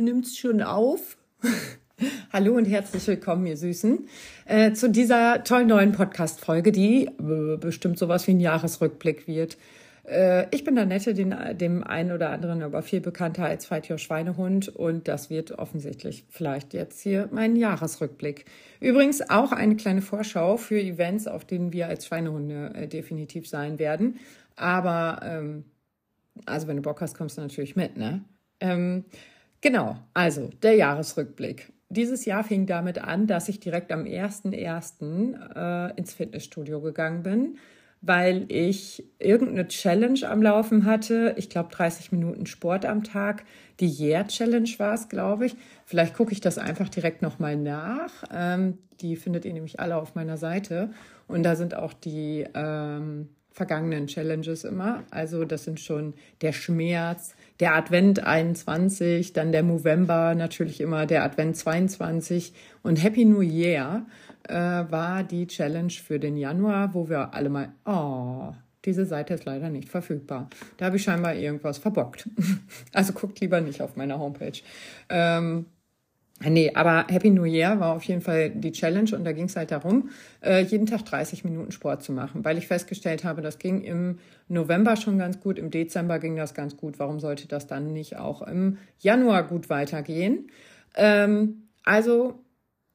nimmt's 0.00 0.36
schon 0.36 0.62
auf. 0.62 1.16
Hallo 2.32 2.56
und 2.56 2.66
herzlich 2.66 3.06
willkommen, 3.06 3.46
ihr 3.46 3.56
Süßen, 3.56 4.06
äh, 4.46 4.72
zu 4.72 4.90
dieser 4.90 5.42
tollen 5.44 5.68
neuen 5.68 5.92
Podcast-Folge, 5.92 6.72
die 6.72 7.06
äh, 7.06 7.56
bestimmt 7.56 7.98
sowas 7.98 8.26
wie 8.26 8.32
ein 8.32 8.40
Jahresrückblick 8.40 9.26
wird. 9.26 9.56
Äh, 10.04 10.46
ich 10.54 10.64
bin 10.64 10.78
Annette, 10.78 11.14
den, 11.14 11.34
dem 11.58 11.82
einen 11.82 12.12
oder 12.12 12.30
anderen 12.30 12.62
aber 12.62 12.82
viel 12.82 13.00
bekannter 13.00 13.44
als 13.44 13.66
Fight 13.66 14.00
Schweinehund 14.00 14.68
und 14.68 15.08
das 15.08 15.30
wird 15.30 15.52
offensichtlich 15.52 16.24
vielleicht 16.28 16.74
jetzt 16.74 17.00
hier 17.00 17.28
mein 17.32 17.56
Jahresrückblick. 17.56 18.44
Übrigens 18.80 19.28
auch 19.28 19.52
eine 19.52 19.76
kleine 19.76 20.02
Vorschau 20.02 20.56
für 20.56 20.80
Events, 20.80 21.26
auf 21.26 21.44
denen 21.44 21.72
wir 21.72 21.88
als 21.88 22.06
Schweinehunde 22.06 22.72
äh, 22.74 22.88
definitiv 22.88 23.48
sein 23.48 23.78
werden. 23.78 24.18
Aber, 24.54 25.20
ähm, 25.24 25.64
also 26.46 26.68
wenn 26.68 26.76
du 26.76 26.82
Bock 26.82 27.00
hast, 27.00 27.16
kommst 27.16 27.36
du 27.36 27.42
natürlich 27.42 27.76
mit, 27.76 27.96
ne? 27.96 28.24
Ähm, 28.60 29.04
Genau, 29.60 29.96
also 30.14 30.50
der 30.62 30.74
Jahresrückblick. 30.74 31.72
Dieses 31.88 32.24
Jahr 32.26 32.44
fing 32.44 32.66
damit 32.66 32.98
an, 32.98 33.26
dass 33.26 33.48
ich 33.48 33.60
direkt 33.60 33.92
am 33.92 34.04
1.1. 34.04 35.34
Äh, 35.54 35.96
ins 35.96 36.14
Fitnessstudio 36.14 36.80
gegangen 36.80 37.22
bin, 37.22 37.58
weil 38.02 38.44
ich 38.48 39.04
irgendeine 39.18 39.66
Challenge 39.66 40.20
am 40.28 40.42
Laufen 40.42 40.84
hatte. 40.84 41.34
Ich 41.38 41.48
glaube 41.48 41.70
30 41.72 42.12
Minuten 42.12 42.46
Sport 42.46 42.84
am 42.84 43.02
Tag. 43.02 43.44
Die 43.80 43.88
Year-Challenge 43.88 44.70
war 44.78 44.94
es, 44.94 45.08
glaube 45.08 45.46
ich. 45.46 45.56
Vielleicht 45.86 46.14
gucke 46.14 46.32
ich 46.32 46.40
das 46.40 46.58
einfach 46.58 46.88
direkt 46.88 47.22
nochmal 47.22 47.56
nach. 47.56 48.12
Ähm, 48.32 48.78
die 49.00 49.16
findet 49.16 49.44
ihr 49.44 49.52
nämlich 49.52 49.80
alle 49.80 49.96
auf 49.96 50.14
meiner 50.14 50.36
Seite. 50.36 50.90
Und 51.26 51.42
da 51.42 51.56
sind 51.56 51.74
auch 51.74 51.94
die 51.94 52.46
ähm, 52.54 53.28
vergangenen 53.50 54.06
Challenges 54.06 54.64
immer. 54.64 55.04
Also 55.10 55.44
das 55.44 55.64
sind 55.64 55.80
schon 55.80 56.14
der 56.42 56.52
Schmerz, 56.52 57.34
der 57.60 57.74
Advent 57.74 58.24
21, 58.24 59.32
dann 59.32 59.52
der 59.52 59.62
November 59.62 60.34
natürlich 60.34 60.80
immer 60.80 61.06
der 61.06 61.24
Advent 61.24 61.56
22 61.56 62.52
und 62.82 63.02
Happy 63.02 63.24
New 63.24 63.40
Year 63.40 64.06
äh, 64.48 64.54
war 64.54 65.24
die 65.24 65.46
Challenge 65.46 65.92
für 65.92 66.18
den 66.18 66.36
Januar, 66.36 66.94
wo 66.94 67.08
wir 67.08 67.34
alle 67.34 67.48
mal, 67.48 67.72
oh, 67.84 68.52
diese 68.84 69.06
Seite 69.06 69.34
ist 69.34 69.44
leider 69.44 69.70
nicht 69.70 69.88
verfügbar. 69.88 70.48
Da 70.76 70.86
habe 70.86 70.96
ich 70.96 71.02
scheinbar 71.02 71.34
irgendwas 71.34 71.78
verbockt. 71.78 72.28
Also 72.92 73.12
guckt 73.12 73.40
lieber 73.40 73.60
nicht 73.60 73.82
auf 73.82 73.96
meiner 73.96 74.18
Homepage. 74.18 74.60
Ähm, 75.08 75.66
Nee, 76.40 76.70
aber 76.74 77.06
Happy 77.08 77.30
New 77.30 77.44
Year 77.44 77.80
war 77.80 77.96
auf 77.96 78.04
jeden 78.04 78.20
Fall 78.20 78.50
die 78.50 78.70
Challenge 78.70 79.10
und 79.12 79.24
da 79.24 79.32
ging 79.32 79.46
es 79.46 79.56
halt 79.56 79.72
darum, 79.72 80.10
äh, 80.40 80.62
jeden 80.62 80.86
Tag 80.86 81.04
30 81.04 81.42
Minuten 81.44 81.72
Sport 81.72 82.04
zu 82.04 82.12
machen, 82.12 82.44
weil 82.44 82.58
ich 82.58 82.68
festgestellt 82.68 83.24
habe, 83.24 83.42
das 83.42 83.58
ging 83.58 83.82
im 83.82 84.18
November 84.46 84.96
schon 84.96 85.18
ganz 85.18 85.40
gut, 85.40 85.58
im 85.58 85.70
Dezember 85.70 86.20
ging 86.20 86.36
das 86.36 86.54
ganz 86.54 86.76
gut. 86.76 87.00
Warum 87.00 87.18
sollte 87.18 87.48
das 87.48 87.66
dann 87.66 87.92
nicht 87.92 88.16
auch 88.16 88.42
im 88.42 88.78
Januar 89.00 89.48
gut 89.48 89.68
weitergehen? 89.68 90.48
Ähm, 90.94 91.64
also 91.84 92.44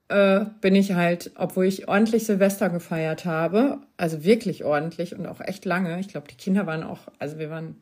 äh, 0.07 0.45
bin 0.61 0.75
ich 0.75 0.93
halt, 0.93 1.31
obwohl 1.35 1.65
ich 1.65 1.87
ordentlich 1.89 2.25
Silvester 2.25 2.69
gefeiert 2.69 3.25
habe, 3.25 3.81
also 3.97 4.23
wirklich 4.23 4.63
ordentlich 4.63 5.15
und 5.17 5.25
auch 5.25 5.41
echt 5.41 5.65
lange. 5.65 5.99
Ich 5.99 6.07
glaube, 6.07 6.27
die 6.29 6.37
Kinder 6.37 6.65
waren 6.65 6.83
auch, 6.83 6.99
also 7.19 7.39
wir 7.39 7.49
waren 7.49 7.75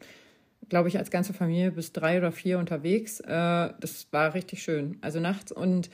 glaube 0.71 0.87
ich, 0.87 0.97
als 0.97 1.11
ganze 1.11 1.33
Familie 1.33 1.69
bis 1.69 1.91
drei 1.91 2.17
oder 2.17 2.31
vier 2.31 2.57
unterwegs. 2.57 3.19
Äh, 3.19 3.27
das 3.27 4.07
war 4.11 4.33
richtig 4.33 4.63
schön. 4.63 4.97
Also 5.01 5.19
nachts. 5.19 5.51
Und 5.51 5.89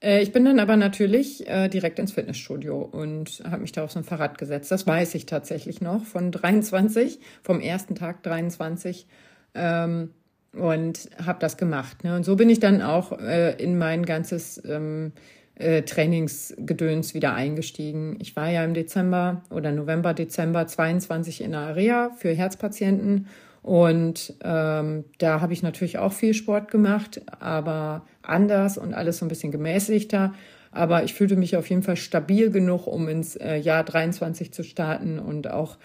äh, 0.00 0.22
ich 0.22 0.30
bin 0.30 0.44
dann 0.44 0.60
aber 0.60 0.76
natürlich 0.76 1.48
äh, 1.48 1.68
direkt 1.68 1.98
ins 1.98 2.12
Fitnessstudio 2.12 2.80
und 2.80 3.42
habe 3.44 3.62
mich 3.62 3.72
da 3.72 3.82
auf 3.82 3.90
so 3.90 3.98
ein 3.98 4.04
Fahrrad 4.04 4.38
gesetzt. 4.38 4.70
Das 4.70 4.86
weiß 4.86 5.16
ich 5.16 5.26
tatsächlich 5.26 5.80
noch 5.80 6.04
von 6.04 6.30
23, 6.32 7.18
vom 7.42 7.60
ersten 7.60 7.96
Tag 7.96 8.22
23. 8.22 9.08
Ähm, 9.54 10.10
und 10.52 11.10
habe 11.24 11.40
das 11.40 11.56
gemacht. 11.56 12.04
Ne? 12.04 12.14
Und 12.14 12.24
so 12.24 12.36
bin 12.36 12.50
ich 12.50 12.60
dann 12.60 12.82
auch 12.82 13.18
äh, 13.18 13.60
in 13.60 13.78
mein 13.78 14.06
ganzes 14.06 14.62
ähm, 14.64 15.10
äh, 15.56 15.82
Trainingsgedöns 15.82 17.14
wieder 17.14 17.34
eingestiegen. 17.34 18.16
Ich 18.20 18.36
war 18.36 18.48
ja 18.48 18.64
im 18.64 18.74
Dezember 18.74 19.42
oder 19.50 19.72
November, 19.72 20.14
Dezember 20.14 20.68
22 20.68 21.40
in 21.40 21.50
der 21.50 21.60
Area 21.60 22.10
für 22.16 22.32
Herzpatienten 22.32 23.26
und 23.62 24.34
ähm, 24.42 25.04
da 25.18 25.40
habe 25.40 25.52
ich 25.52 25.62
natürlich 25.62 25.98
auch 25.98 26.12
viel 26.12 26.34
Sport 26.34 26.70
gemacht, 26.70 27.20
aber 27.40 28.06
anders 28.22 28.78
und 28.78 28.94
alles 28.94 29.18
so 29.18 29.26
ein 29.26 29.28
bisschen 29.28 29.52
gemäßigter. 29.52 30.32
Aber 30.72 31.02
ich 31.04 31.14
fühlte 31.14 31.36
mich 31.36 31.56
auf 31.56 31.68
jeden 31.68 31.82
Fall 31.82 31.96
stabil 31.96 32.50
genug, 32.50 32.86
um 32.86 33.08
ins 33.08 33.36
äh, 33.36 33.56
Jahr 33.56 33.84
23 33.84 34.52
zu 34.52 34.62
starten 34.62 35.18
und 35.18 35.50
auch 35.50 35.76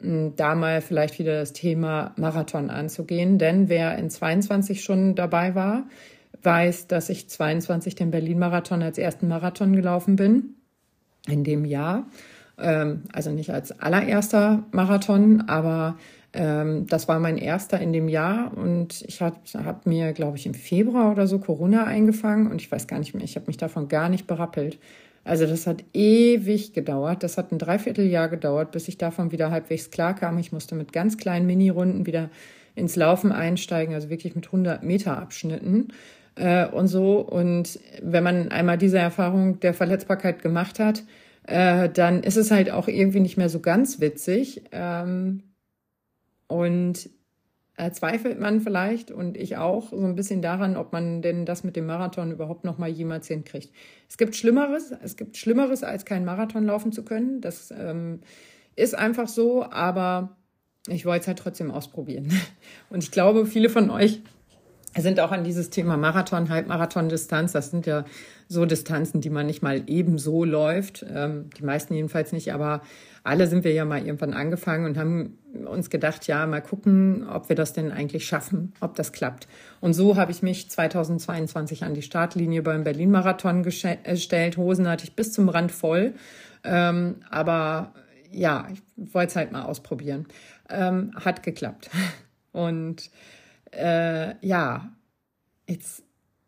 mh, 0.00 0.32
da 0.36 0.54
mal 0.54 0.82
vielleicht 0.82 1.18
wieder 1.18 1.38
das 1.38 1.52
Thema 1.52 2.12
Marathon 2.16 2.68
anzugehen. 2.68 3.38
Denn 3.38 3.68
wer 3.68 3.96
in 3.96 4.10
22 4.10 4.82
schon 4.82 5.14
dabei 5.14 5.54
war, 5.54 5.84
weiß, 6.42 6.88
dass 6.88 7.08
ich 7.08 7.28
22 7.28 7.94
den 7.94 8.10
Berlin-Marathon 8.10 8.82
als 8.82 8.98
ersten 8.98 9.28
Marathon 9.28 9.74
gelaufen 9.74 10.16
bin 10.16 10.56
in 11.28 11.44
dem 11.44 11.64
Jahr. 11.64 12.06
Ähm, 12.58 13.04
also 13.12 13.30
nicht 13.30 13.50
als 13.50 13.80
allererster 13.80 14.64
Marathon, 14.72 15.42
aber 15.46 15.96
ähm, 16.32 16.86
das 16.86 17.08
war 17.08 17.18
mein 17.18 17.36
erster 17.36 17.80
in 17.80 17.92
dem 17.92 18.08
Jahr 18.08 18.56
und 18.56 19.02
ich 19.06 19.20
habe 19.20 19.36
hab 19.54 19.86
mir, 19.86 20.12
glaube 20.12 20.36
ich, 20.36 20.46
im 20.46 20.54
Februar 20.54 21.10
oder 21.10 21.26
so 21.26 21.38
Corona 21.38 21.84
eingefangen 21.84 22.50
und 22.50 22.60
ich 22.60 22.70
weiß 22.72 22.86
gar 22.86 22.98
nicht 22.98 23.14
mehr, 23.14 23.24
ich 23.24 23.36
habe 23.36 23.46
mich 23.46 23.58
davon 23.58 23.88
gar 23.88 24.08
nicht 24.08 24.26
berappelt. 24.26 24.78
Also 25.24 25.46
das 25.46 25.66
hat 25.66 25.84
ewig 25.92 26.72
gedauert. 26.72 27.22
Das 27.22 27.38
hat 27.38 27.52
ein 27.52 27.58
Dreivierteljahr 27.58 28.28
gedauert, 28.28 28.72
bis 28.72 28.88
ich 28.88 28.98
davon 28.98 29.30
wieder 29.30 29.50
halbwegs 29.50 29.90
klar 29.90 30.14
kam. 30.14 30.38
Ich 30.38 30.52
musste 30.52 30.74
mit 30.74 30.92
ganz 30.92 31.16
kleinen 31.16 31.46
Mini-Runden 31.46 32.06
wieder 32.06 32.28
ins 32.74 32.96
Laufen 32.96 33.30
einsteigen, 33.30 33.94
also 33.94 34.10
wirklich 34.10 34.34
mit 34.34 34.46
100 34.46 34.82
Meter 34.82 35.18
Abschnitten 35.18 35.88
äh, 36.34 36.66
und 36.66 36.88
so. 36.88 37.20
Und 37.20 37.78
wenn 38.02 38.24
man 38.24 38.48
einmal 38.48 38.78
diese 38.78 38.98
Erfahrung 38.98 39.60
der 39.60 39.74
Verletzbarkeit 39.74 40.42
gemacht 40.42 40.78
hat, 40.78 41.04
äh, 41.46 41.88
dann 41.88 42.22
ist 42.22 42.36
es 42.36 42.50
halt 42.50 42.70
auch 42.70 42.88
irgendwie 42.88 43.20
nicht 43.20 43.36
mehr 43.36 43.48
so 43.48 43.60
ganz 43.60 44.00
witzig. 44.00 44.62
Ähm, 44.72 45.42
und 46.52 47.08
äh, 47.78 47.90
zweifelt 47.90 48.38
man 48.38 48.60
vielleicht 48.60 49.10
und 49.10 49.36
ich 49.38 49.56
auch 49.56 49.90
so 49.90 50.04
ein 50.04 50.14
bisschen 50.14 50.42
daran, 50.42 50.76
ob 50.76 50.92
man 50.92 51.22
denn 51.22 51.46
das 51.46 51.64
mit 51.64 51.74
dem 51.74 51.86
Marathon 51.86 52.30
überhaupt 52.30 52.64
noch 52.64 52.76
mal 52.76 52.90
jemals 52.90 53.26
hinkriegt. 53.28 53.72
Es 54.08 54.18
gibt 54.18 54.36
Schlimmeres, 54.36 54.92
es 55.02 55.16
gibt 55.16 55.38
Schlimmeres, 55.38 55.82
als 55.82 56.04
keinen 56.04 56.26
Marathon 56.26 56.66
laufen 56.66 56.92
zu 56.92 57.02
können. 57.04 57.40
Das 57.40 57.70
ähm, 57.70 58.20
ist 58.76 58.94
einfach 58.94 59.26
so, 59.26 59.64
aber 59.64 60.36
ich 60.86 61.06
wollte 61.06 61.22
es 61.22 61.26
halt 61.28 61.38
trotzdem 61.38 61.70
ausprobieren. 61.70 62.30
Und 62.90 63.02
ich 63.02 63.10
glaube, 63.10 63.46
viele 63.46 63.70
von 63.70 63.88
euch 63.88 64.20
sind 65.00 65.20
auch 65.20 65.32
an 65.32 65.44
dieses 65.44 65.70
Thema 65.70 65.96
Marathon, 65.96 66.50
Halbmarathon-Distanz. 66.50 67.52
Das 67.52 67.70
sind 67.70 67.86
ja 67.86 68.04
so 68.48 68.66
Distanzen, 68.66 69.20
die 69.20 69.30
man 69.30 69.46
nicht 69.46 69.62
mal 69.62 69.82
ebenso 69.86 70.44
läuft. 70.44 71.04
Ähm, 71.08 71.48
die 71.56 71.64
meisten 71.64 71.94
jedenfalls 71.94 72.32
nicht, 72.32 72.52
aber 72.52 72.82
alle 73.24 73.46
sind 73.46 73.64
wir 73.64 73.72
ja 73.72 73.84
mal 73.84 74.04
irgendwann 74.04 74.34
angefangen 74.34 74.84
und 74.84 74.98
haben 74.98 75.38
uns 75.66 75.90
gedacht, 75.90 76.26
ja, 76.26 76.46
mal 76.46 76.60
gucken, 76.60 77.26
ob 77.28 77.48
wir 77.48 77.56
das 77.56 77.72
denn 77.72 77.92
eigentlich 77.92 78.26
schaffen, 78.26 78.74
ob 78.80 78.94
das 78.94 79.12
klappt. 79.12 79.48
Und 79.80 79.94
so 79.94 80.16
habe 80.16 80.32
ich 80.32 80.42
mich 80.42 80.68
2022 80.68 81.84
an 81.84 81.94
die 81.94 82.02
Startlinie 82.02 82.62
beim 82.62 82.84
Berlin-Marathon 82.84 83.62
gestellt. 83.62 84.56
Hosen 84.56 84.88
hatte 84.88 85.04
ich 85.04 85.16
bis 85.16 85.32
zum 85.32 85.48
Rand 85.48 85.72
voll. 85.72 86.14
Ähm, 86.64 87.16
aber 87.30 87.94
ja, 88.30 88.66
ich 88.72 88.82
wollte 88.96 89.30
es 89.30 89.36
halt 89.36 89.52
mal 89.52 89.62
ausprobieren. 89.62 90.26
Ähm, 90.68 91.12
hat 91.14 91.42
geklappt. 91.42 91.90
Und 92.52 93.10
äh, 93.72 94.34
ja, 94.46 94.92
jetzt 95.68 96.04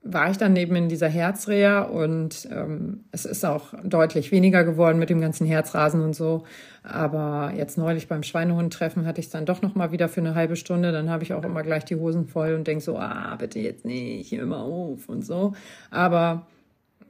war 0.06 0.30
ich 0.30 0.36
dann 0.36 0.54
eben 0.54 0.76
in 0.76 0.90
dieser 0.90 1.08
Herzreha 1.08 1.80
und 1.80 2.46
ähm, 2.52 3.04
es 3.10 3.24
ist 3.24 3.42
auch 3.44 3.72
deutlich 3.82 4.30
weniger 4.32 4.62
geworden 4.62 4.98
mit 4.98 5.08
dem 5.08 5.20
ganzen 5.20 5.46
Herzrasen 5.46 6.02
und 6.02 6.14
so. 6.14 6.44
Aber 6.82 7.54
jetzt 7.56 7.78
neulich 7.78 8.06
beim 8.06 8.22
Schweinehund-Treffen 8.22 9.06
hatte 9.06 9.20
ich 9.20 9.26
es 9.26 9.32
dann 9.32 9.46
doch 9.46 9.62
noch 9.62 9.74
mal 9.74 9.92
wieder 9.92 10.10
für 10.10 10.20
eine 10.20 10.34
halbe 10.34 10.56
Stunde. 10.56 10.92
Dann 10.92 11.08
habe 11.08 11.22
ich 11.22 11.32
auch 11.32 11.42
immer 11.42 11.62
gleich 11.62 11.86
die 11.86 11.96
Hosen 11.96 12.26
voll 12.26 12.52
und 12.52 12.66
denke 12.66 12.84
so, 12.84 12.98
ah, 12.98 13.34
bitte 13.36 13.60
jetzt 13.60 13.86
nicht, 13.86 14.30
mal 14.42 14.60
auf 14.60 15.09
und 15.09 15.24
so. 15.24 15.54
Aber 15.91 16.47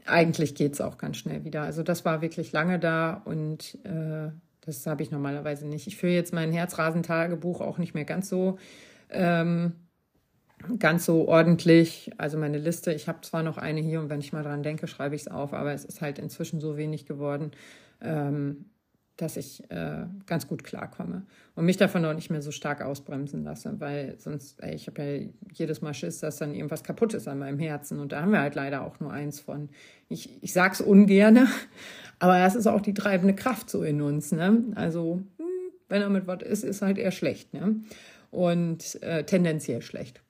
eigentlich 0.07 0.55
geht's 0.55 0.81
auch 0.81 0.97
ganz 0.97 1.17
schnell 1.17 1.45
wieder. 1.45 1.63
Also 1.63 1.83
das 1.83 2.05
war 2.05 2.23
wirklich 2.23 2.53
lange 2.53 2.79
da 2.79 3.23
und 3.25 3.77
äh, 3.85 4.31
das 4.61 4.87
habe 4.87 5.03
ich 5.03 5.11
normalerweise 5.11 5.67
nicht. 5.67 5.89
Ich 5.89 5.97
führe 5.97 6.13
jetzt 6.13 6.33
mein 6.33 6.53
Herzrasentagebuch 6.53 7.61
auch 7.61 7.79
nicht 7.79 7.95
mehr 7.95 8.05
ganz 8.05 8.29
so. 8.29 8.59
Ähm, 9.11 9.73
ganz 10.79 11.05
so 11.05 11.29
ordentlich. 11.29 12.11
Also 12.19 12.39
meine 12.39 12.59
Liste, 12.59 12.93
ich 12.93 13.09
habe 13.09 13.21
zwar 13.23 13.43
noch 13.43 13.59
eine 13.59 13.81
hier 13.81 14.01
und 14.01 14.11
wenn 14.11 14.21
ich 14.21 14.33
mal 14.33 14.43
dran 14.43 14.63
denke, 14.63 14.87
schreibe 14.87 15.15
ich 15.15 15.23
es 15.23 15.29
auf, 15.29 15.53
aber 15.53 15.73
es 15.73 15.85
ist 15.85 16.01
halt 16.01 16.19
inzwischen 16.19 16.61
so 16.61 16.77
wenig 16.77 17.07
geworden, 17.07 17.53
ähm, 18.01 18.67
dass 19.17 19.37
ich 19.37 19.71
äh, 19.71 20.07
ganz 20.27 20.49
gut 20.49 20.65
klarkomme 20.65 21.25
und 21.55 21.67
mich 21.67 21.77
davon 21.77 22.05
auch 22.05 22.15
nicht 22.15 22.31
mehr 22.31 22.43
so 22.43 22.51
stark 22.51 22.83
ausbremsen 22.83 23.45
lasse, 23.45 23.79
weil 23.79 24.17
sonst, 24.19 24.61
ey, 24.61 24.75
ich 24.75 24.89
habe 24.89 25.03
ja 25.03 25.29
jedes 25.53 25.83
Mal 25.83 25.95
Schiss, 25.95 26.19
dass 26.19 26.39
dann 26.39 26.53
irgendwas 26.53 26.83
kaputt 26.83 27.15
ist 27.15 27.29
an 27.29 27.39
meinem 27.39 27.61
Herzen 27.61 28.01
und 28.01 28.11
da 28.11 28.23
haben 28.23 28.33
wir 28.33 28.41
halt 28.41 28.57
leider 28.57 28.83
auch 28.83 28.99
nur 28.99 29.13
eins 29.13 29.39
von. 29.39 29.69
Ich, 30.09 30.43
ich 30.43 30.53
sag's 30.53 30.81
ungerne, 30.81 31.47
aber 32.19 32.39
das 32.39 32.57
ist 32.57 32.67
auch 32.67 32.81
die 32.81 32.95
treibende 32.95 33.35
Kraft 33.35 33.71
so 33.71 33.85
in 33.85 34.03
uns. 34.03 34.33
Ne? 34.33 34.65
Also 34.75 35.23
hm, 35.37 35.47
wenn 35.89 36.01
damit 36.01 36.27
was 36.27 36.43
ist, 36.43 36.65
ist 36.65 36.83
halt 36.83 36.99
eher 36.99 37.13
schlecht 37.13 37.55
ne? 37.55 37.77
und 38.33 39.01
äh, 39.03 39.23
tendenziell 39.23 39.81
schlecht 39.81 40.24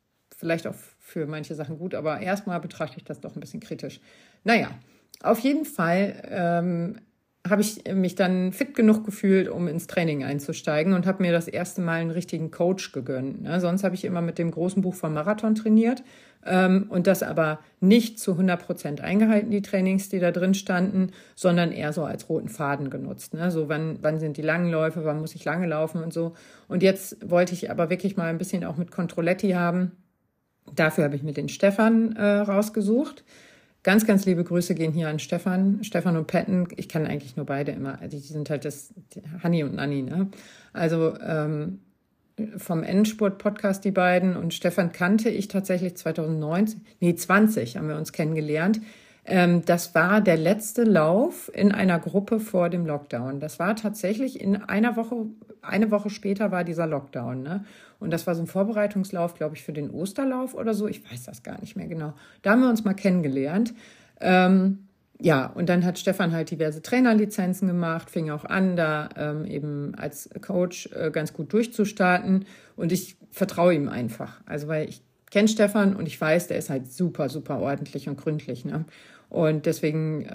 vielleicht 0.45 0.67
auch 0.67 0.75
für 0.99 1.27
manche 1.27 1.55
Sachen 1.55 1.79
gut, 1.79 1.95
aber 1.95 2.21
erstmal 2.21 2.61
betrachte 2.61 2.99
ich 2.99 3.05
das 3.05 3.19
doch 3.19 3.35
ein 3.35 3.41
bisschen 3.41 3.61
kritisch. 3.61 3.99
Naja, 4.45 4.69
auf 5.23 5.39
jeden 5.39 5.65
Fall 5.65 6.23
ähm, 6.31 6.97
habe 7.49 7.63
ich 7.63 7.83
mich 7.95 8.15
dann 8.15 8.53
fit 8.53 8.75
genug 8.75 9.07
gefühlt, 9.07 9.49
um 9.49 9.67
ins 9.69 9.87
Training 9.87 10.23
einzusteigen 10.23 10.93
und 10.93 11.07
habe 11.07 11.23
mir 11.23 11.33
das 11.33 11.49
erste 11.49 11.81
Mal 11.81 12.01
einen 12.01 12.11
richtigen 12.11 12.51
Coach 12.51 12.93
gegönnt. 12.93 13.41
Ne? 13.41 13.59
Sonst 13.59 13.85
habe 13.85 13.95
ich 13.95 14.05
immer 14.05 14.21
mit 14.21 14.39
dem 14.39 14.51
großen 14.51 14.83
Buch 14.83 14.95
vom 14.95 15.15
Marathon 15.15 15.55
trainiert 15.55 16.03
ähm, 16.45 16.87
und 16.91 17.07
das 17.07 17.23
aber 17.23 17.61
nicht 17.81 18.19
zu 18.19 18.33
100 18.33 18.63
Prozent 18.63 19.01
eingehalten, 19.01 19.51
die 19.51 19.63
Trainings, 19.63 20.11
die 20.11 20.19
da 20.21 20.31
drin 20.31 20.53
standen, 20.53 21.13
sondern 21.37 21.73
eher 21.73 21.95
so 21.95 22.05
als 22.05 22.29
roten 22.29 22.51
Faden 22.51 22.91
genutzt. 22.91 23.33
Ne? 23.33 23.51
So, 23.51 23.71
wann, 23.71 23.99
wann 24.03 24.21
sind 24.21 24.37
die 24.37 24.43
langen 24.43 24.71
Läufe, 24.71 25.07
wann 25.07 25.21
muss 25.21 25.35
ich 25.35 25.45
lange 25.47 25.67
laufen 25.67 26.03
und 26.03 26.13
so. 26.13 26.35
Und 26.69 26.83
jetzt 26.83 27.31
wollte 27.31 27.55
ich 27.55 27.71
aber 27.71 27.89
wirklich 27.89 28.19
mal 28.19 28.29
ein 28.29 28.39
bisschen 28.39 28.65
auch 28.65 28.77
mit 28.77 28.91
Controletti 28.91 29.53
haben. 29.53 29.93
Dafür 30.75 31.05
habe 31.05 31.17
ich 31.17 31.23
mir 31.23 31.33
den 31.33 31.49
Stefan 31.49 32.17
äh, 32.17 32.23
rausgesucht. 32.23 33.25
Ganz, 33.83 34.07
ganz 34.07 34.25
liebe 34.25 34.45
Grüße 34.45 34.75
gehen 34.75 34.93
hier 34.93 35.09
an 35.09 35.19
Stefan, 35.19 35.85
Stefan 35.85 36.17
und 36.17 36.27
Petten. 36.27 36.69
Ich 36.77 36.89
kann 36.89 37.07
eigentlich 37.07 37.37
nur 37.37 37.45
beide 37.45 37.73
immer. 37.73 38.01
Also 38.01 38.17
die 38.17 38.23
sind 38.23 38.49
halt 38.49 38.65
das 38.65 38.95
Hanni 39.43 39.63
und 39.63 39.75
Nanni. 39.75 40.03
Ne? 40.03 40.29
Also 40.73 41.15
ähm, 41.21 41.81
vom 42.57 42.83
Endspurt-Podcast 42.83 43.85
die 43.85 43.91
beiden 43.91 44.37
und 44.37 44.55
Stefan 44.55 44.93
kannte 44.93 45.29
ich 45.29 45.49
tatsächlich 45.49 45.97
2019, 45.97 46.85
nee 47.01 47.15
20 47.15 47.77
haben 47.77 47.89
wir 47.89 47.97
uns 47.97 48.13
kennengelernt. 48.13 48.81
Ähm, 49.27 49.65
das 49.65 49.95
war 49.95 50.21
der 50.21 50.37
letzte 50.37 50.85
Lauf 50.85 51.51
in 51.55 51.73
einer 51.73 51.99
Gruppe 51.99 52.41
vor 52.41 52.69
dem 52.69 52.87
Lockdown. 52.87 53.41
Das 53.41 53.59
war 53.59 53.77
tatsächlich 53.77 54.41
in 54.41 54.57
einer 54.57 54.97
Woche, 54.97 55.27
eine 55.63 55.91
Woche 55.91 56.11
später 56.11 56.51
war 56.51 56.65
dieser 56.65 56.87
Lockdown. 56.87 57.43
Ne? 57.43 57.65
Und 58.05 58.11
das 58.11 58.27
war 58.27 58.35
so 58.35 58.43
ein 58.43 58.47
Vorbereitungslauf, 58.47 59.35
glaube 59.35 59.57
ich, 59.57 59.63
für 59.63 59.73
den 59.73 59.91
Osterlauf 59.91 60.55
oder 60.55 60.75
so. 60.75 60.87
Ich 60.87 61.11
weiß 61.11 61.25
das 61.25 61.43
gar 61.43 61.59
nicht 61.61 61.75
mehr 61.75 61.87
genau. 61.87 62.13
Da 62.43 62.51
haben 62.51 62.61
wir 62.61 62.69
uns 62.69 62.85
mal 62.85 62.93
kennengelernt. 62.93 63.73
Ähm, 64.21 64.89
ja, 65.19 65.47
und 65.47 65.71
dann 65.71 65.87
hat 65.87 65.99
Stefan 65.99 66.33
halt 66.33 66.51
diverse 66.51 66.83
Trainerlizenzen 66.83 67.67
gemacht, 67.67 68.11
fing 68.11 68.29
auch 68.29 68.45
an, 68.45 68.77
da 68.77 69.09
ähm, 69.17 69.47
eben 69.47 69.95
als 69.95 70.29
Coach 70.43 70.91
äh, 70.93 71.11
ganz 71.11 71.33
gut 71.33 71.51
durchzustarten. 71.55 72.45
Und 72.77 72.93
ich 72.93 73.17
vertraue 73.31 73.73
ihm 73.73 73.89
einfach. 73.89 74.43
Also, 74.45 74.69
weil 74.69 74.87
ich 74.87 75.01
kenne 75.31 75.49
Stefan 75.49 75.97
und 75.97 76.07
ich 76.07 76.21
weiß, 76.21 76.49
der 76.49 76.59
ist 76.59 76.69
halt 76.69 76.93
super, 76.93 77.31
super 77.31 77.59
ordentlich 77.59 78.07
und 78.07 78.21
gründlich. 78.21 78.67
Ne? 78.67 78.85
Und 79.31 79.65
deswegen 79.65 80.27
äh, 80.27 80.33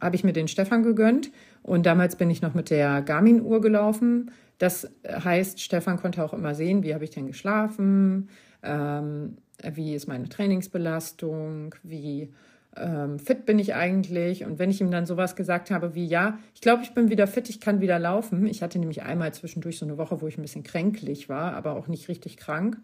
habe 0.00 0.14
ich 0.14 0.22
mir 0.22 0.32
den 0.32 0.46
Stefan 0.46 0.84
gegönnt. 0.84 1.32
Und 1.64 1.84
damals 1.84 2.14
bin 2.14 2.30
ich 2.30 2.42
noch 2.42 2.54
mit 2.54 2.70
der 2.70 3.02
Garmin-Uhr 3.02 3.60
gelaufen. 3.60 4.30
Das 4.58 4.90
heißt, 5.06 5.60
Stefan 5.60 5.98
konnte 5.98 6.24
auch 6.24 6.32
immer 6.32 6.54
sehen, 6.54 6.82
wie 6.82 6.94
habe 6.94 7.04
ich 7.04 7.10
denn 7.10 7.26
geschlafen, 7.26 8.28
ähm, 8.62 9.38
wie 9.72 9.94
ist 9.94 10.08
meine 10.08 10.28
Trainingsbelastung, 10.28 11.74
wie 11.82 12.28
ähm, 12.76 13.18
fit 13.18 13.46
bin 13.46 13.58
ich 13.58 13.74
eigentlich. 13.74 14.44
Und 14.44 14.58
wenn 14.58 14.70
ich 14.70 14.80
ihm 14.80 14.90
dann 14.90 15.06
sowas 15.06 15.36
gesagt 15.36 15.70
habe 15.70 15.94
wie, 15.94 16.06
ja, 16.06 16.38
ich 16.54 16.60
glaube, 16.60 16.82
ich 16.82 16.92
bin 16.94 17.10
wieder 17.10 17.26
fit, 17.26 17.48
ich 17.48 17.60
kann 17.60 17.80
wieder 17.80 17.98
laufen. 17.98 18.46
Ich 18.46 18.62
hatte 18.62 18.78
nämlich 18.78 19.02
einmal 19.02 19.32
zwischendurch 19.32 19.78
so 19.78 19.86
eine 19.86 19.98
Woche, 19.98 20.20
wo 20.20 20.28
ich 20.28 20.38
ein 20.38 20.42
bisschen 20.42 20.64
kränklich 20.64 21.28
war, 21.28 21.54
aber 21.54 21.72
auch 21.72 21.88
nicht 21.88 22.08
richtig 22.08 22.36
krank. 22.36 22.78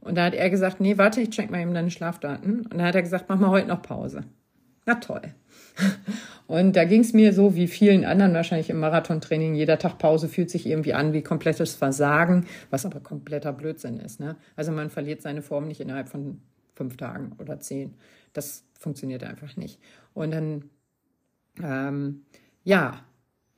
Und 0.00 0.16
da 0.16 0.24
hat 0.24 0.34
er 0.34 0.50
gesagt, 0.50 0.80
nee, 0.80 0.98
warte, 0.98 1.20
ich 1.20 1.30
check 1.30 1.50
mal 1.50 1.60
eben 1.60 1.74
deine 1.74 1.90
Schlafdaten. 1.90 2.60
Und 2.62 2.74
dann 2.74 2.82
hat 2.82 2.94
er 2.94 3.02
gesagt, 3.02 3.26
mach 3.28 3.38
mal 3.38 3.50
heute 3.50 3.68
noch 3.68 3.82
Pause. 3.82 4.24
Na 4.86 4.94
toll. 4.94 5.22
Und 6.46 6.74
da 6.74 6.84
ging 6.84 7.02
es 7.02 7.12
mir 7.12 7.32
so 7.32 7.54
wie 7.54 7.68
vielen 7.68 8.04
anderen 8.04 8.34
wahrscheinlich 8.34 8.70
im 8.70 8.80
Marathontraining. 8.80 9.54
Jeder 9.54 9.78
Tag 9.78 9.98
Pause 9.98 10.28
fühlt 10.28 10.50
sich 10.50 10.66
irgendwie 10.66 10.94
an 10.94 11.12
wie 11.12 11.22
komplettes 11.22 11.74
Versagen, 11.74 12.46
was 12.70 12.84
aber 12.84 12.98
kompletter 12.98 13.52
Blödsinn 13.52 14.00
ist. 14.00 14.18
Ne? 14.18 14.34
Also 14.56 14.72
man 14.72 14.90
verliert 14.90 15.22
seine 15.22 15.42
Form 15.42 15.68
nicht 15.68 15.80
innerhalb 15.80 16.08
von 16.08 16.40
fünf 16.74 16.96
Tagen 16.96 17.32
oder 17.38 17.60
zehn. 17.60 17.94
Das 18.32 18.64
funktioniert 18.78 19.22
einfach 19.22 19.56
nicht. 19.56 19.78
Und 20.12 20.32
dann, 20.32 20.70
ähm, 21.62 22.22
ja, 22.64 23.00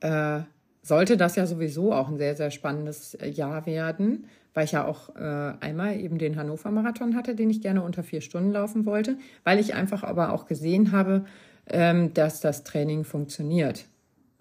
äh, 0.01 0.41
sollte 0.83 1.17
das 1.17 1.35
ja 1.35 1.47
sowieso 1.47 1.93
auch 1.93 2.09
ein 2.09 2.17
sehr, 2.17 2.35
sehr 2.35 2.51
spannendes 2.51 3.17
Jahr 3.23 3.65
werden, 3.65 4.25
weil 4.53 4.65
ich 4.65 4.73
ja 4.73 4.85
auch 4.85 5.15
äh, 5.15 5.53
einmal 5.61 5.97
eben 5.99 6.17
den 6.17 6.35
Hannover 6.35 6.69
Marathon 6.69 7.15
hatte, 7.15 7.35
den 7.35 7.49
ich 7.49 7.61
gerne 7.61 7.81
unter 7.81 8.03
vier 8.03 8.21
Stunden 8.21 8.51
laufen 8.51 8.85
wollte, 8.85 9.17
weil 9.43 9.59
ich 9.59 9.73
einfach 9.73 10.03
aber 10.03 10.33
auch 10.33 10.45
gesehen 10.45 10.91
habe, 10.91 11.25
ähm, 11.69 12.13
dass 12.13 12.41
das 12.41 12.63
Training 12.63 13.03
funktioniert. 13.03 13.85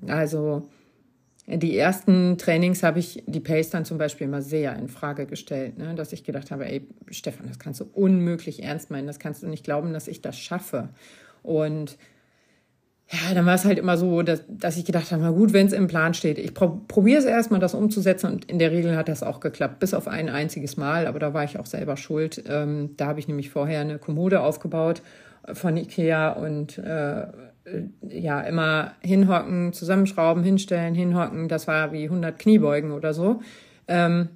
Also 0.06 0.68
die 1.46 1.76
ersten 1.76 2.38
Trainings 2.38 2.82
habe 2.82 3.00
ich 3.00 3.22
die 3.26 3.40
Pace 3.40 3.70
dann 3.70 3.84
zum 3.84 3.98
Beispiel 3.98 4.26
immer 4.26 4.42
sehr 4.42 4.76
in 4.76 4.88
Frage 4.88 5.26
gestellt, 5.26 5.76
ne? 5.76 5.94
dass 5.94 6.12
ich 6.12 6.24
gedacht 6.24 6.50
habe, 6.50 6.66
ey, 6.66 6.86
Stefan, 7.10 7.48
das 7.48 7.58
kannst 7.58 7.80
du 7.80 7.84
unmöglich 7.92 8.62
ernst 8.62 8.90
meinen, 8.90 9.06
das 9.06 9.18
kannst 9.18 9.42
du 9.42 9.48
nicht 9.48 9.64
glauben, 9.64 9.92
dass 9.92 10.08
ich 10.08 10.22
das 10.22 10.38
schaffe. 10.38 10.90
Und 11.42 11.98
ja, 13.10 13.34
dann 13.34 13.44
war 13.44 13.54
es 13.54 13.64
halt 13.64 13.78
immer 13.78 13.98
so, 13.98 14.22
dass, 14.22 14.44
dass 14.48 14.76
ich 14.76 14.84
gedacht 14.84 15.10
habe, 15.10 15.22
na 15.22 15.30
gut, 15.32 15.52
wenn 15.52 15.66
es 15.66 15.72
im 15.72 15.88
Plan 15.88 16.14
steht, 16.14 16.38
ich 16.38 16.54
pro, 16.54 16.80
probiere 16.86 17.18
es 17.18 17.24
erstmal, 17.24 17.60
das 17.60 17.74
umzusetzen 17.74 18.32
und 18.32 18.44
in 18.46 18.58
der 18.58 18.70
Regel 18.70 18.96
hat 18.96 19.08
das 19.08 19.22
auch 19.22 19.40
geklappt, 19.40 19.80
bis 19.80 19.92
auf 19.92 20.08
ein 20.08 20.28
einziges 20.28 20.76
Mal, 20.76 21.06
aber 21.06 21.18
da 21.18 21.34
war 21.34 21.44
ich 21.44 21.58
auch 21.58 21.66
selber 21.66 21.96
schuld. 21.96 22.44
Ähm, 22.48 22.90
da 22.96 23.08
habe 23.08 23.18
ich 23.18 23.28
nämlich 23.28 23.50
vorher 23.50 23.80
eine 23.80 23.98
Kommode 23.98 24.40
aufgebaut 24.40 25.02
von 25.52 25.76
Ikea 25.76 26.32
und 26.32 26.78
äh, 26.78 27.26
ja, 28.08 28.40
immer 28.40 28.92
hinhocken, 29.00 29.72
zusammenschrauben, 29.72 30.42
hinstellen, 30.42 30.94
hinhocken, 30.94 31.48
das 31.48 31.68
war 31.68 31.92
wie 31.92 32.04
100 32.04 32.38
Kniebeugen 32.38 32.92
oder 32.92 33.14
so. 33.14 33.40
Ähm, 33.88 34.28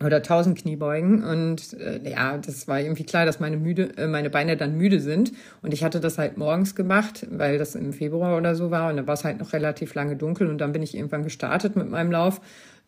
oder 0.00 0.18
1000 0.18 0.58
Kniebeugen. 0.58 1.24
Und 1.24 1.74
äh, 1.74 2.00
ja, 2.08 2.38
das 2.38 2.68
war 2.68 2.80
irgendwie 2.80 3.04
klar, 3.04 3.26
dass 3.26 3.40
meine 3.40 3.56
müde, 3.56 3.96
äh, 3.96 4.06
meine 4.06 4.30
Beine 4.30 4.56
dann 4.56 4.76
müde 4.76 5.00
sind. 5.00 5.32
Und 5.62 5.74
ich 5.74 5.82
hatte 5.82 6.00
das 6.00 6.18
halt 6.18 6.36
morgens 6.38 6.74
gemacht, 6.74 7.26
weil 7.30 7.58
das 7.58 7.74
im 7.74 7.92
Februar 7.92 8.36
oder 8.36 8.54
so 8.54 8.70
war. 8.70 8.90
Und 8.90 8.96
dann 8.96 9.06
war 9.06 9.14
es 9.14 9.24
halt 9.24 9.40
noch 9.40 9.52
relativ 9.52 9.94
lange 9.94 10.16
dunkel. 10.16 10.48
Und 10.48 10.58
dann 10.58 10.72
bin 10.72 10.82
ich 10.82 10.96
irgendwann 10.96 11.24
gestartet 11.24 11.74
mit 11.74 11.90
meinem 11.90 12.12
Lauf, 12.12 12.40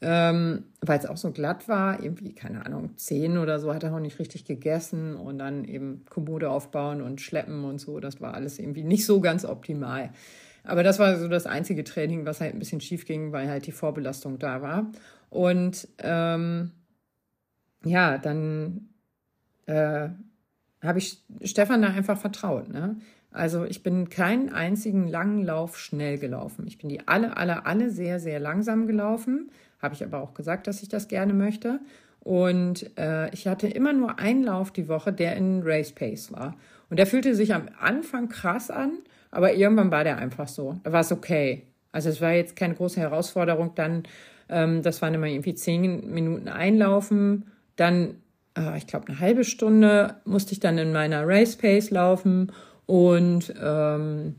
ähm, 0.03 0.65
weil 0.81 0.99
es 0.99 1.07
auch 1.07 1.17
so 1.17 1.31
glatt 1.31 1.69
war, 1.69 2.03
irgendwie 2.03 2.35
keine 2.35 2.65
Ahnung 2.65 2.97
zehn 2.97 3.37
oder 3.37 3.59
so, 3.59 3.75
hat 3.75 3.83
er 3.83 3.95
auch 3.95 4.01
nicht 4.01 4.19
richtig 4.19 4.45
gegessen 4.45 5.15
und 5.15 5.39
dann 5.39 5.65
eben 5.65 6.05
Kommode 6.09 6.51
aufbauen 6.51 7.03
und 7.03 7.21
schleppen 7.21 7.65
und 7.65 7.79
so, 7.79 8.01
das 8.01 8.21
war 8.21 8.35
alles 8.35 8.59
irgendwie 8.59 8.85
nicht 8.85 9.05
so 9.05 9.21
ganz 9.21 9.45
optimal. 9.45 10.11
Aber 10.65 10.83
das 10.83 10.99
war 10.99 11.19
so 11.19 11.29
das 11.29 11.47
einzige 11.47 11.85
Training, 11.85 12.27
was 12.27 12.41
halt 12.41 12.55
ein 12.55 12.59
bisschen 12.59 12.81
schief 12.81 13.07
ging, 13.07 13.33
weil 13.33 13.49
halt 13.49 13.67
die 13.67 13.73
Vorbelastung 13.73 14.39
da 14.39 14.63
war 14.63 14.91
und 15.29 15.89
ähm, 15.99 16.73
ja, 17.85 18.19
dann 18.19 18.89
äh, 19.67 20.09
habe 20.83 20.99
ich 20.99 21.23
Stefan 21.45 21.83
da 21.83 21.89
einfach 21.89 22.19
vertraut. 22.19 22.69
Ne? 22.69 22.97
Also 23.31 23.65
ich 23.65 23.83
bin 23.83 24.09
keinen 24.09 24.51
einzigen 24.51 25.07
langen 25.07 25.45
Lauf 25.45 25.79
schnell 25.79 26.19
gelaufen. 26.19 26.67
Ich 26.67 26.79
bin 26.79 26.89
die 26.89 27.07
alle, 27.07 27.37
alle, 27.37 27.67
alle 27.67 27.91
sehr, 27.91 28.19
sehr 28.19 28.41
langsam 28.41 28.87
gelaufen. 28.87 29.51
Habe 29.81 29.95
ich 29.95 30.05
aber 30.05 30.21
auch 30.21 30.35
gesagt, 30.35 30.67
dass 30.67 30.83
ich 30.83 30.89
das 30.89 31.09
gerne 31.09 31.33
möchte. 31.33 31.81
Und 32.21 32.91
äh, 32.99 33.33
ich 33.33 33.47
hatte 33.47 33.67
immer 33.67 33.93
nur 33.93 34.19
einen 34.19 34.45
Lauf 34.45 34.71
die 34.73 34.89
Woche, 34.89 35.13
der 35.13 35.37
in 35.37 35.63
Race 35.65 35.93
Pace 35.93 36.33
war. 36.33 36.55
Und 36.91 36.99
der 36.99 37.07
fühlte 37.07 37.35
sich 37.35 37.55
am 37.55 37.69
Anfang 37.81 38.29
krass 38.29 38.71
an, 38.71 38.99
aber 39.31 39.55
irgendwann 39.55 39.91
war 39.91 40.05
der 40.05 40.19
einfach 40.19 40.49
so. 40.49 40.79
Da 40.83 40.93
war 40.93 41.01
es 41.01 41.13
okay. 41.13 41.63
Also 41.93 42.11
es 42.11 42.21
war 42.21 42.33
jetzt 42.33 42.57
keine 42.57 42.75
große 42.75 43.01
Herausforderung. 43.01 43.73
Dann, 43.75 44.03
ähm, 44.49 44.83
das 44.83 45.01
waren 45.01 45.15
immer 45.15 45.29
irgendwie 45.29 45.55
zehn 45.55 46.13
Minuten 46.13 46.49
einlaufen 46.49 47.47
dann, 47.81 48.17
äh, 48.57 48.77
ich 48.77 48.87
glaube, 48.87 49.09
eine 49.09 49.21
halbe 49.21 49.43
Stunde 49.43 50.17
musste 50.27 50.53
ich 50.53 50.61
dann 50.61 50.77
in 50.77 50.93
meiner 50.93 51.27
Race 51.27 51.57
Pace 51.57 51.91
laufen 51.91 52.53
und 52.85 53.55
ähm, 53.61 54.37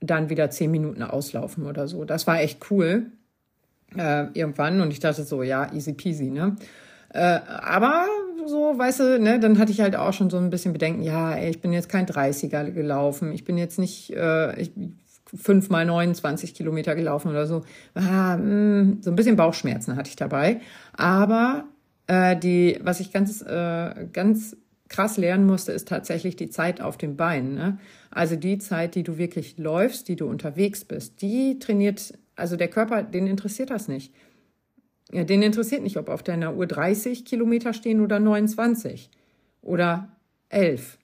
dann 0.00 0.30
wieder 0.30 0.50
zehn 0.50 0.70
Minuten 0.70 1.02
auslaufen 1.02 1.66
oder 1.66 1.88
so. 1.88 2.04
Das 2.04 2.28
war 2.28 2.40
echt 2.40 2.70
cool 2.70 3.06
äh, 3.96 4.26
irgendwann 4.34 4.80
und 4.80 4.90
ich 4.90 5.00
dachte 5.00 5.24
so, 5.24 5.42
ja, 5.42 5.72
easy 5.72 5.92
peasy, 5.92 6.30
ne? 6.30 6.56
Äh, 7.10 7.40
aber 7.46 8.06
so, 8.46 8.76
weißt 8.76 9.00
du, 9.00 9.20
ne, 9.20 9.38
dann 9.38 9.58
hatte 9.58 9.72
ich 9.72 9.80
halt 9.80 9.96
auch 9.96 10.12
schon 10.12 10.30
so 10.30 10.36
ein 10.36 10.50
bisschen 10.50 10.72
Bedenken, 10.72 11.02
ja, 11.02 11.34
ey, 11.34 11.50
ich 11.50 11.60
bin 11.60 11.72
jetzt 11.72 11.88
kein 11.88 12.06
30er 12.06 12.70
gelaufen, 12.70 13.32
ich 13.32 13.44
bin 13.44 13.56
jetzt 13.56 13.78
nicht 13.78 14.10
äh, 14.14 14.60
ich, 14.60 14.72
fünf 15.36 15.70
mal 15.70 15.84
29 15.84 16.54
Kilometer 16.54 16.94
gelaufen 16.94 17.30
oder 17.30 17.46
so. 17.46 17.62
Ah, 17.94 18.36
mh, 18.36 18.42
hm, 18.42 18.98
so 19.02 19.10
ein 19.10 19.16
bisschen 19.16 19.36
Bauchschmerzen 19.36 19.96
hatte 19.96 20.08
ich 20.08 20.16
dabei. 20.16 20.60
Aber 20.92 21.64
äh, 22.06 22.36
die, 22.36 22.78
was 22.82 23.00
ich 23.00 23.12
ganz, 23.12 23.42
äh, 23.42 24.06
ganz 24.12 24.56
krass 24.88 25.16
lernen 25.16 25.46
musste, 25.46 25.72
ist 25.72 25.88
tatsächlich 25.88 26.36
die 26.36 26.50
Zeit 26.50 26.80
auf 26.80 26.96
den 26.96 27.16
Beinen. 27.16 27.54
Ne? 27.54 27.78
Also 28.10 28.36
die 28.36 28.58
Zeit, 28.58 28.94
die 28.94 29.02
du 29.02 29.18
wirklich 29.18 29.58
läufst, 29.58 30.08
die 30.08 30.16
du 30.16 30.26
unterwegs 30.26 30.84
bist, 30.84 31.20
die 31.22 31.58
trainiert, 31.58 32.14
also 32.36 32.56
der 32.56 32.68
Körper, 32.68 33.02
den 33.02 33.26
interessiert 33.26 33.70
das 33.70 33.88
nicht. 33.88 34.12
Ja, 35.12 35.24
den 35.24 35.42
interessiert 35.42 35.82
nicht, 35.82 35.96
ob 35.96 36.08
auf 36.08 36.22
deiner 36.22 36.54
Uhr 36.54 36.66
30 36.66 37.24
Kilometer 37.24 37.72
stehen 37.72 38.00
oder 38.00 38.18
29 38.18 39.10
oder 39.62 40.08
11. 40.48 40.98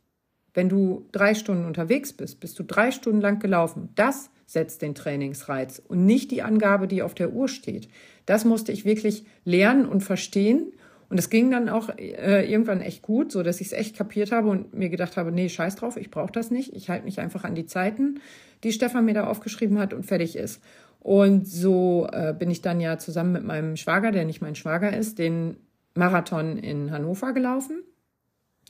Wenn 0.55 0.69
du 0.69 1.07
drei 1.13 1.35
Stunden 1.35 1.65
unterwegs 1.65 2.13
bist, 2.13 2.41
bist 2.41 2.59
du 2.59 2.65
drei 2.65 2.91
Stunden 2.91 3.21
lang 3.21 3.39
gelaufen. 3.39 3.91
Das 3.95 4.31
setzt 4.47 4.83
den 4.83 4.97
Trainingsreiz 4.97 5.81
und 5.87 6.07
nicht 6.07 6.33
die 6.33 6.43
Angabe, 6.43 6.89
die 6.89 7.03
auf 7.03 7.15
der 7.15 7.33
Uhr 7.33 7.47
steht. 7.47 7.89
Das 8.27 8.45
musste 8.45 8.73
ich 8.73 8.85
wirklich 8.85 9.25
lernen 9.45 9.87
und 9.87 10.01
verstehen 10.01 10.73
Und 11.09 11.19
es 11.19 11.29
ging 11.29 11.51
dann 11.51 11.69
auch 11.69 11.89
äh, 11.99 12.51
irgendwann 12.51 12.81
echt 12.81 13.03
gut, 13.03 13.33
so 13.33 13.43
dass 13.43 13.61
ich 13.61 13.69
es 13.69 13.73
echt 13.73 13.97
kapiert 13.97 14.31
habe 14.31 14.49
und 14.49 14.75
mir 14.75 14.89
gedacht 14.89 15.17
habe, 15.17 15.33
nee, 15.33 15.49
scheiß 15.49 15.75
drauf, 15.75 15.97
ich 15.97 16.11
brauche 16.11 16.33
das 16.33 16.53
nicht. 16.53 16.73
Ich 16.75 16.89
halte 16.89 17.05
mich 17.05 17.19
einfach 17.19 17.43
an 17.43 17.57
die 17.57 17.67
Zeiten, 17.67 18.21
die 18.63 18.73
Stefan 18.73 19.05
mir 19.05 19.15
da 19.15 19.27
aufgeschrieben 19.27 19.79
hat 19.79 19.93
und 19.93 20.07
fertig 20.07 20.37
ist. 20.37 20.63
Und 21.01 21.49
so 21.49 22.07
äh, 22.13 22.35
bin 22.39 22.51
ich 22.51 22.61
dann 22.63 22.81
ja 22.81 22.99
zusammen 22.99 23.33
mit 23.33 23.45
meinem 23.45 23.77
Schwager, 23.77 24.13
der 24.13 24.25
nicht 24.25 24.43
mein 24.43 24.55
Schwager 24.55 24.95
ist, 24.97 25.19
den 25.19 25.57
Marathon 25.95 26.59
in 26.59 26.91
Hannover 26.91 27.33
gelaufen. 27.33 27.83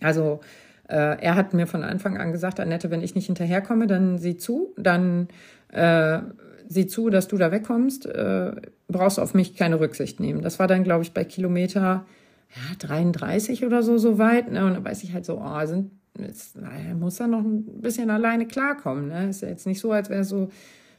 Also 0.00 0.40
äh, 0.88 1.20
er 1.20 1.34
hat 1.34 1.54
mir 1.54 1.66
von 1.66 1.82
Anfang 1.82 2.16
an 2.18 2.32
gesagt, 2.32 2.60
Annette, 2.60 2.90
wenn 2.90 3.02
ich 3.02 3.14
nicht 3.14 3.26
hinterherkomme, 3.26 3.86
dann 3.86 4.18
sieh 4.18 4.36
zu, 4.36 4.74
dann 4.76 5.28
äh, 5.68 6.20
sieh 6.68 6.86
zu, 6.86 7.10
dass 7.10 7.28
du 7.28 7.36
da 7.36 7.50
wegkommst, 7.50 8.06
äh, 8.06 8.52
brauchst 8.88 9.18
auf 9.18 9.34
mich 9.34 9.56
keine 9.56 9.80
Rücksicht 9.80 10.20
nehmen. 10.20 10.40
Das 10.40 10.58
war 10.58 10.68
dann, 10.68 10.84
glaube 10.84 11.02
ich, 11.02 11.12
bei 11.12 11.24
Kilometer 11.24 12.06
ja, 12.54 12.76
33 12.78 13.64
oder 13.64 13.82
so, 13.82 13.98
so 13.98 14.18
weit. 14.18 14.50
Ne? 14.50 14.64
Und 14.64 14.74
da 14.74 14.84
weiß 14.84 15.02
ich 15.02 15.12
halt 15.12 15.24
so, 15.24 15.40
oh, 15.40 15.66
sind, 15.66 15.90
jetzt, 16.18 16.56
er 16.56 16.94
muss 16.94 17.16
da 17.16 17.26
noch 17.26 17.44
ein 17.44 17.80
bisschen 17.80 18.10
alleine 18.10 18.46
klarkommen. 18.46 19.08
Ne? 19.08 19.30
Ist 19.30 19.42
ja 19.42 19.48
jetzt 19.48 19.66
nicht 19.66 19.80
so, 19.80 19.92
als 19.92 20.10
wäre 20.10 20.22
es 20.22 20.28
so 20.28 20.48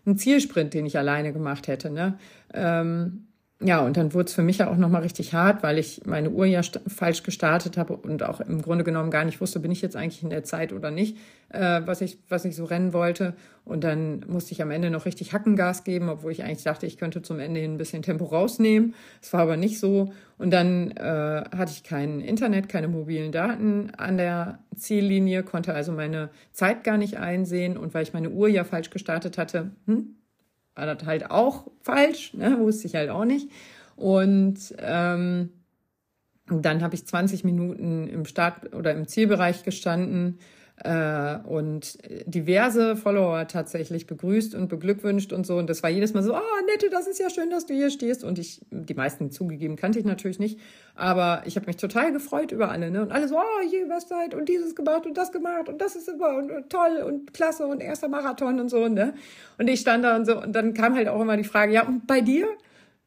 ein 0.05 0.17
Zielsprint, 0.17 0.73
den 0.73 0.85
ich 0.85 0.97
alleine 0.97 1.33
gemacht 1.33 1.67
hätte. 1.67 1.89
Ne? 1.89 2.17
Ähm, 2.53 3.27
ja, 3.63 3.79
und 3.85 3.95
dann 3.95 4.13
wurde 4.13 4.25
es 4.25 4.33
für 4.33 4.41
mich 4.41 4.57
ja 4.57 4.69
auch 4.69 4.75
nochmal 4.75 5.03
richtig 5.03 5.33
hart, 5.33 5.61
weil 5.61 5.77
ich 5.77 6.01
meine 6.05 6.31
Uhr 6.31 6.45
ja 6.45 6.61
falsch 6.87 7.21
gestartet 7.21 7.77
habe 7.77 7.95
und 7.95 8.23
auch 8.23 8.41
im 8.41 8.61
Grunde 8.61 8.83
genommen 8.83 9.11
gar 9.11 9.23
nicht 9.23 9.39
wusste, 9.39 9.59
bin 9.59 9.71
ich 9.71 9.81
jetzt 9.81 9.95
eigentlich 9.95 10.23
in 10.23 10.31
der 10.31 10.43
Zeit 10.43 10.73
oder 10.73 10.89
nicht, 10.89 11.17
äh, 11.49 11.81
was, 11.85 12.01
ich, 12.01 12.17
was 12.27 12.43
ich 12.45 12.55
so 12.55 12.65
rennen 12.65 12.91
wollte. 12.91 13.35
Und 13.63 13.83
dann 13.83 14.25
musste 14.27 14.53
ich 14.53 14.61
am 14.63 14.71
Ende 14.71 14.89
noch 14.89 15.05
richtig 15.05 15.33
Hackengas 15.33 15.83
geben, 15.83 16.09
obwohl 16.09 16.31
ich 16.31 16.43
eigentlich 16.43 16.63
dachte, 16.63 16.87
ich 16.87 16.97
könnte 16.97 17.21
zum 17.21 17.39
Ende 17.39 17.59
hin 17.59 17.75
ein 17.75 17.77
bisschen 17.77 18.01
Tempo 18.01 18.25
rausnehmen. 18.25 18.95
Es 19.21 19.31
war 19.31 19.41
aber 19.41 19.57
nicht 19.57 19.79
so. 19.79 20.11
Und 20.39 20.51
dann 20.51 20.91
äh, 20.91 21.43
hatte 21.55 21.71
ich 21.71 21.83
kein 21.83 22.19
Internet, 22.19 22.67
keine 22.67 22.87
mobilen 22.87 23.31
Daten 23.31 23.91
an 23.95 24.17
der 24.17 24.59
Ziellinie, 24.75 25.43
konnte 25.43 25.75
also 25.75 25.91
meine 25.91 26.29
Zeit 26.51 26.83
gar 26.83 26.97
nicht 26.97 27.17
einsehen. 27.17 27.77
Und 27.77 27.93
weil 27.93 28.03
ich 28.03 28.13
meine 28.13 28.31
Uhr 28.31 28.47
ja 28.47 28.63
falsch 28.63 28.89
gestartet 28.89 29.37
hatte, 29.37 29.69
hm, 29.85 30.15
war 30.75 30.85
das 30.85 31.05
halt 31.05 31.31
auch 31.31 31.67
falsch, 31.81 32.33
ne? 32.33 32.57
wusste 32.59 32.87
ich 32.87 32.95
halt 32.95 33.09
auch 33.09 33.25
nicht. 33.25 33.49
Und 33.95 34.73
ähm, 34.79 35.49
dann 36.47 36.81
habe 36.81 36.95
ich 36.95 37.05
20 37.05 37.43
Minuten 37.43 38.07
im 38.07 38.25
Start 38.25 38.73
oder 38.73 38.91
im 38.91 39.07
Zielbereich 39.07 39.63
gestanden 39.63 40.39
äh, 40.83 41.37
und 41.47 41.97
diverse 42.25 42.95
Follower 42.95 43.47
tatsächlich 43.47 44.07
begrüßt 44.07 44.55
und 44.55 44.67
beglückwünscht 44.67 45.31
und 45.33 45.45
so. 45.45 45.57
Und 45.57 45.69
das 45.69 45.83
war 45.83 45.89
jedes 45.89 46.13
Mal 46.13 46.23
so, 46.23 46.33
oh, 46.33 46.65
Nette, 46.65 46.89
das 46.89 47.07
ist 47.07 47.19
ja 47.19 47.29
schön, 47.29 47.49
dass 47.49 47.65
du 47.65 47.73
hier 47.73 47.91
stehst. 47.91 48.23
Und 48.23 48.39
ich, 48.39 48.61
die 48.71 48.93
meisten 48.93 49.31
zugegeben, 49.31 49.75
kannte 49.75 49.99
ich 49.99 50.05
natürlich 50.05 50.39
nicht. 50.39 50.59
Aber 50.95 51.43
ich 51.45 51.55
habe 51.55 51.67
mich 51.67 51.77
total 51.77 52.11
gefreut 52.11 52.51
über 52.51 52.71
alle. 52.71 52.89
Ne? 52.89 53.03
Und 53.03 53.11
alle 53.11 53.27
so, 53.27 53.37
oh, 53.37 53.69
je, 53.69 53.89
was 53.89 54.07
seid 54.07 54.33
und 54.33 54.49
dieses 54.49 54.75
gemacht 54.75 55.05
und 55.05 55.17
das 55.17 55.31
gemacht 55.31 55.69
und 55.69 55.79
das 55.79 55.95
ist 55.95 56.07
super 56.07 56.37
und, 56.37 56.51
und 56.51 56.69
toll 56.69 57.03
und 57.05 57.33
klasse 57.33 57.67
und 57.67 57.81
erster 57.81 58.07
Marathon 58.07 58.59
und 58.59 58.69
so. 58.69 58.87
Ne? 58.87 59.13
Und 59.57 59.69
ich 59.69 59.81
stand 59.81 60.03
da 60.03 60.15
und 60.15 60.25
so. 60.25 60.41
Und 60.41 60.53
dann 60.53 60.73
kam 60.73 60.95
halt 60.95 61.07
auch 61.07 61.21
immer 61.21 61.37
die 61.37 61.43
Frage, 61.43 61.73
ja, 61.73 61.85
und 61.85 62.07
bei 62.07 62.21
dir? 62.21 62.47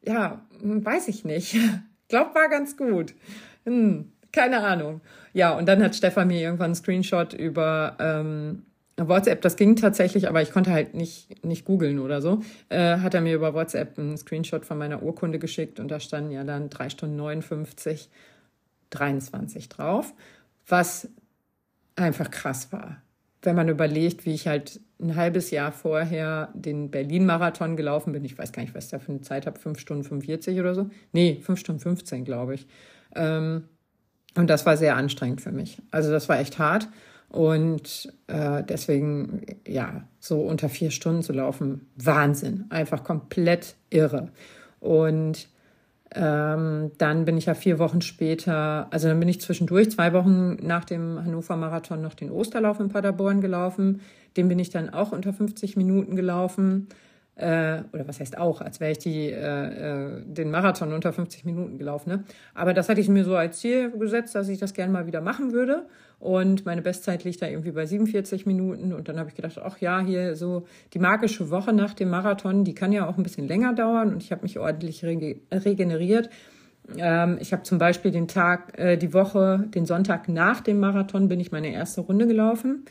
Ja, 0.02 0.43
hm, 0.61 0.85
weiß 0.85 1.09
ich 1.09 1.25
nicht. 1.25 1.57
Glaub, 2.09 2.35
war 2.35 2.49
ganz 2.49 2.76
gut. 2.76 3.14
Hm, 3.64 4.12
keine 4.31 4.61
Ahnung. 4.61 5.00
Ja, 5.35 5.59
und 5.59 5.67
dann 5.67 5.83
hat 5.83 5.97
Stefan 5.97 6.29
mir 6.29 6.41
irgendwann 6.41 6.67
einen 6.67 6.75
Screenshot 6.76 7.35
über 7.35 7.97
ähm, 7.99 8.62
WhatsApp, 8.97 9.43
das 9.43 9.57
ging 9.57 9.75
tatsächlich, 9.75 10.29
aber 10.29 10.41
ich 10.43 10.53
konnte 10.53 10.71
halt 10.71 10.95
nicht, 10.95 11.45
nicht 11.45 11.64
googeln 11.64 11.99
oder 11.99 12.23
so, 12.23 12.41
äh, 12.69 12.99
hat 12.99 13.14
er 13.14 13.21
mir 13.21 13.35
über 13.35 13.53
WhatsApp 13.53 13.99
einen 13.99 14.17
Screenshot 14.17 14.64
von 14.64 14.79
meiner 14.79 15.03
Urkunde 15.03 15.41
geschickt 15.41 15.81
und 15.81 15.88
da 15.88 15.99
standen 15.99 16.31
ja 16.31 16.45
dann 16.45 16.71
drei 16.71 16.88
Stunden 16.88 17.17
59, 17.17 18.09
23 18.91 19.69
drauf, 19.69 20.14
was 20.69 21.09
einfach 21.97 22.31
krass 22.31 22.73
war. 22.73 23.03
Wenn 23.43 23.57
man 23.57 23.69
überlegt, 23.69 24.26
wie 24.26 24.35
ich 24.35 24.47
halt 24.47 24.81
ein 25.00 25.17
halbes 25.17 25.50
Jahr 25.50 25.73
vorher 25.73 26.50
den 26.55 26.93
Berlin-Marathon 26.93 27.76
gelaufen 27.76 28.12
bin, 28.12 28.25
ich 28.25 28.38
weiß 28.38 28.53
gar 28.53 28.62
nicht, 28.62 28.75
was 28.75 28.85
ich 28.85 28.91
da 28.93 29.00
für 29.00 29.11
eine 29.11 29.21
Zeit 29.21 29.47
habe, 29.47 29.59
5 29.59 29.81
Stunden 29.81 30.05
45 30.05 30.61
oder 30.61 30.76
so. 30.76 30.88
Nee, 31.12 31.41
5 31.43 31.59
Stunden 31.59 31.81
15, 31.81 32.25
glaube 32.25 32.55
ich. 32.55 32.69
Ähm, 33.17 33.64
und 34.37 34.49
das 34.49 34.67
war 34.67 34.76
sehr 34.76 34.97
anstrengend 34.97 35.41
für 35.41 35.53
mich. 35.53 35.79
Also 35.91 36.11
das 36.11 36.29
war 36.29 36.38
echt 36.38 36.59
hart. 36.59 36.88
Und 37.29 38.12
äh, 38.29 38.62
deswegen, 38.62 39.43
ja, 39.67 40.05
so 40.21 40.41
unter 40.41 40.69
vier 40.69 40.91
Stunden 40.91 41.23
zu 41.23 41.33
laufen, 41.33 41.88
Wahnsinn. 41.97 42.67
Einfach 42.71 43.03
komplett 43.03 43.75
irre. 43.91 44.31
Und 44.79 45.49
ähm, 46.14 46.93
dann 46.99 47.25
bin 47.25 47.37
ich 47.37 47.47
ja 47.47 47.55
vier 47.55 47.81
Wochen 47.81 48.00
später, 48.00 48.87
also 48.93 49.09
dann 49.09 49.19
bin 49.19 49.29
ich 49.29 49.41
zwischendurch, 49.41 49.91
zwei 49.91 50.12
Wochen 50.12 50.55
nach 50.64 50.85
dem 50.85 51.25
Hannover 51.25 51.57
Marathon 51.57 52.03
noch 52.03 52.14
den 52.14 52.31
Osterlauf 52.31 52.79
in 52.79 52.88
Paderborn 52.88 53.41
gelaufen. 53.41 54.00
Den 54.37 54.49
bin 54.49 54.61
ich 54.61 54.71
dann 54.71 54.91
auch 54.91 55.11
unter 55.11 55.33
50 55.33 55.76
Minuten 55.76 56.14
gelaufen 56.14 56.88
äh, 57.37 57.83
oder 57.93 58.07
was 58.07 58.21
heißt 58.21 58.38
auch, 58.38 58.61
als 58.61 58.79
wäre 58.79 58.93
ich 58.93 58.99
die, 58.99 59.31
äh, 59.31 60.19
äh, 60.19 60.23
den 60.25 60.50
Marathon 60.50 60.93
unter 60.93 61.12
50 61.12 61.45
Minuten 61.45 61.79
gelaufen. 61.79 62.11
Ne? 62.11 62.25
Aber 62.55 62.75
das 62.75 62.88
hatte 62.88 63.00
ich 63.00 63.09
mir 63.09 63.25
so 63.25 63.35
als 63.35 63.59
Ziel 63.59 63.91
gesetzt, 63.91 64.35
dass 64.35 64.49
ich 64.49 64.59
das 64.59 64.73
gerne 64.73 64.93
mal 64.93 65.07
wieder 65.07 65.21
machen 65.21 65.53
würde. 65.53 65.87
Und 66.21 66.64
meine 66.64 66.81
Bestzeit 66.81 67.25
liegt 67.25 67.43
da 67.43 67.49
irgendwie 67.49 67.73
bei 67.73 67.87
47 67.87 68.47
Minuten. 68.47 68.93
Und 68.93 69.09
dann 69.09 69.19
habe 69.19 69.29
ich 69.29 69.35
gedacht, 69.35 69.61
ach 69.62 69.79
ja, 69.79 70.00
hier 70.00 70.37
so 70.37 70.67
die 70.93 71.00
magische 71.00 71.50
Woche 71.50 71.73
nach 71.73 71.93
dem 71.93 72.09
Marathon, 72.09 72.62
die 72.64 72.75
kann 72.75 72.93
ja 72.93 73.09
auch 73.09 73.17
ein 73.17 73.25
bisschen 73.25 73.49
länger 73.49 73.75
dauern. 73.75 74.12
Und 74.12 74.23
ich 74.23 74.31
habe 74.31 74.43
mich 74.43 74.59
ordentlich 74.59 75.05
rege 75.05 75.41
regeneriert. 75.53 76.31
Ähm, 76.97 77.38
ich 77.41 77.53
habe 77.53 77.64
zum 77.64 77.79
Beispiel 77.79 78.12
den 78.12 78.29
Tag, 78.29 78.79
äh, 78.79 78.97
die 78.97 79.12
Woche, 79.12 79.64
den 79.75 79.87
Sonntag 79.87 80.29
nach 80.29 80.61
dem 80.61 80.79
Marathon 80.79 81.26
bin 81.26 81.41
ich 81.41 81.50
meine 81.50 81.73
erste 81.73 82.03
Runde 82.03 82.29
gelaufen. 82.29 82.85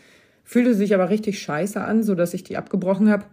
Fühlte 0.43 0.73
sich 0.73 0.93
aber 0.93 1.09
richtig 1.09 1.39
scheiße 1.39 1.81
an, 1.81 2.03
so 2.03 2.15
dass 2.15 2.33
ich 2.33 2.43
die 2.43 2.57
abgebrochen 2.57 3.09
habe 3.09 3.23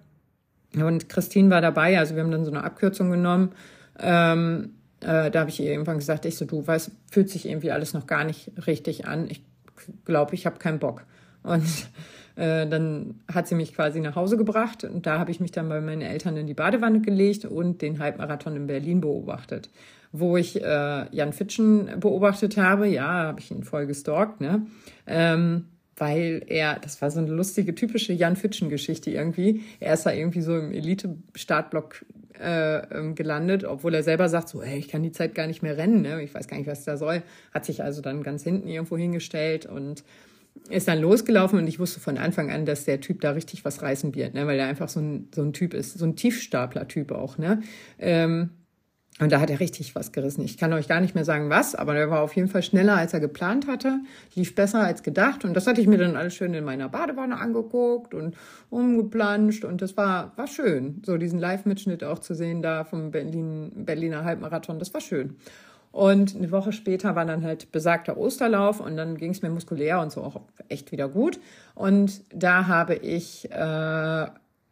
und 0.77 1.09
Christine 1.09 1.51
war 1.51 1.61
dabei, 1.61 1.99
also 1.99 2.15
wir 2.15 2.23
haben 2.23 2.31
dann 2.31 2.45
so 2.45 2.51
eine 2.51 2.65
Abkürzung 2.65 3.11
genommen. 3.11 3.53
Ähm, 3.99 4.75
äh, 5.01 5.31
da 5.31 5.41
habe 5.41 5.51
ich 5.51 5.61
ihr 5.61 5.71
irgendwann 5.71 5.99
gesagt, 5.99 6.25
ich 6.27 6.37
so, 6.37 6.45
du 6.45 6.67
weißt, 6.67 6.91
fühlt 7.11 7.31
sich 7.31 7.49
irgendwie 7.49 7.73
alles 7.73 7.95
noch 7.95 8.07
gar 8.07 8.25
nicht 8.25 8.53
richtig 8.67 9.07
an. 9.07 9.29
Ich 9.29 9.43
glaube, 10.05 10.35
ich 10.35 10.47
habe 10.47 10.59
keinen 10.59 10.79
Bock. 10.79 11.05
Und 11.43 11.65
äh, 12.37 12.67
dann 12.67 13.21
hat 13.33 13.49
sie 13.49 13.55
mich 13.55 13.75
quasi 13.75 14.01
nach 14.01 14.15
Hause 14.15 14.37
gebracht 14.37 14.85
und 14.85 15.07
da 15.07 15.19
habe 15.19 15.31
ich 15.31 15.41
mich 15.41 15.53
dann 15.53 15.69
bei 15.69 15.81
meinen 15.81 16.03
Eltern 16.03 16.37
in 16.37 16.47
die 16.47 16.55
Badewanne 16.55 17.01
gelegt 17.01 17.45
und 17.45 17.83
den 17.83 17.99
Halbmarathon 17.99 18.57
in 18.57 18.67
Berlin 18.67 19.01
beobachtet. 19.01 19.71
Wo 20.13 20.37
ich 20.37 20.61
äh, 20.61 21.07
Jan 21.15 21.33
Fitschen 21.33 21.89
beobachtet 22.01 22.57
habe, 22.57 22.89
ja, 22.89 23.09
habe 23.09 23.41
ich 23.41 23.51
ihn 23.51 23.63
voll 23.63 23.87
gestalkt, 23.87 24.41
ne? 24.41 24.67
Ähm, 25.07 25.67
weil 26.01 26.43
er, 26.47 26.79
das 26.79 27.03
war 27.03 27.11
so 27.11 27.21
eine 27.21 27.31
lustige, 27.31 27.75
typische 27.75 28.15
Jan 28.15 28.35
Fitschen-Geschichte 28.35 29.11
irgendwie. 29.11 29.63
Er 29.81 29.93
ist 29.93 30.07
da 30.07 30.13
irgendwie 30.13 30.41
so 30.41 30.57
im 30.57 30.73
Elite-Startblock 30.73 32.07
äh, 32.41 32.79
ähm, 32.97 33.15
gelandet, 33.15 33.65
obwohl 33.65 33.93
er 33.93 34.03
selber 34.03 34.31
sagt, 34.31 34.49
so, 34.49 34.63
hey, 34.63 34.79
ich 34.79 34.89
kann 34.89 35.03
die 35.03 35.13
Zeit 35.13 35.35
gar 35.35 35.47
nicht 35.47 35.63
mehr 35.63 35.77
rennen, 35.77 36.01
ne? 36.01 36.23
ich 36.23 36.35
weiß 36.35 36.49
gar 36.49 36.57
nicht, 36.57 36.67
was 36.67 36.85
da 36.85 36.97
soll. 36.97 37.23
Hat 37.53 37.67
sich 37.67 37.83
also 37.83 38.01
dann 38.01 38.23
ganz 38.23 38.43
hinten 38.43 38.67
irgendwo 38.67 38.97
hingestellt 38.97 39.67
und 39.67 40.03
ist 40.71 40.89
dann 40.89 41.01
losgelaufen 41.01 41.59
und 41.59 41.67
ich 41.67 41.79
wusste 41.79 42.01
von 42.01 42.17
Anfang 42.17 42.51
an, 42.51 42.65
dass 42.65 42.87
der 42.87 43.03
Typ 43.03 43.21
da 43.21 43.33
richtig 43.33 43.67
was 43.67 43.83
reißen 43.83 44.15
wird, 44.15 44.33
ne? 44.33 44.47
weil 44.47 44.59
er 44.59 44.69
einfach 44.69 44.89
so 44.89 45.01
ein, 45.01 45.29
so 45.35 45.43
ein 45.43 45.53
Typ 45.53 45.75
ist, 45.75 45.99
so 45.99 46.07
ein 46.07 46.17
Tiefstapler-Typ 46.17 47.13
auch. 47.13 47.37
Ne? 47.37 47.63
Ähm, 47.99 48.51
und 49.21 49.31
da 49.31 49.41
hat 49.41 49.51
er 49.51 49.61
richtig 49.61 49.95
was 49.95 50.13
gerissen. 50.13 50.43
Ich 50.45 50.57
kann 50.57 50.73
euch 50.73 50.89
gar 50.89 51.01
nicht 51.01 51.15
mehr 51.15 51.27
sagen, 51.27 51.51
was, 51.51 51.75
aber 51.75 51.95
er 51.95 52.11
war 52.11 52.23
auf 52.23 52.35
jeden 52.35 52.49
Fall 52.49 52.63
schneller, 52.63 52.97
als 52.97 53.13
er 53.13 53.21
geplant 53.21 53.67
hatte, 53.67 54.01
lief 54.35 54.55
besser 54.55 54.81
als 54.81 55.03
gedacht. 55.03 55.45
Und 55.45 55.55
das 55.55 55.67
hatte 55.67 55.81
ich 55.81 55.87
mir 55.87 55.99
dann 55.99 56.17
alles 56.17 56.35
schön 56.35 56.55
in 56.55 56.65
meiner 56.65 56.89
Badewanne 56.89 57.39
angeguckt 57.39 58.15
und 58.15 58.35
umgeplanscht. 58.71 59.65
Und 59.65 59.83
das 59.83 59.97
war, 59.97 60.33
war 60.37 60.47
schön, 60.47 61.03
so 61.05 61.19
diesen 61.19 61.39
Live-Mitschnitt 61.39 62.03
auch 62.03 62.19
zu 62.19 62.35
sehen 62.35 62.63
da 62.63 62.85
vom 62.85 63.11
Berlin, 63.11 63.73
Berliner 63.75 64.25
Halbmarathon. 64.25 64.79
Das 64.79 64.95
war 64.95 65.03
schön. 65.03 65.37
Und 65.93 66.37
eine 66.37 66.51
Woche 66.53 66.73
später 66.73 67.17
war 67.17 67.27
dann 67.27 67.45
halt 67.45 67.73
besagter 67.73 68.17
Osterlauf 68.17 68.81
und 68.81 68.97
dann 68.97 69.17
ging 69.17 69.33
es 69.33 69.43
mir 69.43 69.51
muskulär 69.51 70.01
und 70.01 70.13
so 70.13 70.23
auch 70.23 70.41
echt 70.69 70.93
wieder 70.93 71.09
gut. 71.09 71.41
Und 71.75 72.23
da 72.33 72.69
habe 72.69 72.95
ich 72.95 73.51
äh, 73.51 74.27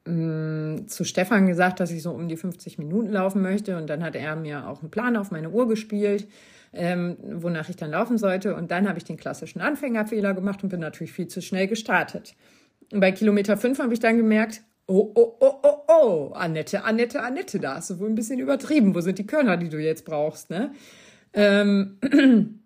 Mm, 0.08 0.86
zu 0.88 1.04
Stefan 1.04 1.46
gesagt, 1.46 1.80
dass 1.80 1.90
ich 1.90 2.02
so 2.02 2.12
um 2.12 2.28
die 2.28 2.36
50 2.36 2.78
Minuten 2.78 3.10
laufen 3.10 3.42
möchte. 3.42 3.76
Und 3.76 3.88
dann 3.88 4.02
hat 4.02 4.16
er 4.16 4.36
mir 4.36 4.66
auch 4.66 4.80
einen 4.80 4.90
Plan 4.90 5.16
auf 5.16 5.30
meine 5.30 5.50
Uhr 5.50 5.68
gespielt, 5.68 6.26
ähm, 6.72 7.16
wonach 7.22 7.68
ich 7.68 7.76
dann 7.76 7.90
laufen 7.90 8.16
sollte. 8.16 8.54
Und 8.54 8.70
dann 8.70 8.88
habe 8.88 8.98
ich 8.98 9.04
den 9.04 9.18
klassischen 9.18 9.60
Anfängerfehler 9.60 10.32
gemacht 10.32 10.62
und 10.62 10.70
bin 10.70 10.80
natürlich 10.80 11.12
viel 11.12 11.28
zu 11.28 11.42
schnell 11.42 11.66
gestartet. 11.66 12.34
Und 12.90 13.00
bei 13.00 13.12
Kilometer 13.12 13.58
5 13.58 13.78
habe 13.80 13.92
ich 13.92 14.00
dann 14.00 14.16
gemerkt, 14.16 14.62
oh, 14.86 15.12
oh, 15.14 15.36
oh, 15.40 15.54
oh, 15.62 15.82
oh, 15.88 16.32
Annette, 16.34 16.84
Annette, 16.84 17.22
Annette, 17.22 17.58
da 17.58 17.74
hast 17.76 17.90
du 17.90 17.98
wohl 17.98 18.08
ein 18.08 18.14
bisschen 18.14 18.38
übertrieben. 18.38 18.94
Wo 18.94 19.00
sind 19.02 19.18
die 19.18 19.26
Körner, 19.26 19.58
die 19.58 19.68
du 19.68 19.78
jetzt 19.78 20.06
brauchst, 20.06 20.48
ne? 20.48 20.72
Ähm, 21.34 21.98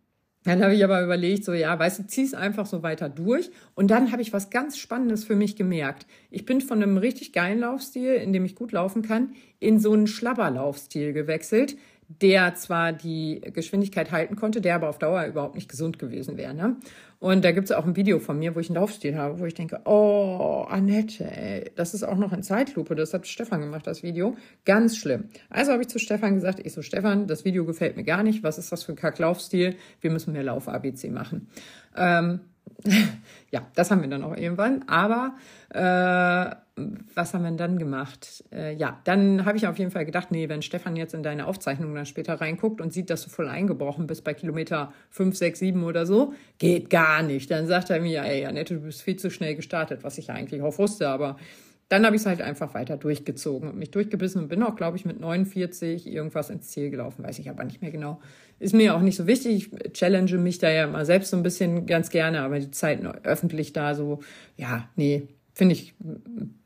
Dann 0.44 0.62
habe 0.62 0.74
ich 0.74 0.82
aber 0.82 1.02
überlegt, 1.02 1.44
so 1.44 1.52
ja, 1.52 1.78
weißt 1.78 2.00
du, 2.00 2.06
zieh's 2.06 2.34
einfach 2.34 2.66
so 2.66 2.82
weiter 2.82 3.08
durch. 3.08 3.50
Und 3.74 3.90
dann 3.90 4.10
habe 4.10 4.22
ich 4.22 4.32
was 4.32 4.50
ganz 4.50 4.76
Spannendes 4.76 5.24
für 5.24 5.36
mich 5.36 5.56
gemerkt. 5.56 6.06
Ich 6.30 6.44
bin 6.44 6.60
von 6.60 6.82
einem 6.82 6.96
richtig 6.96 7.32
geilen 7.32 7.60
Laufstil, 7.60 8.14
in 8.14 8.32
dem 8.32 8.44
ich 8.44 8.56
gut 8.56 8.72
laufen 8.72 9.02
kann, 9.02 9.34
in 9.60 9.78
so 9.78 9.92
einen 9.92 10.08
Schlabberlaufstil 10.08 11.12
gewechselt, 11.12 11.76
der 12.20 12.54
zwar 12.56 12.92
die 12.92 13.40
Geschwindigkeit 13.54 14.10
halten 14.10 14.36
konnte, 14.36 14.60
der 14.60 14.74
aber 14.74 14.88
auf 14.88 14.98
Dauer 14.98 15.24
überhaupt 15.24 15.54
nicht 15.54 15.70
gesund 15.70 15.98
gewesen 15.98 16.36
wäre. 16.36 16.54
Ne? 16.54 16.76
Und 17.22 17.44
da 17.44 17.52
gibt 17.52 17.70
es 17.70 17.72
auch 17.72 17.86
ein 17.86 17.94
Video 17.94 18.18
von 18.18 18.36
mir, 18.36 18.56
wo 18.56 18.58
ich 18.58 18.68
einen 18.68 18.74
Laufstil 18.74 19.16
habe, 19.16 19.38
wo 19.38 19.44
ich 19.44 19.54
denke, 19.54 19.82
oh, 19.84 20.66
Annette, 20.68 21.24
ey, 21.24 21.70
das 21.76 21.94
ist 21.94 22.02
auch 22.02 22.16
noch 22.16 22.32
in 22.32 22.42
Zeitlupe. 22.42 22.96
Das 22.96 23.14
hat 23.14 23.28
Stefan 23.28 23.60
gemacht, 23.60 23.86
das 23.86 24.02
Video. 24.02 24.34
Ganz 24.64 24.96
schlimm. 24.96 25.28
Also 25.48 25.70
habe 25.70 25.82
ich 25.82 25.88
zu 25.88 26.00
Stefan 26.00 26.34
gesagt, 26.34 26.58
ich 26.58 26.72
so, 26.72 26.82
Stefan, 26.82 27.28
das 27.28 27.44
Video 27.44 27.64
gefällt 27.64 27.96
mir 27.96 28.02
gar 28.02 28.24
nicht. 28.24 28.42
Was 28.42 28.58
ist 28.58 28.72
das 28.72 28.82
für 28.82 28.90
ein 28.90 28.96
Kack-Laufstil? 28.96 29.76
Wir 30.00 30.10
müssen 30.10 30.32
mehr 30.32 30.42
Lauf-ABC 30.42 31.10
machen. 31.10 31.46
Ähm, 31.96 32.40
ja, 33.50 33.66
das 33.74 33.90
haben 33.90 34.02
wir 34.02 34.08
dann 34.08 34.24
auch 34.24 34.36
irgendwann. 34.36 34.84
Aber 34.88 35.34
äh, 35.70 36.56
was 37.14 37.34
haben 37.34 37.44
wir 37.44 37.50
dann 37.52 37.78
gemacht? 37.78 38.44
Äh, 38.52 38.74
ja, 38.74 39.00
dann 39.04 39.44
habe 39.44 39.56
ich 39.56 39.66
auf 39.66 39.78
jeden 39.78 39.90
Fall 39.90 40.04
gedacht, 40.04 40.30
nee, 40.30 40.48
wenn 40.48 40.62
Stefan 40.62 40.96
jetzt 40.96 41.14
in 41.14 41.22
deine 41.22 41.46
Aufzeichnung 41.46 41.94
dann 41.94 42.06
später 42.06 42.40
reinguckt 42.40 42.80
und 42.80 42.92
sieht, 42.92 43.10
dass 43.10 43.22
du 43.22 43.30
voll 43.30 43.48
eingebrochen 43.48 44.06
bist 44.06 44.24
bei 44.24 44.34
Kilometer 44.34 44.92
5, 45.10 45.36
6, 45.36 45.58
7 45.58 45.84
oder 45.84 46.06
so, 46.06 46.32
geht 46.58 46.90
gar 46.90 47.22
nicht. 47.22 47.50
Dann 47.50 47.66
sagt 47.66 47.90
er 47.90 48.00
mir, 48.00 48.22
ey, 48.24 48.46
Annette, 48.46 48.74
du 48.74 48.80
bist 48.80 49.02
viel 49.02 49.16
zu 49.16 49.30
schnell 49.30 49.54
gestartet, 49.54 50.02
was 50.02 50.18
ich 50.18 50.28
ja 50.28 50.34
eigentlich 50.34 50.62
auch 50.62 50.78
wusste, 50.78 51.08
aber 51.08 51.36
dann 51.92 52.06
habe 52.06 52.16
ich 52.16 52.22
es 52.22 52.26
halt 52.26 52.40
einfach 52.40 52.72
weiter 52.72 52.96
durchgezogen 52.96 53.68
und 53.68 53.76
mich 53.76 53.90
durchgebissen 53.90 54.40
und 54.40 54.48
bin 54.48 54.62
auch, 54.62 54.76
glaube 54.76 54.96
ich, 54.96 55.04
mit 55.04 55.20
49 55.20 56.06
irgendwas 56.06 56.48
ins 56.48 56.68
Ziel 56.70 56.88
gelaufen, 56.88 57.22
weiß 57.22 57.38
ich 57.38 57.50
aber 57.50 57.64
nicht 57.64 57.82
mehr 57.82 57.90
genau. 57.90 58.18
Ist 58.62 58.74
mir 58.74 58.94
auch 58.94 59.00
nicht 59.00 59.16
so 59.16 59.26
wichtig. 59.26 59.70
Ich 59.84 59.92
challenge 59.92 60.38
mich 60.38 60.58
da 60.58 60.70
ja 60.70 60.86
mal 60.86 61.04
selbst 61.04 61.30
so 61.30 61.36
ein 61.36 61.42
bisschen 61.42 61.86
ganz 61.86 62.10
gerne, 62.10 62.42
aber 62.42 62.60
die 62.60 62.70
Zeit 62.70 63.00
öffentlich 63.24 63.72
da 63.72 63.94
so, 63.94 64.20
ja, 64.56 64.88
nee, 64.94 65.28
finde 65.52 65.74
ich 65.74 65.94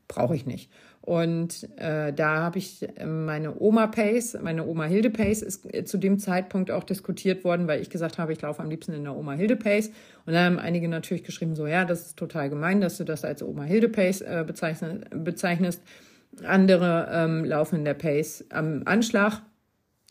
brauche 0.07 0.35
ich 0.35 0.45
nicht. 0.45 0.71
Und 1.01 1.69
äh, 1.77 2.11
da 2.11 2.37
habe 2.41 2.59
ich 2.59 2.85
meine 3.05 3.59
Oma 3.61 3.87
Pace, 3.87 4.37
meine 4.41 4.65
Oma 4.65 4.85
Hilde 4.85 5.09
Pace 5.09 5.41
ist 5.41 5.87
zu 5.87 5.97
dem 5.97 6.19
Zeitpunkt 6.19 6.69
auch 6.69 6.83
diskutiert 6.83 7.45
worden, 7.45 7.67
weil 7.67 7.81
ich 7.81 7.89
gesagt 7.89 8.17
habe, 8.17 8.33
ich 8.33 8.41
laufe 8.41 8.61
am 8.61 8.69
liebsten 8.69 8.91
in 8.91 9.03
der 9.03 9.15
Oma 9.15 9.33
Hilde 9.33 9.55
Pace. 9.55 9.91
Und 10.25 10.33
da 10.33 10.43
haben 10.43 10.59
einige 10.59 10.89
natürlich 10.89 11.23
geschrieben, 11.23 11.55
so 11.55 11.65
ja, 11.65 11.85
das 11.85 12.07
ist 12.07 12.17
total 12.17 12.49
gemein, 12.49 12.81
dass 12.81 12.97
du 12.97 13.05
das 13.05 13.23
als 13.23 13.41
Oma 13.41 13.63
Hilde 13.63 13.87
Pace 13.87 14.21
äh, 14.21 14.45
bezeichnest. 14.45 15.81
Andere 16.43 17.09
ähm, 17.11 17.45
laufen 17.45 17.77
in 17.77 17.85
der 17.85 17.93
Pace 17.93 18.43
am 18.49 18.81
Anschlag. 18.85 19.41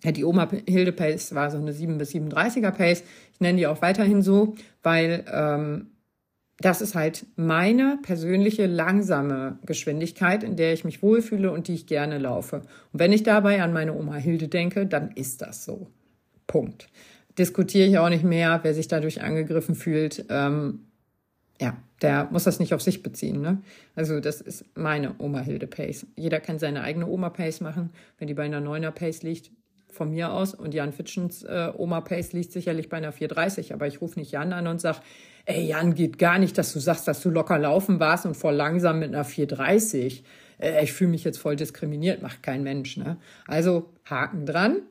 Ja, 0.02 0.12
die 0.12 0.24
Oma 0.24 0.48
Hilde 0.68 0.92
Pace 0.92 1.34
war 1.34 1.50
so 1.50 1.56
eine 1.56 1.72
7 1.72 1.98
bis 1.98 2.12
37er 2.12 2.70
Pace. 2.70 3.02
Ich 3.32 3.40
nenne 3.40 3.58
die 3.58 3.66
auch 3.66 3.82
weiterhin 3.82 4.22
so, 4.22 4.54
weil 4.82 5.24
ähm, 5.32 5.88
das 6.58 6.80
ist 6.80 6.94
halt 6.94 7.26
meine 7.36 7.98
persönliche 8.02 8.66
langsame 8.66 9.58
Geschwindigkeit, 9.66 10.42
in 10.42 10.56
der 10.56 10.72
ich 10.72 10.84
mich 10.84 11.02
wohlfühle 11.02 11.50
und 11.50 11.68
die 11.68 11.74
ich 11.74 11.86
gerne 11.86 12.18
laufe. 12.18 12.62
Und 12.92 13.00
wenn 13.00 13.12
ich 13.12 13.22
dabei 13.22 13.62
an 13.62 13.72
meine 13.72 13.94
Oma 13.94 14.14
Hilde 14.14 14.48
denke, 14.48 14.86
dann 14.86 15.10
ist 15.12 15.42
das 15.42 15.64
so. 15.64 15.88
Punkt. 16.46 16.88
Diskutiere 17.38 17.88
ich 17.88 17.98
auch 17.98 18.08
nicht 18.08 18.24
mehr, 18.24 18.60
wer 18.62 18.72
sich 18.72 18.88
dadurch 18.88 19.22
angegriffen 19.22 19.74
fühlt. 19.74 20.24
Ähm, 20.30 20.86
ja, 21.60 21.76
der 22.00 22.28
muss 22.30 22.44
das 22.44 22.58
nicht 22.58 22.72
auf 22.72 22.82
sich 22.82 23.02
beziehen. 23.02 23.40
Ne? 23.40 23.62
Also 23.94 24.20
das 24.20 24.40
ist 24.40 24.64
meine 24.74 25.14
Oma 25.18 25.40
Hilde 25.40 25.66
Pace. 25.66 26.06
Jeder 26.16 26.40
kann 26.40 26.58
seine 26.58 26.82
eigene 26.82 27.06
Oma 27.06 27.30
Pace 27.30 27.60
machen. 27.60 27.90
Wenn 28.18 28.28
die 28.28 28.34
bei 28.34 28.44
einer 28.44 28.60
Neuner 28.60 28.92
Pace 28.92 29.22
liegt, 29.22 29.50
von 29.96 30.10
mir 30.10 30.32
aus. 30.32 30.54
Und 30.54 30.74
Jan 30.74 30.92
Fitschens 30.92 31.42
äh, 31.42 31.72
Oma 31.76 32.00
Pace 32.00 32.32
liegt 32.32 32.52
sicherlich 32.52 32.88
bei 32.88 32.98
einer 32.98 33.12
430. 33.12 33.74
Aber 33.74 33.86
ich 33.86 34.00
rufe 34.00 34.18
nicht 34.18 34.30
Jan 34.30 34.52
an 34.52 34.66
und 34.66 34.80
sage, 34.80 34.98
ey 35.46 35.64
Jan, 35.64 35.94
geht 35.94 36.18
gar 36.18 36.38
nicht, 36.38 36.56
dass 36.58 36.72
du 36.72 36.78
sagst, 36.78 37.08
dass 37.08 37.22
du 37.22 37.30
locker 37.30 37.58
laufen 37.58 37.98
warst 37.98 38.26
und 38.26 38.36
voll 38.36 38.54
langsam 38.54 38.98
mit 38.98 39.08
einer 39.08 39.24
430. 39.24 40.24
Äh, 40.58 40.84
ich 40.84 40.92
fühle 40.92 41.10
mich 41.10 41.24
jetzt 41.24 41.38
voll 41.38 41.56
diskriminiert, 41.56 42.22
macht 42.22 42.42
kein 42.42 42.62
Mensch. 42.62 42.96
Ne? 42.96 43.16
Also 43.46 43.90
Haken 44.04 44.46
dran. 44.46 44.82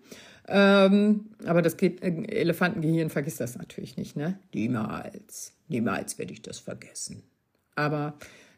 Ähm, 0.47 1.31
aber 1.45 1.61
das 1.61 1.77
geht, 1.77 2.03
äh, 2.03 2.09
Elefantengehirn 2.09 3.09
vergisst 3.09 3.39
das 3.39 3.57
natürlich 3.57 3.97
nicht. 3.97 4.15
Ne? 4.15 4.39
Niemals, 4.53 5.53
niemals 5.67 6.17
werde 6.19 6.33
ich 6.33 6.41
das 6.41 6.59
vergessen. 6.59 7.23
Aber 7.75 8.13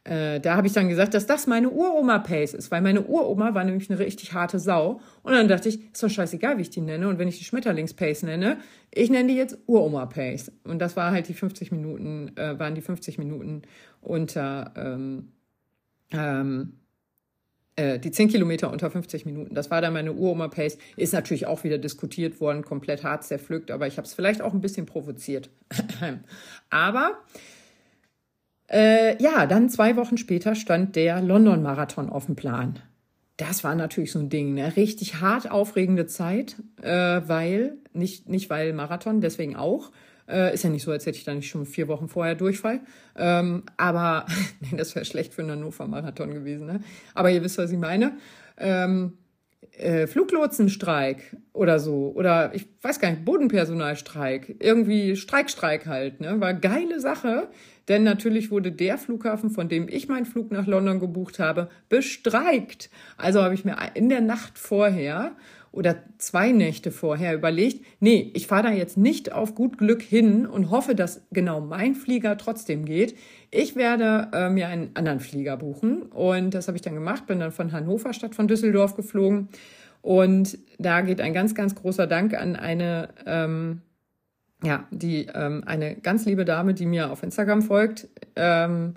äh, 0.07 0.39
da 0.39 0.55
habe 0.55 0.67
ich 0.67 0.73
dann 0.73 0.87
gesagt, 0.87 1.13
dass 1.13 1.25
das 1.25 1.47
meine 1.47 1.69
Uroma-Pace 1.69 2.53
ist, 2.53 2.71
weil 2.71 2.81
meine 2.81 3.01
Uroma 3.01 3.53
war 3.53 3.63
nämlich 3.65 3.89
eine 3.89 3.99
richtig 3.99 4.33
harte 4.33 4.57
Sau. 4.57 5.01
Und 5.23 5.33
dann 5.33 5.49
dachte 5.49 5.67
ich, 5.67 5.91
ist 5.91 6.01
doch 6.01 6.09
scheißegal, 6.09 6.57
wie 6.57 6.61
ich 6.61 6.69
die 6.69 6.81
nenne. 6.81 7.09
Und 7.09 7.19
wenn 7.19 7.27
ich 7.27 7.37
die 7.37 7.43
Schmetterlings-Pace 7.43 8.23
nenne, 8.23 8.57
ich 8.91 9.09
nenne 9.09 9.27
die 9.27 9.35
jetzt 9.35 9.57
Uroma-Pace. 9.67 10.53
Und 10.63 10.79
das 10.79 10.95
war 10.95 11.11
halt 11.11 11.27
die 11.27 11.33
50 11.33 11.71
Minuten, 11.73 12.31
äh, 12.37 12.57
waren 12.57 12.73
die 12.73 12.81
50 12.81 13.17
Minuten 13.17 13.63
unter, 13.99 14.73
ähm, 14.77 15.33
ähm, 16.11 16.79
äh, 17.75 17.99
die 17.99 18.11
10 18.11 18.29
Kilometer 18.29 18.71
unter 18.71 18.89
50 18.89 19.25
Minuten. 19.25 19.55
Das 19.55 19.69
war 19.69 19.81
dann 19.81 19.91
meine 19.91 20.13
Uroma-Pace. 20.13 20.77
Ist 20.95 21.13
natürlich 21.13 21.47
auch 21.47 21.65
wieder 21.65 21.77
diskutiert 21.77 22.39
worden, 22.39 22.63
komplett 22.63 23.03
hart 23.03 23.25
zerpflückt, 23.25 23.71
aber 23.71 23.87
ich 23.87 23.97
habe 23.97 24.07
es 24.07 24.13
vielleicht 24.13 24.41
auch 24.41 24.53
ein 24.53 24.61
bisschen 24.61 24.85
provoziert. 24.85 25.49
aber 26.69 27.17
äh, 28.69 29.21
ja, 29.21 29.45
dann 29.45 29.69
zwei 29.69 29.95
Wochen 29.95 30.17
später 30.17 30.55
stand 30.55 30.95
der 30.95 31.21
London-Marathon 31.21 32.09
auf 32.09 32.25
dem 32.25 32.35
Plan. 32.35 32.79
Das 33.37 33.63
war 33.63 33.75
natürlich 33.75 34.11
so 34.11 34.19
ein 34.19 34.29
Ding, 34.29 34.55
ne? 34.55 34.75
Richtig 34.75 35.21
hart 35.21 35.49
aufregende 35.49 36.07
Zeit, 36.07 36.55
äh, 36.81 37.21
weil, 37.25 37.77
nicht, 37.93 38.27
nicht 38.27 38.49
weil 38.49 38.73
Marathon, 38.73 39.21
deswegen 39.21 39.55
auch. 39.55 39.91
Äh, 40.27 40.53
ist 40.53 40.63
ja 40.63 40.69
nicht 40.69 40.83
so, 40.83 40.91
als 40.91 41.05
hätte 41.05 41.17
ich 41.17 41.23
da 41.23 41.33
nicht 41.33 41.47
schon 41.47 41.65
vier 41.65 41.87
Wochen 41.87 42.09
vorher 42.09 42.35
Durchfall. 42.35 42.81
Ähm, 43.15 43.63
aber, 43.77 44.25
nee, 44.59 44.75
das 44.75 44.95
wäre 44.95 45.05
schlecht 45.05 45.33
für 45.33 45.43
einen 45.43 45.51
Hannover-Marathon 45.51 46.33
gewesen, 46.33 46.67
ne? 46.67 46.81
Aber 47.13 47.29
ihr 47.29 47.43
wisst, 47.43 47.57
was 47.59 47.71
ich 47.71 47.77
meine. 47.77 48.17
Ähm, 48.57 49.13
äh, 49.77 50.07
Fluglotsenstreik 50.07 51.35
oder 51.53 51.79
so 51.79 52.11
oder 52.15 52.53
ich 52.55 52.67
weiß 52.81 52.99
gar 52.99 53.11
nicht 53.11 53.25
Bodenpersonalstreik 53.25 54.55
irgendwie 54.59 55.15
Streikstreik 55.15 55.83
-Streik 55.83 55.87
halt 55.87 56.21
ne 56.21 56.39
war 56.39 56.53
geile 56.53 56.99
Sache 56.99 57.49
denn 57.87 58.03
natürlich 58.03 58.51
wurde 58.51 58.71
der 58.71 58.97
Flughafen, 58.97 59.49
von 59.49 59.69
dem 59.69 59.87
ich 59.87 60.07
meinen 60.07 60.25
Flug 60.25 60.51
nach 60.51 60.67
London 60.67 60.99
gebucht 60.99 61.39
habe, 61.39 61.69
bestreikt. 61.89 62.89
Also 63.17 63.41
habe 63.41 63.53
ich 63.53 63.65
mir 63.65 63.77
in 63.93 64.09
der 64.09 64.21
Nacht 64.21 64.57
vorher 64.57 65.31
oder 65.71 65.97
zwei 66.17 66.51
Nächte 66.51 66.91
vorher 66.91 67.35
überlegt, 67.35 67.85
nee, 67.99 68.31
ich 68.33 68.47
fahre 68.47 68.63
da 68.63 68.71
jetzt 68.71 68.97
nicht 68.97 69.31
auf 69.31 69.53
gut 69.53 69.77
Glück 69.77 70.01
hin 70.01 70.47
und 70.47 70.71
hoffe, 70.71 70.95
dass 70.95 71.27
genau 71.31 71.61
mein 71.61 71.93
Flieger 71.93 72.37
trotzdem 72.37 72.83
geht. 72.83 73.15
Ich 73.51 73.75
werde 73.75 74.29
äh, 74.33 74.49
mir 74.49 74.67
einen 74.69 74.91
anderen 74.95 75.19
Flieger 75.19 75.55
buchen 75.57 76.03
und 76.03 76.53
das 76.53 76.67
habe 76.67 76.77
ich 76.77 76.81
dann 76.81 76.95
gemacht, 76.95 77.27
bin 77.27 77.39
dann 77.39 77.51
von 77.51 77.71
Hannover 77.71 78.13
statt 78.13 78.33
von 78.33 78.47
Düsseldorf 78.47 78.95
geflogen 78.95 79.49
und 80.01 80.57
da 80.79 81.01
geht 81.01 81.21
ein 81.21 81.33
ganz, 81.33 81.53
ganz 81.53 81.75
großer 81.75 82.07
Dank 82.07 82.33
an 82.33 82.55
eine 82.55 83.09
ähm, 83.25 83.81
ja, 84.63 84.87
die 84.91 85.27
ähm, 85.33 85.63
eine 85.65 85.95
ganz 85.95 86.25
liebe 86.25 86.45
Dame, 86.45 86.73
die 86.73 86.85
mir 86.85 87.11
auf 87.11 87.23
Instagram 87.23 87.61
folgt, 87.61 88.07
ähm, 88.35 88.95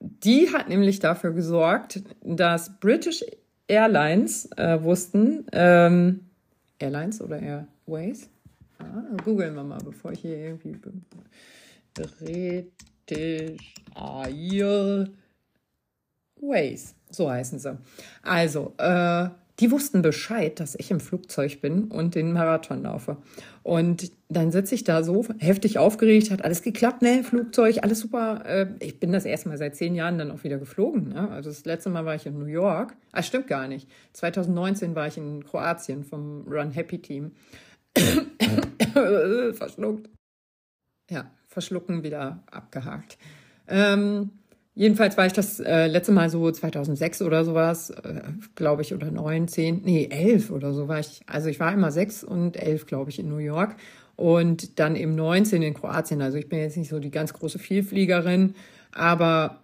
die 0.00 0.52
hat 0.52 0.68
nämlich 0.68 0.98
dafür 0.98 1.32
gesorgt, 1.32 2.02
dass 2.22 2.78
British 2.80 3.24
Airlines 3.68 4.50
äh, 4.56 4.82
wussten, 4.82 5.46
ähm, 5.52 6.20
Airlines 6.78 7.20
oder 7.22 7.40
Airways? 7.40 8.28
Ah, 8.78 9.02
googeln 9.24 9.54
wir 9.54 9.62
mal, 9.62 9.78
bevor 9.82 10.12
ich 10.12 10.20
hier 10.20 10.36
irgendwie 10.36 10.76
British 11.94 13.58
Airways, 13.96 15.14
so 17.10 17.30
heißen 17.30 17.58
sie. 17.58 17.78
Also, 18.22 18.74
äh, 18.78 19.28
die 19.60 19.70
wussten 19.70 20.02
Bescheid, 20.02 20.58
dass 20.58 20.74
ich 20.74 20.90
im 20.90 20.98
Flugzeug 20.98 21.60
bin 21.60 21.84
und 21.84 22.14
den 22.16 22.32
Marathon 22.32 22.82
laufe. 22.82 23.18
Und 23.62 24.10
dann 24.28 24.50
sitze 24.50 24.74
ich 24.74 24.82
da 24.82 25.04
so 25.04 25.24
heftig 25.38 25.78
aufgeregt, 25.78 26.30
hat 26.30 26.44
alles 26.44 26.62
geklappt, 26.62 27.02
ne, 27.02 27.22
Flugzeug, 27.22 27.78
alles 27.82 28.00
super. 28.00 28.42
Äh, 28.46 28.66
ich 28.80 28.98
bin 28.98 29.12
das 29.12 29.24
erste 29.24 29.48
Mal 29.48 29.58
seit 29.58 29.76
zehn 29.76 29.94
Jahren 29.94 30.18
dann 30.18 30.32
auch 30.32 30.42
wieder 30.42 30.58
geflogen. 30.58 31.10
Ne? 31.10 31.30
Also 31.30 31.50
das 31.50 31.64
letzte 31.64 31.90
Mal 31.90 32.04
war 32.04 32.16
ich 32.16 32.26
in 32.26 32.38
New 32.38 32.46
York. 32.46 32.96
Ah, 33.12 33.22
stimmt 33.22 33.46
gar 33.46 33.68
nicht. 33.68 33.88
2019 34.14 34.96
war 34.96 35.06
ich 35.06 35.18
in 35.18 35.44
Kroatien 35.44 36.02
vom 36.02 36.46
Run 36.48 36.72
Happy 36.72 36.98
Team. 36.98 37.32
Verschluckt. 39.52 40.10
Ja, 41.10 41.30
verschlucken 41.46 42.02
wieder 42.02 42.42
abgehakt. 42.50 43.18
Ähm, 43.68 44.30
Jedenfalls 44.76 45.16
war 45.16 45.26
ich 45.26 45.32
das 45.32 45.60
äh, 45.60 45.86
letzte 45.86 46.10
Mal 46.10 46.30
so 46.30 46.50
2006 46.50 47.22
oder 47.22 47.44
sowas, 47.44 47.90
äh, 47.90 48.22
glaube 48.56 48.82
ich, 48.82 48.92
oder 48.92 49.10
neun, 49.10 49.46
zehn, 49.46 49.82
nee, 49.84 50.08
elf 50.10 50.50
oder 50.50 50.72
so 50.72 50.88
war 50.88 50.98
ich. 50.98 51.20
Also 51.26 51.48
ich 51.48 51.60
war 51.60 51.72
immer 51.72 51.92
sechs 51.92 52.24
und 52.24 52.56
elf, 52.56 52.86
glaube 52.86 53.10
ich, 53.10 53.20
in 53.20 53.28
New 53.28 53.38
York 53.38 53.76
und 54.16 54.80
dann 54.80 54.96
im 54.96 55.14
19 55.14 55.62
in 55.62 55.74
Kroatien. 55.74 56.22
Also 56.22 56.38
ich 56.38 56.48
bin 56.48 56.58
jetzt 56.58 56.76
nicht 56.76 56.88
so 56.88 56.98
die 56.98 57.12
ganz 57.12 57.32
große 57.32 57.60
Vielfliegerin, 57.60 58.54
aber 58.92 59.60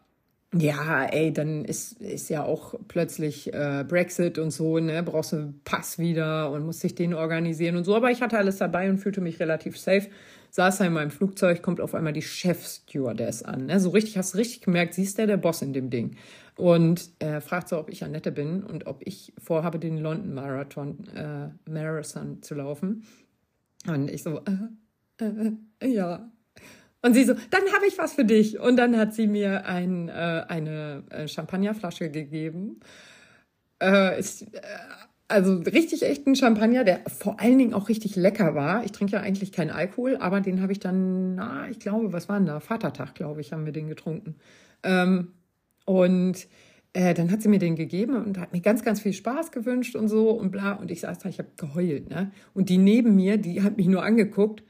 ja, 0.53 1.05
ey, 1.05 1.33
dann 1.33 1.64
ist, 1.64 2.01
ist 2.01 2.29
ja 2.29 2.44
auch 2.44 2.75
plötzlich 2.88 3.53
äh, 3.53 3.85
Brexit 3.87 4.38
und 4.38 4.51
so, 4.51 4.79
ne, 4.79 5.03
brauchst 5.03 5.33
du 5.33 5.37
einen 5.37 5.61
Pass 5.64 5.99
wieder 5.99 6.51
und 6.51 6.66
musst 6.66 6.83
dich 6.83 6.96
den 6.96 7.14
organisieren 7.14 7.77
und 7.77 7.85
so. 7.85 7.94
Aber 7.94 8.11
ich 8.11 8.20
hatte 8.20 8.37
alles 8.38 8.59
dabei 8.59 8.90
und 8.90 8.99
fühlte 8.99 9.20
mich 9.20 9.38
relativ 9.38 9.79
safe. 9.79 10.09
Saß 10.51 10.81
er 10.81 10.87
in 10.87 10.93
meinem 10.93 11.11
Flugzeug, 11.11 11.63
kommt 11.63 11.81
auf 11.81 11.95
einmal 11.95 12.13
die 12.13 12.23
Chef-Stewardess 12.23 13.43
an. 13.43 13.67
Ne? 13.67 13.81
So 13.81 13.91
richtig, 13.91 14.19
hast 14.19 14.35
du 14.35 14.39
richtig 14.39 14.63
gemerkt, 14.63 14.95
sie 14.95 15.05
ist 15.05 15.19
der 15.19 15.27
der 15.27 15.37
Boss 15.37 15.63
in 15.63 15.73
dem 15.73 15.91
Ding. 15.91 16.17
Und 16.57 17.11
er 17.21 17.41
fragt 17.41 17.69
so, 17.69 17.79
ob 17.79 17.89
ich 17.89 18.05
Annette 18.05 18.33
bin 18.33 18.63
und 18.63 18.87
ob 18.87 19.01
ich 19.07 19.33
vorhabe, 19.39 19.79
den 19.79 19.97
London 19.97 20.35
Marathon, 20.35 21.07
äh, 21.15 21.49
Marathon 21.71 22.43
zu 22.43 22.55
laufen. 22.55 23.07
Und 23.87 24.11
ich 24.11 24.23
so, 24.23 24.43
äh, 25.21 25.55
äh, 25.81 25.87
ja. 25.87 26.31
Und 27.03 27.15
sie 27.15 27.25
so, 27.25 27.33
dann 27.33 27.63
habe 27.73 27.87
ich 27.89 27.97
was 27.97 28.13
für 28.13 28.27
dich. 28.27 28.59
Und 28.59 28.77
dann 28.77 28.97
hat 28.99 29.15
sie 29.15 29.27
mir 29.27 29.65
ein, 29.65 30.09
äh, 30.11 30.45
eine 30.49 31.05
äh, 31.11 31.27
Champagnerflasche 31.27 32.11
gegeben. 32.11 32.81
Äh, 33.83 34.19
ist, 34.19 34.43
äh, 34.43 34.61
also 35.31 35.55
richtig 35.59 36.03
echten 36.03 36.35
Champagner, 36.35 36.85
der 36.85 37.01
vor 37.07 37.40
allen 37.40 37.59
Dingen 37.59 37.75
auch 37.75 37.88
richtig 37.88 38.16
lecker 38.16 38.55
war. 38.55 38.85
Ich 38.85 38.93
trinke 38.93 39.14
ja 39.14 39.21
eigentlich 39.21 39.53
keinen 39.53 39.71
Alkohol, 39.71 40.16
aber 40.16 40.40
den 40.40 40.61
habe 40.61 40.73
ich 40.73 40.81
dann, 40.81 41.37
na, 41.37 41.69
ich 41.71 41.79
glaube, 41.79 42.12
was 42.12 42.29
war 42.29 42.38
denn 42.38 42.47
da? 42.47 42.61
Vatertag, 42.61 43.14
glaube 43.14 43.40
ich, 43.40 43.53
haben 43.53 43.64
wir 43.64 43.73
den 43.73 43.88
getrunken. 43.88 44.37
Ähm, 44.83 45.33
und 45.85 46.47
äh, 46.93 47.14
dann 47.14 47.31
hat 47.31 47.43
sie 47.43 47.49
mir 47.49 47.59
den 47.59 47.77
gegeben 47.77 48.16
und 48.16 48.38
hat 48.38 48.53
mir 48.53 48.61
ganz, 48.61 48.83
ganz 48.83 49.01
viel 49.01 49.12
Spaß 49.12 49.53
gewünscht 49.53 49.95
und 49.95 50.09
so 50.09 50.31
und 50.31 50.51
bla. 50.51 50.73
Und 50.73 50.90
ich 50.90 51.01
saß 51.01 51.21
da, 51.21 51.29
ich 51.29 51.38
habe 51.38 51.51
geheult, 51.57 52.11
ne? 52.11 52.33
Und 52.53 52.69
die 52.69 52.79
neben 52.79 53.14
mir, 53.14 53.37
die 53.38 53.62
hat 53.62 53.77
mich 53.77 53.87
nur 53.87 54.03
angeguckt. 54.03 54.64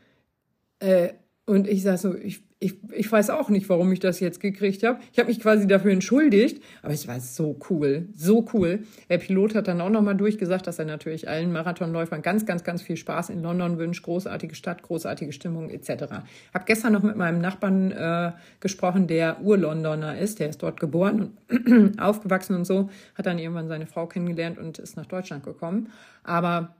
Äh, 0.80 1.14
und 1.46 1.66
ich 1.66 1.82
saß 1.82 2.02
so, 2.02 2.14
ich 2.14 2.42
ich, 2.62 2.76
ich 2.92 3.10
weiß 3.10 3.30
auch 3.30 3.48
nicht, 3.48 3.70
warum 3.70 3.90
ich 3.90 4.00
das 4.00 4.20
jetzt 4.20 4.38
gekriegt 4.38 4.82
habe. 4.82 5.00
Ich 5.12 5.18
habe 5.18 5.28
mich 5.28 5.40
quasi 5.40 5.66
dafür 5.66 5.92
entschuldigt, 5.92 6.62
aber 6.82 6.92
es 6.92 7.08
war 7.08 7.18
so 7.18 7.58
cool, 7.70 8.08
so 8.14 8.46
cool. 8.52 8.80
Der 9.08 9.16
Pilot 9.16 9.54
hat 9.54 9.66
dann 9.66 9.80
auch 9.80 9.88
nochmal 9.88 10.14
durchgesagt, 10.14 10.66
dass 10.66 10.78
er 10.78 10.84
natürlich 10.84 11.26
allen 11.26 11.52
Marathonläufern 11.52 12.20
ganz, 12.20 12.44
ganz, 12.44 12.62
ganz 12.62 12.82
viel 12.82 12.98
Spaß 12.98 13.30
in 13.30 13.42
London 13.42 13.78
wünscht, 13.78 14.04
großartige 14.04 14.54
Stadt, 14.54 14.82
großartige 14.82 15.32
Stimmung 15.32 15.70
etc. 15.70 16.04
Hab 16.52 16.66
gestern 16.66 16.92
noch 16.92 17.02
mit 17.02 17.16
meinem 17.16 17.40
Nachbarn 17.40 17.92
äh, 17.92 18.32
gesprochen, 18.60 19.06
der 19.06 19.40
Ur-Londoner 19.40 20.18
ist, 20.18 20.38
der 20.38 20.50
ist 20.50 20.62
dort 20.62 20.78
geboren 20.78 21.30
und 21.48 21.98
aufgewachsen 21.98 22.54
und 22.54 22.66
so, 22.66 22.90
hat 23.14 23.24
dann 23.24 23.38
irgendwann 23.38 23.68
seine 23.68 23.86
Frau 23.86 24.06
kennengelernt 24.06 24.58
und 24.58 24.78
ist 24.78 24.98
nach 24.98 25.06
Deutschland 25.06 25.44
gekommen. 25.44 25.88
Aber 26.24 26.74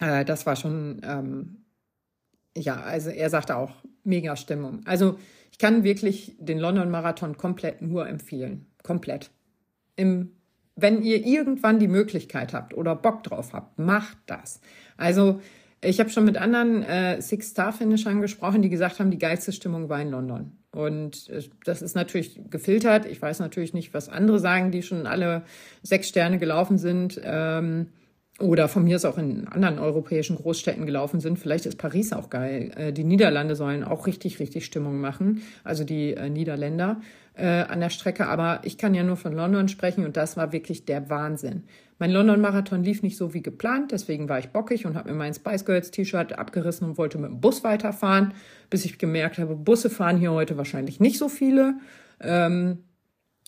äh, 0.00 0.24
das 0.24 0.46
war 0.46 0.56
schon 0.56 1.02
ähm, 1.04 1.61
ja, 2.56 2.80
also 2.80 3.10
er 3.10 3.30
sagte 3.30 3.56
auch, 3.56 3.72
mega 4.04 4.36
Stimmung. 4.36 4.80
Also 4.84 5.18
ich 5.50 5.58
kann 5.58 5.84
wirklich 5.84 6.36
den 6.38 6.58
London 6.58 6.90
Marathon 6.90 7.36
komplett 7.36 7.82
nur 7.82 8.08
empfehlen. 8.08 8.66
Komplett. 8.82 9.30
Im, 9.96 10.32
wenn 10.76 11.02
ihr 11.02 11.24
irgendwann 11.24 11.78
die 11.78 11.88
Möglichkeit 11.88 12.52
habt 12.52 12.74
oder 12.74 12.96
Bock 12.96 13.22
drauf 13.22 13.52
habt, 13.52 13.78
macht 13.78 14.18
das. 14.26 14.60
Also 14.96 15.40
ich 15.84 15.98
habe 16.00 16.10
schon 16.10 16.24
mit 16.24 16.36
anderen 16.36 16.82
äh, 16.82 17.20
Six-Star-Finishern 17.20 18.20
gesprochen, 18.20 18.62
die 18.62 18.70
gesagt 18.70 19.00
haben, 19.00 19.10
die 19.10 19.18
geilste 19.18 19.52
Stimmung 19.52 19.88
war 19.88 20.00
in 20.00 20.10
London. 20.10 20.52
Und 20.70 21.28
äh, 21.28 21.42
das 21.64 21.82
ist 21.82 21.94
natürlich 21.94 22.40
gefiltert. 22.48 23.04
Ich 23.04 23.20
weiß 23.20 23.40
natürlich 23.40 23.74
nicht, 23.74 23.92
was 23.92 24.08
andere 24.08 24.38
sagen, 24.38 24.70
die 24.70 24.82
schon 24.82 25.06
alle 25.06 25.42
sechs 25.82 26.08
Sterne 26.08 26.38
gelaufen 26.38 26.78
sind. 26.78 27.20
Ähm, 27.22 27.88
oder 28.38 28.68
von 28.68 28.84
mir 28.84 28.96
ist 28.96 29.04
auch 29.04 29.18
in 29.18 29.46
anderen 29.48 29.78
europäischen 29.78 30.36
Großstädten 30.36 30.86
gelaufen 30.86 31.20
sind. 31.20 31.38
Vielleicht 31.38 31.66
ist 31.66 31.76
Paris 31.76 32.12
auch 32.12 32.30
geil. 32.30 32.72
Äh, 32.76 32.92
die 32.92 33.04
Niederlande 33.04 33.56
sollen 33.56 33.84
auch 33.84 34.06
richtig, 34.06 34.40
richtig 34.40 34.64
Stimmung 34.64 35.00
machen. 35.00 35.42
Also 35.64 35.84
die 35.84 36.14
äh, 36.14 36.30
Niederländer 36.30 37.00
äh, 37.34 37.46
an 37.46 37.80
der 37.80 37.90
Strecke. 37.90 38.26
Aber 38.26 38.60
ich 38.64 38.78
kann 38.78 38.94
ja 38.94 39.02
nur 39.02 39.16
von 39.16 39.34
London 39.34 39.68
sprechen 39.68 40.04
und 40.04 40.16
das 40.16 40.36
war 40.36 40.52
wirklich 40.52 40.86
der 40.86 41.10
Wahnsinn. 41.10 41.64
Mein 41.98 42.10
London-Marathon 42.10 42.82
lief 42.82 43.02
nicht 43.02 43.16
so 43.16 43.32
wie 43.32 43.42
geplant, 43.42 43.92
deswegen 43.92 44.28
war 44.28 44.40
ich 44.40 44.48
bockig 44.48 44.86
und 44.86 44.96
habe 44.96 45.10
mir 45.10 45.16
mein 45.16 45.34
Spice 45.34 45.64
Girls 45.64 45.92
T-Shirt 45.92 46.36
abgerissen 46.36 46.88
und 46.88 46.98
wollte 46.98 47.16
mit 47.18 47.30
dem 47.30 47.40
Bus 47.40 47.62
weiterfahren, 47.62 48.34
bis 48.70 48.84
ich 48.84 48.98
gemerkt 48.98 49.38
habe, 49.38 49.54
Busse 49.54 49.88
fahren 49.88 50.16
hier 50.16 50.32
heute 50.32 50.56
wahrscheinlich 50.56 50.98
nicht 50.98 51.18
so 51.18 51.28
viele. 51.28 51.74
Ähm, 52.18 52.78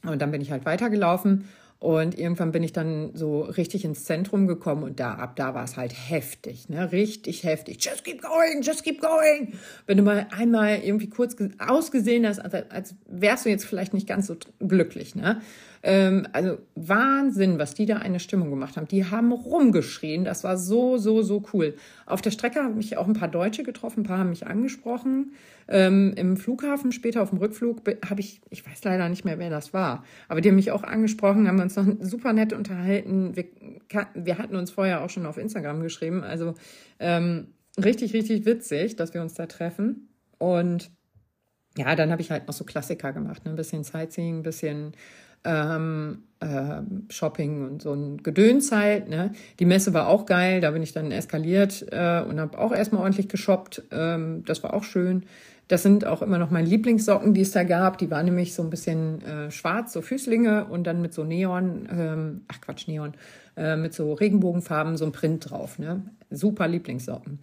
und 0.04 0.22
dann 0.22 0.30
bin 0.30 0.40
ich 0.40 0.52
halt 0.52 0.66
weitergelaufen 0.66 1.48
und 1.84 2.18
irgendwann 2.18 2.50
bin 2.50 2.62
ich 2.62 2.72
dann 2.72 3.10
so 3.12 3.42
richtig 3.42 3.84
ins 3.84 4.04
Zentrum 4.04 4.46
gekommen 4.46 4.84
und 4.84 5.00
da 5.00 5.16
ab 5.16 5.36
da 5.36 5.54
war 5.54 5.64
es 5.64 5.76
halt 5.76 5.92
heftig, 5.92 6.70
ne? 6.70 6.92
Richtig 6.92 7.44
heftig. 7.44 7.84
Just 7.84 8.04
keep 8.04 8.22
going, 8.22 8.62
just 8.62 8.84
keep 8.84 9.02
going. 9.02 9.52
Wenn 9.86 9.98
du 9.98 10.02
mal 10.02 10.26
einmal 10.30 10.78
irgendwie 10.78 11.10
kurz 11.10 11.36
ausgesehen 11.58 12.26
hast, 12.26 12.38
als, 12.38 12.70
als 12.70 12.94
wärst 13.06 13.44
du 13.44 13.50
jetzt 13.50 13.66
vielleicht 13.66 13.92
nicht 13.92 14.06
ganz 14.06 14.28
so 14.28 14.36
glücklich, 14.60 15.14
ne? 15.14 15.42
Ähm, 15.86 16.26
also 16.32 16.56
Wahnsinn, 16.74 17.58
was 17.58 17.74
die 17.74 17.84
da 17.84 17.98
eine 17.98 18.18
Stimmung 18.18 18.48
gemacht 18.48 18.78
haben. 18.78 18.88
Die 18.88 19.04
haben 19.04 19.30
rumgeschrien. 19.32 20.24
Das 20.24 20.42
war 20.42 20.56
so, 20.56 20.96
so, 20.96 21.20
so 21.20 21.44
cool. 21.52 21.74
Auf 22.06 22.22
der 22.22 22.30
Strecke 22.30 22.60
haben 22.60 22.76
mich 22.76 22.96
auch 22.96 23.06
ein 23.06 23.12
paar 23.12 23.28
Deutsche 23.28 23.64
getroffen, 23.64 24.00
ein 24.00 24.04
paar 24.04 24.18
haben 24.18 24.30
mich 24.30 24.46
angesprochen. 24.46 25.32
Ähm, 25.68 26.14
Im 26.16 26.38
Flughafen 26.38 26.90
später 26.90 27.22
auf 27.22 27.28
dem 27.28 27.38
Rückflug 27.38 27.82
habe 28.08 28.20
ich, 28.20 28.40
ich 28.48 28.66
weiß 28.66 28.82
leider 28.84 29.10
nicht 29.10 29.26
mehr, 29.26 29.38
wer 29.38 29.50
das 29.50 29.74
war, 29.74 30.04
aber 30.28 30.40
die 30.40 30.48
haben 30.48 30.56
mich 30.56 30.70
auch 30.70 30.84
angesprochen, 30.84 31.48
haben 31.48 31.60
uns 31.60 31.76
noch 31.76 31.86
super 32.00 32.32
nett 32.32 32.54
unterhalten. 32.54 33.36
Wir, 33.36 33.44
wir 34.14 34.38
hatten 34.38 34.56
uns 34.56 34.70
vorher 34.70 35.04
auch 35.04 35.10
schon 35.10 35.26
auf 35.26 35.36
Instagram 35.36 35.82
geschrieben. 35.82 36.24
Also 36.24 36.54
ähm, 36.98 37.48
richtig, 37.82 38.14
richtig 38.14 38.46
witzig, 38.46 38.96
dass 38.96 39.12
wir 39.12 39.20
uns 39.20 39.34
da 39.34 39.44
treffen. 39.44 40.08
Und 40.38 40.90
ja, 41.76 41.94
dann 41.94 42.10
habe 42.10 42.22
ich 42.22 42.30
halt 42.30 42.46
noch 42.46 42.54
so 42.54 42.64
Klassiker 42.64 43.12
gemacht, 43.12 43.44
ne? 43.44 43.50
ein 43.50 43.56
bisschen 43.56 43.84
Sightseeing, 43.84 44.38
ein 44.38 44.42
bisschen 44.42 44.92
ähm, 45.44 46.24
äh, 46.40 46.82
Shopping 47.08 47.64
und 47.64 47.82
so 47.82 47.92
ein 47.92 48.22
Gedöns 48.22 48.72
halt. 48.72 49.08
Ne? 49.08 49.32
Die 49.58 49.64
Messe 49.64 49.94
war 49.94 50.08
auch 50.08 50.26
geil, 50.26 50.60
da 50.60 50.70
bin 50.70 50.82
ich 50.82 50.92
dann 50.92 51.10
eskaliert 51.12 51.86
äh, 51.90 52.22
und 52.22 52.40
habe 52.40 52.58
auch 52.58 52.72
erstmal 52.72 53.02
ordentlich 53.02 53.28
geshoppt. 53.28 53.82
Ähm, 53.90 54.44
das 54.46 54.62
war 54.62 54.74
auch 54.74 54.84
schön. 54.84 55.24
Das 55.68 55.82
sind 55.82 56.06
auch 56.06 56.20
immer 56.20 56.38
noch 56.38 56.50
meine 56.50 56.68
Lieblingssocken, 56.68 57.32
die 57.32 57.40
es 57.40 57.52
da 57.52 57.64
gab. 57.64 57.96
Die 57.96 58.10
waren 58.10 58.26
nämlich 58.26 58.54
so 58.54 58.62
ein 58.62 58.68
bisschen 58.68 59.22
äh, 59.22 59.50
schwarz, 59.50 59.94
so 59.94 60.02
Füßlinge 60.02 60.66
und 60.66 60.86
dann 60.86 61.00
mit 61.00 61.14
so 61.14 61.24
Neon, 61.24 61.88
ähm, 61.90 62.42
ach 62.48 62.60
Quatsch, 62.60 62.86
Neon, 62.86 63.14
äh, 63.56 63.76
mit 63.76 63.94
so 63.94 64.12
Regenbogenfarben, 64.12 64.98
so 64.98 65.06
ein 65.06 65.12
Print 65.12 65.50
drauf. 65.50 65.78
Ne? 65.78 66.02
Super 66.30 66.68
Lieblingssocken. 66.68 67.38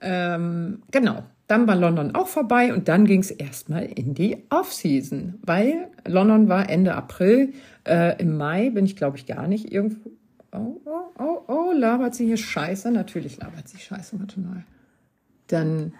Ähm, 0.00 0.82
genau, 0.90 1.24
dann 1.50 1.66
war 1.66 1.74
London 1.74 2.14
auch 2.14 2.28
vorbei 2.28 2.72
und 2.72 2.86
dann 2.86 3.06
ging 3.06 3.20
es 3.20 3.32
erstmal 3.32 3.84
in 3.84 4.14
die 4.14 4.44
Off-Season, 4.50 5.40
weil 5.42 5.88
London 6.06 6.48
war 6.48 6.70
Ende 6.70 6.94
April. 6.94 7.52
Äh, 7.84 8.20
Im 8.22 8.36
Mai 8.36 8.70
bin 8.70 8.84
ich, 8.84 8.94
glaube 8.94 9.16
ich, 9.16 9.26
gar 9.26 9.48
nicht 9.48 9.72
irgendwo. 9.72 10.10
Oh, 10.52 10.80
oh, 10.84 11.10
oh, 11.18 11.42
oh, 11.48 11.72
labert 11.72 12.14
sie 12.14 12.26
hier 12.26 12.36
Scheiße? 12.36 12.92
Natürlich 12.92 13.38
labert 13.38 13.68
sie 13.68 13.78
Scheiße, 13.78 14.20
warte 14.20 14.38
mal. 14.38 14.64
Dann, 15.48 15.92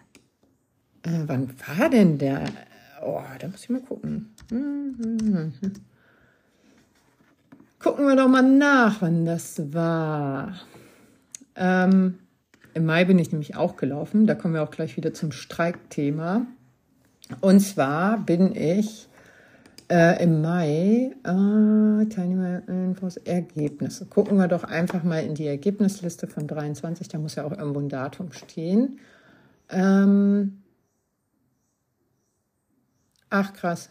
äh, 1.02 1.24
wann 1.26 1.50
war 1.66 1.88
denn 1.88 2.18
der? 2.18 2.44
Oh, 3.04 3.20
da 3.38 3.48
muss 3.48 3.64
ich 3.64 3.70
mal 3.70 3.80
gucken. 3.80 4.30
Gucken 7.80 8.06
wir 8.06 8.14
doch 8.14 8.28
mal 8.28 8.42
nach, 8.42 9.02
wann 9.02 9.24
das 9.24 9.72
war. 9.72 10.54
Ähm, 11.56 12.18
im 12.74 12.86
Mai 12.86 13.04
bin 13.04 13.18
ich 13.18 13.32
nämlich 13.32 13.56
auch 13.56 13.76
gelaufen. 13.76 14.26
Da 14.26 14.34
kommen 14.34 14.54
wir 14.54 14.62
auch 14.62 14.70
gleich 14.70 14.96
wieder 14.96 15.12
zum 15.12 15.32
Streikthema. 15.32 16.46
Und 17.40 17.60
zwar 17.60 18.18
bin 18.18 18.54
ich 18.54 19.08
äh, 19.90 20.22
im 20.22 20.40
Mai, 20.40 21.12
äh, 21.24 22.06
Teilnehmerinfos, 22.06 23.16
Ergebnisse. 23.18 24.06
Gucken 24.06 24.38
wir 24.38 24.48
doch 24.48 24.64
einfach 24.64 25.02
mal 25.02 25.24
in 25.24 25.34
die 25.34 25.46
Ergebnisliste 25.46 26.26
von 26.26 26.46
23. 26.46 27.08
Da 27.08 27.18
muss 27.18 27.34
ja 27.34 27.44
auch 27.44 27.56
irgendwo 27.56 27.80
ein 27.80 27.88
Datum 27.88 28.32
stehen. 28.32 29.00
Ähm, 29.68 30.62
ach, 33.30 33.52
krass. 33.52 33.90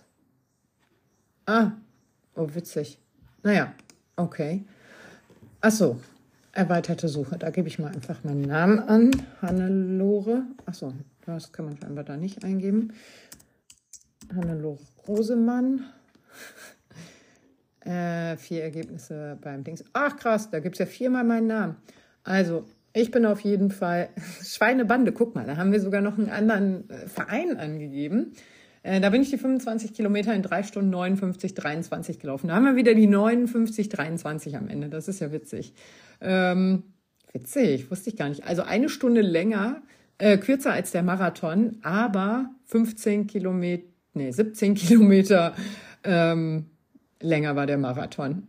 Ah, 1.45 1.71
oh, 2.35 2.47
witzig. 2.53 2.99
Naja, 3.43 3.73
okay. 4.15 4.65
Ach 5.61 5.71
so, 5.71 5.99
Erweiterte 6.51 7.07
Suche. 7.07 7.37
Da 7.37 7.51
gebe 7.51 7.67
ich 7.67 7.79
mal 7.79 7.91
einfach 7.91 8.23
meinen 8.23 8.41
Namen 8.41 8.79
an. 8.79 9.11
Hannelore. 9.41 10.43
Achso, 10.65 10.93
das 11.25 11.51
kann 11.51 11.65
man 11.65 11.77
scheinbar 11.77 12.03
da 12.03 12.17
nicht 12.17 12.43
eingeben. 12.43 12.93
Hannelore 14.35 14.79
Rosemann. 15.07 15.85
äh, 17.81 18.35
vier 18.37 18.63
Ergebnisse 18.63 19.37
beim 19.41 19.63
Dings. 19.63 19.83
Ach 19.93 20.17
krass, 20.17 20.49
da 20.49 20.59
gibt 20.59 20.75
es 20.75 20.79
ja 20.79 20.85
viermal 20.85 21.23
meinen 21.23 21.47
Namen. 21.47 21.75
Also, 22.23 22.65
ich 22.93 23.11
bin 23.11 23.25
auf 23.25 23.41
jeden 23.41 23.69
Fall 23.69 24.09
Schweinebande. 24.43 25.11
Guck 25.11 25.35
mal, 25.35 25.45
da 25.45 25.57
haben 25.57 25.71
wir 25.71 25.79
sogar 25.79 26.01
noch 26.01 26.17
einen 26.17 26.29
anderen 26.29 26.89
äh, 26.89 27.07
Verein 27.07 27.57
angegeben. 27.57 28.33
Äh, 28.89 29.01
da 29.01 29.11
bin 29.11 29.21
ich 29.21 29.29
die 29.29 29.37
25 29.37 29.93
Kilometer 29.93 30.33
in 30.33 30.41
3 30.41 30.63
Stunden 30.63 30.89
59, 30.89 31.53
23 31.53 32.17
gelaufen. 32.17 32.47
Da 32.47 32.55
haben 32.55 32.65
wir 32.65 32.75
wieder 32.75 32.95
die 32.95 33.05
59, 33.05 33.87
23 33.87 34.57
am 34.57 34.67
Ende. 34.67 34.89
Das 34.89 35.07
ist 35.07 35.19
ja 35.19 35.31
witzig. 35.31 35.75
Ähm, 36.21 36.81
witzig, 37.31 37.91
wusste 37.91 38.09
ich 38.09 38.15
gar 38.15 38.29
nicht. 38.29 38.45
Also 38.45 38.63
eine 38.63 38.89
Stunde 38.89 39.21
länger, 39.21 39.83
äh, 40.17 40.39
kürzer 40.39 40.73
als 40.73 40.89
der 40.89 41.03
Marathon, 41.03 41.77
aber 41.83 42.49
15 42.65 43.27
Kilometer, 43.27 43.83
nee, 44.15 44.31
17 44.31 44.73
Kilometer 44.73 45.53
ähm, 46.03 46.71
länger 47.21 47.55
war 47.55 47.67
der 47.67 47.77
Marathon. 47.77 48.47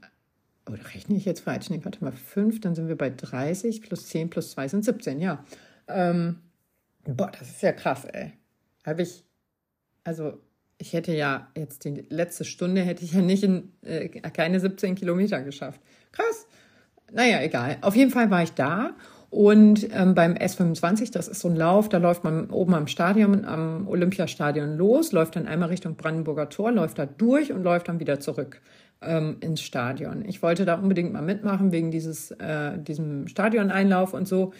Oder 0.66 0.82
rechne 0.94 1.18
ich 1.18 1.26
jetzt 1.26 1.40
falsch? 1.40 1.68
Nee, 1.68 1.80
warte 1.82 2.02
mal, 2.02 2.12
5, 2.12 2.62
dann 2.62 2.74
sind 2.74 2.88
wir 2.88 2.96
bei 2.96 3.10
30 3.10 3.82
plus 3.82 4.06
10 4.06 4.30
plus 4.30 4.52
2 4.52 4.68
sind 4.68 4.86
17, 4.86 5.20
ja. 5.20 5.44
Ähm, 5.86 6.36
Boah, 7.04 7.30
das 7.38 7.50
ist 7.50 7.62
ja 7.62 7.72
krass, 7.72 8.06
ey. 8.06 8.32
Habe 8.86 9.02
ich, 9.02 9.24
also 10.04 10.34
ich 10.78 10.92
hätte 10.92 11.12
ja 11.12 11.48
jetzt 11.56 11.84
die 11.84 12.04
letzte 12.08 12.44
Stunde 12.44 12.80
hätte 12.80 13.04
ich 13.04 13.12
ja 13.12 13.20
nicht 13.20 13.42
in 13.42 13.72
äh, 13.82 14.08
keine 14.08 14.60
17 14.60 14.94
Kilometer 14.94 15.42
geschafft. 15.42 15.80
Krass. 16.12 16.46
Naja, 17.12 17.42
egal. 17.42 17.78
Auf 17.82 17.96
jeden 17.96 18.10
Fall 18.10 18.30
war 18.30 18.42
ich 18.42 18.52
da 18.52 18.94
und 19.30 19.88
ähm, 19.94 20.16
beim 20.16 20.34
S25, 20.34 21.12
das 21.12 21.28
ist 21.28 21.40
so 21.40 21.48
ein 21.48 21.54
Lauf, 21.54 21.88
da 21.88 21.98
läuft 21.98 22.24
man 22.24 22.50
oben 22.50 22.74
am 22.74 22.88
Stadion, 22.88 23.44
am 23.44 23.86
Olympiastadion 23.86 24.76
los, 24.76 25.12
läuft 25.12 25.36
dann 25.36 25.46
einmal 25.46 25.68
Richtung 25.68 25.94
Brandenburger 25.94 26.48
Tor, 26.48 26.72
läuft 26.72 26.98
da 26.98 27.06
durch 27.06 27.52
und 27.52 27.62
läuft 27.62 27.88
dann 27.88 28.00
wieder 28.00 28.18
zurück 28.18 28.60
ähm, 29.00 29.36
ins 29.40 29.62
Stadion. 29.62 30.24
Ich 30.26 30.42
wollte 30.42 30.64
da 30.64 30.74
unbedingt 30.74 31.12
mal 31.12 31.22
mitmachen 31.22 31.70
wegen 31.70 31.92
dieses 31.92 32.32
äh, 32.32 32.76
diesem 32.76 33.28
Stadioneinlauf 33.28 34.14
und 34.14 34.26
so. 34.26 34.52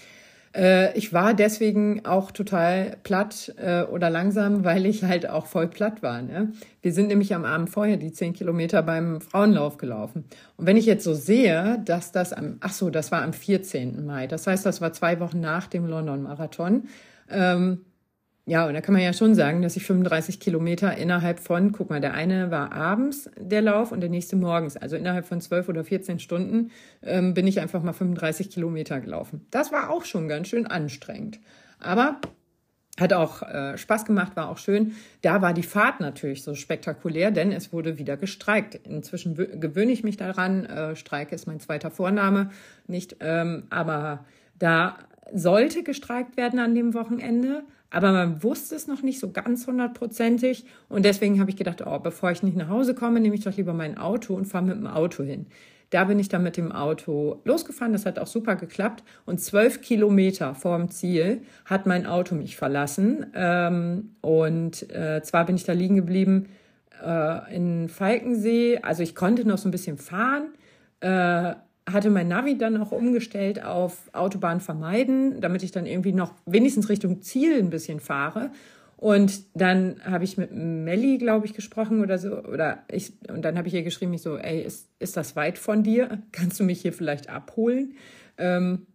Äh, 0.55 0.97
ich 0.97 1.13
war 1.13 1.35
deswegen 1.35 2.05
auch 2.05 2.31
total 2.31 2.97
platt 3.03 3.55
äh, 3.57 3.83
oder 3.83 4.11
langsam, 4.11 4.65
weil 4.65 4.87
ich 4.87 5.05
halt 5.05 5.29
auch 5.29 5.47
voll 5.47 5.69
platt 5.69 6.03
war. 6.03 6.23
Ne? 6.23 6.53
Wir 6.83 6.93
sind 6.93 7.09
nämlich 7.09 7.35
am 7.35 7.45
Abend 7.45 7.71
vorher 7.71 7.97
die 7.97 8.13
zehn 8.13 8.33
Kilometer 8.33 8.83
beim 8.83 9.21
Frauenlauf 9.21 9.77
gelaufen. 9.77 10.25
Und 10.57 10.67
wenn 10.67 10.77
ich 10.77 10.87
jetzt 10.87 11.05
so 11.05 11.15
sehe, 11.15 11.81
dass 11.85 12.13
das 12.13 12.33
am, 12.33 12.57
ach 12.61 12.73
so, 12.73 12.91
das 12.91 13.13
war 13.13 13.23
am 13.23 13.33
14. 13.33 14.05
Mai. 14.05 14.27
Das 14.27 14.47
heißt, 14.47 14.67
das 14.67 14.81
war 14.81 14.93
zwei 14.93 15.21
Wochen 15.21 15.41
nach 15.41 15.67
dem 15.67 15.87
London 15.87 16.23
Marathon. 16.23 16.85
Ähm, 17.31 17.81
ja, 18.51 18.67
und 18.67 18.75
da 18.75 18.81
kann 18.81 18.95
man 18.95 19.03
ja 19.05 19.13
schon 19.13 19.37
sagen, 19.37 19.63
dass 19.63 19.77
ich 19.77 19.85
35 19.85 20.41
Kilometer 20.41 20.97
innerhalb 20.97 21.39
von, 21.39 21.71
guck 21.71 21.89
mal, 21.89 22.01
der 22.01 22.15
eine 22.15 22.51
war 22.51 22.73
abends 22.73 23.31
der 23.39 23.63
Lauf 23.63 23.93
und 23.93 24.01
der 24.01 24.11
nächste 24.11 24.35
morgens. 24.35 24.77
Also 24.77 24.97
innerhalb 24.97 25.25
von 25.25 25.41
12 25.41 25.69
oder 25.69 25.85
14 25.85 26.19
Stunden 26.19 26.73
ähm, 27.05 27.33
bin 27.33 27.47
ich 27.47 27.61
einfach 27.61 27.81
mal 27.85 27.93
35 27.93 28.51
Kilometer 28.51 28.99
gelaufen. 28.99 29.47
Das 29.53 29.71
war 29.71 29.89
auch 29.89 30.05
schon 30.05 30.27
ganz 30.27 30.49
schön 30.49 30.67
anstrengend. 30.67 31.39
Aber 31.79 32.21
hat 32.99 33.13
auch 33.13 33.43
äh, 33.43 33.79
Spaß 33.79 34.05
gemacht, 34.05 34.35
war 34.35 34.49
auch 34.49 34.59
schön. 34.59 34.97
Da 35.23 35.43
war 35.43 35.55
die 35.55 35.63
Fahrt 35.63 36.01
natürlich 36.01 36.43
so 36.43 36.57
spektakulär, 36.57 37.31
denn 37.31 37.53
es 37.53 37.73
wurde 37.73 37.99
wieder 37.99 38.17
gestreikt. 38.17 38.75
Inzwischen 38.85 39.37
gewöhne 39.37 39.93
ich 39.93 40.03
mich 40.03 40.17
daran. 40.17 40.67
Äh, 40.67 40.97
Streik 40.97 41.31
ist 41.31 41.47
mein 41.47 41.61
zweiter 41.61 41.93
Vorname, 41.93 42.51
nicht. 42.89 43.15
Ähm, 43.21 43.69
aber 43.71 44.25
da 44.59 44.99
sollte 45.33 45.85
gestreikt 45.85 46.37
werden 46.37 46.59
an 46.59 46.75
dem 46.75 46.95
Wochenende 46.95 47.63
aber 47.91 48.13
man 48.13 48.43
wusste 48.43 48.77
es 48.77 48.87
noch 48.87 49.03
nicht 49.03 49.19
so 49.19 49.31
ganz 49.31 49.67
hundertprozentig. 49.67 50.65
Und 50.89 51.05
deswegen 51.05 51.41
habe 51.41 51.51
ich 51.51 51.57
gedacht, 51.57 51.85
oh, 51.85 51.99
bevor 51.99 52.31
ich 52.31 52.43
nicht 52.43 52.57
nach 52.57 52.69
Hause 52.69 52.95
komme, 52.95 53.21
nehme 53.21 53.35
ich 53.35 53.45
doch 53.45 53.57
lieber 53.57 53.75
mein 53.75 53.99
Auto 53.99 54.35
und 54.35 54.47
fahre 54.47 54.65
mit 54.65 54.77
dem 54.77 54.87
Auto 54.87 55.25
hin. 55.25 55.47
Da 55.91 56.05
bin 56.05 56.21
ich 56.21 56.29
dann 56.29 56.45
mit 56.45 56.57
dem 56.57 56.71
Auto 56.71 57.41
losgefahren. 57.45 57.93
Das 57.93 58.07
hat 58.07 58.21
auch 58.21 58.29
super 58.29 58.55
geklappt. 58.55 59.03
Und 59.27 59.41
zwölf 59.41 59.81
Kilometer 59.81 60.55
vorm 60.55 60.89
Ziel 60.91 61.43
hat 61.65 61.87
mein 61.87 62.07
Auto 62.07 62.37
mich 62.37 62.57
verlassen. 62.57 63.27
Ähm, 63.35 64.15
und 64.21 64.89
äh, 64.93 65.21
zwar 65.23 65.47
bin 65.47 65.57
ich 65.57 65.65
da 65.65 65.73
liegen 65.73 65.97
geblieben 65.97 66.47
äh, 67.05 67.57
in 67.57 67.89
Falkensee. 67.89 68.79
Also 68.83 69.03
ich 69.03 69.17
konnte 69.17 69.47
noch 69.47 69.59
so 69.59 69.69
ein 69.69 69.73
bisschen 69.73 69.99
fahren. 69.99 70.55
Äh, 71.01 71.55
hatte 71.93 72.11
mein 72.11 72.29
Navi 72.29 72.57
dann 72.57 72.77
auch 72.77 72.93
umgestellt 72.93 73.63
auf 73.63 73.99
Autobahn 74.13 74.61
vermeiden, 74.61 75.41
damit 75.41 75.63
ich 75.63 75.73
dann 75.73 75.87
irgendwie 75.87 76.13
noch 76.13 76.35
wenigstens 76.47 76.89
Richtung 76.89 77.23
Ziel 77.23 77.59
ein 77.59 77.71
bisschen 77.71 78.01
fahre. 78.01 78.51
Und 78.97 79.45
dann 79.55 79.97
habe 80.05 80.25
ich 80.25 80.37
mit 80.37 80.53
Melli, 80.53 81.17
glaube 81.17 81.47
ich, 81.47 81.55
gesprochen 81.55 82.03
oder 82.03 82.19
so. 82.19 82.45
Oder 82.45 82.85
ich, 82.93 83.15
und 83.29 83.43
dann 83.43 83.57
habe 83.57 83.67
ich 83.67 83.73
ihr 83.73 83.83
geschrieben, 83.83 84.13
ich 84.13 84.21
so, 84.21 84.37
ey, 84.37 84.61
ist, 84.61 84.91
ist 84.99 85.17
das 85.17 85.37
weit 85.37 85.57
von 85.57 85.83
dir? 85.83 86.23
Kannst 86.33 86.61
du 86.61 86.65
mich 86.65 86.83
hier 86.83 86.93
vielleicht 86.93 87.31
abholen? 87.31 87.95
Ähm, 88.37 88.87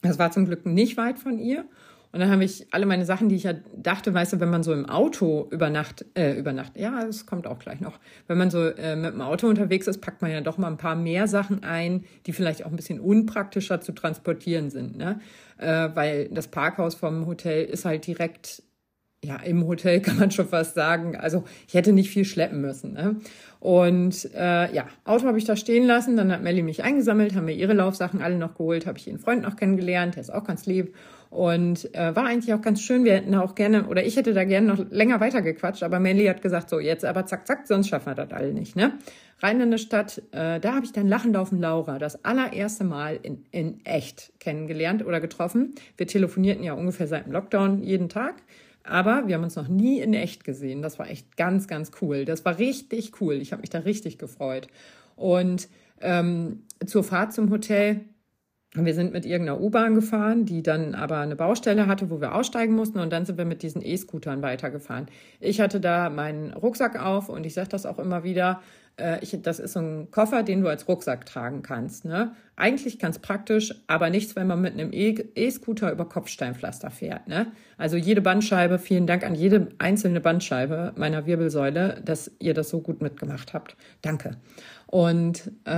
das 0.00 0.18
war 0.18 0.30
zum 0.30 0.46
Glück 0.46 0.64
nicht 0.64 0.96
weit 0.96 1.18
von 1.18 1.38
ihr. 1.38 1.66
Und 2.12 2.20
dann 2.20 2.30
habe 2.30 2.44
ich 2.44 2.66
alle 2.72 2.84
meine 2.84 3.06
Sachen, 3.06 3.30
die 3.30 3.36
ich 3.36 3.44
ja 3.44 3.54
dachte, 3.74 4.12
weißt 4.12 4.34
du, 4.34 4.40
wenn 4.40 4.50
man 4.50 4.62
so 4.62 4.74
im 4.74 4.86
Auto 4.86 5.48
über 5.50 5.70
Nacht, 5.70 6.04
äh, 6.14 6.38
über 6.38 6.52
Nacht, 6.52 6.76
ja, 6.76 7.02
es 7.04 7.24
kommt 7.24 7.46
auch 7.46 7.58
gleich 7.58 7.80
noch, 7.80 7.98
wenn 8.26 8.36
man 8.36 8.50
so 8.50 8.66
äh, 8.66 8.96
mit 8.96 9.14
dem 9.14 9.22
Auto 9.22 9.48
unterwegs 9.48 9.86
ist, 9.86 10.02
packt 10.02 10.20
man 10.20 10.30
ja 10.30 10.42
doch 10.42 10.58
mal 10.58 10.68
ein 10.68 10.76
paar 10.76 10.94
mehr 10.94 11.26
Sachen 11.26 11.64
ein, 11.64 12.04
die 12.26 12.34
vielleicht 12.34 12.66
auch 12.66 12.70
ein 12.70 12.76
bisschen 12.76 13.00
unpraktischer 13.00 13.80
zu 13.80 13.92
transportieren 13.92 14.68
sind, 14.68 14.96
ne? 14.96 15.20
Äh, 15.56 15.88
weil 15.94 16.28
das 16.28 16.48
Parkhaus 16.48 16.94
vom 16.94 17.26
Hotel 17.26 17.64
ist 17.64 17.86
halt 17.86 18.06
direkt 18.06 18.62
ja, 19.24 19.36
im 19.36 19.66
Hotel 19.66 20.00
kann 20.02 20.18
man 20.18 20.30
schon 20.30 20.48
fast 20.48 20.74
sagen. 20.74 21.16
Also 21.16 21.44
ich 21.68 21.74
hätte 21.74 21.92
nicht 21.92 22.10
viel 22.10 22.24
schleppen 22.24 22.60
müssen. 22.60 22.92
Ne? 22.92 23.16
Und 23.60 24.28
äh, 24.34 24.74
ja, 24.74 24.86
Auto 25.04 25.26
habe 25.26 25.38
ich 25.38 25.44
da 25.44 25.56
stehen 25.56 25.86
lassen. 25.86 26.16
Dann 26.16 26.32
hat 26.32 26.42
Melly 26.42 26.62
mich 26.62 26.82
eingesammelt, 26.82 27.34
haben 27.34 27.44
mir 27.44 27.54
ihre 27.54 27.74
Laufsachen 27.74 28.20
alle 28.20 28.36
noch 28.36 28.54
geholt, 28.54 28.86
habe 28.86 28.98
ich 28.98 29.06
ihren 29.06 29.20
Freund 29.20 29.42
noch 29.42 29.56
kennengelernt, 29.56 30.16
der 30.16 30.22
ist 30.22 30.32
auch 30.32 30.44
ganz 30.44 30.66
lieb. 30.66 30.94
Und 31.32 31.94
äh, 31.94 32.14
war 32.14 32.26
eigentlich 32.26 32.52
auch 32.52 32.60
ganz 32.60 32.82
schön. 32.82 33.04
Wir 33.04 33.14
hätten 33.14 33.34
auch 33.34 33.54
gerne, 33.54 33.86
oder 33.86 34.04
ich 34.04 34.16
hätte 34.16 34.34
da 34.34 34.44
gerne 34.44 34.66
noch 34.66 34.84
länger 34.90 35.18
weitergequatscht, 35.18 35.82
aber 35.82 35.98
Melly 35.98 36.26
hat 36.26 36.42
gesagt, 36.42 36.68
so 36.68 36.78
jetzt 36.78 37.06
aber 37.06 37.24
zack, 37.24 37.46
zack, 37.46 37.66
sonst 37.66 37.88
schaffen 37.88 38.08
wir 38.08 38.14
das 38.14 38.32
alle 38.32 38.52
nicht. 38.52 38.76
Ne? 38.76 38.98
Rein 39.40 39.58
in 39.62 39.70
die 39.70 39.78
Stadt, 39.78 40.18
äh, 40.32 40.60
da 40.60 40.74
habe 40.74 40.84
ich 40.84 40.92
dann 40.92 41.08
Lachend 41.08 41.38
auf 41.38 41.50
Laura 41.50 41.98
das 41.98 42.22
allererste 42.22 42.84
Mal 42.84 43.18
in, 43.22 43.46
in 43.50 43.80
echt 43.86 44.38
kennengelernt 44.40 45.06
oder 45.06 45.22
getroffen. 45.22 45.74
Wir 45.96 46.06
telefonierten 46.06 46.64
ja 46.64 46.74
ungefähr 46.74 47.06
seit 47.06 47.24
dem 47.24 47.32
Lockdown 47.32 47.82
jeden 47.82 48.10
Tag. 48.10 48.34
Aber 48.84 49.26
wir 49.26 49.36
haben 49.36 49.44
uns 49.44 49.56
noch 49.56 49.68
nie 49.68 50.00
in 50.00 50.12
echt 50.12 50.44
gesehen. 50.44 50.82
Das 50.82 50.98
war 50.98 51.08
echt 51.08 51.38
ganz, 51.38 51.66
ganz 51.66 51.92
cool. 52.02 52.26
Das 52.26 52.44
war 52.44 52.58
richtig 52.58 53.22
cool. 53.22 53.36
Ich 53.36 53.52
habe 53.52 53.62
mich 53.62 53.70
da 53.70 53.78
richtig 53.78 54.18
gefreut. 54.18 54.68
Und 55.16 55.68
ähm, 56.02 56.64
zur 56.84 57.04
Fahrt 57.04 57.32
zum 57.32 57.48
Hotel, 57.50 58.02
wir 58.74 58.94
sind 58.94 59.12
mit 59.12 59.26
irgendeiner 59.26 59.60
U-Bahn 59.60 59.94
gefahren, 59.94 60.46
die 60.46 60.62
dann 60.62 60.94
aber 60.94 61.18
eine 61.18 61.36
Baustelle 61.36 61.86
hatte, 61.86 62.10
wo 62.10 62.20
wir 62.20 62.34
aussteigen 62.34 62.74
mussten. 62.74 63.00
Und 63.00 63.12
dann 63.12 63.26
sind 63.26 63.36
wir 63.36 63.44
mit 63.44 63.62
diesen 63.62 63.82
E-Scootern 63.82 64.40
weitergefahren. 64.40 65.06
Ich 65.40 65.60
hatte 65.60 65.78
da 65.78 66.08
meinen 66.08 66.54
Rucksack 66.54 67.02
auf 67.02 67.28
und 67.28 67.44
ich 67.44 67.52
sage 67.52 67.68
das 67.68 67.84
auch 67.84 67.98
immer 67.98 68.24
wieder. 68.24 68.62
Äh, 68.96 69.22
ich, 69.22 69.36
das 69.42 69.58
ist 69.58 69.74
so 69.74 69.80
ein 69.80 70.10
Koffer, 70.10 70.42
den 70.42 70.62
du 70.62 70.68
als 70.68 70.88
Rucksack 70.88 71.26
tragen 71.26 71.62
kannst. 71.62 72.06
Ne? 72.06 72.34
Eigentlich 72.56 72.98
ganz 72.98 73.18
praktisch, 73.18 73.74
aber 73.88 74.08
nichts, 74.08 74.36
wenn 74.36 74.46
man 74.46 74.60
mit 74.60 74.72
einem 74.72 74.92
e-, 74.92 75.24
E-Scooter 75.34 75.92
über 75.92 76.06
Kopfsteinpflaster 76.06 76.90
fährt. 76.90 77.28
Ne? 77.28 77.48
Also 77.76 77.98
jede 77.98 78.22
Bandscheibe, 78.22 78.78
vielen 78.78 79.06
Dank 79.06 79.24
an 79.24 79.34
jede 79.34 79.68
einzelne 79.78 80.20
Bandscheibe 80.20 80.92
meiner 80.96 81.26
Wirbelsäule, 81.26 82.00
dass 82.04 82.30
ihr 82.38 82.54
das 82.54 82.70
so 82.70 82.80
gut 82.80 83.02
mitgemacht 83.02 83.52
habt. 83.52 83.76
Danke. 84.00 84.36
Und 84.92 85.50
äh, 85.66 85.70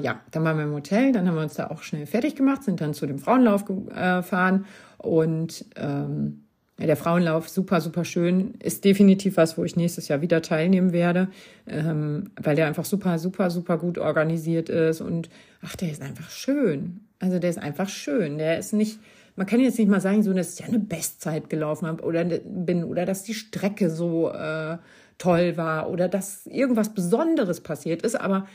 ja, 0.00 0.22
dann 0.30 0.42
waren 0.42 0.56
wir 0.56 0.64
im 0.64 0.72
Hotel, 0.72 1.12
dann 1.12 1.28
haben 1.28 1.34
wir 1.34 1.42
uns 1.42 1.52
da 1.52 1.66
auch 1.66 1.82
schnell 1.82 2.06
fertig 2.06 2.34
gemacht, 2.34 2.64
sind 2.64 2.80
dann 2.80 2.94
zu 2.94 3.04
dem 3.04 3.18
Frauenlauf 3.18 3.66
gefahren 3.66 4.64
und 4.96 5.66
ähm, 5.76 6.44
der 6.78 6.96
Frauenlauf 6.96 7.50
super, 7.50 7.82
super 7.82 8.06
schön. 8.06 8.54
Ist 8.62 8.86
definitiv 8.86 9.36
was, 9.36 9.58
wo 9.58 9.64
ich 9.64 9.76
nächstes 9.76 10.08
Jahr 10.08 10.22
wieder 10.22 10.40
teilnehmen 10.40 10.94
werde, 10.94 11.28
ähm, 11.66 12.30
weil 12.40 12.56
der 12.56 12.66
einfach 12.66 12.86
super, 12.86 13.18
super, 13.18 13.50
super 13.50 13.76
gut 13.76 13.98
organisiert 13.98 14.70
ist. 14.70 15.02
Und 15.02 15.28
ach, 15.62 15.76
der 15.76 15.90
ist 15.90 16.00
einfach 16.00 16.30
schön. 16.30 17.00
Also 17.18 17.38
der 17.38 17.50
ist 17.50 17.58
einfach 17.58 17.90
schön. 17.90 18.38
Der 18.38 18.58
ist 18.58 18.72
nicht, 18.72 18.98
man 19.36 19.46
kann 19.46 19.60
jetzt 19.60 19.78
nicht 19.78 19.90
mal 19.90 20.00
sagen, 20.00 20.22
so, 20.22 20.32
dass 20.32 20.54
ich 20.54 20.60
ja 20.60 20.66
eine 20.66 20.78
Bestzeit 20.78 21.50
gelaufen 21.50 21.86
habe 21.86 22.02
oder 22.02 22.24
bin 22.24 22.82
oder 22.84 23.04
dass 23.04 23.24
die 23.24 23.34
Strecke 23.34 23.90
so 23.90 24.30
äh, 24.30 24.78
toll 25.18 25.56
war 25.56 25.90
oder 25.90 26.08
dass 26.08 26.46
irgendwas 26.46 26.94
Besonderes 26.94 27.60
passiert 27.60 28.02
ist. 28.02 28.20
Aber 28.20 28.46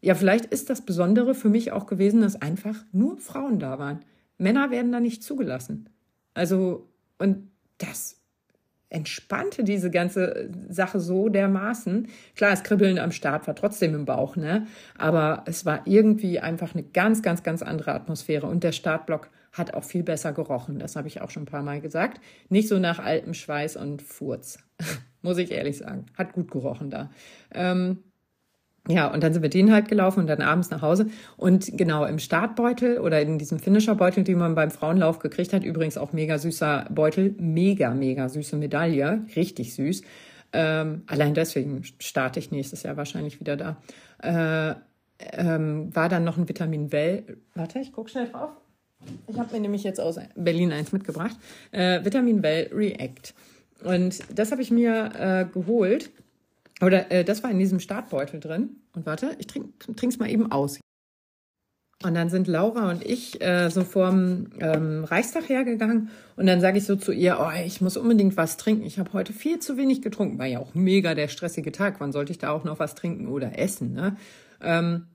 ja, 0.00 0.14
vielleicht 0.14 0.46
ist 0.46 0.70
das 0.70 0.82
Besondere 0.82 1.34
für 1.34 1.48
mich 1.48 1.72
auch 1.72 1.86
gewesen, 1.86 2.20
dass 2.22 2.40
einfach 2.40 2.76
nur 2.92 3.18
Frauen 3.18 3.58
da 3.58 3.78
waren. 3.78 4.04
Männer 4.36 4.70
werden 4.70 4.92
da 4.92 5.00
nicht 5.00 5.22
zugelassen. 5.22 5.88
Also, 6.34 6.88
und 7.18 7.50
das 7.78 8.18
entspannte 8.90 9.64
diese 9.64 9.90
ganze 9.90 10.50
Sache 10.68 11.00
so 11.00 11.28
dermaßen. 11.28 12.08
Klar, 12.36 12.50
das 12.50 12.62
Kribbeln 12.62 12.98
am 12.98 13.12
Start 13.12 13.46
war 13.46 13.54
trotzdem 13.54 13.94
im 13.94 14.04
Bauch, 14.04 14.36
ne? 14.36 14.66
Aber 14.96 15.42
es 15.46 15.66
war 15.66 15.82
irgendwie 15.86 16.40
einfach 16.40 16.74
eine 16.74 16.84
ganz, 16.84 17.22
ganz, 17.22 17.42
ganz 17.42 17.62
andere 17.62 17.92
Atmosphäre. 17.92 18.46
Und 18.46 18.64
der 18.64 18.72
Startblock 18.72 19.30
hat 19.52 19.74
auch 19.74 19.84
viel 19.84 20.02
besser 20.02 20.32
gerochen. 20.32 20.78
Das 20.78 20.96
habe 20.96 21.08
ich 21.08 21.20
auch 21.20 21.30
schon 21.30 21.42
ein 21.42 21.46
paar 21.46 21.62
Mal 21.62 21.80
gesagt. 21.80 22.20
Nicht 22.48 22.68
so 22.68 22.78
nach 22.78 22.98
altem 22.98 23.34
Schweiß 23.34 23.76
und 23.76 24.00
Furz, 24.00 24.58
muss 25.22 25.38
ich 25.38 25.50
ehrlich 25.50 25.78
sagen. 25.78 26.06
Hat 26.16 26.32
gut 26.32 26.50
gerochen 26.50 26.90
da. 26.90 27.10
Ähm, 27.52 27.98
ja, 28.88 29.12
und 29.12 29.22
dann 29.22 29.34
sind 29.34 29.42
wir 29.42 29.50
den 29.50 29.70
halt 29.70 29.88
gelaufen 29.88 30.20
und 30.20 30.26
dann 30.28 30.40
abends 30.40 30.70
nach 30.70 30.80
Hause. 30.80 31.08
Und 31.36 31.76
genau 31.76 32.06
im 32.06 32.18
Startbeutel 32.18 32.98
oder 32.98 33.20
in 33.20 33.38
diesem 33.38 33.58
Finisherbeutel, 33.58 34.24
den 34.24 34.38
man 34.38 34.54
beim 34.54 34.70
Frauenlauf 34.70 35.18
gekriegt 35.18 35.52
hat, 35.52 35.62
übrigens 35.62 35.98
auch 35.98 36.14
mega 36.14 36.38
süßer 36.38 36.86
Beutel, 36.90 37.34
mega, 37.38 37.92
mega 37.92 38.28
süße 38.30 38.56
Medaille, 38.56 39.24
richtig 39.36 39.74
süß. 39.74 40.02
Ähm, 40.54 41.02
allein 41.06 41.34
deswegen 41.34 41.82
starte 41.98 42.38
ich 42.38 42.50
nächstes 42.50 42.82
Jahr 42.82 42.96
wahrscheinlich 42.96 43.40
wieder 43.40 43.56
da. 43.56 43.76
Äh, 44.22 44.74
ähm, 45.32 45.94
war 45.94 46.08
dann 46.08 46.24
noch 46.24 46.38
ein 46.38 46.48
Vitamin 46.48 46.90
Well. 46.90 47.38
Warte, 47.54 47.80
ich 47.80 47.92
guck 47.92 48.08
schnell 48.08 48.28
drauf. 48.28 48.52
Ich 49.26 49.38
habe 49.38 49.52
mir 49.52 49.60
nämlich 49.60 49.84
jetzt 49.84 50.00
aus 50.00 50.18
Berlin 50.34 50.72
eins 50.72 50.92
mitgebracht. 50.92 51.36
Äh, 51.72 52.04
Vitamin 52.04 52.42
Well 52.42 52.70
React. 52.72 53.34
Und 53.84 54.22
das 54.34 54.50
habe 54.50 54.62
ich 54.62 54.70
mir 54.70 55.12
äh, 55.14 55.52
geholt 55.52 56.10
oder 56.80 57.10
äh, 57.10 57.24
das 57.24 57.42
war 57.42 57.50
in 57.50 57.58
diesem 57.58 57.80
Startbeutel 57.80 58.40
drin. 58.40 58.76
Und 58.94 59.06
warte, 59.06 59.36
ich 59.38 59.46
trinke 59.46 60.06
es 60.08 60.18
mal 60.18 60.30
eben 60.30 60.50
aus. 60.50 60.80
Und 62.04 62.14
dann 62.14 62.30
sind 62.30 62.46
Laura 62.46 62.90
und 62.90 63.04
ich 63.04 63.40
äh, 63.40 63.70
so 63.70 63.82
vorm 63.82 64.50
ähm, 64.60 65.02
Reichstag 65.02 65.48
hergegangen 65.48 66.10
und 66.36 66.46
dann 66.46 66.60
sage 66.60 66.78
ich 66.78 66.84
so 66.84 66.94
zu 66.94 67.10
ihr, 67.10 67.38
oh, 67.40 67.50
ich 67.66 67.80
muss 67.80 67.96
unbedingt 67.96 68.36
was 68.36 68.56
trinken. 68.56 68.84
Ich 68.84 69.00
habe 69.00 69.12
heute 69.14 69.32
viel 69.32 69.58
zu 69.58 69.76
wenig 69.76 70.00
getrunken. 70.00 70.38
War 70.38 70.46
ja 70.46 70.60
auch 70.60 70.74
mega 70.74 71.16
der 71.16 71.26
stressige 71.26 71.72
Tag. 71.72 71.98
Wann 71.98 72.12
sollte 72.12 72.30
ich 72.30 72.38
da 72.38 72.50
auch 72.50 72.62
noch 72.62 72.78
was 72.78 72.94
trinken 72.94 73.26
oder 73.26 73.58
essen? 73.58 73.94
Ne? 73.94 74.16
Ähm, 74.60 75.08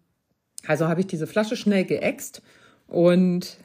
also 0.68 0.90
habe 0.90 1.00
ich 1.00 1.08
diese 1.08 1.26
Flasche 1.26 1.56
schnell 1.56 1.86
geäxt 1.86 2.42
und 2.88 3.58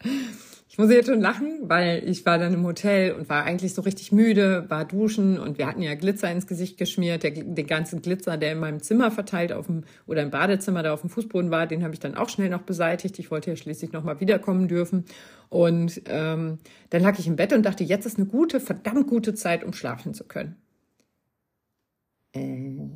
Ich 0.74 0.78
muss 0.78 0.90
jetzt 0.90 1.06
schon 1.06 1.20
lachen, 1.20 1.60
weil 1.68 2.02
ich 2.04 2.26
war 2.26 2.36
dann 2.36 2.52
im 2.52 2.66
Hotel 2.66 3.12
und 3.12 3.28
war 3.28 3.44
eigentlich 3.44 3.74
so 3.74 3.82
richtig 3.82 4.10
müde, 4.10 4.68
war 4.70 4.84
duschen 4.84 5.38
und 5.38 5.56
wir 5.56 5.68
hatten 5.68 5.82
ja 5.82 5.94
Glitzer 5.94 6.28
ins 6.32 6.48
Gesicht 6.48 6.78
geschmiert. 6.78 7.22
Der, 7.22 7.30
den 7.30 7.68
ganzen 7.68 8.02
Glitzer, 8.02 8.36
der 8.36 8.50
in 8.50 8.58
meinem 8.58 8.82
Zimmer 8.82 9.12
verteilt 9.12 9.52
auf 9.52 9.66
dem 9.66 9.84
oder 10.08 10.22
im 10.22 10.30
Badezimmer 10.32 10.82
da 10.82 10.92
auf 10.92 11.02
dem 11.02 11.10
Fußboden 11.10 11.52
war, 11.52 11.68
den 11.68 11.84
habe 11.84 11.94
ich 11.94 12.00
dann 12.00 12.16
auch 12.16 12.28
schnell 12.28 12.48
noch 12.48 12.62
beseitigt. 12.62 13.20
Ich 13.20 13.30
wollte 13.30 13.50
ja 13.50 13.56
schließlich 13.56 13.92
noch 13.92 14.02
mal 14.02 14.18
wiederkommen 14.18 14.66
dürfen. 14.66 15.04
Und 15.48 16.02
ähm, 16.06 16.58
dann 16.90 17.02
lag 17.02 17.20
ich 17.20 17.28
im 17.28 17.36
Bett 17.36 17.52
und 17.52 17.62
dachte, 17.62 17.84
jetzt 17.84 18.04
ist 18.04 18.18
eine 18.18 18.26
gute, 18.26 18.58
verdammt 18.58 19.06
gute 19.06 19.32
Zeit, 19.34 19.62
um 19.62 19.74
schlafen 19.74 20.12
zu 20.12 20.24
können. 20.24 20.56
Äh, 22.34 22.88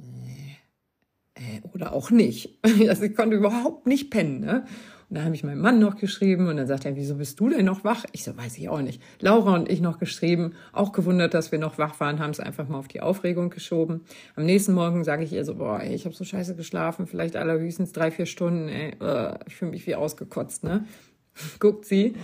äh, 1.37 1.61
oder 1.73 1.93
auch 1.93 2.11
nicht. 2.11 2.59
Also 2.89 3.05
ich 3.05 3.15
konnte 3.15 3.37
überhaupt 3.37 3.87
nicht 3.87 4.11
pennen. 4.11 4.41
Ne? 4.41 4.67
Und 5.09 5.17
dann 5.17 5.25
habe 5.25 5.35
ich 5.35 5.43
meinem 5.43 5.61
Mann 5.61 5.79
noch 5.79 5.97
geschrieben 5.97 6.49
und 6.49 6.59
dann 6.59 6.67
sagt 6.67 6.85
er, 6.85 6.95
wieso 6.95 7.15
bist 7.15 7.41
du 7.41 7.49
denn 7.49 7.65
noch 7.65 7.83
wach? 7.83 8.05
Ich 8.13 8.25
so, 8.25 8.37
weiß 8.37 8.59
ich 8.59 8.69
auch 8.69 8.83
nicht. 8.83 9.01
Laura 9.21 9.55
und 9.55 9.71
ich 9.71 9.81
noch 9.81 9.99
geschrieben, 9.99 10.53
auch 10.73 10.93
gewundert, 10.93 11.33
dass 11.33 11.51
wir 11.51 11.59
noch 11.59 11.79
wach 11.79 11.99
waren, 11.99 12.19
haben 12.19 12.31
es 12.31 12.41
einfach 12.41 12.69
mal 12.69 12.79
auf 12.79 12.89
die 12.89 13.01
Aufregung 13.01 13.49
geschoben. 13.49 14.03
Am 14.37 14.45
nächsten 14.45 14.75
Morgen 14.75 15.05
sage 15.05 15.25
ich 15.25 15.33
ihr 15.33 15.47
so, 15.47 15.55
boah, 15.55 15.81
ey, 15.81 15.95
ich 15.95 16.05
habe 16.05 16.15
so 16.15 16.25
scheiße 16.25 16.57
geschlafen, 16.57 17.07
vielleicht 17.07 17.37
allerhöchstens 17.37 17.93
drei, 17.93 18.11
vier 18.11 18.27
Stunden, 18.27 18.69
ey, 18.69 18.97
uh, 19.01 19.39
ich 19.47 19.57
fühle 19.57 19.71
mich 19.71 19.87
wie 19.87 19.95
ausgekotzt, 19.95 20.65
ne? 20.65 20.85
Guckt 21.59 21.87
sie, 21.87 22.15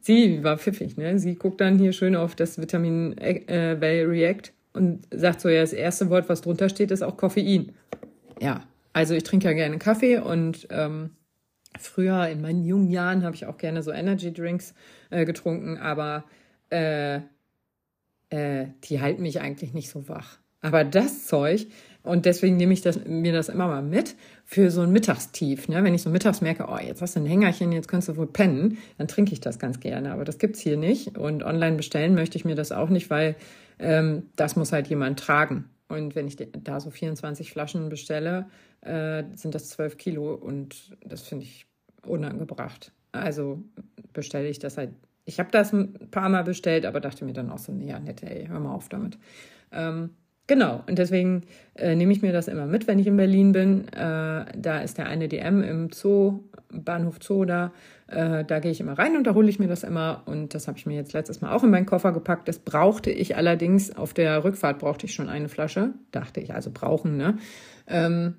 sie 0.00 0.44
war 0.44 0.58
pfiffig, 0.58 0.98
ne? 0.98 1.18
Sie 1.18 1.36
guckt 1.36 1.62
dann 1.62 1.78
hier 1.78 1.92
schön 1.92 2.14
auf 2.14 2.34
das 2.34 2.58
Vitamin 2.58 3.16
äh, 3.16 3.76
Well 3.80 4.04
React 4.04 4.52
und 4.74 5.06
sagt 5.10 5.40
so, 5.40 5.48
ja, 5.48 5.62
das 5.62 5.72
erste 5.72 6.10
Wort, 6.10 6.28
was 6.28 6.42
drunter 6.42 6.68
steht, 6.68 6.90
ist 6.90 7.02
auch 7.02 7.16
Koffein. 7.16 7.72
Ja, 8.38 8.64
also 8.92 9.14
ich 9.14 9.22
trinke 9.22 9.46
ja 9.46 9.54
gerne 9.54 9.78
Kaffee 9.78 10.18
und 10.18 10.66
ähm, 10.70 11.10
Früher 11.78 12.28
in 12.28 12.40
meinen 12.40 12.64
jungen 12.64 12.90
Jahren 12.90 13.24
habe 13.24 13.34
ich 13.34 13.46
auch 13.46 13.58
gerne 13.58 13.82
so 13.82 13.90
Energy 13.90 14.32
Drinks 14.32 14.74
äh, 15.10 15.24
getrunken, 15.24 15.78
aber 15.78 16.24
äh, 16.70 17.16
äh, 18.30 18.68
die 18.84 19.00
halten 19.00 19.22
mich 19.22 19.40
eigentlich 19.40 19.74
nicht 19.74 19.90
so 19.90 20.08
wach. 20.08 20.38
Aber 20.60 20.82
das 20.82 21.26
Zeug, 21.26 21.66
und 22.02 22.26
deswegen 22.26 22.56
nehme 22.56 22.72
ich 22.72 22.82
das, 22.82 23.04
mir 23.06 23.32
das 23.32 23.48
immer 23.48 23.66
mal 23.66 23.82
mit 23.82 24.14
für 24.44 24.70
so 24.70 24.82
ein 24.82 24.92
Mittagstief. 24.92 25.68
Ne? 25.68 25.82
Wenn 25.84 25.94
ich 25.94 26.02
so 26.02 26.10
mittags 26.10 26.42
merke, 26.42 26.66
oh, 26.68 26.78
jetzt 26.78 27.02
hast 27.02 27.16
du 27.16 27.20
ein 27.20 27.26
Hängerchen, 27.26 27.72
jetzt 27.72 27.88
kannst 27.88 28.08
du 28.08 28.16
wohl 28.16 28.26
pennen, 28.26 28.78
dann 28.98 29.08
trinke 29.08 29.32
ich 29.32 29.40
das 29.40 29.58
ganz 29.58 29.80
gerne. 29.80 30.12
Aber 30.12 30.24
das 30.24 30.38
gibt's 30.38 30.60
hier 30.60 30.76
nicht. 30.76 31.16
Und 31.16 31.42
online 31.42 31.76
bestellen 31.76 32.14
möchte 32.14 32.36
ich 32.36 32.44
mir 32.44 32.54
das 32.54 32.72
auch 32.72 32.90
nicht, 32.90 33.10
weil 33.10 33.36
ähm, 33.78 34.24
das 34.36 34.54
muss 34.54 34.72
halt 34.72 34.86
jemand 34.88 35.18
tragen. 35.18 35.64
Und 35.94 36.14
wenn 36.14 36.26
ich 36.26 36.36
da 36.36 36.80
so 36.80 36.90
24 36.90 37.50
Flaschen 37.50 37.88
bestelle, 37.88 38.46
äh, 38.80 39.24
sind 39.34 39.54
das 39.54 39.70
12 39.70 39.96
Kilo 39.96 40.34
und 40.34 40.96
das 41.04 41.22
finde 41.22 41.44
ich 41.44 41.66
unangebracht. 42.06 42.92
Also 43.12 43.62
bestelle 44.12 44.48
ich 44.48 44.58
das 44.58 44.76
halt. 44.76 44.90
Ich 45.24 45.38
habe 45.38 45.50
das 45.50 45.72
ein 45.72 46.10
paar 46.10 46.28
Mal 46.28 46.44
bestellt, 46.44 46.84
aber 46.84 47.00
dachte 47.00 47.24
mir 47.24 47.32
dann 47.32 47.50
auch 47.50 47.58
so, 47.58 47.72
nee, 47.72 47.98
nett, 47.98 48.22
ey, 48.22 48.46
hör 48.46 48.60
mal 48.60 48.74
auf 48.74 48.90
damit. 48.90 49.18
Ähm, 49.72 50.10
genau, 50.46 50.82
und 50.86 50.98
deswegen 50.98 51.42
äh, 51.74 51.94
nehme 51.94 52.12
ich 52.12 52.22
mir 52.22 52.32
das 52.32 52.48
immer 52.48 52.66
mit, 52.66 52.86
wenn 52.86 52.98
ich 52.98 53.06
in 53.06 53.16
Berlin 53.16 53.52
bin. 53.52 53.88
Äh, 53.88 54.44
da 54.56 54.80
ist 54.82 54.98
der 54.98 55.06
eine 55.06 55.28
DM 55.28 55.62
im 55.62 55.90
Zoo, 55.92 56.40
Bahnhof 56.70 57.18
Zoo 57.20 57.44
da. 57.44 57.72
Äh, 58.06 58.44
da 58.44 58.58
gehe 58.58 58.70
ich 58.70 58.80
immer 58.80 58.98
rein 58.98 59.16
und 59.16 59.26
da 59.26 59.34
hole 59.34 59.48
ich 59.48 59.58
mir 59.58 59.68
das 59.68 59.82
immer. 59.82 60.22
Und 60.26 60.54
das 60.54 60.68
habe 60.68 60.78
ich 60.78 60.86
mir 60.86 60.94
jetzt 60.94 61.12
letztes 61.12 61.40
Mal 61.40 61.52
auch 61.52 61.64
in 61.64 61.70
meinen 61.70 61.86
Koffer 61.86 62.12
gepackt. 62.12 62.48
Das 62.48 62.58
brauchte 62.58 63.10
ich 63.10 63.36
allerdings, 63.36 63.96
auf 63.96 64.14
der 64.14 64.44
Rückfahrt 64.44 64.78
brauchte 64.78 65.06
ich 65.06 65.14
schon 65.14 65.28
eine 65.28 65.48
Flasche. 65.48 65.94
Dachte 66.12 66.40
ich, 66.40 66.54
also 66.54 66.70
brauchen, 66.72 67.16
ne? 67.16 67.38
Ähm, 67.86 68.34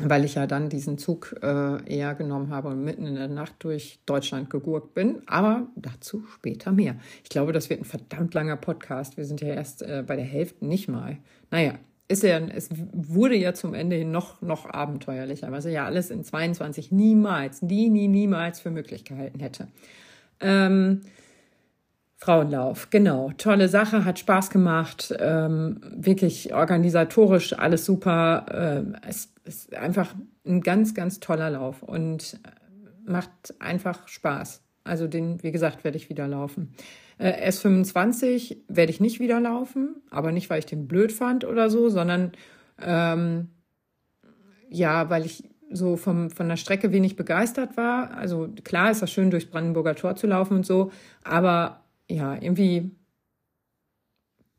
weil 0.00 0.24
ich 0.24 0.34
ja 0.34 0.46
dann 0.46 0.68
diesen 0.68 0.98
Zug 0.98 1.36
äh, 1.40 1.84
eher 1.86 2.14
genommen 2.14 2.50
habe 2.50 2.68
und 2.68 2.82
mitten 2.82 3.06
in 3.06 3.14
der 3.14 3.28
Nacht 3.28 3.54
durch 3.60 4.00
Deutschland 4.06 4.50
gegurkt 4.50 4.94
bin. 4.94 5.22
Aber 5.26 5.68
dazu 5.76 6.24
später 6.34 6.72
mehr. 6.72 6.96
Ich 7.22 7.30
glaube, 7.30 7.52
das 7.52 7.70
wird 7.70 7.80
ein 7.80 7.84
verdammt 7.84 8.34
langer 8.34 8.56
Podcast. 8.56 9.16
Wir 9.16 9.24
sind 9.24 9.40
ja 9.40 9.48
erst 9.48 9.82
äh, 9.82 10.02
bei 10.04 10.16
der 10.16 10.24
Hälfte 10.24 10.66
nicht 10.66 10.88
mal. 10.88 11.18
Naja, 11.50 11.74
ist 12.08 12.22
ja, 12.22 12.38
es 12.38 12.70
wurde 12.92 13.36
ja 13.36 13.54
zum 13.54 13.72
Ende 13.72 13.96
hin 13.96 14.10
noch, 14.10 14.42
noch 14.42 14.66
abenteuerlicher, 14.66 15.52
was 15.52 15.64
ich 15.64 15.74
ja 15.74 15.86
alles 15.86 16.10
in 16.10 16.24
22 16.24 16.92
niemals, 16.92 17.62
nie, 17.62 17.88
nie, 17.88 18.08
niemals 18.08 18.60
für 18.60 18.70
möglich 18.70 19.04
gehalten 19.04 19.40
hätte. 19.40 19.68
Ähm, 20.40 21.02
Frauenlauf, 22.16 22.90
genau. 22.90 23.32
Tolle 23.38 23.68
Sache, 23.68 24.04
hat 24.04 24.18
Spaß 24.18 24.50
gemacht, 24.50 25.14
ähm, 25.18 25.80
wirklich 25.94 26.54
organisatorisch 26.54 27.58
alles 27.58 27.84
super. 27.84 28.46
Ähm, 28.50 28.96
es 29.06 29.33
ist 29.44 29.74
einfach 29.74 30.14
ein 30.46 30.60
ganz, 30.60 30.94
ganz 30.94 31.20
toller 31.20 31.50
Lauf 31.50 31.82
und 31.82 32.38
macht 33.06 33.54
einfach 33.60 34.08
Spaß. 34.08 34.62
Also 34.84 35.06
den, 35.06 35.42
wie 35.42 35.52
gesagt, 35.52 35.84
werde 35.84 35.96
ich 35.96 36.08
wieder 36.10 36.28
laufen. 36.28 36.74
Äh, 37.18 37.48
S25 37.48 38.58
werde 38.68 38.90
ich 38.90 39.00
nicht 39.00 39.20
wieder 39.20 39.40
laufen, 39.40 40.02
aber 40.10 40.32
nicht, 40.32 40.50
weil 40.50 40.58
ich 40.58 40.66
den 40.66 40.88
blöd 40.88 41.12
fand 41.12 41.44
oder 41.44 41.70
so, 41.70 41.88
sondern 41.88 42.32
ähm, 42.80 43.48
ja, 44.68 45.08
weil 45.10 45.24
ich 45.24 45.44
so 45.70 45.96
vom, 45.96 46.30
von 46.30 46.48
der 46.48 46.56
Strecke 46.56 46.92
wenig 46.92 47.16
begeistert 47.16 47.76
war. 47.76 48.10
Also 48.12 48.48
klar 48.64 48.90
ist 48.90 49.02
das 49.02 49.10
schön, 49.10 49.30
durchs 49.30 49.46
Brandenburger 49.46 49.94
Tor 49.94 50.16
zu 50.16 50.26
laufen 50.26 50.56
und 50.56 50.66
so, 50.66 50.90
aber 51.22 51.84
ja, 52.08 52.34
irgendwie, 52.34 52.90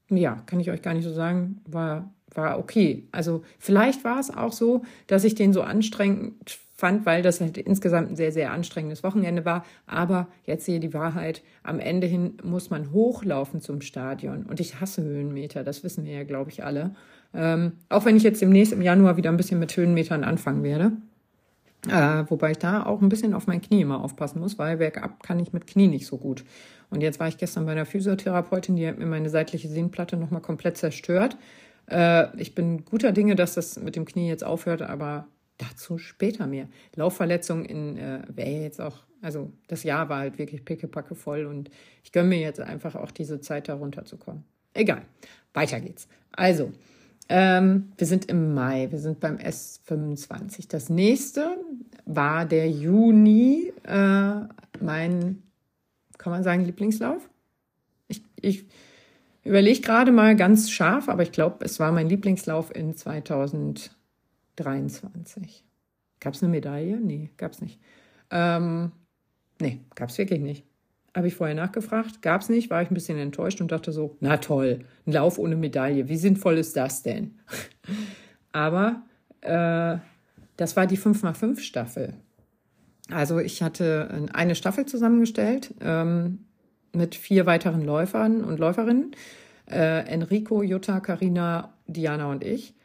ja, 0.09 0.41
kann 0.45 0.59
ich 0.59 0.71
euch 0.71 0.81
gar 0.81 0.93
nicht 0.93 1.03
so 1.03 1.13
sagen, 1.13 1.61
war, 1.65 2.14
war 2.35 2.59
okay. 2.59 3.03
Also 3.11 3.43
vielleicht 3.59 4.03
war 4.03 4.19
es 4.19 4.29
auch 4.29 4.51
so, 4.51 4.83
dass 5.07 5.23
ich 5.23 5.35
den 5.35 5.53
so 5.53 5.61
anstrengend 5.61 6.59
fand, 6.75 7.05
weil 7.05 7.21
das 7.21 7.39
halt 7.39 7.57
insgesamt 7.57 8.11
ein 8.11 8.15
sehr, 8.15 8.31
sehr 8.31 8.51
anstrengendes 8.51 9.03
Wochenende 9.03 9.45
war. 9.45 9.65
Aber 9.87 10.27
jetzt 10.45 10.65
sehe 10.65 10.79
die 10.79 10.93
Wahrheit, 10.93 11.41
am 11.63 11.79
Ende 11.79 12.07
hin 12.07 12.37
muss 12.43 12.69
man 12.69 12.91
hochlaufen 12.91 13.61
zum 13.61 13.81
Stadion. 13.81 14.43
Und 14.43 14.59
ich 14.59 14.79
hasse 14.81 15.01
Höhenmeter, 15.01 15.63
das 15.63 15.83
wissen 15.83 16.05
wir 16.05 16.13
ja, 16.13 16.23
glaube 16.23 16.51
ich, 16.51 16.63
alle. 16.63 16.93
Ähm, 17.33 17.73
auch 17.89 18.05
wenn 18.05 18.17
ich 18.17 18.23
jetzt 18.23 18.41
demnächst 18.41 18.73
im 18.73 18.81
Januar 18.81 19.17
wieder 19.17 19.29
ein 19.29 19.37
bisschen 19.37 19.59
mit 19.59 19.75
Höhenmetern 19.75 20.23
anfangen 20.23 20.63
werde. 20.63 20.91
Äh, 21.87 22.23
wobei 22.29 22.51
ich 22.51 22.57
da 22.57 22.85
auch 22.85 23.01
ein 23.01 23.09
bisschen 23.09 23.33
auf 23.33 23.47
mein 23.47 23.61
Knie 23.61 23.81
immer 23.81 24.03
aufpassen 24.03 24.39
muss, 24.39 24.57
weil 24.57 24.77
bergab 24.77 25.21
kann 25.23 25.39
ich 25.39 25.53
mit 25.53 25.67
Knie 25.67 25.87
nicht 25.87 26.07
so 26.07 26.17
gut. 26.17 26.43
Und 26.89 27.01
jetzt 27.01 27.19
war 27.19 27.27
ich 27.27 27.37
gestern 27.37 27.65
bei 27.65 27.73
einer 27.73 27.85
Physiotherapeutin, 27.85 28.75
die 28.75 28.87
hat 28.87 28.97
mir 28.97 29.05
meine 29.05 29.29
seitliche 29.29 29.67
Sehnenplatte 29.67 30.17
nochmal 30.17 30.41
komplett 30.41 30.77
zerstört. 30.77 31.37
Äh, 31.89 32.35
ich 32.39 32.55
bin 32.55 32.85
guter 32.85 33.11
Dinge, 33.11 33.35
dass 33.35 33.55
das 33.55 33.79
mit 33.79 33.95
dem 33.95 34.05
Knie 34.05 34.27
jetzt 34.27 34.43
aufhört, 34.43 34.81
aber 34.81 35.27
dazu 35.57 35.97
später 35.97 36.47
mehr. 36.47 36.67
Laufverletzung 36.95 37.65
in 37.65 37.97
äh, 37.97 38.21
wäre 38.27 38.61
jetzt 38.63 38.81
auch, 38.81 39.03
also 39.21 39.51
das 39.67 39.83
Jahr 39.83 40.09
war 40.09 40.19
halt 40.19 40.37
wirklich 40.37 40.65
pickepacke 40.65 41.15
voll 41.15 41.45
und 41.45 41.69
ich 42.03 42.11
gönne 42.11 42.29
mir 42.29 42.39
jetzt 42.39 42.59
einfach 42.59 42.95
auch 42.95 43.11
diese 43.11 43.39
Zeit, 43.39 43.69
da 43.69 43.75
runterzukommen. 43.75 44.43
Egal, 44.73 45.03
weiter 45.53 45.79
geht's. 45.79 46.07
Also, 46.31 46.73
ähm, 47.29 47.93
wir 47.97 48.05
sind 48.05 48.25
im 48.25 48.53
Mai, 48.53 48.91
wir 48.91 48.99
sind 48.99 49.19
beim 49.19 49.37
S25. 49.37 50.67
Das 50.67 50.89
nächste 50.89 51.57
war 52.05 52.45
der 52.45 52.69
Juni, 52.69 53.71
äh, 53.83 54.41
mein 54.81 55.41
kann 56.17 56.31
man 56.31 56.43
sagen, 56.43 56.65
Lieblingslauf? 56.65 57.29
Ich, 58.07 58.23
ich 58.41 58.65
überlege 59.45 59.81
gerade 59.81 60.11
mal 60.11 60.35
ganz 60.35 60.71
scharf, 60.71 61.07
aber 61.07 61.21
ich 61.23 61.31
glaube, 61.31 61.63
es 61.63 61.79
war 61.79 61.91
mein 61.91 62.09
Lieblingslauf 62.09 62.75
in 62.75 62.95
2023. 62.95 65.63
Gab 66.19 66.33
es 66.33 66.41
eine 66.43 66.51
Medaille? 66.51 66.99
Nee, 66.99 67.29
gab 67.37 67.51
es 67.53 67.61
nicht. 67.61 67.79
Ähm, 68.31 68.91
nee, 69.61 69.81
gab 69.93 70.09
es 70.09 70.17
wirklich 70.17 70.41
nicht. 70.41 70.65
Habe 71.15 71.27
ich 71.27 71.35
vorher 71.35 71.55
nachgefragt, 71.55 72.21
gab 72.21 72.41
es 72.41 72.49
nicht, 72.49 72.69
war 72.69 72.81
ich 72.81 72.91
ein 72.91 72.95
bisschen 72.95 73.17
enttäuscht 73.17 73.61
und 73.61 73.71
dachte 73.71 73.93
so, 73.93 74.17
na 74.19 74.35
toll, 74.37 74.79
ein 75.05 75.13
Lauf 75.13 75.39
ohne 75.39 75.55
Medaille, 75.55 76.09
wie 76.09 76.17
sinnvoll 76.17 76.57
ist 76.57 76.75
das 76.75 77.03
denn? 77.03 77.39
Aber 78.51 79.03
äh, 79.41 79.97
das 80.57 80.75
war 80.75 80.87
die 80.87 80.97
5x5 80.97 81.59
Staffel. 81.59 82.15
Also 83.11 83.37
ich 83.39 83.61
hatte 83.61 84.27
eine 84.33 84.55
Staffel 84.55 84.87
zusammengestellt 84.87 85.75
ähm, 85.79 86.45
mit 86.95 87.15
vier 87.15 87.45
weiteren 87.45 87.83
Läufern 87.83 88.43
und 88.43 88.59
Läuferinnen. 88.59 89.11
Äh, 89.69 90.07
Enrico, 90.07 90.63
Jutta, 90.63 90.99
Karina, 90.99 91.73
Diana 91.87 92.29
und 92.31 92.43
ich 92.43 92.75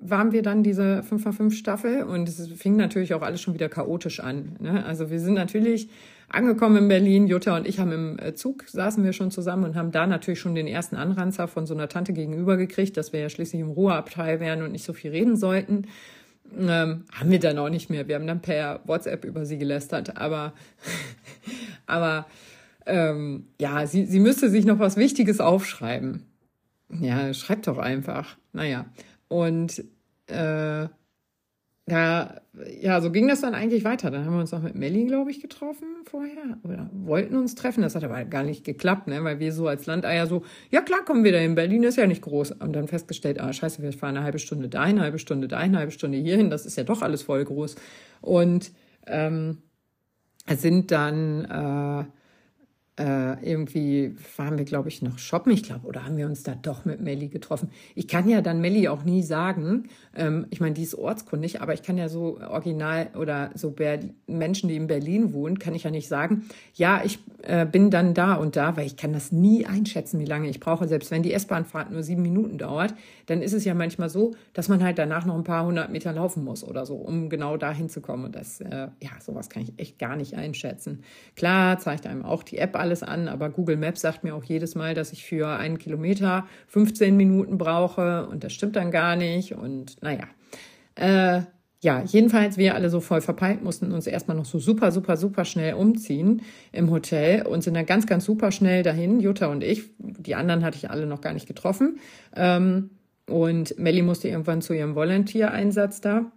waren 0.00 0.32
wir 0.32 0.42
dann 0.42 0.62
diese 0.62 1.02
5x5 1.08 1.52
Staffel 1.52 2.02
und 2.02 2.28
es 2.28 2.48
fing 2.56 2.76
natürlich 2.76 3.14
auch 3.14 3.22
alles 3.22 3.40
schon 3.40 3.54
wieder 3.54 3.68
chaotisch 3.68 4.20
an. 4.20 4.56
Ne? 4.58 4.84
Also 4.84 5.10
wir 5.10 5.20
sind 5.20 5.34
natürlich 5.34 5.88
angekommen 6.28 6.76
in 6.76 6.88
Berlin, 6.88 7.26
Jutta 7.26 7.56
und 7.56 7.68
ich 7.68 7.78
haben 7.78 7.92
im 7.92 8.18
äh, 8.18 8.34
Zug, 8.34 8.64
saßen 8.66 9.04
wir 9.04 9.12
schon 9.12 9.30
zusammen 9.30 9.64
und 9.64 9.76
haben 9.76 9.92
da 9.92 10.06
natürlich 10.06 10.40
schon 10.40 10.54
den 10.54 10.66
ersten 10.66 10.96
Anranzer 10.96 11.48
von 11.48 11.66
so 11.66 11.74
einer 11.74 11.88
Tante 11.88 12.12
gegenüber 12.12 12.56
gekriegt, 12.56 12.96
dass 12.96 13.12
wir 13.12 13.20
ja 13.20 13.28
schließlich 13.28 13.60
im 13.60 13.70
Ruheabteil 13.70 14.40
wären 14.40 14.62
und 14.62 14.72
nicht 14.72 14.84
so 14.84 14.92
viel 14.92 15.10
reden 15.10 15.36
sollten. 15.36 15.86
Ähm, 16.58 17.04
haben 17.12 17.30
wir 17.30 17.38
dann 17.38 17.58
auch 17.58 17.68
nicht 17.68 17.90
mehr. 17.90 18.08
Wir 18.08 18.16
haben 18.16 18.26
dann 18.26 18.40
per 18.40 18.80
WhatsApp 18.84 19.24
über 19.24 19.44
sie 19.44 19.58
gelästert. 19.58 20.16
Aber, 20.16 20.52
aber 21.86 22.26
ähm, 22.90 23.46
ja, 23.60 23.86
sie, 23.86 24.04
sie 24.06 24.20
müsste 24.20 24.50
sich 24.50 24.64
noch 24.64 24.78
was 24.78 24.96
Wichtiges 24.96 25.40
aufschreiben. 25.40 26.26
Ja, 27.00 27.32
schreibt 27.32 27.66
doch 27.66 27.78
einfach. 27.78 28.36
Naja. 28.52 28.86
Und 29.28 29.84
äh, 30.26 30.88
da, 31.86 32.40
ja, 32.80 33.00
so 33.00 33.10
ging 33.10 33.26
das 33.28 33.40
dann 33.40 33.54
eigentlich 33.54 33.84
weiter. 33.84 34.10
Dann 34.10 34.24
haben 34.24 34.34
wir 34.34 34.40
uns 34.40 34.52
noch 34.52 34.62
mit 34.62 34.74
Melli, 34.74 35.06
glaube 35.06 35.30
ich, 35.30 35.40
getroffen 35.40 35.88
vorher 36.04 36.58
oder 36.62 36.90
wollten 36.92 37.36
uns 37.36 37.54
treffen. 37.54 37.82
Das 37.82 37.94
hat 37.94 38.04
aber 38.04 38.24
gar 38.24 38.42
nicht 38.42 38.64
geklappt, 38.64 39.06
ne? 39.06 39.24
weil 39.24 39.38
wir 39.38 39.52
so 39.52 39.66
als 39.66 39.86
Landeier 39.86 40.26
so, 40.26 40.44
ja 40.70 40.82
klar, 40.82 41.04
kommen 41.04 41.24
wir 41.24 41.32
dahin. 41.32 41.54
Berlin 41.54 41.82
ist 41.82 41.96
ja 41.96 42.06
nicht 42.06 42.22
groß. 42.22 42.52
Und 42.52 42.74
dann 42.74 42.88
festgestellt, 42.88 43.40
ah, 43.40 43.52
scheiße, 43.52 43.82
wir 43.82 43.92
fahren 43.92 44.16
eine 44.16 44.24
halbe 44.24 44.38
Stunde 44.38 44.68
dahin, 44.68 44.96
eine 44.96 45.02
halbe 45.02 45.18
Stunde 45.18 45.48
dahin, 45.48 45.70
eine 45.70 45.78
halbe 45.78 45.92
Stunde 45.92 46.18
hierhin. 46.18 46.50
Das 46.50 46.66
ist 46.66 46.76
ja 46.76 46.84
doch 46.84 47.02
alles 47.02 47.22
voll 47.22 47.44
groß. 47.44 47.76
Und 48.20 48.72
ähm, 49.06 49.58
sind 50.48 50.90
dann 50.90 51.44
äh, 51.44 52.04
äh, 53.00 53.42
irgendwie 53.42 54.14
waren 54.36 54.58
wir, 54.58 54.66
glaube 54.66 54.90
ich, 54.90 55.00
noch 55.00 55.18
shoppen. 55.18 55.52
Ich 55.52 55.62
glaube, 55.62 55.86
oder 55.86 56.04
haben 56.04 56.18
wir 56.18 56.26
uns 56.26 56.42
da 56.42 56.54
doch 56.54 56.84
mit 56.84 57.00
Melli 57.00 57.28
getroffen. 57.28 57.70
Ich 57.94 58.08
kann 58.08 58.28
ja 58.28 58.42
dann 58.42 58.60
Melli 58.60 58.88
auch 58.88 59.04
nie 59.04 59.22
sagen. 59.22 59.84
Ähm, 60.14 60.46
ich 60.50 60.60
meine, 60.60 60.74
die 60.74 60.82
ist 60.82 60.94
ortskundig, 60.94 61.62
aber 61.62 61.72
ich 61.72 61.82
kann 61.82 61.96
ja 61.96 62.10
so 62.10 62.38
original 62.40 63.08
oder 63.18 63.50
so 63.54 63.70
Ber 63.70 64.00
Menschen, 64.26 64.68
die 64.68 64.76
in 64.76 64.86
Berlin 64.86 65.32
wohnen, 65.32 65.58
kann 65.58 65.74
ich 65.74 65.84
ja 65.84 65.90
nicht 65.90 66.08
sagen, 66.08 66.44
ja, 66.74 67.00
ich 67.02 67.18
äh, 67.42 67.64
bin 67.64 67.90
dann 67.90 68.12
da 68.12 68.34
und 68.34 68.56
da, 68.56 68.76
weil 68.76 68.86
ich 68.86 68.98
kann 68.98 69.14
das 69.14 69.32
nie 69.32 69.64
einschätzen, 69.64 70.20
wie 70.20 70.26
lange 70.26 70.50
ich 70.50 70.60
brauche. 70.60 70.86
Selbst 70.86 71.10
wenn 71.10 71.22
die 71.22 71.32
S-Bahnfahrt 71.32 71.90
nur 71.90 72.02
sieben 72.02 72.22
Minuten 72.22 72.58
dauert, 72.58 72.94
dann 73.26 73.40
ist 73.40 73.54
es 73.54 73.64
ja 73.64 73.72
manchmal 73.72 74.10
so, 74.10 74.34
dass 74.52 74.68
man 74.68 74.84
halt 74.84 74.98
danach 74.98 75.24
noch 75.24 75.36
ein 75.36 75.44
paar 75.44 75.64
hundert 75.64 75.90
Meter 75.90 76.12
laufen 76.12 76.44
muss 76.44 76.64
oder 76.64 76.84
so, 76.84 76.96
um 76.96 77.30
genau 77.30 77.56
dahin 77.56 77.88
zu 77.88 78.02
kommen. 78.02 78.26
Und 78.26 78.36
das, 78.36 78.60
äh, 78.60 78.88
ja, 79.00 79.10
sowas 79.20 79.48
kann 79.48 79.62
ich 79.62 79.72
echt 79.78 79.98
gar 79.98 80.16
nicht 80.16 80.34
einschätzen. 80.34 81.02
Klar 81.34 81.78
zeigt 81.78 82.06
einem 82.06 82.24
auch 82.24 82.42
die 82.42 82.58
App 82.58 82.76
alles 82.76 82.89
alles 82.90 83.04
an, 83.04 83.28
aber 83.28 83.50
Google 83.50 83.76
Maps 83.76 84.00
sagt 84.00 84.24
mir 84.24 84.34
auch 84.34 84.42
jedes 84.42 84.74
Mal, 84.74 84.94
dass 84.94 85.12
ich 85.12 85.24
für 85.24 85.46
einen 85.46 85.78
Kilometer 85.78 86.46
15 86.66 87.16
Minuten 87.16 87.56
brauche 87.56 88.26
und 88.26 88.42
das 88.42 88.52
stimmt 88.52 88.74
dann 88.74 88.90
gar 88.90 89.14
nicht 89.14 89.54
und 89.54 90.02
naja. 90.02 90.24
Äh, 90.96 91.42
ja, 91.82 92.02
jedenfalls 92.02 92.58
wir 92.58 92.74
alle 92.74 92.90
so 92.90 93.00
voll 93.00 93.20
verpeilt, 93.20 93.62
mussten 93.62 93.92
uns 93.92 94.08
erstmal 94.08 94.36
noch 94.36 94.44
so 94.44 94.58
super, 94.58 94.90
super, 94.90 95.16
super 95.16 95.44
schnell 95.44 95.74
umziehen 95.74 96.42
im 96.72 96.90
Hotel 96.90 97.46
und 97.46 97.62
sind 97.62 97.74
dann 97.74 97.86
ganz, 97.86 98.06
ganz 98.06 98.24
super 98.24 98.50
schnell 98.50 98.82
dahin, 98.82 99.20
Jutta 99.20 99.46
und 99.46 99.62
ich. 99.62 99.84
Die 99.98 100.34
anderen 100.34 100.64
hatte 100.64 100.76
ich 100.76 100.90
alle 100.90 101.06
noch 101.06 101.20
gar 101.20 101.32
nicht 101.32 101.46
getroffen. 101.46 102.00
Ähm, 102.34 102.90
und 103.26 103.78
Melly 103.78 104.02
musste 104.02 104.28
irgendwann 104.28 104.60
zu 104.60 104.74
ihrem 104.74 104.96
Volunteer-Einsatz 104.96 106.00
da. 106.00 106.32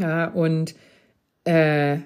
Äh, 0.00 0.30
und 0.30 0.74
äh, 1.44 1.98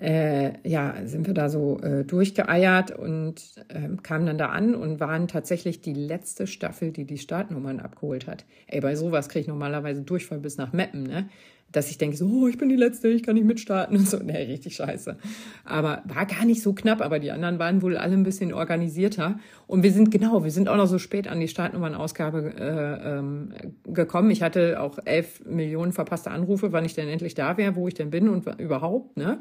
äh, 0.00 0.52
ja, 0.68 0.94
sind 1.04 1.26
wir 1.26 1.34
da 1.34 1.48
so 1.48 1.78
äh, 1.80 2.04
durchgeeiert 2.04 2.92
und 2.92 3.42
äh, 3.68 3.88
kamen 4.02 4.26
dann 4.26 4.38
da 4.38 4.46
an 4.50 4.74
und 4.74 5.00
waren 5.00 5.28
tatsächlich 5.28 5.80
die 5.80 5.94
letzte 5.94 6.46
Staffel, 6.46 6.92
die 6.92 7.04
die 7.04 7.18
Startnummern 7.18 7.80
abgeholt 7.80 8.26
hat. 8.26 8.44
Ey, 8.68 8.80
bei 8.80 8.94
sowas 8.94 9.28
kriege 9.28 9.42
ich 9.42 9.48
normalerweise 9.48 10.02
Durchfall 10.02 10.38
bis 10.38 10.56
nach 10.56 10.72
Meppen, 10.72 11.02
ne? 11.02 11.28
Dass 11.72 11.90
ich 11.90 11.98
denke, 11.98 12.16
so, 12.16 12.26
oh, 12.26 12.48
ich 12.48 12.56
bin 12.56 12.68
die 12.68 12.76
Letzte, 12.76 13.08
ich 13.08 13.22
kann 13.22 13.34
nicht 13.34 13.44
mitstarten 13.44 13.96
und 13.96 14.08
so. 14.08 14.18
Nee, 14.18 14.44
richtig 14.44 14.76
scheiße. 14.76 15.16
Aber 15.64 16.02
war 16.06 16.24
gar 16.26 16.44
nicht 16.44 16.62
so 16.62 16.72
knapp, 16.72 17.02
aber 17.02 17.18
die 17.18 17.30
anderen 17.30 17.58
waren 17.58 17.82
wohl 17.82 17.96
alle 17.96 18.14
ein 18.14 18.22
bisschen 18.22 18.54
organisierter. 18.54 19.38
Und 19.66 19.82
wir 19.82 19.92
sind, 19.92 20.10
genau, 20.10 20.44
wir 20.44 20.50
sind 20.50 20.68
auch 20.68 20.76
noch 20.76 20.86
so 20.86 20.98
spät 20.98 21.28
an 21.28 21.40
die 21.40 21.48
Startnummernausgabe 21.48 22.54
äh, 22.58 23.18
ähm, 23.18 23.52
gekommen. 23.84 24.30
Ich 24.30 24.42
hatte 24.42 24.80
auch 24.80 24.98
elf 25.04 25.44
Millionen 25.44 25.92
verpasste 25.92 26.30
Anrufe, 26.30 26.72
wann 26.72 26.84
ich 26.84 26.94
denn 26.94 27.08
endlich 27.08 27.34
da 27.34 27.56
wäre, 27.56 27.76
wo 27.76 27.86
ich 27.86 27.94
denn 27.94 28.10
bin 28.10 28.28
und 28.28 28.46
überhaupt, 28.58 29.16
ne? 29.16 29.38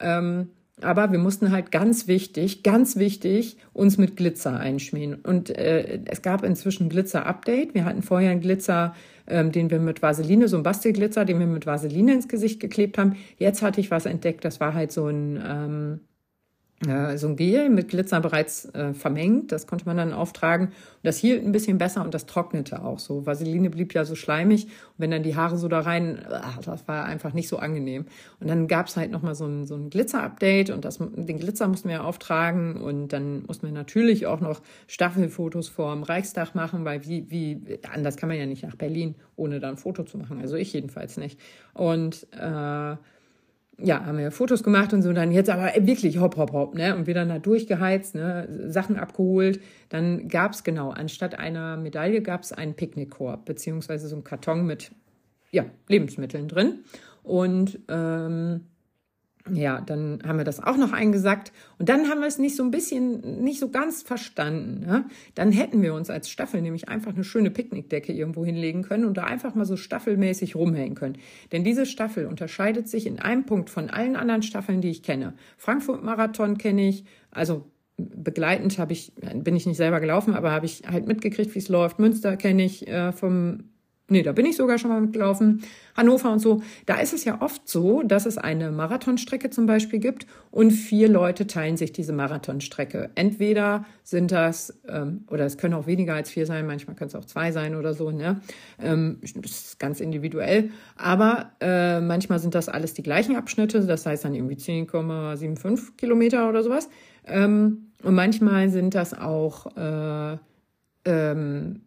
Ähm, 0.00 0.48
aber 0.82 1.12
wir 1.12 1.18
mussten 1.18 1.50
halt 1.50 1.70
ganz 1.72 2.06
wichtig, 2.08 2.62
ganz 2.62 2.96
wichtig 2.96 3.58
uns 3.72 3.98
mit 3.98 4.16
Glitzer 4.16 4.58
einschmieren. 4.58 5.14
Und 5.14 5.50
äh, 5.50 6.00
es 6.06 6.22
gab 6.22 6.42
inzwischen 6.42 6.88
Glitzer-Update. 6.88 7.74
Wir 7.74 7.84
hatten 7.84 8.02
vorher 8.02 8.30
einen 8.30 8.40
Glitzer, 8.40 8.94
ähm, 9.26 9.52
den 9.52 9.70
wir 9.70 9.78
mit 9.78 10.02
Vaseline, 10.02 10.48
so 10.48 10.56
ein 10.56 10.62
Bastelglitzer, 10.62 11.24
den 11.24 11.38
wir 11.38 11.46
mit 11.46 11.66
Vaseline 11.66 12.14
ins 12.14 12.28
Gesicht 12.28 12.60
geklebt 12.60 12.98
haben. 12.98 13.16
Jetzt 13.38 13.62
hatte 13.62 13.80
ich 13.80 13.90
was 13.90 14.06
entdeckt, 14.06 14.44
das 14.44 14.60
war 14.60 14.74
halt 14.74 14.92
so 14.92 15.06
ein 15.06 15.42
ähm, 15.44 16.00
äh, 16.86 17.18
so 17.18 17.28
ein 17.28 17.36
Gel 17.36 17.68
mit 17.68 17.88
Glitzer 17.88 18.20
bereits 18.20 18.64
äh, 18.74 18.94
vermengt. 18.94 19.52
Das 19.52 19.66
konnte 19.66 19.84
man 19.84 19.98
dann 19.98 20.14
auftragen. 20.14 20.68
Und 20.68 20.74
das 21.02 21.18
hielt 21.18 21.44
ein 21.44 21.52
bisschen 21.52 21.76
besser 21.76 22.02
und 22.02 22.14
das 22.14 22.24
trocknete 22.24 22.82
auch 22.82 22.98
so. 22.98 23.26
Vaseline 23.26 23.68
blieb 23.68 23.92
ja 23.92 24.06
so 24.06 24.14
schleimig. 24.14 24.64
Und 24.64 24.94
wenn 24.96 25.10
dann 25.10 25.22
die 25.22 25.36
Haare 25.36 25.58
so 25.58 25.68
da 25.68 25.80
rein, 25.80 26.24
ach, 26.30 26.58
das 26.62 26.88
war 26.88 27.04
einfach 27.04 27.34
nicht 27.34 27.48
so 27.48 27.58
angenehm. 27.58 28.06
Und 28.40 28.48
dann 28.48 28.66
gab's 28.66 28.96
halt 28.96 29.10
nochmal 29.10 29.34
so 29.34 29.44
ein, 29.44 29.66
so 29.66 29.74
ein 29.74 29.90
Glitzer-Update 29.90 30.70
und 30.70 30.86
das, 30.86 30.98
den 30.98 31.38
Glitzer 31.38 31.68
mussten 31.68 31.90
wir 31.90 32.04
auftragen. 32.04 32.76
Und 32.76 33.08
dann 33.08 33.44
mussten 33.46 33.66
wir 33.66 33.74
natürlich 33.74 34.26
auch 34.26 34.40
noch 34.40 34.62
Staffelfotos 34.86 35.68
vorm 35.68 36.02
Reichstag 36.02 36.54
machen, 36.54 36.86
weil 36.86 37.04
wie, 37.04 37.30
wie, 37.30 37.78
anders 37.92 38.16
kann 38.16 38.30
man 38.30 38.38
ja 38.38 38.46
nicht 38.46 38.62
nach 38.62 38.76
Berlin, 38.76 39.16
ohne 39.36 39.60
da 39.60 39.68
ein 39.68 39.76
Foto 39.76 40.04
zu 40.04 40.16
machen. 40.16 40.40
Also 40.40 40.56
ich 40.56 40.72
jedenfalls 40.72 41.18
nicht. 41.18 41.38
Und 41.74 42.26
äh, 42.32 42.96
ja, 43.82 44.04
haben 44.04 44.18
wir 44.18 44.30
Fotos 44.30 44.62
gemacht 44.62 44.92
und 44.92 45.02
so, 45.02 45.12
dann 45.12 45.32
jetzt 45.32 45.50
aber 45.50 45.72
wirklich 45.78 46.18
hopp, 46.18 46.36
hopp, 46.36 46.52
hopp, 46.52 46.74
ne? 46.74 46.96
Und 46.96 47.06
wir 47.06 47.14
dann 47.14 47.28
da 47.28 47.38
durchgeheizt, 47.38 48.14
ne? 48.14 48.48
Sachen 48.68 48.96
abgeholt. 48.96 49.60
Dann 49.88 50.28
gab's 50.28 50.64
genau, 50.64 50.90
anstatt 50.90 51.38
einer 51.38 51.76
Medaille 51.76 52.22
gab's 52.22 52.52
einen 52.52 52.74
Picknickkorb, 52.74 53.44
beziehungsweise 53.44 54.08
so 54.08 54.16
einen 54.16 54.24
Karton 54.24 54.66
mit, 54.66 54.92
ja, 55.50 55.64
Lebensmitteln 55.88 56.48
drin. 56.48 56.80
Und 57.22 57.78
ähm, 57.88 58.66
ja, 59.52 59.80
dann 59.80 60.22
haben 60.26 60.38
wir 60.38 60.44
das 60.44 60.62
auch 60.62 60.76
noch 60.76 60.92
eingesackt 60.92 61.52
und 61.78 61.88
dann 61.88 62.08
haben 62.08 62.20
wir 62.20 62.26
es 62.26 62.38
nicht 62.38 62.56
so 62.56 62.62
ein 62.62 62.70
bisschen, 62.70 63.42
nicht 63.42 63.60
so 63.60 63.70
ganz 63.70 64.02
verstanden. 64.02 64.86
Ne? 64.86 65.04
Dann 65.34 65.52
hätten 65.52 65.82
wir 65.82 65.94
uns 65.94 66.10
als 66.10 66.30
Staffel 66.30 66.62
nämlich 66.62 66.88
einfach 66.88 67.14
eine 67.14 67.24
schöne 67.24 67.50
Picknickdecke 67.50 68.12
irgendwo 68.12 68.44
hinlegen 68.44 68.82
können 68.82 69.04
und 69.04 69.16
da 69.16 69.24
einfach 69.24 69.54
mal 69.54 69.64
so 69.64 69.76
staffelmäßig 69.76 70.56
rumhängen 70.56 70.94
können. 70.94 71.18
Denn 71.52 71.64
diese 71.64 71.86
Staffel 71.86 72.26
unterscheidet 72.26 72.88
sich 72.88 73.06
in 73.06 73.18
einem 73.18 73.46
Punkt 73.46 73.70
von 73.70 73.90
allen 73.90 74.16
anderen 74.16 74.42
Staffeln, 74.42 74.80
die 74.80 74.90
ich 74.90 75.02
kenne. 75.02 75.34
Frankfurt 75.56 76.02
Marathon 76.02 76.58
kenne 76.58 76.88
ich, 76.88 77.04
also 77.30 77.70
begleitend 77.96 78.78
habe 78.78 78.92
ich, 78.92 79.12
bin 79.34 79.56
ich 79.56 79.66
nicht 79.66 79.76
selber 79.76 80.00
gelaufen, 80.00 80.34
aber 80.34 80.52
habe 80.52 80.66
ich 80.66 80.82
halt 80.90 81.06
mitgekriegt, 81.06 81.54
wie 81.54 81.58
es 81.58 81.68
läuft. 81.68 81.98
Münster 81.98 82.36
kenne 82.36 82.64
ich 82.64 82.88
äh, 82.88 83.12
vom 83.12 83.64
Nee, 84.12 84.24
da 84.24 84.32
bin 84.32 84.44
ich 84.44 84.56
sogar 84.56 84.76
schon 84.76 84.90
mal 84.90 85.00
mitgelaufen. 85.00 85.62
Hannover 85.96 86.32
und 86.32 86.40
so. 86.40 86.62
Da 86.84 86.96
ist 86.98 87.12
es 87.12 87.24
ja 87.24 87.40
oft 87.40 87.68
so, 87.68 88.02
dass 88.02 88.26
es 88.26 88.38
eine 88.38 88.72
Marathonstrecke 88.72 89.50
zum 89.50 89.66
Beispiel 89.66 90.00
gibt 90.00 90.26
und 90.50 90.72
vier 90.72 91.08
Leute 91.08 91.46
teilen 91.46 91.76
sich 91.76 91.92
diese 91.92 92.12
Marathonstrecke. 92.12 93.10
Entweder 93.14 93.84
sind 94.02 94.32
das, 94.32 94.80
ähm, 94.88 95.24
oder 95.30 95.46
es 95.46 95.58
können 95.58 95.74
auch 95.74 95.86
weniger 95.86 96.14
als 96.14 96.28
vier 96.28 96.44
sein, 96.44 96.66
manchmal 96.66 96.96
können 96.96 97.06
es 97.06 97.14
auch 97.14 97.24
zwei 97.24 97.52
sein 97.52 97.76
oder 97.76 97.94
so, 97.94 98.10
ne? 98.10 98.40
Ähm, 98.82 99.18
das 99.20 99.50
ist 99.52 99.78
ganz 99.78 100.00
individuell. 100.00 100.70
Aber 100.96 101.52
äh, 101.60 102.00
manchmal 102.00 102.40
sind 102.40 102.56
das 102.56 102.68
alles 102.68 102.94
die 102.94 103.04
gleichen 103.04 103.36
Abschnitte, 103.36 103.80
das 103.86 104.06
heißt 104.06 104.24
dann 104.24 104.34
irgendwie 104.34 104.56
10,75 104.56 105.96
Kilometer 105.96 106.48
oder 106.48 106.64
sowas. 106.64 106.88
Ähm, 107.26 107.92
und 108.02 108.14
manchmal 108.16 108.70
sind 108.70 108.96
das 108.96 109.14
auch 109.14 109.76
äh, 109.76 110.36
ähm, 111.04 111.82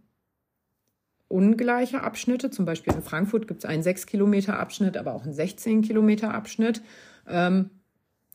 ungleiche 1.33 2.01
Abschnitte. 2.01 2.51
Zum 2.51 2.65
Beispiel 2.65 2.93
in 2.93 3.01
Frankfurt 3.01 3.47
gibt 3.47 3.63
es 3.63 3.65
einen 3.69 3.81
6 3.81 4.05
Kilometer 4.05 4.59
Abschnitt, 4.59 4.95
aber 4.97 5.15
auch 5.15 5.23
einen 5.23 5.33
16 5.33 5.81
Kilometer 5.81 6.33
Abschnitt. 6.33 6.83
Ähm, 7.27 7.71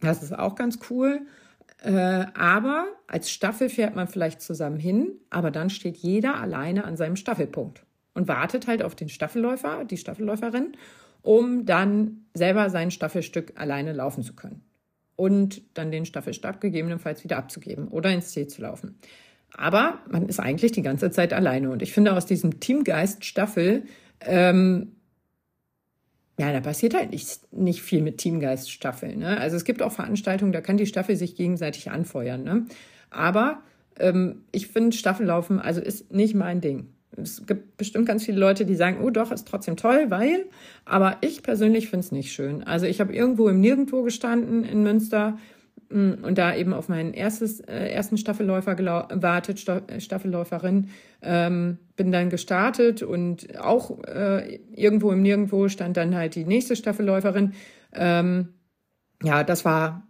das 0.01 0.22
ist 0.24 0.36
auch 0.36 0.57
ganz 0.57 0.80
cool. 0.90 1.20
Äh, 1.80 2.26
aber 2.34 2.88
als 3.07 3.30
Staffel 3.30 3.68
fährt 3.68 3.94
man 3.94 4.09
vielleicht 4.09 4.42
zusammen 4.42 4.80
hin, 4.80 5.12
aber 5.30 5.53
dann 5.53 5.70
steht 5.70 5.96
jeder 5.96 6.40
alleine 6.40 6.84
an 6.84 6.96
seinem 6.96 7.14
Staffelpunkt 7.14 7.86
und 8.14 8.26
wartet 8.26 8.66
halt 8.66 8.82
auf 8.82 8.96
den 8.96 9.09
Staffelläufer, 9.09 9.84
die 9.84 9.96
Staffelläuferin, 9.96 10.72
um 11.22 11.66
dann 11.66 12.26
selber 12.34 12.68
sein 12.68 12.90
Staffelstück 12.90 13.53
alleine 13.55 13.92
laufen 13.92 14.24
zu 14.24 14.34
können. 14.34 14.64
Und 15.14 15.62
dann 15.78 15.92
den 15.92 16.05
Staffelstab 16.05 16.61
gegebenenfalls 16.61 17.22
wieder 17.22 17.36
abzugeben 17.36 17.88
oder 17.88 18.11
ins 18.11 18.30
Ziel 18.30 18.49
zu 18.49 18.62
laufen. 18.62 18.99
Aber 19.57 19.99
man 20.09 20.28
ist 20.28 20.40
eigentlich 20.40 20.72
die 20.72 20.82
ganze 20.82 21.11
Zeit 21.11 21.32
alleine. 21.32 21.70
Und 21.70 21.82
ich 21.82 21.92
finde 21.92 22.14
aus 22.14 22.26
diesem 22.26 22.61
Teamgeist 22.61 23.24
Staffel, 23.24 23.84
ähm, 24.20 24.92
ja, 26.38 26.53
da 26.53 26.61
passiert 26.61 26.94
halt 26.94 27.11
nicht, 27.11 27.53
nicht 27.53 27.82
viel 27.82 28.01
mit 28.01 28.18
Teamgeist 28.18 28.70
Staffel. 28.70 29.16
Ne? 29.16 29.38
Also 29.38 29.57
es 29.57 29.64
gibt 29.64 29.82
auch 29.82 29.92
Veranstaltungen, 29.92 30.53
da 30.53 30.61
kann 30.61 30.76
die 30.76 30.86
Staffel 30.86 31.16
sich 31.16 31.34
gegenseitig 31.34 31.90
anfeuern. 31.90 32.44
Ne? 32.44 32.66
Aber 33.11 33.62
ähm, 33.99 34.42
ich 34.53 34.68
finde 34.68 34.96
Staffellaufen, 34.96 35.59
also 35.59 35.80
ist 35.80 36.12
nicht 36.12 36.34
mein 36.34 36.61
Ding. 36.61 36.88
Es 37.16 37.44
gibt 37.46 37.76
bestimmt 37.76 38.07
ganz 38.07 38.24
viele 38.24 38.38
Leute, 38.38 38.64
die 38.64 38.76
sagen, 38.76 38.99
oh 39.03 39.11
doch, 39.11 39.32
ist 39.32 39.49
trotzdem 39.49 39.76
toll, 39.76 40.07
weil. 40.11 40.44
Aber 40.84 41.16
ich 41.20 41.42
persönlich 41.42 41.88
finde 41.88 42.05
es 42.05 42.12
nicht 42.12 42.32
schön. 42.32 42.62
Also 42.62 42.86
ich 42.86 43.01
habe 43.01 43.12
irgendwo 43.12 43.49
im 43.49 43.61
Nirgendwo 43.61 44.03
gestanden 44.03 44.62
in 44.62 44.82
Münster 44.82 45.38
und 45.91 46.36
da 46.36 46.55
eben 46.55 46.74
auf 46.74 46.89
meinen 46.89 47.14
erstes, 47.14 47.61
äh, 47.61 47.89
ersten 47.89 48.18
Staffelläufer 48.18 48.74
gewartet, 48.74 49.59
Staffelläuferin. 49.99 50.91
Ähm, 51.22 51.78
bin 51.97 52.12
dann 52.12 52.30
gestartet 52.30 53.03
und 53.03 53.59
auch 53.59 54.05
äh, 54.05 54.61
irgendwo 54.74 55.11
im 55.12 55.22
Nirgendwo 55.22 55.68
stand 55.68 55.97
dann 55.97 56.14
halt 56.14 56.34
die 56.34 56.45
nächste 56.45 56.76
Staffelläuferin. 56.76 57.55
Ähm, 57.95 58.49
ja, 59.22 59.45
das 59.45 59.64
war 59.64 60.09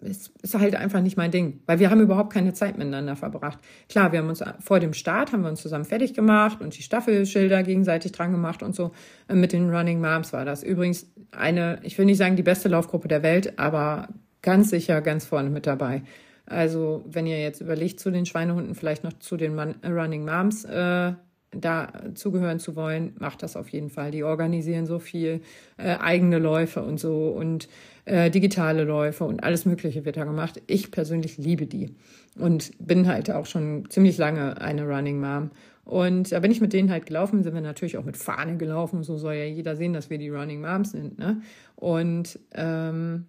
ist, 0.00 0.32
ist 0.42 0.54
halt 0.54 0.74
einfach 0.74 1.00
nicht 1.02 1.16
mein 1.16 1.30
Ding, 1.30 1.60
weil 1.66 1.78
wir 1.78 1.90
haben 1.90 2.00
überhaupt 2.00 2.32
keine 2.32 2.54
Zeit 2.54 2.78
miteinander 2.78 3.16
verbracht. 3.16 3.58
Klar, 3.88 4.12
wir 4.12 4.20
haben 4.20 4.28
uns 4.28 4.42
vor 4.60 4.80
dem 4.80 4.94
Start 4.94 5.32
haben 5.32 5.42
wir 5.42 5.50
uns 5.50 5.60
zusammen 5.60 5.84
fertig 5.84 6.14
gemacht 6.14 6.60
und 6.60 6.76
die 6.76 6.82
Staffelschilder 6.82 7.62
gegenseitig 7.62 8.12
dran 8.12 8.32
gemacht 8.32 8.62
und 8.62 8.74
so. 8.74 8.92
Äh, 9.28 9.34
mit 9.34 9.52
den 9.52 9.70
Running 9.70 10.00
Moms 10.00 10.32
war 10.32 10.44
das 10.44 10.62
übrigens 10.62 11.06
eine, 11.30 11.80
ich 11.82 11.98
will 11.98 12.06
nicht 12.06 12.18
sagen 12.18 12.36
die 12.36 12.42
beste 12.42 12.68
Laufgruppe 12.68 13.08
der 13.08 13.22
Welt, 13.22 13.58
aber 13.58 14.08
ganz 14.42 14.70
sicher 14.70 15.00
ganz 15.00 15.24
vorne 15.24 15.50
mit 15.50 15.66
dabei. 15.66 16.02
Also 16.46 17.04
wenn 17.06 17.26
ihr 17.26 17.40
jetzt 17.40 17.60
überlegt, 17.60 18.00
zu 18.00 18.10
den 18.10 18.26
Schweinehunden 18.26 18.74
vielleicht 18.74 19.04
noch 19.04 19.12
zu 19.14 19.36
den 19.36 19.58
Running 19.58 20.24
Moms 20.24 20.64
äh, 20.64 21.12
da 21.52 21.92
zugehören 22.14 22.60
zu 22.60 22.76
wollen, 22.76 23.14
macht 23.18 23.42
das 23.42 23.56
auf 23.56 23.68
jeden 23.68 23.90
Fall. 23.90 24.10
Die 24.10 24.24
organisieren 24.24 24.86
so 24.86 24.98
viel 24.98 25.42
äh, 25.76 25.96
eigene 25.96 26.38
Läufe 26.38 26.82
und 26.82 26.98
so 26.98 27.28
und 27.28 27.68
äh, 28.04 28.30
digitale 28.30 28.84
Läufe 28.84 29.24
und 29.24 29.42
alles 29.42 29.64
Mögliche 29.64 30.04
wird 30.04 30.16
da 30.16 30.24
gemacht. 30.24 30.62
Ich 30.66 30.90
persönlich 30.90 31.38
liebe 31.38 31.66
die 31.66 31.94
und 32.38 32.72
bin 32.78 33.06
halt 33.06 33.30
auch 33.30 33.46
schon 33.46 33.88
ziemlich 33.90 34.18
lange 34.18 34.60
eine 34.60 34.86
Running 34.86 35.20
Mom. 35.20 35.50
Und 35.84 36.30
da 36.30 36.38
bin 36.38 36.52
ich 36.52 36.60
mit 36.60 36.72
denen 36.72 36.90
halt 36.90 37.06
gelaufen, 37.06 37.42
sind 37.42 37.54
wir 37.54 37.60
natürlich 37.60 37.96
auch 37.96 38.04
mit 38.04 38.16
Fahne 38.16 38.56
gelaufen. 38.56 39.02
So 39.02 39.16
soll 39.16 39.34
ja 39.34 39.44
jeder 39.44 39.74
sehen, 39.74 39.92
dass 39.92 40.08
wir 40.08 40.18
die 40.18 40.28
Running 40.28 40.60
Moms 40.60 40.92
sind. 40.92 41.18
Ne? 41.18 41.42
Und 41.74 42.38
ähm, 42.54 43.26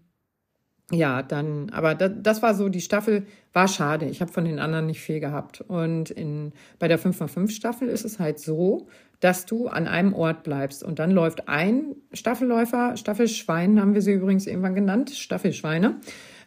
ja, 0.92 1.24
dann, 1.24 1.70
aber 1.72 1.96
das, 1.96 2.12
das 2.22 2.42
war 2.42 2.54
so, 2.54 2.70
die 2.70 2.82
Staffel 2.82 3.26
war 3.54 3.68
schade. 3.68 4.06
Ich 4.06 4.22
habe 4.22 4.32
von 4.32 4.46
den 4.46 4.60
anderen 4.60 4.86
nicht 4.86 5.02
viel 5.02 5.20
gehabt. 5.20 5.62
Und 5.62 6.10
in, 6.10 6.52
bei 6.80 6.88
der 6.88 7.00
5x5 7.00 7.50
Staffel 7.50 7.88
ist 7.88 8.06
es 8.06 8.20
halt 8.20 8.40
so, 8.40 8.88
dass 9.22 9.46
du 9.46 9.68
an 9.68 9.88
einem 9.88 10.14
Ort 10.14 10.44
bleibst. 10.44 10.84
Und 10.84 11.00
dann 11.00 11.12
läuft 11.12 11.48
ein 11.48 11.96
Staffelläufer, 12.12 12.98
Staffelschwein 12.98 13.80
haben 13.80 13.94
wir 13.94 14.02
sie 14.02 14.14
übrigens 14.14 14.48
irgendwann 14.48 14.76
genannt, 14.76 15.12
Staffelschweine. 15.12 15.96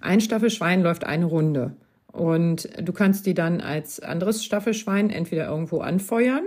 Ein 0.01 0.21
Staffelschwein 0.21 0.83
läuft 0.83 1.05
eine 1.05 1.25
Runde. 1.25 1.77
Und 2.09 2.69
du 2.81 2.93
kannst 2.93 3.27
die 3.27 3.35
dann 3.35 3.61
als 3.61 4.01
anderes 4.01 4.45
Staffelschwein 4.45 5.11
entweder 5.11 5.47
irgendwo 5.47 5.79
anfeuern. 5.79 6.45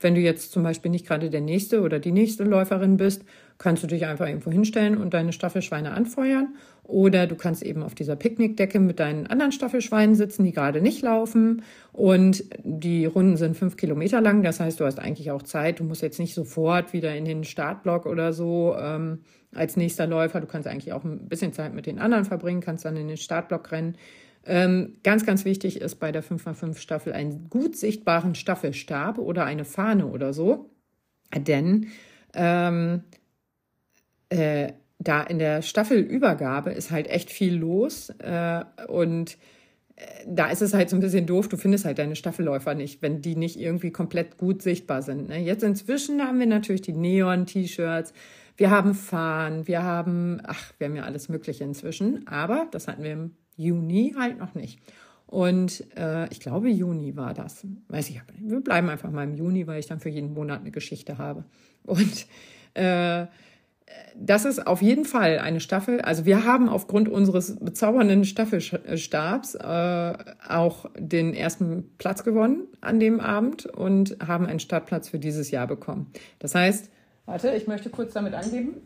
Wenn 0.00 0.14
du 0.14 0.20
jetzt 0.20 0.52
zum 0.52 0.62
Beispiel 0.62 0.90
nicht 0.90 1.06
gerade 1.06 1.30
der 1.30 1.40
nächste 1.40 1.80
oder 1.80 1.98
die 1.98 2.12
nächste 2.12 2.44
Läuferin 2.44 2.98
bist, 2.98 3.24
kannst 3.58 3.82
du 3.82 3.88
dich 3.88 4.06
einfach 4.06 4.26
irgendwo 4.26 4.52
hinstellen 4.52 4.96
und 4.96 5.14
deine 5.14 5.32
Staffelschweine 5.32 5.90
anfeuern. 5.90 6.54
Oder 6.84 7.26
du 7.26 7.34
kannst 7.34 7.62
eben 7.62 7.82
auf 7.82 7.94
dieser 7.94 8.16
Picknickdecke 8.16 8.78
mit 8.80 9.00
deinen 9.00 9.26
anderen 9.26 9.52
Staffelschweinen 9.52 10.14
sitzen, 10.14 10.44
die 10.44 10.52
gerade 10.52 10.80
nicht 10.80 11.02
laufen. 11.02 11.62
Und 11.92 12.44
die 12.62 13.04
Runden 13.04 13.36
sind 13.36 13.56
fünf 13.56 13.76
Kilometer 13.76 14.20
lang. 14.20 14.42
Das 14.42 14.60
heißt, 14.60 14.78
du 14.80 14.84
hast 14.84 14.98
eigentlich 14.98 15.30
auch 15.32 15.42
Zeit. 15.42 15.80
Du 15.80 15.84
musst 15.84 16.02
jetzt 16.02 16.20
nicht 16.20 16.34
sofort 16.34 16.92
wieder 16.92 17.14
in 17.14 17.24
den 17.24 17.44
Startblock 17.44 18.06
oder 18.06 18.32
so 18.32 18.74
ähm, 18.80 19.20
als 19.52 19.76
nächster 19.76 20.06
Läufer. 20.06 20.40
Du 20.40 20.46
kannst 20.46 20.68
eigentlich 20.68 20.92
auch 20.92 21.04
ein 21.04 21.28
bisschen 21.28 21.52
Zeit 21.52 21.74
mit 21.74 21.86
den 21.86 21.98
anderen 21.98 22.24
verbringen, 22.24 22.60
kannst 22.60 22.84
dann 22.84 22.96
in 22.96 23.08
den 23.08 23.16
Startblock 23.16 23.72
rennen. 23.72 23.96
Ähm, 24.46 24.98
ganz, 25.02 25.26
ganz 25.26 25.44
wichtig 25.44 25.80
ist 25.80 25.96
bei 25.96 26.12
der 26.12 26.22
5x5 26.22 26.78
Staffel 26.78 27.12
einen 27.12 27.50
gut 27.50 27.76
sichtbaren 27.76 28.34
Staffelstab 28.34 29.18
oder 29.18 29.44
eine 29.44 29.64
Fahne 29.64 30.06
oder 30.06 30.32
so. 30.32 30.70
Denn 31.36 31.88
ähm, 32.34 33.02
äh, 34.30 34.72
da 34.98 35.22
in 35.22 35.38
der 35.38 35.62
Staffelübergabe 35.62 36.70
ist 36.70 36.90
halt 36.90 37.08
echt 37.08 37.30
viel 37.30 37.54
los 37.54 38.10
äh, 38.18 38.64
und 38.88 39.38
äh, 39.96 40.02
da 40.26 40.50
ist 40.50 40.62
es 40.62 40.74
halt 40.74 40.90
so 40.90 40.96
ein 40.96 41.00
bisschen 41.00 41.26
doof, 41.26 41.48
du 41.48 41.56
findest 41.56 41.84
halt 41.84 41.98
deine 41.98 42.16
Staffelläufer 42.16 42.74
nicht, 42.74 43.00
wenn 43.00 43.22
die 43.22 43.36
nicht 43.36 43.58
irgendwie 43.58 43.92
komplett 43.92 44.38
gut 44.38 44.62
sichtbar 44.62 45.02
sind. 45.02 45.28
Ne? 45.28 45.38
Jetzt 45.38 45.62
inzwischen 45.62 46.20
haben 46.22 46.40
wir 46.40 46.46
natürlich 46.46 46.82
die 46.82 46.92
Neon-T-Shirts, 46.92 48.12
wir 48.56 48.70
haben 48.70 48.94
Fahnen, 48.94 49.68
wir 49.68 49.84
haben, 49.84 50.40
ach, 50.44 50.72
wir 50.78 50.88
haben 50.88 50.96
ja 50.96 51.04
alles 51.04 51.28
Mögliche 51.28 51.62
inzwischen, 51.62 52.26
aber 52.26 52.66
das 52.72 52.88
hatten 52.88 53.04
wir 53.04 53.12
im 53.12 53.36
Juni 53.56 54.14
halt 54.18 54.38
noch 54.38 54.54
nicht. 54.54 54.80
Und 55.26 55.84
äh, 55.96 56.26
ich 56.30 56.40
glaube, 56.40 56.70
Juni 56.70 57.14
war 57.14 57.34
das. 57.34 57.66
Weiß 57.88 58.08
ich 58.08 58.18
aber 58.18 58.32
nicht. 58.32 58.50
Wir 58.50 58.60
bleiben 58.60 58.88
einfach 58.88 59.10
mal 59.10 59.24
im 59.24 59.34
Juni, 59.34 59.66
weil 59.66 59.78
ich 59.78 59.86
dann 59.86 60.00
für 60.00 60.08
jeden 60.08 60.32
Monat 60.32 60.60
eine 60.60 60.70
Geschichte 60.70 61.18
habe. 61.18 61.44
Und 61.84 62.26
äh, 62.74 63.26
das 64.20 64.44
ist 64.44 64.66
auf 64.66 64.82
jeden 64.82 65.04
Fall 65.04 65.38
eine 65.38 65.60
Staffel. 65.60 66.00
Also 66.00 66.26
wir 66.26 66.44
haben 66.44 66.68
aufgrund 66.68 67.08
unseres 67.08 67.56
bezaubernden 67.56 68.24
Staffelstabs 68.24 69.54
äh, 69.54 70.14
auch 70.48 70.86
den 70.98 71.34
ersten 71.34 71.96
Platz 71.98 72.24
gewonnen 72.24 72.66
an 72.80 72.98
dem 72.98 73.20
Abend 73.20 73.66
und 73.66 74.16
haben 74.26 74.46
einen 74.46 74.60
Startplatz 74.60 75.08
für 75.08 75.18
dieses 75.18 75.50
Jahr 75.50 75.66
bekommen. 75.66 76.12
Das 76.40 76.54
heißt, 76.54 76.90
warte, 77.26 77.50
ich 77.50 77.66
möchte 77.68 77.90
kurz 77.90 78.12
damit 78.12 78.34
angeben. 78.34 78.82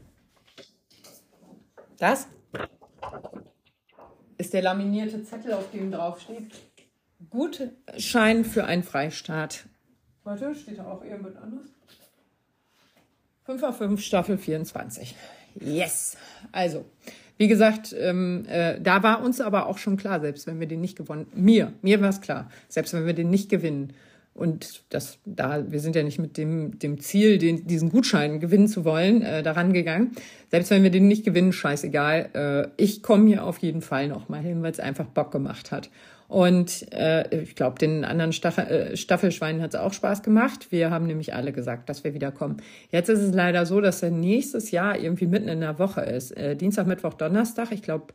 Das 1.98 2.26
ist 4.36 4.52
der 4.52 4.62
laminierte 4.62 5.22
Zettel, 5.24 5.54
auf 5.54 5.70
dem 5.70 5.90
drauf 5.92 6.20
steht. 6.20 6.50
Gutschein 7.30 8.44
für 8.44 8.64
einen 8.64 8.82
Freistaat. 8.82 9.64
Warte, 10.24 10.54
steht 10.54 10.78
da 10.78 10.86
auch 10.86 11.04
irgendwas 11.04 11.36
anderes? 11.36 11.68
5 13.44 13.62
auf 13.62 13.78
5 13.78 14.00
Staffel 14.00 14.38
24. 14.38 15.14
Yes. 15.60 16.16
Also, 16.52 16.84
wie 17.36 17.48
gesagt, 17.48 17.94
ähm, 17.98 18.44
äh, 18.48 18.80
da 18.80 19.02
war 19.02 19.22
uns 19.22 19.40
aber 19.40 19.66
auch 19.66 19.78
schon 19.78 19.96
klar, 19.96 20.20
selbst 20.20 20.46
wenn 20.46 20.60
wir 20.60 20.66
den 20.66 20.80
nicht 20.80 20.96
gewonnen, 20.96 21.26
mir, 21.34 21.72
mir 21.82 22.00
war 22.00 22.10
es 22.10 22.20
klar, 22.20 22.50
selbst 22.68 22.94
wenn 22.94 23.06
wir 23.06 23.14
den 23.14 23.30
nicht 23.30 23.48
gewinnen, 23.48 23.92
und 24.34 24.84
das, 24.88 25.18
da, 25.26 25.70
wir 25.70 25.80
sind 25.80 25.94
ja 25.94 26.02
nicht 26.02 26.18
mit 26.18 26.38
dem, 26.38 26.78
dem 26.78 26.98
Ziel, 27.00 27.36
den, 27.36 27.66
diesen 27.66 27.90
Gutschein 27.90 28.40
gewinnen 28.40 28.66
zu 28.66 28.84
wollen, 28.84 29.20
äh, 29.20 29.42
daran 29.42 29.74
gegangen. 29.74 30.12
Selbst 30.50 30.70
wenn 30.70 30.82
wir 30.82 30.90
den 30.90 31.06
nicht 31.06 31.24
gewinnen, 31.24 31.52
scheißegal. 31.52 32.30
Äh, 32.78 32.82
ich 32.82 33.02
komme 33.02 33.26
hier 33.26 33.44
auf 33.44 33.58
jeden 33.58 33.82
Fall 33.82 34.08
noch 34.08 34.30
mal 34.30 34.40
hin, 34.40 34.62
weil 34.62 34.72
es 34.72 34.80
einfach 34.80 35.04
Bock 35.04 35.32
gemacht 35.32 35.70
hat. 35.70 35.90
Und 36.28 36.90
äh, 36.92 37.42
ich 37.42 37.54
glaube, 37.54 37.78
den 37.78 38.04
anderen 38.04 38.32
Staffel, 38.32 38.64
äh, 38.64 38.96
Staffelschweinen 38.96 39.60
hat 39.60 39.74
es 39.74 39.80
auch 39.80 39.92
Spaß 39.92 40.22
gemacht. 40.22 40.68
Wir 40.70 40.90
haben 40.90 41.06
nämlich 41.06 41.34
alle 41.34 41.52
gesagt, 41.52 41.88
dass 41.88 42.04
wir 42.04 42.14
wiederkommen. 42.14 42.56
Jetzt 42.90 43.08
ist 43.08 43.20
es 43.20 43.34
leider 43.34 43.66
so, 43.66 43.80
dass 43.80 44.02
er 44.02 44.10
nächstes 44.10 44.70
Jahr 44.70 44.98
irgendwie 44.98 45.26
mitten 45.26 45.48
in 45.48 45.60
der 45.60 45.78
Woche 45.78 46.00
ist. 46.02 46.30
Äh, 46.32 46.56
Dienstag, 46.56 46.86
Mittwoch, 46.86 47.14
Donnerstag. 47.14 47.72
Ich 47.72 47.82
glaube, 47.82 48.14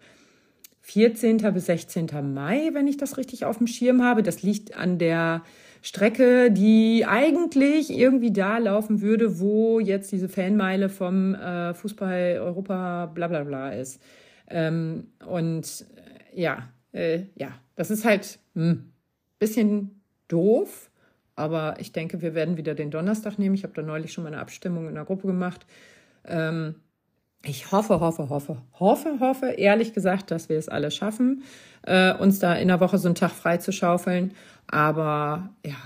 14. 0.87 1.37
bis 1.53 1.65
16. 1.65 2.07
Mai, 2.33 2.69
wenn 2.71 2.87
ich 2.87 2.95
das 2.95 3.17
richtig 3.17 3.43
auf 3.43 3.57
dem 3.57 3.67
Schirm 3.67 4.01
habe. 4.01 4.23
Das 4.23 4.41
liegt 4.41 4.77
an 4.77 4.97
der 4.97 5.43
Strecke, 5.81 6.49
die 6.49 7.05
eigentlich 7.05 7.89
irgendwie 7.89 8.31
da 8.31 8.57
laufen 8.57 9.01
würde, 9.01 9.39
wo 9.39 9.81
jetzt 9.81 10.11
diese 10.13 10.29
Fanmeile 10.29 10.87
vom 10.87 11.35
äh, 11.35 11.73
Fußball 11.73 12.39
Europa 12.41 13.07
bla 13.07 13.27
bla 13.27 13.43
bla 13.43 13.73
ist. 13.73 14.01
Ähm, 14.49 15.07
und 15.25 15.85
äh, 16.33 16.41
ja, 16.41 16.69
äh, 16.93 17.23
ja, 17.35 17.49
das 17.77 17.91
ist 17.91 18.03
halt 18.03 18.39
ein 18.55 18.61
hm, 18.61 18.93
bisschen 19.39 20.01
doof, 20.27 20.89
aber 21.35 21.79
ich 21.79 21.93
denke, 21.93 22.21
wir 22.21 22.33
werden 22.33 22.57
wieder 22.57 22.75
den 22.75 22.91
Donnerstag 22.91 23.39
nehmen. 23.39 23.55
Ich 23.55 23.63
habe 23.63 23.73
da 23.73 23.83
neulich 23.83 24.11
schon 24.11 24.23
mal 24.23 24.33
eine 24.33 24.41
Abstimmung 24.41 24.89
in 24.89 24.95
der 24.95 25.05
Gruppe 25.05 25.27
gemacht. 25.27 25.65
Ähm, 26.25 26.75
ich 27.43 27.71
hoffe, 27.71 27.99
hoffe, 27.99 28.29
hoffe, 28.29 28.61
hoffe, 28.73 29.19
hoffe, 29.19 29.45
ehrlich 29.51 29.93
gesagt, 29.93 30.31
dass 30.31 30.49
wir 30.49 30.57
es 30.57 30.67
alle 30.67 30.89
schaffen, 30.89 31.43
äh, 31.83 32.13
uns 32.15 32.39
da 32.39 32.55
in 32.55 32.67
der 32.67 32.79
Woche 32.79 32.97
so 32.97 33.07
einen 33.07 33.15
Tag 33.15 33.31
frei 33.31 33.57
zu 33.57 33.71
schaufeln. 33.71 34.33
Aber 34.65 35.51
ja, 35.63 35.77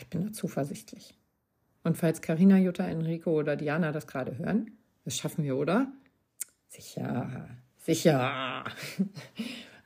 ich 0.00 0.06
bin 0.08 0.24
da 0.24 0.32
zuversichtlich. 0.32 1.14
Und 1.84 1.98
falls 1.98 2.22
Karina, 2.22 2.56
Jutta, 2.56 2.84
Enrico 2.86 3.38
oder 3.38 3.54
Diana 3.54 3.92
das 3.92 4.06
gerade 4.06 4.38
hören, 4.38 4.72
das 5.04 5.18
schaffen 5.18 5.44
wir, 5.44 5.56
oder? 5.56 5.88
Sicher, 6.68 7.48
sicher. 7.76 8.64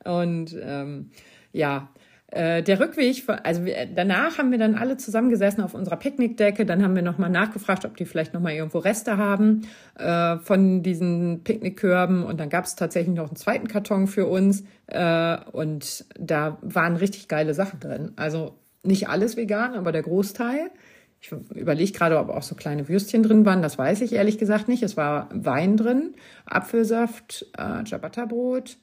Und 0.03 0.55
ähm, 0.61 1.11
ja, 1.51 1.89
äh, 2.31 2.63
der 2.63 2.79
Rückweg, 2.79 3.23
also 3.43 3.61
danach 3.93 4.37
haben 4.37 4.51
wir 4.51 4.57
dann 4.57 4.75
alle 4.75 4.95
zusammengesessen 4.95 5.61
auf 5.61 5.73
unserer 5.73 5.97
Picknickdecke. 5.97 6.65
Dann 6.65 6.81
haben 6.81 6.95
wir 6.95 7.01
nochmal 7.01 7.29
nachgefragt, 7.29 7.83
ob 7.83 7.97
die 7.97 8.05
vielleicht 8.05 8.33
nochmal 8.33 8.53
irgendwo 8.53 8.79
Reste 8.79 9.17
haben 9.17 9.67
äh, 9.99 10.37
von 10.37 10.81
diesen 10.81 11.43
Picknickkörben. 11.43 12.23
Und 12.23 12.39
dann 12.39 12.49
gab 12.49 12.63
es 12.63 12.75
tatsächlich 12.75 13.15
noch 13.15 13.27
einen 13.27 13.35
zweiten 13.35 13.67
Karton 13.67 14.07
für 14.07 14.27
uns. 14.27 14.63
Äh, 14.87 15.37
und 15.51 16.05
da 16.17 16.57
waren 16.61 16.95
richtig 16.95 17.27
geile 17.27 17.53
Sachen 17.53 17.81
drin. 17.81 18.13
Also 18.15 18.55
nicht 18.83 19.09
alles 19.09 19.35
vegan, 19.35 19.75
aber 19.75 19.91
der 19.91 20.03
Großteil. 20.03 20.71
Ich 21.19 21.31
überlege 21.31 21.91
gerade, 21.91 22.17
ob 22.17 22.29
auch 22.29 22.43
so 22.43 22.55
kleine 22.55 22.87
Würstchen 22.87 23.23
drin 23.23 23.45
waren. 23.45 23.61
Das 23.61 23.77
weiß 23.77 24.01
ich 24.01 24.13
ehrlich 24.13 24.37
gesagt 24.37 24.69
nicht. 24.69 24.83
Es 24.83 24.95
war 24.95 25.29
Wein 25.33 25.75
drin, 25.75 26.15
Apfelsaft, 26.45 27.45
äh, 27.57 27.83
Ciabatta-Brot. 27.83 28.77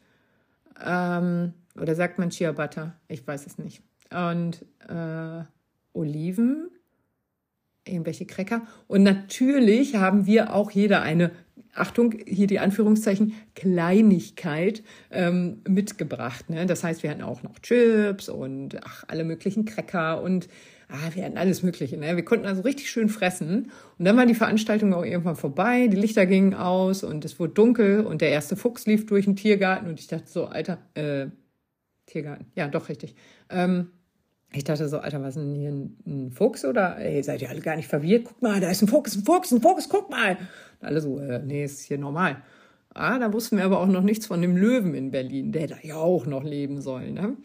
Ähm, 0.84 1.54
oder 1.80 1.94
sagt 1.94 2.18
man 2.18 2.30
Chia 2.30 2.52
Butter? 2.52 2.94
Ich 3.08 3.26
weiß 3.26 3.46
es 3.46 3.58
nicht. 3.58 3.82
Und 4.10 4.64
äh, 4.88 5.44
Oliven, 5.92 6.70
irgendwelche 7.86 8.26
Cracker. 8.26 8.62
Und 8.86 9.02
natürlich 9.02 9.96
haben 9.96 10.26
wir 10.26 10.54
auch 10.54 10.70
jeder 10.70 11.02
eine 11.02 11.30
Achtung, 11.74 12.14
hier 12.26 12.46
die 12.46 12.58
Anführungszeichen, 12.58 13.34
Kleinigkeit 13.54 14.82
ähm, 15.10 15.62
mitgebracht. 15.68 16.50
Ne? 16.50 16.66
Das 16.66 16.82
heißt, 16.82 17.02
wir 17.02 17.10
hatten 17.10 17.22
auch 17.22 17.42
noch 17.42 17.58
Chips 17.60 18.28
und 18.28 18.78
ach, 18.84 19.04
alle 19.08 19.24
möglichen 19.24 19.64
Cracker 19.64 20.22
und 20.22 20.48
ah, 20.88 21.14
wir 21.14 21.24
hatten 21.24 21.38
alles 21.38 21.62
Mögliche. 21.62 21.96
Ne? 21.96 22.16
Wir 22.16 22.24
konnten 22.24 22.46
also 22.46 22.62
richtig 22.62 22.90
schön 22.90 23.08
fressen. 23.08 23.70
Und 23.98 24.04
dann 24.04 24.16
war 24.16 24.26
die 24.26 24.34
Veranstaltung 24.34 24.94
auch 24.94 25.04
irgendwann 25.04 25.36
vorbei, 25.36 25.88
die 25.88 25.96
Lichter 25.96 26.26
gingen 26.26 26.54
aus 26.54 27.04
und 27.04 27.24
es 27.24 27.38
wurde 27.38 27.54
dunkel 27.54 28.04
und 28.04 28.20
der 28.20 28.30
erste 28.30 28.56
Fuchs 28.56 28.86
lief 28.86 29.06
durch 29.06 29.26
den 29.26 29.36
Tiergarten 29.36 29.88
und 29.88 30.00
ich 30.00 30.06
dachte 30.06 30.28
so, 30.28 30.46
Alter, 30.46 30.78
äh, 30.94 31.26
Tiergarten, 32.06 32.46
ja, 32.54 32.68
doch 32.68 32.88
richtig. 32.88 33.14
Ähm, 33.50 33.88
ich 34.52 34.64
dachte 34.64 34.88
so, 34.88 34.98
Alter, 34.98 35.20
was 35.20 35.36
ist 35.36 35.42
denn 35.42 35.54
hier 35.54 35.70
ein, 35.70 35.96
ein 36.06 36.32
Fuchs 36.32 36.64
oder 36.64 36.98
ey, 36.98 37.22
seid 37.22 37.42
ihr 37.42 37.50
alle 37.50 37.60
gar 37.60 37.76
nicht 37.76 37.88
verwirrt? 37.88 38.24
Guck 38.24 38.40
mal, 38.40 38.60
da 38.60 38.70
ist 38.70 38.80
ein 38.80 38.88
Fuchs, 38.88 39.14
ein 39.14 39.24
Fuchs, 39.24 39.52
ein 39.52 39.60
Fuchs, 39.60 39.88
guck 39.88 40.08
mal. 40.08 40.38
Und 40.80 40.86
alle 40.86 41.00
so, 41.02 41.18
äh, 41.18 41.40
nee, 41.44 41.64
ist 41.64 41.82
hier 41.82 41.98
normal. 41.98 42.42
Ah, 42.94 43.18
da 43.18 43.32
wussten 43.32 43.58
wir 43.58 43.64
aber 43.64 43.80
auch 43.80 43.86
noch 43.86 44.02
nichts 44.02 44.26
von 44.26 44.40
dem 44.40 44.56
Löwen 44.56 44.94
in 44.94 45.10
Berlin, 45.10 45.52
der 45.52 45.66
da 45.66 45.76
ja 45.82 45.96
auch 45.96 46.24
noch 46.24 46.42
leben 46.42 46.80
soll. 46.80 47.10
Ne? 47.10 47.36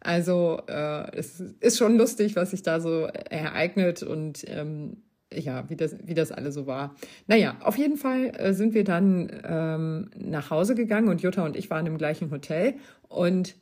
Also 0.00 0.62
äh, 0.66 1.16
es 1.16 1.40
ist 1.60 1.78
schon 1.78 1.96
lustig, 1.96 2.36
was 2.36 2.50
sich 2.50 2.62
da 2.62 2.80
so 2.80 3.02
ereignet 3.02 4.02
und 4.02 4.44
ähm, 4.48 4.98
ja, 5.32 5.68
wie 5.68 5.76
das, 5.76 5.96
wie 6.04 6.14
das 6.14 6.32
alle 6.32 6.52
so 6.52 6.66
war. 6.66 6.94
Naja, 7.26 7.56
auf 7.60 7.76
jeden 7.76 7.96
Fall 7.96 8.32
äh, 8.36 8.52
sind 8.52 8.74
wir 8.74 8.84
dann 8.84 9.30
ähm, 9.44 10.10
nach 10.16 10.50
Hause 10.50 10.74
gegangen 10.74 11.08
und 11.08 11.22
Jutta 11.22 11.44
und 11.44 11.56
ich 11.56 11.70
waren 11.70 11.86
im 11.86 11.98
gleichen 11.98 12.30
Hotel 12.30 12.74
und 13.08 13.56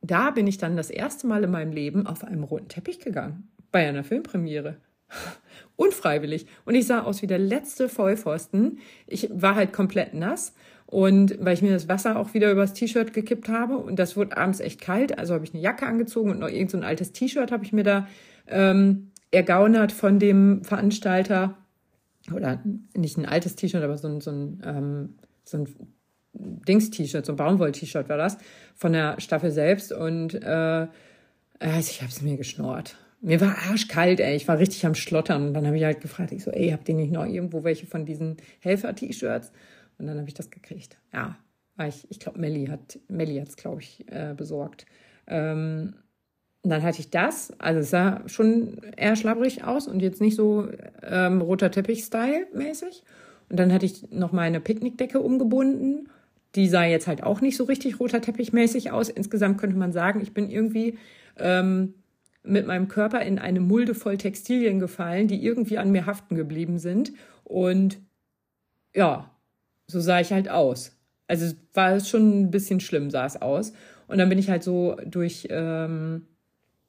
da 0.00 0.30
bin 0.30 0.46
ich 0.46 0.58
dann 0.58 0.76
das 0.76 0.90
erste 0.90 1.26
Mal 1.26 1.44
in 1.44 1.50
meinem 1.50 1.72
Leben 1.72 2.06
auf 2.06 2.24
einem 2.24 2.42
roten 2.42 2.68
Teppich 2.68 2.98
gegangen. 2.98 3.48
Bei 3.70 3.88
einer 3.88 4.02
Filmpremiere. 4.02 4.76
Unfreiwillig. 5.76 6.46
Und 6.64 6.74
ich 6.74 6.86
sah 6.86 7.02
aus 7.02 7.22
wie 7.22 7.26
der 7.26 7.38
letzte 7.38 7.88
Vollpfosten. 7.88 8.78
Ich 9.06 9.28
war 9.32 9.54
halt 9.54 9.72
komplett 9.72 10.14
nass. 10.14 10.54
Und 10.92 11.38
weil 11.40 11.54
ich 11.54 11.62
mir 11.62 11.70
das 11.70 11.88
Wasser 11.88 12.18
auch 12.18 12.34
wieder 12.34 12.52
übers 12.52 12.74
T-Shirt 12.74 13.14
gekippt 13.14 13.48
habe 13.48 13.78
und 13.78 13.98
das 13.98 14.14
wurde 14.14 14.36
abends 14.36 14.60
echt 14.60 14.78
kalt, 14.78 15.18
also 15.18 15.32
habe 15.32 15.42
ich 15.42 15.54
eine 15.54 15.62
Jacke 15.62 15.86
angezogen 15.86 16.30
und 16.30 16.38
noch 16.38 16.50
irgend 16.50 16.70
so 16.70 16.76
ein 16.76 16.84
altes 16.84 17.12
T-Shirt 17.12 17.50
habe 17.50 17.64
ich 17.64 17.72
mir 17.72 17.82
da 17.82 18.06
ähm, 18.46 19.10
ergaunert 19.30 19.90
von 19.90 20.18
dem 20.18 20.62
Veranstalter. 20.64 21.56
Oder 22.34 22.62
nicht 22.94 23.16
ein 23.16 23.24
altes 23.24 23.56
T-Shirt, 23.56 23.82
aber 23.82 23.96
so 23.96 24.06
ein, 24.06 24.20
so 24.20 24.32
ein, 24.32 24.62
ähm, 24.66 25.14
so 25.44 25.56
ein 25.56 25.68
Dings-T-Shirt, 26.34 27.24
so 27.24 27.32
ein 27.32 27.36
Baumwoll-T-Shirt 27.36 28.10
war 28.10 28.18
das, 28.18 28.36
von 28.74 28.92
der 28.92 29.18
Staffel 29.18 29.50
selbst. 29.50 29.94
Und 29.94 30.34
äh, 30.34 30.88
also 31.58 31.90
ich 31.90 32.02
habe 32.02 32.12
es 32.12 32.20
mir 32.20 32.36
geschnort. 32.36 32.96
Mir 33.22 33.40
war 33.40 33.56
arschkalt, 33.70 34.20
ey. 34.20 34.36
Ich 34.36 34.46
war 34.46 34.58
richtig 34.58 34.84
am 34.84 34.94
Schlottern. 34.94 35.46
Und 35.46 35.54
dann 35.54 35.66
habe 35.66 35.78
ich 35.78 35.84
halt 35.84 36.02
gefragt, 36.02 36.32
ich 36.32 36.44
so, 36.44 36.50
ey, 36.50 36.68
habt 36.68 36.86
ihr 36.90 36.96
nicht 36.96 37.12
noch 37.12 37.24
irgendwo 37.24 37.64
welche 37.64 37.86
von 37.86 38.04
diesen 38.04 38.36
Helfer-T-Shirts? 38.60 39.52
Und 40.02 40.08
dann 40.08 40.18
habe 40.18 40.28
ich 40.28 40.34
das 40.34 40.50
gekriegt. 40.50 40.98
Ja, 41.12 41.38
ich, 41.86 42.06
ich 42.10 42.20
glaube, 42.20 42.38
Melli 42.38 42.66
hat 42.66 42.98
Melli 43.08 43.42
glaube 43.56 43.80
ich, 43.80 44.04
äh, 44.08 44.34
besorgt. 44.36 44.84
Ähm, 45.26 45.94
und 46.62 46.70
dann 46.70 46.82
hatte 46.82 47.00
ich 47.00 47.10
das, 47.10 47.52
also 47.58 47.80
es 47.80 47.90
sah 47.90 48.22
schon 48.28 48.78
eher 48.96 49.16
schlabbrig 49.16 49.64
aus 49.64 49.88
und 49.88 50.00
jetzt 50.00 50.20
nicht 50.20 50.36
so 50.36 50.68
ähm, 51.02 51.40
roter 51.40 51.70
Teppich-Style 51.70 52.48
mäßig. 52.52 53.02
Und 53.48 53.58
dann 53.58 53.72
hatte 53.72 53.86
ich 53.86 54.10
noch 54.10 54.32
meine 54.32 54.60
Picknickdecke 54.60 55.20
umgebunden 55.20 56.08
die 56.54 56.68
sah 56.68 56.84
jetzt 56.84 57.06
halt 57.06 57.22
auch 57.22 57.40
nicht 57.40 57.56
so 57.56 57.64
richtig 57.64 57.98
roter 57.98 58.20
Teppichmäßig 58.20 58.90
aus. 58.90 59.08
Insgesamt 59.08 59.58
könnte 59.58 59.76
man 59.76 59.92
sagen, 59.92 60.20
ich 60.20 60.34
bin 60.34 60.50
irgendwie 60.50 60.98
ähm, 61.38 61.94
mit 62.42 62.66
meinem 62.66 62.88
Körper 62.88 63.22
in 63.22 63.38
eine 63.38 63.60
Mulde 63.60 63.94
voll 63.94 64.18
Textilien 64.18 64.78
gefallen, 64.78 65.28
die 65.28 65.42
irgendwie 65.42 65.78
an 65.78 65.92
mir 65.92 66.06
haften 66.06 66.34
geblieben 66.34 66.78
sind. 66.78 67.12
Und 67.44 68.00
ja, 68.94 69.30
so 69.86 70.00
sah 70.00 70.20
ich 70.20 70.32
halt 70.32 70.48
aus. 70.48 70.92
Also 71.28 71.54
war 71.74 71.92
es 71.92 72.08
schon 72.08 72.42
ein 72.42 72.50
bisschen 72.50 72.80
schlimm, 72.80 73.10
sah 73.10 73.26
es 73.26 73.40
aus. 73.40 73.72
Und 74.08 74.18
dann 74.18 74.28
bin 74.28 74.38
ich 74.38 74.50
halt 74.50 74.62
so 74.62 74.96
durch 75.06 75.48
ähm, 75.50 76.26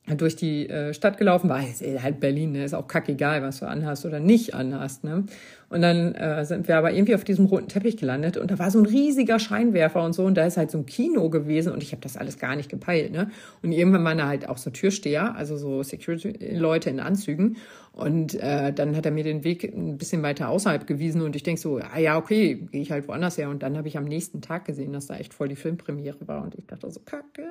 durch 0.06 0.36
die 0.36 0.70
äh, 0.70 0.93
Stadt 0.93 1.18
gelaufen, 1.18 1.49
war 1.49 1.62
halt 1.62 2.20
Berlin, 2.20 2.51
ne? 2.51 2.66
ist 2.66 2.74
auch 2.74 2.88
kackegal, 2.88 3.41
was 3.41 3.60
du 3.60 3.68
anhast 3.68 4.06
oder 4.06 4.20
nicht 4.20 4.54
anhast. 4.54 5.06
Ne? 5.06 5.24
Und 5.70 5.82
dann 5.82 6.14
äh, 6.16 6.45
sind 6.45 6.68
wir 6.68 6.78
aber 6.78 6.91
irgendwie 6.91 7.16
auf 7.16 7.24
diesem 7.24 7.45
roten 7.45 7.70
Teppich 7.70 7.95
gelandet 7.95 8.36
und 8.36 8.51
da 8.51 8.60
war 8.60 8.70
so 8.70 8.80
ein 8.80 8.86
riesiger 8.86 9.39
Scheinwerfer 9.39 10.04
und 10.04 10.14
so 10.14 10.26
und 10.26 10.36
da 10.36 10.45
ist 10.45 10.58
halt 10.58 10.72
so 10.72 10.78
ein 10.78 10.86
Kino 10.86 11.30
gewesen 11.30 11.72
und 11.72 11.82
ich 11.82 11.93
habe 11.93 12.01
das 12.01 12.18
alles 12.18 12.38
gar 12.38 12.58
nicht 12.58 12.70
gepeilt. 12.70 13.14
Ne? 13.14 13.32
Und 13.62 13.72
irgendwann 13.72 14.04
waren 14.04 14.18
da 14.18 14.28
halt 14.28 14.49
auch 14.49 14.58
so 14.58 14.72
Türsteher, 14.72 15.36
also 15.36 15.56
so 15.56 15.82
Security-Leute 15.84 16.89
in 16.89 16.99
Anzügen 16.99 17.56
und 17.93 18.34
äh, 18.36 18.74
dann 18.74 18.97
hat 18.97 19.06
er 19.06 19.12
mir 19.12 19.24
den 19.24 19.43
Weg 19.43 19.64
ein 19.64 19.97
bisschen 19.97 20.22
weiter 20.22 20.49
außerhalb 20.49 20.86
gewiesen 20.86 21.22
und 21.22 21.36
ich 21.36 21.43
denk 21.43 21.60
so, 21.60 21.78
ah 21.78 21.99
ja, 21.99 22.18
okay, 22.18 22.56
gehe 22.72 22.82
ich 22.82 22.91
halt 22.91 23.08
woanders 23.08 23.38
her. 23.38 23.49
Und 23.49 23.64
dann 23.64 23.78
habe 23.78 23.88
ich 23.88 23.97
am 23.97 24.06
nächsten 24.06 24.41
Tag 24.41 24.66
gesehen, 24.66 24.93
dass 24.93 25.08
da 25.08 25.16
echt 25.16 25.34
voll 25.34 25.47
die 25.47 25.56
Filmpremiere 25.56 26.28
war 26.28 26.43
und 26.43 26.56
ich 26.56 26.66
dachte 26.66 26.89
so, 26.89 26.99
kacke. 26.99 27.43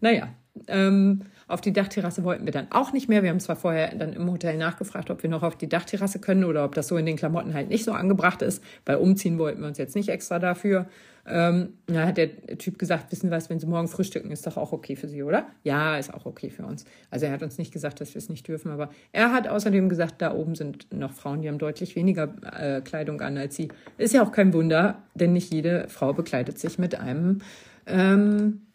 Naja, 0.00 0.28
ähm, 0.68 1.22
auf 1.48 1.60
die 1.60 1.72
Dachterrasse 1.72 2.24
wollten 2.24 2.44
wir 2.44 2.52
dann 2.52 2.66
auch 2.70 2.92
nicht 2.92 3.08
mehr. 3.08 3.22
Wir 3.22 3.30
haben 3.30 3.38
zwar 3.38 3.54
vorher 3.54 3.94
dann 3.94 4.12
im 4.12 4.30
Hotel 4.30 4.56
nachgefragt, 4.56 5.10
ob 5.10 5.22
wir 5.22 5.30
noch 5.30 5.44
auf 5.44 5.56
die 5.56 5.68
Dachterrasse 5.68 6.18
können 6.18 6.44
oder 6.44 6.64
ob 6.64 6.74
das 6.74 6.88
so 6.88 6.96
in 6.96 7.06
den 7.06 7.16
Klamotten 7.16 7.54
halt 7.54 7.68
nicht 7.68 7.84
so 7.84 7.92
angebracht 7.92 8.42
ist. 8.42 8.62
Bei 8.84 8.96
Umziehen 8.96 9.38
wollten 9.38 9.60
wir 9.60 9.68
uns 9.68 9.78
jetzt 9.78 9.94
nicht 9.94 10.08
extra 10.08 10.40
dafür. 10.40 10.86
Ähm, 11.28 11.74
da 11.86 12.06
hat 12.06 12.16
der 12.16 12.36
Typ 12.58 12.78
gesagt, 12.78 13.10
wissen 13.12 13.30
was, 13.30 13.50
wenn 13.50 13.60
Sie 13.60 13.66
morgen 13.66 13.88
frühstücken, 13.88 14.30
ist 14.30 14.46
doch 14.46 14.56
auch 14.56 14.72
okay 14.72 14.96
für 14.96 15.08
Sie, 15.08 15.22
oder? 15.22 15.46
Ja, 15.62 15.96
ist 15.98 16.12
auch 16.12 16.26
okay 16.26 16.50
für 16.50 16.64
uns. 16.64 16.84
Also 17.10 17.26
er 17.26 17.32
hat 17.32 17.42
uns 17.42 17.58
nicht 17.58 17.72
gesagt, 17.72 18.00
dass 18.00 18.14
wir 18.14 18.18
es 18.18 18.28
nicht 18.28 18.46
dürfen, 18.46 18.70
aber 18.70 18.90
er 19.12 19.32
hat 19.32 19.48
außerdem 19.48 19.88
gesagt, 19.88 20.22
da 20.22 20.34
oben 20.34 20.54
sind 20.54 20.92
noch 20.92 21.12
Frauen, 21.12 21.42
die 21.42 21.48
haben 21.48 21.58
deutlich 21.58 21.96
weniger 21.96 22.34
äh, 22.58 22.80
Kleidung 22.80 23.20
an 23.20 23.36
als 23.38 23.56
Sie. 23.56 23.68
Ist 23.98 24.14
ja 24.14 24.22
auch 24.22 24.32
kein 24.32 24.52
Wunder, 24.52 25.02
denn 25.14 25.32
nicht 25.32 25.52
jede 25.52 25.88
Frau 25.88 26.12
bekleidet 26.12 26.58
sich 26.58 26.78
mit 26.78 26.98
einem 26.98 27.40
ähm, 27.86 28.65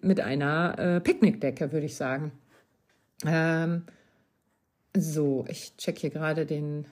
mit 0.00 0.20
einer 0.20 0.78
äh, 0.78 1.00
Picknickdecke, 1.00 1.72
würde 1.72 1.86
ich 1.86 1.96
sagen. 1.96 2.32
Ähm, 3.26 3.84
so, 4.96 5.44
ich 5.48 5.76
check 5.76 5.98
hier 5.98 6.10
gerade 6.10 6.46
den, 6.46 6.86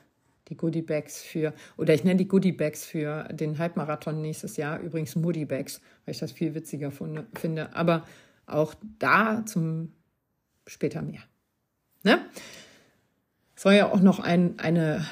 die 0.48 0.56
Goodie 0.56 0.82
Bags 0.82 1.22
für, 1.22 1.52
oder 1.76 1.94
ich 1.94 2.04
nenne 2.04 2.16
die 2.16 2.28
Goodie 2.28 2.52
Bags 2.52 2.84
für 2.84 3.24
den 3.32 3.58
Halbmarathon 3.58 4.20
nächstes 4.20 4.56
Jahr, 4.56 4.80
übrigens 4.80 5.16
Moody 5.16 5.44
Bags, 5.44 5.80
weil 6.04 6.12
ich 6.12 6.18
das 6.18 6.32
viel 6.32 6.54
witziger 6.54 6.90
finde. 6.90 7.74
Aber 7.74 8.06
auch 8.46 8.74
da 8.98 9.44
zum 9.46 9.92
später 10.66 11.02
mehr. 11.02 11.22
Ne? 12.02 12.24
Soll 13.56 13.74
ja 13.74 13.90
auch 13.90 14.00
noch 14.00 14.20
ein, 14.20 14.58
eine 14.58 15.04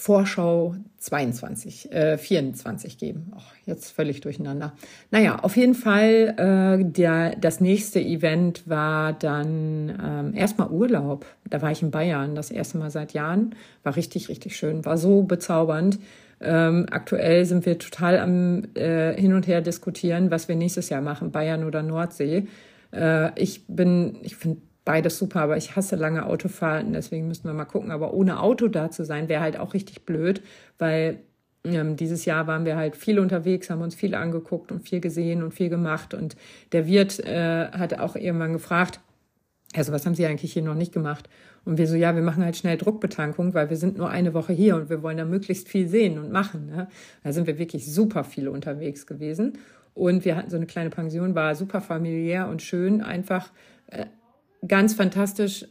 Vorschau 0.00 0.76
22, 0.96 1.92
äh, 1.92 2.16
24 2.16 2.96
geben. 2.96 3.32
Oh, 3.36 3.40
jetzt 3.66 3.90
völlig 3.90 4.22
durcheinander. 4.22 4.72
Naja, 5.10 5.40
auf 5.40 5.58
jeden 5.58 5.74
Fall, 5.74 6.34
äh, 6.38 6.84
der, 6.90 7.36
das 7.36 7.60
nächste 7.60 8.00
Event 8.00 8.66
war 8.66 9.12
dann 9.12 9.92
ähm, 10.02 10.34
erstmal 10.34 10.70
Urlaub. 10.70 11.26
Da 11.50 11.60
war 11.60 11.70
ich 11.70 11.82
in 11.82 11.90
Bayern, 11.90 12.34
das 12.34 12.50
erste 12.50 12.78
Mal 12.78 12.90
seit 12.90 13.12
Jahren. 13.12 13.54
War 13.82 13.94
richtig, 13.94 14.30
richtig 14.30 14.56
schön, 14.56 14.86
war 14.86 14.96
so 14.96 15.22
bezaubernd. 15.22 15.98
Ähm, 16.40 16.86
aktuell 16.90 17.44
sind 17.44 17.66
wir 17.66 17.78
total 17.78 18.18
am 18.18 18.64
äh, 18.74 19.14
Hin 19.20 19.34
und 19.34 19.46
Her 19.46 19.60
diskutieren, 19.60 20.30
was 20.30 20.48
wir 20.48 20.56
nächstes 20.56 20.88
Jahr 20.88 21.02
machen, 21.02 21.30
Bayern 21.30 21.64
oder 21.64 21.82
Nordsee. 21.82 22.46
Äh, 22.90 23.38
ich 23.38 23.66
bin, 23.66 24.16
ich 24.22 24.36
finde 24.36 24.62
beides 24.90 25.18
super, 25.18 25.42
aber 25.42 25.56
ich 25.56 25.76
hasse 25.76 25.94
lange 25.94 26.26
Autofahrten, 26.26 26.92
deswegen 26.92 27.28
müssen 27.28 27.44
wir 27.44 27.52
mal 27.52 27.64
gucken. 27.64 27.92
Aber 27.92 28.12
ohne 28.12 28.40
Auto 28.40 28.66
da 28.66 28.90
zu 28.90 29.04
sein, 29.04 29.28
wäre 29.28 29.40
halt 29.40 29.56
auch 29.56 29.72
richtig 29.72 30.04
blöd, 30.04 30.42
weil 30.78 31.20
ähm, 31.62 31.94
dieses 31.94 32.24
Jahr 32.24 32.48
waren 32.48 32.64
wir 32.64 32.76
halt 32.76 32.96
viel 32.96 33.20
unterwegs, 33.20 33.70
haben 33.70 33.82
uns 33.82 33.94
viel 33.94 34.16
angeguckt 34.16 34.72
und 34.72 34.80
viel 34.88 34.98
gesehen 34.98 35.44
und 35.44 35.54
viel 35.54 35.68
gemacht. 35.68 36.12
Und 36.12 36.34
der 36.72 36.88
Wirt 36.88 37.20
äh, 37.20 37.68
hat 37.70 38.00
auch 38.00 38.16
irgendwann 38.16 38.52
gefragt, 38.52 38.98
also 39.76 39.92
was 39.92 40.04
haben 40.06 40.16
Sie 40.16 40.26
eigentlich 40.26 40.54
hier 40.54 40.62
noch 40.62 40.74
nicht 40.74 40.92
gemacht? 40.92 41.28
Und 41.64 41.78
wir 41.78 41.86
so, 41.86 41.94
ja, 41.94 42.16
wir 42.16 42.22
machen 42.22 42.44
halt 42.44 42.56
schnell 42.56 42.76
Druckbetankung, 42.76 43.54
weil 43.54 43.70
wir 43.70 43.76
sind 43.76 43.96
nur 43.96 44.10
eine 44.10 44.34
Woche 44.34 44.52
hier 44.52 44.74
und 44.74 44.90
wir 44.90 45.04
wollen 45.04 45.18
da 45.18 45.24
möglichst 45.24 45.68
viel 45.68 45.86
sehen 45.86 46.18
und 46.18 46.32
machen. 46.32 46.66
Ne? 46.66 46.88
Da 47.22 47.32
sind 47.32 47.46
wir 47.46 47.58
wirklich 47.58 47.86
super 47.94 48.24
viel 48.24 48.48
unterwegs 48.48 49.06
gewesen. 49.06 49.52
Und 49.94 50.24
wir 50.24 50.34
hatten 50.34 50.50
so 50.50 50.56
eine 50.56 50.66
kleine 50.66 50.90
Pension, 50.90 51.36
war 51.36 51.54
super 51.54 51.80
familiär 51.80 52.48
und 52.48 52.60
schön, 52.60 53.02
einfach 53.02 53.52
äh, 53.86 54.06
ganz 54.66 54.94
fantastisch. 54.94 55.66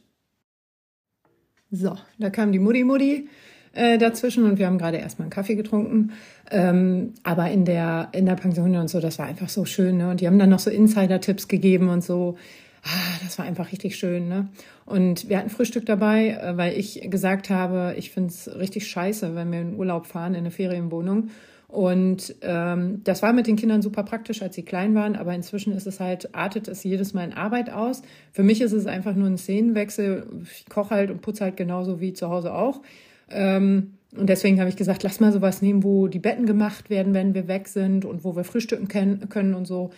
So, 1.72 1.96
da 2.18 2.30
kam 2.30 2.52
die 2.52 2.60
Mutti 2.60 2.84
Mutti 2.84 3.30
äh, 3.74 3.98
dazwischen 3.98 4.44
und 4.46 4.58
wir 4.58 4.66
haben 4.66 4.78
gerade 4.78 4.98
erstmal 4.98 5.26
einen 5.26 5.32
Kaffee 5.32 5.56
getrunken. 5.56 6.12
Ähm, 6.52 7.14
aber 7.24 7.52
in 7.52 7.66
der, 7.66 8.10
in 8.12 8.26
der 8.26 8.36
Pension 8.36 8.76
und 8.76 8.90
so, 8.90 9.00
das 9.00 9.20
war 9.20 9.28
einfach 9.28 9.50
so 9.50 9.66
schön. 9.66 9.98
Ne? 9.98 10.10
Und 10.10 10.22
die 10.22 10.28
haben 10.28 10.40
dann 10.40 10.50
noch 10.50 10.60
so 10.60 10.72
Insider-Tipps 10.72 11.48
gegeben 11.48 11.90
und 11.90 12.04
so. 12.04 12.38
Ah, 12.84 13.20
das 13.24 13.38
war 13.38 13.46
einfach 13.46 13.72
richtig 13.72 13.98
schön. 13.98 14.28
Ne? 14.28 14.48
Und 14.86 15.30
wir 15.30 15.38
hatten 15.38 15.50
Frühstück 15.50 15.86
dabei, 15.86 16.30
äh, 16.30 16.58
weil 16.58 16.78
ich 16.78 17.10
gesagt 17.10 17.50
habe, 17.50 17.94
ich 17.98 18.12
finde 18.12 18.30
es 18.30 18.50
richtig 18.58 18.88
scheiße, 18.88 19.36
wenn 19.36 19.52
wir 19.52 19.62
in 19.62 19.76
Urlaub 19.76 20.08
fahren, 20.08 20.34
in 20.34 20.40
eine 20.40 20.52
Ferienwohnung. 20.52 21.30
Und 21.70 22.36
ähm, 22.41 23.01
das 23.03 23.22
war 23.22 23.32
mit 23.32 23.45
den 23.45 23.55
Kindern 23.55 23.82
super 23.82 24.03
praktisch, 24.03 24.41
als 24.41 24.55
sie 24.55 24.63
klein 24.63 24.95
waren, 24.95 25.15
aber 25.15 25.34
inzwischen 25.36 25.72
ist 25.74 25.86
es 25.86 25.99
halt, 25.99 26.34
artet 26.36 26.67
es 26.67 26.84
jedes 26.84 27.13
Mal 27.13 27.26
in 27.26 27.34
Arbeit 27.34 27.70
aus. 27.70 28.01
Für 28.34 28.43
mich 28.43 28.59
ist 28.59 28.72
es 28.74 28.88
einfach 28.88 29.15
nur 29.15 29.28
ein 29.28 29.38
Szenenwechsel. 29.38 30.26
Ich 30.43 30.65
koche 30.67 30.95
halt 30.95 31.11
und 31.11 31.22
putze 31.22 31.43
halt 31.43 31.57
genauso 31.57 32.01
wie 32.01 32.13
zu 32.13 32.30
Hause 32.30 32.53
auch. 32.55 32.82
Ähm, 33.30 33.93
Und 34.17 34.28
deswegen 34.28 34.59
habe 34.59 34.70
ich 34.70 34.76
gesagt, 34.76 35.03
lass 35.03 35.20
mal 35.20 35.32
sowas 35.32 35.61
nehmen, 35.61 35.84
wo 35.84 36.07
die 36.07 36.17
Betten 36.17 36.47
gemacht 36.47 36.89
werden, 36.89 37.13
wenn 37.13 37.36
wir 37.36 37.47
weg 37.47 37.67
sind 37.67 38.03
und 38.03 38.24
wo 38.24 38.36
wir 38.36 38.43
frühstücken 38.43 38.88
können, 38.88 39.30
können 39.30 39.53
und 39.53 39.65
so. 39.67 39.91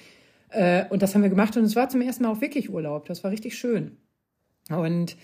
Äh, 0.49 0.83
und 0.89 1.01
das 1.01 1.15
haben 1.15 1.21
wir 1.21 1.29
gemacht 1.29 1.55
und 1.55 1.63
es 1.63 1.77
war 1.77 1.87
zum 1.87 2.01
ersten 2.01 2.23
Mal 2.23 2.31
auch 2.33 2.41
wirklich 2.41 2.69
Urlaub. 2.69 3.05
Das 3.05 3.23
war 3.23 3.31
richtig 3.31 3.57
schön. 3.57 3.95
Und 4.69 5.15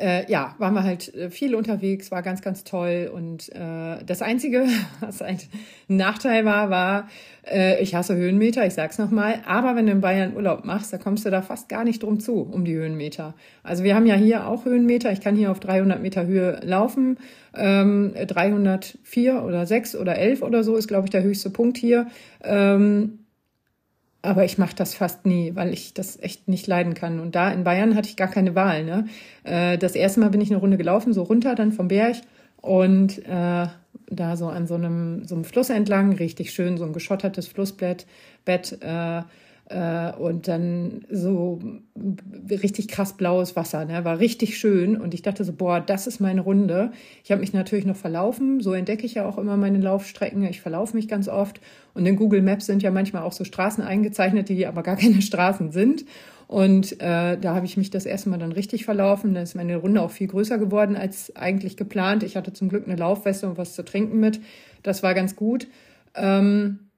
äh, 0.00 0.30
ja, 0.30 0.54
waren 0.58 0.74
wir 0.74 0.82
halt 0.82 1.14
äh, 1.14 1.30
viel 1.30 1.54
unterwegs, 1.54 2.10
war 2.10 2.22
ganz, 2.22 2.42
ganz 2.42 2.64
toll. 2.64 3.10
Und 3.12 3.50
äh, 3.54 4.02
das 4.04 4.22
Einzige, 4.22 4.66
was 5.00 5.20
ein 5.22 5.38
Nachteil 5.88 6.44
war, 6.44 6.70
war, 6.70 7.08
äh, 7.46 7.80
ich 7.82 7.94
hasse 7.94 8.16
Höhenmeter, 8.16 8.66
ich 8.66 8.74
sag's 8.74 8.98
nochmal, 8.98 9.40
aber 9.46 9.76
wenn 9.76 9.86
du 9.86 9.92
in 9.92 10.00
Bayern 10.00 10.34
Urlaub 10.34 10.64
machst, 10.64 10.92
da 10.92 10.98
kommst 10.98 11.26
du 11.26 11.30
da 11.30 11.42
fast 11.42 11.68
gar 11.68 11.84
nicht 11.84 12.02
drum 12.02 12.18
zu, 12.18 12.40
um 12.40 12.64
die 12.64 12.74
Höhenmeter. 12.74 13.34
Also 13.62 13.84
wir 13.84 13.94
haben 13.94 14.06
ja 14.06 14.14
hier 14.14 14.46
auch 14.46 14.64
Höhenmeter, 14.64 15.12
ich 15.12 15.20
kann 15.20 15.36
hier 15.36 15.50
auf 15.50 15.60
300 15.60 16.00
Meter 16.00 16.26
Höhe 16.26 16.60
laufen. 16.64 17.18
Ähm, 17.54 18.14
304 18.14 19.42
oder 19.42 19.66
6 19.66 19.96
oder 19.96 20.16
11 20.16 20.42
oder 20.42 20.62
so 20.62 20.76
ist, 20.76 20.88
glaube 20.88 21.06
ich, 21.06 21.10
der 21.10 21.22
höchste 21.22 21.50
Punkt 21.50 21.76
hier. 21.76 22.06
Ähm, 22.42 23.19
aber 24.22 24.44
ich 24.44 24.58
mache 24.58 24.74
das 24.74 24.94
fast 24.94 25.24
nie, 25.24 25.54
weil 25.54 25.72
ich 25.72 25.94
das 25.94 26.20
echt 26.20 26.48
nicht 26.48 26.66
leiden 26.66 26.94
kann. 26.94 27.20
Und 27.20 27.34
da 27.34 27.50
in 27.50 27.64
Bayern 27.64 27.94
hatte 27.94 28.08
ich 28.08 28.16
gar 28.16 28.28
keine 28.28 28.54
Wahl. 28.54 28.84
Ne? 28.84 29.06
Äh, 29.44 29.78
das 29.78 29.94
erste 29.94 30.20
Mal 30.20 30.30
bin 30.30 30.40
ich 30.40 30.50
eine 30.50 30.60
Runde 30.60 30.76
gelaufen, 30.76 31.12
so 31.12 31.22
runter 31.22 31.54
dann 31.54 31.72
vom 31.72 31.88
Berg 31.88 32.16
und 32.60 33.18
äh, 33.26 33.66
da 34.10 34.36
so 34.36 34.48
an 34.48 34.66
so 34.66 34.74
einem, 34.74 35.24
so 35.24 35.34
einem 35.34 35.44
Fluss 35.44 35.70
entlang, 35.70 36.12
richtig 36.12 36.52
schön, 36.52 36.76
so 36.76 36.84
ein 36.84 36.92
geschottertes 36.92 37.46
Flussbett, 37.46 38.06
Bett, 38.44 38.76
äh, 38.80 39.22
und 39.70 40.48
dann 40.48 41.04
so 41.10 41.60
richtig 42.50 42.88
krass 42.88 43.16
blaues 43.16 43.54
Wasser, 43.54 43.84
ne? 43.84 44.04
war 44.04 44.18
richtig 44.18 44.58
schön. 44.58 44.96
Und 44.96 45.14
ich 45.14 45.22
dachte 45.22 45.44
so, 45.44 45.52
boah, 45.52 45.80
das 45.80 46.08
ist 46.08 46.18
meine 46.20 46.40
Runde. 46.40 46.90
Ich 47.22 47.30
habe 47.30 47.40
mich 47.40 47.52
natürlich 47.52 47.86
noch 47.86 47.96
verlaufen. 47.96 48.60
So 48.60 48.72
entdecke 48.72 49.06
ich 49.06 49.14
ja 49.14 49.28
auch 49.28 49.38
immer 49.38 49.56
meine 49.56 49.78
Laufstrecken. 49.78 50.42
Ich 50.44 50.60
verlaufe 50.60 50.96
mich 50.96 51.06
ganz 51.06 51.28
oft. 51.28 51.60
Und 51.94 52.04
in 52.04 52.16
Google 52.16 52.42
Maps 52.42 52.66
sind 52.66 52.82
ja 52.82 52.90
manchmal 52.90 53.22
auch 53.22 53.32
so 53.32 53.44
Straßen 53.44 53.84
eingezeichnet, 53.84 54.48
die 54.48 54.66
aber 54.66 54.82
gar 54.82 54.96
keine 54.96 55.22
Straßen 55.22 55.70
sind. 55.70 56.04
Und 56.48 57.00
äh, 57.00 57.38
da 57.38 57.54
habe 57.54 57.64
ich 57.64 57.76
mich 57.76 57.90
das 57.90 58.06
erste 58.06 58.28
Mal 58.28 58.38
dann 58.38 58.50
richtig 58.50 58.84
verlaufen. 58.84 59.34
Da 59.34 59.42
ist 59.42 59.54
meine 59.54 59.76
Runde 59.76 60.02
auch 60.02 60.10
viel 60.10 60.26
größer 60.26 60.58
geworden 60.58 60.96
als 60.96 61.36
eigentlich 61.36 61.76
geplant. 61.76 62.24
Ich 62.24 62.36
hatte 62.36 62.52
zum 62.52 62.68
Glück 62.68 62.88
eine 62.88 62.96
Laufweste 62.96 63.48
und 63.48 63.56
was 63.56 63.76
zu 63.76 63.84
trinken 63.84 64.18
mit. 64.18 64.40
Das 64.82 65.04
war 65.04 65.14
ganz 65.14 65.36
gut. 65.36 65.68
Ähm, 66.16 66.89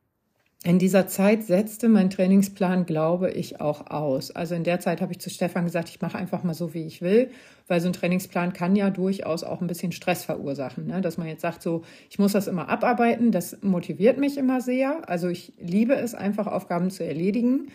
in 0.64 0.78
dieser 0.78 1.08
Zeit 1.08 1.42
setzte 1.42 1.88
mein 1.88 2.08
Trainingsplan, 2.08 2.86
glaube 2.86 3.32
ich, 3.32 3.60
auch 3.60 3.90
aus. 3.90 4.30
Also 4.30 4.54
in 4.54 4.62
der 4.62 4.78
Zeit 4.78 5.00
habe 5.00 5.10
ich 5.10 5.18
zu 5.18 5.28
Stefan 5.28 5.64
gesagt, 5.64 5.88
ich 5.88 6.00
mache 6.00 6.16
einfach 6.16 6.44
mal 6.44 6.54
so, 6.54 6.72
wie 6.72 6.86
ich 6.86 7.02
will, 7.02 7.30
weil 7.66 7.80
so 7.80 7.88
ein 7.88 7.92
Trainingsplan 7.92 8.52
kann 8.52 8.76
ja 8.76 8.90
durchaus 8.90 9.42
auch 9.42 9.60
ein 9.60 9.66
bisschen 9.66 9.90
Stress 9.90 10.24
verursachen. 10.24 10.86
Ne? 10.86 11.00
Dass 11.00 11.18
man 11.18 11.26
jetzt 11.26 11.40
sagt, 11.40 11.62
so, 11.62 11.82
ich 12.10 12.20
muss 12.20 12.30
das 12.30 12.46
immer 12.46 12.68
abarbeiten, 12.68 13.32
das 13.32 13.58
motiviert 13.62 14.18
mich 14.18 14.38
immer 14.38 14.60
sehr. 14.60 15.08
Also 15.08 15.26
ich 15.26 15.52
liebe 15.58 15.96
es 15.96 16.14
einfach, 16.14 16.46
Aufgaben 16.46 16.90
zu 16.90 17.04
erledigen. 17.04 17.68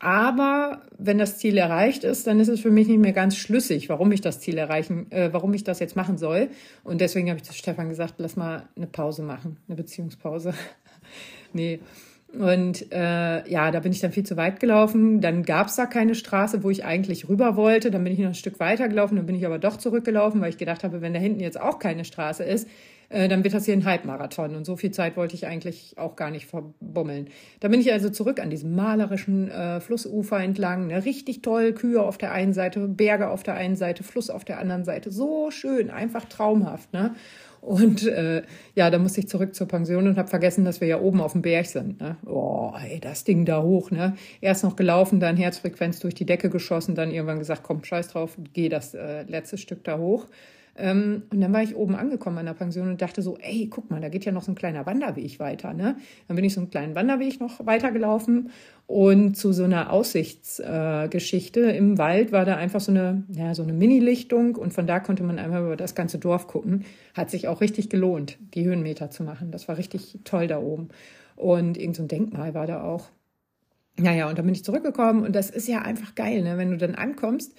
Aber 0.00 0.82
wenn 0.98 1.18
das 1.18 1.38
Ziel 1.38 1.56
erreicht 1.56 2.02
ist, 2.02 2.26
dann 2.26 2.40
ist 2.40 2.48
es 2.48 2.58
für 2.58 2.72
mich 2.72 2.88
nicht 2.88 2.98
mehr 2.98 3.12
ganz 3.12 3.36
schlüssig, 3.36 3.88
warum 3.88 4.10
ich 4.10 4.20
das 4.20 4.40
Ziel 4.40 4.58
erreichen, 4.58 5.06
äh, 5.12 5.32
warum 5.32 5.54
ich 5.54 5.62
das 5.62 5.78
jetzt 5.78 5.94
machen 5.94 6.18
soll. 6.18 6.48
Und 6.82 7.00
deswegen 7.00 7.28
habe 7.28 7.36
ich 7.36 7.44
zu 7.44 7.52
Stefan 7.52 7.88
gesagt, 7.88 8.14
lass 8.18 8.34
mal 8.34 8.68
eine 8.74 8.88
Pause 8.88 9.22
machen, 9.22 9.58
eine 9.68 9.76
Beziehungspause. 9.76 10.54
nee. 11.52 11.78
Und 12.38 12.90
äh, 12.92 13.48
ja, 13.48 13.70
da 13.70 13.80
bin 13.80 13.92
ich 13.92 14.00
dann 14.00 14.12
viel 14.12 14.24
zu 14.24 14.36
weit 14.36 14.58
gelaufen. 14.58 15.20
Dann 15.20 15.42
gab 15.42 15.66
es 15.66 15.76
da 15.76 15.84
keine 15.84 16.14
Straße, 16.14 16.62
wo 16.62 16.70
ich 16.70 16.84
eigentlich 16.84 17.28
rüber 17.28 17.56
wollte. 17.56 17.90
Dann 17.90 18.04
bin 18.04 18.12
ich 18.14 18.18
noch 18.18 18.28
ein 18.28 18.34
Stück 18.34 18.58
weiter 18.58 18.88
gelaufen. 18.88 19.16
Dann 19.16 19.26
bin 19.26 19.36
ich 19.36 19.44
aber 19.44 19.58
doch 19.58 19.76
zurückgelaufen, 19.76 20.40
weil 20.40 20.48
ich 20.48 20.56
gedacht 20.56 20.82
habe, 20.82 21.02
wenn 21.02 21.12
da 21.12 21.20
hinten 21.20 21.40
jetzt 21.40 21.60
auch 21.60 21.78
keine 21.78 22.06
Straße 22.06 22.42
ist, 22.42 22.68
äh, 23.10 23.28
dann 23.28 23.44
wird 23.44 23.52
das 23.52 23.66
hier 23.66 23.74
ein 23.74 23.84
Halbmarathon. 23.84 24.56
Und 24.56 24.64
so 24.64 24.76
viel 24.76 24.90
Zeit 24.92 25.16
wollte 25.18 25.34
ich 25.34 25.46
eigentlich 25.46 25.98
auch 25.98 26.16
gar 26.16 26.30
nicht 26.30 26.46
verbummeln. 26.46 27.28
Da 27.60 27.68
bin 27.68 27.80
ich 27.80 27.92
also 27.92 28.08
zurück 28.08 28.40
an 28.40 28.48
diesem 28.48 28.74
malerischen 28.74 29.50
äh, 29.50 29.80
Flussufer 29.80 30.40
entlang. 30.40 30.86
Ne? 30.86 31.04
Richtig 31.04 31.42
toll, 31.42 31.74
Kühe 31.74 32.02
auf 32.02 32.16
der 32.16 32.32
einen 32.32 32.54
Seite, 32.54 32.88
Berge 32.88 33.28
auf 33.28 33.42
der 33.42 33.54
einen 33.54 33.76
Seite, 33.76 34.04
Fluss 34.04 34.30
auf 34.30 34.46
der 34.46 34.58
anderen 34.58 34.84
Seite. 34.84 35.10
So 35.10 35.50
schön, 35.50 35.90
einfach 35.90 36.24
traumhaft. 36.24 36.94
Ne? 36.94 37.14
Und 37.62 38.08
äh, 38.08 38.42
ja, 38.74 38.90
da 38.90 38.98
musste 38.98 39.20
ich 39.20 39.28
zurück 39.28 39.54
zur 39.54 39.68
Pension 39.68 40.08
und 40.08 40.18
habe 40.18 40.28
vergessen, 40.28 40.64
dass 40.64 40.80
wir 40.80 40.88
ja 40.88 41.00
oben 41.00 41.20
auf 41.20 41.32
dem 41.32 41.42
Berg 41.42 41.66
sind. 41.66 42.00
Ne? 42.00 42.16
Oh, 42.26 42.72
ey, 42.76 42.98
das 42.98 43.22
Ding 43.22 43.44
da 43.44 43.62
hoch. 43.62 43.92
Ne? 43.92 44.16
Erst 44.40 44.64
noch 44.64 44.74
gelaufen, 44.74 45.20
dann 45.20 45.36
Herzfrequenz 45.36 46.00
durch 46.00 46.14
die 46.14 46.26
Decke 46.26 46.50
geschossen, 46.50 46.96
dann 46.96 47.12
irgendwann 47.12 47.38
gesagt, 47.38 47.62
komm, 47.62 47.84
scheiß 47.84 48.08
drauf, 48.08 48.36
geh 48.52 48.68
das 48.68 48.94
äh, 48.94 49.22
letzte 49.22 49.58
Stück 49.58 49.84
da 49.84 49.96
hoch. 49.96 50.26
Ähm, 50.74 51.24
und 51.30 51.40
dann 51.40 51.52
war 51.52 51.62
ich 51.62 51.76
oben 51.76 51.94
angekommen 51.94 52.38
an 52.38 52.46
der 52.46 52.54
Pension 52.54 52.88
und 52.88 53.02
dachte 53.02 53.20
so, 53.20 53.36
ey, 53.38 53.68
guck 53.70 53.90
mal, 53.90 54.00
da 54.00 54.08
geht 54.08 54.24
ja 54.24 54.32
noch 54.32 54.42
so 54.42 54.52
ein 54.52 54.54
kleiner 54.54 54.86
Wanderweg 54.86 55.38
weiter. 55.38 55.74
Ne? 55.74 55.96
Dann 56.28 56.36
bin 56.36 56.44
ich 56.44 56.54
so 56.54 56.60
einen 56.60 56.70
kleinen 56.70 56.94
Wanderweg 56.94 57.40
noch 57.40 57.64
weitergelaufen 57.66 58.50
und 58.86 59.36
zu 59.36 59.52
so 59.52 59.64
einer 59.64 59.92
Aussichtsgeschichte 59.92 61.72
äh, 61.72 61.76
im 61.76 61.98
Wald 61.98 62.32
war 62.32 62.46
da 62.46 62.56
einfach 62.56 62.80
so 62.80 62.90
eine, 62.90 63.24
ja, 63.28 63.54
so 63.54 63.62
eine 63.62 63.74
Mini-Lichtung 63.74 64.56
und 64.56 64.72
von 64.72 64.86
da 64.86 64.98
konnte 65.00 65.22
man 65.22 65.38
einmal 65.38 65.62
über 65.62 65.76
das 65.76 65.94
ganze 65.94 66.18
Dorf 66.18 66.46
gucken. 66.46 66.84
Hat 67.14 67.30
sich 67.30 67.48
auch 67.48 67.60
richtig 67.60 67.90
gelohnt, 67.90 68.38
die 68.54 68.64
Höhenmeter 68.64 69.10
zu 69.10 69.24
machen. 69.24 69.50
Das 69.50 69.68
war 69.68 69.76
richtig 69.76 70.20
toll 70.24 70.46
da 70.46 70.58
oben. 70.58 70.88
Und 71.36 71.76
irgend 71.76 71.96
so 71.96 72.02
ein 72.02 72.08
Denkmal 72.08 72.54
war 72.54 72.66
da 72.66 72.82
auch. 72.82 73.10
Naja, 73.98 74.28
und 74.28 74.38
dann 74.38 74.46
bin 74.46 74.54
ich 74.54 74.64
zurückgekommen 74.64 75.22
und 75.22 75.36
das 75.36 75.50
ist 75.50 75.68
ja 75.68 75.82
einfach 75.82 76.14
geil, 76.14 76.42
ne? 76.42 76.56
wenn 76.56 76.70
du 76.70 76.78
dann 76.78 76.94
ankommst 76.94 77.54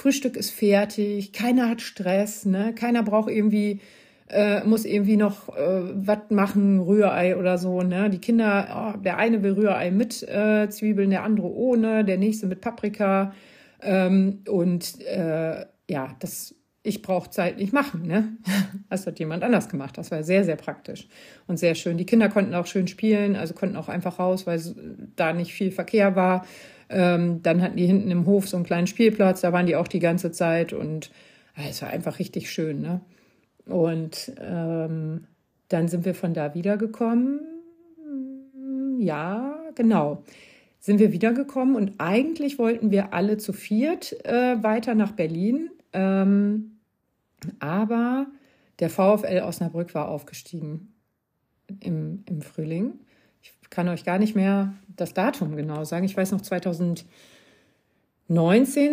Frühstück 0.00 0.36
ist 0.36 0.52
fertig, 0.52 1.32
keiner 1.32 1.68
hat 1.68 1.80
Stress, 1.80 2.46
ne? 2.46 2.72
keiner 2.72 3.02
braucht 3.02 3.28
irgendwie, 3.28 3.80
äh, 4.28 4.62
muss 4.62 4.84
irgendwie 4.84 5.16
noch 5.16 5.48
äh, 5.56 5.82
was 5.92 6.30
machen, 6.30 6.78
Rührei 6.78 7.36
oder 7.36 7.58
so. 7.58 7.82
Ne? 7.82 8.08
Die 8.08 8.20
Kinder, 8.20 8.94
oh, 8.94 8.98
der 8.98 9.16
eine 9.16 9.42
will 9.42 9.54
Rührei 9.54 9.90
mit 9.90 10.22
äh, 10.22 10.68
Zwiebeln, 10.70 11.10
der 11.10 11.24
andere 11.24 11.48
ohne, 11.48 12.04
der 12.04 12.16
nächste 12.16 12.46
mit 12.46 12.60
Paprika. 12.60 13.34
Ähm, 13.82 14.44
und 14.46 15.04
äh, 15.04 15.66
ja, 15.88 16.16
das 16.20 16.54
ich 16.84 17.02
brauche 17.02 17.30
Zeit 17.30 17.58
nicht 17.58 17.72
machen. 17.72 18.06
Ne? 18.06 18.36
Das 18.90 19.06
hat 19.06 19.18
jemand 19.18 19.42
anders 19.42 19.68
gemacht. 19.68 19.98
Das 19.98 20.10
war 20.10 20.22
sehr, 20.22 20.44
sehr 20.44 20.56
praktisch 20.56 21.08
und 21.46 21.58
sehr 21.58 21.74
schön. 21.74 21.98
Die 21.98 22.06
Kinder 22.06 22.30
konnten 22.30 22.54
auch 22.54 22.66
schön 22.66 22.88
spielen, 22.88 23.36
also 23.36 23.52
konnten 23.52 23.76
auch 23.76 23.88
einfach 23.88 24.18
raus, 24.18 24.46
weil 24.46 24.58
da 25.14 25.34
nicht 25.34 25.52
viel 25.52 25.70
Verkehr 25.70 26.16
war. 26.16 26.46
Ähm, 26.90 27.42
dann 27.42 27.62
hatten 27.62 27.76
die 27.76 27.86
hinten 27.86 28.10
im 28.10 28.26
Hof 28.26 28.48
so 28.48 28.56
einen 28.56 28.64
kleinen 28.64 28.86
Spielplatz, 28.86 29.42
da 29.42 29.52
waren 29.52 29.66
die 29.66 29.76
auch 29.76 29.88
die 29.88 29.98
ganze 29.98 30.32
Zeit 30.32 30.72
und 30.72 31.10
äh, 31.56 31.68
es 31.68 31.82
war 31.82 31.90
einfach 31.90 32.18
richtig 32.18 32.50
schön. 32.50 32.80
Ne? 32.80 33.00
Und 33.66 34.32
ähm, 34.40 35.24
dann 35.68 35.88
sind 35.88 36.04
wir 36.04 36.14
von 36.14 36.32
da 36.32 36.54
wiedergekommen. 36.54 37.40
Ja, 38.98 39.58
genau. 39.74 40.24
Sind 40.80 40.98
wir 40.98 41.12
wiedergekommen 41.12 41.76
und 41.76 41.94
eigentlich 41.98 42.58
wollten 42.58 42.90
wir 42.90 43.12
alle 43.12 43.36
zu 43.36 43.52
viert 43.52 44.24
äh, 44.24 44.62
weiter 44.62 44.94
nach 44.94 45.12
Berlin. 45.12 45.70
Ähm, 45.92 46.78
aber 47.58 48.26
der 48.80 48.90
VfL 48.90 49.42
Osnabrück 49.44 49.94
war 49.94 50.08
aufgestiegen 50.08 50.94
im, 51.80 52.24
im 52.26 52.40
Frühling 52.40 52.94
kann 53.70 53.88
euch 53.88 54.04
gar 54.04 54.18
nicht 54.18 54.34
mehr 54.36 54.74
das 54.96 55.14
Datum 55.14 55.56
genau 55.56 55.84
sagen. 55.84 56.04
Ich 56.04 56.16
weiß 56.16 56.32
noch, 56.32 56.40
2019 56.40 57.06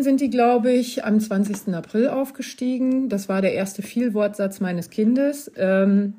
sind 0.03 0.21
die, 0.21 0.29
glaube 0.29 0.71
ich, 0.71 1.03
am 1.03 1.19
20. 1.19 1.73
April 1.73 2.09
aufgestiegen. 2.09 3.09
Das 3.09 3.27
war 3.29 3.41
der 3.41 3.53
erste 3.53 3.81
Vielwortsatz 3.81 4.59
meines 4.59 4.89
Kindes. 4.89 5.51
Ähm, 5.55 6.13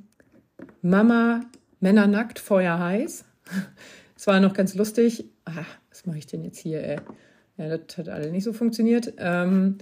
Mama, 0.83 1.41
Männer 1.81 2.07
nackt, 2.07 2.39
Feuer 2.39 2.79
heiß. 2.79 3.25
Es 4.19 4.27
war 4.27 4.41
noch 4.41 4.55
ganz 4.55 4.75
lustig. 4.75 5.27
Ach, 5.45 5.67
was 5.91 6.07
mache 6.07 6.17
ich 6.17 6.27
denn 6.27 6.43
jetzt 6.43 6.59
hier, 6.59 6.83
ey? 6.83 6.97
Ja, 7.59 7.77
das 7.77 7.99
hat 7.99 8.09
alle 8.09 8.31
nicht 8.33 8.45
so 8.45 8.55
funktioniert. 8.55 9.13
Ähm, 9.19 9.77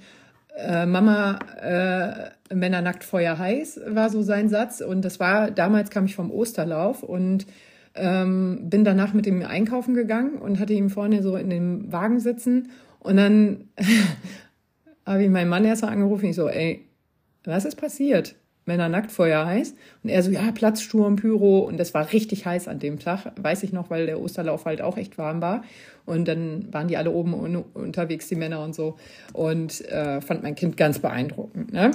äh, 0.57 0.87
Mama, 0.87 1.39
äh, 1.61 2.55
Männer 2.55 2.83
nackt, 2.83 3.05
Feuer 3.05 3.39
heiß 3.39 3.81
war 3.87 4.11
so 4.11 4.23
sein 4.23 4.49
Satz. 4.49 4.81
Und 4.81 5.03
das 5.05 5.21
war, 5.21 5.53
damals 5.53 5.91
kam 5.91 6.07
ich 6.07 6.17
vom 6.17 6.33
Osterlauf 6.33 7.05
und 7.05 7.47
ähm, 7.95 8.69
bin 8.69 8.85
danach 8.85 9.15
mit 9.15 9.27
ihm 9.27 9.43
einkaufen 9.43 9.95
gegangen 9.95 10.39
und 10.39 10.59
hatte 10.59 10.73
ihn 10.73 10.91
vorne 10.91 11.23
so 11.23 11.37
in 11.37 11.51
dem 11.51 11.93
Wagen 11.93 12.21
sitzen. 12.21 12.71
Und 13.01 13.17
dann 13.17 13.69
habe 15.07 15.23
ich 15.23 15.31
meinen 15.31 15.49
Mann 15.49 15.65
erst 15.65 15.83
mal 15.83 15.89
angerufen. 15.89 16.27
Ich 16.27 16.37
so, 16.37 16.49
ey, 16.49 16.85
was 17.45 17.65
ist 17.65 17.77
passiert? 17.77 18.35
Männer 18.67 18.89
nackt, 18.89 19.13
Feuer 19.13 19.45
heiß. 19.45 19.75
Und 20.03 20.09
er 20.09 20.23
so, 20.23 20.31
ja, 20.31 20.51
Platzsturm, 20.51 21.17
Pyro. 21.17 21.61
Und 21.61 21.79
das 21.79 21.93
war 21.95 22.13
richtig 22.13 22.47
heiß 22.47 22.67
an 22.67 22.79
dem 22.79 22.99
Tag. 22.99 23.33
Weiß 23.37 23.63
ich 23.63 23.73
noch, 23.73 23.91
weil 23.91 24.07
der 24.07 24.21
Osterlauf 24.21 24.65
halt 24.65 24.81
auch 24.81 24.97
echt 24.97 25.19
warm 25.19 25.43
war. 25.43 25.63
Und 26.07 26.27
dann 26.27 26.73
waren 26.73 26.89
die 26.89 26.97
alle 26.97 27.11
oben 27.11 27.35
unterwegs, 27.75 28.29
die 28.29 28.37
Männer 28.37 28.65
und 28.65 28.75
so. 28.75 28.97
Und 29.33 29.87
äh, 29.89 30.21
fand 30.21 30.43
mein 30.43 30.55
Kind 30.55 30.77
ganz 30.77 30.99
beeindruckend. 30.99 31.73
Ne? 31.73 31.91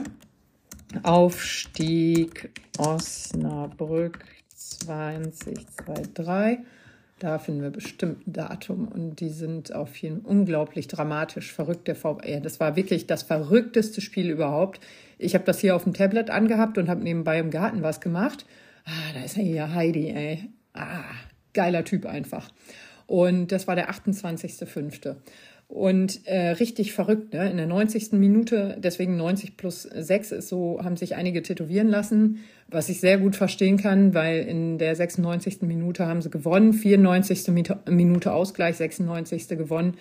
Aufstieg 1.04 2.52
Osnabrück 2.78 4.20
2023. 4.80 6.66
Da 7.20 7.38
finden 7.38 7.62
wir 7.62 7.70
bestimmt 7.70 8.26
ein 8.28 8.34
Datum 8.34 8.88
und 8.88 9.20
die 9.20 9.30
sind 9.30 9.74
auf 9.74 9.98
jeden 9.98 10.22
Fall 10.22 10.32
unglaublich 10.32 10.88
dramatisch, 10.88 11.52
verrückt 11.52 11.88
der 11.90 11.96
VR. 11.96 12.40
Das 12.40 12.62
war 12.62 12.78
wirklich 12.78 13.08
das 13.08 13.24
verrückteste 13.24 14.00
Spiel 14.00 14.30
überhaupt. 14.30 14.80
Ich 15.18 15.36
habe 15.36 15.44
das 15.44 15.60
hier 15.60 15.76
auf 15.76 15.84
dem 15.84 15.94
Tablet 15.94 16.30
angehabt 16.30 16.78
und 16.78 16.88
habe 16.90 17.04
nebenbei 17.04 17.38
im 17.40 17.52
Garten 17.52 17.84
was 17.84 18.00
gemacht. 18.00 18.46
Ah, 18.86 19.14
da 19.14 19.24
ist 19.26 19.36
ja 19.36 19.44
hier 19.44 19.74
Heidi, 19.74 20.10
ey. 20.10 20.50
Ah, 20.74 21.04
geiler 21.54 21.84
Typ 21.84 22.06
einfach. 22.06 22.50
Und 23.06 23.52
das 23.52 23.68
war 23.68 23.76
der 23.76 23.90
28.05. 23.90 25.16
Und 25.70 26.26
äh, 26.26 26.50
richtig 26.50 26.94
verrückt, 26.94 27.32
ne? 27.32 27.48
In 27.52 27.58
der 27.58 27.68
90. 27.68 28.14
Minute, 28.14 28.76
deswegen 28.80 29.18
90 29.18 29.56
plus 29.56 29.84
6 29.84 30.32
ist 30.32 30.50
so, 30.50 30.84
haben 30.84 30.98
sich 30.98 31.16
einige 31.16 31.44
tätowieren 31.44 31.88
lassen, 31.88 32.44
was 32.68 32.90
ich 32.90 33.00
sehr 33.00 33.20
gut 33.20 33.36
verstehen 33.36 33.78
kann, 33.78 34.16
weil 34.16 34.42
in 34.42 34.80
der 34.80 34.96
96. 34.96 35.62
Minute 35.62 36.08
haben 36.08 36.24
sie 36.24 36.32
gewonnen, 36.32 36.74
94. 36.74 37.50
Minute 37.88 38.34
Ausgleich, 38.34 38.78
96. 38.78 39.48
gewonnen. 39.50 39.94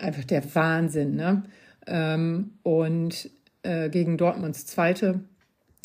Einfach 0.00 0.24
der 0.24 0.42
Wahnsinn, 0.52 1.14
ne? 1.14 1.44
Ähm, 1.86 2.54
und 2.64 3.30
äh, 3.62 3.90
gegen 3.90 4.16
Dortmunds 4.16 4.66
zweite 4.66 5.20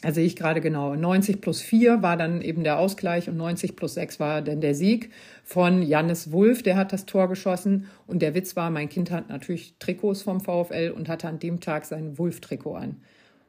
da 0.01 0.13
sehe 0.13 0.25
ich 0.25 0.35
gerade 0.35 0.61
genau. 0.61 0.95
90 0.95 1.41
plus 1.41 1.61
4 1.61 2.01
war 2.01 2.15
dann 2.15 2.41
eben 2.41 2.63
der 2.63 2.79
Ausgleich 2.79 3.27
und 3.27 3.35
90 3.35 3.75
plus 3.75 3.95
6 3.95 4.19
war 4.19 4.41
dann 4.41 4.61
der 4.61 4.73
Sieg 4.73 5.11
von 5.43 5.81
Jannis 5.81 6.31
Wulff, 6.31 6.63
der 6.63 6.77
hat 6.77 6.93
das 6.93 7.05
Tor 7.05 7.27
geschossen. 7.27 7.87
Und 8.07 8.21
der 8.21 8.33
Witz 8.33 8.55
war, 8.55 8.69
mein 8.69 8.87
Kind 8.87 9.11
hat 9.11 9.27
natürlich 9.29 9.75
Trikots 9.79 10.21
vom 10.21 10.39
VfL 10.39 10.93
und 10.95 11.09
hatte 11.09 11.27
an 11.27 11.39
dem 11.39 11.59
Tag 11.59 11.85
sein 11.85 12.17
Wulff-Trikot 12.17 12.75
an. 12.75 13.01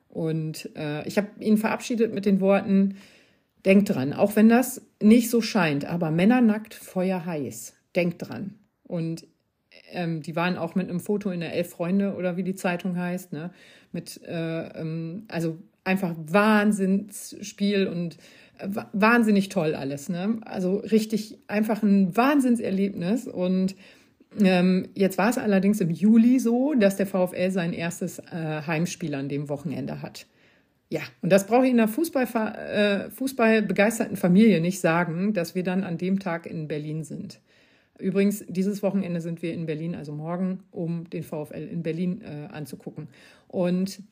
Und 0.09 0.71
äh, 0.77 1.07
ich 1.07 1.19
habe 1.19 1.29
ihn 1.39 1.57
verabschiedet 1.57 2.13
mit 2.13 2.27
den 2.27 2.41
Worten, 2.41 2.97
denkt 3.65 3.91
dran, 3.91 4.13
auch 4.13 4.35
wenn 4.35 4.49
das 4.49 4.83
nicht 5.01 5.31
so 5.31 5.41
scheint, 5.41 5.85
aber 5.85 6.11
Männer 6.11 6.41
nackt, 6.41 6.75
Feuer 6.75 7.25
heiß. 7.25 7.75
Denkt 7.95 8.29
dran. 8.29 8.55
Und 8.83 9.25
ähm, 9.93 10.23
die 10.23 10.35
waren 10.35 10.57
auch 10.57 10.75
mit 10.75 10.89
einem 10.89 11.01
Foto 11.01 11.31
in 11.31 11.41
der 11.41 11.55
Elf 11.55 11.71
Freunde 11.71 12.15
oder 12.15 12.37
wie 12.37 12.43
die 12.43 12.55
Zeitung 12.55 12.97
heißt, 12.97 13.33
ne? 13.33 13.51
Mit, 13.93 14.21
äh, 14.25 14.81
ähm, 14.81 15.27
also 15.29 15.59
einfach 15.91 16.15
Wahnsinnsspiel 16.17 17.89
und 17.89 18.17
äh, 18.59 18.69
wahnsinnig 18.93 19.49
toll 19.49 19.75
alles. 19.75 20.09
Ne? 20.09 20.39
Also 20.43 20.77
richtig 20.77 21.39
einfach 21.49 21.83
ein 21.83 22.17
Wahnsinnserlebnis. 22.17 23.27
Und 23.27 23.75
ähm, 24.41 24.89
jetzt 24.95 25.19
war 25.19 25.31
es 25.31 25.39
allerdings 25.39 25.81
im 25.81 25.91
Juli 25.91 26.39
so, 26.39 26.75
dass 26.75 26.97
der 26.97 27.07
VfL 27.07 27.51
sein 27.51 27.73
erstes 27.73 28.21
äh, 28.21 28.63
Heimspiel 28.67 29.15
an 29.15 29.29
dem 29.29 29.49
Wochenende 29.49 30.01
hat. 30.03 30.27
Ja, 30.89 31.03
und 31.23 31.31
das 31.31 31.47
brauche 31.47 31.67
ich 31.67 31.73
in 31.73 31.79
einer 31.79 31.89
Fußball, 31.89 32.25
äh, 32.27 33.11
fußballbegeisterten 33.11 34.17
Familie 34.17 34.61
nicht 34.61 34.81
sagen, 34.81 35.35
dass 35.35 35.55
wir 35.55 35.63
dann 35.63 35.85
an 35.85 35.99
dem 35.99 36.19
Tag 36.19 36.47
in 36.47 36.67
Berlin 36.67 37.05
sind. 37.05 37.41
Übrigens, 38.01 38.45
dieses 38.49 38.83
Wochenende 38.83 39.21
sind 39.21 39.43
wir 39.43 39.53
in 39.53 39.67
Berlin, 39.67 39.95
also 39.95 40.13
morgen, 40.13 40.61
um 40.71 41.09
den 41.11 41.23
VfL 41.23 41.69
in 41.71 41.83
Berlin 41.83 42.23
äh, 42.23 42.53
anzugucken. 42.53 43.09
Und 43.47 44.03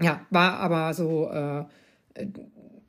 ja, 0.00 0.26
war 0.30 0.58
aber 0.58 0.94
so, 0.94 1.28
äh, 1.28 1.64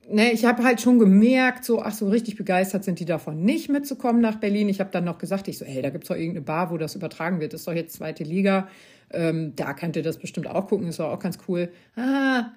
ne, 0.08 0.32
ich 0.32 0.44
habe 0.44 0.64
halt 0.64 0.80
schon 0.80 0.98
gemerkt, 0.98 1.64
so, 1.64 1.82
ach 1.82 1.92
so 1.92 2.08
richtig 2.08 2.36
begeistert 2.36 2.84
sind 2.84 3.00
die 3.00 3.04
davon 3.04 3.42
nicht 3.42 3.68
mitzukommen 3.68 4.20
nach 4.20 4.36
Berlin. 4.36 4.68
Ich 4.68 4.80
habe 4.80 4.90
dann 4.90 5.04
noch 5.04 5.18
gesagt, 5.18 5.48
ich 5.48 5.58
so, 5.58 5.64
hey, 5.64 5.82
da 5.82 5.90
gibt's 5.90 6.08
doch 6.08 6.16
irgendeine 6.16 6.44
Bar, 6.44 6.70
wo 6.70 6.78
das 6.78 6.94
übertragen 6.94 7.40
wird. 7.40 7.52
Das 7.52 7.60
ist 7.60 7.68
doch 7.68 7.74
jetzt 7.74 7.94
zweite 7.94 8.24
Liga. 8.24 8.68
Ähm, 9.12 9.52
da 9.56 9.74
könnt 9.74 9.96
ihr 9.96 10.02
das 10.02 10.18
bestimmt 10.18 10.46
auch 10.46 10.66
gucken, 10.66 10.88
ist 10.88 10.98
doch 10.98 11.10
auch 11.10 11.18
ganz 11.18 11.38
cool. 11.48 11.70
Ah, 11.96 12.50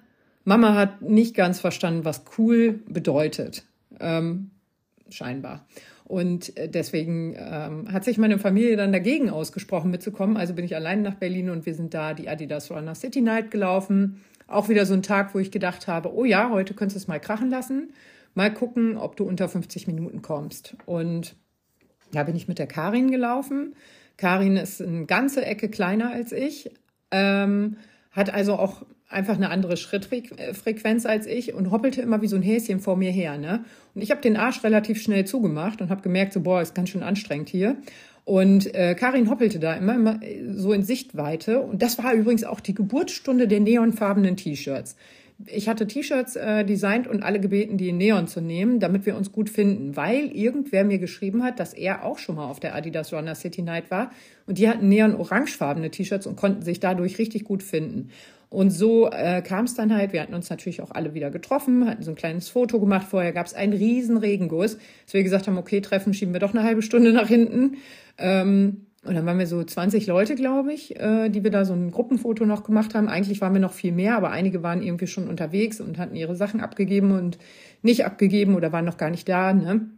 Mama 0.44 0.74
hat 0.74 1.02
nicht 1.02 1.34
ganz 1.34 1.60
verstanden, 1.60 2.04
was 2.04 2.24
cool 2.38 2.80
bedeutet. 2.88 3.64
Ähm, 4.00 4.50
scheinbar. 5.10 5.66
Und 6.04 6.56
äh, 6.56 6.68
deswegen 6.68 7.36
ähm, 7.36 7.92
hat 7.92 8.04
sich 8.04 8.16
meine 8.16 8.38
Familie 8.38 8.76
dann 8.76 8.92
dagegen 8.92 9.28
ausgesprochen, 9.28 9.90
mitzukommen. 9.90 10.36
Also 10.36 10.54
bin 10.54 10.64
ich 10.64 10.74
allein 10.74 11.02
nach 11.02 11.14
Berlin 11.14 11.50
und 11.50 11.66
wir 11.66 11.74
sind 11.74 11.92
da 11.92 12.14
die 12.14 12.28
Adidas 12.28 12.70
Runner 12.70 12.94
City 12.94 13.20
Night 13.20 13.50
gelaufen. 13.50 14.22
Auch 14.48 14.68
wieder 14.68 14.86
so 14.86 14.94
ein 14.94 15.02
Tag, 15.02 15.34
wo 15.34 15.38
ich 15.38 15.50
gedacht 15.50 15.86
habe, 15.86 16.12
oh 16.12 16.24
ja, 16.24 16.50
heute 16.50 16.74
könntest 16.74 16.96
du 16.96 16.98
es 17.00 17.08
mal 17.08 17.20
krachen 17.20 17.50
lassen. 17.50 17.92
Mal 18.34 18.52
gucken, 18.52 18.96
ob 18.96 19.16
du 19.16 19.24
unter 19.24 19.48
50 19.48 19.86
Minuten 19.86 20.22
kommst. 20.22 20.74
Und 20.86 21.36
da 22.12 22.24
bin 22.24 22.34
ich 22.34 22.48
mit 22.48 22.58
der 22.58 22.66
Karin 22.66 23.10
gelaufen. 23.10 23.74
Karin 24.16 24.56
ist 24.56 24.80
eine 24.80 25.06
ganze 25.06 25.44
Ecke 25.44 25.68
kleiner 25.68 26.10
als 26.10 26.32
ich, 26.32 26.70
ähm, 27.10 27.76
hat 28.10 28.32
also 28.32 28.54
auch 28.54 28.84
einfach 29.08 29.36
eine 29.36 29.50
andere 29.50 29.76
Schrittfrequenz 29.76 31.06
als 31.06 31.26
ich 31.26 31.54
und 31.54 31.70
hoppelte 31.70 32.02
immer 32.02 32.20
wie 32.20 32.28
so 32.28 32.36
ein 32.36 32.42
Häschen 32.42 32.80
vor 32.80 32.96
mir 32.96 33.10
her. 33.10 33.38
Ne? 33.38 33.64
Und 33.94 34.02
ich 34.02 34.10
habe 34.10 34.20
den 34.20 34.36
Arsch 34.36 34.62
relativ 34.64 35.00
schnell 35.00 35.24
zugemacht 35.24 35.80
und 35.80 35.90
habe 35.90 36.02
gemerkt, 36.02 36.32
so 36.32 36.40
boah, 36.40 36.60
ist 36.60 36.74
ganz 36.74 36.90
schön 36.90 37.02
anstrengend 37.02 37.48
hier. 37.48 37.76
Und 38.28 38.74
äh, 38.74 38.94
Karin 38.94 39.30
hoppelte 39.30 39.58
da 39.58 39.72
immer, 39.72 39.94
immer 39.94 40.20
so 40.52 40.74
in 40.74 40.82
Sichtweite. 40.82 41.60
Und 41.60 41.80
das 41.80 41.96
war 41.96 42.12
übrigens 42.12 42.44
auch 42.44 42.60
die 42.60 42.74
Geburtsstunde 42.74 43.48
der 43.48 43.60
neonfarbenen 43.60 44.36
T-Shirts. 44.36 44.96
Ich 45.46 45.68
hatte 45.68 45.86
T-Shirts 45.86 46.34
äh, 46.34 46.64
designt 46.64 47.06
und 47.06 47.22
alle 47.22 47.38
gebeten, 47.38 47.76
die 47.76 47.90
in 47.90 47.98
Neon 47.98 48.26
zu 48.26 48.40
nehmen, 48.40 48.80
damit 48.80 49.06
wir 49.06 49.16
uns 49.16 49.30
gut 49.30 49.48
finden, 49.48 49.94
weil 49.94 50.26
irgendwer 50.34 50.84
mir 50.84 50.98
geschrieben 50.98 51.44
hat, 51.44 51.60
dass 51.60 51.74
er 51.74 52.04
auch 52.04 52.18
schon 52.18 52.34
mal 52.34 52.46
auf 52.46 52.58
der 52.58 52.74
Adidas 52.74 53.12
Runner 53.12 53.36
City 53.36 53.62
Night 53.62 53.90
war 53.92 54.10
und 54.46 54.58
die 54.58 54.68
hatten 54.68 54.88
neon-orangefarbene 54.88 55.90
T-Shirts 55.90 56.26
und 56.26 56.34
konnten 56.34 56.62
sich 56.62 56.80
dadurch 56.80 57.18
richtig 57.18 57.44
gut 57.44 57.62
finden. 57.62 58.10
Und 58.50 58.70
so 58.70 59.10
äh, 59.10 59.42
kam 59.42 59.66
es 59.66 59.74
dann 59.74 59.94
halt. 59.94 60.12
Wir 60.12 60.22
hatten 60.22 60.34
uns 60.34 60.48
natürlich 60.48 60.80
auch 60.80 60.90
alle 60.90 61.14
wieder 61.14 61.30
getroffen, 61.30 61.86
hatten 61.86 62.02
so 62.02 62.10
ein 62.12 62.16
kleines 62.16 62.48
Foto 62.48 62.80
gemacht. 62.80 63.06
Vorher 63.08 63.32
gab 63.32 63.46
es 63.46 63.54
einen 63.54 63.74
riesen 63.74 64.16
Regenguss, 64.16 64.78
dass 65.04 65.14
wir 65.14 65.22
gesagt 65.22 65.46
haben, 65.46 65.58
okay, 65.58 65.82
Treffen 65.82 66.14
schieben 66.14 66.32
wir 66.32 66.40
doch 66.40 66.54
eine 66.54 66.62
halbe 66.62 66.82
Stunde 66.82 67.12
nach 67.12 67.28
hinten. 67.28 67.76
Ähm, 68.16 68.87
und 69.08 69.14
dann 69.14 69.24
waren 69.26 69.38
wir 69.38 69.46
so 69.46 69.64
20 69.64 70.06
Leute, 70.06 70.34
glaube 70.34 70.72
ich, 70.72 71.00
äh, 71.00 71.30
die 71.30 71.42
wir 71.42 71.50
da 71.50 71.64
so 71.64 71.72
ein 71.72 71.90
Gruppenfoto 71.90 72.44
noch 72.44 72.62
gemacht 72.62 72.94
haben. 72.94 73.08
Eigentlich 73.08 73.40
waren 73.40 73.54
wir 73.54 73.60
noch 73.60 73.72
viel 73.72 73.92
mehr, 73.92 74.16
aber 74.16 74.30
einige 74.30 74.62
waren 74.62 74.82
irgendwie 74.82 75.06
schon 75.06 75.28
unterwegs 75.28 75.80
und 75.80 75.98
hatten 75.98 76.14
ihre 76.14 76.36
Sachen 76.36 76.60
abgegeben 76.60 77.12
und 77.12 77.38
nicht 77.82 78.04
abgegeben 78.04 78.54
oder 78.54 78.70
waren 78.70 78.84
noch 78.84 78.98
gar 78.98 79.10
nicht 79.10 79.28
da. 79.28 79.54
Ne? 79.54 79.88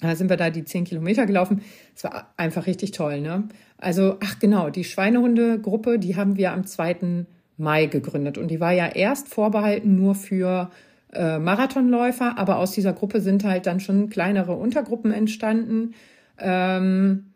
Da 0.00 0.16
sind 0.16 0.30
wir 0.30 0.38
da 0.38 0.48
die 0.48 0.64
10 0.64 0.84
Kilometer 0.84 1.26
gelaufen. 1.26 1.60
Es 1.94 2.04
war 2.04 2.32
einfach 2.38 2.66
richtig 2.66 2.92
toll. 2.92 3.20
Ne? 3.20 3.44
Also, 3.76 4.16
ach 4.24 4.38
genau, 4.38 4.70
die 4.70 4.84
Schweinehunde-Gruppe, 4.84 5.98
die 5.98 6.16
haben 6.16 6.36
wir 6.36 6.52
am 6.52 6.66
2. 6.66 7.26
Mai 7.58 7.86
gegründet. 7.86 8.38
Und 8.38 8.48
die 8.48 8.60
war 8.60 8.72
ja 8.72 8.86
erst 8.86 9.28
vorbehalten 9.28 9.96
nur 9.96 10.14
für 10.14 10.70
äh, 11.12 11.38
Marathonläufer, 11.38 12.38
aber 12.38 12.58
aus 12.58 12.72
dieser 12.72 12.94
Gruppe 12.94 13.20
sind 13.20 13.44
halt 13.44 13.66
dann 13.66 13.80
schon 13.80 14.08
kleinere 14.08 14.54
Untergruppen 14.54 15.12
entstanden. 15.12 15.94
Ähm, 16.38 17.32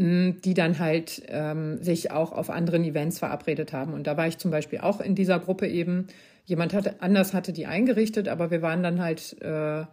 die 0.00 0.54
dann 0.54 0.78
halt 0.78 1.22
ähm, 1.28 1.82
sich 1.82 2.10
auch 2.10 2.32
auf 2.32 2.48
anderen 2.48 2.84
Events 2.84 3.18
verabredet 3.18 3.74
haben. 3.74 3.92
Und 3.92 4.06
da 4.06 4.16
war 4.16 4.26
ich 4.26 4.38
zum 4.38 4.50
Beispiel 4.50 4.78
auch 4.78 5.00
in 5.00 5.14
dieser 5.14 5.38
Gruppe 5.38 5.68
eben. 5.68 6.06
Jemand 6.46 6.72
hatte, 6.72 6.94
anders 7.00 7.34
hatte 7.34 7.52
die 7.52 7.66
eingerichtet, 7.66 8.26
aber 8.26 8.50
wir 8.50 8.62
waren 8.62 8.82
dann 8.82 9.00
halt, 9.02 9.36
äh, 9.42 9.84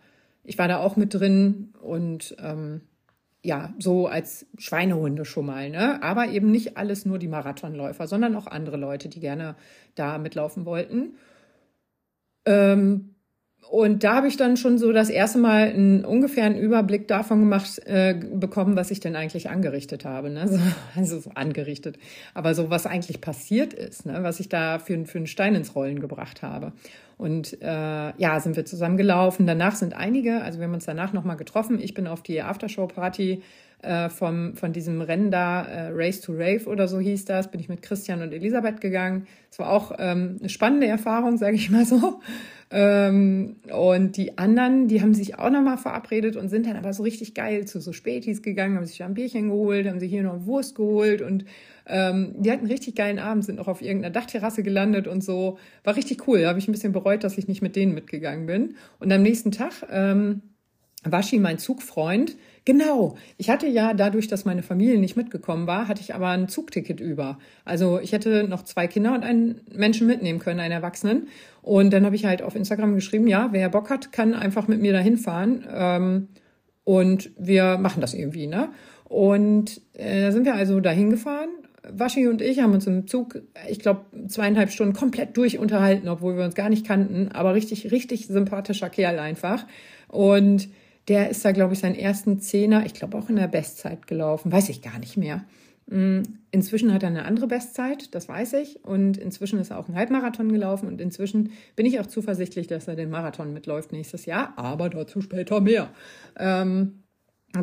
ich 0.45 0.57
war 0.57 0.69
da 0.69 0.77
auch 0.77 0.95
mit 0.95 1.13
drin 1.13 1.73
und 1.81 2.37
ähm, 2.41 2.81
ja, 3.43 3.73
so 3.79 4.07
als 4.07 4.45
Schweinehunde 4.57 5.25
schon 5.25 5.45
mal, 5.45 5.69
ne? 5.69 6.01
Aber 6.01 6.29
eben 6.29 6.51
nicht 6.51 6.77
alles 6.77 7.05
nur 7.05 7.19
die 7.19 7.27
Marathonläufer, 7.27 8.07
sondern 8.07 8.35
auch 8.35 8.47
andere 8.47 8.77
Leute, 8.77 9.09
die 9.09 9.19
gerne 9.19 9.55
da 9.95 10.17
mitlaufen 10.17 10.65
wollten. 10.65 11.17
Ähm, 12.45 13.15
und 13.69 14.03
da 14.03 14.15
habe 14.15 14.27
ich 14.27 14.37
dann 14.37 14.55
schon 14.55 14.77
so 14.77 14.91
das 14.93 15.09
erste 15.09 15.39
Mal 15.39 15.69
einen 15.69 16.05
ungefähren 16.05 16.55
Überblick 16.55 17.07
davon 17.07 17.41
gemacht, 17.41 17.79
äh, 17.85 18.13
bekommen, 18.13 18.75
was 18.77 18.91
ich 18.91 18.99
denn 18.99 19.15
eigentlich 19.15 19.49
angerichtet 19.49 20.05
habe. 20.05 20.29
Ne? 20.29 20.47
So, 20.57 20.59
also 20.95 21.19
so 21.19 21.31
angerichtet. 21.35 21.97
Aber 22.33 22.55
so, 22.55 22.69
was 22.69 22.85
eigentlich 22.85 23.19
passiert 23.19 23.73
ist, 23.73 24.05
ne? 24.05 24.19
was 24.21 24.39
ich 24.39 24.49
da 24.49 24.79
für, 24.79 25.05
für 25.05 25.17
einen 25.17 25.27
Stein 25.27 25.55
ins 25.55 25.75
Rollen 25.75 25.99
gebracht 25.99 26.41
habe. 26.41 26.71
Und 27.17 27.61
äh, 27.61 27.65
ja, 28.17 28.39
sind 28.39 28.55
wir 28.55 28.65
zusammen 28.65 28.95
gelaufen. 28.95 29.45
Danach 29.45 29.75
sind 29.75 29.93
einige, 29.93 30.41
also 30.41 30.59
wir 30.59 30.67
haben 30.67 30.73
uns 30.73 30.85
danach 30.85 31.13
nochmal 31.13 31.37
getroffen. 31.37 31.79
Ich 31.79 31.93
bin 31.93 32.07
auf 32.07 32.23
die 32.23 32.41
Aftershow-Party 32.41 33.41
äh, 33.81 34.09
vom, 34.09 34.55
von 34.55 34.73
diesem 34.73 35.01
Rennen 35.01 35.29
da, 35.29 35.63
äh, 35.63 35.89
Race 35.93 36.21
to 36.21 36.33
Rave 36.33 36.65
oder 36.65 36.87
so 36.87 36.99
hieß 36.99 37.25
das, 37.25 37.51
bin 37.51 37.59
ich 37.59 37.69
mit 37.69 37.81
Christian 37.81 38.21
und 38.21 38.33
Elisabeth 38.33 38.81
gegangen. 38.81 39.27
Es 39.51 39.59
war 39.59 39.71
auch 39.71 39.91
ähm, 39.99 40.37
eine 40.39 40.49
spannende 40.49 40.87
Erfahrung, 40.87 41.37
sage 41.37 41.55
ich 41.55 41.69
mal 41.69 41.85
so. 41.85 42.19
Ähm, 42.69 43.57
und 43.71 44.17
die 44.17 44.37
anderen, 44.37 44.87
die 44.87 45.01
haben 45.01 45.13
sich 45.13 45.39
auch 45.39 45.49
nochmal 45.49 45.77
verabredet 45.77 46.35
und 46.35 46.49
sind 46.49 46.65
dann 46.65 46.75
aber 46.75 46.91
so 46.91 47.03
richtig 47.03 47.33
geil 47.33 47.65
zu 47.65 47.79
so 47.79 47.93
Spätis 47.93 48.41
gegangen, 48.41 48.75
haben 48.75 48.85
sich 48.85 48.97
da 48.97 49.05
ein 49.05 49.13
Bierchen 49.13 49.49
geholt, 49.49 49.87
haben 49.87 49.99
sich 49.99 50.11
hier 50.11 50.23
noch 50.23 50.45
Wurst 50.45 50.75
geholt 50.75 51.21
und 51.21 51.45
ähm, 51.85 52.33
die 52.37 52.51
hatten 52.51 52.61
einen 52.61 52.71
richtig 52.71 52.95
geilen 52.95 53.19
Abend, 53.19 53.45
sind 53.45 53.55
noch 53.55 53.67
auf 53.67 53.81
irgendeiner 53.81 54.11
Dachterrasse 54.11 54.63
gelandet 54.63 55.07
und 55.07 55.23
so. 55.23 55.57
War 55.83 55.95
richtig 55.95 56.27
cool. 56.27 56.41
Da 56.41 56.49
habe 56.49 56.59
ich 56.59 56.67
ein 56.67 56.73
bisschen 56.73 56.91
bereut, 56.91 57.23
dass 57.23 57.37
ich 57.37 57.47
nicht 57.47 57.61
mit 57.61 57.75
denen 57.75 57.93
mitgegangen 57.93 58.45
bin. 58.47 58.75
Und 58.99 59.11
am 59.13 59.21
nächsten 59.21 59.51
Tag 59.51 59.71
ähm, 59.89 60.41
Waschi, 61.03 61.39
mein 61.39 61.59
Zugfreund, 61.59 62.35
Genau. 62.67 63.15
Ich 63.37 63.49
hatte 63.49 63.65
ja 63.65 63.93
dadurch, 63.93 64.27
dass 64.27 64.43
meine 64.43 64.61
Familie 64.61 64.99
nicht 64.99 65.15
mitgekommen 65.15 65.67
war, 65.67 65.87
hatte 65.87 66.01
ich 66.01 66.13
aber 66.13 66.27
ein 66.27 66.49
Zugticket 66.49 66.99
über. 66.99 67.39
Also 67.63 67.97
ich 67.97 68.11
hätte 68.11 68.45
noch 68.45 68.63
zwei 68.63 68.87
Kinder 68.87 69.13
und 69.13 69.23
einen 69.23 69.61
Menschen 69.73 70.05
mitnehmen 70.05 70.39
können, 70.39 70.59
einen 70.59 70.73
Erwachsenen. 70.73 71.29
Und 71.61 71.93
dann 71.93 72.03
habe 72.03 72.17
ich 72.17 72.25
halt 72.25 72.41
auf 72.41 72.57
Instagram 72.57 72.93
geschrieben, 72.95 73.25
ja, 73.25 73.53
wer 73.53 73.69
Bock 73.69 73.89
hat, 73.89 74.11
kann 74.11 74.33
einfach 74.33 74.67
mit 74.67 74.81
mir 74.81 74.91
dahin 74.91 75.15
fahren. 75.17 75.65
Ähm, 75.73 76.27
Und 76.83 77.31
wir 77.37 77.77
machen 77.77 78.01
das 78.01 78.13
irgendwie, 78.13 78.47
ne? 78.47 78.67
Und 79.05 79.79
äh, 79.93 80.23
da 80.23 80.31
sind 80.33 80.43
wir 80.43 80.55
also 80.55 80.81
dahin 80.81 81.09
gefahren. 81.09 81.49
Waschi 81.89 82.27
und 82.27 82.41
ich 82.41 82.59
haben 82.59 82.73
uns 82.73 82.85
im 82.85 83.07
Zug, 83.07 83.41
ich 83.69 83.79
glaube, 83.79 84.01
zweieinhalb 84.27 84.71
Stunden 84.71 84.93
komplett 84.93 85.37
durch 85.37 85.57
unterhalten, 85.57 86.09
obwohl 86.09 86.35
wir 86.35 86.43
uns 86.43 86.55
gar 86.55 86.67
nicht 86.67 86.85
kannten, 86.85 87.29
aber 87.31 87.53
richtig, 87.53 87.91
richtig 87.91 88.27
sympathischer 88.27 88.89
Kerl 88.89 89.19
einfach. 89.19 89.65
Und 90.09 90.67
der 91.07 91.29
ist 91.29 91.45
da, 91.45 91.51
glaube 91.51 91.73
ich, 91.73 91.79
seinen 91.79 91.95
ersten 91.95 92.39
Zehner, 92.39 92.85
ich 92.85 92.93
glaube 92.93 93.17
auch 93.17 93.29
in 93.29 93.37
der 93.37 93.47
Bestzeit 93.47 94.07
gelaufen, 94.07 94.51
weiß 94.51 94.69
ich 94.69 94.81
gar 94.81 94.99
nicht 94.99 95.17
mehr. 95.17 95.45
Mm, 95.89 96.23
inzwischen 96.51 96.93
hat 96.93 97.03
er 97.03 97.09
eine 97.09 97.23
andere 97.23 97.47
Bestzeit, 97.47 98.13
das 98.13 98.27
weiß 98.27 98.53
ich. 98.53 98.83
Und 98.83 99.17
inzwischen 99.17 99.59
ist 99.59 99.71
er 99.71 99.79
auch 99.79 99.87
einen 99.87 99.97
Halbmarathon 99.97 100.51
gelaufen. 100.51 100.87
Und 100.87 100.99
inzwischen 100.99 101.51
bin 101.75 101.85
ich 101.85 101.99
auch 101.99 102.07
zuversichtlich, 102.07 102.67
dass 102.67 102.87
er 102.87 102.95
den 102.95 103.09
Marathon 103.09 103.53
mitläuft 103.53 103.91
nächstes 103.91 104.25
Jahr. 104.25 104.53
Aber 104.57 104.89
dazu 104.89 105.21
später 105.21 105.61
mehr. 105.61 105.89
Ähm, 106.37 107.03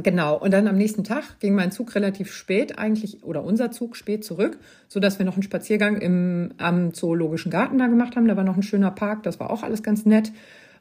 genau. 0.03 0.38
Und 0.38 0.53
dann 0.53 0.68
am 0.68 0.76
nächsten 0.76 1.05
Tag 1.05 1.38
ging 1.40 1.55
mein 1.55 1.70
Zug 1.70 1.95
relativ 1.95 2.32
spät 2.32 2.78
eigentlich, 2.78 3.24
oder 3.24 3.45
unser 3.45 3.70
Zug 3.70 3.95
spät 3.95 4.24
zurück, 4.24 4.59
sodass 4.88 5.18
wir 5.18 5.26
noch 5.26 5.34
einen 5.34 5.42
Spaziergang 5.42 5.99
im, 5.99 6.55
am 6.57 6.95
Zoologischen 6.95 7.51
Garten 7.51 7.76
da 7.76 7.88
gemacht 7.88 8.16
haben. 8.16 8.26
Da 8.26 8.38
war 8.38 8.45
noch 8.45 8.57
ein 8.57 8.62
schöner 8.62 8.90
Park. 8.90 9.22
Das 9.24 9.38
war 9.38 9.51
auch 9.51 9.62
alles 9.62 9.82
ganz 9.82 10.07
nett. 10.07 10.32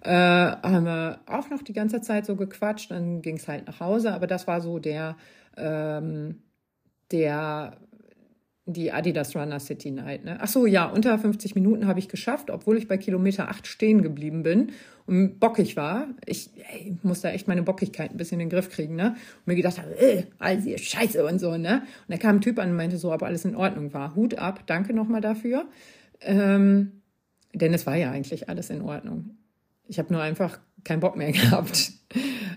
Äh, 0.04 0.12
haben 0.12 0.86
wir 0.86 1.20
auch 1.26 1.50
noch 1.50 1.62
die 1.62 1.74
ganze 1.74 2.02
Zeit 2.02 2.26
so 2.26 2.36
gequatscht. 2.36 2.92
Dann 2.92 3.22
ging 3.22 3.38
es 3.38 3.48
halt 3.48 3.68
nach 3.68 3.80
Hause. 3.80 4.14
Aber 4.14 4.28
das 4.28 4.48
war 4.48 4.62
so 4.62 4.80
der... 4.80 5.18
Ähm, 5.58 6.40
der 7.12 7.78
die 8.66 8.94
Adidas 8.94 9.36
Runner 9.36 9.60
City 9.60 9.92
Night. 9.92 10.24
Ne? 10.24 10.38
Ach 10.40 10.48
so, 10.48 10.66
ja, 10.66 10.86
unter 10.86 11.18
50 11.20 11.54
Minuten 11.56 11.86
habe 11.86 12.00
ich 12.00 12.08
geschafft, 12.08 12.50
obwohl 12.50 12.78
ich 12.78 12.88
bei 12.88 12.98
Kilometer 12.98 13.50
8 13.50 13.68
stehen 13.68 14.02
geblieben 14.02 14.42
bin 14.42 14.72
und 15.06 15.40
bockig 15.40 15.76
war. 15.76 16.08
Ich 16.26 16.50
ey, 16.72 16.98
muss 17.04 17.22
da 17.22 17.32
echt 17.32 17.48
meine 17.50 17.64
Bockigkeit 17.64 18.12
ein 18.12 18.18
bisschen 18.18 18.40
in 18.40 18.48
den 18.48 18.50
Griff 18.50 18.70
kriegen, 18.70 18.96
ne? 18.96 19.16
Und 19.40 19.48
mir 19.48 19.56
gedacht 19.56 19.80
habe, 19.80 19.92
äh, 20.00 20.24
alles 20.40 20.64
hier 20.64 20.78
Scheiße 20.78 21.26
und 21.26 21.40
so, 21.40 21.58
ne? 21.58 21.82
Und 22.08 22.14
da 22.14 22.18
kam 22.18 22.38
ein 22.38 22.42
Typ 22.42 22.58
an 22.58 22.70
und 22.70 22.78
meinte 22.78 22.98
so, 22.98 23.12
ob 23.12 23.22
alles 23.24 23.44
in 23.44 23.56
Ordnung 23.56 23.94
war. 23.94 24.16
Hut 24.16 24.36
ab, 24.36 24.64
danke 24.66 24.94
nochmal 24.94 25.22
dafür. 25.22 25.66
Ähm, 26.22 27.02
denn 27.54 27.74
es 27.74 27.86
war 27.86 27.98
ja 27.98 28.12
eigentlich 28.12 28.48
alles 28.48 28.70
in 28.70 28.82
Ordnung. 28.82 29.32
Ich 29.88 30.00
habe 30.00 30.14
nur 30.14 30.22
einfach 30.22 30.60
keinen 30.84 31.00
Bock 31.00 31.16
mehr 31.16 31.32
gehabt. 31.32 31.92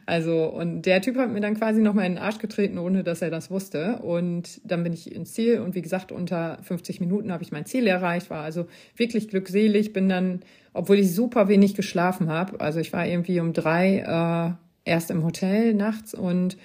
Also, 0.05 0.47
und 0.47 0.83
der 0.83 1.03
Typ 1.03 1.17
hat 1.17 1.31
mir 1.31 1.41
dann 1.41 1.57
quasi 1.57 1.81
nochmal 1.81 2.07
in 2.07 2.15
den 2.15 2.23
Arsch 2.23 2.39
getreten, 2.39 2.79
ohne 2.79 3.03
dass 3.03 3.23
er 3.23 3.31
das 3.31 3.51
wusste. 3.51 3.99
Und 3.99 4.61
dann 4.65 4.85
bin 4.85 4.93
ich 4.93 5.13
ins 5.13 5.33
Ziel 5.33 5.59
und 5.61 5.75
wie 5.75 5.83
gesagt, 5.83 6.13
unter 6.13 6.59
50 6.63 7.01
Minuten 7.01 7.33
habe 7.33 7.43
ich 7.43 7.51
mein 7.51 7.67
Ziel 7.67 7.87
erreicht, 7.87 8.31
war 8.31 8.45
also 8.45 8.67
wirklich 8.97 9.29
glückselig, 9.29 9.93
bin 9.93 10.09
dann, 10.09 10.41
obwohl 10.73 10.99
ich 10.99 11.13
super 11.13 11.49
wenig 11.49 11.75
geschlafen 11.75 12.29
habe, 12.29 12.61
also 12.61 12.79
ich 12.79 12.93
war 12.93 13.07
irgendwie 13.07 13.41
um 13.41 13.53
drei 13.53 14.57
äh, 14.87 14.91
erst 14.91 15.11
im 15.11 15.25
Hotel 15.25 15.75
nachts 15.75 16.15
und 16.15 16.57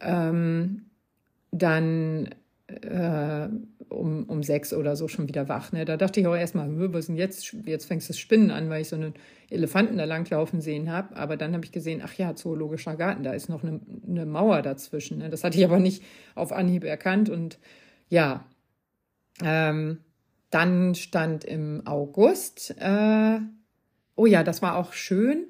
ähm, 0.00 0.82
dann 1.50 2.28
äh, 2.66 3.48
um, 3.90 4.24
um 4.24 4.42
sechs 4.42 4.72
oder 4.72 4.96
so 4.96 5.08
schon 5.08 5.28
wieder 5.28 5.48
wach. 5.48 5.72
Ne? 5.72 5.84
Da 5.84 5.96
dachte 5.96 6.20
ich 6.20 6.26
auch 6.26 6.36
erstmal, 6.36 6.68
was 6.92 7.06
denn 7.06 7.16
jetzt? 7.16 7.54
Jetzt 7.64 7.86
fängst 7.86 8.08
du 8.08 8.12
das 8.12 8.18
Spinnen 8.18 8.50
an, 8.50 8.70
weil 8.70 8.82
ich 8.82 8.88
so 8.88 8.96
einen 8.96 9.14
Elefanten 9.50 9.98
da 9.98 10.04
langlaufen 10.04 10.60
sehen 10.60 10.90
habe. 10.90 11.16
Aber 11.16 11.36
dann 11.36 11.52
habe 11.54 11.64
ich 11.64 11.72
gesehen, 11.72 12.00
ach 12.04 12.14
ja, 12.14 12.34
Zoologischer 12.34 12.96
Garten, 12.96 13.22
da 13.22 13.32
ist 13.32 13.48
noch 13.48 13.62
eine, 13.62 13.80
eine 14.06 14.26
Mauer 14.26 14.62
dazwischen. 14.62 15.18
Ne? 15.18 15.28
Das 15.28 15.44
hatte 15.44 15.58
ich 15.58 15.64
aber 15.64 15.80
nicht 15.80 16.02
auf 16.34 16.52
Anhieb 16.52 16.84
erkannt. 16.84 17.28
Und 17.28 17.58
ja, 18.08 18.46
ähm, 19.42 19.98
dann 20.50 20.94
stand 20.94 21.44
im 21.44 21.86
August, 21.86 22.74
äh, 22.78 23.38
oh 24.16 24.26
ja, 24.26 24.42
das 24.42 24.62
war 24.62 24.76
auch 24.76 24.92
schön. 24.92 25.46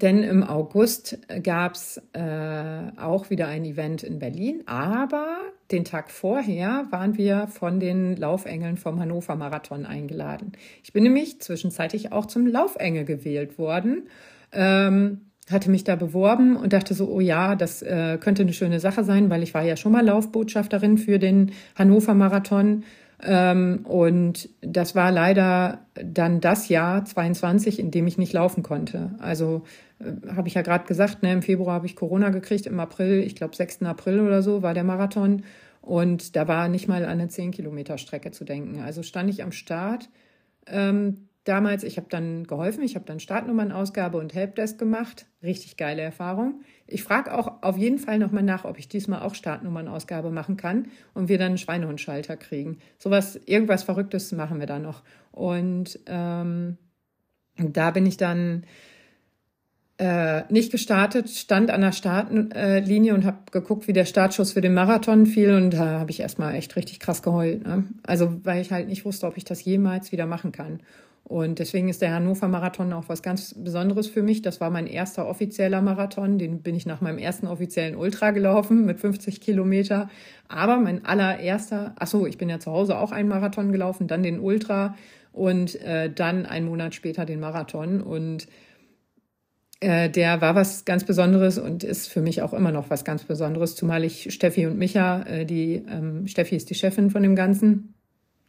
Denn 0.00 0.22
im 0.22 0.44
August 0.44 1.18
gab 1.42 1.74
es 1.74 2.00
äh, 2.12 3.00
auch 3.00 3.30
wieder 3.30 3.48
ein 3.48 3.64
Event 3.64 4.04
in 4.04 4.20
Berlin, 4.20 4.62
aber 4.66 5.38
den 5.72 5.84
Tag 5.84 6.12
vorher 6.12 6.86
waren 6.90 7.18
wir 7.18 7.48
von 7.48 7.80
den 7.80 8.16
Laufengeln 8.16 8.76
vom 8.76 9.00
Hannover 9.00 9.34
Marathon 9.34 9.86
eingeladen. 9.86 10.52
Ich 10.84 10.92
bin 10.92 11.02
nämlich 11.02 11.40
zwischenzeitlich 11.40 12.12
auch 12.12 12.26
zum 12.26 12.46
Laufengel 12.46 13.04
gewählt 13.04 13.58
worden. 13.58 14.08
Ähm, 14.52 15.22
hatte 15.50 15.70
mich 15.70 15.82
da 15.82 15.96
beworben 15.96 16.56
und 16.56 16.72
dachte 16.72 16.94
so, 16.94 17.08
oh 17.08 17.20
ja, 17.20 17.56
das 17.56 17.82
äh, 17.82 18.18
könnte 18.20 18.42
eine 18.42 18.52
schöne 18.52 18.80
Sache 18.80 19.02
sein, 19.02 19.30
weil 19.30 19.42
ich 19.42 19.54
war 19.54 19.62
ja 19.62 19.76
schon 19.76 19.92
mal 19.92 20.04
Laufbotschafterin 20.04 20.98
für 20.98 21.18
den 21.18 21.52
Hannover 21.74 22.14
Marathon. 22.14 22.84
Ähm, 23.22 23.80
und 23.84 24.48
das 24.60 24.94
war 24.94 25.10
leider 25.10 25.80
dann 25.94 26.40
das 26.40 26.68
Jahr 26.68 27.04
22, 27.04 27.80
in 27.80 27.90
dem 27.90 28.06
ich 28.06 28.18
nicht 28.18 28.32
laufen 28.32 28.62
konnte. 28.62 29.10
Also 29.18 29.62
äh, 30.00 30.34
habe 30.34 30.48
ich 30.48 30.54
ja 30.54 30.62
gerade 30.62 30.86
gesagt, 30.86 31.22
ne, 31.22 31.32
im 31.32 31.42
Februar 31.42 31.74
habe 31.74 31.86
ich 31.86 31.96
Corona 31.96 32.30
gekriegt, 32.30 32.66
im 32.66 32.80
April, 32.80 33.20
ich 33.20 33.34
glaube 33.34 33.56
6. 33.56 33.82
April 33.82 34.20
oder 34.20 34.42
so, 34.42 34.62
war 34.62 34.74
der 34.74 34.84
Marathon. 34.84 35.42
Und 35.80 36.36
da 36.36 36.48
war 36.48 36.68
nicht 36.68 36.88
mal 36.88 37.04
an 37.04 37.10
eine 37.10 37.28
10 37.28 37.50
Kilometer 37.50 37.98
Strecke 37.98 38.30
zu 38.30 38.44
denken. 38.44 38.80
Also 38.80 39.02
stand 39.02 39.30
ich 39.30 39.42
am 39.42 39.52
Start. 39.52 40.10
Ähm, 40.66 41.28
damals, 41.44 41.82
ich 41.82 41.96
habe 41.96 42.08
dann 42.10 42.44
geholfen, 42.44 42.82
ich 42.82 42.94
habe 42.94 43.06
dann 43.06 43.20
Startnummernausgabe 43.20 44.18
und 44.18 44.34
Helpdesk 44.34 44.78
gemacht. 44.78 45.26
Richtig 45.42 45.76
geile 45.76 46.02
Erfahrung. 46.02 46.60
Ich 46.86 47.02
frage 47.02 47.32
auch 47.32 47.62
auf 47.62 47.78
jeden 47.78 47.98
Fall 47.98 48.18
nochmal 48.18 48.42
nach, 48.42 48.64
ob 48.64 48.78
ich 48.78 48.88
diesmal 48.88 49.22
auch 49.22 49.34
Startnummernausgabe 49.34 50.30
machen 50.30 50.56
kann 50.56 50.88
und 51.14 51.28
wir 51.28 51.38
dann 51.38 51.48
einen 51.48 51.58
Schweinehundschalter 51.58 52.36
kriegen. 52.36 52.78
Sowas, 52.98 53.40
irgendwas 53.46 53.82
Verrücktes 53.82 54.30
machen 54.32 54.60
wir 54.60 54.66
da 54.66 54.78
noch. 54.78 55.02
Und 55.32 55.98
ähm, 56.06 56.76
da 57.56 57.90
bin 57.92 58.04
ich 58.04 58.18
dann 58.18 58.64
äh, 59.98 60.42
nicht 60.52 60.70
gestartet, 60.70 61.28
stand 61.28 61.70
an 61.70 61.80
der 61.80 61.92
Startlinie 61.92 63.14
und 63.14 63.24
habe 63.24 63.38
geguckt, 63.50 63.88
wie 63.88 63.92
der 63.92 64.04
Startschuss 64.04 64.52
für 64.52 64.60
den 64.60 64.72
Marathon 64.72 65.26
fiel 65.26 65.52
und 65.54 65.70
da 65.70 65.98
habe 65.98 66.10
ich 66.10 66.20
erstmal 66.20 66.54
echt 66.54 66.76
richtig 66.76 67.00
krass 67.00 67.22
geheult. 67.22 67.66
Ne? 67.66 67.84
Also 68.04 68.40
weil 68.44 68.60
ich 68.60 68.70
halt 68.70 68.88
nicht 68.88 69.04
wusste, 69.04 69.26
ob 69.26 69.36
ich 69.36 69.44
das 69.44 69.64
jemals 69.64 70.12
wieder 70.12 70.26
machen 70.26 70.52
kann. 70.52 70.80
Und 71.24 71.58
deswegen 71.58 71.90
ist 71.90 72.00
der 72.00 72.14
Hannover 72.14 72.48
Marathon 72.48 72.90
auch 72.94 73.04
was 73.08 73.22
ganz 73.22 73.54
Besonderes 73.54 74.06
für 74.06 74.22
mich. 74.22 74.40
Das 74.40 74.62
war 74.62 74.70
mein 74.70 74.86
erster 74.86 75.28
offizieller 75.28 75.82
Marathon. 75.82 76.38
Den 76.38 76.62
bin 76.62 76.74
ich 76.74 76.86
nach 76.86 77.02
meinem 77.02 77.18
ersten 77.18 77.46
offiziellen 77.46 77.96
Ultra 77.96 78.30
gelaufen 78.30 78.86
mit 78.86 78.98
50 78.98 79.42
Kilometer. 79.42 80.08
Aber 80.48 80.78
mein 80.78 81.04
allererster, 81.04 81.94
ach 81.98 82.06
so, 82.06 82.26
ich 82.26 82.38
bin 82.38 82.48
ja 82.48 82.60
zu 82.60 82.72
Hause 82.72 82.96
auch 82.96 83.12
einen 83.12 83.28
Marathon 83.28 83.72
gelaufen, 83.72 84.06
dann 84.06 84.22
den 84.22 84.40
Ultra 84.40 84.96
und 85.32 85.78
äh, 85.82 86.10
dann 86.10 86.46
einen 86.46 86.66
Monat 86.66 86.94
später 86.94 87.26
den 87.26 87.40
Marathon. 87.40 88.00
Und 88.00 88.46
äh, 89.80 90.10
der 90.10 90.40
war 90.40 90.54
was 90.54 90.84
ganz 90.84 91.04
Besonderes 91.04 91.58
und 91.58 91.84
ist 91.84 92.08
für 92.08 92.20
mich 92.20 92.42
auch 92.42 92.52
immer 92.52 92.72
noch 92.72 92.90
was 92.90 93.04
ganz 93.04 93.24
Besonderes, 93.24 93.76
zumal 93.76 94.04
ich 94.04 94.32
Steffi 94.34 94.66
und 94.66 94.78
Micha, 94.78 95.22
äh, 95.22 95.44
die 95.44 95.84
ähm, 95.88 96.26
Steffi 96.26 96.56
ist 96.56 96.70
die 96.70 96.74
Chefin 96.74 97.10
von 97.10 97.22
dem 97.22 97.36
Ganzen, 97.36 97.94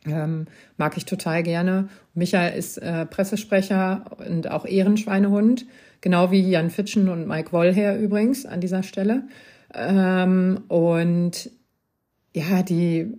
ähm, 0.06 0.46
mag 0.78 0.98
ich 0.98 1.06
total 1.06 1.44
gerne. 1.44 1.90
Micha 2.14 2.48
ist 2.48 2.78
äh, 2.78 3.06
Pressesprecher 3.06 4.06
und 4.28 4.50
auch 4.50 4.66
Ehrenschweinehund, 4.66 5.68
genau 6.02 6.32
wie 6.32 6.50
Jan 6.50 6.70
Fitschen 6.70 7.10
und 7.10 7.28
Mike 7.28 7.52
Wollher 7.52 8.00
übrigens 8.00 8.46
an 8.46 8.62
dieser 8.62 8.84
Stelle. 8.84 9.24
Ähm, 9.74 10.62
und 10.68 11.52
ja, 12.34 12.64
die 12.64 13.14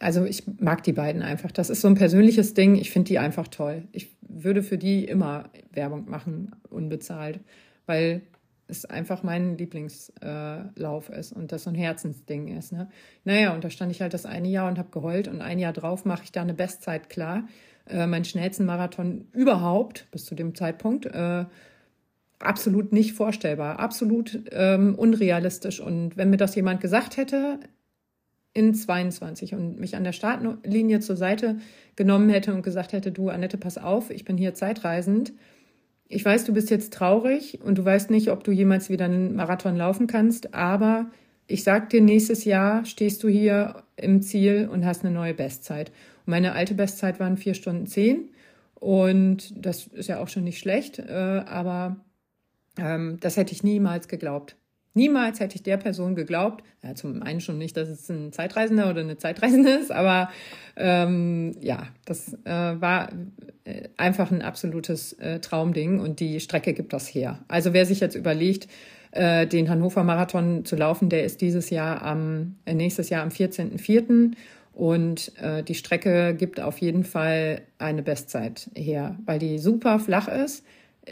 also 0.00 0.24
ich 0.24 0.44
mag 0.58 0.82
die 0.82 0.92
beiden 0.92 1.22
einfach. 1.22 1.52
Das 1.52 1.70
ist 1.70 1.82
so 1.82 1.88
ein 1.88 1.94
persönliches 1.94 2.54
Ding. 2.54 2.74
Ich 2.74 2.90
finde 2.90 3.08
die 3.08 3.18
einfach 3.18 3.48
toll. 3.48 3.84
Ich 3.92 4.08
würde 4.32 4.62
für 4.62 4.78
die 4.78 5.04
immer 5.04 5.50
Werbung 5.72 6.08
machen, 6.08 6.52
unbezahlt, 6.68 7.40
weil 7.86 8.22
es 8.70 8.84
einfach 8.84 9.22
mein 9.22 9.58
Lieblingslauf 9.58 11.08
äh, 11.08 11.18
ist 11.18 11.32
und 11.32 11.52
das 11.52 11.64
so 11.64 11.70
ein 11.70 11.76
Herzensding 11.76 12.56
ist. 12.56 12.72
Ne? 12.72 12.88
Naja, 13.24 13.52
und 13.52 13.64
da 13.64 13.70
stand 13.70 13.90
ich 13.92 14.00
halt 14.00 14.14
das 14.14 14.26
eine 14.26 14.48
Jahr 14.48 14.68
und 14.68 14.78
habe 14.78 14.90
geheult 14.90 15.28
und 15.28 15.40
ein 15.40 15.58
Jahr 15.58 15.72
drauf 15.72 16.04
mache 16.04 16.24
ich 16.24 16.32
da 16.32 16.42
eine 16.42 16.54
Bestzeit 16.54 17.10
klar. 17.10 17.48
Äh, 17.88 18.06
meinen 18.06 18.24
schnellsten 18.24 18.64
Marathon 18.66 19.26
überhaupt 19.32 20.06
bis 20.12 20.24
zu 20.24 20.34
dem 20.34 20.54
Zeitpunkt. 20.54 21.06
Äh, 21.06 21.46
absolut 22.38 22.92
nicht 22.92 23.12
vorstellbar, 23.12 23.78
absolut 23.80 24.44
ähm, 24.52 24.94
unrealistisch. 24.94 25.80
Und 25.80 26.16
wenn 26.16 26.30
mir 26.30 26.36
das 26.36 26.54
jemand 26.54 26.80
gesagt 26.80 27.16
hätte, 27.16 27.60
in 28.60 28.74
22 28.74 29.54
und 29.54 29.80
mich 29.80 29.96
an 29.96 30.04
der 30.04 30.12
Startlinie 30.12 31.00
zur 31.00 31.16
Seite 31.16 31.56
genommen 31.96 32.28
hätte 32.28 32.52
und 32.52 32.62
gesagt 32.62 32.92
hätte, 32.92 33.10
du 33.10 33.30
Annette, 33.30 33.56
pass 33.56 33.78
auf, 33.78 34.10
ich 34.10 34.24
bin 34.24 34.36
hier 34.36 34.54
zeitreisend. 34.54 35.32
Ich 36.08 36.24
weiß, 36.24 36.44
du 36.44 36.52
bist 36.52 36.70
jetzt 36.70 36.92
traurig 36.92 37.60
und 37.64 37.78
du 37.78 37.84
weißt 37.84 38.10
nicht, 38.10 38.30
ob 38.30 38.44
du 38.44 38.52
jemals 38.52 38.90
wieder 38.90 39.06
einen 39.06 39.34
Marathon 39.34 39.76
laufen 39.76 40.06
kannst, 40.06 40.54
aber 40.54 41.10
ich 41.46 41.64
sag 41.64 41.88
dir, 41.88 42.02
nächstes 42.02 42.44
Jahr 42.44 42.84
stehst 42.84 43.22
du 43.22 43.28
hier 43.28 43.82
im 43.96 44.20
Ziel 44.20 44.68
und 44.70 44.84
hast 44.84 45.04
eine 45.04 45.14
neue 45.14 45.34
Bestzeit. 45.34 45.90
Und 46.26 46.32
meine 46.32 46.52
alte 46.52 46.74
Bestzeit 46.74 47.18
waren 47.18 47.38
vier 47.38 47.54
Stunden 47.54 47.86
zehn 47.86 48.28
und 48.74 49.54
das 49.56 49.86
ist 49.86 50.08
ja 50.08 50.20
auch 50.20 50.28
schon 50.28 50.44
nicht 50.44 50.58
schlecht, 50.58 50.98
äh, 50.98 51.12
aber 51.46 51.96
ähm, 52.76 53.18
das 53.20 53.36
hätte 53.36 53.52
ich 53.52 53.62
niemals 53.62 54.06
geglaubt. 54.06 54.56
Niemals 55.00 55.40
hätte 55.40 55.56
ich 55.56 55.62
der 55.62 55.78
Person 55.78 56.14
geglaubt, 56.14 56.62
ja, 56.82 56.94
zum 56.94 57.22
einen 57.22 57.40
schon 57.40 57.56
nicht, 57.56 57.74
dass 57.74 57.88
es 57.88 58.10
ein 58.10 58.34
Zeitreisender 58.34 58.90
oder 58.90 59.00
eine 59.00 59.16
Zeitreisende 59.16 59.70
ist, 59.70 59.90
aber 59.90 60.28
ähm, 60.76 61.56
ja, 61.58 61.86
das 62.04 62.34
äh, 62.44 62.50
war 62.50 63.08
äh, 63.64 63.88
einfach 63.96 64.30
ein 64.30 64.42
absolutes 64.42 65.14
äh, 65.14 65.40
Traumding 65.40 66.00
und 66.00 66.20
die 66.20 66.38
Strecke 66.38 66.74
gibt 66.74 66.92
das 66.92 67.08
her. 67.08 67.38
Also 67.48 67.72
wer 67.72 67.86
sich 67.86 68.00
jetzt 68.00 68.14
überlegt, 68.14 68.68
äh, 69.12 69.46
den 69.46 69.70
Hannover 69.70 70.04
Marathon 70.04 70.66
zu 70.66 70.76
laufen. 70.76 71.08
Der 71.08 71.24
ist 71.24 71.40
dieses 71.40 71.70
Jahr 71.70 72.02
am, 72.02 72.56
äh, 72.66 72.74
nächstes 72.74 73.08
Jahr 73.08 73.22
am 73.22 73.30
14.04. 73.30 74.32
Und 74.74 75.32
äh, 75.40 75.62
die 75.62 75.74
Strecke 75.74 76.34
gibt 76.34 76.60
auf 76.60 76.76
jeden 76.78 77.04
Fall 77.04 77.62
eine 77.78 78.02
Bestzeit 78.02 78.70
her, 78.74 79.16
weil 79.24 79.38
die 79.38 79.58
super 79.58 79.98
flach 79.98 80.28
ist. 80.28 80.62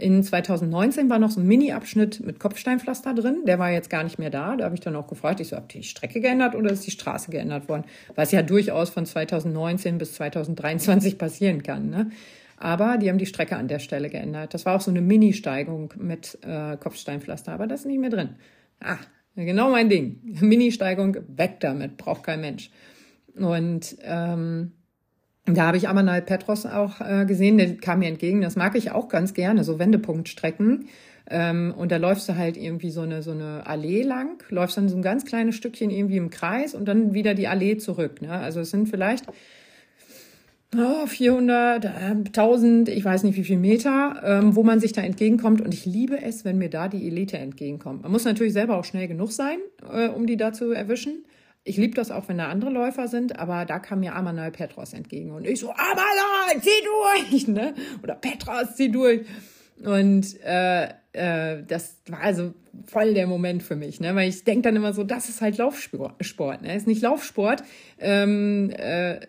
In 0.00 0.22
2019 0.22 1.10
war 1.10 1.18
noch 1.18 1.30
so 1.30 1.40
ein 1.40 1.46
Mini-Abschnitt 1.46 2.20
mit 2.20 2.38
Kopfsteinpflaster 2.38 3.14
drin. 3.14 3.42
Der 3.46 3.58
war 3.58 3.70
jetzt 3.70 3.90
gar 3.90 4.04
nicht 4.04 4.18
mehr 4.18 4.30
da. 4.30 4.56
Da 4.56 4.64
habe 4.64 4.74
ich 4.74 4.80
dann 4.80 4.96
auch 4.96 5.06
gefragt, 5.06 5.40
ich 5.40 5.48
so, 5.48 5.56
ob 5.56 5.68
die 5.68 5.82
Strecke 5.82 6.20
geändert 6.20 6.54
oder 6.54 6.70
ist 6.70 6.86
die 6.86 6.90
Straße 6.90 7.30
geändert 7.30 7.68
worden? 7.68 7.84
Was 8.14 8.32
ja 8.32 8.42
durchaus 8.42 8.90
von 8.90 9.06
2019 9.06 9.98
bis 9.98 10.14
2023 10.14 11.18
passieren 11.18 11.62
kann. 11.62 11.90
Ne? 11.90 12.10
Aber 12.56 12.98
die 12.98 13.08
haben 13.08 13.18
die 13.18 13.26
Strecke 13.26 13.56
an 13.56 13.68
der 13.68 13.78
Stelle 13.78 14.10
geändert. 14.10 14.54
Das 14.54 14.66
war 14.66 14.76
auch 14.76 14.80
so 14.80 14.90
eine 14.90 15.00
Mini-Steigung 15.00 15.94
mit 15.96 16.38
äh, 16.42 16.76
Kopfsteinpflaster, 16.76 17.52
aber 17.52 17.66
das 17.66 17.80
ist 17.80 17.86
nicht 17.86 18.00
mehr 18.00 18.10
drin. 18.10 18.30
Ah, 18.80 18.98
genau 19.36 19.70
mein 19.70 19.88
Ding. 19.88 20.20
Mini-Steigung, 20.40 21.16
weg 21.28 21.60
damit, 21.60 21.96
braucht 21.96 22.24
kein 22.24 22.40
Mensch. 22.40 22.70
Und 23.34 23.96
ähm, 24.02 24.72
da 25.56 25.66
habe 25.66 25.76
ich 25.76 25.88
Amanal 25.88 26.22
Petros 26.22 26.66
auch 26.66 27.00
äh, 27.00 27.24
gesehen, 27.24 27.58
der 27.58 27.76
kam 27.76 28.00
mir 28.00 28.08
entgegen. 28.08 28.40
Das 28.40 28.56
mag 28.56 28.74
ich 28.76 28.90
auch 28.90 29.08
ganz 29.08 29.34
gerne, 29.34 29.64
so 29.64 29.78
Wendepunktstrecken. 29.78 30.88
Ähm, 31.30 31.74
und 31.76 31.92
da 31.92 31.96
läufst 31.96 32.28
du 32.28 32.36
halt 32.36 32.56
irgendwie 32.56 32.90
so 32.90 33.02
eine, 33.02 33.22
so 33.22 33.32
eine 33.32 33.66
Allee 33.66 34.02
lang, 34.02 34.42
läufst 34.48 34.76
dann 34.76 34.88
so 34.88 34.96
ein 34.96 35.02
ganz 35.02 35.24
kleines 35.24 35.56
Stückchen 35.56 35.90
irgendwie 35.90 36.16
im 36.16 36.30
Kreis 36.30 36.74
und 36.74 36.86
dann 36.86 37.12
wieder 37.12 37.34
die 37.34 37.48
Allee 37.48 37.76
zurück. 37.76 38.22
Ne? 38.22 38.30
Also 38.30 38.60
es 38.60 38.70
sind 38.70 38.88
vielleicht 38.88 39.26
oh, 40.76 41.06
400, 41.06 41.84
äh, 41.84 41.88
1000, 41.88 42.88
ich 42.88 43.04
weiß 43.04 43.24
nicht 43.24 43.36
wie 43.36 43.44
viel 43.44 43.58
Meter, 43.58 44.22
ähm, 44.24 44.56
wo 44.56 44.62
man 44.62 44.80
sich 44.80 44.92
da 44.92 45.02
entgegenkommt. 45.02 45.60
Und 45.60 45.74
ich 45.74 45.86
liebe 45.86 46.20
es, 46.22 46.44
wenn 46.44 46.58
mir 46.58 46.70
da 46.70 46.88
die 46.88 47.06
Elite 47.06 47.38
entgegenkommt. 47.38 48.02
Man 48.02 48.12
muss 48.12 48.24
natürlich 48.24 48.52
selber 48.52 48.78
auch 48.78 48.84
schnell 48.84 49.08
genug 49.08 49.32
sein, 49.32 49.58
äh, 49.92 50.08
um 50.08 50.26
die 50.26 50.36
da 50.36 50.52
zu 50.52 50.72
erwischen. 50.72 51.24
Ich 51.68 51.76
liebe 51.76 51.94
das 51.94 52.10
auch, 52.10 52.28
wenn 52.28 52.38
da 52.38 52.48
andere 52.48 52.70
Läufer 52.70 53.08
sind, 53.08 53.38
aber 53.38 53.66
da 53.66 53.78
kam 53.78 54.00
mir 54.00 54.14
Amanal 54.14 54.50
Petros 54.50 54.94
entgegen 54.94 55.32
und 55.32 55.46
ich 55.46 55.60
so, 55.60 55.70
Amanal, 55.70 56.60
zieh 56.60 56.70
durch! 56.84 57.46
Ne? 57.48 57.74
Oder 58.02 58.14
Petros, 58.14 58.74
zieh 58.74 58.90
durch! 58.90 59.20
Und 59.84 60.40
äh, 60.42 60.88
äh, 61.12 61.62
das 61.66 61.98
war 62.08 62.20
also 62.20 62.54
voll 62.86 63.14
der 63.14 63.26
Moment 63.26 63.62
für 63.62 63.76
mich, 63.76 64.00
ne? 64.00 64.14
weil 64.14 64.28
ich 64.28 64.44
denke 64.44 64.62
dann 64.62 64.76
immer 64.76 64.92
so, 64.92 65.04
das 65.04 65.28
ist 65.28 65.40
halt 65.40 65.58
Laufsport. 65.58 66.62
Ne? 66.62 66.74
Ist 66.74 66.86
nicht 66.86 67.02
Laufsport, 67.02 67.62
ähm, 67.98 68.70
äh, 68.70 69.20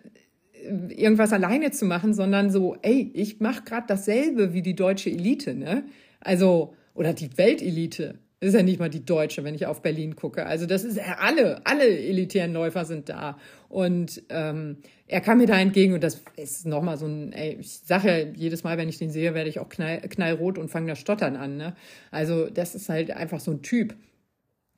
irgendwas 0.89 1.33
alleine 1.33 1.71
zu 1.71 1.85
machen, 1.85 2.13
sondern 2.13 2.51
so, 2.51 2.77
ey, 2.81 3.11
ich 3.13 3.39
mache 3.39 3.63
gerade 3.63 3.87
dasselbe 3.87 4.53
wie 4.53 4.61
die 4.61 4.75
deutsche 4.75 5.09
Elite, 5.09 5.55
ne? 5.55 5.83
Also, 6.19 6.73
oder 6.93 7.13
die 7.13 7.37
Weltelite. 7.37 8.19
Ist 8.41 8.53
ja 8.53 8.63
nicht 8.63 8.79
mal 8.79 8.89
die 8.89 9.03
deutsche, 9.03 9.43
wenn 9.43 9.53
ich 9.53 9.65
auf 9.65 9.81
Berlin 9.81 10.15
gucke. 10.15 10.45
Also 10.45 10.65
das 10.65 10.85
ist 10.85 10.95
ja 10.95 11.17
alle, 11.19 11.65
alle 11.65 11.85
elitären 11.85 12.53
Läufer 12.53 12.85
sind 12.85 13.09
da. 13.09 13.37
Und 13.67 14.23
ähm, 14.29 14.77
er 15.07 15.19
kam 15.19 15.39
mir 15.39 15.47
da 15.47 15.59
entgegen 15.59 15.93
und 15.93 16.03
das 16.03 16.21
ist 16.37 16.65
nochmal 16.65 16.97
so 16.97 17.05
ein, 17.05 17.33
ey, 17.33 17.57
ich 17.59 17.79
sage 17.79 18.07
ja 18.07 18.31
jedes 18.33 18.63
Mal, 18.63 18.77
wenn 18.77 18.87
ich 18.87 18.97
den 18.97 19.09
sehe, 19.09 19.33
werde 19.33 19.49
ich 19.49 19.59
auch 19.59 19.67
knall, 19.67 19.99
knallrot 20.01 20.57
und 20.57 20.69
fange 20.69 20.87
das 20.87 20.99
Stottern 20.99 21.35
an. 21.35 21.57
Ne? 21.57 21.75
Also 22.11 22.49
das 22.49 22.75
ist 22.75 22.87
halt 22.87 23.11
einfach 23.11 23.41
so 23.41 23.51
ein 23.51 23.61
Typ. 23.61 23.95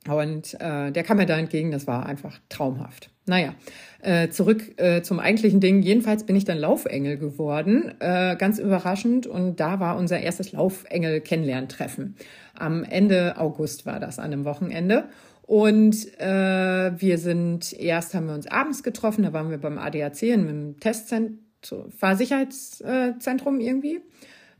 Und 0.08 0.54
äh, 0.54 0.90
der 0.90 1.04
kam 1.04 1.18
mir 1.18 1.26
da 1.26 1.38
entgegen, 1.38 1.70
das 1.70 1.86
war 1.86 2.06
einfach 2.06 2.40
traumhaft. 2.48 3.11
Naja, 3.26 3.54
äh, 4.00 4.30
zurück 4.30 4.80
äh, 4.80 5.02
zum 5.02 5.20
eigentlichen 5.20 5.60
Ding. 5.60 5.82
Jedenfalls 5.82 6.24
bin 6.24 6.34
ich 6.34 6.44
dann 6.44 6.58
Laufengel 6.58 7.18
geworden, 7.18 7.94
äh, 8.00 8.36
ganz 8.36 8.58
überraschend. 8.58 9.26
Und 9.26 9.60
da 9.60 9.78
war 9.78 9.96
unser 9.96 10.20
erstes 10.20 10.52
Laufengel-Kennenlerntreffen. 10.52 12.16
Am 12.54 12.82
Ende 12.82 13.38
August 13.38 13.86
war 13.86 14.00
das, 14.00 14.18
an 14.18 14.32
einem 14.32 14.44
Wochenende. 14.44 15.04
Und 15.42 16.18
äh, 16.18 17.00
wir 17.00 17.18
sind, 17.18 17.72
erst 17.72 18.14
haben 18.14 18.26
wir 18.26 18.34
uns 18.34 18.46
abends 18.46 18.82
getroffen, 18.82 19.22
da 19.22 19.32
waren 19.32 19.50
wir 19.50 19.58
beim 19.58 19.78
ADAC, 19.78 20.22
in 20.22 20.40
einem 20.40 20.80
Testzentrum, 20.80 21.90
Fahrsicherheitszentrum 21.96 23.60
irgendwie. 23.60 24.00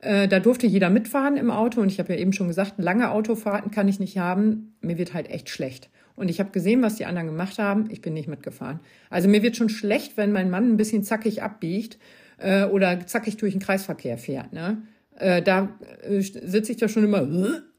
Äh, 0.01 0.29
da 0.29 0.41
durfte 0.41 0.67
jeder 0.67 0.91
mitfahren 0.91 1.37
im 1.37 1.51
Auto 1.51 1.81
und 1.81 1.91
ich 1.91 1.99
habe 1.99 2.13
ja 2.13 2.19
eben 2.19 2.33
schon 2.33 2.49
gesagt, 2.49 2.75
lange 2.77 3.11
Autofahrten 3.11 3.71
kann 3.71 3.89
ich 3.89 4.01
nicht 4.01 4.19
haben. 4.19 4.77
Mir 4.81 4.99
wird 4.99 5.15
halt 5.15 5.31
echt 5.31 5.49
schlecht. 5.49 5.89
Und 6.17 6.29
ich 6.29 6.41
habe 6.41 6.51
gesehen, 6.51 6.83
was 6.83 6.97
die 6.97 7.05
anderen 7.05 7.29
gemacht 7.29 7.59
haben. 7.59 7.89
Ich 7.91 8.01
bin 8.01 8.15
nicht 8.15 8.29
mitgefahren. 8.29 8.81
Also 9.11 9.29
mir 9.29 9.43
wird 9.43 9.57
schon 9.57 9.69
schlecht, 9.69 10.17
wenn 10.17 10.33
mein 10.33 10.51
Mann 10.51 10.71
ein 10.71 10.77
bisschen 10.77 11.03
zackig 11.03 11.43
abbiegt 11.43 11.99
äh, 12.39 12.65
oder 12.65 13.07
zackig 13.07 13.37
durch 13.37 13.53
den 13.53 13.63
Kreisverkehr 13.63 14.19
fährt. 14.19 14.53
Ne? 14.53 14.83
Äh, 15.17 15.43
da 15.43 15.69
äh, 16.03 16.21
sitze 16.21 16.73
ich 16.73 16.79
da 16.79 16.89
schon 16.89 17.05
immer. 17.05 17.27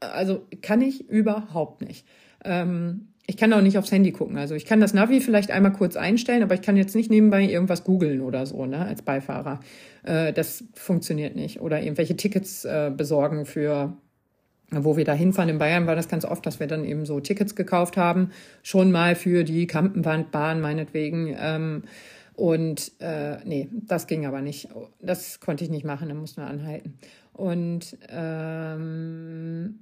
Also 0.00 0.46
kann 0.62 0.80
ich 0.80 1.08
überhaupt 1.08 1.80
nicht. 1.80 2.06
Ähm, 2.44 3.08
ich 3.26 3.36
kann 3.36 3.52
auch 3.52 3.62
nicht 3.62 3.78
aufs 3.78 3.90
Handy 3.90 4.12
gucken. 4.12 4.36
Also 4.36 4.54
ich 4.54 4.66
kann 4.66 4.80
das 4.80 4.92
Navi 4.92 5.20
vielleicht 5.20 5.50
einmal 5.50 5.72
kurz 5.72 5.96
einstellen, 5.96 6.42
aber 6.42 6.54
ich 6.54 6.62
kann 6.62 6.76
jetzt 6.76 6.94
nicht 6.94 7.10
nebenbei 7.10 7.42
irgendwas 7.42 7.84
googeln 7.84 8.20
oder 8.20 8.44
so, 8.44 8.66
ne, 8.66 8.84
als 8.84 9.02
Beifahrer. 9.02 9.60
Äh, 10.02 10.32
das 10.32 10.64
funktioniert 10.74 11.34
nicht. 11.34 11.60
Oder 11.60 11.82
irgendwelche 11.82 12.16
Tickets 12.16 12.64
äh, 12.64 12.92
besorgen 12.94 13.46
für, 13.46 13.96
wo 14.82 14.96
wir 14.96 15.04
da 15.04 15.12
hinfahren. 15.12 15.50
In 15.50 15.58
Bayern 15.58 15.86
war 15.86 15.94
das 15.94 16.08
ganz 16.08 16.24
oft, 16.24 16.44
dass 16.46 16.58
wir 16.58 16.66
dann 16.66 16.84
eben 16.84 17.06
so 17.06 17.20
Tickets 17.20 17.54
gekauft 17.54 17.96
haben, 17.96 18.30
schon 18.62 18.90
mal 18.90 19.14
für 19.14 19.44
die 19.44 19.66
Kampenwandbahn 19.66 20.60
meinetwegen. 20.60 21.36
Ähm, 21.38 21.82
und 22.34 22.92
äh, 22.98 23.36
nee, 23.44 23.68
das 23.72 24.06
ging 24.06 24.26
aber 24.26 24.40
nicht. 24.40 24.68
Das 25.00 25.38
konnte 25.38 25.62
ich 25.62 25.70
nicht 25.70 25.84
machen, 25.84 26.08
da 26.08 26.14
mussten 26.14 26.40
wir 26.40 26.48
anhalten. 26.48 26.98
Und 27.32 27.96
ähm, 28.08 29.80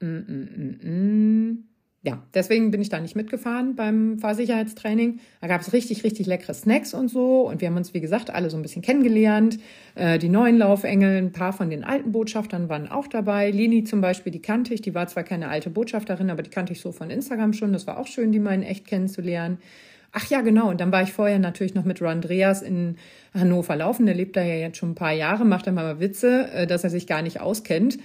mm, 0.00 0.06
mm, 0.06 0.48
mm, 0.56 0.78
mm 0.82 1.68
ja, 2.08 2.22
deswegen 2.32 2.70
bin 2.70 2.80
ich 2.80 2.88
da 2.88 3.00
nicht 3.00 3.16
mitgefahren 3.16 3.76
beim 3.76 4.18
Fahrsicherheitstraining. 4.18 5.20
Da 5.42 5.46
gab 5.46 5.60
es 5.60 5.74
richtig, 5.74 6.04
richtig 6.04 6.26
leckere 6.26 6.54
Snacks 6.54 6.94
und 6.94 7.08
so. 7.08 7.42
Und 7.42 7.60
wir 7.60 7.68
haben 7.68 7.76
uns, 7.76 7.92
wie 7.92 8.00
gesagt, 8.00 8.30
alle 8.30 8.48
so 8.48 8.56
ein 8.56 8.62
bisschen 8.62 8.80
kennengelernt. 8.80 9.58
Äh, 9.94 10.18
die 10.18 10.30
neuen 10.30 10.56
Laufengel, 10.56 11.18
ein 11.18 11.32
paar 11.32 11.52
von 11.52 11.68
den 11.68 11.84
alten 11.84 12.12
Botschaftern 12.12 12.70
waren 12.70 12.88
auch 12.88 13.08
dabei. 13.08 13.50
Lini 13.50 13.84
zum 13.84 14.00
Beispiel, 14.00 14.32
die 14.32 14.40
kannte 14.40 14.72
ich. 14.72 14.80
Die 14.80 14.94
war 14.94 15.06
zwar 15.06 15.22
keine 15.22 15.48
alte 15.48 15.68
Botschafterin, 15.68 16.30
aber 16.30 16.42
die 16.42 16.48
kannte 16.48 16.72
ich 16.72 16.80
so 16.80 16.92
von 16.92 17.10
Instagram 17.10 17.52
schon. 17.52 17.74
Das 17.74 17.86
war 17.86 17.98
auch 17.98 18.06
schön, 18.06 18.32
die 18.32 18.38
mal 18.38 18.54
in 18.54 18.62
echt 18.62 18.86
kennenzulernen. 18.86 19.58
Ach 20.12 20.24
ja, 20.30 20.40
genau. 20.40 20.70
Und 20.70 20.80
dann 20.80 20.90
war 20.90 21.02
ich 21.02 21.12
vorher 21.12 21.38
natürlich 21.38 21.74
noch 21.74 21.84
mit 21.84 22.00
Andreas 22.00 22.62
in 22.62 22.96
Hannover 23.34 23.76
laufen. 23.76 24.06
Der 24.06 24.14
lebt 24.14 24.36
da 24.36 24.42
ja 24.42 24.54
jetzt 24.54 24.78
schon 24.78 24.92
ein 24.92 24.94
paar 24.94 25.12
Jahre, 25.12 25.44
macht 25.44 25.66
dann 25.66 25.74
mal 25.74 26.00
Witze, 26.00 26.48
äh, 26.54 26.66
dass 26.66 26.84
er 26.84 26.90
sich 26.90 27.06
gar 27.06 27.20
nicht 27.20 27.40
auskennt. 27.42 27.98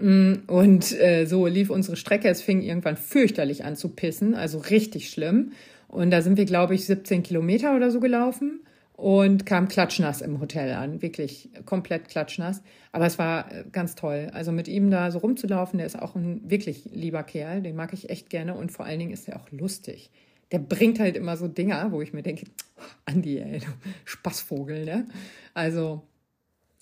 Mm, 0.00 0.34
und 0.46 0.92
äh, 1.00 1.26
so 1.26 1.46
lief 1.46 1.70
unsere 1.70 1.96
Strecke. 1.96 2.28
Es 2.28 2.42
fing 2.42 2.62
irgendwann 2.62 2.96
fürchterlich 2.96 3.64
an 3.64 3.76
zu 3.76 3.90
pissen, 3.90 4.34
also 4.34 4.58
richtig 4.58 5.10
schlimm. 5.10 5.52
Und 5.88 6.10
da 6.10 6.22
sind 6.22 6.36
wir, 6.36 6.44
glaube 6.44 6.74
ich, 6.74 6.84
17 6.86 7.22
Kilometer 7.22 7.74
oder 7.74 7.90
so 7.90 8.00
gelaufen 8.00 8.60
und 8.98 9.46
kam 9.46 9.68
klatschnass 9.68 10.22
im 10.22 10.40
Hotel 10.40 10.72
an, 10.74 11.02
wirklich 11.02 11.50
komplett 11.64 12.08
klatschnass. 12.08 12.62
Aber 12.90 13.06
es 13.06 13.18
war 13.18 13.50
äh, 13.52 13.64
ganz 13.70 13.94
toll. 13.94 14.28
Also 14.32 14.52
mit 14.52 14.68
ihm 14.68 14.90
da 14.90 15.10
so 15.10 15.18
rumzulaufen, 15.18 15.78
der 15.78 15.86
ist 15.86 15.96
auch 15.96 16.14
ein 16.16 16.50
wirklich 16.50 16.84
lieber 16.92 17.22
Kerl, 17.22 17.62
den 17.62 17.76
mag 17.76 17.92
ich 17.92 18.10
echt 18.10 18.28
gerne 18.28 18.54
und 18.54 18.72
vor 18.72 18.84
allen 18.86 18.98
Dingen 18.98 19.12
ist 19.12 19.28
er 19.28 19.36
auch 19.36 19.50
lustig. 19.52 20.10
Der 20.50 20.58
bringt 20.58 20.98
halt 20.98 21.16
immer 21.16 21.36
so 21.36 21.46
Dinger, 21.46 21.92
wo 21.92 22.02
ich 22.02 22.12
mir 22.12 22.22
denke, 22.22 22.46
Andi, 23.04 23.38
ey, 23.38 23.60
du 23.60 23.66
Spaßvogel, 24.04 24.84
ne? 24.84 25.06
Also 25.54 26.02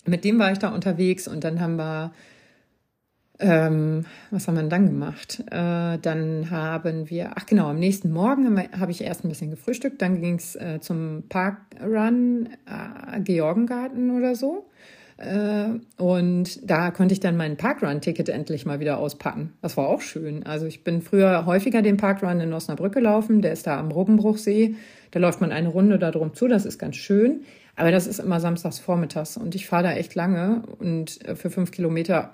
mit 0.05 0.23
dem 0.23 0.39
war 0.39 0.51
ich 0.51 0.57
da 0.57 0.73
unterwegs 0.73 1.27
und 1.27 1.43
dann 1.43 1.59
haben 1.59 1.75
wir 1.75 2.13
ähm, 3.39 4.05
was 4.31 4.47
haben 4.47 4.55
wir 4.55 4.63
dann 4.63 4.87
gemacht? 4.87 5.43
Äh, 5.51 5.97
dann 5.99 6.49
haben 6.49 7.09
wir, 7.09 7.31
ach 7.35 7.45
genau, 7.45 7.69
am 7.69 7.79
nächsten 7.79 8.11
Morgen 8.11 8.59
habe 8.79 8.91
ich 8.91 9.01
erst 9.01 9.23
ein 9.23 9.29
bisschen 9.29 9.51
gefrühstückt, 9.51 10.01
dann 10.01 10.21
ging 10.21 10.35
es 10.35 10.55
äh, 10.55 10.79
zum 10.81 11.23
Parkrun 11.29 12.49
äh, 12.65 13.19
Georgengarten 13.21 14.17
oder 14.17 14.35
so. 14.35 14.67
Äh, 15.17 15.69
und 15.97 16.69
da 16.69 16.91
konnte 16.91 17.13
ich 17.13 17.19
dann 17.19 17.37
mein 17.37 17.57
Parkrun-Ticket 17.57 18.29
endlich 18.29 18.65
mal 18.65 18.79
wieder 18.79 18.99
auspacken. 18.99 19.53
Das 19.61 19.77
war 19.77 19.87
auch 19.87 20.01
schön. 20.01 20.45
Also 20.45 20.65
ich 20.65 20.83
bin 20.83 21.01
früher 21.01 21.45
häufiger 21.45 21.81
den 21.81 21.97
Parkrun 21.97 22.39
in 22.39 22.53
Osnabrück 22.53 22.93
gelaufen, 22.93 23.41
der 23.41 23.53
ist 23.53 23.67
da 23.67 23.79
am 23.79 23.91
Robbenbruchsee. 23.91 24.75
Da 25.11 25.19
läuft 25.19 25.41
man 25.41 25.51
eine 25.51 25.69
Runde 25.69 25.99
da 25.99 26.11
drum 26.11 26.33
zu, 26.33 26.47
das 26.47 26.65
ist 26.65 26.77
ganz 26.77 26.95
schön. 26.95 27.41
Aber 27.75 27.91
das 27.91 28.07
ist 28.07 28.19
immer 28.19 28.39
samstags 28.39 28.79
vormittags 28.79 29.37
und 29.37 29.53
ich 29.53 29.67
fahre 29.67 29.83
da 29.83 29.93
echt 29.93 30.15
lange 30.15 30.63
und 30.79 31.23
äh, 31.25 31.35
für 31.35 31.51
fünf 31.51 31.71
Kilometer, 31.71 32.31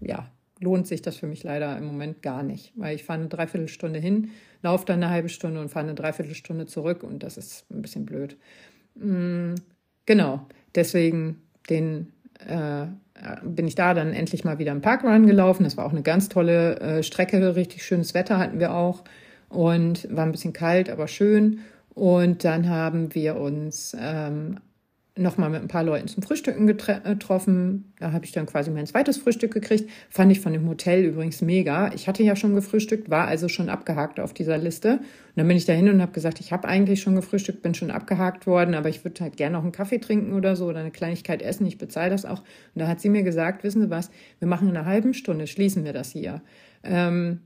ja, 0.00 0.26
lohnt 0.62 0.86
sich 0.86 1.02
das 1.02 1.16
für 1.16 1.26
mich 1.26 1.42
leider 1.42 1.76
im 1.76 1.84
Moment 1.84 2.22
gar 2.22 2.42
nicht, 2.42 2.72
weil 2.76 2.94
ich 2.94 3.04
fahre 3.04 3.20
eine 3.20 3.28
Dreiviertelstunde 3.28 3.98
hin, 3.98 4.30
laufe 4.62 4.86
dann 4.86 5.02
eine 5.02 5.12
halbe 5.12 5.28
Stunde 5.28 5.60
und 5.60 5.68
fahre 5.68 5.86
eine 5.86 5.94
Dreiviertelstunde 5.94 6.66
zurück 6.66 7.02
und 7.02 7.22
das 7.22 7.36
ist 7.36 7.70
ein 7.70 7.82
bisschen 7.82 8.06
blöd. 8.06 8.36
Mm, 8.94 9.54
genau, 10.06 10.46
deswegen 10.74 11.42
den 11.68 12.12
äh, 12.46 12.86
bin 13.44 13.66
ich 13.66 13.74
da 13.74 13.94
dann 13.94 14.12
endlich 14.12 14.44
mal 14.44 14.58
wieder 14.58 14.72
im 14.72 14.80
Parkrun 14.80 15.26
gelaufen. 15.26 15.64
Das 15.64 15.76
war 15.76 15.86
auch 15.86 15.92
eine 15.92 16.02
ganz 16.02 16.28
tolle 16.28 16.80
äh, 16.80 17.02
Strecke, 17.02 17.54
richtig 17.54 17.84
schönes 17.84 18.14
Wetter 18.14 18.38
hatten 18.38 18.58
wir 18.58 18.74
auch 18.74 19.04
und 19.48 20.08
war 20.14 20.24
ein 20.24 20.32
bisschen 20.32 20.52
kalt, 20.52 20.90
aber 20.90 21.08
schön. 21.08 21.60
Und 21.94 22.44
dann 22.44 22.68
haben 22.68 23.14
wir 23.14 23.36
uns 23.36 23.96
ähm, 24.00 24.58
nochmal 25.16 25.50
mit 25.50 25.60
ein 25.60 25.68
paar 25.68 25.84
Leuten 25.84 26.08
zum 26.08 26.22
Frühstücken 26.22 26.66
äh, 26.68 26.74
getroffen. 26.74 27.92
Da 27.98 28.12
habe 28.12 28.24
ich 28.24 28.32
dann 28.32 28.46
quasi 28.46 28.70
mein 28.70 28.86
zweites 28.86 29.18
Frühstück 29.18 29.52
gekriegt. 29.52 29.90
Fand 30.08 30.32
ich 30.32 30.40
von 30.40 30.52
dem 30.52 30.66
Hotel 30.68 31.04
übrigens 31.04 31.42
mega. 31.42 31.92
Ich 31.94 32.08
hatte 32.08 32.22
ja 32.22 32.34
schon 32.34 32.54
gefrühstückt, 32.54 33.10
war 33.10 33.28
also 33.28 33.48
schon 33.48 33.68
abgehakt 33.68 34.20
auf 34.20 34.32
dieser 34.32 34.56
Liste. 34.56 34.94
Und 34.94 35.36
dann 35.36 35.48
bin 35.48 35.56
ich 35.56 35.66
dahin 35.66 35.90
und 35.90 36.00
habe 36.00 36.12
gesagt, 36.12 36.40
ich 36.40 36.52
habe 36.52 36.66
eigentlich 36.66 37.02
schon 37.02 37.14
gefrühstückt, 37.14 37.62
bin 37.62 37.74
schon 37.74 37.90
abgehakt 37.90 38.46
worden, 38.46 38.74
aber 38.74 38.88
ich 38.88 39.04
würde 39.04 39.22
halt 39.22 39.36
gerne 39.36 39.56
noch 39.56 39.62
einen 39.62 39.72
Kaffee 39.72 39.98
trinken 39.98 40.32
oder 40.32 40.56
so 40.56 40.66
oder 40.66 40.80
eine 40.80 40.90
Kleinigkeit 40.90 41.42
essen. 41.42 41.66
Ich 41.66 41.78
bezahle 41.78 42.10
das 42.10 42.24
auch. 42.24 42.40
Und 42.74 42.80
da 42.80 42.88
hat 42.88 43.00
sie 43.00 43.10
mir 43.10 43.22
gesagt, 43.22 43.64
wissen 43.64 43.82
Sie 43.82 43.90
was, 43.90 44.10
wir 44.38 44.48
machen 44.48 44.68
in 44.68 44.76
einer 44.76 44.86
halben 44.86 45.12
Stunde, 45.12 45.46
schließen 45.46 45.84
wir 45.84 45.92
das 45.92 46.10
hier. 46.10 46.42
Ähm, 46.82 47.40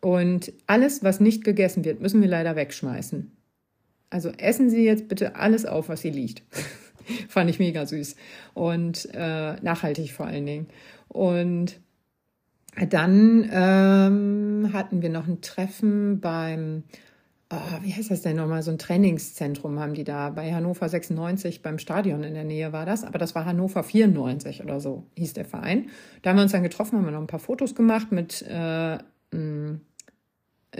und 0.00 0.52
alles, 0.68 1.02
was 1.02 1.18
nicht 1.18 1.42
gegessen 1.42 1.84
wird, 1.84 2.00
müssen 2.00 2.20
wir 2.20 2.28
leider 2.28 2.54
wegschmeißen. 2.54 3.35
Also 4.10 4.30
essen 4.30 4.70
Sie 4.70 4.84
jetzt 4.84 5.08
bitte 5.08 5.36
alles 5.36 5.66
auf, 5.66 5.88
was 5.88 6.02
hier 6.02 6.12
liegt. 6.12 6.42
Fand 7.28 7.50
ich 7.50 7.58
mega 7.58 7.86
süß 7.86 8.16
und 8.54 9.08
äh, 9.14 9.54
nachhaltig 9.60 10.12
vor 10.12 10.26
allen 10.26 10.46
Dingen. 10.46 10.66
Und 11.08 11.80
dann 12.90 13.48
ähm, 13.50 14.70
hatten 14.72 15.02
wir 15.02 15.08
noch 15.08 15.26
ein 15.26 15.40
Treffen 15.40 16.20
beim, 16.20 16.82
oh, 17.50 17.56
wie 17.82 17.94
heißt 17.94 18.10
das 18.10 18.22
denn 18.22 18.36
nochmal, 18.36 18.62
so 18.62 18.70
ein 18.70 18.78
Trainingszentrum 18.78 19.78
haben 19.78 19.94
die 19.94 20.04
da 20.04 20.30
bei 20.30 20.52
Hannover 20.52 20.88
96 20.88 21.62
beim 21.62 21.78
Stadion 21.78 22.22
in 22.22 22.34
der 22.34 22.44
Nähe 22.44 22.72
war 22.72 22.84
das, 22.84 23.04
aber 23.04 23.18
das 23.18 23.34
war 23.34 23.46
Hannover 23.46 23.82
94 23.82 24.62
oder 24.62 24.80
so 24.80 25.06
hieß 25.16 25.32
der 25.32 25.46
Verein. 25.46 25.88
Da 26.22 26.30
haben 26.30 26.36
wir 26.36 26.42
uns 26.42 26.52
dann 26.52 26.62
getroffen, 26.62 26.98
haben 26.98 27.06
wir 27.06 27.12
noch 27.12 27.20
ein 27.20 27.28
paar 27.28 27.40
Fotos 27.40 27.74
gemacht 27.74 28.12
mit 28.12 28.42
äh, 28.42 28.98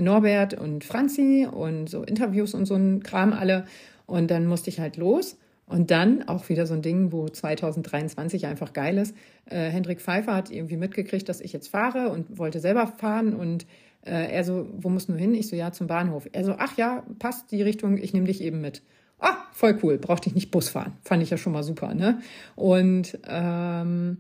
Norbert 0.01 0.55
und 0.55 0.85
Franzi 0.85 1.47
und 1.51 1.89
so 1.89 2.03
Interviews 2.03 2.55
und 2.55 2.67
so 2.67 2.75
ein 2.75 3.03
Kram 3.03 3.33
alle. 3.33 3.65
Und 4.07 4.31
dann 4.31 4.47
musste 4.47 4.71
ich 4.71 4.81
halt 4.81 4.97
los. 4.97 5.37
Und 5.69 5.91
dann 5.91 6.29
auch 6.29 6.49
wieder 6.49 6.65
so 6.65 6.75
ein 6.75 6.83
Ding, 6.83 7.11
wo 7.11 7.29
2023 7.29 8.47
einfach 8.47 8.73
geil 8.73 8.99
ist. 8.99 9.17
Äh, 9.47 9.69
Hendrik 9.69 10.01
Pfeiffer 10.01 10.35
hat 10.35 10.51
irgendwie 10.51 10.77
mitgekriegt, 10.77 11.29
dass 11.29 11.41
ich 11.41 11.53
jetzt 11.53 11.69
fahre 11.69 12.11
und 12.11 12.39
wollte 12.39 12.61
selber 12.61 12.87
fahren. 12.87 13.35
Und 13.35 13.67
äh, 14.03 14.33
er 14.33 14.45
so, 14.45 14.69
wo 14.77 14.89
musst 14.89 15.09
du 15.09 15.15
hin? 15.15 15.35
Ich 15.35 15.49
so, 15.49 15.57
ja, 15.57 15.73
zum 15.73 15.89
Bahnhof. 15.89 16.29
Er 16.33 16.45
so, 16.45 16.55
ach 16.57 16.77
ja, 16.77 17.05
passt 17.19 17.51
die 17.51 17.63
Richtung, 17.63 17.99
ich 17.99 18.15
nehme 18.15 18.27
dich 18.27 18.41
eben 18.43 18.61
mit. 18.61 18.83
Ah, 19.19 19.37
voll 19.53 19.77
cool, 19.83 19.99
brauchte 19.99 20.29
ich 20.29 20.35
nicht 20.37 20.53
Bus 20.53 20.69
fahren. 20.69 20.93
Fand 21.03 21.23
ich 21.23 21.31
ja 21.31 21.37
schon 21.37 21.53
mal 21.53 21.65
super, 21.65 21.95
ne? 21.95 22.21
Und 22.55 23.19
ähm, 23.27 24.19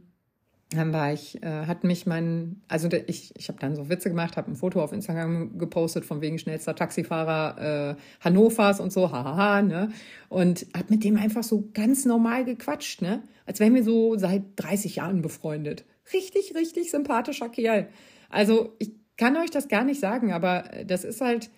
dann 0.70 0.93
war 0.93 1.12
ich, 1.12 1.43
äh, 1.43 1.66
hat 1.66 1.84
mich 1.84 2.06
mein, 2.06 2.60
also 2.66 2.88
ich, 3.06 3.32
ich 3.36 3.48
habe 3.48 3.59
dann 3.60 3.76
so 3.76 3.88
Witze 3.88 4.09
gemacht, 4.09 4.36
habe 4.36 4.51
ein 4.51 4.56
Foto 4.56 4.82
auf 4.82 4.93
Instagram 4.93 5.59
gepostet 5.59 6.05
von 6.05 6.20
wegen 6.20 6.38
schnellster 6.38 6.74
Taxifahrer 6.74 7.97
äh, 7.97 8.24
Hannovers 8.24 8.80
und 8.80 8.93
so, 8.93 9.12
hahaha, 9.12 9.62
ne? 9.62 9.93
Und 10.28 10.66
hat 10.76 10.90
mit 10.90 11.05
dem 11.05 11.16
einfach 11.18 11.44
so 11.44 11.68
ganz 11.72 12.05
normal 12.05 12.44
gequatscht, 12.44 13.01
ne? 13.01 13.22
Als 13.44 13.60
wären 13.60 13.74
wir 13.74 13.84
so 13.84 14.18
seit 14.18 14.43
30 14.56 14.97
Jahren 14.97 15.22
befreundet. 15.22 15.84
Richtig, 16.12 16.55
richtig 16.56 16.90
sympathischer 16.90 17.48
Kerl. 17.48 17.88
Also 18.28 18.74
ich 18.80 18.93
kann 19.16 19.36
euch 19.36 19.51
das 19.51 19.68
gar 19.68 19.84
nicht 19.84 20.01
sagen, 20.01 20.32
aber 20.32 20.64
das 20.84 21.05
ist 21.05 21.20
halt, 21.20 21.48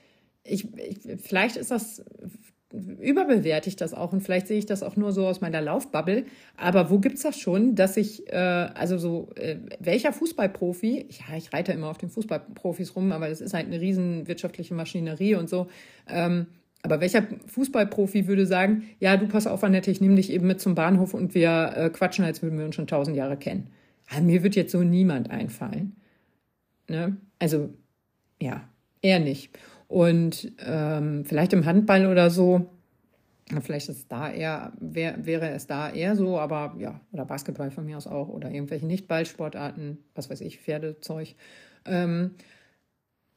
ich, 0.45 0.69
ich 0.77 0.99
vielleicht 1.23 1.57
ist 1.57 1.71
das 1.71 2.05
überbewerte 2.73 3.69
ich 3.69 3.77
das 3.77 3.95
auch 3.95 4.13
und 4.13 4.21
vielleicht 4.21 4.47
sehe 4.47 4.59
ich 4.59 4.67
das 4.67 4.83
auch 4.83 4.97
nur 4.97 5.13
so 5.13 5.27
aus 5.27 5.41
meiner 5.41 5.63
Laufbubble. 5.63 6.25
Aber 6.57 6.91
wo 6.91 6.99
gibt's 6.99 7.23
das 7.23 7.39
schon, 7.39 7.75
dass 7.75 7.97
ich, 7.97 8.31
äh, 8.31 8.37
also 8.37 8.99
so, 8.99 9.31
äh, 9.37 9.57
welcher 9.81 10.13
Fußballprofi, 10.13 11.07
ja, 11.09 11.37
ich 11.37 11.53
reite 11.53 11.73
immer 11.73 11.89
auf 11.89 11.99
den 11.99 12.11
Fußballprofis 12.11 12.95
rum, 12.95 13.13
aber 13.13 13.29
das 13.29 13.41
ist 13.41 13.55
halt 13.55 13.67
eine 13.67 13.81
riesen 13.81 14.29
wirtschaftliche 14.29 14.75
Maschinerie 14.75 15.35
und 15.35 15.49
so. 15.49 15.69
Ähm, 16.09 16.47
aber 16.83 17.01
welcher 17.01 17.27
Fußballprofi 17.47 18.29
würde 18.29 18.47
sagen, 18.47 18.85
ja, 19.01 19.17
du 19.17 19.27
pass 19.27 19.47
auf, 19.47 19.65
Annette, 19.65 19.91
ich 19.91 20.01
nehme 20.01 20.15
dich 20.17 20.31
eben 20.31 20.47
mit 20.47 20.61
zum 20.61 20.75
Bahnhof 20.75 21.15
und 21.15 21.35
wir 21.35 21.73
äh, 21.75 21.91
quatschen, 21.91 22.25
als 22.25 22.43
würden 22.43 22.59
wir 22.59 22.67
uns 22.67 22.75
schon 22.75 22.87
tausend 22.87 23.17
Jahre 23.17 23.37
kennen. 23.37 23.71
Aber 24.11 24.23
mir 24.23 24.43
wird 24.43 24.57
jetzt 24.57 24.73
so 24.73 24.83
niemand 24.83 25.31
einfallen. 25.31 25.97
Ne? 26.89 27.17
Also, 27.39 27.71
ja, 28.41 28.69
eher 29.03 29.21
nicht. 29.21 29.51
Und 29.89 30.53
ähm, 30.65 31.25
vielleicht 31.25 31.53
im 31.53 31.65
Handball 31.65 32.07
oder 32.07 32.31
so, 32.31 32.69
vielleicht 33.63 33.89
ist 33.89 34.13
da 34.13 34.31
eher, 34.31 34.73
wär, 34.79 35.25
wäre 35.25 35.49
es 35.51 35.67
da 35.67 35.91
eher 35.91 36.15
so, 36.15 36.39
aber 36.39 36.77
ja, 36.79 37.01
oder 37.13 37.25
Basketball 37.25 37.71
von 37.71 37.87
mir 37.87 37.97
aus 37.97 38.07
auch 38.07 38.29
oder 38.29 38.51
irgendwelche 38.51 38.87
Nicht-Ballsportarten, 38.87 39.99
was 40.15 40.29
weiß 40.29 40.43
ich, 40.43 40.59
Pferdezeug. 40.59 41.35
Ähm, 41.87 42.33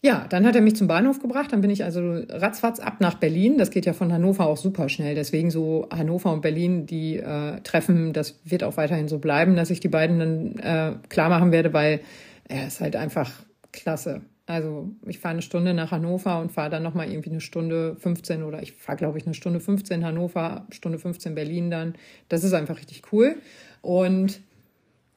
ja, 0.03 0.26
dann 0.28 0.48
hat 0.48 0.56
er 0.56 0.61
mich 0.61 0.76
zum 0.76 0.88
Bahnhof 0.88 1.19
gebracht. 1.19 1.53
Dann 1.53 1.61
bin 1.61 1.69
ich 1.69 1.84
also 1.84 2.23
ratzfatz 2.28 2.80
ab 2.80 3.02
nach 3.02 3.15
Berlin. 3.15 3.60
Das 3.60 3.69
geht 3.69 3.86
ja 3.86 3.94
von 3.94 4.11
Hannover 4.11 4.48
auch 4.48 4.57
super 4.57 4.90
schnell. 4.90 5.14
Deswegen 5.14 5.52
so 5.52 5.88
Hannover 5.91 6.34
und 6.34 6.41
Berlin, 6.41 6.88
die 6.88 7.18
äh, 7.18 7.61
treffen, 7.61 8.11
das 8.11 8.40
wird 8.44 8.64
auch 8.64 8.78
weiterhin 8.78 9.07
so 9.07 9.19
bleiben, 9.19 9.56
dass 9.56 9.69
ich 9.69 9.80
die 9.80 9.90
beiden 9.90 10.19
dann 10.19 10.57
äh, 10.57 10.95
klar 11.07 11.30
machen 11.30 11.52
werde, 11.52 11.72
weil 11.73 12.02
er 12.49 12.68
ist 12.68 12.82
halt 12.82 12.95
einfach 12.95 13.32
klasse. 13.72 14.22
Also 14.52 14.90
ich 15.07 15.19
fahre 15.19 15.32
eine 15.32 15.41
Stunde 15.41 15.73
nach 15.73 15.91
Hannover 15.91 16.41
und 16.41 16.52
fahre 16.52 16.69
dann 16.69 16.84
nochmal 16.84 17.10
irgendwie 17.10 17.30
eine 17.30 17.40
Stunde 17.40 17.95
15 17.95 18.44
oder 18.44 18.61
ich 18.61 18.73
fahre, 18.73 18.98
glaube 18.98 19.18
ich, 19.18 19.26
eine 19.26 19.34
Stunde 19.34 19.61
15 19.61 20.06
Hannover, 20.06 20.68
Stunde 20.72 20.99
15 20.99 21.36
Berlin 21.36 21.72
dann. 21.72 21.95
Das 22.28 22.44
ist 22.44 22.52
einfach 22.52 22.78
richtig 22.78 23.02
cool. 23.14 23.38
Und 23.82 24.41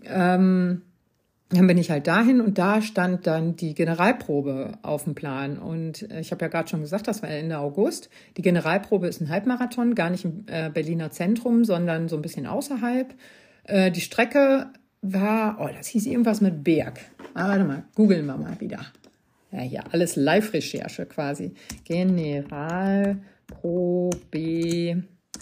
ähm, 0.05 0.83
dann 1.49 1.67
bin 1.67 1.79
ich 1.79 1.91
halt 1.91 2.07
dahin 2.07 2.41
und 2.41 2.59
da 2.59 2.81
stand 2.81 3.27
dann 3.27 3.57
die 3.57 3.75
Generalprobe 3.75 4.79
auf 4.83 5.03
dem 5.03 5.17
Plan. 5.17 5.59
Und 5.59 6.03
ich 6.03 6.31
habe 6.31 6.45
ja 6.45 6.49
gerade 6.49 6.69
schon 6.69 6.83
gesagt, 6.83 7.09
das 7.09 7.21
war 7.23 7.29
Ende 7.29 7.59
August. 7.59 8.11
Die 8.37 8.43
Generalprobe 8.43 9.09
ist 9.09 9.21
ein 9.21 9.31
Halbmarathon, 9.31 9.97
gar 9.97 10.11
nicht 10.11 10.25
im 10.25 10.45
äh, 10.47 10.71
Berliner 10.71 11.11
Zentrum, 11.11 11.65
sondern 11.65 12.09
so 12.09 12.15
ein 12.15 12.23
bisschen 12.23 12.47
außerhalb. 12.47 13.13
Äh, 13.65 13.91
die 13.91 14.01
Strecke 14.01 14.69
war, 15.03 15.59
oh, 15.61 15.69
das 15.77 15.89
hieß 15.89 16.07
irgendwas 16.07 16.41
mit 16.41 16.63
Berg. 16.63 17.01
Ah, 17.35 17.49
warte 17.49 17.65
mal, 17.65 17.83
googeln 17.97 18.27
wir 18.27 18.37
mal 18.37 18.61
wieder 18.61 18.79
ja, 19.55 19.61
hier 19.61 19.85
alles 19.93 20.17
Live-Recherche 20.17 21.07
quasi. 21.07 21.53
General 21.85 23.17
Pro 23.47 24.11
B 24.31 24.97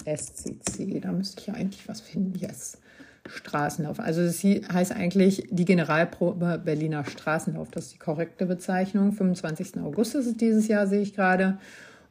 SCC. 0.04 1.00
Da 1.00 1.12
müsste 1.12 1.40
ich 1.40 1.46
ja 1.46 1.54
eigentlich 1.54 1.88
was 1.88 2.00
finden. 2.00 2.38
Yes. 2.38 2.78
Straßenlauf. 3.26 4.00
Also 4.00 4.24
das 4.24 4.42
heißt 4.42 4.92
eigentlich 4.92 5.46
die 5.50 5.64
Generalprobe 5.64 6.60
Berliner 6.62 7.04
Straßenlauf. 7.04 7.70
Das 7.70 7.86
ist 7.86 7.94
die 7.94 7.98
korrekte 7.98 8.46
Bezeichnung. 8.46 9.12
25. 9.12 9.78
August 9.80 10.14
ist 10.16 10.26
es 10.26 10.36
dieses 10.36 10.68
Jahr, 10.68 10.86
sehe 10.86 11.02
ich 11.02 11.14
gerade. 11.14 11.58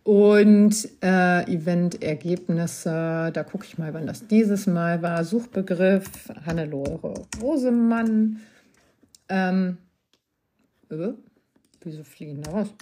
Und 0.03 0.89
äh, 1.03 1.43
Eventergebnisse, 1.53 3.29
da 3.33 3.43
gucke 3.43 3.65
ich 3.65 3.77
mal, 3.77 3.93
wann 3.93 4.07
das 4.07 4.25
dieses 4.25 4.65
Mal 4.65 5.01
war. 5.01 5.23
Suchbegriff 5.23 6.29
Hannelore 6.45 7.13
Rosemann. 7.41 8.39
Ähm, 9.29 9.77
äh, 10.89 11.09
Wieso 11.83 12.03
fliegen 12.03 12.41
da 12.41 12.53
was? 12.53 12.73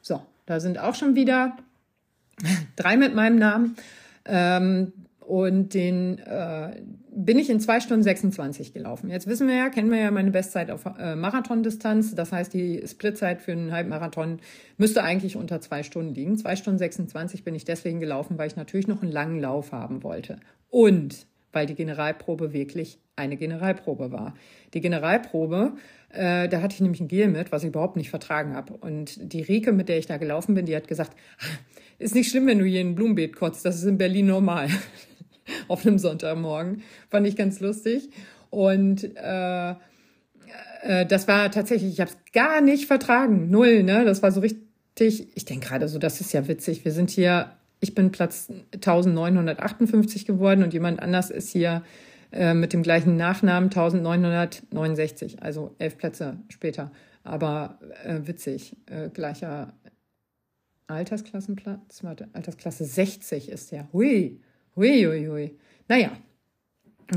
So, 0.00 0.20
da 0.46 0.60
sind 0.60 0.78
auch 0.78 0.94
schon 0.94 1.14
wieder 1.14 1.56
drei 2.76 2.96
mit 2.96 3.14
meinem 3.14 3.36
Namen. 3.36 3.76
Ähm, 4.24 4.92
und 5.20 5.72
den 5.72 6.18
äh, 6.18 6.82
bin 7.10 7.38
ich 7.38 7.48
in 7.48 7.58
zwei 7.58 7.80
Stunden 7.80 8.02
26 8.02 8.74
gelaufen. 8.74 9.08
Jetzt 9.08 9.26
wissen 9.26 9.48
wir 9.48 9.54
ja, 9.54 9.68
kennen 9.70 9.90
wir 9.90 9.98
ja 9.98 10.10
meine 10.10 10.30
Bestzeit 10.30 10.70
auf 10.70 10.84
äh, 10.98 11.16
Marathondistanz. 11.16 12.14
Das 12.14 12.30
heißt, 12.30 12.52
die 12.52 12.82
Splitzeit 12.86 13.40
für 13.40 13.52
einen 13.52 13.72
Halbmarathon 13.72 14.40
müsste 14.76 15.02
eigentlich 15.02 15.36
unter 15.36 15.62
zwei 15.62 15.82
Stunden 15.82 16.14
liegen. 16.14 16.36
Zwei 16.36 16.56
Stunden 16.56 16.78
26 16.78 17.42
bin 17.42 17.54
ich 17.54 17.64
deswegen 17.64 18.00
gelaufen, 18.00 18.36
weil 18.36 18.48
ich 18.48 18.56
natürlich 18.56 18.86
noch 18.86 19.02
einen 19.02 19.12
langen 19.12 19.40
Lauf 19.40 19.72
haben 19.72 20.02
wollte. 20.02 20.36
Und 20.68 21.26
weil 21.52 21.66
die 21.66 21.74
Generalprobe 21.74 22.52
wirklich 22.52 22.98
eine 23.16 23.36
Generalprobe 23.36 24.12
war. 24.12 24.34
Die 24.74 24.80
Generalprobe, 24.80 25.74
äh, 26.14 26.48
da 26.48 26.62
hatte 26.62 26.74
ich 26.74 26.80
nämlich 26.80 27.00
ein 27.00 27.08
Gel 27.08 27.28
mit, 27.28 27.52
was 27.52 27.62
ich 27.62 27.68
überhaupt 27.68 27.96
nicht 27.96 28.10
vertragen 28.10 28.54
habe. 28.54 28.74
Und 28.74 29.32
die 29.32 29.42
Rike, 29.42 29.72
mit 29.72 29.88
der 29.88 29.98
ich 29.98 30.06
da 30.06 30.16
gelaufen 30.16 30.54
bin, 30.54 30.66
die 30.66 30.76
hat 30.76 30.88
gesagt, 30.88 31.16
ist 31.98 32.14
nicht 32.14 32.30
schlimm, 32.30 32.46
wenn 32.46 32.58
du 32.58 32.64
hier 32.64 32.80
in 32.80 32.90
ein 32.90 32.94
Blumenbeet 32.94 33.36
kotzt, 33.36 33.64
das 33.64 33.76
ist 33.76 33.84
in 33.84 33.98
Berlin 33.98 34.26
normal. 34.26 34.68
Auf 35.68 35.86
einem 35.86 35.98
Sonntagmorgen. 35.98 36.82
Fand 37.10 37.26
ich 37.26 37.36
ganz 37.36 37.60
lustig. 37.60 38.08
Und 38.50 39.04
äh, 39.16 39.70
äh, 39.70 41.06
das 41.06 41.28
war 41.28 41.50
tatsächlich, 41.50 41.92
ich 41.92 42.00
habe 42.00 42.10
es 42.10 42.32
gar 42.32 42.60
nicht 42.60 42.86
vertragen. 42.86 43.50
Null, 43.50 43.82
ne? 43.82 44.04
Das 44.04 44.22
war 44.22 44.32
so 44.32 44.40
richtig, 44.40 45.28
ich 45.34 45.44
denke 45.44 45.68
gerade 45.68 45.88
so, 45.88 45.98
das 45.98 46.20
ist 46.20 46.32
ja 46.32 46.46
witzig. 46.48 46.84
Wir 46.84 46.92
sind 46.92 47.10
hier, 47.10 47.52
ich 47.80 47.94
bin 47.94 48.12
Platz 48.12 48.48
1958 48.72 50.26
geworden 50.26 50.62
und 50.62 50.72
jemand 50.72 51.00
anders 51.00 51.30
ist 51.30 51.50
hier 51.50 51.82
äh, 52.34 52.52
mit 52.52 52.72
dem 52.72 52.82
gleichen 52.82 53.16
Nachnamen 53.16 53.70
1969, 53.70 55.42
also 55.42 55.74
elf 55.78 55.96
Plätze 55.96 56.38
später. 56.48 56.90
Aber 57.22 57.78
äh, 58.04 58.26
witzig, 58.26 58.76
äh, 58.86 59.08
gleicher 59.08 59.72
Altersklassenplatz, 60.88 62.02
warte, 62.02 62.28
Altersklasse 62.32 62.84
60 62.84 63.48
ist 63.48 63.70
der. 63.70 63.88
Hui, 63.92 64.40
hui, 64.74 65.04
hui, 65.04 65.26
hui. 65.26 65.58
Naja, 65.88 66.10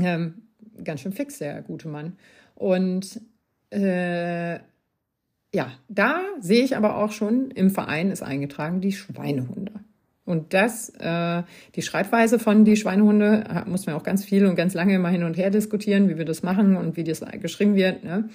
ähm, 0.00 0.42
ganz 0.84 1.00
schön 1.00 1.12
fix, 1.12 1.38
der 1.38 1.62
gute 1.62 1.88
Mann. 1.88 2.16
Und 2.54 3.20
äh, 3.70 4.54
ja, 5.52 5.72
da 5.88 6.20
sehe 6.38 6.62
ich 6.62 6.76
aber 6.76 6.96
auch 6.96 7.10
schon, 7.10 7.50
im 7.50 7.70
Verein 7.70 8.12
ist 8.12 8.22
eingetragen 8.22 8.80
die 8.80 8.92
Schweinehunde. 8.92 9.72
Und 10.28 10.52
das, 10.52 10.90
äh, 11.00 11.42
die 11.74 11.80
Schreibweise 11.80 12.38
von 12.38 12.66
die 12.66 12.76
Schweinehunde, 12.76 13.64
muss 13.66 13.86
man 13.86 13.94
auch 13.94 14.02
ganz 14.02 14.26
viel 14.26 14.44
und 14.44 14.56
ganz 14.56 14.74
lange 14.74 14.94
immer 14.94 15.08
hin 15.08 15.22
und 15.22 15.38
her 15.38 15.48
diskutieren, 15.48 16.10
wie 16.10 16.18
wir 16.18 16.26
das 16.26 16.42
machen 16.42 16.76
und 16.76 16.98
wie 16.98 17.04
das 17.04 17.24
geschrieben 17.40 17.76
wird. 17.76 18.04
Ne? 18.04 18.28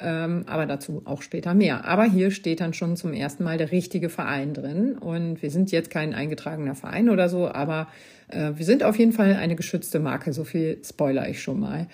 Ähm, 0.00 0.44
aber 0.46 0.64
dazu 0.64 1.02
auch 1.04 1.20
später 1.20 1.52
mehr. 1.52 1.84
Aber 1.84 2.04
hier 2.04 2.30
steht 2.30 2.60
dann 2.60 2.72
schon 2.72 2.96
zum 2.96 3.12
ersten 3.12 3.44
Mal 3.44 3.58
der 3.58 3.72
richtige 3.72 4.08
Verein 4.08 4.54
drin. 4.54 4.96
Und 4.96 5.42
wir 5.42 5.50
sind 5.50 5.70
jetzt 5.70 5.90
kein 5.90 6.14
eingetragener 6.14 6.74
Verein 6.74 7.10
oder 7.10 7.28
so, 7.28 7.46
aber 7.46 7.88
äh, 8.28 8.52
wir 8.54 8.64
sind 8.64 8.82
auf 8.82 8.98
jeden 8.98 9.12
Fall 9.12 9.34
eine 9.34 9.54
geschützte 9.54 10.00
Marke. 10.00 10.32
So 10.32 10.44
viel 10.44 10.80
spoiler 10.82 11.28
ich 11.28 11.42
schon 11.42 11.60
mal. 11.60 11.88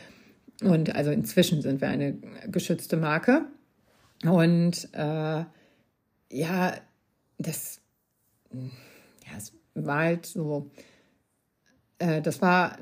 Und 0.63 0.95
also 0.95 1.11
inzwischen 1.11 1.61
sind 1.61 1.81
wir 1.81 1.89
eine 1.89 2.15
geschützte 2.53 2.97
Marke. 2.97 3.47
Und 4.25 4.89
äh, 4.93 5.45
ja, 6.31 6.75
das 7.39 7.81
ja, 9.31 9.39
es 9.39 9.53
war 9.75 9.99
halt 9.99 10.27
so, 10.27 10.71
äh, 11.99 12.21
das 12.23 12.43
war 12.43 12.77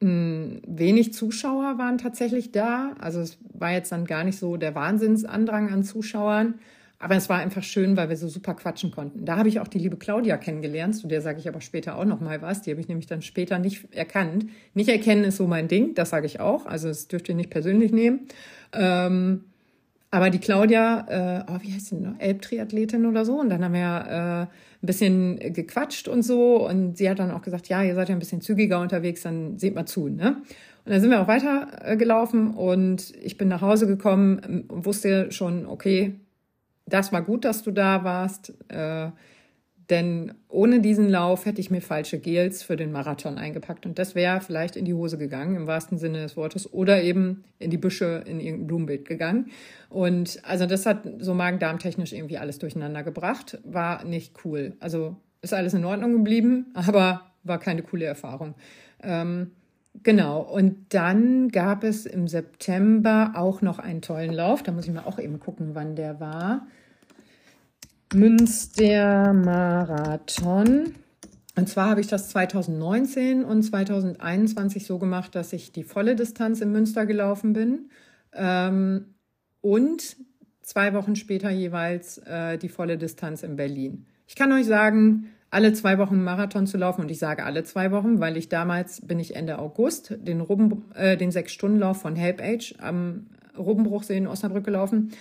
hm, 0.00 0.62
wenig 0.66 1.12
Zuschauer 1.12 1.76
waren 1.78 1.98
tatsächlich 1.98 2.52
da. 2.52 2.94
Also 2.98 3.20
es 3.20 3.38
war 3.52 3.72
jetzt 3.72 3.92
dann 3.92 4.06
gar 4.06 4.24
nicht 4.24 4.38
so 4.38 4.56
der 4.56 4.74
Wahnsinnsandrang 4.74 5.70
an 5.70 5.84
Zuschauern. 5.84 6.54
Aber 7.02 7.16
es 7.16 7.30
war 7.30 7.38
einfach 7.38 7.62
schön, 7.62 7.96
weil 7.96 8.10
wir 8.10 8.16
so 8.16 8.28
super 8.28 8.52
quatschen 8.52 8.90
konnten. 8.90 9.24
Da 9.24 9.36
habe 9.38 9.48
ich 9.48 9.58
auch 9.58 9.68
die 9.68 9.78
liebe 9.78 9.96
Claudia 9.96 10.36
kennengelernt, 10.36 10.94
zu 10.96 11.06
der 11.08 11.22
sage 11.22 11.38
ich 11.38 11.48
aber 11.48 11.62
später 11.62 11.96
auch 11.96 12.04
noch 12.04 12.20
mal 12.20 12.42
was. 12.42 12.60
Die 12.60 12.70
habe 12.70 12.80
ich 12.80 12.88
nämlich 12.88 13.06
dann 13.06 13.22
später 13.22 13.58
nicht 13.58 13.94
erkannt. 13.94 14.46
Nicht 14.74 14.90
erkennen 14.90 15.24
ist 15.24 15.38
so 15.38 15.46
mein 15.46 15.66
Ding, 15.66 15.94
das 15.94 16.10
sage 16.10 16.26
ich 16.26 16.40
auch. 16.40 16.66
Also 16.66 16.88
das 16.88 17.08
dürft 17.08 17.30
ihr 17.30 17.34
nicht 17.34 17.48
persönlich 17.48 17.90
nehmen. 17.90 18.28
Ähm, 18.74 19.44
aber 20.10 20.30
die 20.30 20.38
Claudia, 20.38 21.06
äh, 21.08 21.44
oh, 21.48 21.58
wie 21.62 21.72
heißt 21.72 21.86
sie 21.86 21.96
noch? 21.96 22.18
Elbtriathletin 22.18 23.06
oder 23.06 23.24
so. 23.24 23.38
Und 23.38 23.48
dann 23.48 23.64
haben 23.64 23.74
wir 23.74 23.80
äh, 23.80 24.42
ein 24.42 24.86
bisschen 24.86 25.38
gequatscht 25.52 26.08
und 26.08 26.22
so. 26.22 26.66
Und 26.68 26.98
sie 26.98 27.08
hat 27.08 27.20
dann 27.20 27.30
auch 27.30 27.42
gesagt, 27.42 27.68
ja, 27.68 27.82
ihr 27.82 27.94
seid 27.94 28.08
ja 28.08 28.16
ein 28.16 28.18
bisschen 28.18 28.40
zügiger 28.40 28.80
unterwegs, 28.80 29.22
dann 29.22 29.58
seht 29.58 29.74
mal 29.74 29.86
zu. 29.86 30.08
Ne? 30.08 30.42
Und 30.84 30.92
dann 30.92 31.00
sind 31.00 31.10
wir 31.10 31.20
auch 31.20 31.28
weitergelaufen 31.28 32.54
und 32.54 33.12
ich 33.22 33.36
bin 33.36 33.48
nach 33.48 33.60
Hause 33.60 33.86
gekommen 33.86 34.64
und 34.68 34.84
wusste 34.84 35.30
schon, 35.30 35.66
okay, 35.66 36.14
das 36.86 37.12
war 37.12 37.22
gut, 37.22 37.44
dass 37.44 37.62
du 37.62 37.70
da 37.70 38.02
warst. 38.02 38.54
Äh, 38.68 39.10
denn 39.90 40.32
ohne 40.48 40.80
diesen 40.80 41.08
Lauf 41.08 41.46
hätte 41.46 41.60
ich 41.60 41.70
mir 41.70 41.82
falsche 41.82 42.18
Gels 42.18 42.62
für 42.62 42.76
den 42.76 42.92
Marathon 42.92 43.38
eingepackt 43.38 43.86
und 43.86 43.98
das 43.98 44.14
wäre 44.14 44.40
vielleicht 44.40 44.76
in 44.76 44.84
die 44.84 44.94
Hose 44.94 45.18
gegangen, 45.18 45.56
im 45.56 45.66
wahrsten 45.66 45.98
Sinne 45.98 46.22
des 46.22 46.36
Wortes, 46.36 46.72
oder 46.72 47.02
eben 47.02 47.44
in 47.58 47.70
die 47.70 47.76
Büsche 47.76 48.22
in 48.26 48.40
irgendein 48.40 48.66
Blumenbeet 48.68 49.06
gegangen. 49.06 49.50
Und 49.88 50.40
also 50.44 50.66
das 50.66 50.86
hat 50.86 51.06
so 51.18 51.34
magen-darm-technisch 51.34 52.12
irgendwie 52.12 52.38
alles 52.38 52.58
durcheinander 52.58 53.02
gebracht. 53.02 53.58
War 53.64 54.04
nicht 54.04 54.44
cool. 54.44 54.74
Also 54.80 55.16
ist 55.42 55.54
alles 55.54 55.74
in 55.74 55.84
Ordnung 55.84 56.12
geblieben, 56.12 56.66
aber 56.74 57.22
war 57.42 57.58
keine 57.58 57.82
coole 57.82 58.04
Erfahrung. 58.04 58.54
Ähm, 59.02 59.52
genau. 60.02 60.40
Und 60.40 60.94
dann 60.94 61.48
gab 61.48 61.84
es 61.84 62.06
im 62.06 62.28
September 62.28 63.32
auch 63.34 63.62
noch 63.62 63.78
einen 63.78 64.02
tollen 64.02 64.32
Lauf. 64.32 64.62
Da 64.62 64.72
muss 64.72 64.86
ich 64.86 64.92
mal 64.92 65.04
auch 65.04 65.18
eben 65.18 65.40
gucken, 65.40 65.70
wann 65.74 65.96
der 65.96 66.20
war. 66.20 66.66
Münster 68.12 69.32
Marathon. 69.32 70.94
Und 71.56 71.68
zwar 71.68 71.90
habe 71.90 72.00
ich 72.00 72.08
das 72.08 72.30
2019 72.30 73.44
und 73.44 73.62
2021 73.62 74.84
so 74.84 74.98
gemacht, 74.98 75.34
dass 75.36 75.52
ich 75.52 75.70
die 75.70 75.84
volle 75.84 76.16
Distanz 76.16 76.60
in 76.60 76.72
Münster 76.72 77.06
gelaufen 77.06 77.52
bin 77.52 77.90
ähm, 78.32 79.14
und 79.60 80.16
zwei 80.62 80.92
Wochen 80.94 81.14
später 81.14 81.50
jeweils 81.50 82.18
äh, 82.18 82.58
die 82.58 82.68
volle 82.68 82.98
Distanz 82.98 83.44
in 83.44 83.54
Berlin. 83.54 84.06
Ich 84.26 84.34
kann 84.34 84.52
euch 84.52 84.66
sagen, 84.66 85.26
alle 85.50 85.72
zwei 85.72 85.98
Wochen 85.98 86.22
Marathon 86.22 86.66
zu 86.66 86.78
laufen 86.78 87.02
und 87.02 87.10
ich 87.12 87.18
sage 87.20 87.44
alle 87.44 87.62
zwei 87.62 87.92
Wochen, 87.92 88.18
weil 88.18 88.36
ich 88.36 88.48
damals 88.48 89.06
bin 89.06 89.20
ich 89.20 89.36
Ende 89.36 89.60
August 89.60 90.16
den, 90.20 90.44
äh, 90.94 91.16
den 91.16 91.30
Sechs-Stunden-Lauf 91.30 92.00
von 92.00 92.16
Help 92.16 92.40
Age 92.42 92.74
am 92.78 93.26
Rubenbruchsee 93.56 94.16
in 94.16 94.26
Osnabrück 94.26 94.64
gelaufen 94.64 95.12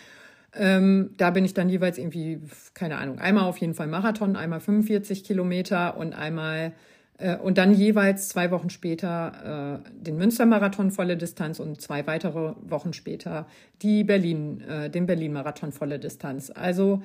ähm, 0.55 1.11
da 1.17 1.29
bin 1.29 1.45
ich 1.45 1.53
dann 1.53 1.69
jeweils 1.69 1.97
irgendwie, 1.97 2.41
keine 2.73 2.97
Ahnung, 2.97 3.19
einmal 3.19 3.45
auf 3.45 3.57
jeden 3.57 3.75
Fall 3.75 3.87
Marathon, 3.87 4.35
einmal 4.35 4.59
45 4.59 5.23
Kilometer 5.23 5.97
und 5.97 6.13
einmal 6.13 6.73
äh, 7.19 7.37
und 7.37 7.57
dann 7.57 7.73
jeweils 7.73 8.29
zwei 8.29 8.49
Wochen 8.51 8.69
später 8.69 9.81
äh, 9.85 9.91
den 9.93 10.17
Münstermarathon 10.17 10.91
volle 10.91 11.17
Distanz 11.17 11.59
und 11.59 11.81
zwei 11.81 12.07
weitere 12.07 12.53
Wochen 12.61 12.93
später 12.93 13.45
die 13.81 14.03
Berlin, 14.03 14.61
äh, 14.61 14.89
den 14.89 15.05
Berlin-Marathon 15.05 15.71
volle 15.71 15.99
Distanz. 15.99 16.51
Also 16.53 17.03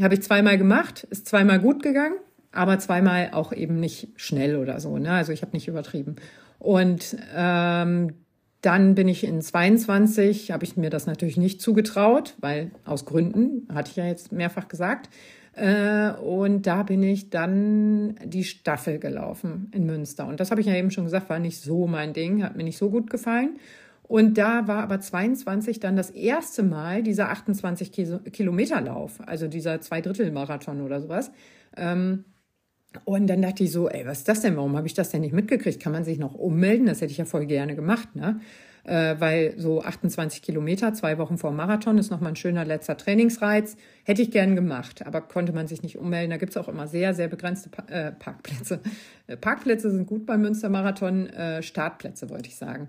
habe 0.00 0.14
ich 0.14 0.22
zweimal 0.22 0.58
gemacht, 0.58 1.04
ist 1.10 1.26
zweimal 1.26 1.58
gut 1.58 1.82
gegangen, 1.82 2.16
aber 2.52 2.78
zweimal 2.78 3.30
auch 3.32 3.52
eben 3.52 3.80
nicht 3.80 4.08
schnell 4.16 4.56
oder 4.56 4.80
so. 4.80 4.96
Ne? 4.96 5.10
Also 5.10 5.32
ich 5.32 5.42
habe 5.42 5.52
nicht 5.52 5.68
übertrieben. 5.68 6.16
Und 6.58 7.16
ähm, 7.34 8.14
dann 8.60 8.94
bin 8.94 9.06
ich 9.08 9.24
in 9.24 9.40
22, 9.40 10.50
habe 10.50 10.64
ich 10.64 10.76
mir 10.76 10.90
das 10.90 11.06
natürlich 11.06 11.36
nicht 11.36 11.60
zugetraut, 11.60 12.34
weil 12.40 12.72
aus 12.84 13.04
Gründen, 13.04 13.68
hatte 13.72 13.90
ich 13.90 13.96
ja 13.96 14.06
jetzt 14.06 14.32
mehrfach 14.32 14.68
gesagt. 14.68 15.08
Äh, 15.52 16.12
und 16.12 16.66
da 16.66 16.82
bin 16.82 17.02
ich 17.02 17.30
dann 17.30 18.16
die 18.24 18.44
Staffel 18.44 18.98
gelaufen 18.98 19.70
in 19.74 19.86
Münster. 19.86 20.26
Und 20.26 20.40
das 20.40 20.50
habe 20.50 20.60
ich 20.60 20.66
ja 20.66 20.74
eben 20.74 20.90
schon 20.90 21.04
gesagt, 21.04 21.30
war 21.30 21.38
nicht 21.38 21.60
so 21.60 21.86
mein 21.86 22.12
Ding, 22.12 22.42
hat 22.42 22.56
mir 22.56 22.64
nicht 22.64 22.78
so 22.78 22.90
gut 22.90 23.10
gefallen. 23.10 23.58
Und 24.02 24.38
da 24.38 24.66
war 24.66 24.82
aber 24.82 25.00
22 25.00 25.80
dann 25.80 25.94
das 25.94 26.10
erste 26.10 26.62
Mal 26.62 27.02
dieser 27.02 27.28
28 27.28 27.92
Kilometer 28.32 28.80
Lauf, 28.80 29.20
also 29.26 29.48
dieser 29.48 29.80
Zweidrittel-Marathon 29.80 30.80
oder 30.80 31.00
sowas. 31.00 31.30
Ähm, 31.76 32.24
und 33.04 33.26
dann 33.26 33.42
dachte 33.42 33.64
ich 33.64 33.72
so, 33.72 33.88
ey, 33.88 34.06
was 34.06 34.18
ist 34.18 34.28
das 34.28 34.40
denn? 34.40 34.56
Warum 34.56 34.76
habe 34.76 34.86
ich 34.86 34.94
das 34.94 35.10
denn 35.10 35.20
nicht 35.20 35.32
mitgekriegt? 35.32 35.80
Kann 35.80 35.92
man 35.92 36.04
sich 36.04 36.18
noch 36.18 36.34
ummelden? 36.34 36.86
Das 36.86 37.00
hätte 37.00 37.12
ich 37.12 37.18
ja 37.18 37.24
voll 37.24 37.46
gerne 37.46 37.74
gemacht, 37.74 38.14
ne? 38.14 38.40
Äh, 38.84 39.16
weil 39.18 39.54
so 39.58 39.82
28 39.82 40.40
Kilometer, 40.40 40.94
zwei 40.94 41.18
Wochen 41.18 41.36
vor 41.36 41.52
Marathon, 41.52 41.98
ist 41.98 42.10
nochmal 42.10 42.32
ein 42.32 42.36
schöner 42.36 42.64
letzter 42.64 42.96
Trainingsreiz. 42.96 43.76
Hätte 44.04 44.22
ich 44.22 44.30
gern 44.30 44.54
gemacht, 44.54 45.04
aber 45.04 45.20
konnte 45.20 45.52
man 45.52 45.66
sich 45.66 45.82
nicht 45.82 45.98
ummelden. 45.98 46.30
Da 46.30 46.38
gibt's 46.38 46.56
auch 46.56 46.68
immer 46.68 46.86
sehr, 46.86 47.12
sehr 47.12 47.28
begrenzte 47.28 47.70
äh, 47.88 48.12
Parkplätze. 48.12 48.80
Äh, 49.26 49.36
Parkplätze 49.36 49.90
sind 49.90 50.06
gut 50.06 50.24
beim 50.24 50.40
Münstermarathon, 50.40 51.28
Startplätze 51.60 52.30
wollte 52.30 52.48
ich 52.48 52.56
sagen. 52.56 52.88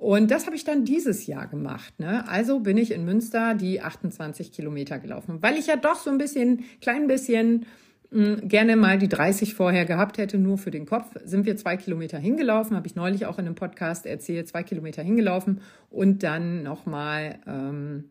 Und 0.00 0.30
das 0.30 0.46
habe 0.46 0.56
ich 0.56 0.64
dann 0.64 0.86
dieses 0.86 1.26
Jahr 1.26 1.46
gemacht. 1.46 1.98
Ne? 1.98 2.26
Also 2.26 2.60
bin 2.60 2.78
ich 2.78 2.90
in 2.90 3.04
Münster 3.04 3.54
die 3.54 3.82
28 3.82 4.50
Kilometer 4.50 4.98
gelaufen, 4.98 5.42
weil 5.42 5.58
ich 5.58 5.66
ja 5.66 5.76
doch 5.76 5.96
so 5.96 6.08
ein 6.08 6.16
bisschen, 6.16 6.64
klein 6.80 7.06
bisschen 7.06 7.66
gerne 8.12 8.76
mal 8.76 8.98
die 8.98 9.08
30 9.08 9.54
vorher 9.54 9.84
gehabt 9.84 10.18
hätte, 10.18 10.36
nur 10.38 10.58
für 10.58 10.72
den 10.72 10.84
Kopf, 10.84 11.14
sind 11.24 11.46
wir 11.46 11.56
zwei 11.56 11.76
Kilometer 11.76 12.18
hingelaufen, 12.18 12.76
habe 12.76 12.86
ich 12.86 12.96
neulich 12.96 13.26
auch 13.26 13.38
in 13.38 13.46
einem 13.46 13.54
Podcast 13.54 14.04
erzählt, 14.04 14.48
zwei 14.48 14.64
Kilometer 14.64 15.02
hingelaufen 15.02 15.60
und 15.90 16.24
dann 16.24 16.64
nochmal 16.64 17.38
ähm, 17.46 18.10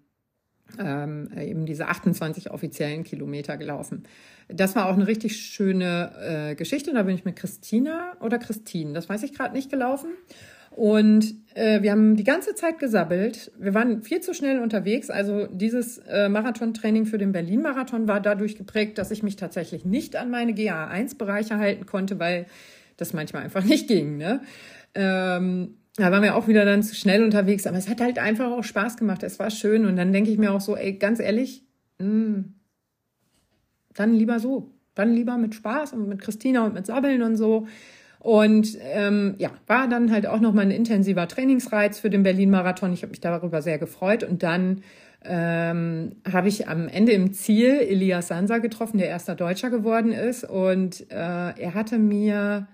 ähm, 0.78 1.30
eben 1.38 1.66
diese 1.66 1.88
28 1.88 2.52
offiziellen 2.52 3.04
Kilometer 3.04 3.58
gelaufen. 3.58 4.04
Das 4.48 4.76
war 4.76 4.88
auch 4.88 4.94
eine 4.94 5.08
richtig 5.08 5.36
schöne 5.38 6.12
äh, 6.52 6.56
Geschichte. 6.56 6.94
Da 6.94 7.04
bin 7.04 7.16
ich 7.16 7.26
mit 7.26 7.36
Christina 7.36 8.14
oder 8.22 8.40
Christine, 8.40 8.94
das 8.94 9.10
weiß 9.10 9.24
ich 9.24 9.34
gerade 9.34 9.54
nicht, 9.54 9.70
gelaufen. 9.70 10.12
Und 10.80 11.35
äh, 11.56 11.81
wir 11.81 11.91
haben 11.91 12.15
die 12.15 12.23
ganze 12.23 12.56
Zeit 12.56 12.80
gesabbelt. 12.80 13.51
Wir 13.60 13.73
waren 13.73 14.01
viel 14.01 14.22
zu 14.22 14.34
schnell 14.34 14.61
unterwegs. 14.61 15.10
Also 15.10 15.45
dieses 15.47 15.97
äh, 15.97 16.30
Marathontraining 16.30 17.06
für 17.06 17.18
den 17.18 17.34
Berlin-Marathon 17.34 18.07
war 18.07 18.22
dadurch 18.22 18.56
geprägt, 18.56 18.97
dass 18.97 19.11
ich 19.11 19.22
mich 19.22 19.35
tatsächlich 19.35 19.84
nicht 19.84 20.15
an 20.15 20.31
meine 20.31 20.53
GA1-Bereiche 20.53 21.57
halten 21.57 21.85
konnte, 21.85 22.18
weil 22.18 22.45
das 22.95 23.11
manchmal 23.11 23.43
einfach 23.43 23.65
nicht 23.65 23.89
ging. 23.89 24.15
Ne? 24.15 24.39
Ähm, 24.95 25.76
da 25.97 26.14
waren 26.14 26.23
wir 26.23 26.38
auch 26.38 26.47
wieder 26.47 26.64
dann 26.64 26.81
zu 26.81 26.95
schnell 26.95 27.26
unterwegs, 27.26 27.68
aber 27.68 27.77
es 27.77 27.89
hat 27.89 27.99
halt 27.99 28.18
einfach 28.18 28.49
auch 28.49 28.64
Spaß 28.64 28.95
gemacht. 28.95 29.22
Es 29.23 29.38
war 29.38 29.51
schön. 29.51 29.85
Und 29.85 29.97
dann 29.97 30.14
denke 30.14 30.31
ich 30.31 30.38
mir 30.38 30.53
auch 30.53 30.61
so, 30.61 30.77
ey, 30.77 30.93
ganz 30.93 31.19
ehrlich, 31.19 31.65
mh, 31.97 32.06
hm, 32.06 32.53
dann 33.95 34.14
lieber 34.14 34.39
so. 34.39 34.72
Dann 34.95 35.14
lieber 35.14 35.38
mit 35.38 35.56
Spaß 35.56 35.91
und 35.91 36.07
mit 36.07 36.22
Christina 36.22 36.65
und 36.65 36.73
mit 36.73 36.85
Sabbeln 36.85 37.22
und 37.22 37.35
so. 37.35 37.68
Und 38.20 38.78
ähm, 38.82 39.36
ja, 39.38 39.50
war 39.66 39.88
dann 39.88 40.12
halt 40.12 40.28
auch 40.28 40.41
nochmal 40.41 40.66
ein 40.66 40.72
intensiver 40.72 41.28
Trainingsreiz 41.28 42.00
für 42.00 42.10
den 42.10 42.24
Berlin-Marathon. 42.24 42.91
Ich 42.91 43.02
habe 43.02 43.12
mich 43.12 43.22
darüber 43.22 43.62
sehr 43.62 43.80
gefreut. 43.80 44.24
Und 44.24 44.44
dann 44.44 44.84
ähm, 45.24 46.18
habe 46.30 46.50
ich 46.50 46.68
am 46.68 46.90
Ende 46.90 47.14
im 47.14 47.34
Ziel 47.34 47.80
Elias 47.80 48.28
Sansa 48.28 48.58
getroffen, 48.58 48.98
der 48.98 49.08
erster 49.08 49.36
Deutscher 49.36 49.70
geworden 49.70 50.12
ist. 50.12 50.44
Und 50.44 51.10
äh, 51.12 51.16
er 51.16 51.74
hatte 51.74 51.98
mir, 51.98 52.68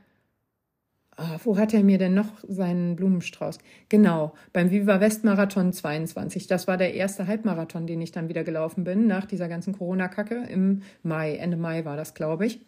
oh, 1.16 1.38
wo 1.44 1.58
hat 1.58 1.76
er 1.76 1.84
mir 1.84 2.00
denn 2.00 2.16
noch 2.16 2.40
seinen 2.48 2.96
Blumenstrauß? 2.96 3.60
Genau, 3.88 4.34
beim 4.52 4.72
Viva 4.72 5.00
West 5.00 5.24
Marathon 5.24 5.74
22. 5.74 6.48
Das 6.48 6.68
war 6.68 6.78
der 6.78 6.96
erste 6.96 7.28
Halbmarathon, 7.28 7.86
den 7.86 8.02
ich 8.02 8.12
dann 8.12 8.30
wieder 8.30 8.44
gelaufen 8.44 8.84
bin, 8.84 9.06
nach 9.06 9.26
dieser 9.26 9.48
ganzen 9.48 9.78
Corona-Kacke. 9.78 10.48
Im 10.50 10.82
Mai, 11.04 11.36
Ende 11.36 11.58
Mai 11.58 11.86
war 11.86 11.98
das, 11.98 12.16
glaube 12.16 12.48
ich. 12.48 12.66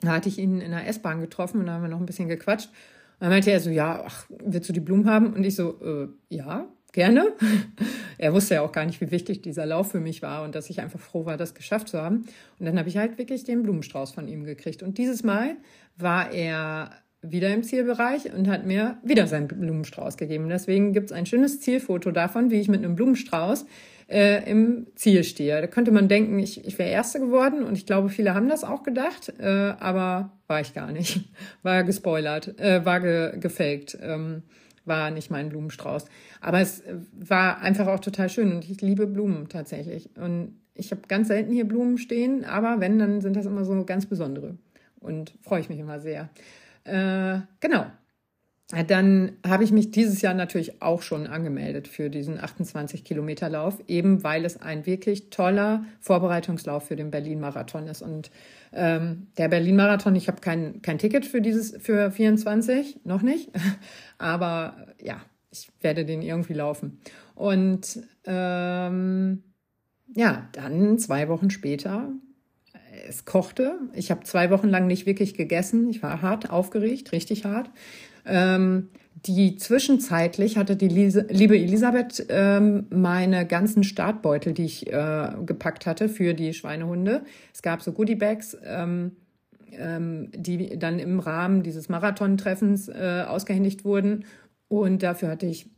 Da 0.00 0.12
hatte 0.12 0.28
ich 0.28 0.38
ihn 0.38 0.60
in 0.60 0.70
der 0.70 0.86
S-Bahn 0.86 1.20
getroffen 1.20 1.60
und 1.60 1.66
da 1.66 1.72
haben 1.72 1.82
wir 1.82 1.88
noch 1.88 2.00
ein 2.00 2.06
bisschen 2.06 2.28
gequatscht. 2.28 2.68
Und 2.68 3.24
dann 3.24 3.30
meinte 3.30 3.50
er 3.50 3.60
so, 3.60 3.70
ja, 3.70 4.02
ach, 4.06 4.26
willst 4.44 4.68
du 4.68 4.72
die 4.72 4.80
Blumen 4.80 5.08
haben? 5.08 5.34
Und 5.34 5.44
ich 5.44 5.54
so, 5.54 5.78
äh, 5.82 6.08
ja. 6.34 6.66
gerne. 6.92 7.32
er 8.18 8.32
wusste 8.32 8.54
ja 8.54 8.62
auch 8.62 8.72
gar 8.72 8.84
nicht, 8.84 9.00
wie 9.00 9.10
wichtig 9.10 9.42
dieser 9.42 9.66
Lauf 9.66 9.90
für 9.90 10.00
mich 10.00 10.22
war 10.22 10.42
und 10.42 10.54
dass 10.54 10.70
ich 10.70 10.80
einfach 10.80 11.00
froh 11.00 11.26
war, 11.26 11.36
das 11.36 11.54
geschafft 11.54 11.88
zu 11.88 12.00
haben. 12.00 12.24
Und 12.58 12.66
dann 12.66 12.78
habe 12.78 12.88
ich 12.88 12.96
halt 12.96 13.18
wirklich 13.18 13.44
den 13.44 13.62
Blumenstrauß 13.62 14.12
von 14.12 14.28
ihm 14.28 14.44
gekriegt. 14.44 14.82
Und 14.82 14.98
dieses 14.98 15.22
Mal 15.22 15.56
war 15.96 16.32
er 16.32 16.90
wieder 17.22 17.52
im 17.52 17.62
Zielbereich 17.62 18.32
und 18.32 18.48
hat 18.48 18.64
mir 18.64 18.98
wieder 19.04 19.26
seinen 19.26 19.46
Blumenstrauß 19.46 20.16
gegeben. 20.16 20.48
Deswegen 20.48 20.92
gibt 20.92 21.10
es 21.10 21.12
ein 21.12 21.26
schönes 21.26 21.60
Zielfoto 21.60 22.10
davon, 22.10 22.50
wie 22.50 22.60
ich 22.60 22.68
mit 22.68 22.82
einem 22.82 22.96
Blumenstrauß 22.96 23.66
äh, 24.10 24.50
im 24.50 24.88
Ziel 24.96 25.24
stehe. 25.24 25.60
Da 25.60 25.66
könnte 25.66 25.92
man 25.92 26.08
denken, 26.08 26.38
ich, 26.38 26.64
ich 26.66 26.78
wäre 26.78 26.90
Erste 26.90 27.20
geworden 27.20 27.62
und 27.62 27.76
ich 27.76 27.86
glaube, 27.86 28.08
viele 28.08 28.34
haben 28.34 28.48
das 28.48 28.64
auch 28.64 28.82
gedacht, 28.82 29.32
äh, 29.38 29.74
aber 29.78 30.32
war 30.46 30.60
ich 30.60 30.74
gar 30.74 30.90
nicht. 30.90 31.28
War 31.62 31.84
gespoilert, 31.84 32.58
äh, 32.58 32.84
war 32.84 33.00
ge 33.00 33.38
gefaked. 33.38 33.96
Ähm, 34.02 34.42
war 34.84 35.10
nicht 35.10 35.30
mein 35.30 35.50
Blumenstrauß. 35.50 36.06
Aber 36.40 36.60
es 36.60 36.82
war 37.12 37.60
einfach 37.60 37.86
auch 37.86 38.00
total 38.00 38.28
schön 38.28 38.52
und 38.52 38.68
ich 38.68 38.80
liebe 38.80 39.06
Blumen 39.06 39.48
tatsächlich. 39.48 40.10
Und 40.16 40.58
ich 40.74 40.90
habe 40.90 41.02
ganz 41.06 41.28
selten 41.28 41.52
hier 41.52 41.66
Blumen 41.66 41.98
stehen, 41.98 42.44
aber 42.44 42.80
wenn, 42.80 42.98
dann 42.98 43.20
sind 43.20 43.36
das 43.36 43.46
immer 43.46 43.64
so 43.64 43.84
ganz 43.84 44.06
besondere. 44.06 44.56
Und 44.98 45.34
freue 45.42 45.60
ich 45.60 45.68
mich 45.68 45.78
immer 45.78 46.00
sehr. 46.00 46.30
Äh, 46.84 47.40
genau. 47.60 47.86
Dann 48.86 49.32
habe 49.44 49.64
ich 49.64 49.72
mich 49.72 49.90
dieses 49.90 50.22
Jahr 50.22 50.34
natürlich 50.34 50.80
auch 50.80 51.02
schon 51.02 51.26
angemeldet 51.26 51.88
für 51.88 52.08
diesen 52.08 52.38
28 52.38 53.02
Kilometer 53.02 53.48
Lauf, 53.48 53.78
eben 53.88 54.22
weil 54.22 54.44
es 54.44 54.60
ein 54.60 54.86
wirklich 54.86 55.30
toller 55.30 55.84
Vorbereitungslauf 55.98 56.86
für 56.86 56.94
den 56.94 57.10
Berlin-Marathon 57.10 57.88
ist. 57.88 58.00
Und 58.00 58.30
ähm, 58.72 59.26
der 59.38 59.48
Berlin-Marathon, 59.48 60.14
ich 60.14 60.28
habe 60.28 60.40
kein, 60.40 60.82
kein 60.82 60.98
Ticket 60.98 61.26
für 61.26 61.40
dieses 61.40 61.76
für 61.82 62.12
24, 62.12 63.00
noch 63.04 63.22
nicht, 63.22 63.50
aber 64.18 64.86
ja, 65.02 65.20
ich 65.50 65.68
werde 65.80 66.04
den 66.04 66.22
irgendwie 66.22 66.54
laufen. 66.54 67.00
Und 67.34 67.98
ähm, 68.24 69.42
ja, 70.14 70.48
dann 70.52 70.96
zwei 70.98 71.28
Wochen 71.28 71.50
später, 71.50 72.12
es 73.08 73.24
kochte. 73.24 73.78
Ich 73.94 74.12
habe 74.12 74.22
zwei 74.24 74.50
Wochen 74.50 74.68
lang 74.68 74.86
nicht 74.86 75.06
wirklich 75.06 75.34
gegessen. 75.34 75.88
Ich 75.88 76.02
war 76.02 76.22
hart 76.22 76.50
aufgeregt, 76.50 77.12
richtig 77.12 77.44
hart. 77.44 77.70
Ähm, 78.26 78.88
die 79.26 79.56
zwischenzeitlich 79.56 80.56
hatte 80.56 80.76
die 80.76 80.88
Lise, 80.88 81.26
liebe 81.28 81.58
Elisabeth 81.58 82.24
ähm, 82.30 82.86
meine 82.90 83.46
ganzen 83.46 83.84
Startbeutel, 83.84 84.54
die 84.54 84.64
ich 84.64 84.90
äh, 84.90 85.32
gepackt 85.44 85.84
hatte 85.84 86.08
für 86.08 86.32
die 86.32 86.54
Schweinehunde. 86.54 87.22
Es 87.52 87.60
gab 87.60 87.82
so 87.82 87.92
Goodiebags, 87.92 88.56
ähm, 88.64 89.12
ähm, 89.72 90.30
die 90.34 90.78
dann 90.78 90.98
im 90.98 91.20
Rahmen 91.20 91.62
dieses 91.62 91.88
Marathontreffens 91.90 92.88
äh, 92.88 93.24
ausgehändigt 93.28 93.84
wurden. 93.84 94.24
Und 94.68 95.02
dafür 95.02 95.28
hatte 95.28 95.46
ich 95.46 95.68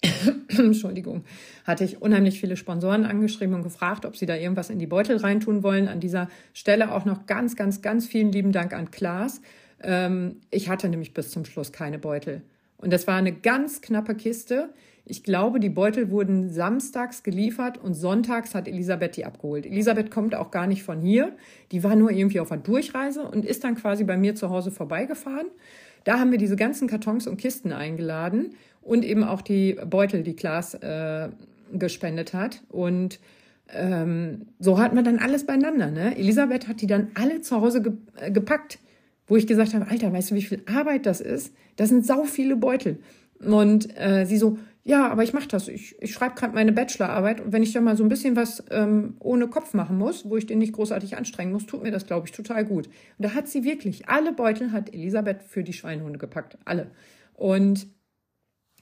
Entschuldigung, 0.48 1.24
hatte 1.64 1.84
ich 1.84 2.00
unheimlich 2.00 2.40
viele 2.40 2.56
Sponsoren 2.56 3.04
angeschrieben 3.04 3.54
und 3.54 3.62
gefragt, 3.62 4.06
ob 4.06 4.16
sie 4.16 4.26
da 4.26 4.34
irgendwas 4.34 4.70
in 4.70 4.78
die 4.78 4.86
Beutel 4.86 5.16
reintun 5.16 5.62
wollen. 5.62 5.88
An 5.88 6.00
dieser 6.00 6.28
Stelle 6.54 6.92
auch 6.94 7.04
noch 7.04 7.26
ganz, 7.26 7.56
ganz, 7.56 7.82
ganz 7.82 8.06
vielen 8.06 8.32
lieben 8.32 8.52
Dank 8.52 8.72
an 8.72 8.90
Klaas. 8.90 9.40
Ähm, 9.82 10.36
ich 10.50 10.68
hatte 10.68 10.88
nämlich 10.88 11.14
bis 11.14 11.30
zum 11.30 11.44
Schluss 11.44 11.72
keine 11.72 11.98
Beutel. 11.98 12.42
Und 12.78 12.92
das 12.92 13.06
war 13.06 13.16
eine 13.16 13.32
ganz 13.32 13.80
knappe 13.80 14.14
Kiste. 14.14 14.70
Ich 15.04 15.22
glaube, 15.22 15.58
die 15.58 15.70
Beutel 15.70 16.10
wurden 16.10 16.50
samstags 16.50 17.22
geliefert 17.22 17.78
und 17.78 17.94
sonntags 17.94 18.54
hat 18.54 18.68
Elisabeth 18.68 19.16
die 19.16 19.24
abgeholt. 19.24 19.64
Elisabeth 19.64 20.10
kommt 20.10 20.34
auch 20.34 20.50
gar 20.50 20.66
nicht 20.66 20.82
von 20.82 21.00
hier. 21.00 21.34
Die 21.72 21.82
war 21.82 21.96
nur 21.96 22.10
irgendwie 22.10 22.40
auf 22.40 22.52
einer 22.52 22.60
Durchreise 22.60 23.22
und 23.22 23.44
ist 23.44 23.64
dann 23.64 23.74
quasi 23.74 24.04
bei 24.04 24.16
mir 24.16 24.34
zu 24.34 24.50
Hause 24.50 24.70
vorbeigefahren. 24.70 25.46
Da 26.04 26.18
haben 26.18 26.30
wir 26.30 26.38
diese 26.38 26.56
ganzen 26.56 26.88
Kartons 26.88 27.26
und 27.26 27.38
Kisten 27.38 27.72
eingeladen 27.72 28.54
und 28.82 29.04
eben 29.04 29.24
auch 29.24 29.40
die 29.40 29.78
Beutel, 29.88 30.22
die 30.22 30.36
Klaas 30.36 30.74
äh, 30.74 31.30
gespendet 31.72 32.34
hat. 32.34 32.62
Und 32.68 33.18
ähm, 33.72 34.46
so 34.58 34.78
hatten 34.78 34.94
wir 34.94 35.02
dann 35.02 35.18
alles 35.18 35.46
beieinander. 35.46 35.90
Ne? 35.90 36.16
Elisabeth 36.16 36.68
hat 36.68 36.80
die 36.80 36.86
dann 36.86 37.08
alle 37.14 37.40
zu 37.40 37.60
Hause 37.60 37.82
ge 37.82 37.92
äh, 38.16 38.30
gepackt 38.30 38.78
wo 39.28 39.36
ich 39.36 39.46
gesagt 39.46 39.74
habe, 39.74 39.88
Alter, 39.88 40.12
weißt 40.12 40.30
du, 40.30 40.34
wie 40.34 40.42
viel 40.42 40.62
Arbeit 40.66 41.06
das 41.06 41.20
ist? 41.20 41.54
Das 41.76 41.90
sind 41.90 42.04
sau 42.04 42.24
viele 42.24 42.56
Beutel. 42.56 42.98
Und 43.40 43.96
äh, 43.96 44.24
sie 44.24 44.36
so, 44.36 44.58
ja, 44.82 45.08
aber 45.08 45.22
ich 45.22 45.32
mache 45.34 45.48
das. 45.48 45.68
Ich, 45.68 45.94
ich 46.00 46.12
schreibe 46.12 46.34
gerade 46.34 46.54
meine 46.54 46.72
Bachelorarbeit 46.72 47.40
und 47.40 47.52
wenn 47.52 47.62
ich 47.62 47.72
da 47.72 47.80
mal 47.80 47.96
so 47.96 48.02
ein 48.02 48.08
bisschen 48.08 48.36
was 48.36 48.64
ähm, 48.70 49.16
ohne 49.20 49.46
Kopf 49.46 49.74
machen 49.74 49.98
muss, 49.98 50.28
wo 50.28 50.36
ich 50.36 50.46
den 50.46 50.58
nicht 50.58 50.72
großartig 50.72 51.16
anstrengen 51.16 51.52
muss, 51.52 51.66
tut 51.66 51.82
mir 51.82 51.90
das, 51.90 52.06
glaube 52.06 52.26
ich, 52.26 52.32
total 52.32 52.64
gut. 52.64 52.86
Und 52.86 52.94
da 53.18 53.34
hat 53.34 53.48
sie 53.48 53.64
wirklich 53.64 54.08
alle 54.08 54.32
Beutel 54.32 54.72
hat 54.72 54.92
Elisabeth 54.94 55.42
für 55.42 55.62
die 55.62 55.74
Schweinhunde 55.74 56.18
gepackt, 56.18 56.56
alle. 56.64 56.90
Und 57.34 57.86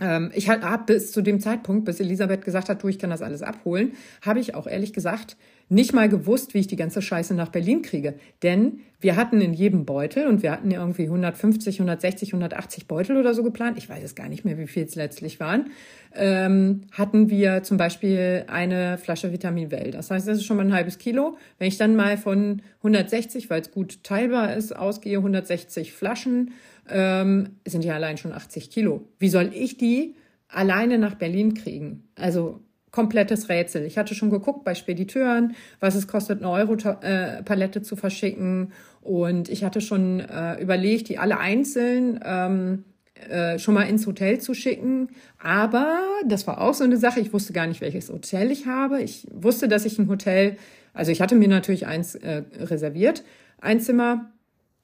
ähm, 0.01 0.31
ich 0.35 0.49
habe 0.49 0.85
bis 0.87 1.13
zu 1.13 1.23
dem 1.23 1.41
Zeitpunkt, 1.41 1.85
bis 1.85 2.01
Elisabeth 2.01 2.45
gesagt 2.45 2.69
hat, 2.69 2.83
du, 2.83 2.89
ich 2.89 2.99
kann 2.99 3.11
das 3.11 3.23
alles 3.23 3.43
abholen, 3.43 3.93
habe 4.23 4.41
ich 4.41 4.55
auch 4.55 4.67
ehrlich 4.67 4.93
gesagt 4.93 5.37
nicht 5.69 5.93
mal 5.93 6.09
gewusst, 6.09 6.55
wie 6.55 6.59
ich 6.59 6.69
die 6.69 6.77
ganze 6.77 7.03
Scheiße 7.03 7.35
nach 7.35 7.49
Berlin 7.49 7.83
kriege. 7.83 8.15
Denn 8.43 8.81
wir 9.01 9.17
hatten 9.17 9.41
in 9.41 9.53
jedem 9.53 9.85
Beutel 9.85 10.27
und 10.27 10.43
wir 10.43 10.53
hatten 10.53 10.71
irgendwie 10.71 11.05
150, 11.05 11.77
160, 11.81 12.31
180 12.31 12.87
Beutel 12.87 13.17
oder 13.17 13.35
so 13.35 13.43
geplant. 13.43 13.77
Ich 13.77 13.89
weiß 13.89 14.03
es 14.03 14.15
gar 14.15 14.29
nicht 14.29 14.45
mehr, 14.45 14.59
wie 14.59 14.67
viel 14.67 14.85
es 14.85 14.95
letztlich 14.95 15.41
waren. 15.41 15.71
Ähm, 16.15 16.83
hatten 16.93 17.31
wir 17.31 17.63
zum 17.63 17.77
Beispiel 17.77 18.45
eine 18.47 18.97
Flasche 18.97 19.33
Vitamin 19.33 19.71
Well. 19.71 19.91
Das 19.91 20.11
heißt, 20.11 20.29
das 20.29 20.39
ist 20.39 20.45
schon 20.45 20.57
mal 20.57 20.67
ein 20.67 20.73
halbes 20.73 20.99
Kilo. 20.99 21.37
Wenn 21.59 21.69
ich 21.69 21.79
dann 21.79 21.97
mal 21.97 22.17
von 22.17 22.63
160, 22.79 23.51
weil 23.51 23.61
es 23.61 23.71
gut 23.71 24.05
teilbar 24.05 24.55
ist, 24.55 24.75
ausgehe, 24.75 25.19
160 25.19 25.93
Flaschen, 25.93 26.53
ähm, 26.89 27.57
sind 27.67 27.85
ja 27.85 27.95
allein 27.95 28.17
schon 28.17 28.33
80 28.33 28.71
Kilo. 28.71 29.09
Wie 29.19 29.29
soll 29.29 29.51
ich 29.53 29.77
die 29.77 30.15
alleine 30.49 30.99
nach 30.99 31.17
Berlin 31.17 31.55
kriegen? 31.55 32.05
Also 32.15 32.61
komplettes 32.97 33.51
Rätsel. 33.51 33.85
Ich 33.85 33.99
hatte 33.99 34.15
schon 34.15 34.31
geguckt 34.31 34.65
bei 34.65 34.75
Spediteuren, 34.75 35.55
was 35.81 35.95
es 35.95 36.09
kostet, 36.09 36.43
eine 36.43 36.51
Euro-Palette 36.51 37.83
zu 37.83 37.95
verschicken. 37.95 38.73
Und 39.03 39.51
ich 39.51 39.65
hatte 39.65 39.83
schon 39.83 40.21
äh, 40.21 40.59
überlegt, 40.63 41.11
die 41.11 41.19
alle 41.19 41.39
einzeln 41.39 42.19
ähm, 42.25 42.85
äh, 43.29 43.59
schon 43.59 43.75
mal 43.75 43.83
ins 43.83 44.07
Hotel 44.07 44.39
zu 44.41 44.55
schicken. 44.55 45.11
Aber 45.39 45.99
das 46.27 46.47
war 46.47 46.63
auch 46.63 46.73
so 46.73 46.85
eine 46.85 46.97
Sache. 46.97 47.21
Ich 47.21 47.35
wusste 47.35 47.53
gar 47.53 47.67
nicht, 47.67 47.83
welches 47.83 48.09
Hotel 48.09 48.51
ich 48.51 48.65
habe. 48.65 49.03
Ich 49.03 49.27
wusste, 49.31 49.69
dass 49.69 49.85
ich 49.85 49.99
ein 49.99 50.09
Hotel, 50.09 50.57
also 50.95 51.13
ich 51.13 51.21
hatte 51.21 51.35
mir 51.35 51.49
natürlich 51.49 51.87
eins 51.87 52.15
äh, 52.15 52.45
reserviert, 52.59 53.25
ein 53.61 53.79
Zimmer 53.79 54.33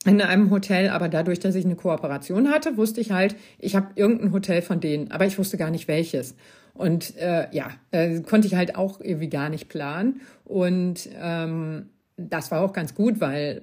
in 0.04 0.20
einem 0.20 0.50
Hotel, 0.50 0.90
aber 0.90 1.08
dadurch, 1.08 1.40
dass 1.40 1.54
ich 1.54 1.64
eine 1.64 1.76
Kooperation 1.76 2.50
hatte, 2.50 2.76
wusste 2.76 3.00
ich 3.00 3.10
halt, 3.10 3.36
ich 3.58 3.74
habe 3.74 3.88
irgendein 3.94 4.32
Hotel 4.32 4.60
von 4.60 4.80
denen, 4.80 5.10
aber 5.12 5.24
ich 5.24 5.38
wusste 5.38 5.56
gar 5.56 5.70
nicht 5.70 5.88
welches. 5.88 6.34
Und 6.74 7.16
äh, 7.16 7.48
ja, 7.52 7.70
äh, 7.90 8.20
konnte 8.20 8.46
ich 8.46 8.54
halt 8.54 8.76
auch 8.76 9.00
irgendwie 9.00 9.28
gar 9.28 9.48
nicht 9.48 9.68
planen. 9.68 10.22
Und 10.44 11.08
ähm, 11.20 11.90
das 12.16 12.50
war 12.50 12.62
auch 12.62 12.72
ganz 12.72 12.94
gut, 12.94 13.20
weil, 13.20 13.62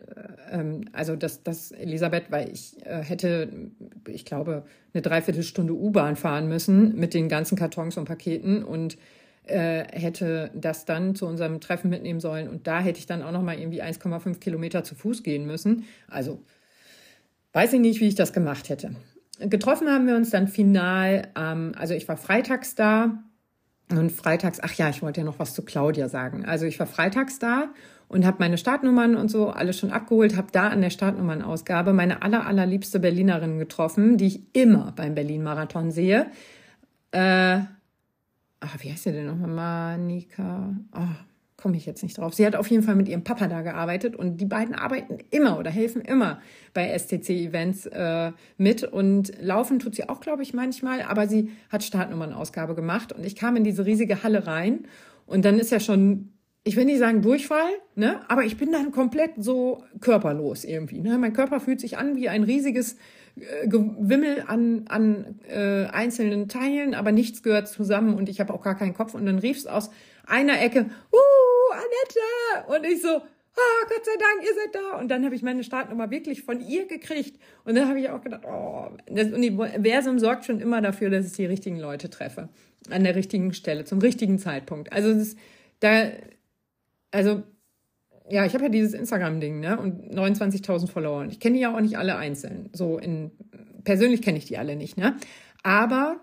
äh, 0.52 0.60
ähm, 0.60 0.86
also 0.94 1.15
das, 1.15 1.44
das 1.44 1.72
Elisabeth, 1.72 2.26
weil 2.30 2.49
ich 2.52 2.86
äh, 2.86 3.02
hätte, 3.02 3.49
ich 4.07 4.26
glaube, 4.26 4.64
eine 4.94 5.02
Dreiviertelstunde 5.02 5.73
U-Bahn 5.73 6.15
fahren 6.15 6.48
müssen 6.48 6.95
mit 6.95 7.14
den 7.14 7.30
ganzen 7.30 7.57
Kartons 7.57 7.98
und 7.98 8.06
Paketen 8.06 8.64
und 8.64 8.98
äh, 9.45 9.86
hätte 9.91 10.52
das 10.53 10.86
dann 10.86 11.15
zu 11.15 11.26
unserem 11.26 11.60
Treffen 11.60 11.90
mitnehmen 11.90 12.19
sollen. 12.19 12.48
Und 12.48 12.68
da 12.68 12.80
hätte 12.80 12.99
ich 12.99 13.07
dann 13.07 13.23
auch 13.23 13.31
noch 13.31 13.41
mal 13.41 13.57
irgendwie 13.57 13.81
1,5 13.81 14.40
Kilometer 14.40 14.84
zu 14.84 14.94
Fuß 14.94 15.23
gehen 15.23 15.48
müssen. 15.48 15.86
Also 16.07 16.44
weiß 17.53 17.73
ich 17.73 17.80
nicht, 17.80 17.99
wie 18.02 18.07
ich 18.07 18.15
das 18.15 18.34
gemacht 18.34 18.69
hätte 18.69 18.91
getroffen 19.40 19.90
haben 19.90 20.07
wir 20.07 20.16
uns 20.16 20.30
dann 20.30 20.48
final, 20.48 21.28
ähm, 21.36 21.74
also 21.78 21.94
ich 21.94 22.07
war 22.07 22.18
freitags 22.18 22.76
da 22.76 23.24
und 23.90 24.11
freitags, 24.11 24.60
ach 24.61 24.74
ja, 24.74 24.90
ich 24.90 25.02
wollte 25.02 25.22
ja 25.22 25.26
noch 25.26 25.40
was 25.40 25.53
zu 25.53 25.64
Claudia 25.64 26.10
sagen. 26.10 26.45
Also 26.45 26.66
ich 26.66 26.80
war 26.80 26.88
freitags 26.88 27.40
da 27.40 27.70
und 28.07 28.26
habe 28.26 28.38
meine 28.40 28.57
Startnummern 28.57 29.16
und 29.16 29.30
so 29.30 29.49
alles 29.49 29.80
schon 29.80 29.91
abgeholt, 29.91 30.36
habe 30.36 30.48
da 30.52 30.68
an 30.68 30.82
der 30.82 30.90
Startnummernausgabe 30.90 31.94
meine 31.94 32.22
aller, 32.22 32.45
allerliebste 32.45 32.99
Berlinerin 32.99 33.60
getroffen, 33.60 34.18
die 34.18 34.28
ich 34.28 34.56
immer 34.56 34.94
beim 34.95 35.16
Berlin-Marathon 35.16 35.91
sehe. 35.91 36.28
Äh, 37.11 37.60
ach, 38.60 38.76
wie 38.80 38.91
heißt 38.91 39.03
sie 39.03 39.11
denn 39.11 39.28
nochmal? 39.28 39.98
Manika. 39.98 40.74
Oh, 40.94 41.16
komme 41.60 41.77
ich 41.77 41.86
jetzt 41.86 42.03
nicht 42.03 42.18
drauf. 42.18 42.34
Sie 42.34 42.45
hat 42.45 42.56
auf 42.56 42.68
jeden 42.68 42.84
Fall 42.84 42.95
mit 42.95 43.07
ihrem 43.07 43.23
Papa 43.23 43.48
da 43.48 43.61
gearbeitet 43.61 44.15
und 44.15 44.38
die 44.38 44.45
beiden 44.45 44.73
arbeiten 44.73 45.18
immer 45.30 45.60
oder 45.60 45.69
helfen 45.69 46.02
immer 46.02 46.41
bei 46.73 46.98
STC-Events 46.98 47.88
äh, 47.88 48.31
mit 48.57 48.84
und 48.84 49.34
laufen 49.41 49.80
tut 49.80 49.95
sie 49.95 50.07
auch, 50.07 50.22
glaube 50.22 50.44
ich, 50.44 50.53
manchmal, 50.53 51.02
aber 51.02 51.27
sie 51.27 51.52
hat 51.69 51.84
Startnummernausgabe 51.84 52.76
gemacht 52.76 53.11
und 53.14 53.26
ich 53.26 53.36
kam 53.36 53.56
in 53.56 53.64
diese 53.64 53.86
riesige 53.86 54.23
Halle 54.23 54.48
rein 54.48 54.86
und 55.26 55.45
dann 55.45 55.60
ist 55.60 55.72
ja 55.72 55.80
schon, 55.80 56.34
ich 56.64 56.76
will 56.76 56.86
nicht 56.86 56.99
sagen 56.99 57.22
Durchfall, 57.22 57.69
ne, 57.95 58.22
aber 58.30 58.44
ich 58.44 58.57
bin 58.57 58.72
dann 58.72 58.91
komplett 58.91 59.31
so 59.38 59.84
körperlos 59.99 60.64
irgendwie. 60.64 61.02
Ne? 61.02 61.18
Mein 61.18 61.34
Körper 61.34 61.60
fühlt 61.60 61.80
sich 61.80 61.98
an 61.98 62.15
wie 62.15 62.30
ein 62.30 62.44
riesiges 62.44 62.95
äh, 63.36 63.68
Gewimmel 63.68 64.44
an, 64.48 64.86
an 64.88 65.40
äh, 65.48 65.86
einzelnen 65.86 66.48
Teilen, 66.48 66.94
aber 66.94 67.11
nichts 67.11 67.44
gehört 67.44 67.68
zusammen 67.68 68.15
und 68.15 68.30
ich 68.30 68.40
habe 68.40 68.53
auch 68.53 68.64
gar 68.64 68.76
keinen 68.76 68.94
Kopf. 68.94 69.14
Und 69.14 69.26
dann 69.26 69.40
rief 69.40 69.57
es 69.57 69.68
aus 69.68 69.90
einer 70.26 70.61
Ecke, 70.61 70.86
uh, 71.11 71.48
Annette! 71.71 72.67
Und 72.67 72.85
ich 72.85 73.01
so, 73.01 73.09
ah, 73.09 73.85
Gott 73.87 74.05
sei 74.05 74.11
Dank, 74.19 74.47
ihr 74.47 74.53
seid 74.55 74.75
da. 74.75 74.99
Und 74.99 75.09
dann 75.09 75.25
habe 75.25 75.35
ich 75.35 75.41
meine 75.41 75.63
Startnummer 75.63 76.11
wirklich 76.11 76.43
von 76.43 76.61
ihr 76.61 76.87
gekriegt. 76.87 77.39
Und 77.65 77.75
dann 77.75 77.87
habe 77.87 77.99
ich 77.99 78.09
auch 78.09 78.21
gedacht, 78.21 78.43
oh, 78.45 78.89
das 79.07 79.31
Universum 79.31 80.19
sorgt 80.19 80.45
schon 80.45 80.59
immer 80.59 80.81
dafür, 80.81 81.09
dass 81.09 81.25
ich 81.25 81.33
die 81.33 81.45
richtigen 81.45 81.79
Leute 81.79 82.09
treffe. 82.09 82.49
an 82.89 83.03
der 83.03 83.15
richtigen 83.15 83.53
Stelle, 83.53 83.83
zum 83.83 83.99
richtigen 83.99 84.39
Zeitpunkt. 84.39 84.91
Also 84.93 85.13
das, 85.13 85.35
da, 85.79 86.09
also 87.11 87.43
ja, 88.29 88.45
ich 88.45 88.53
habe 88.53 88.65
ja 88.65 88.69
dieses 88.69 88.93
Instagram-Ding, 88.93 89.59
ne? 89.59 89.79
Und 89.79 90.13
29.000 90.13 90.87
Follower. 90.87 91.21
Und 91.21 91.31
ich 91.31 91.39
kenne 91.39 91.55
die 91.55 91.61
ja 91.61 91.75
auch 91.75 91.81
nicht 91.81 91.97
alle 91.97 92.15
einzeln. 92.15 92.69
So 92.73 92.97
in 92.97 93.31
persönlich 93.83 94.21
kenne 94.21 94.37
ich 94.37 94.45
die 94.45 94.57
alle 94.57 94.75
nicht, 94.75 94.97
ne? 94.97 95.17
Aber 95.63 96.21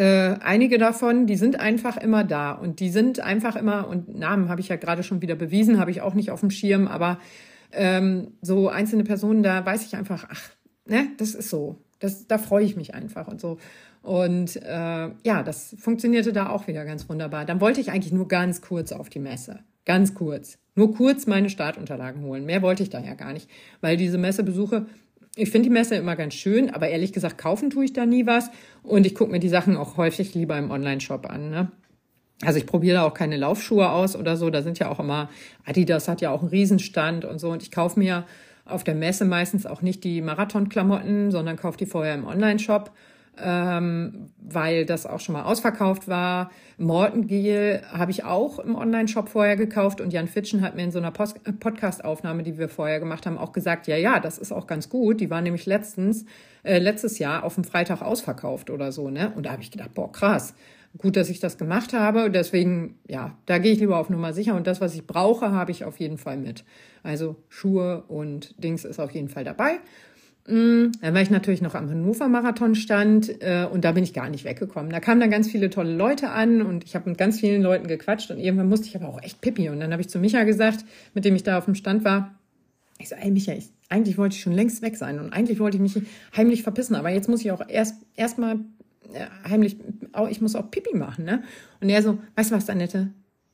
äh, 0.00 0.38
einige 0.40 0.78
davon, 0.78 1.26
die 1.26 1.36
sind 1.36 1.60
einfach 1.60 1.98
immer 1.98 2.24
da 2.24 2.52
und 2.52 2.80
die 2.80 2.88
sind 2.88 3.20
einfach 3.20 3.54
immer, 3.54 3.86
und 3.86 4.18
Namen 4.18 4.48
habe 4.48 4.62
ich 4.62 4.68
ja 4.68 4.76
gerade 4.76 5.02
schon 5.02 5.20
wieder 5.20 5.34
bewiesen, 5.34 5.78
habe 5.78 5.90
ich 5.90 6.00
auch 6.00 6.14
nicht 6.14 6.30
auf 6.30 6.40
dem 6.40 6.50
Schirm, 6.50 6.88
aber 6.88 7.18
ähm, 7.70 8.28
so 8.40 8.70
einzelne 8.70 9.04
Personen, 9.04 9.42
da 9.42 9.66
weiß 9.66 9.84
ich 9.84 9.96
einfach, 9.96 10.26
ach, 10.30 10.48
ne, 10.86 11.08
das 11.18 11.34
ist 11.34 11.50
so. 11.50 11.84
Das, 11.98 12.26
da 12.26 12.38
freue 12.38 12.64
ich 12.64 12.76
mich 12.76 12.94
einfach 12.94 13.28
und 13.28 13.42
so. 13.42 13.58
Und 14.00 14.56
äh, 14.56 15.10
ja, 15.22 15.42
das 15.44 15.76
funktionierte 15.78 16.32
da 16.32 16.48
auch 16.48 16.66
wieder 16.66 16.86
ganz 16.86 17.06
wunderbar. 17.10 17.44
Dann 17.44 17.60
wollte 17.60 17.82
ich 17.82 17.90
eigentlich 17.92 18.14
nur 18.14 18.26
ganz 18.26 18.62
kurz 18.62 18.92
auf 18.92 19.10
die 19.10 19.18
Messe. 19.18 19.58
Ganz 19.84 20.14
kurz. 20.14 20.56
Nur 20.74 20.94
kurz 20.94 21.26
meine 21.26 21.50
Startunterlagen 21.50 22.22
holen. 22.22 22.46
Mehr 22.46 22.62
wollte 22.62 22.82
ich 22.82 22.88
da 22.88 23.00
ja 23.00 23.12
gar 23.12 23.34
nicht. 23.34 23.50
Weil 23.82 23.98
diese 23.98 24.16
Messebesuche, 24.16 24.86
ich 25.40 25.50
finde 25.50 25.68
die 25.68 25.72
Messe 25.72 25.96
immer 25.96 26.16
ganz 26.16 26.34
schön, 26.34 26.70
aber 26.70 26.88
ehrlich 26.88 27.12
gesagt, 27.12 27.38
kaufen 27.38 27.70
tue 27.70 27.84
ich 27.84 27.92
da 27.92 28.06
nie 28.06 28.26
was. 28.26 28.50
Und 28.82 29.06
ich 29.06 29.14
gucke 29.14 29.32
mir 29.32 29.40
die 29.40 29.48
Sachen 29.48 29.76
auch 29.76 29.96
häufig 29.96 30.34
lieber 30.34 30.58
im 30.58 30.70
Online-Shop 30.70 31.28
an. 31.28 31.50
Ne? 31.50 31.72
Also 32.42 32.58
ich 32.58 32.66
probiere 32.66 32.96
da 32.96 33.02
auch 33.04 33.14
keine 33.14 33.36
Laufschuhe 33.36 33.90
aus 33.90 34.16
oder 34.16 34.36
so. 34.36 34.50
Da 34.50 34.62
sind 34.62 34.78
ja 34.78 34.90
auch 34.90 35.00
immer, 35.00 35.30
Adidas 35.64 36.08
hat 36.08 36.20
ja 36.20 36.30
auch 36.30 36.40
einen 36.40 36.50
Riesenstand 36.50 37.24
und 37.24 37.38
so. 37.38 37.50
Und 37.50 37.62
ich 37.62 37.70
kaufe 37.70 37.98
mir 37.98 38.26
auf 38.64 38.84
der 38.84 38.94
Messe 38.94 39.24
meistens 39.24 39.66
auch 39.66 39.82
nicht 39.82 40.04
die 40.04 40.22
Marathon-Klamotten, 40.22 41.30
sondern 41.30 41.56
kaufe 41.56 41.78
die 41.78 41.86
vorher 41.86 42.14
im 42.14 42.26
Online-Shop 42.26 42.90
ähm, 43.38 44.30
weil 44.38 44.84
das 44.84 45.06
auch 45.06 45.20
schon 45.20 45.34
mal 45.34 45.44
ausverkauft 45.44 46.08
war. 46.08 46.50
Mortengel 46.78 47.82
habe 47.92 48.10
ich 48.10 48.24
auch 48.24 48.58
im 48.58 48.74
Online-Shop 48.74 49.28
vorher 49.28 49.56
gekauft 49.56 50.00
und 50.00 50.12
Jan 50.12 50.28
Fitschen 50.28 50.62
hat 50.62 50.76
mir 50.76 50.84
in 50.84 50.90
so 50.90 50.98
einer 50.98 51.10
Podcast-Aufnahme, 51.10 52.42
die 52.42 52.58
wir 52.58 52.68
vorher 52.68 53.00
gemacht 53.00 53.26
haben, 53.26 53.38
auch 53.38 53.52
gesagt, 53.52 53.86
ja, 53.86 53.96
ja, 53.96 54.20
das 54.20 54.38
ist 54.38 54.52
auch 54.52 54.66
ganz 54.66 54.88
gut. 54.88 55.20
Die 55.20 55.30
war 55.30 55.40
nämlich 55.40 55.66
letztens, 55.66 56.24
äh, 56.62 56.78
letztes 56.78 57.18
Jahr 57.18 57.44
auf 57.44 57.54
dem 57.54 57.64
Freitag 57.64 58.02
ausverkauft 58.02 58.70
oder 58.70 58.92
so, 58.92 59.10
ne? 59.10 59.32
Und 59.34 59.46
da 59.46 59.52
habe 59.52 59.62
ich 59.62 59.70
gedacht, 59.70 59.94
boah, 59.94 60.10
krass. 60.10 60.54
Gut, 60.98 61.16
dass 61.16 61.30
ich 61.30 61.38
das 61.38 61.56
gemacht 61.56 61.92
habe. 61.92 62.30
Deswegen, 62.30 62.98
ja, 63.06 63.36
da 63.46 63.58
gehe 63.58 63.72
ich 63.72 63.78
lieber 63.78 63.96
auf 63.96 64.10
Nummer 64.10 64.32
sicher. 64.32 64.56
Und 64.56 64.66
das, 64.66 64.80
was 64.80 64.94
ich 64.94 65.06
brauche, 65.06 65.52
habe 65.52 65.70
ich 65.70 65.84
auf 65.84 66.00
jeden 66.00 66.18
Fall 66.18 66.36
mit. 66.36 66.64
Also 67.04 67.36
Schuhe 67.48 68.02
und 68.08 68.60
Dings 68.62 68.84
ist 68.84 68.98
auf 68.98 69.12
jeden 69.12 69.28
Fall 69.28 69.44
dabei. 69.44 69.78
Mm, 70.50 70.90
dann 71.00 71.14
war 71.14 71.22
ich 71.22 71.30
natürlich 71.30 71.62
noch 71.62 71.76
am 71.76 71.88
Hannover 71.88 72.28
Marathon 72.28 72.74
stand 72.74 73.40
äh, 73.40 73.66
und 73.70 73.84
da 73.84 73.92
bin 73.92 74.02
ich 74.02 74.12
gar 74.12 74.28
nicht 74.28 74.44
weggekommen. 74.44 74.90
Da 74.90 74.98
kamen 74.98 75.20
dann 75.20 75.30
ganz 75.30 75.48
viele 75.48 75.70
tolle 75.70 75.94
Leute 75.94 76.30
an 76.30 76.60
und 76.62 76.82
ich 76.82 76.96
habe 76.96 77.08
mit 77.08 77.18
ganz 77.18 77.38
vielen 77.38 77.62
Leuten 77.62 77.86
gequatscht 77.86 78.32
und 78.32 78.40
irgendwann 78.40 78.68
musste 78.68 78.88
ich 78.88 78.96
aber 78.96 79.08
auch 79.08 79.22
echt 79.22 79.40
pipi. 79.40 79.68
Und 79.68 79.78
dann 79.78 79.92
habe 79.92 80.02
ich 80.02 80.08
zu 80.08 80.18
Micha 80.18 80.42
gesagt, 80.42 80.84
mit 81.14 81.24
dem 81.24 81.36
ich 81.36 81.44
da 81.44 81.56
auf 81.56 81.66
dem 81.66 81.76
Stand 81.76 82.04
war, 82.04 82.34
ich 82.98 83.08
so, 83.08 83.14
ey 83.14 83.30
Micha, 83.30 83.52
ich, 83.52 83.70
eigentlich 83.88 84.18
wollte 84.18 84.34
ich 84.34 84.42
schon 84.42 84.52
längst 84.52 84.82
weg 84.82 84.96
sein 84.96 85.20
und 85.20 85.32
eigentlich 85.32 85.60
wollte 85.60 85.76
ich 85.76 85.82
mich 85.82 86.02
heimlich 86.36 86.64
verpissen, 86.64 86.96
aber 86.96 87.10
jetzt 87.10 87.28
muss 87.28 87.40
ich 87.42 87.52
auch 87.52 87.62
erst 87.66 87.94
erstmal 88.16 88.56
äh, 89.12 89.26
heimlich, 89.48 89.76
auch, 90.12 90.28
ich 90.28 90.40
muss 90.40 90.56
auch 90.56 90.70
Pipi 90.70 90.96
machen, 90.96 91.24
ne? 91.24 91.42
Und 91.80 91.88
er 91.88 92.02
so, 92.02 92.18
weißt 92.34 92.50
du 92.50 92.56
was, 92.56 92.68
Annette? 92.68 93.10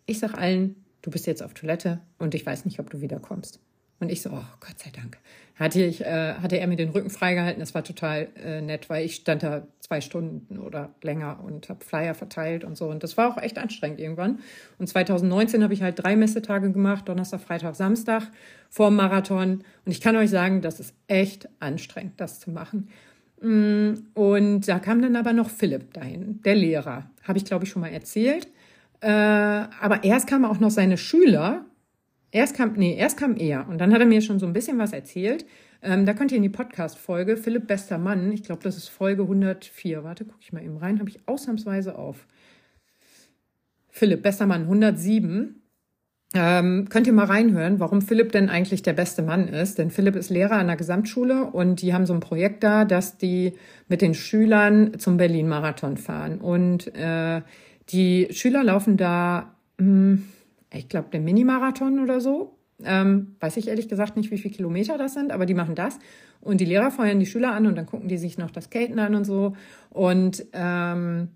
Ich 0.06 0.18
sag 0.18 0.34
allen, 0.34 0.76
du 1.02 1.10
bist 1.10 1.26
jetzt 1.26 1.42
auf 1.42 1.52
Toilette 1.52 2.00
und 2.18 2.34
ich 2.34 2.44
weiß 2.44 2.64
nicht, 2.64 2.80
ob 2.80 2.90
du 2.90 3.00
wiederkommst. 3.00 3.60
Und 3.98 4.10
ich 4.10 4.22
so, 4.22 4.30
oh 4.30 4.44
Gott 4.60 4.78
sei 4.78 4.90
Dank. 4.90 5.18
Hatte, 5.58 5.82
ich, 5.82 6.04
äh, 6.04 6.34
hatte 6.34 6.58
er 6.58 6.66
mir 6.66 6.76
den 6.76 6.90
Rücken 6.90 7.08
freigehalten. 7.08 7.60
Das 7.60 7.74
war 7.74 7.82
total 7.82 8.28
äh, 8.44 8.60
nett, 8.60 8.90
weil 8.90 9.06
ich 9.06 9.14
stand 9.14 9.42
da 9.42 9.66
zwei 9.80 10.02
Stunden 10.02 10.58
oder 10.58 10.90
länger 11.02 11.40
und 11.42 11.70
habe 11.70 11.82
Flyer 11.82 12.14
verteilt 12.14 12.62
und 12.62 12.76
so. 12.76 12.90
Und 12.90 13.02
das 13.02 13.16
war 13.16 13.32
auch 13.32 13.42
echt 13.42 13.56
anstrengend 13.56 13.98
irgendwann. 13.98 14.40
Und 14.78 14.86
2019 14.86 15.62
habe 15.62 15.72
ich 15.72 15.80
halt 15.80 16.02
drei 16.02 16.14
Messetage 16.14 16.70
gemacht, 16.70 17.08
Donnerstag, 17.08 17.40
Freitag, 17.40 17.74
Samstag 17.74 18.24
vor 18.68 18.90
dem 18.90 18.96
Marathon. 18.96 19.64
Und 19.86 19.92
ich 19.92 20.02
kann 20.02 20.14
euch 20.16 20.28
sagen, 20.28 20.60
das 20.60 20.78
ist 20.78 20.94
echt 21.06 21.48
anstrengend, 21.58 22.20
das 22.20 22.38
zu 22.38 22.50
machen. 22.50 22.88
Mm, 23.40 23.94
und 24.12 24.68
da 24.68 24.78
kam 24.78 25.00
dann 25.00 25.16
aber 25.16 25.32
noch 25.32 25.48
Philipp 25.48 25.94
dahin, 25.94 26.42
der 26.42 26.54
Lehrer. 26.54 27.10
Habe 27.22 27.38
ich, 27.38 27.46
glaube 27.46 27.64
ich, 27.64 27.70
schon 27.70 27.80
mal 27.80 27.92
erzählt. 27.92 28.48
Äh, 29.00 29.08
aber 29.08 30.04
erst 30.04 30.26
kamen 30.26 30.44
auch 30.44 30.60
noch 30.60 30.70
seine 30.70 30.98
Schüler 30.98 31.64
Erst 32.32 32.56
kam, 32.56 32.72
nee, 32.74 32.96
erst 32.96 33.18
kam 33.18 33.36
er 33.36 33.68
und 33.68 33.78
dann 33.78 33.92
hat 33.92 34.00
er 34.00 34.06
mir 34.06 34.20
schon 34.20 34.38
so 34.38 34.46
ein 34.46 34.52
bisschen 34.52 34.78
was 34.78 34.92
erzählt. 34.92 35.46
Ähm, 35.82 36.06
da 36.06 36.14
könnt 36.14 36.32
ihr 36.32 36.38
in 36.38 36.42
die 36.42 36.48
Podcast-Folge 36.48 37.36
Philipp 37.36 37.66
Bester 37.66 37.98
Mann, 37.98 38.32
ich 38.32 38.42
glaube, 38.42 38.62
das 38.62 38.76
ist 38.76 38.88
Folge 38.88 39.22
104. 39.22 40.04
Warte, 40.04 40.24
gucke 40.24 40.40
ich 40.40 40.52
mal 40.52 40.62
eben 40.62 40.76
rein, 40.76 40.98
habe 40.98 41.08
ich 41.08 41.20
ausnahmsweise 41.26 41.96
auf. 41.96 42.26
Philipp 43.90 44.22
Bester 44.22 44.46
Mann 44.46 44.62
107. 44.62 45.62
Ähm, 46.34 46.88
könnt 46.90 47.06
ihr 47.06 47.12
mal 47.12 47.26
reinhören, 47.26 47.78
warum 47.78 48.02
Philipp 48.02 48.32
denn 48.32 48.50
eigentlich 48.50 48.82
der 48.82 48.92
beste 48.92 49.22
Mann 49.22 49.48
ist. 49.48 49.78
Denn 49.78 49.90
Philipp 49.90 50.16
ist 50.16 50.28
Lehrer 50.28 50.56
an 50.56 50.66
der 50.66 50.76
Gesamtschule 50.76 51.44
und 51.44 51.80
die 51.80 51.94
haben 51.94 52.04
so 52.04 52.12
ein 52.12 52.20
Projekt 52.20 52.64
da, 52.64 52.84
dass 52.84 53.16
die 53.16 53.54
mit 53.88 54.02
den 54.02 54.12
Schülern 54.12 54.98
zum 54.98 55.16
Berlin-Marathon 55.16 55.96
fahren. 55.96 56.38
Und 56.40 56.94
äh, 56.94 57.42
die 57.88 58.28
Schüler 58.32 58.64
laufen 58.64 58.96
da. 58.96 59.54
Mh, 59.78 59.86
hm, 59.86 60.24
ich 60.76 60.88
glaube, 60.88 61.08
der 61.12 61.20
Mini-Marathon 61.20 62.00
oder 62.00 62.20
so. 62.20 62.58
Ähm, 62.84 63.36
weiß 63.40 63.56
ich 63.56 63.68
ehrlich 63.68 63.88
gesagt 63.88 64.16
nicht, 64.16 64.30
wie 64.30 64.38
viele 64.38 64.54
Kilometer 64.54 64.98
das 64.98 65.14
sind, 65.14 65.32
aber 65.32 65.46
die 65.46 65.54
machen 65.54 65.74
das. 65.74 65.98
Und 66.40 66.60
die 66.60 66.66
Lehrer 66.66 66.90
feuern 66.90 67.18
die 67.18 67.26
Schüler 67.26 67.52
an 67.52 67.66
und 67.66 67.76
dann 67.76 67.86
gucken 67.86 68.08
die 68.08 68.18
sich 68.18 68.36
noch 68.36 68.50
das 68.50 68.66
Skaten 68.66 68.98
an 68.98 69.14
und 69.14 69.24
so. 69.24 69.54
Und 69.90 70.44
ähm, 70.52 71.28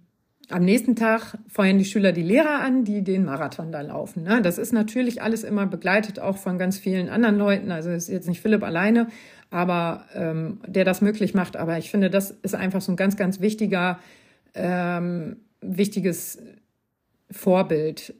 am 0.50 0.64
nächsten 0.64 0.96
Tag 0.96 1.38
feuern 1.46 1.78
die 1.78 1.84
Schüler 1.84 2.12
die 2.12 2.22
Lehrer 2.22 2.60
an, 2.60 2.84
die 2.84 3.02
den 3.02 3.24
Marathon 3.24 3.72
da 3.72 3.80
laufen. 3.80 4.24
Ne? 4.24 4.42
Das 4.42 4.58
ist 4.58 4.72
natürlich 4.72 5.22
alles 5.22 5.44
immer 5.44 5.66
begleitet 5.66 6.18
auch 6.18 6.36
von 6.36 6.58
ganz 6.58 6.76
vielen 6.76 7.08
anderen 7.08 7.38
Leuten. 7.38 7.70
Also 7.70 7.90
ist 7.90 8.08
jetzt 8.08 8.28
nicht 8.28 8.40
Philipp 8.40 8.62
alleine, 8.62 9.06
aber 9.50 10.06
ähm, 10.14 10.60
der 10.66 10.84
das 10.84 11.00
möglich 11.00 11.34
macht. 11.34 11.56
Aber 11.56 11.78
ich 11.78 11.90
finde, 11.90 12.10
das 12.10 12.32
ist 12.42 12.54
einfach 12.54 12.80
so 12.80 12.92
ein 12.92 12.96
ganz, 12.96 13.16
ganz 13.16 13.40
wichtiger, 13.40 14.00
ähm, 14.54 15.36
wichtiges 15.60 16.38
Vorbild 17.30 18.14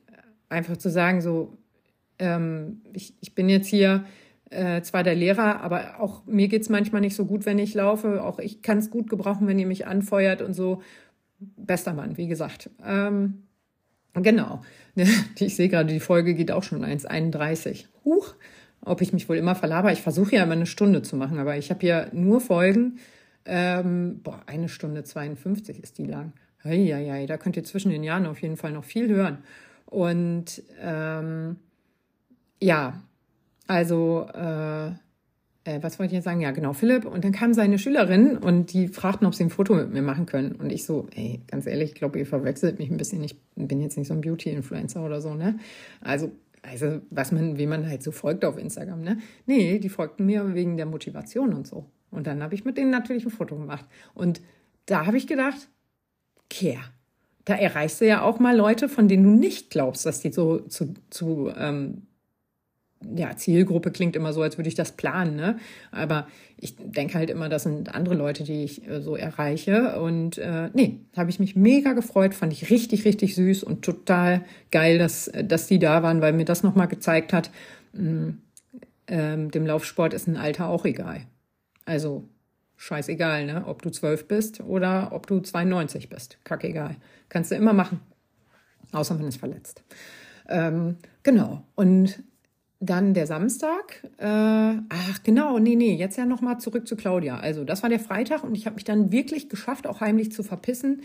einfach 0.51 0.77
zu 0.77 0.90
sagen, 0.90 1.22
so, 1.22 1.56
ähm, 2.18 2.82
ich, 2.93 3.14
ich 3.20 3.35
bin 3.35 3.48
jetzt 3.48 3.68
hier 3.68 4.05
äh, 4.51 4.82
zwar 4.82 5.02
der 5.02 5.14
Lehrer, 5.14 5.62
aber 5.62 6.01
auch 6.01 6.27
mir 6.27 6.48
geht's 6.48 6.68
manchmal 6.68 7.01
nicht 7.01 7.14
so 7.14 7.24
gut, 7.24 7.47
wenn 7.47 7.59
ich 7.59 7.74
laufe. 7.74 8.22
Auch 8.22 8.39
ich 8.39 8.62
kann 8.62 8.78
es 8.78 8.90
gut 8.90 9.09
gebrauchen, 9.09 9.47
wenn 9.47 9.59
ihr 9.59 9.66
mich 9.66 9.86
anfeuert 9.86 10.43
und 10.43 10.55
so. 10.55 10.82
Bester 11.39 11.94
Mann, 11.94 12.18
wie 12.18 12.28
gesagt. 12.28 12.70
Ähm, 12.85 13.44
genau. 14.14 14.62
Ich 15.39 15.56
sehe 15.56 15.68
gerade, 15.68 15.90
die 15.90 16.01
Folge 16.01 16.35
geht 16.35 16.51
auch 16.51 16.64
schon 16.64 16.85
1,31. 16.85 17.86
Huch, 18.05 18.35
ob 18.85 19.01
ich 19.01 19.12
mich 19.12 19.28
wohl 19.28 19.36
immer 19.36 19.55
verlaber. 19.55 19.93
Ich 19.93 20.02
versuche 20.02 20.35
ja 20.35 20.43
immer 20.43 20.52
eine 20.52 20.66
Stunde 20.66 21.01
zu 21.01 21.16
machen, 21.16 21.39
aber 21.39 21.56
ich 21.56 21.70
habe 21.70 21.81
hier 21.81 22.09
nur 22.12 22.40
Folgen. 22.40 22.98
Ähm, 23.47 24.20
boah, 24.22 24.43
eine 24.47 24.68
Stunde 24.68 25.05
52 25.05 25.82
ist 25.82 25.97
die 25.97 26.05
lang. 26.05 26.32
Eieiei, 26.62 27.24
da 27.27 27.39
könnt 27.39 27.56
ihr 27.56 27.64
zwischen 27.64 27.90
den 27.90 28.02
Jahren 28.02 28.27
auf 28.27 28.43
jeden 28.43 28.59
Fall 28.59 28.72
noch 28.72 28.85
viel 28.85 29.09
hören. 29.09 29.39
Und 29.91 30.62
ähm, 30.81 31.57
ja, 32.61 33.03
also 33.67 34.27
äh, 34.33 34.93
äh, 35.65 35.83
was 35.83 35.99
wollte 35.99 36.12
ich 36.12 36.17
jetzt 36.17 36.25
sagen? 36.25 36.41
Ja, 36.41 36.53
genau, 36.53 36.73
Philipp. 36.73 37.05
Und 37.05 37.25
dann 37.25 37.33
kam 37.33 37.53
seine 37.55 37.79
Schülerin 37.79 38.39
und 38.39 38.73
die 38.73 38.89
fragten, 38.89 39.27
ob 39.27 39.35
sie 39.35 39.45
ein 39.45 39.51
Foto 39.51 39.75
mit 39.75 39.93
mir 39.93 40.03
machen 40.03 40.27
können. 40.27 40.53
Und 40.53 40.73
ich 40.73 40.85
so, 40.85 41.07
ey, 41.15 41.41
ganz 41.47 41.67
ehrlich, 41.67 41.91
ich 41.91 41.95
glaube, 41.95 42.19
ihr 42.19 42.27
verwechselt 42.27 42.79
mich 42.79 42.91
ein 42.91 42.97
bisschen. 42.97 43.23
Ich 43.23 43.37
bin 43.57 43.81
jetzt 43.81 43.99
nicht 43.99 44.09
so 44.09 44.15
ein 44.15 44.21
Beauty-Influencer 44.21 45.05
oder 45.05 45.21
so, 45.21 45.35
ne? 45.35 45.59
Also, 46.01 46.33
also, 46.62 47.01
was 47.11 47.33
man, 47.33 47.59
wie 47.59 47.67
man 47.67 47.89
halt 47.89 48.03
so 48.03 48.12
folgt 48.12 48.45
auf 48.45 48.59
Instagram, 48.59 49.01
ne? 49.01 49.19
Nee, 49.47 49.79
die 49.79 49.89
folgten 49.89 50.27
mir 50.27 50.55
wegen 50.55 50.77
der 50.77 50.87
Motivation 50.87 51.53
und 51.55 51.67
so. 51.67 51.87
Und 52.11 52.27
dann 52.27 52.43
habe 52.43 52.55
ich 52.55 52.65
mit 52.65 52.77
denen 52.77 52.91
natürlich 52.91 53.25
ein 53.25 53.31
Foto 53.31 53.57
gemacht. 53.57 53.87
Und 54.15 54.41
da 54.87 55.07
habe 55.07 55.17
ich 55.17 55.27
gedacht, 55.27 55.69
Kehr, 56.49 56.81
da 57.51 57.56
erreichst 57.56 58.01
du 58.01 58.06
ja 58.06 58.22
auch 58.22 58.39
mal 58.39 58.56
Leute, 58.56 58.89
von 58.89 59.09
denen 59.09 59.24
du 59.24 59.31
nicht 59.31 59.70
glaubst, 59.70 60.06
dass 60.06 60.20
die 60.20 60.32
so 60.32 60.60
zu, 60.60 60.94
zu 61.10 61.52
ähm, 61.56 62.06
ja, 63.16 63.35
Zielgruppe 63.35 63.90
klingt 63.90 64.14
immer 64.14 64.32
so, 64.32 64.43
als 64.43 64.59
würde 64.59 64.68
ich 64.68 64.74
das 64.74 64.93
planen, 64.93 65.35
ne? 65.35 65.59
Aber 65.90 66.28
ich 66.59 66.77
denke 66.77 67.14
halt 67.14 67.31
immer, 67.31 67.48
das 67.48 67.62
sind 67.62 67.94
andere 67.94 68.14
Leute, 68.14 68.44
die 68.44 68.62
ich 68.62 68.86
äh, 68.86 69.01
so 69.01 69.16
erreiche. 69.16 69.98
Und 70.01 70.36
äh, 70.39 70.68
nee, 70.74 71.01
habe 71.16 71.31
ich 71.31 71.40
mich 71.40 71.56
mega 71.56 71.94
gefreut, 71.94 72.35
fand 72.35 72.52
ich 72.52 72.70
richtig, 72.70 73.05
richtig 73.05 73.35
süß 73.35 73.64
und 73.64 73.82
total 73.82 74.44
geil, 74.70 74.98
dass, 74.98 75.31
dass 75.44 75.66
die 75.66 75.78
da 75.78 76.02
waren, 76.02 76.20
weil 76.20 76.35
mir 76.35 76.44
das 76.44 76.62
nochmal 76.62 76.89
gezeigt 76.89 77.32
hat, 77.32 77.51
mh, 77.94 78.02
mm, 78.02 78.43
ähm, 79.09 79.51
dem 79.51 79.66
Laufsport 79.66 80.14
ist 80.14 80.28
ein 80.28 80.36
Alter 80.36 80.68
auch 80.68 80.85
egal. 80.85 81.22
Also 81.86 82.28
scheißegal, 82.81 83.44
ne? 83.44 83.65
Ob 83.66 83.82
du 83.82 83.90
zwölf 83.90 84.27
bist 84.27 84.61
oder 84.61 85.11
ob 85.12 85.27
du 85.27 85.40
92 85.40 86.09
bist. 86.09 86.39
Kackegal. 86.44 86.97
Kannst 87.28 87.51
du 87.51 87.55
immer 87.55 87.74
machen. 87.74 88.01
Außer 88.93 89.15
man 89.15 89.28
ist 89.28 89.36
verletzt. 89.36 89.82
Ähm, 90.48 90.97
genau. 91.23 91.62
Und 91.74 92.23
dann 92.81 93.12
der 93.12 93.27
Samstag. 93.27 94.02
Äh, 94.16 94.24
ach, 94.24 95.23
genau, 95.23 95.59
nee, 95.59 95.77
nee, 95.77 95.94
jetzt 95.94 96.16
ja 96.16 96.24
nochmal 96.24 96.59
zurück 96.59 96.89
zu 96.89 96.97
Claudia. 96.97 97.39
Also, 97.39 97.65
das 97.65 97.82
war 97.82 97.90
der 97.90 98.01
Freitag 98.01 98.43
und 98.43 98.55
ich 98.55 98.65
habe 98.65 98.77
mich 98.77 98.85
dann 98.85 99.12
wirklich 99.12 99.51
geschafft, 99.51 99.86
auch 99.86 100.01
heimlich 100.01 100.32
zu 100.32 100.43
verpissen. 100.43 101.02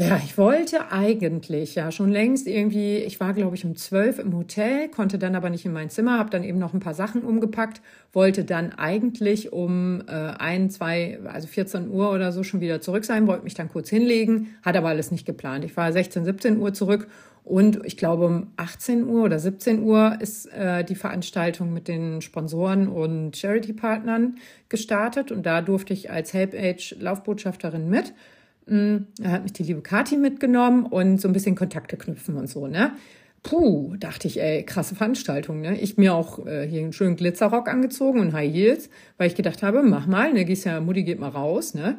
Ja, 0.00 0.16
ich 0.24 0.38
wollte 0.38 0.92
eigentlich 0.92 1.74
ja 1.74 1.90
schon 1.90 2.10
längst 2.12 2.46
irgendwie, 2.46 2.98
ich 2.98 3.18
war 3.18 3.34
glaube 3.34 3.56
ich 3.56 3.64
um 3.64 3.74
zwölf 3.74 4.20
im 4.20 4.32
Hotel, 4.36 4.88
konnte 4.88 5.18
dann 5.18 5.34
aber 5.34 5.50
nicht 5.50 5.64
in 5.66 5.72
mein 5.72 5.90
Zimmer, 5.90 6.20
habe 6.20 6.30
dann 6.30 6.44
eben 6.44 6.60
noch 6.60 6.72
ein 6.72 6.78
paar 6.78 6.94
Sachen 6.94 7.22
umgepackt, 7.22 7.80
wollte 8.12 8.44
dann 8.44 8.72
eigentlich 8.74 9.52
um 9.52 10.02
äh, 10.06 10.12
ein, 10.12 10.70
zwei, 10.70 11.18
also 11.24 11.48
14 11.48 11.90
Uhr 11.90 12.12
oder 12.12 12.30
so 12.30 12.44
schon 12.44 12.60
wieder 12.60 12.80
zurück 12.80 13.04
sein, 13.04 13.26
wollte 13.26 13.42
mich 13.42 13.54
dann 13.54 13.68
kurz 13.68 13.88
hinlegen, 13.88 14.54
hat 14.62 14.76
aber 14.76 14.86
alles 14.88 15.10
nicht 15.10 15.26
geplant. 15.26 15.64
Ich 15.64 15.76
war 15.76 15.92
16, 15.92 16.24
17 16.24 16.58
Uhr 16.60 16.72
zurück 16.72 17.08
und 17.42 17.84
ich 17.84 17.96
glaube 17.96 18.26
um 18.26 18.52
18 18.56 19.04
Uhr 19.04 19.24
oder 19.24 19.40
17 19.40 19.82
Uhr 19.82 20.16
ist 20.20 20.46
äh, 20.52 20.84
die 20.84 20.94
Veranstaltung 20.94 21.72
mit 21.72 21.88
den 21.88 22.20
Sponsoren 22.20 22.86
und 22.86 23.36
Charity-Partnern 23.36 24.36
gestartet 24.68 25.32
und 25.32 25.44
da 25.44 25.60
durfte 25.60 25.92
ich 25.92 26.08
als 26.08 26.32
Help 26.34 26.54
Age 26.54 26.94
Laufbotschafterin 27.00 27.90
mit. 27.90 28.14
Da 28.68 29.30
hat 29.30 29.42
mich 29.42 29.52
die 29.54 29.62
liebe 29.62 29.80
Kati 29.80 30.16
mitgenommen 30.16 30.86
und 30.86 31.20
so 31.20 31.28
ein 31.28 31.32
bisschen 31.32 31.54
Kontakte 31.54 31.96
knüpfen 31.96 32.36
und 32.36 32.48
so, 32.48 32.66
ne? 32.66 32.92
Puh, 33.42 33.96
dachte 33.96 34.26
ich, 34.26 34.40
ey, 34.40 34.64
krasse 34.64 34.94
Veranstaltung, 34.94 35.60
ne? 35.60 35.80
Ich 35.80 35.96
mir 35.96 36.14
auch 36.14 36.44
äh, 36.46 36.66
hier 36.66 36.82
einen 36.82 36.92
schönen 36.92 37.16
Glitzerrock 37.16 37.68
angezogen 37.68 38.20
und 38.20 38.32
High 38.32 38.52
Heels, 38.52 38.90
weil 39.16 39.28
ich 39.28 39.36
gedacht 39.36 39.62
habe, 39.62 39.82
mach 39.82 40.06
mal, 40.06 40.32
ne, 40.32 40.44
gehst 40.44 40.64
ja, 40.64 40.80
Mutti 40.80 41.04
geht 41.04 41.20
mal 41.20 41.28
raus, 41.28 41.72
ne? 41.74 41.98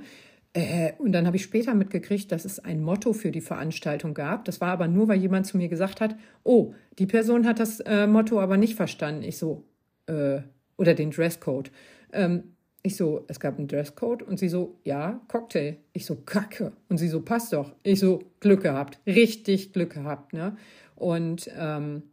Äh, 0.54 0.94
und 0.98 1.12
dann 1.12 1.26
habe 1.26 1.38
ich 1.38 1.44
später 1.44 1.74
mitgekriegt, 1.74 2.32
dass 2.32 2.44
es 2.46 2.60
ein 2.60 2.82
Motto 2.82 3.14
für 3.14 3.32
die 3.32 3.42
Veranstaltung 3.42 4.14
gab. 4.14 4.46
Das 4.46 4.62
war 4.62 4.70
aber 4.70 4.88
nur, 4.88 5.08
weil 5.08 5.20
jemand 5.20 5.46
zu 5.48 5.58
mir 5.58 5.70
gesagt 5.70 6.02
hat, 6.02 6.16
oh, 6.44 6.74
die 6.98 7.06
Person 7.06 7.48
hat 7.48 7.60
das 7.60 7.80
äh, 7.82 8.08
Motto 8.08 8.40
aber 8.40 8.58
nicht 8.58 8.76
verstanden. 8.76 9.24
Ich 9.24 9.38
so, 9.38 9.64
äh, 10.08 10.42
oder 10.78 10.94
den 10.94 11.12
Dresscode. 11.12 11.72
Ähm, 12.14 12.56
ich 12.82 12.96
so, 12.96 13.26
es 13.28 13.40
gab 13.40 13.58
einen 13.58 13.68
Dresscode 13.68 14.24
und 14.24 14.40
sie 14.40 14.50
so, 14.50 14.76
ja, 14.84 15.20
Cocktail. 15.28 15.78
Ich 15.94 16.06
so, 16.06 16.16
Kacke. 16.16 16.72
Und 16.88 16.98
sie 16.98 17.10
so, 17.10 17.22
passt 17.22 17.54
doch. 17.54 17.74
Ich 17.84 18.00
so, 18.00 18.24
Glück 18.40 18.64
gehabt. 18.64 19.00
Richtig 19.06 19.74
Glück 19.74 19.94
gehabt, 19.94 20.34
ne? 20.34 20.56
Und 20.96 21.50
ähm, 21.58 22.04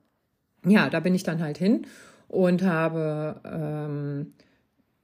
ja, 0.65 0.91
da 0.91 1.01
bin 1.01 1.15
ich 1.15 1.23
dann 1.23 1.41
halt 1.41 1.59
hin 1.59 1.87
und 2.29 2.63
habe 2.63 3.41
ähm, 3.45 4.33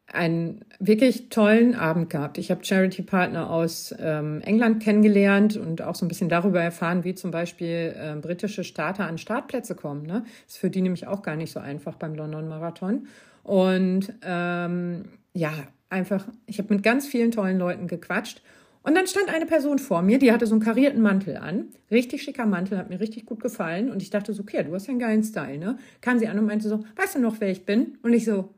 einen 0.06 0.64
wirklich 0.78 1.28
tollen 1.30 1.74
Abend 1.74 2.10
gehabt. 2.10 2.38
Ich 2.38 2.50
habe 2.50 2.64
Charity-Partner 2.64 3.48
aus 3.50 3.94
ähm, 3.98 4.40
England 4.42 4.82
kennengelernt 4.82 5.56
und 5.56 5.82
auch 5.82 5.94
so 5.94 6.04
ein 6.04 6.08
bisschen 6.08 6.28
darüber 6.28 6.60
erfahren, 6.60 7.04
wie 7.04 7.14
zum 7.14 7.30
Beispiel 7.30 7.94
äh, 7.96 8.16
britische 8.20 8.64
Starter 8.64 9.06
an 9.06 9.18
Startplätze 9.18 9.74
kommen. 9.74 10.04
Ne? 10.06 10.24
Ist 10.46 10.58
für 10.58 10.70
die 10.70 10.82
nämlich 10.82 11.06
auch 11.06 11.22
gar 11.22 11.36
nicht 11.36 11.52
so 11.52 11.60
einfach 11.60 11.94
beim 11.94 12.14
London 12.14 12.48
Marathon. 12.48 13.06
Und 13.42 14.12
ähm, 14.22 15.04
ja, 15.34 15.52
einfach, 15.88 16.26
ich 16.46 16.58
habe 16.58 16.74
mit 16.74 16.82
ganz 16.82 17.06
vielen 17.06 17.30
tollen 17.30 17.58
Leuten 17.58 17.86
gequatscht. 17.86 18.42
Und 18.82 18.96
dann 18.96 19.06
stand 19.06 19.28
eine 19.32 19.46
Person 19.46 19.78
vor 19.78 20.02
mir, 20.02 20.18
die 20.18 20.32
hatte 20.32 20.46
so 20.46 20.54
einen 20.54 20.62
karierten 20.62 21.02
Mantel 21.02 21.36
an. 21.36 21.68
Richtig 21.90 22.22
schicker 22.22 22.46
Mantel, 22.46 22.78
hat 22.78 22.90
mir 22.90 22.98
richtig 22.98 23.26
gut 23.26 23.40
gefallen. 23.40 23.90
Und 23.90 24.02
ich 24.02 24.10
dachte 24.10 24.34
so, 24.34 24.42
okay, 24.42 24.64
du 24.64 24.74
hast 24.74 24.86
ja 24.86 24.90
einen 24.90 24.98
geilen 24.98 25.22
Style, 25.22 25.58
ne? 25.58 25.78
Kam 26.00 26.18
sie 26.18 26.26
an 26.26 26.38
und 26.38 26.46
meinte 26.46 26.68
so, 26.68 26.84
weißt 26.96 27.14
du 27.14 27.20
noch, 27.20 27.36
wer 27.38 27.50
ich 27.50 27.64
bin? 27.64 27.98
Und 28.02 28.12
ich 28.12 28.24
so, 28.24 28.52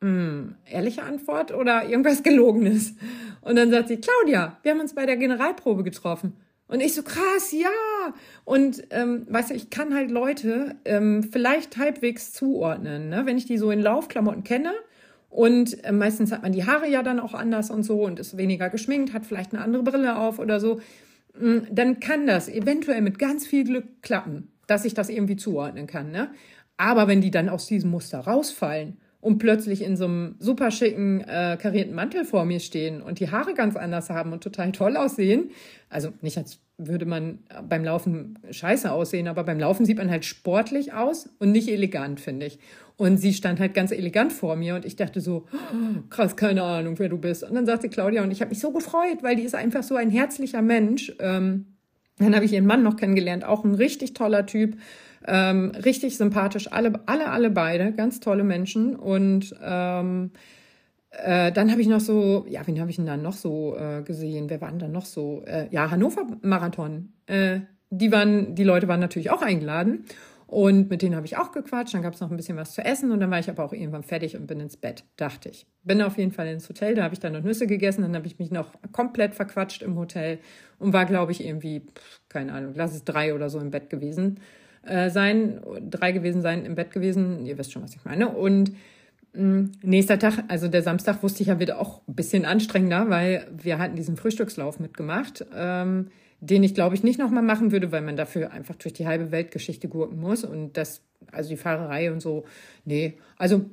hm, 0.00 0.56
ehrliche 0.68 1.04
Antwort 1.04 1.54
oder 1.54 1.88
irgendwas 1.88 2.22
Gelogenes? 2.24 2.94
Und 3.42 3.56
dann 3.56 3.70
sagt 3.70 3.88
sie, 3.88 3.98
Claudia, 3.98 4.58
wir 4.62 4.72
haben 4.72 4.80
uns 4.80 4.94
bei 4.94 5.06
der 5.06 5.16
Generalprobe 5.16 5.84
getroffen. 5.84 6.32
Und 6.66 6.80
ich 6.80 6.94
so, 6.94 7.02
krass, 7.02 7.52
ja. 7.52 7.68
Und 8.44 8.84
ähm, 8.90 9.26
weißt 9.28 9.50
du, 9.50 9.54
ich 9.54 9.70
kann 9.70 9.94
halt 9.94 10.10
Leute 10.10 10.76
ähm, 10.84 11.22
vielleicht 11.22 11.76
halbwegs 11.76 12.32
zuordnen. 12.32 13.10
Ne? 13.10 13.22
Wenn 13.26 13.36
ich 13.36 13.46
die 13.46 13.58
so 13.58 13.70
in 13.70 13.80
Laufklamotten 13.80 14.42
kenne, 14.42 14.72
und 15.34 15.82
äh, 15.82 15.90
meistens 15.90 16.30
hat 16.30 16.44
man 16.44 16.52
die 16.52 16.64
Haare 16.64 16.88
ja 16.88 17.02
dann 17.02 17.18
auch 17.18 17.34
anders 17.34 17.68
und 17.68 17.82
so 17.82 18.04
und 18.04 18.20
ist 18.20 18.36
weniger 18.36 18.70
geschminkt, 18.70 19.12
hat 19.12 19.26
vielleicht 19.26 19.52
eine 19.52 19.64
andere 19.64 19.82
Brille 19.82 20.16
auf 20.16 20.38
oder 20.38 20.60
so. 20.60 20.80
Mm, 21.36 21.58
dann 21.72 21.98
kann 21.98 22.28
das 22.28 22.48
eventuell 22.48 23.00
mit 23.00 23.18
ganz 23.18 23.44
viel 23.44 23.64
Glück 23.64 24.00
klappen, 24.00 24.52
dass 24.68 24.84
ich 24.84 24.94
das 24.94 25.08
irgendwie 25.08 25.34
zuordnen 25.34 25.88
kann. 25.88 26.12
Ne? 26.12 26.30
Aber 26.76 27.08
wenn 27.08 27.20
die 27.20 27.32
dann 27.32 27.48
aus 27.48 27.66
diesem 27.66 27.90
Muster 27.90 28.20
rausfallen 28.20 28.98
und 29.20 29.38
plötzlich 29.38 29.82
in 29.82 29.96
so 29.96 30.04
einem 30.04 30.36
super 30.38 30.70
schicken 30.70 31.22
äh, 31.22 31.58
karierten 31.60 31.96
Mantel 31.96 32.24
vor 32.24 32.44
mir 32.44 32.60
stehen 32.60 33.02
und 33.02 33.18
die 33.18 33.32
Haare 33.32 33.54
ganz 33.54 33.74
anders 33.74 34.10
haben 34.10 34.32
und 34.32 34.44
total 34.44 34.70
toll 34.70 34.96
aussehen, 34.96 35.50
also 35.88 36.12
nicht 36.20 36.38
als 36.38 36.60
würde 36.78 37.06
man 37.06 37.40
beim 37.68 37.84
Laufen 37.84 38.38
scheiße 38.48 38.90
aussehen, 38.92 39.26
aber 39.26 39.42
beim 39.42 39.58
Laufen 39.58 39.84
sieht 39.84 39.98
man 39.98 40.10
halt 40.10 40.24
sportlich 40.24 40.92
aus 40.92 41.28
und 41.40 41.50
nicht 41.50 41.68
elegant, 41.68 42.20
finde 42.20 42.46
ich. 42.46 42.60
Und 42.96 43.16
sie 43.16 43.32
stand 43.32 43.58
halt 43.58 43.74
ganz 43.74 43.90
elegant 43.90 44.32
vor 44.32 44.54
mir 44.54 44.76
und 44.76 44.84
ich 44.84 44.94
dachte 44.94 45.20
so, 45.20 45.46
oh, 45.52 46.00
krass, 46.10 46.36
keine 46.36 46.62
Ahnung, 46.62 46.98
wer 46.98 47.08
du 47.08 47.18
bist. 47.18 47.42
Und 47.42 47.54
dann 47.54 47.66
sagte 47.66 47.88
Claudia 47.88 48.22
und 48.22 48.30
ich 48.30 48.40
habe 48.40 48.50
mich 48.50 48.60
so 48.60 48.70
gefreut, 48.70 49.22
weil 49.22 49.34
die 49.34 49.42
ist 49.42 49.56
einfach 49.56 49.82
so 49.82 49.96
ein 49.96 50.10
herzlicher 50.10 50.62
Mensch. 50.62 51.12
Ähm, 51.18 51.66
dann 52.18 52.36
habe 52.36 52.44
ich 52.44 52.52
ihren 52.52 52.66
Mann 52.66 52.84
noch 52.84 52.96
kennengelernt, 52.96 53.44
auch 53.44 53.64
ein 53.64 53.74
richtig 53.74 54.14
toller 54.14 54.46
Typ, 54.46 54.76
ähm, 55.26 55.72
richtig 55.84 56.16
sympathisch, 56.16 56.70
alle, 56.70 57.00
alle, 57.06 57.30
alle 57.30 57.50
beide, 57.50 57.92
ganz 57.92 58.20
tolle 58.20 58.44
Menschen. 58.44 58.94
Und 58.94 59.52
ähm, 59.60 60.30
äh, 61.10 61.50
dann 61.50 61.72
habe 61.72 61.80
ich 61.80 61.88
noch 61.88 62.00
so, 62.00 62.46
ja, 62.48 62.64
wen 62.64 62.78
habe 62.80 62.90
ich 62.90 62.96
denn 62.96 63.06
dann 63.06 63.22
noch 63.22 63.32
so 63.32 63.76
äh, 63.76 64.02
gesehen? 64.02 64.50
Wer 64.50 64.60
waren 64.60 64.78
da 64.78 64.86
noch 64.86 65.06
so? 65.06 65.42
Äh, 65.46 65.66
ja, 65.70 65.90
Hannover 65.90 66.26
Marathon. 66.42 67.12
Äh, 67.26 67.60
die 67.90 68.12
waren, 68.12 68.54
die 68.54 68.64
Leute 68.64 68.88
waren 68.88 69.00
natürlich 69.00 69.30
auch 69.30 69.42
eingeladen. 69.42 70.04
Und 70.54 70.88
mit 70.88 71.02
denen 71.02 71.16
habe 71.16 71.26
ich 71.26 71.36
auch 71.36 71.50
gequatscht. 71.50 71.94
Dann 71.94 72.02
gab 72.02 72.14
es 72.14 72.20
noch 72.20 72.30
ein 72.30 72.36
bisschen 72.36 72.56
was 72.56 72.74
zu 72.74 72.84
essen 72.84 73.10
und 73.10 73.18
dann 73.18 73.30
war 73.30 73.40
ich 73.40 73.50
aber 73.50 73.64
auch 73.64 73.72
irgendwann 73.72 74.04
fertig 74.04 74.36
und 74.36 74.46
bin 74.46 74.60
ins 74.60 74.76
Bett, 74.76 75.02
dachte 75.16 75.48
ich. 75.48 75.66
Bin 75.82 76.00
auf 76.00 76.16
jeden 76.16 76.30
Fall 76.30 76.46
ins 76.46 76.68
Hotel, 76.68 76.94
da 76.94 77.02
habe 77.02 77.12
ich 77.12 77.18
dann 77.18 77.32
noch 77.32 77.42
Nüsse 77.42 77.66
gegessen, 77.66 78.02
dann 78.02 78.14
habe 78.14 78.28
ich 78.28 78.38
mich 78.38 78.52
noch 78.52 78.70
komplett 78.92 79.34
verquatscht 79.34 79.82
im 79.82 79.96
Hotel 79.96 80.38
und 80.78 80.92
war, 80.92 81.06
glaube 81.06 81.32
ich, 81.32 81.44
irgendwie, 81.44 81.82
keine 82.28 82.52
Ahnung, 82.52 82.74
lass 82.76 82.94
es 82.94 83.04
drei 83.04 83.34
oder 83.34 83.50
so 83.50 83.58
im 83.58 83.72
Bett 83.72 83.90
gewesen 83.90 84.38
äh, 84.86 85.10
sein, 85.10 85.60
drei 85.90 86.12
gewesen 86.12 86.40
sein, 86.40 86.64
im 86.64 86.76
Bett 86.76 86.92
gewesen. 86.92 87.46
Ihr 87.46 87.58
wisst 87.58 87.72
schon, 87.72 87.82
was 87.82 87.96
ich 87.96 88.04
meine. 88.04 88.28
Und 88.28 88.72
mh, 89.32 89.42
mm, 89.42 89.72
nächster 89.82 90.20
Tag, 90.20 90.44
also 90.46 90.68
der 90.68 90.82
Samstag, 90.82 91.22
wusste 91.24 91.42
ich 91.42 91.48
ja 91.48 91.58
wieder 91.58 91.80
auch 91.80 92.02
ein 92.06 92.14
bisschen 92.14 92.44
anstrengender, 92.44 93.10
weil 93.10 93.48
wir 93.50 93.78
hatten 93.78 93.96
diesen 93.96 94.16
Frühstückslauf 94.16 94.78
mitgemacht. 94.78 95.44
Ähm, 95.52 96.10
den 96.44 96.62
ich, 96.62 96.74
glaube 96.74 96.94
ich, 96.94 97.02
nicht 97.02 97.18
nochmal 97.18 97.42
machen 97.42 97.72
würde, 97.72 97.90
weil 97.90 98.02
man 98.02 98.16
dafür 98.16 98.52
einfach 98.52 98.74
durch 98.76 98.92
die 98.92 99.06
halbe 99.06 99.30
Weltgeschichte 99.30 99.88
gurken 99.88 100.20
muss. 100.20 100.44
Und 100.44 100.76
das, 100.76 101.02
also 101.32 101.48
die 101.48 101.56
Fahrerei 101.56 102.12
und 102.12 102.20
so, 102.20 102.44
nee. 102.84 103.14
Also 103.38 103.64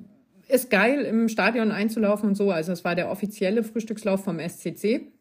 ist 0.47 0.69
geil, 0.69 1.01
im 1.01 1.27
Stadion 1.27 1.71
einzulaufen 1.71 2.29
und 2.29 2.35
so. 2.35 2.51
Also 2.51 2.71
es 2.71 2.83
war 2.83 2.95
der 2.95 3.11
offizielle 3.11 3.63
Frühstückslauf 3.63 4.23
vom 4.23 4.39
SCC. 4.39 5.11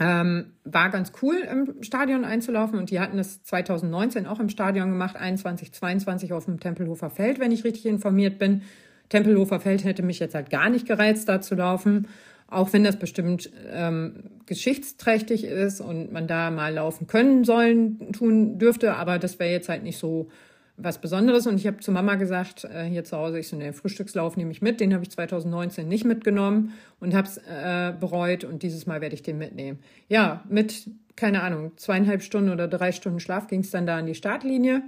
Ähm, 0.00 0.52
war 0.64 0.90
ganz 0.90 1.12
cool, 1.22 1.36
im 1.50 1.82
Stadion 1.82 2.24
einzulaufen. 2.24 2.78
Und 2.78 2.90
die 2.90 3.00
hatten 3.00 3.16
das 3.16 3.42
2019 3.42 4.26
auch 4.26 4.40
im 4.40 4.48
Stadion 4.48 4.90
gemacht, 4.90 5.16
21, 5.16 5.72
22 5.72 6.32
auf 6.32 6.44
dem 6.44 6.60
Tempelhofer 6.60 7.10
Feld, 7.10 7.40
wenn 7.40 7.52
ich 7.52 7.64
richtig 7.64 7.86
informiert 7.86 8.38
bin. 8.38 8.62
Tempelhofer 9.08 9.60
Feld 9.60 9.84
hätte 9.84 10.02
mich 10.02 10.18
jetzt 10.20 10.34
halt 10.34 10.50
gar 10.50 10.70
nicht 10.70 10.86
gereizt, 10.86 11.28
da 11.28 11.40
zu 11.40 11.54
laufen 11.54 12.08
auch 12.48 12.72
wenn 12.72 12.84
das 12.84 12.98
bestimmt 12.98 13.50
ähm, 13.72 14.30
geschichtsträchtig 14.46 15.44
ist 15.44 15.80
und 15.80 16.12
man 16.12 16.26
da 16.26 16.50
mal 16.50 16.74
laufen 16.74 17.06
können 17.06 17.44
sollen, 17.44 18.12
tun 18.12 18.58
dürfte, 18.58 18.94
aber 18.94 19.18
das 19.18 19.38
wäre 19.38 19.50
jetzt 19.50 19.68
halt 19.68 19.82
nicht 19.82 19.98
so 19.98 20.28
was 20.76 21.00
Besonderes. 21.00 21.46
Und 21.46 21.56
ich 21.56 21.66
habe 21.66 21.78
zu 21.78 21.92
Mama 21.92 22.16
gesagt, 22.16 22.64
äh, 22.64 22.84
hier 22.84 23.04
zu 23.04 23.16
Hause, 23.16 23.38
ich 23.38 23.48
so, 23.48 23.56
ne, 23.56 23.72
Frühstückslauf 23.72 24.36
nehme 24.36 24.50
ich 24.50 24.62
mit, 24.62 24.80
den 24.80 24.92
habe 24.92 25.04
ich 25.04 25.10
2019 25.10 25.88
nicht 25.88 26.04
mitgenommen 26.04 26.72
und 27.00 27.14
habe 27.14 27.28
es 27.28 27.38
äh, 27.38 27.92
bereut 27.98 28.44
und 28.44 28.62
dieses 28.62 28.86
Mal 28.86 29.00
werde 29.00 29.14
ich 29.14 29.22
den 29.22 29.38
mitnehmen. 29.38 29.78
Ja, 30.08 30.42
mit, 30.48 30.88
keine 31.16 31.42
Ahnung, 31.42 31.72
zweieinhalb 31.76 32.22
Stunden 32.22 32.50
oder 32.50 32.68
drei 32.68 32.92
Stunden 32.92 33.20
Schlaf 33.20 33.46
ging 33.46 33.60
es 33.60 33.70
dann 33.70 33.86
da 33.86 33.98
an 33.98 34.06
die 34.06 34.14
Startlinie. 34.14 34.82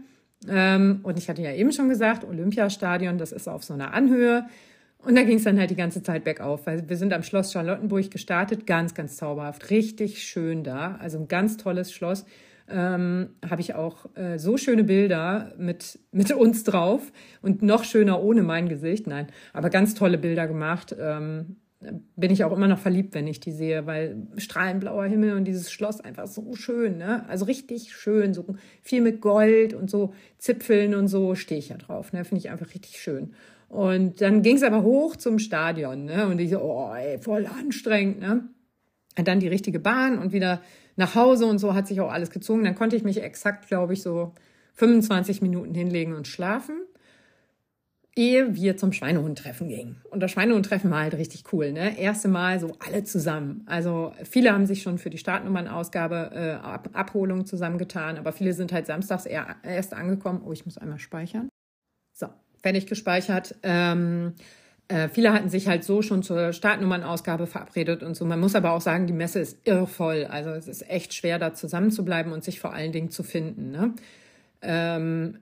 Ähm, 0.49 1.01
und 1.03 1.19
ich 1.19 1.29
hatte 1.29 1.43
ja 1.43 1.53
eben 1.53 1.73
schon 1.73 1.89
gesagt, 1.89 2.25
Olympiastadion, 2.25 3.19
das 3.19 3.33
ist 3.33 3.49
auf 3.49 3.65
so 3.65 3.75
einer 3.75 3.95
Anhöhe. 3.95 4.47
Und 5.07 5.15
da 5.15 5.23
ging 5.23 5.37
es 5.37 5.45
dann 5.45 5.57
halt 5.57 5.71
die 5.71 5.77
ganze 5.77 6.03
Zeit 6.03 6.25
bergauf, 6.25 6.67
weil 6.67 6.89
wir 6.89 6.97
sind 6.97 7.13
am 7.13 7.23
Schloss 7.23 7.53
Charlottenburg 7.53 8.11
gestartet, 8.11 8.67
ganz, 8.67 8.93
ganz 8.93 9.17
zauberhaft, 9.17 9.71
richtig 9.71 10.25
schön 10.25 10.65
da, 10.65 10.97
also 10.97 11.17
ein 11.19 11.29
ganz 11.29 11.57
tolles 11.57 11.93
Schloss. 11.93 12.25
Ähm, 12.69 13.29
habe 13.49 13.61
ich 13.61 13.75
auch 13.77 14.07
äh, 14.17 14.41
so 14.41 14.57
schöne 14.57 14.83
Bilder 14.83 15.53
mit, 15.59 16.01
mit 16.11 16.33
uns 16.33 16.65
drauf 16.65 17.13
und 17.41 17.63
noch 17.63 17.85
schöner 17.85 18.21
ohne 18.21 18.43
mein 18.43 18.69
Gesicht, 18.69 19.07
nein, 19.07 19.29
aber 19.53 19.71
ganz 19.71 19.95
tolle 19.95 20.19
Bilder 20.19 20.49
gemacht. 20.49 20.97
Ähm, 20.99 21.55
bin 22.17 22.33
ich 22.33 22.43
auch 22.43 22.51
immer 22.51 22.67
noch 22.67 22.81
verliebt, 22.81 23.15
wenn 23.15 23.29
ich 23.29 23.39
die 23.39 23.53
sehe, 23.53 23.87
weil 23.87 24.27
strahlenblauer 24.39 25.05
Himmel 25.05 25.37
und 25.37 25.45
dieses 25.45 25.71
Schloss 25.71 26.01
einfach 26.01 26.27
so 26.27 26.57
schön, 26.57 26.99
ne? 26.99 27.25
Also 27.29 27.45
richtig 27.45 27.93
schön, 27.95 28.35
so 28.35 28.57
viel 28.83 29.03
mit 29.03 29.21
Gold 29.21 29.73
und 29.73 29.89
so 29.89 30.15
Zipfeln 30.39 30.97
und 30.97 31.07
so 31.07 31.37
stehe 31.37 31.61
ich 31.61 31.69
ja 31.69 31.77
drauf, 31.77 32.13
ne? 32.13 32.25
Finde 32.25 32.41
ich 32.41 32.51
einfach 32.51 32.75
richtig 32.75 32.99
schön. 32.99 33.35
Und 33.69 34.21
dann 34.21 34.43
ging 34.43 34.57
es 34.57 34.63
aber 34.63 34.83
hoch 34.83 35.17
zum 35.17 35.39
Stadion, 35.39 36.05
ne? 36.05 36.27
Und 36.27 36.41
ich 36.41 36.51
so, 36.51 36.61
oh, 36.61 36.95
ey, 36.95 37.19
voll 37.19 37.47
anstrengend, 37.47 38.21
ne? 38.21 38.49
Und 39.19 39.29
dann 39.29 39.41
die 39.41 39.49
richtige 39.49 39.81
Bahn 39.81 40.19
und 40.19 40.33
wieder 40.33 40.61
nach 40.97 41.15
Hause 41.15 41.47
und 41.47 41.59
so 41.59 41.75
hat 41.75 41.87
sich 41.89 42.01
auch 42.01 42.11
alles 42.13 42.31
gezogen. 42.31 42.65
Dann 42.65 42.75
konnte 42.75 42.97
ich 42.97 43.05
mich 43.05 43.23
exakt, 43.23 43.67
glaube 43.69 43.93
ich, 43.95 44.03
so 44.03 44.33
25 44.75 45.43
Minuten 45.43 45.75
hinlegen 45.75 46.15
und 46.15 46.29
schlafen. 46.29 46.77
ehe 48.17 48.55
wir 48.55 48.77
zum 48.79 48.93
Schweinehundtreffen 48.93 49.69
gingen. 49.69 50.03
Und 50.11 50.21
das 50.21 50.31
Schweinehundtreffen 50.31 50.91
war 50.91 51.01
halt 51.01 51.15
richtig 51.15 51.45
cool, 51.53 51.73
ne? 51.73 51.99
Erste 51.99 52.29
Mal 52.29 52.59
so 52.61 52.73
alle 52.79 53.05
zusammen. 53.05 53.63
Also 53.67 54.13
viele 54.25 54.53
haben 54.53 54.67
sich 54.67 54.83
schon 54.83 54.99
für 54.99 55.11
die 55.11 55.19
Startnummernausgabe 55.19 56.31
äh, 56.35 56.53
Ab 56.55 56.91
Abholung 56.95 57.45
zusammengetan, 57.47 58.17
aber 58.17 58.33
viele 58.33 58.55
sind 58.55 58.73
halt 58.73 58.87
samstags 58.87 59.27
eher, 59.27 59.57
erst 59.63 59.93
angekommen. 59.95 60.43
Oh, 60.47 60.53
ich 60.53 60.65
muss 60.65 60.79
einmal 60.79 60.99
speichern. 60.99 61.49
So, 62.67 62.73
fertig 62.73 62.87
gespeichert. 62.87 63.55
Ähm, 63.63 64.35
äh, 64.89 65.09
viele 65.09 65.33
hatten 65.33 65.49
sich 65.49 65.69
halt 65.69 65.85
so 65.85 66.03
schon 66.03 66.23
zur 66.23 66.53
Startnummernausgabe 66.53 67.47
verabredet 67.47 68.03
und 68.03 68.15
so. 68.17 68.25
Man 68.25 68.41
muss 68.41 68.55
aber 68.55 68.73
auch 68.73 68.81
sagen, 68.81 69.07
die 69.07 69.13
Messe 69.13 69.41
ist 69.41 69.59
irrvoll. 69.65 70.27
Also 70.29 70.51
es 70.51 70.69
ist 70.69 70.89
echt 70.89 71.15
schwer, 71.15 71.39
da 71.39 71.55
zusammenzubleiben 71.55 72.33
und 72.33 72.45
sich 72.45 72.61
vor 72.61 72.73
allen 72.73 72.93
Dingen 72.93 73.11
zu 73.11 73.23
finden. 73.23 73.71
Ne? 73.71 73.95
Ähm, 74.63 75.39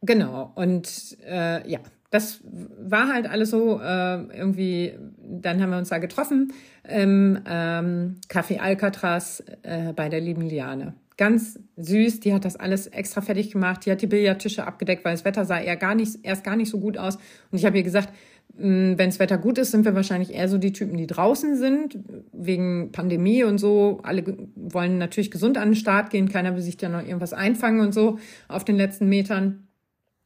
Genau, 0.00 0.52
und 0.54 1.16
äh, 1.26 1.68
ja, 1.68 1.80
das 2.10 2.40
war 2.44 3.12
halt 3.12 3.28
alles 3.28 3.50
so 3.50 3.80
äh, 3.80 4.22
irgendwie, 4.36 4.94
dann 5.18 5.60
haben 5.60 5.70
wir 5.70 5.78
uns 5.78 5.88
da 5.88 5.98
getroffen 5.98 6.52
im 6.84 7.42
ähm, 7.46 8.20
Café 8.28 8.60
Alcatraz 8.60 9.42
äh, 9.62 9.92
bei 9.92 10.08
der 10.08 10.20
lieben 10.20 10.42
Liane. 10.42 10.94
Ganz 11.18 11.58
süß, 11.76 12.20
die 12.20 12.32
hat 12.32 12.44
das 12.44 12.54
alles 12.54 12.86
extra 12.86 13.20
fertig 13.20 13.50
gemacht, 13.50 13.84
die 13.84 13.90
hat 13.90 14.00
die 14.00 14.06
Billardtische 14.06 14.64
abgedeckt, 14.64 15.04
weil 15.04 15.14
das 15.14 15.24
Wetter 15.24 15.44
sah 15.44 15.58
eher 15.60 15.76
gar 15.76 15.96
nicht, 15.96 16.20
erst 16.22 16.44
gar 16.44 16.54
nicht 16.54 16.70
so 16.70 16.78
gut 16.78 16.96
aus. 16.96 17.16
Und 17.50 17.58
ich 17.58 17.66
habe 17.66 17.76
ihr 17.76 17.82
gesagt, 17.82 18.10
hm, 18.56 18.96
wenn 18.96 19.10
das 19.10 19.18
Wetter 19.18 19.36
gut 19.36 19.58
ist, 19.58 19.72
sind 19.72 19.84
wir 19.84 19.96
wahrscheinlich 19.96 20.32
eher 20.32 20.48
so 20.48 20.58
die 20.58 20.72
Typen, 20.72 20.96
die 20.96 21.08
draußen 21.08 21.56
sind, 21.56 21.98
wegen 22.32 22.92
Pandemie 22.92 23.42
und 23.42 23.58
so. 23.58 23.98
Alle 24.04 24.22
wollen 24.54 24.98
natürlich 24.98 25.32
gesund 25.32 25.58
an 25.58 25.70
den 25.70 25.74
Start 25.74 26.10
gehen, 26.10 26.28
keiner 26.28 26.54
will 26.54 26.62
sich 26.62 26.76
da 26.76 26.88
noch 26.88 27.02
irgendwas 27.02 27.32
einfangen 27.32 27.80
und 27.80 27.92
so 27.92 28.20
auf 28.46 28.64
den 28.64 28.76
letzten 28.76 29.08
Metern. 29.08 29.66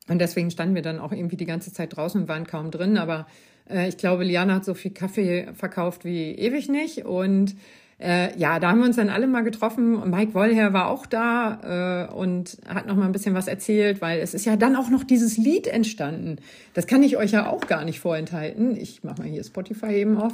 Und 0.09 0.19
deswegen 0.19 0.51
standen 0.51 0.75
wir 0.75 0.83
dann 0.83 0.99
auch 0.99 1.13
irgendwie 1.13 1.37
die 1.37 1.47
ganze 1.47 1.73
Zeit 1.73 1.97
draußen 1.97 2.21
und 2.21 2.29
waren 2.29 2.47
kaum 2.47 2.71
drin. 2.71 2.99
Aber 2.99 3.27
äh, 3.71 3.89
ich 3.89 3.97
glaube, 3.97 4.25
Liana 4.25 4.57
hat 4.57 4.67
so 4.67 4.75
viel 4.75 4.91
Kaffee 4.91 5.49
verkauft 5.55 6.05
wie 6.05 6.33
ewig 6.33 6.69
nicht. 6.69 7.07
Und 7.07 7.55
äh, 8.03 8.37
ja, 8.37 8.59
da 8.59 8.71
haben 8.71 8.81
wir 8.81 8.87
uns 8.87 8.97
dann 8.97 9.11
alle 9.11 9.29
mal 9.29 9.43
getroffen. 9.43 10.11
Mike 10.11 10.35
Wollher 10.35 10.73
war 10.73 10.89
auch 10.89 11.07
da 11.07 12.09
äh, 12.09 12.13
und 12.13 12.59
hat 12.67 12.87
noch 12.87 12.97
mal 12.97 13.07
ein 13.07 13.13
bisschen 13.13 13.35
was 13.35 13.47
erzählt, 13.47 14.01
weil 14.01 14.19
es 14.21 14.35
ist 14.35 14.45
ja 14.45 14.57
dann 14.57 14.75
auch 14.75 14.91
noch 14.91 15.05
dieses 15.05 15.37
Lied 15.37 15.69
entstanden. 15.69 16.37
Das 16.75 16.89
kann 16.89 17.05
ich 17.05 17.17
euch 17.17 17.31
ja 17.31 17.49
auch 17.49 17.69
gar 17.69 17.85
nicht 17.85 18.01
vorenthalten. 18.01 18.77
Ich 18.77 19.05
mache 19.05 19.23
mal 19.23 19.29
hier 19.29 19.45
Spotify 19.45 19.95
eben 19.95 20.17
auf. 20.17 20.33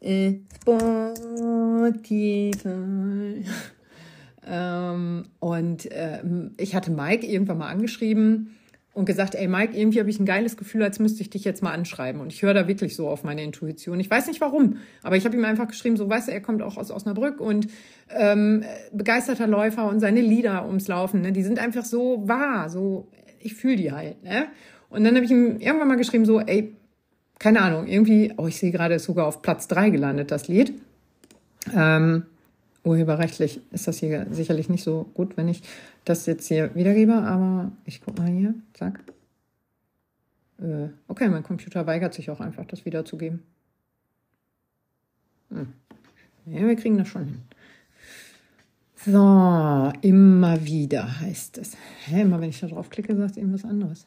Äh, 0.00 0.40
Spotify. 0.62 2.50
ähm, 4.46 5.24
und 5.38 5.92
äh, 5.92 6.18
ich 6.56 6.74
hatte 6.74 6.90
Mike 6.90 7.24
irgendwann 7.24 7.58
mal 7.58 7.68
angeschrieben 7.68 8.56
und 8.94 9.06
gesagt, 9.06 9.34
ey 9.34 9.48
Mike, 9.48 9.76
irgendwie 9.76 9.98
habe 9.98 10.08
ich 10.08 10.20
ein 10.20 10.24
geiles 10.24 10.56
Gefühl, 10.56 10.82
als 10.84 11.00
müsste 11.00 11.20
ich 11.20 11.28
dich 11.28 11.44
jetzt 11.44 11.62
mal 11.62 11.72
anschreiben. 11.72 12.20
Und 12.20 12.32
ich 12.32 12.42
höre 12.42 12.54
da 12.54 12.68
wirklich 12.68 12.94
so 12.94 13.08
auf 13.08 13.24
meine 13.24 13.42
Intuition. 13.42 13.98
Ich 13.98 14.08
weiß 14.08 14.28
nicht 14.28 14.40
warum, 14.40 14.78
aber 15.02 15.16
ich 15.16 15.24
habe 15.24 15.36
ihm 15.36 15.44
einfach 15.44 15.66
geschrieben, 15.66 15.96
so 15.96 16.08
weißt 16.08 16.28
du, 16.28 16.32
er 16.32 16.40
kommt 16.40 16.62
auch 16.62 16.76
aus 16.76 16.92
Osnabrück 16.92 17.40
und 17.40 17.66
ähm, 18.10 18.64
begeisterter 18.92 19.48
Läufer 19.48 19.88
und 19.88 19.98
seine 19.98 20.20
Lieder 20.20 20.66
ums 20.66 20.86
Laufen, 20.86 21.22
ne, 21.22 21.32
die 21.32 21.42
sind 21.42 21.58
einfach 21.58 21.84
so 21.84 22.26
wahr, 22.26 22.70
so 22.70 23.08
ich 23.40 23.54
fühle 23.54 23.76
die 23.76 23.92
halt. 23.92 24.22
Ne? 24.22 24.46
Und 24.88 25.04
dann 25.04 25.16
habe 25.16 25.24
ich 25.24 25.30
ihm 25.30 25.58
irgendwann 25.58 25.88
mal 25.88 25.96
geschrieben, 25.96 26.24
so, 26.24 26.40
ey, 26.40 26.74
keine 27.40 27.60
Ahnung, 27.62 27.86
irgendwie, 27.86 28.32
oh, 28.36 28.46
ich 28.46 28.58
sehe 28.58 28.70
gerade, 28.70 28.94
ist 28.94 29.04
sogar 29.04 29.26
auf 29.26 29.42
Platz 29.42 29.66
drei 29.66 29.90
gelandet, 29.90 30.30
das 30.30 30.46
Lied. 30.46 30.72
Ähm, 31.74 32.26
urheberrechtlich 32.84 33.60
ist 33.72 33.88
das 33.88 33.98
hier 33.98 34.26
sicherlich 34.30 34.68
nicht 34.68 34.84
so 34.84 35.04
gut, 35.14 35.36
wenn 35.36 35.48
ich 35.48 35.62
das 36.04 36.26
jetzt 36.26 36.46
hier 36.46 36.74
wiedergebe, 36.74 37.14
aber 37.14 37.72
ich 37.84 38.02
guck 38.02 38.18
mal 38.18 38.28
hier, 38.28 38.54
zack. 38.74 39.00
Äh, 40.60 40.88
okay, 41.08 41.28
mein 41.28 41.42
Computer 41.42 41.86
weigert 41.86 42.14
sich 42.14 42.30
auch 42.30 42.40
einfach, 42.40 42.64
das 42.66 42.84
wiederzugeben. 42.84 43.42
Hm. 45.50 45.72
Ja, 46.46 46.66
wir 46.66 46.76
kriegen 46.76 46.98
das 46.98 47.08
schon 47.08 47.24
hin. 47.24 47.42
So, 49.06 49.92
immer 50.00 50.64
wieder 50.64 51.20
heißt 51.20 51.58
es. 51.58 51.76
Hä, 52.06 52.22
immer 52.22 52.40
wenn 52.40 52.50
ich 52.50 52.60
da 52.60 52.68
drauf 52.68 52.88
klicke, 52.90 53.14
sagt 53.16 53.32
es 53.32 53.36
irgendwas 53.36 53.64
anderes. 53.64 54.06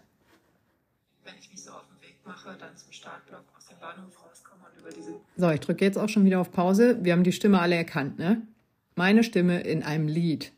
Wenn 1.23 1.33
ich 1.39 1.51
mich 1.51 1.61
so 1.61 1.71
auf 1.71 1.83
den 1.87 2.07
Weg 2.07 2.15
mache, 2.25 2.55
dann 2.59 2.75
zum 2.75 2.91
Startblock 2.91 3.43
aus 3.55 3.67
dem 3.67 3.77
Bahnhof 3.79 4.25
rauskomme 4.25 4.63
und 4.65 4.81
über 4.81 4.89
diese. 4.89 5.19
So, 5.35 5.49
ich 5.51 5.59
drücke 5.59 5.85
jetzt 5.85 5.97
auch 5.97 6.09
schon 6.09 6.25
wieder 6.25 6.39
auf 6.39 6.51
Pause. 6.51 6.97
Wir 7.03 7.13
haben 7.13 7.23
die 7.23 7.31
Stimme 7.31 7.59
alle 7.59 7.75
erkannt, 7.75 8.17
ne? 8.17 8.41
Meine 8.97 9.23
Stimme 9.23 9.61
in 9.61 9.83
einem 9.83 10.09
Lied 10.09 10.51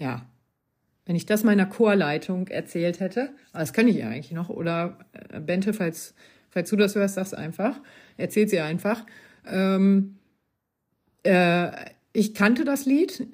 ja, 0.00 0.26
wenn 1.06 1.16
ich 1.16 1.26
das 1.26 1.44
meiner 1.44 1.66
Chorleitung 1.66 2.48
erzählt 2.48 3.00
hätte, 3.00 3.30
aber 3.52 3.60
das 3.60 3.72
kann 3.72 3.88
ich 3.88 3.96
ja 3.96 4.08
eigentlich 4.08 4.32
noch, 4.32 4.48
oder 4.48 4.98
äh, 5.32 5.40
Bente, 5.40 5.72
falls, 5.72 6.14
falls 6.50 6.70
du 6.70 6.76
das 6.76 6.94
hörst, 6.94 7.14
sag's 7.14 7.34
einfach, 7.34 7.78
erzählt 8.16 8.50
sie 8.50 8.60
einfach. 8.60 9.04
Ähm, 9.46 10.16
äh, 11.24 11.70
ich 12.12 12.34
kannte 12.34 12.64
das 12.64 12.86
Lied 12.86 13.20
äh, 13.20 13.26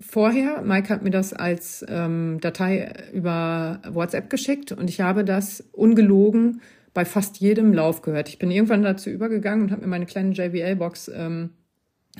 vorher. 0.00 0.62
Mike 0.62 0.88
hat 0.88 1.02
mir 1.02 1.10
das 1.10 1.34
als 1.34 1.84
ähm, 1.88 2.38
Datei 2.40 2.92
über 3.12 3.80
WhatsApp 3.88 4.30
geschickt 4.30 4.72
und 4.72 4.88
ich 4.88 5.00
habe 5.00 5.24
das 5.24 5.60
ungelogen 5.72 6.62
bei 6.94 7.04
fast 7.04 7.38
jedem 7.38 7.72
Lauf 7.72 8.02
gehört. 8.02 8.28
Ich 8.30 8.38
bin 8.38 8.50
irgendwann 8.50 8.82
dazu 8.82 9.10
übergegangen 9.10 9.64
und 9.64 9.72
habe 9.72 9.82
mir 9.82 9.88
meine 9.88 10.06
kleine 10.06 10.32
JBL-Box 10.32 11.10
ähm, 11.14 11.50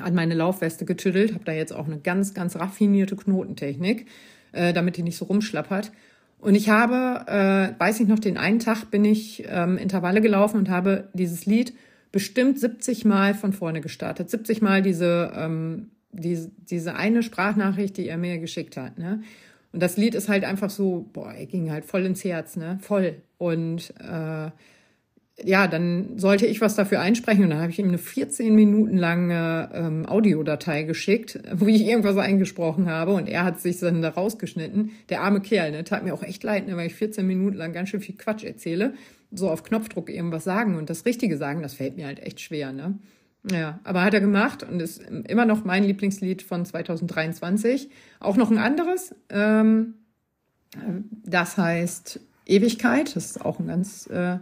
an 0.00 0.14
meine 0.14 0.34
Laufweste 0.34 0.84
getüdelt, 0.84 1.34
habe 1.34 1.44
da 1.44 1.52
jetzt 1.52 1.74
auch 1.74 1.86
eine 1.86 1.98
ganz, 1.98 2.34
ganz 2.34 2.56
raffinierte 2.56 3.16
Knotentechnik, 3.16 4.06
äh, 4.52 4.72
damit 4.72 4.96
die 4.96 5.02
nicht 5.02 5.16
so 5.16 5.26
rumschlappert. 5.26 5.92
Und 6.38 6.54
ich 6.54 6.68
habe, 6.68 7.24
äh, 7.26 7.78
weiß 7.78 8.00
ich 8.00 8.08
noch, 8.08 8.18
den 8.18 8.38
einen 8.38 8.60
Tag 8.60 8.90
bin 8.90 9.04
ich 9.04 9.44
ähm, 9.46 9.76
Intervalle 9.76 10.20
gelaufen 10.20 10.56
und 10.56 10.70
habe 10.70 11.08
dieses 11.12 11.44
Lied 11.46 11.74
bestimmt 12.12 12.58
70 12.58 13.04
Mal 13.04 13.34
von 13.34 13.52
vorne 13.52 13.80
gestartet. 13.80 14.30
70 14.30 14.62
Mal 14.62 14.82
diese, 14.82 15.32
ähm, 15.36 15.90
diese, 16.12 16.50
diese 16.70 16.94
eine 16.94 17.22
Sprachnachricht, 17.22 17.96
die 17.96 18.08
er 18.08 18.16
mir 18.16 18.38
geschickt 18.38 18.76
hat. 18.76 18.98
Ne? 18.98 19.22
Und 19.72 19.82
das 19.82 19.96
Lied 19.96 20.14
ist 20.14 20.28
halt 20.28 20.44
einfach 20.44 20.70
so, 20.70 21.08
boah, 21.12 21.32
er 21.32 21.46
ging 21.46 21.70
halt 21.70 21.84
voll 21.84 22.04
ins 22.04 22.24
Herz, 22.24 22.56
ne? 22.56 22.78
Voll. 22.80 23.22
Und 23.38 23.94
äh, 24.00 24.50
ja, 25.44 25.68
dann 25.68 26.18
sollte 26.18 26.46
ich 26.46 26.60
was 26.60 26.74
dafür 26.74 27.00
einsprechen 27.00 27.44
und 27.44 27.50
dann 27.50 27.60
habe 27.60 27.70
ich 27.70 27.78
ihm 27.78 27.88
eine 27.88 27.98
14 27.98 28.54
Minuten 28.54 28.96
lange 28.96 29.70
ähm, 29.72 30.06
Audiodatei 30.06 30.82
geschickt, 30.82 31.40
wo 31.52 31.66
ich 31.66 31.86
irgendwas 31.86 32.16
eingesprochen 32.16 32.88
habe 32.88 33.12
und 33.12 33.28
er 33.28 33.44
hat 33.44 33.60
sich 33.60 33.78
dann 33.78 34.02
da 34.02 34.10
rausgeschnitten. 34.10 34.90
Der 35.08 35.22
arme 35.22 35.40
Kerl, 35.40 35.70
ne, 35.70 35.84
tat 35.84 36.04
mir 36.04 36.14
auch 36.14 36.22
echt 36.22 36.42
leid, 36.42 36.66
ne, 36.66 36.76
weil 36.76 36.86
ich 36.86 36.94
14 36.94 37.26
Minuten 37.26 37.56
lang 37.56 37.72
ganz 37.72 37.88
schön 37.88 38.00
viel 38.00 38.16
Quatsch 38.16 38.44
erzähle, 38.44 38.94
so 39.30 39.48
auf 39.50 39.62
Knopfdruck 39.62 40.10
irgendwas 40.10 40.44
sagen 40.44 40.76
und 40.76 40.90
das 40.90 41.06
Richtige 41.06 41.36
sagen, 41.36 41.62
das 41.62 41.74
fällt 41.74 41.96
mir 41.96 42.06
halt 42.06 42.20
echt 42.20 42.40
schwer, 42.40 42.72
ne. 42.72 42.98
Ja, 43.50 43.80
aber 43.84 44.02
hat 44.02 44.12
er 44.12 44.20
gemacht 44.20 44.62
und 44.62 44.80
ist 44.80 45.00
immer 45.00 45.46
noch 45.46 45.64
mein 45.64 45.84
Lieblingslied 45.84 46.42
von 46.42 46.66
2023. 46.66 47.88
Auch 48.18 48.36
noch 48.36 48.50
ein 48.50 48.58
anderes, 48.58 49.14
ähm, 49.30 49.94
das 51.24 51.56
heißt 51.56 52.20
Ewigkeit, 52.44 53.16
das 53.16 53.30
ist 53.30 53.44
auch 53.44 53.58
ein 53.58 53.68
ganz 53.68 54.06
äh, 54.08 54.38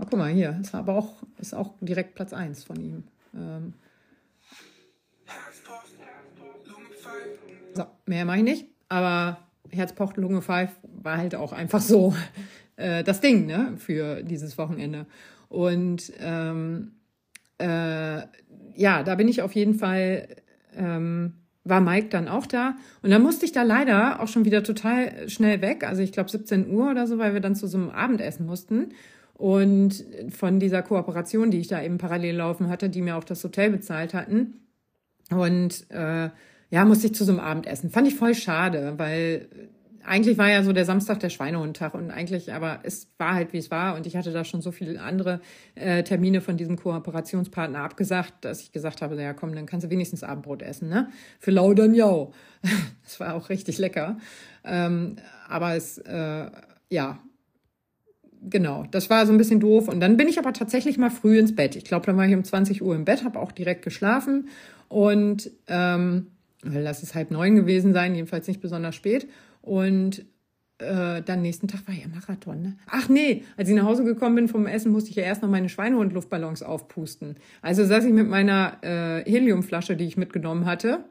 Ah, 0.00 0.06
guck 0.08 0.18
mal, 0.18 0.32
hier 0.32 0.58
ist 0.62 0.74
aber 0.74 0.94
auch, 0.94 1.22
ist 1.38 1.54
auch 1.54 1.74
direkt 1.82 2.14
Platz 2.14 2.32
1 2.32 2.64
von 2.64 2.80
ihm. 2.80 3.04
Ähm 3.34 3.74
so, 7.74 7.84
mehr 8.06 8.24
mache 8.24 8.38
ich 8.38 8.42
nicht. 8.44 8.66
Aber 8.88 9.36
Herz 9.68 9.94
pocht, 9.94 10.16
Lunge 10.16 10.40
pfeift 10.40 10.78
war 11.02 11.18
halt 11.18 11.34
auch 11.34 11.52
einfach 11.52 11.82
so 11.82 12.14
äh, 12.76 13.04
das 13.04 13.20
Ding 13.20 13.44
ne, 13.44 13.74
für 13.76 14.22
dieses 14.22 14.56
Wochenende. 14.56 15.04
Und 15.50 16.10
ähm, 16.18 16.92
äh, 17.58 18.22
ja, 18.74 19.02
da 19.04 19.14
bin 19.16 19.28
ich 19.28 19.42
auf 19.42 19.52
jeden 19.52 19.74
Fall, 19.74 20.28
ähm, 20.74 21.34
war 21.64 21.82
Mike 21.82 22.08
dann 22.08 22.26
auch 22.26 22.46
da. 22.46 22.74
Und 23.02 23.10
dann 23.10 23.20
musste 23.20 23.44
ich 23.44 23.52
da 23.52 23.64
leider 23.64 24.20
auch 24.20 24.28
schon 24.28 24.46
wieder 24.46 24.62
total 24.62 25.28
schnell 25.28 25.60
weg. 25.60 25.84
Also 25.84 26.00
ich 26.00 26.12
glaube 26.12 26.30
17 26.30 26.70
Uhr 26.70 26.90
oder 26.90 27.06
so, 27.06 27.18
weil 27.18 27.34
wir 27.34 27.42
dann 27.42 27.54
zu 27.54 27.66
so 27.66 27.76
einem 27.76 27.90
Abendessen 27.90 28.46
mussten. 28.46 28.94
Und 29.40 30.04
von 30.28 30.60
dieser 30.60 30.82
Kooperation, 30.82 31.50
die 31.50 31.60
ich 31.60 31.68
da 31.68 31.82
eben 31.82 31.96
parallel 31.96 32.36
laufen 32.36 32.68
hatte, 32.68 32.90
die 32.90 33.00
mir 33.00 33.16
auch 33.16 33.24
das 33.24 33.42
Hotel 33.42 33.70
bezahlt 33.70 34.12
hatten. 34.12 34.66
Und 35.30 35.90
äh, 35.90 36.28
ja, 36.68 36.84
musste 36.84 37.06
ich 37.06 37.14
zu 37.14 37.24
so 37.24 37.32
einem 37.32 37.40
Abendessen. 37.40 37.88
Fand 37.88 38.06
ich 38.06 38.16
voll 38.16 38.34
schade, 38.34 38.98
weil 38.98 39.48
eigentlich 40.04 40.36
war 40.36 40.50
ja 40.50 40.62
so 40.62 40.74
der 40.74 40.84
Samstag 40.84 41.20
der 41.20 41.30
Schweinehundtag 41.30 41.94
und 41.94 42.10
eigentlich, 42.10 42.52
aber 42.52 42.80
es 42.82 43.08
war 43.16 43.32
halt 43.32 43.54
wie 43.54 43.58
es 43.58 43.70
war 43.70 43.96
und 43.96 44.06
ich 44.06 44.14
hatte 44.14 44.30
da 44.30 44.44
schon 44.44 44.60
so 44.60 44.72
viele 44.72 45.00
andere 45.00 45.40
äh, 45.74 46.02
Termine 46.02 46.42
von 46.42 46.58
diesem 46.58 46.76
Kooperationspartner 46.76 47.78
abgesagt, 47.78 48.44
dass 48.44 48.60
ich 48.60 48.72
gesagt 48.72 49.00
habe, 49.00 49.20
ja 49.22 49.32
komm, 49.32 49.54
dann 49.54 49.64
kannst 49.64 49.86
du 49.86 49.90
wenigstens 49.90 50.22
Abendbrot 50.22 50.60
essen, 50.60 50.90
ne? 50.90 51.08
Für 51.38 51.50
Laudern 51.50 51.94
jau. 51.94 52.34
das 53.04 53.20
war 53.20 53.34
auch 53.34 53.48
richtig 53.48 53.78
lecker. 53.78 54.18
Ähm, 54.64 55.16
aber 55.48 55.76
es, 55.76 55.96
äh, 55.96 56.50
ja, 56.90 57.18
genau, 58.48 58.86
das 58.90 59.10
war 59.10 59.26
so 59.26 59.32
ein 59.32 59.38
bisschen 59.38 59.60
doof. 59.60 59.88
Und 59.88 60.00
dann 60.00 60.16
bin 60.16 60.28
ich 60.28 60.38
aber 60.38 60.52
tatsächlich 60.52 60.98
mal 60.98 61.10
früh 61.10 61.38
ins 61.38 61.54
Bett. 61.54 61.76
Ich 61.76 61.84
glaube, 61.84 62.06
dann 62.06 62.16
war 62.16 62.26
ich 62.26 62.34
um 62.34 62.44
20 62.44 62.82
Uhr 62.82 62.94
im 62.94 63.04
Bett, 63.04 63.24
habe 63.24 63.38
auch 63.38 63.52
direkt 63.52 63.82
geschlafen. 63.82 64.48
Und 64.88 65.50
ähm, 65.68 66.28
lass 66.62 67.02
es 67.02 67.14
halb 67.14 67.30
neun 67.30 67.56
gewesen 67.56 67.92
sein, 67.92 68.14
jedenfalls 68.14 68.48
nicht 68.48 68.60
besonders 68.60 68.94
spät. 68.94 69.28
Und 69.62 70.24
äh, 70.80 71.22
dann 71.22 71.42
nächsten 71.42 71.68
Tag 71.68 71.86
war 71.86 71.94
ja 71.94 72.06
Marathon. 72.08 72.62
Ne? 72.62 72.76
Ach 72.86 73.08
nee, 73.08 73.44
als 73.56 73.68
ich 73.68 73.74
nach 73.74 73.84
Hause 73.84 74.04
gekommen 74.04 74.36
bin 74.36 74.48
vom 74.48 74.66
Essen, 74.66 74.92
musste 74.92 75.10
ich 75.10 75.16
ja 75.16 75.22
erst 75.22 75.42
noch 75.42 75.50
meine 75.50 75.68
Schweinehund-Luftballons 75.68 76.62
aufpusten. 76.62 77.36
Also 77.62 77.84
saß 77.84 78.04
ich 78.04 78.12
mit 78.12 78.28
meiner 78.28 78.78
äh, 78.82 79.30
Heliumflasche, 79.30 79.96
die 79.96 80.06
ich 80.06 80.16
mitgenommen 80.16 80.64
hatte, 80.64 81.04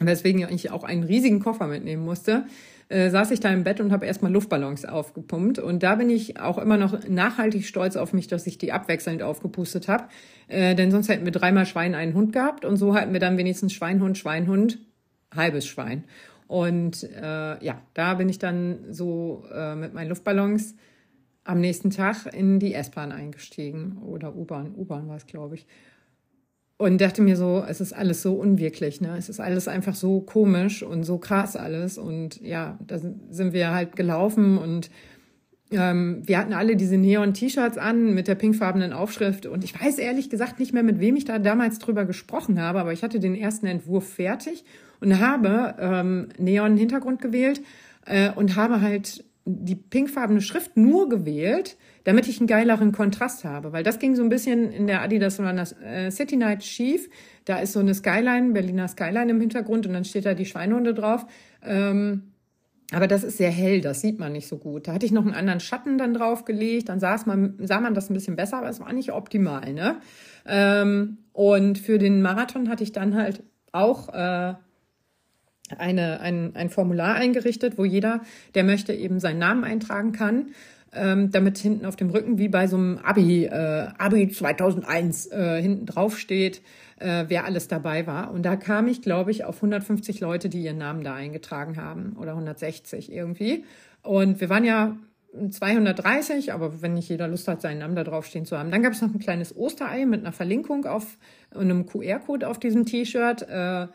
weswegen 0.00 0.46
ich 0.50 0.70
auch 0.70 0.84
einen 0.84 1.02
riesigen 1.02 1.40
Koffer 1.40 1.66
mitnehmen 1.66 2.04
musste, 2.04 2.44
äh, 2.88 3.10
saß 3.10 3.30
ich 3.32 3.40
da 3.40 3.50
im 3.50 3.64
Bett 3.64 3.80
und 3.80 3.92
habe 3.92 4.06
erstmal 4.06 4.32
Luftballons 4.32 4.84
aufgepumpt. 4.84 5.58
Und 5.58 5.82
da 5.82 5.96
bin 5.96 6.08
ich 6.10 6.40
auch 6.40 6.58
immer 6.58 6.76
noch 6.76 7.06
nachhaltig 7.08 7.66
stolz 7.66 7.96
auf 7.96 8.12
mich, 8.12 8.28
dass 8.28 8.46
ich 8.46 8.58
die 8.58 8.72
abwechselnd 8.72 9.22
aufgepustet 9.22 9.88
habe. 9.88 10.04
Äh, 10.48 10.74
denn 10.74 10.90
sonst 10.90 11.08
hätten 11.08 11.24
wir 11.24 11.32
dreimal 11.32 11.66
Schwein, 11.66 11.94
einen 11.94 12.14
Hund 12.14 12.32
gehabt. 12.32 12.64
Und 12.64 12.76
so 12.76 12.94
hatten 12.94 13.12
wir 13.12 13.20
dann 13.20 13.36
wenigstens 13.36 13.72
Schweinhund, 13.72 14.16
Schweinhund, 14.16 14.78
halbes 15.34 15.66
Schwein. 15.66 16.04
Und 16.46 17.02
äh, 17.02 17.62
ja, 17.62 17.82
da 17.92 18.14
bin 18.14 18.28
ich 18.28 18.38
dann 18.38 18.78
so 18.90 19.44
äh, 19.52 19.74
mit 19.74 19.92
meinen 19.92 20.08
Luftballons 20.08 20.74
am 21.44 21.60
nächsten 21.60 21.90
Tag 21.90 22.26
in 22.32 22.58
die 22.58 22.74
S-Bahn 22.74 23.12
eingestiegen 23.12 23.98
oder 24.02 24.34
U-Bahn. 24.34 24.74
U-Bahn 24.74 25.08
war 25.08 25.16
es, 25.16 25.26
glaube 25.26 25.56
ich. 25.56 25.66
Und 26.78 27.00
dachte 27.00 27.22
mir 27.22 27.36
so, 27.36 27.64
es 27.68 27.80
ist 27.80 27.92
alles 27.92 28.22
so 28.22 28.34
unwirklich, 28.34 29.00
ne? 29.00 29.16
Es 29.18 29.28
ist 29.28 29.40
alles 29.40 29.66
einfach 29.66 29.96
so 29.96 30.20
komisch 30.20 30.84
und 30.84 31.02
so 31.02 31.18
krass 31.18 31.56
alles. 31.56 31.98
Und 31.98 32.40
ja, 32.40 32.78
da 32.86 32.98
sind 32.98 33.52
wir 33.52 33.72
halt 33.72 33.96
gelaufen 33.96 34.58
und 34.58 34.88
ähm, 35.70 36.22
wir 36.24 36.38
hatten 36.38 36.52
alle 36.52 36.76
diese 36.76 36.96
Neon-T-Shirts 36.96 37.78
an 37.78 38.14
mit 38.14 38.28
der 38.28 38.36
pinkfarbenen 38.36 38.92
Aufschrift. 38.92 39.46
Und 39.46 39.64
ich 39.64 39.78
weiß 39.78 39.98
ehrlich 39.98 40.30
gesagt 40.30 40.60
nicht 40.60 40.72
mehr, 40.72 40.84
mit 40.84 41.00
wem 41.00 41.16
ich 41.16 41.24
da 41.24 41.38
damals 41.38 41.78
drüber 41.78 42.04
gesprochen 42.04 42.60
habe, 42.60 42.80
aber 42.80 42.92
ich 42.92 43.02
hatte 43.02 43.20
den 43.20 43.34
ersten 43.34 43.66
Entwurf 43.66 44.08
fertig 44.08 44.64
und 45.00 45.18
habe 45.18 45.74
ähm, 45.78 46.28
Neon-Hintergrund 46.38 47.20
gewählt 47.20 47.60
äh, 48.06 48.30
und 48.30 48.56
habe 48.56 48.80
halt 48.80 49.24
die 49.44 49.74
pinkfarbene 49.74 50.40
Schrift 50.42 50.76
nur 50.76 51.08
gewählt, 51.08 51.76
damit 52.08 52.26
ich 52.26 52.40
einen 52.40 52.46
geileren 52.46 52.92
Kontrast 52.92 53.44
habe. 53.44 53.74
Weil 53.74 53.82
das 53.82 53.98
ging 53.98 54.16
so 54.16 54.22
ein 54.22 54.30
bisschen 54.30 54.72
in 54.72 54.86
der 54.86 55.02
Adidas 55.02 55.38
Runner 55.38 55.66
äh, 55.84 56.10
City 56.10 56.38
Night 56.38 56.64
schief. 56.64 57.10
Da 57.44 57.58
ist 57.58 57.74
so 57.74 57.80
eine 57.80 57.92
Skyline, 57.92 58.54
Berliner 58.54 58.88
Skyline 58.88 59.30
im 59.30 59.38
Hintergrund 59.38 59.86
und 59.86 59.92
dann 59.92 60.06
steht 60.06 60.24
da 60.24 60.32
die 60.32 60.46
Schweinhunde 60.46 60.94
drauf. 60.94 61.26
Ähm, 61.62 62.32
aber 62.92 63.08
das 63.08 63.24
ist 63.24 63.36
sehr 63.36 63.50
hell, 63.50 63.82
das 63.82 64.00
sieht 64.00 64.18
man 64.18 64.32
nicht 64.32 64.48
so 64.48 64.56
gut. 64.56 64.88
Da 64.88 64.94
hatte 64.94 65.04
ich 65.04 65.12
noch 65.12 65.26
einen 65.26 65.34
anderen 65.34 65.60
Schatten 65.60 65.98
dann 65.98 66.14
draufgelegt, 66.14 66.88
dann 66.88 66.98
saß 66.98 67.26
man, 67.26 67.56
sah 67.58 67.78
man 67.78 67.92
das 67.92 68.08
ein 68.08 68.14
bisschen 68.14 68.36
besser, 68.36 68.56
aber 68.56 68.70
es 68.70 68.80
war 68.80 68.90
nicht 68.94 69.12
optimal. 69.12 69.74
Ne? 69.74 69.96
Ähm, 70.46 71.18
und 71.34 71.76
für 71.76 71.98
den 71.98 72.22
Marathon 72.22 72.70
hatte 72.70 72.84
ich 72.84 72.92
dann 72.92 73.16
halt 73.16 73.42
auch 73.72 74.08
äh, 74.14 74.54
eine, 75.76 76.20
ein, 76.20 76.56
ein 76.56 76.70
Formular 76.70 77.16
eingerichtet, 77.16 77.76
wo 77.76 77.84
jeder, 77.84 78.22
der 78.54 78.64
möchte, 78.64 78.94
eben 78.94 79.20
seinen 79.20 79.40
Namen 79.40 79.64
eintragen 79.64 80.12
kann, 80.12 80.52
ähm, 80.98 81.30
damit 81.30 81.58
hinten 81.58 81.86
auf 81.86 81.96
dem 81.96 82.10
Rücken, 82.10 82.38
wie 82.38 82.48
bei 82.48 82.66
so 82.66 82.76
einem 82.76 82.98
Abi, 82.98 83.44
äh, 83.44 83.88
Abi 83.98 84.28
2001, 84.28 85.26
äh, 85.26 85.62
hinten 85.62 85.86
drauf 85.86 86.18
steht, 86.18 86.60
äh, 86.98 87.24
wer 87.28 87.44
alles 87.44 87.68
dabei 87.68 88.06
war. 88.06 88.32
Und 88.32 88.42
da 88.42 88.56
kam 88.56 88.88
ich, 88.88 89.02
glaube 89.02 89.30
ich, 89.30 89.44
auf 89.44 89.56
150 89.56 90.20
Leute, 90.20 90.48
die 90.48 90.62
ihren 90.62 90.78
Namen 90.78 91.04
da 91.04 91.14
eingetragen 91.14 91.76
haben 91.76 92.16
oder 92.18 92.32
160 92.32 93.12
irgendwie. 93.12 93.64
Und 94.02 94.40
wir 94.40 94.48
waren 94.48 94.64
ja 94.64 94.96
230, 95.50 96.52
aber 96.52 96.82
wenn 96.82 96.94
nicht 96.94 97.08
jeder 97.08 97.28
Lust 97.28 97.48
hat, 97.48 97.60
seinen 97.60 97.78
Namen 97.78 97.94
da 97.94 98.04
drauf 98.04 98.26
stehen 98.26 98.46
zu 98.46 98.58
haben. 98.58 98.70
Dann 98.70 98.82
gab 98.82 98.92
es 98.92 99.02
noch 99.02 99.12
ein 99.12 99.20
kleines 99.20 99.56
Osterei 99.56 100.06
mit 100.06 100.20
einer 100.20 100.32
Verlinkung 100.32 100.86
auf 100.86 101.18
einem 101.54 101.86
QR-Code 101.86 102.48
auf 102.48 102.58
diesem 102.58 102.86
T-Shirt. 102.86 103.46
Äh, 103.48 103.86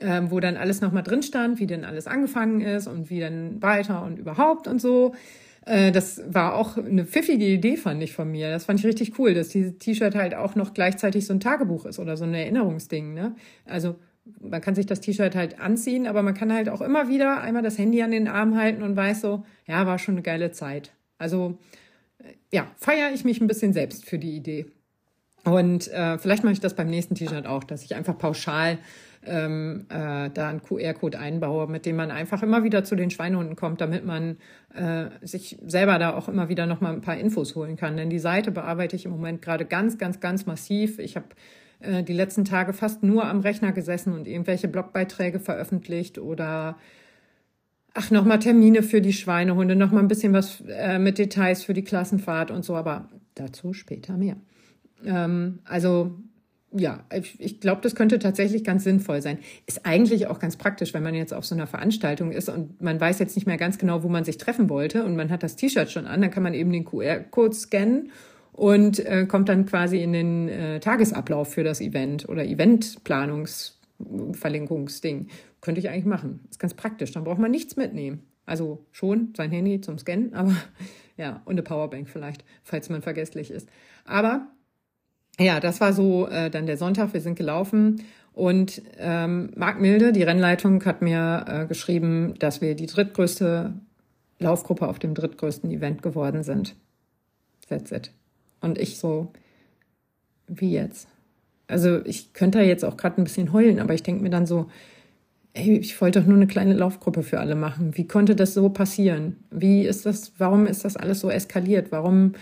ähm, 0.00 0.30
wo 0.30 0.40
dann 0.40 0.56
alles 0.56 0.80
nochmal 0.80 1.02
drin 1.02 1.22
stand, 1.22 1.58
wie 1.60 1.66
denn 1.66 1.84
alles 1.84 2.06
angefangen 2.06 2.62
ist 2.62 2.86
und 2.86 3.10
wie 3.10 3.20
dann 3.20 3.60
weiter 3.60 4.02
und 4.02 4.18
überhaupt 4.18 4.66
und 4.66 4.80
so. 4.80 5.14
Äh, 5.66 5.92
das 5.92 6.22
war 6.26 6.54
auch 6.54 6.76
eine 6.76 7.04
pfiffige 7.04 7.46
Idee, 7.46 7.76
fand 7.76 8.02
ich 8.02 8.12
von 8.12 8.30
mir. 8.30 8.50
Das 8.50 8.64
fand 8.64 8.80
ich 8.80 8.86
richtig 8.86 9.18
cool, 9.18 9.34
dass 9.34 9.48
dieses 9.48 9.78
T-Shirt 9.78 10.14
halt 10.14 10.34
auch 10.34 10.54
noch 10.54 10.74
gleichzeitig 10.74 11.26
so 11.26 11.32
ein 11.32 11.40
Tagebuch 11.40 11.86
ist 11.86 11.98
oder 11.98 12.16
so 12.16 12.24
ein 12.24 12.34
Erinnerungsding. 12.34 13.14
Ne? 13.14 13.34
Also 13.64 13.96
man 14.40 14.60
kann 14.60 14.74
sich 14.74 14.86
das 14.86 15.00
T-Shirt 15.00 15.34
halt 15.34 15.60
anziehen, 15.60 16.06
aber 16.06 16.22
man 16.22 16.34
kann 16.34 16.52
halt 16.52 16.68
auch 16.68 16.80
immer 16.80 17.08
wieder 17.08 17.40
einmal 17.40 17.62
das 17.62 17.78
Handy 17.78 18.02
an 18.02 18.10
den 18.10 18.28
Arm 18.28 18.56
halten 18.56 18.82
und 18.82 18.96
weiß 18.96 19.20
so, 19.20 19.44
ja, 19.66 19.86
war 19.86 19.98
schon 19.98 20.14
eine 20.14 20.22
geile 20.22 20.52
Zeit. 20.52 20.92
Also 21.18 21.58
äh, 22.18 22.32
ja, 22.52 22.70
feiere 22.76 23.12
ich 23.12 23.24
mich 23.24 23.40
ein 23.40 23.46
bisschen 23.46 23.72
selbst 23.72 24.06
für 24.06 24.18
die 24.18 24.36
Idee. 24.36 24.66
Und 25.44 25.88
äh, 25.88 26.18
vielleicht 26.18 26.44
mache 26.44 26.52
ich 26.52 26.60
das 26.60 26.74
beim 26.74 26.88
nächsten 26.88 27.14
T-Shirt 27.14 27.46
auch, 27.46 27.64
dass 27.64 27.82
ich 27.82 27.94
einfach 27.94 28.16
pauschal 28.16 28.78
ähm, 29.26 29.86
äh, 29.90 30.30
da 30.30 30.48
einen 30.48 30.62
QR-Code 30.62 31.18
einbaue, 31.18 31.66
mit 31.66 31.84
dem 31.84 31.96
man 31.96 32.10
einfach 32.10 32.42
immer 32.42 32.64
wieder 32.64 32.84
zu 32.84 32.96
den 32.96 33.10
Schweinehunden 33.10 33.56
kommt, 33.56 33.80
damit 33.80 34.04
man 34.04 34.38
äh, 34.74 35.06
sich 35.22 35.58
selber 35.66 35.98
da 35.98 36.14
auch 36.14 36.28
immer 36.28 36.48
wieder 36.48 36.66
noch 36.66 36.80
mal 36.80 36.92
ein 36.92 37.02
paar 37.02 37.16
Infos 37.16 37.54
holen 37.54 37.76
kann. 37.76 37.96
Denn 37.96 38.08
die 38.08 38.18
Seite 38.18 38.50
bearbeite 38.50 38.96
ich 38.96 39.04
im 39.04 39.10
Moment 39.10 39.42
gerade 39.42 39.66
ganz, 39.66 39.98
ganz, 39.98 40.20
ganz 40.20 40.46
massiv. 40.46 40.98
Ich 40.98 41.16
habe 41.16 41.26
äh, 41.80 42.02
die 42.02 42.14
letzten 42.14 42.44
Tage 42.44 42.72
fast 42.72 43.02
nur 43.02 43.26
am 43.26 43.40
Rechner 43.40 43.72
gesessen 43.72 44.14
und 44.14 44.26
irgendwelche 44.26 44.68
Blogbeiträge 44.68 45.38
veröffentlicht 45.38 46.18
oder 46.18 46.78
ach, 47.94 48.10
nochmal 48.10 48.38
Termine 48.38 48.82
für 48.82 49.02
die 49.02 49.12
Schweinehunde, 49.12 49.76
nochmal 49.76 50.02
ein 50.02 50.08
bisschen 50.08 50.32
was 50.32 50.62
äh, 50.66 50.98
mit 50.98 51.18
Details 51.18 51.64
für 51.64 51.74
die 51.74 51.84
Klassenfahrt 51.84 52.50
und 52.50 52.64
so, 52.64 52.74
aber 52.74 53.08
dazu 53.34 53.74
später 53.74 54.16
mehr. 54.16 54.36
Ähm, 55.04 55.58
also 55.64 56.18
ja, 56.72 57.04
ich 57.38 57.60
glaube, 57.60 57.80
das 57.82 57.94
könnte 57.96 58.20
tatsächlich 58.20 58.62
ganz 58.62 58.84
sinnvoll 58.84 59.22
sein. 59.22 59.38
Ist 59.66 59.86
eigentlich 59.86 60.28
auch 60.28 60.38
ganz 60.38 60.56
praktisch, 60.56 60.94
wenn 60.94 61.02
man 61.02 61.16
jetzt 61.16 61.34
auf 61.34 61.44
so 61.44 61.56
einer 61.56 61.66
Veranstaltung 61.66 62.30
ist 62.30 62.48
und 62.48 62.80
man 62.80 63.00
weiß 63.00 63.18
jetzt 63.18 63.34
nicht 63.34 63.46
mehr 63.46 63.56
ganz 63.56 63.76
genau, 63.78 64.04
wo 64.04 64.08
man 64.08 64.22
sich 64.24 64.38
treffen 64.38 64.70
wollte 64.70 65.04
und 65.04 65.16
man 65.16 65.30
hat 65.30 65.42
das 65.42 65.56
T-Shirt 65.56 65.90
schon 65.90 66.06
an, 66.06 66.20
dann 66.20 66.30
kann 66.30 66.44
man 66.44 66.54
eben 66.54 66.70
den 66.70 66.84
QR-Code 66.84 67.54
scannen 67.54 68.12
und 68.52 69.04
äh, 69.04 69.26
kommt 69.26 69.48
dann 69.48 69.66
quasi 69.66 70.00
in 70.00 70.12
den 70.12 70.48
äh, 70.48 70.78
Tagesablauf 70.80 71.52
für 71.52 71.64
das 71.64 71.80
Event 71.80 72.28
oder 72.28 72.44
Eventplanungsverlinkungsding. 72.44 75.26
Könnte 75.60 75.80
ich 75.80 75.88
eigentlich 75.88 76.04
machen. 76.04 76.38
Ist 76.50 76.60
ganz 76.60 76.74
praktisch. 76.74 77.10
Dann 77.12 77.24
braucht 77.24 77.40
man 77.40 77.50
nichts 77.50 77.74
mitnehmen. 77.76 78.22
Also 78.46 78.86
schon 78.92 79.34
sein 79.36 79.50
Handy 79.50 79.80
zum 79.80 79.98
Scannen, 79.98 80.34
aber 80.38 80.54
ja, 81.16 81.42
und 81.44 81.54
eine 81.54 81.62
Powerbank 81.62 82.08
vielleicht, 82.08 82.44
falls 82.62 82.88
man 82.90 83.02
vergesslich 83.02 83.50
ist. 83.50 83.68
Aber 84.04 84.46
ja, 85.38 85.60
das 85.60 85.80
war 85.80 85.92
so 85.92 86.26
äh, 86.28 86.50
dann 86.50 86.66
der 86.66 86.76
Sonntag. 86.76 87.12
Wir 87.12 87.20
sind 87.20 87.36
gelaufen 87.36 88.02
und 88.32 88.82
ähm, 88.98 89.50
Marc 89.56 89.80
Milde, 89.80 90.12
die 90.12 90.22
Rennleitung, 90.22 90.84
hat 90.84 91.02
mir 91.02 91.44
äh, 91.46 91.66
geschrieben, 91.66 92.34
dass 92.38 92.60
wir 92.60 92.74
die 92.74 92.86
drittgrößte 92.86 93.74
Laufgruppe 94.38 94.88
auf 94.88 94.98
dem 94.98 95.14
drittgrößten 95.14 95.70
Event 95.70 96.02
geworden 96.02 96.42
sind. 96.42 96.74
That's 97.68 97.92
it. 97.92 98.12
Und 98.60 98.78
ich 98.78 98.98
so, 98.98 99.32
wie 100.46 100.72
jetzt? 100.72 101.08
Also 101.66 102.04
ich 102.04 102.32
könnte 102.32 102.58
da 102.58 102.64
jetzt 102.64 102.84
auch 102.84 102.96
gerade 102.96 103.20
ein 103.20 103.24
bisschen 103.24 103.52
heulen, 103.52 103.78
aber 103.78 103.94
ich 103.94 104.02
denke 104.02 104.22
mir 104.22 104.30
dann 104.30 104.46
so, 104.46 104.68
ey, 105.52 105.78
ich 105.78 106.00
wollte 106.00 106.20
doch 106.20 106.26
nur 106.26 106.36
eine 106.36 106.46
kleine 106.46 106.74
Laufgruppe 106.74 107.22
für 107.22 107.40
alle 107.40 107.54
machen. 107.54 107.96
Wie 107.96 108.06
konnte 108.06 108.36
das 108.36 108.54
so 108.54 108.68
passieren? 108.70 109.36
Wie 109.50 109.82
ist 109.82 110.06
das, 110.06 110.32
warum 110.38 110.66
ist 110.66 110.84
das 110.84 110.96
alles 110.96 111.20
so 111.20 111.30
eskaliert? 111.30 111.92
Warum 111.92 112.32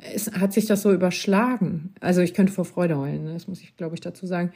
es 0.00 0.32
hat 0.32 0.52
sich 0.52 0.66
das 0.66 0.82
so 0.82 0.92
überschlagen. 0.92 1.94
Also 2.00 2.20
ich 2.20 2.34
könnte 2.34 2.52
vor 2.52 2.64
Freude 2.64 2.96
heulen, 2.96 3.24
ne? 3.24 3.32
das 3.34 3.48
muss 3.48 3.60
ich, 3.60 3.76
glaube 3.76 3.94
ich, 3.94 4.00
dazu 4.00 4.26
sagen. 4.26 4.52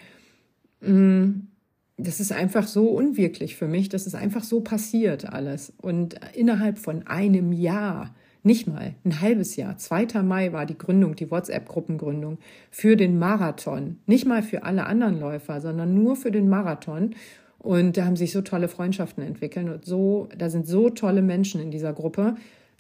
Mm, 0.81 1.49
das 1.97 2.19
ist 2.19 2.33
einfach 2.33 2.67
so 2.67 2.89
unwirklich 2.89 3.57
für 3.57 3.69
mich. 3.69 3.89
Das 3.89 4.07
ist 4.07 4.15
einfach 4.15 4.43
so 4.43 4.61
passiert 4.61 5.33
alles. 5.33 5.73
Und 5.81 6.17
innerhalb 6.35 6.79
von 6.79 7.07
einem 7.07 7.53
Jahr, 7.53 8.15
nicht 8.43 8.67
mal 8.67 8.95
ein 9.05 9.21
halbes 9.21 9.57
Jahr, 9.57 9.77
2. 9.77 10.23
Mai 10.23 10.53
war 10.53 10.67
die 10.67 10.77
Gründung, 10.77 11.15
die 11.15 11.31
WhatsApp-Gruppengründung 11.31 12.39
für 12.71 12.97
den 12.97 13.19
Marathon. 13.19 13.99
Nicht 14.07 14.27
mal 14.27 14.43
für 14.43 14.65
alle 14.65 14.87
anderen 14.87 15.21
Läufer, 15.21 15.61
sondern 15.61 15.95
nur 15.95 16.17
für 16.17 16.31
den 16.31 16.49
Marathon. 16.49 17.15
Und 17.59 17.97
da 17.97 18.05
haben 18.05 18.17
sich 18.17 18.33
so 18.33 18.43
tolle 18.43 18.69
Freundschaften 18.69 19.25
entwickelt 19.25 19.69
und 19.71 19.85
so, 19.87 20.29
da 20.37 20.51
sind 20.51 20.67
so 20.67 20.91
tolle 20.91 21.23
Menschen 21.23 21.63
in 21.63 21.71
dieser 21.71 21.95
Gruppe. 21.95 22.35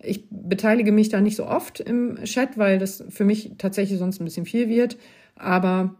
Ich 0.05 0.27
beteilige 0.31 0.93
mich 0.93 1.09
da 1.09 1.21
nicht 1.21 1.37
so 1.37 1.47
oft 1.47 1.81
im 1.81 2.17
Chat, 2.25 2.59
weil 2.59 2.79
das 2.79 3.05
für 3.09 3.25
mich 3.25 3.53
tatsächlich 3.59 3.99
sonst 3.99 4.21
ein 4.21 4.25
bisschen 4.25 4.47
viel 4.47 4.69
wird. 4.69 4.97
Aber 5.37 5.95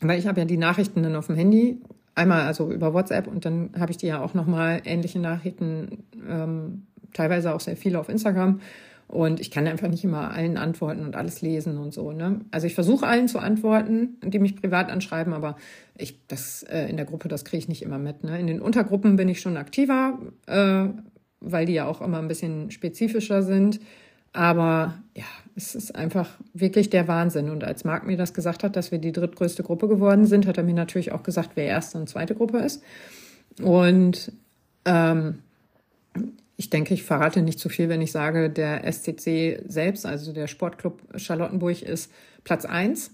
weil 0.00 0.18
ich 0.18 0.26
habe 0.26 0.40
ja 0.40 0.46
die 0.46 0.56
Nachrichten 0.56 1.02
dann 1.02 1.16
auf 1.16 1.26
dem 1.26 1.36
Handy, 1.36 1.80
einmal 2.14 2.42
also 2.42 2.70
über 2.70 2.94
WhatsApp 2.94 3.26
und 3.26 3.44
dann 3.44 3.70
habe 3.78 3.90
ich 3.90 3.98
die 3.98 4.06
ja 4.06 4.22
auch 4.22 4.34
nochmal 4.34 4.82
ähnliche 4.84 5.18
Nachrichten, 5.18 6.04
ähm, 6.28 6.86
teilweise 7.12 7.54
auch 7.54 7.60
sehr 7.60 7.76
viele 7.76 7.98
auf 7.98 8.08
Instagram. 8.08 8.60
Und 9.06 9.38
ich 9.38 9.50
kann 9.50 9.66
einfach 9.66 9.88
nicht 9.88 10.02
immer 10.02 10.32
allen 10.32 10.56
antworten 10.56 11.04
und 11.04 11.14
alles 11.14 11.42
lesen 11.42 11.76
und 11.76 11.92
so. 11.92 12.12
Ne? 12.12 12.40
Also 12.50 12.66
ich 12.66 12.74
versuche 12.74 13.06
allen 13.06 13.28
zu 13.28 13.38
antworten, 13.38 14.16
die 14.22 14.38
mich 14.38 14.56
privat 14.56 14.90
anschreiben, 14.90 15.34
aber 15.34 15.56
ich 15.96 16.26
das 16.26 16.62
äh, 16.64 16.88
in 16.88 16.96
der 16.96 17.04
Gruppe, 17.04 17.28
das 17.28 17.44
kriege 17.44 17.58
ich 17.58 17.68
nicht 17.68 17.82
immer 17.82 17.98
mit. 17.98 18.24
Ne? 18.24 18.40
In 18.40 18.46
den 18.46 18.60
Untergruppen 18.60 19.16
bin 19.16 19.28
ich 19.28 19.40
schon 19.40 19.56
aktiver, 19.58 20.18
äh, 20.46 20.88
weil 21.40 21.66
die 21.66 21.74
ja 21.74 21.86
auch 21.86 22.00
immer 22.00 22.18
ein 22.18 22.28
bisschen 22.28 22.70
spezifischer 22.70 23.42
sind. 23.42 23.80
Aber 24.32 24.94
ja, 25.16 25.24
es 25.54 25.74
ist 25.74 25.94
einfach 25.94 26.28
wirklich 26.52 26.90
der 26.90 27.06
Wahnsinn. 27.06 27.50
Und 27.50 27.62
als 27.62 27.84
Marc 27.84 28.04
mir 28.04 28.16
das 28.16 28.34
gesagt 28.34 28.64
hat, 28.64 28.74
dass 28.74 28.90
wir 28.90 28.98
die 28.98 29.12
drittgrößte 29.12 29.62
Gruppe 29.62 29.86
geworden 29.86 30.26
sind, 30.26 30.46
hat 30.46 30.58
er 30.58 30.64
mir 30.64 30.74
natürlich 30.74 31.12
auch 31.12 31.22
gesagt, 31.22 31.50
wer 31.54 31.66
erste 31.66 31.98
und 31.98 32.08
zweite 32.08 32.34
Gruppe 32.34 32.58
ist. 32.58 32.82
Und 33.62 34.32
ähm, 34.84 35.38
ich 36.56 36.70
denke, 36.70 36.94
ich 36.94 37.04
verrate 37.04 37.42
nicht 37.42 37.58
zu 37.58 37.68
viel, 37.68 37.88
wenn 37.88 38.02
ich 38.02 38.12
sage, 38.12 38.50
der 38.50 38.90
SCC 38.90 39.62
selbst, 39.66 40.06
also 40.06 40.32
der 40.32 40.48
Sportclub 40.48 41.00
Charlottenburg, 41.16 41.82
ist 41.82 42.12
Platz 42.42 42.64
eins. 42.64 43.10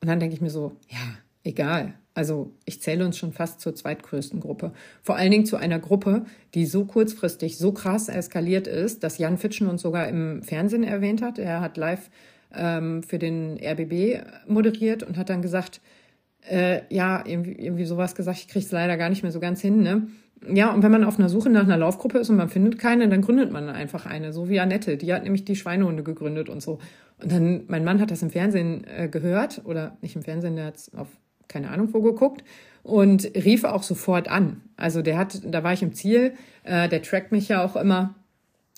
Und 0.00 0.08
dann 0.08 0.20
denke 0.20 0.34
ich 0.34 0.40
mir 0.40 0.50
so, 0.50 0.72
ja, 0.88 0.98
egal. 1.44 1.94
Also 2.14 2.52
ich 2.64 2.80
zähle 2.80 3.04
uns 3.04 3.18
schon 3.18 3.32
fast 3.32 3.60
zur 3.60 3.74
zweitgrößten 3.74 4.38
Gruppe. 4.38 4.72
Vor 5.02 5.16
allen 5.16 5.32
Dingen 5.32 5.46
zu 5.46 5.56
einer 5.56 5.80
Gruppe, 5.80 6.24
die 6.54 6.64
so 6.64 6.84
kurzfristig, 6.84 7.58
so 7.58 7.72
krass 7.72 8.08
eskaliert 8.08 8.68
ist, 8.68 9.02
dass 9.02 9.18
Jan 9.18 9.36
Fitschen 9.36 9.66
uns 9.66 9.82
sogar 9.82 10.08
im 10.08 10.42
Fernsehen 10.42 10.84
erwähnt 10.84 11.22
hat. 11.22 11.40
Er 11.40 11.60
hat 11.60 11.76
live 11.76 12.10
ähm, 12.54 13.02
für 13.02 13.18
den 13.18 13.58
RBB 13.60 14.24
moderiert 14.46 15.02
und 15.02 15.16
hat 15.16 15.28
dann 15.28 15.42
gesagt, 15.42 15.80
äh, 16.48 16.82
ja, 16.88 17.24
irgendwie, 17.26 17.52
irgendwie 17.52 17.84
sowas 17.84 18.14
gesagt, 18.14 18.38
ich 18.38 18.48
kriege 18.48 18.64
es 18.64 18.70
leider 18.70 18.96
gar 18.96 19.08
nicht 19.08 19.22
mehr 19.24 19.32
so 19.32 19.40
ganz 19.40 19.60
hin. 19.60 19.82
Ne? 19.82 20.06
Ja, 20.52 20.72
und 20.72 20.82
wenn 20.82 20.92
man 20.92 21.04
auf 21.04 21.18
einer 21.18 21.28
Suche 21.28 21.50
nach 21.50 21.64
einer 21.64 21.78
Laufgruppe 21.78 22.18
ist 22.18 22.30
und 22.30 22.36
man 22.36 22.48
findet 22.48 22.78
keine, 22.78 23.08
dann 23.08 23.22
gründet 23.22 23.50
man 23.50 23.68
einfach 23.68 24.06
eine, 24.06 24.32
so 24.32 24.48
wie 24.48 24.60
Annette. 24.60 24.96
Die 24.96 25.12
hat 25.12 25.24
nämlich 25.24 25.44
die 25.44 25.56
Schweinehunde 25.56 26.02
gegründet 26.02 26.48
und 26.48 26.62
so. 26.62 26.78
Und 27.20 27.32
dann, 27.32 27.64
mein 27.66 27.84
Mann 27.84 28.00
hat 28.00 28.10
das 28.10 28.22
im 28.22 28.30
Fernsehen 28.30 28.84
äh, 28.84 29.08
gehört, 29.08 29.62
oder 29.64 29.96
nicht 30.00 30.16
im 30.16 30.22
Fernsehen, 30.22 30.56
der 30.56 30.66
hat 30.66 30.76
auf 30.96 31.08
keine 31.48 31.70
Ahnung 31.70 31.88
wo 31.92 32.00
geguckt 32.02 32.44
und 32.82 33.24
rief 33.34 33.64
auch 33.64 33.82
sofort 33.82 34.28
an. 34.28 34.60
Also 34.76 35.02
der 35.02 35.18
hat, 35.18 35.40
da 35.44 35.64
war 35.64 35.72
ich 35.72 35.82
im 35.82 35.94
Ziel, 35.94 36.34
äh, 36.64 36.88
der 36.88 37.02
trackt 37.02 37.32
mich 37.32 37.48
ja 37.48 37.64
auch 37.64 37.76
immer 37.76 38.14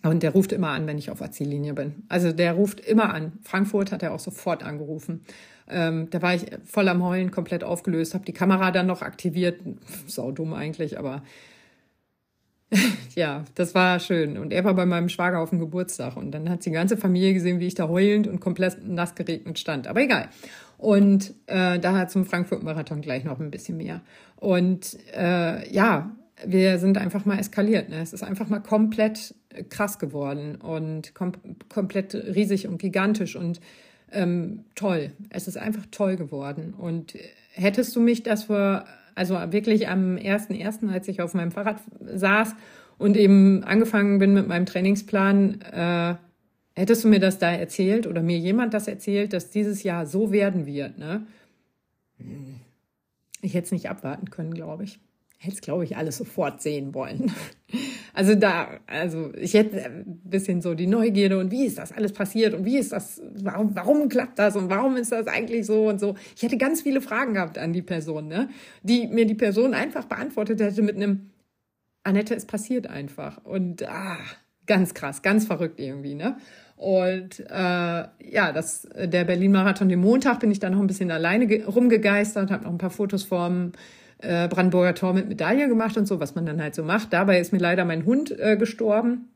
und 0.02 0.22
der 0.22 0.32
ruft 0.32 0.52
immer 0.52 0.70
an, 0.70 0.86
wenn 0.86 0.98
ich 0.98 1.10
auf 1.10 1.18
der 1.18 1.32
Ziellinie 1.32 1.74
bin. 1.74 2.04
Also 2.08 2.32
der 2.32 2.52
ruft 2.52 2.80
immer 2.80 3.12
an. 3.12 3.32
Frankfurt 3.42 3.92
hat 3.92 4.02
er 4.02 4.14
auch 4.14 4.20
sofort 4.20 4.62
angerufen. 4.62 5.22
Ähm, 5.68 6.08
da 6.10 6.22
war 6.22 6.34
ich 6.34 6.46
voll 6.64 6.88
am 6.88 7.02
Heulen, 7.02 7.32
komplett 7.32 7.64
aufgelöst, 7.64 8.14
habe 8.14 8.24
die 8.24 8.32
Kamera 8.32 8.70
dann 8.70 8.86
noch 8.86 9.02
aktiviert. 9.02 9.60
Sau 10.06 10.30
dumm 10.30 10.54
eigentlich, 10.54 10.98
aber 10.98 11.22
ja, 13.14 13.44
das 13.54 13.74
war 13.74 13.98
schön. 13.98 14.38
Und 14.38 14.52
er 14.52 14.64
war 14.64 14.74
bei 14.74 14.86
meinem 14.86 15.08
Schwager 15.08 15.40
auf 15.40 15.50
dem 15.50 15.58
Geburtstag 15.58 16.16
und 16.16 16.30
dann 16.32 16.48
hat 16.48 16.64
die 16.64 16.70
ganze 16.70 16.96
Familie 16.96 17.34
gesehen, 17.34 17.60
wie 17.60 17.66
ich 17.66 17.74
da 17.74 17.88
heulend 17.88 18.26
und 18.26 18.40
komplett 18.40 18.86
nass 18.86 19.14
geregnet 19.14 19.58
stand. 19.58 19.86
Aber 19.86 20.00
egal. 20.00 20.28
Und 20.78 21.34
äh, 21.46 21.78
daher 21.78 22.08
zum 22.08 22.24
Frankfurt-Marathon 22.24 23.00
gleich 23.00 23.24
noch 23.24 23.40
ein 23.40 23.50
bisschen 23.50 23.76
mehr. 23.76 24.02
Und 24.36 24.98
äh, 25.14 25.72
ja, 25.72 26.10
wir 26.44 26.78
sind 26.78 26.98
einfach 26.98 27.24
mal 27.24 27.38
eskaliert. 27.38 27.88
Ne? 27.88 28.00
Es 28.00 28.12
ist 28.12 28.22
einfach 28.22 28.48
mal 28.48 28.60
komplett 28.60 29.34
krass 29.70 29.98
geworden 29.98 30.56
und 30.56 31.14
kom 31.14 31.32
komplett 31.68 32.14
riesig 32.14 32.68
und 32.68 32.78
gigantisch 32.78 33.36
und 33.36 33.60
ähm, 34.12 34.64
toll. 34.74 35.12
Es 35.30 35.48
ist 35.48 35.56
einfach 35.56 35.84
toll 35.90 36.16
geworden. 36.16 36.74
Und 36.76 37.14
hättest 37.52 37.96
du 37.96 38.00
mich 38.00 38.22
das 38.22 38.44
vor, 38.44 38.84
also 39.14 39.34
wirklich 39.50 39.88
am 39.88 40.16
1.1., 40.16 40.90
als 40.90 41.08
ich 41.08 41.22
auf 41.22 41.34
meinem 41.34 41.50
Fahrrad 41.50 41.78
saß 42.00 42.54
und 42.98 43.16
eben 43.16 43.64
angefangen 43.64 44.18
bin 44.18 44.34
mit 44.34 44.46
meinem 44.46 44.66
Trainingsplan, 44.66 45.60
äh, 45.62 46.14
hättest 46.76 47.04
du 47.04 47.08
mir 47.08 47.20
das 47.20 47.38
da 47.38 47.50
erzählt 47.50 48.06
oder 48.06 48.22
mir 48.22 48.38
jemand 48.38 48.74
das 48.74 48.86
erzählt, 48.86 49.32
dass 49.32 49.50
dieses 49.50 49.82
Jahr 49.82 50.06
so 50.06 50.30
werden 50.30 50.66
wird, 50.66 50.98
ne? 50.98 51.26
Ich 53.42 53.54
hätte 53.54 53.66
es 53.66 53.72
nicht 53.72 53.88
abwarten 53.88 54.30
können, 54.30 54.54
glaube 54.54 54.84
ich. 54.84 54.98
Hätte 55.38 55.56
es, 55.56 55.60
glaube 55.60 55.84
ich, 55.84 55.96
alles 55.96 56.16
sofort 56.16 56.62
sehen 56.62 56.94
wollen. 56.94 57.32
Also 58.14 58.34
da, 58.34 58.80
also 58.86 59.34
ich 59.34 59.52
hätte 59.52 59.84
ein 59.84 60.22
bisschen 60.24 60.62
so 60.62 60.72
die 60.72 60.86
Neugierde 60.86 61.38
und 61.38 61.50
wie 61.50 61.66
ist 61.66 61.76
das 61.76 61.92
alles 61.92 62.14
passiert 62.14 62.54
und 62.54 62.64
wie 62.64 62.78
ist 62.78 62.92
das, 62.92 63.20
warum, 63.42 63.76
warum 63.76 64.08
klappt 64.08 64.38
das 64.38 64.56
und 64.56 64.70
warum 64.70 64.96
ist 64.96 65.12
das 65.12 65.26
eigentlich 65.26 65.66
so 65.66 65.86
und 65.90 66.00
so. 66.00 66.14
Ich 66.34 66.42
hätte 66.42 66.56
ganz 66.56 66.80
viele 66.80 67.02
Fragen 67.02 67.34
gehabt 67.34 67.58
an 67.58 67.74
die 67.74 67.82
Person, 67.82 68.26
ne? 68.26 68.48
Die 68.82 69.06
mir 69.08 69.26
die 69.26 69.34
Person 69.34 69.74
einfach 69.74 70.06
beantwortet 70.06 70.62
hätte 70.62 70.80
mit 70.80 70.96
einem 70.96 71.28
Annette, 72.04 72.34
es 72.34 72.46
passiert 72.46 72.86
einfach. 72.86 73.44
Und 73.44 73.86
ah, 73.86 74.16
ganz 74.64 74.94
krass, 74.94 75.20
ganz 75.20 75.44
verrückt 75.44 75.78
irgendwie, 75.78 76.14
ne? 76.14 76.38
Und 76.76 77.40
äh, 77.40 77.52
ja, 77.52 78.52
das, 78.52 78.86
der 78.94 79.24
Berlin-Marathon, 79.24 79.88
den 79.88 80.00
Montag 80.00 80.40
bin 80.40 80.50
ich 80.50 80.60
dann 80.60 80.72
noch 80.72 80.80
ein 80.80 80.86
bisschen 80.86 81.10
alleine 81.10 81.64
rumgegeistert, 81.64 82.50
habe 82.50 82.64
noch 82.64 82.70
ein 82.70 82.78
paar 82.78 82.90
Fotos 82.90 83.24
vom 83.24 83.72
äh, 84.18 84.48
Brandenburger 84.48 84.94
Tor 84.94 85.14
mit 85.14 85.28
Medaille 85.28 85.68
gemacht 85.68 85.96
und 85.96 86.06
so, 86.06 86.20
was 86.20 86.34
man 86.34 86.44
dann 86.44 86.60
halt 86.60 86.74
so 86.74 86.82
macht. 86.82 87.12
Dabei 87.12 87.40
ist 87.40 87.52
mir 87.52 87.58
leider 87.58 87.84
mein 87.84 88.04
Hund 88.04 88.38
äh, 88.38 88.56
gestorben. 88.56 89.30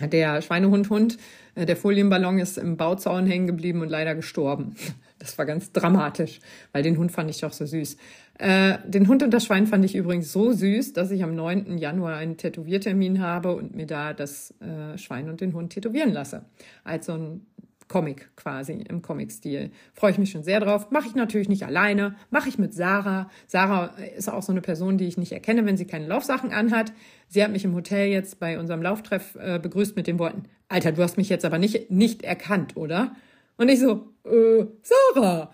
Der 0.00 0.40
Schweinehund-Hund, 0.40 1.18
äh, 1.56 1.66
der 1.66 1.76
Folienballon 1.76 2.38
ist 2.38 2.58
im 2.58 2.76
Bauzaun 2.76 3.26
hängen 3.26 3.48
geblieben 3.48 3.80
und 3.80 3.88
leider 3.88 4.14
gestorben. 4.14 4.76
Das 5.18 5.36
war 5.36 5.46
ganz 5.46 5.72
dramatisch, 5.72 6.38
weil 6.70 6.84
den 6.84 6.96
Hund 6.96 7.10
fand 7.10 7.28
ich 7.28 7.40
doch 7.40 7.52
so 7.52 7.66
süß. 7.66 7.96
Äh, 8.38 8.78
den 8.86 9.08
Hund 9.08 9.22
und 9.24 9.32
das 9.32 9.44
Schwein 9.44 9.66
fand 9.66 9.84
ich 9.84 9.96
übrigens 9.96 10.32
so 10.32 10.52
süß, 10.52 10.92
dass 10.92 11.10
ich 11.10 11.24
am 11.24 11.34
9. 11.34 11.76
Januar 11.76 12.16
einen 12.16 12.36
Tätowiertermin 12.36 13.20
habe 13.20 13.54
und 13.54 13.74
mir 13.74 13.86
da 13.86 14.14
das 14.14 14.54
äh, 14.60 14.96
Schwein 14.96 15.28
und 15.28 15.40
den 15.40 15.54
Hund 15.54 15.72
tätowieren 15.72 16.12
lasse. 16.12 16.44
Als 16.84 17.06
so 17.06 17.14
ein 17.14 17.46
Comic 17.88 18.28
quasi 18.36 18.84
im 18.88 19.02
Comic-Stil. 19.02 19.70
Freue 19.94 20.12
ich 20.12 20.18
mich 20.18 20.30
schon 20.30 20.44
sehr 20.44 20.60
drauf. 20.60 20.90
Mache 20.90 21.08
ich 21.08 21.14
natürlich 21.14 21.48
nicht 21.48 21.64
alleine, 21.64 22.14
mache 22.30 22.48
ich 22.48 22.58
mit 22.58 22.74
Sarah. 22.74 23.30
Sarah 23.46 23.94
ist 24.16 24.28
auch 24.28 24.42
so 24.42 24.52
eine 24.52 24.60
Person, 24.60 24.98
die 24.98 25.06
ich 25.06 25.16
nicht 25.16 25.32
erkenne, 25.32 25.66
wenn 25.66 25.76
sie 25.76 25.86
keine 25.86 26.06
Laufsachen 26.06 26.52
anhat. 26.52 26.92
Sie 27.28 27.42
hat 27.42 27.50
mich 27.50 27.64
im 27.64 27.74
Hotel 27.74 28.08
jetzt 28.08 28.38
bei 28.38 28.58
unserem 28.58 28.82
Lauftreff 28.82 29.36
äh, 29.36 29.58
begrüßt 29.58 29.96
mit 29.96 30.06
den 30.06 30.18
Worten, 30.18 30.44
Alter, 30.68 30.92
du 30.92 31.02
hast 31.02 31.16
mich 31.16 31.30
jetzt 31.30 31.46
aber 31.46 31.58
nicht, 31.58 31.90
nicht 31.90 32.22
erkannt, 32.22 32.76
oder? 32.76 33.16
Und 33.56 33.70
ich 33.70 33.80
so, 33.80 34.12
äh, 34.30 34.66
Sarah, 34.82 35.52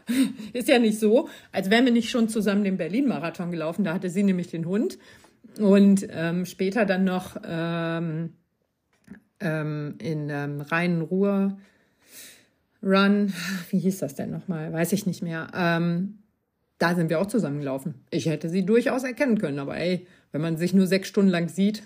ist 0.53 0.69
ja 0.69 0.79
nicht 0.79 0.99
so, 0.99 1.29
als 1.53 1.71
wären 1.71 1.85
wir 1.85 1.93
nicht 1.93 2.11
schon 2.11 2.29
zusammen 2.29 2.65
den 2.65 2.77
Berlin-Marathon 2.77 3.51
gelaufen. 3.51 3.85
Da 3.85 3.95
hatte 3.95 4.11
sie 4.11 4.23
nämlich 4.23 4.49
den 4.49 4.67
Hund. 4.67 4.99
Und 5.59 6.07
ähm, 6.11 6.47
später 6.47 6.85
dann 6.85 7.05
noch 7.05 7.37
ähm, 7.47 8.33
ähm, 9.41 9.95
in 9.99 10.29
ähm, 10.31 10.61
Rhein-Ruhr 10.61 11.57
Run, 12.83 13.33
wie 13.71 13.79
hieß 13.79 13.99
das 13.99 14.15
denn 14.15 14.31
nochmal? 14.31 14.73
Weiß 14.73 14.93
ich 14.93 15.07
nicht 15.07 15.23
mehr. 15.23 15.49
Ähm, 15.55 16.19
da 16.79 16.95
sind 16.95 17.09
wir 17.09 17.21
auch 17.21 17.27
zusammengelaufen. 17.27 17.95
Ich 18.11 18.27
hätte 18.27 18.51
sie 18.51 18.67
durchaus 18.67 19.05
erkennen 19.05 19.39
können, 19.39 19.59
aber 19.59 19.77
ey, 19.79 20.07
wenn 20.33 20.43
man 20.43 20.59
sich 20.59 20.75
nur 20.75 20.87
sechs 20.87 21.09
Stunden 21.09 21.31
lang 21.31 21.49
sieht, 21.49 21.83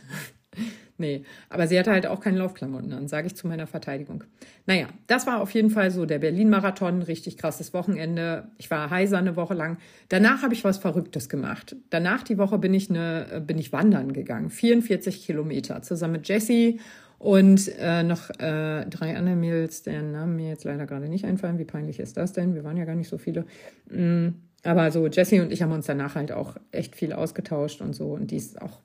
Nee, 1.00 1.22
aber 1.48 1.68
sie 1.68 1.78
hatte 1.78 1.92
halt 1.92 2.08
auch 2.08 2.18
keine 2.18 2.38
Laufklamotten 2.38 2.92
an, 2.92 3.06
sage 3.06 3.28
ich 3.28 3.36
zu 3.36 3.46
meiner 3.46 3.68
Verteidigung. 3.68 4.24
Naja, 4.66 4.88
das 5.06 5.28
war 5.28 5.40
auf 5.40 5.52
jeden 5.52 5.70
Fall 5.70 5.92
so 5.92 6.06
der 6.06 6.18
Berlin-Marathon, 6.18 7.02
richtig 7.02 7.38
krasses 7.38 7.72
Wochenende. 7.72 8.48
Ich 8.58 8.68
war 8.68 8.90
heiser 8.90 9.18
eine 9.18 9.36
Woche 9.36 9.54
lang. 9.54 9.78
Danach 10.08 10.42
habe 10.42 10.54
ich 10.54 10.64
was 10.64 10.78
Verrücktes 10.78 11.28
gemacht. 11.28 11.76
Danach 11.90 12.24
die 12.24 12.36
Woche 12.36 12.58
bin 12.58 12.74
ich, 12.74 12.90
eine, 12.90 13.42
bin 13.46 13.58
ich 13.58 13.72
wandern 13.72 14.12
gegangen, 14.12 14.50
44 14.50 15.24
Kilometer, 15.24 15.82
zusammen 15.82 16.14
mit 16.14 16.28
Jessie 16.28 16.80
und 17.18 17.70
äh, 17.78 18.02
noch 18.02 18.30
äh, 18.40 18.84
drei 18.86 19.16
andere 19.16 19.36
Mädels, 19.36 19.84
deren 19.84 20.10
Namen 20.10 20.34
mir 20.34 20.48
jetzt 20.48 20.64
leider 20.64 20.86
gerade 20.86 21.08
nicht 21.08 21.24
einfallen. 21.24 21.58
Wie 21.58 21.64
peinlich 21.64 22.00
ist 22.00 22.16
das 22.16 22.32
denn? 22.32 22.54
Wir 22.56 22.64
waren 22.64 22.76
ja 22.76 22.84
gar 22.84 22.96
nicht 22.96 23.08
so 23.08 23.18
viele. 23.18 23.44
Mm, 23.88 24.30
aber 24.64 24.90
so 24.90 25.06
Jessie 25.06 25.40
und 25.40 25.52
ich 25.52 25.62
haben 25.62 25.72
uns 25.72 25.86
danach 25.86 26.16
halt 26.16 26.32
auch 26.32 26.56
echt 26.72 26.96
viel 26.96 27.12
ausgetauscht 27.12 27.80
und 27.80 27.94
so. 27.94 28.08
Und 28.14 28.32
die 28.32 28.36
ist 28.36 28.60
auch 28.60 28.80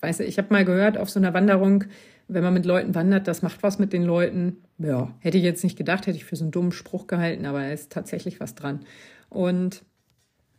weiß 0.00 0.20
ich 0.20 0.38
habe 0.38 0.52
mal 0.52 0.64
gehört 0.64 0.98
auf 0.98 1.10
so 1.10 1.18
einer 1.18 1.34
Wanderung, 1.34 1.84
wenn 2.28 2.44
man 2.44 2.54
mit 2.54 2.64
Leuten 2.64 2.94
wandert, 2.94 3.26
das 3.26 3.42
macht 3.42 3.62
was 3.62 3.78
mit 3.78 3.92
den 3.92 4.04
Leuten. 4.04 4.58
Ja, 4.78 5.12
hätte 5.20 5.38
ich 5.38 5.44
jetzt 5.44 5.64
nicht 5.64 5.76
gedacht, 5.76 6.06
hätte 6.06 6.16
ich 6.16 6.24
für 6.24 6.36
so 6.36 6.44
einen 6.44 6.52
dummen 6.52 6.72
Spruch 6.72 7.06
gehalten, 7.06 7.46
aber 7.46 7.64
es 7.64 7.82
ist 7.82 7.92
tatsächlich 7.92 8.40
was 8.40 8.54
dran. 8.54 8.80
Und 9.28 9.82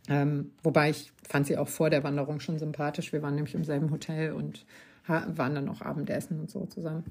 ähm, 0.10 0.52
wobei 0.64 0.90
ich 0.90 1.12
fand 1.28 1.48
sie 1.48 1.58
auch 1.58 1.68
vor 1.68 1.90
der 1.90 2.04
Wanderung 2.04 2.40
schon 2.40 2.60
sympathisch. 2.60 3.14
Wir 3.14 3.22
waren 3.22 3.36
nämlich 3.36 3.56
im 3.56 3.64
selben 3.64 3.92
Hotel 3.92 4.34
und 4.34 4.66
waren 5.08 5.56
dann 5.56 5.68
auch 5.68 5.82
Abendessen 5.82 6.40
und 6.40 6.50
so 6.50 6.66
zusammen. 6.66 7.04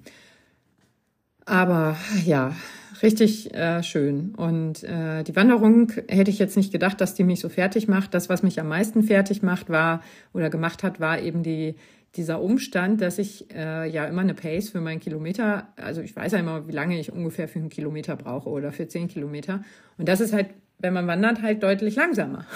Aber 1.50 1.96
ja, 2.24 2.54
richtig 3.02 3.52
äh, 3.52 3.82
schön. 3.82 4.36
Und 4.36 4.84
äh, 4.84 5.24
die 5.24 5.34
Wanderung 5.34 5.90
hätte 6.06 6.30
ich 6.30 6.38
jetzt 6.38 6.56
nicht 6.56 6.70
gedacht, 6.70 7.00
dass 7.00 7.14
die 7.14 7.24
mich 7.24 7.40
so 7.40 7.48
fertig 7.48 7.88
macht. 7.88 8.14
Das, 8.14 8.28
was 8.28 8.44
mich 8.44 8.60
am 8.60 8.68
meisten 8.68 9.02
fertig 9.02 9.42
macht, 9.42 9.68
war 9.68 10.00
oder 10.32 10.48
gemacht 10.48 10.84
hat, 10.84 11.00
war 11.00 11.20
eben 11.20 11.42
die 11.42 11.74
dieser 12.14 12.40
Umstand, 12.40 13.00
dass 13.00 13.18
ich 13.18 13.52
äh, 13.52 13.90
ja 13.90 14.04
immer 14.04 14.20
eine 14.20 14.34
Pace 14.34 14.70
für 14.70 14.80
meinen 14.80 15.00
Kilometer, 15.00 15.68
also 15.74 16.02
ich 16.02 16.14
weiß 16.14 16.32
ja 16.32 16.38
immer, 16.38 16.68
wie 16.68 16.72
lange 16.72 16.98
ich 17.00 17.12
ungefähr 17.12 17.48
für 17.48 17.58
einen 17.58 17.68
Kilometer 17.68 18.14
brauche 18.14 18.48
oder 18.48 18.70
für 18.70 18.86
zehn 18.86 19.08
Kilometer. 19.08 19.64
Und 19.98 20.08
das 20.08 20.20
ist 20.20 20.32
halt, 20.32 20.50
wenn 20.78 20.94
man 20.94 21.08
wandert, 21.08 21.42
halt 21.42 21.64
deutlich 21.64 21.96
langsamer. 21.96 22.46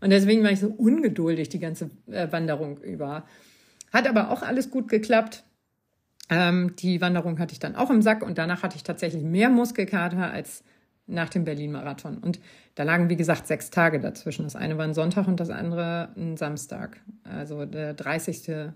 Und 0.00 0.10
deswegen 0.10 0.44
war 0.44 0.52
ich 0.52 0.60
so 0.60 0.68
ungeduldig 0.68 1.48
die 1.48 1.58
ganze 1.58 1.90
äh, 2.06 2.30
Wanderung 2.30 2.78
über. 2.78 3.24
Hat 3.92 4.08
aber 4.08 4.30
auch 4.30 4.42
alles 4.42 4.70
gut 4.70 4.86
geklappt. 4.86 5.42
Ähm, 6.30 6.76
die 6.76 7.00
Wanderung 7.00 7.38
hatte 7.38 7.52
ich 7.52 7.58
dann 7.58 7.76
auch 7.76 7.90
im 7.90 8.02
Sack 8.02 8.22
und 8.22 8.38
danach 8.38 8.62
hatte 8.62 8.76
ich 8.76 8.84
tatsächlich 8.84 9.24
mehr 9.24 9.50
Muskelkater 9.50 10.30
als 10.30 10.62
nach 11.06 11.28
dem 11.28 11.44
Berlin-Marathon. 11.44 12.18
Und 12.18 12.40
da 12.76 12.84
lagen, 12.84 13.10
wie 13.10 13.16
gesagt, 13.16 13.48
sechs 13.48 13.70
Tage 13.70 13.98
dazwischen. 13.98 14.44
Das 14.44 14.54
eine 14.54 14.78
war 14.78 14.84
ein 14.84 14.94
Sonntag 14.94 15.26
und 15.26 15.40
das 15.40 15.50
andere 15.50 16.10
ein 16.16 16.36
Samstag. 16.36 17.00
Also 17.24 17.66
der 17.66 17.94
30. 17.94 18.72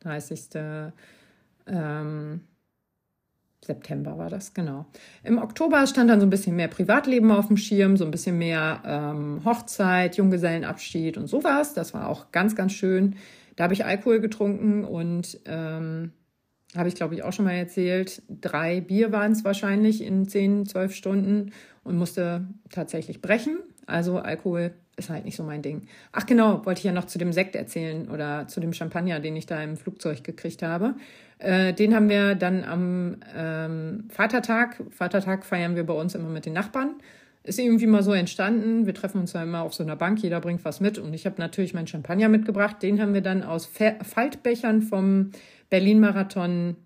30. 0.00 0.40
Ähm, 1.66 2.40
September 3.62 4.16
war 4.16 4.30
das, 4.30 4.54
genau. 4.54 4.86
Im 5.22 5.38
Oktober 5.38 5.86
stand 5.86 6.10
dann 6.10 6.18
so 6.18 6.26
ein 6.26 6.30
bisschen 6.30 6.56
mehr 6.56 6.68
Privatleben 6.68 7.30
auf 7.30 7.48
dem 7.48 7.58
Schirm, 7.58 7.96
so 7.96 8.04
ein 8.04 8.10
bisschen 8.10 8.38
mehr 8.38 8.82
ähm, 8.84 9.42
Hochzeit, 9.44 10.16
Junggesellenabschied 10.16 11.18
und 11.18 11.26
sowas. 11.26 11.74
Das 11.74 11.92
war 11.92 12.08
auch 12.08 12.32
ganz, 12.32 12.56
ganz 12.56 12.72
schön. 12.72 13.16
Da 13.56 13.64
habe 13.64 13.74
ich 13.74 13.84
Alkohol 13.84 14.20
getrunken 14.20 14.84
und 14.84 15.38
ähm, 15.44 16.12
habe 16.76 16.88
ich 16.88 16.94
glaube 16.94 17.14
ich 17.14 17.22
auch 17.22 17.32
schon 17.32 17.44
mal 17.44 17.52
erzählt. 17.52 18.22
Drei 18.28 18.80
Bier 18.80 19.12
waren 19.12 19.32
es 19.32 19.44
wahrscheinlich 19.44 20.02
in 20.02 20.28
zehn, 20.28 20.66
zwölf 20.66 20.94
Stunden 20.94 21.52
und 21.84 21.96
musste 21.96 22.46
tatsächlich 22.70 23.20
brechen. 23.20 23.58
Also 23.86 24.18
Alkohol 24.18 24.72
ist 24.96 25.10
halt 25.10 25.24
nicht 25.24 25.36
so 25.36 25.42
mein 25.42 25.62
Ding. 25.62 25.88
Ach 26.12 26.26
genau, 26.26 26.64
wollte 26.64 26.78
ich 26.78 26.84
ja 26.84 26.92
noch 26.92 27.06
zu 27.06 27.18
dem 27.18 27.32
Sekt 27.32 27.56
erzählen 27.56 28.08
oder 28.08 28.46
zu 28.46 28.60
dem 28.60 28.72
Champagner, 28.72 29.18
den 29.18 29.34
ich 29.34 29.46
da 29.46 29.60
im 29.62 29.76
Flugzeug 29.76 30.22
gekriegt 30.22 30.62
habe. 30.62 30.94
Äh, 31.38 31.72
den 31.72 31.94
haben 31.94 32.08
wir 32.08 32.34
dann 32.34 32.64
am 32.64 33.16
ähm, 33.34 34.04
Vatertag. 34.10 34.82
Vatertag 34.90 35.44
feiern 35.44 35.74
wir 35.74 35.84
bei 35.84 35.94
uns 35.94 36.14
immer 36.14 36.28
mit 36.28 36.46
den 36.46 36.52
Nachbarn. 36.52 36.94
Ist 37.42 37.58
irgendwie 37.58 37.86
mal 37.86 38.02
so 38.02 38.12
entstanden. 38.12 38.86
Wir 38.86 38.94
treffen 38.94 39.20
uns 39.20 39.32
da 39.32 39.42
immer 39.42 39.62
auf 39.62 39.72
so 39.72 39.82
einer 39.82 39.96
Bank, 39.96 40.22
jeder 40.22 40.40
bringt 40.40 40.64
was 40.64 40.80
mit. 40.80 40.98
Und 40.98 41.14
ich 41.14 41.24
habe 41.24 41.36
natürlich 41.38 41.72
meinen 41.72 41.86
Champagner 41.86 42.28
mitgebracht. 42.28 42.82
Den 42.82 43.00
haben 43.00 43.14
wir 43.14 43.22
dann 43.22 43.42
aus 43.42 43.66
Faltbechern 43.66 44.82
vom 44.82 45.30
Berlin-Marathon 45.70 46.76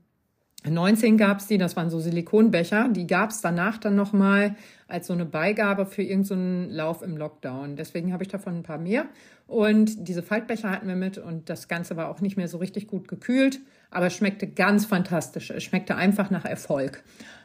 19 0.66 1.18
gab 1.18 1.40
es 1.40 1.47
die, 1.47 1.59
das 1.59 1.76
waren 1.76 1.90
so 1.90 2.01
Silikonbecher. 2.01 2.89
Die 2.89 3.06
gab 3.06 3.31
es 3.31 3.43
danach 3.43 3.76
dann 3.76 3.94
nochmal 3.97 4.56
als 4.89 5.06
so 5.09 5.12
eine 5.12 5.26
Beigabe 5.26 5.85
für 5.85 6.02
irgendeinen 6.02 6.70
so 6.70 6.76
Lauf 6.76 7.02
im 7.02 7.16
Lockdown. 7.18 7.76
Deswegen 7.76 8.12
habe 8.12 8.22
ich 8.22 8.31
davon 8.31 8.56
ein 8.56 8.62
paar 8.62 8.78
mehr. 8.78 9.06
Und 9.47 10.09
diese 10.09 10.22
Faltbecher 10.22 10.70
hatten 10.70 10.89
wir 10.89 10.97
mit 10.97 11.18
und 11.18 11.51
das 11.51 11.68
Ganze 11.68 11.97
war 11.97 12.09
auch 12.09 12.22
nicht 12.22 12.39
mehr 12.39 12.48
so 12.48 12.56
richtig 12.56 12.86
gut 12.86 13.09
gekühlt, 13.09 13.60
aber 13.90 14.06
es 14.06 14.14
schmeckte 14.14 14.47
ganz 14.47 14.86
fantastisch. 14.86 15.51
Es 15.51 15.62
schmeckte 15.64 15.97
einfach 15.97 16.31
nach 16.31 16.47
Erfolg. 16.47 17.02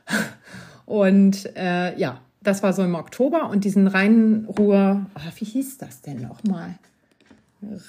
Und 0.85 1.55
äh, 1.55 1.95
ja, 1.99 2.19
das 2.41 2.63
war 2.63 2.73
so 2.73 2.83
im 2.83 2.95
Oktober 2.95 3.49
und 3.49 3.63
diesen 3.65 3.87
Rheinruhr, 3.87 5.05
oh, 5.15 5.31
wie 5.35 5.45
hieß 5.45 5.77
das 5.77 6.01
denn 6.01 6.21
nochmal? 6.21 6.75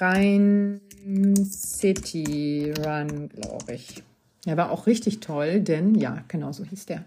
Rhein 0.01 0.81
City 1.45 2.73
Run, 2.85 3.29
glaube 3.29 3.75
ich. 3.75 4.03
Der 4.47 4.57
war 4.57 4.71
auch 4.71 4.87
richtig 4.87 5.21
toll, 5.21 5.61
denn 5.61 5.95
ja, 5.95 6.25
genau 6.29 6.53
so 6.53 6.65
hieß 6.65 6.87
der. 6.87 7.05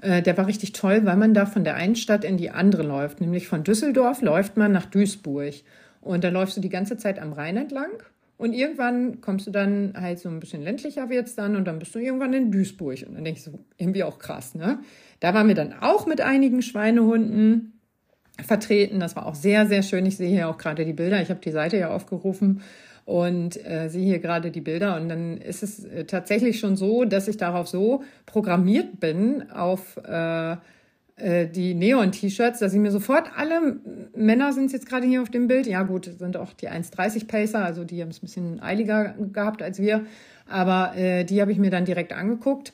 Äh, 0.00 0.22
der 0.22 0.36
war 0.36 0.46
richtig 0.46 0.72
toll, 0.72 1.04
weil 1.04 1.16
man 1.16 1.34
da 1.34 1.46
von 1.46 1.64
der 1.64 1.76
einen 1.76 1.96
Stadt 1.96 2.24
in 2.24 2.36
die 2.36 2.50
andere 2.50 2.82
läuft. 2.82 3.20
Nämlich 3.20 3.48
von 3.48 3.64
Düsseldorf 3.64 4.20
läuft 4.20 4.56
man 4.56 4.72
nach 4.72 4.86
Duisburg. 4.86 5.54
Und 6.02 6.22
da 6.22 6.28
läufst 6.28 6.56
du 6.56 6.60
die 6.60 6.68
ganze 6.68 6.98
Zeit 6.98 7.18
am 7.18 7.32
Rhein 7.32 7.56
entlang. 7.56 7.90
Und 8.36 8.52
irgendwann 8.52 9.20
kommst 9.20 9.46
du 9.46 9.50
dann 9.50 9.94
halt 9.98 10.18
so 10.18 10.28
ein 10.28 10.40
bisschen 10.40 10.62
ländlicher 10.62 11.08
wird's 11.08 11.36
dann 11.36 11.54
und 11.54 11.66
dann 11.66 11.78
bist 11.78 11.94
du 11.94 12.00
irgendwann 12.00 12.32
in 12.32 12.50
Duisburg. 12.50 13.04
Und 13.06 13.14
dann 13.14 13.24
denke 13.24 13.38
ich 13.38 13.44
so, 13.44 13.58
irgendwie 13.78 14.02
auch 14.02 14.18
krass, 14.18 14.54
ne? 14.54 14.80
Da 15.20 15.34
waren 15.34 15.48
wir 15.48 15.54
dann 15.54 15.72
auch 15.80 16.06
mit 16.06 16.20
einigen 16.20 16.60
Schweinehunden 16.60 17.80
vertreten. 18.42 19.00
Das 19.00 19.14
war 19.16 19.26
auch 19.26 19.36
sehr, 19.36 19.66
sehr 19.66 19.82
schön. 19.82 20.04
Ich 20.06 20.16
sehe 20.16 20.28
hier 20.28 20.48
auch 20.48 20.58
gerade 20.58 20.84
die 20.84 20.92
Bilder. 20.92 21.22
Ich 21.22 21.30
habe 21.30 21.40
die 21.40 21.52
Seite 21.52 21.78
ja 21.78 21.90
aufgerufen 21.90 22.62
und 23.04 23.64
äh, 23.64 23.88
sehe 23.88 24.04
hier 24.04 24.18
gerade 24.18 24.50
die 24.50 24.60
Bilder. 24.60 24.96
Und 24.96 25.08
dann 25.08 25.38
ist 25.38 25.62
es 25.62 25.84
äh, 25.84 26.04
tatsächlich 26.04 26.58
schon 26.58 26.76
so, 26.76 27.04
dass 27.04 27.28
ich 27.28 27.36
darauf 27.36 27.68
so 27.68 28.02
programmiert 28.26 28.98
bin, 28.98 29.50
auf 29.50 29.96
äh, 29.98 30.56
die 31.16 31.74
Neon-T-Shirts, 31.74 32.58
dass 32.58 32.74
ich 32.74 32.80
mir 32.80 32.90
sofort 32.90 33.30
alle 33.36 33.76
Männer 34.16 34.52
sind 34.52 34.72
jetzt 34.72 34.88
gerade 34.88 35.06
hier 35.06 35.22
auf 35.22 35.30
dem 35.30 35.46
Bild. 35.46 35.66
Ja, 35.66 35.84
gut, 35.84 36.10
sind 36.18 36.36
auch 36.36 36.52
die 36.52 36.68
1,30 36.68 37.28
Pacer, 37.28 37.64
also 37.64 37.84
die 37.84 38.02
haben 38.02 38.08
es 38.08 38.18
ein 38.18 38.22
bisschen 38.22 38.60
eiliger 38.60 39.14
gehabt 39.32 39.62
als 39.62 39.78
wir. 39.78 40.06
Aber 40.48 40.96
äh, 40.96 41.24
die 41.24 41.40
habe 41.40 41.52
ich 41.52 41.58
mir 41.58 41.70
dann 41.70 41.84
direkt 41.84 42.12
angeguckt 42.12 42.72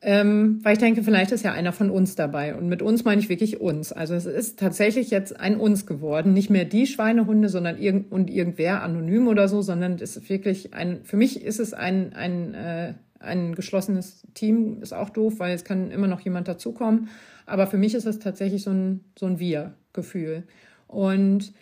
ähm, 0.00 0.60
weil 0.62 0.74
ich 0.74 0.78
denke, 0.78 1.02
vielleicht 1.02 1.32
ist 1.32 1.44
ja 1.44 1.52
einer 1.52 1.72
von 1.72 1.90
uns 1.90 2.14
dabei. 2.14 2.54
Und 2.54 2.68
mit 2.68 2.82
uns 2.82 3.04
meine 3.04 3.20
ich 3.20 3.28
wirklich 3.28 3.60
uns. 3.60 3.92
Also 3.92 4.14
es 4.14 4.26
ist 4.26 4.58
tatsächlich 4.58 5.10
jetzt 5.10 5.38
ein 5.40 5.56
uns 5.56 5.86
geworden. 5.86 6.32
Nicht 6.32 6.50
mehr 6.50 6.64
die 6.64 6.86
Schweinehunde, 6.86 7.48
sondern 7.48 7.78
irgend 7.78 8.12
und 8.12 8.30
irgendwer 8.30 8.82
anonym 8.82 9.26
oder 9.26 9.48
so, 9.48 9.60
sondern 9.60 9.94
es 9.94 10.16
ist 10.16 10.30
wirklich 10.30 10.72
ein, 10.72 11.00
für 11.02 11.16
mich 11.16 11.42
ist 11.42 11.58
es 11.58 11.74
ein, 11.74 12.12
ein, 12.14 12.54
äh, 12.54 12.94
ein 13.18 13.56
geschlossenes 13.56 14.22
Team, 14.34 14.78
ist 14.82 14.94
auch 14.94 15.10
doof, 15.10 15.34
weil 15.38 15.54
es 15.54 15.64
kann 15.64 15.90
immer 15.90 16.06
noch 16.06 16.20
jemand 16.20 16.46
dazukommen. 16.46 17.08
Aber 17.48 17.66
für 17.66 17.78
mich 17.78 17.94
ist 17.94 18.06
es 18.06 18.18
tatsächlich 18.18 18.62
so 18.62 18.70
ein, 18.70 19.04
so 19.18 19.26
ein 19.26 19.38
Wir-Gefühl. 19.38 20.44
Und 20.86 21.52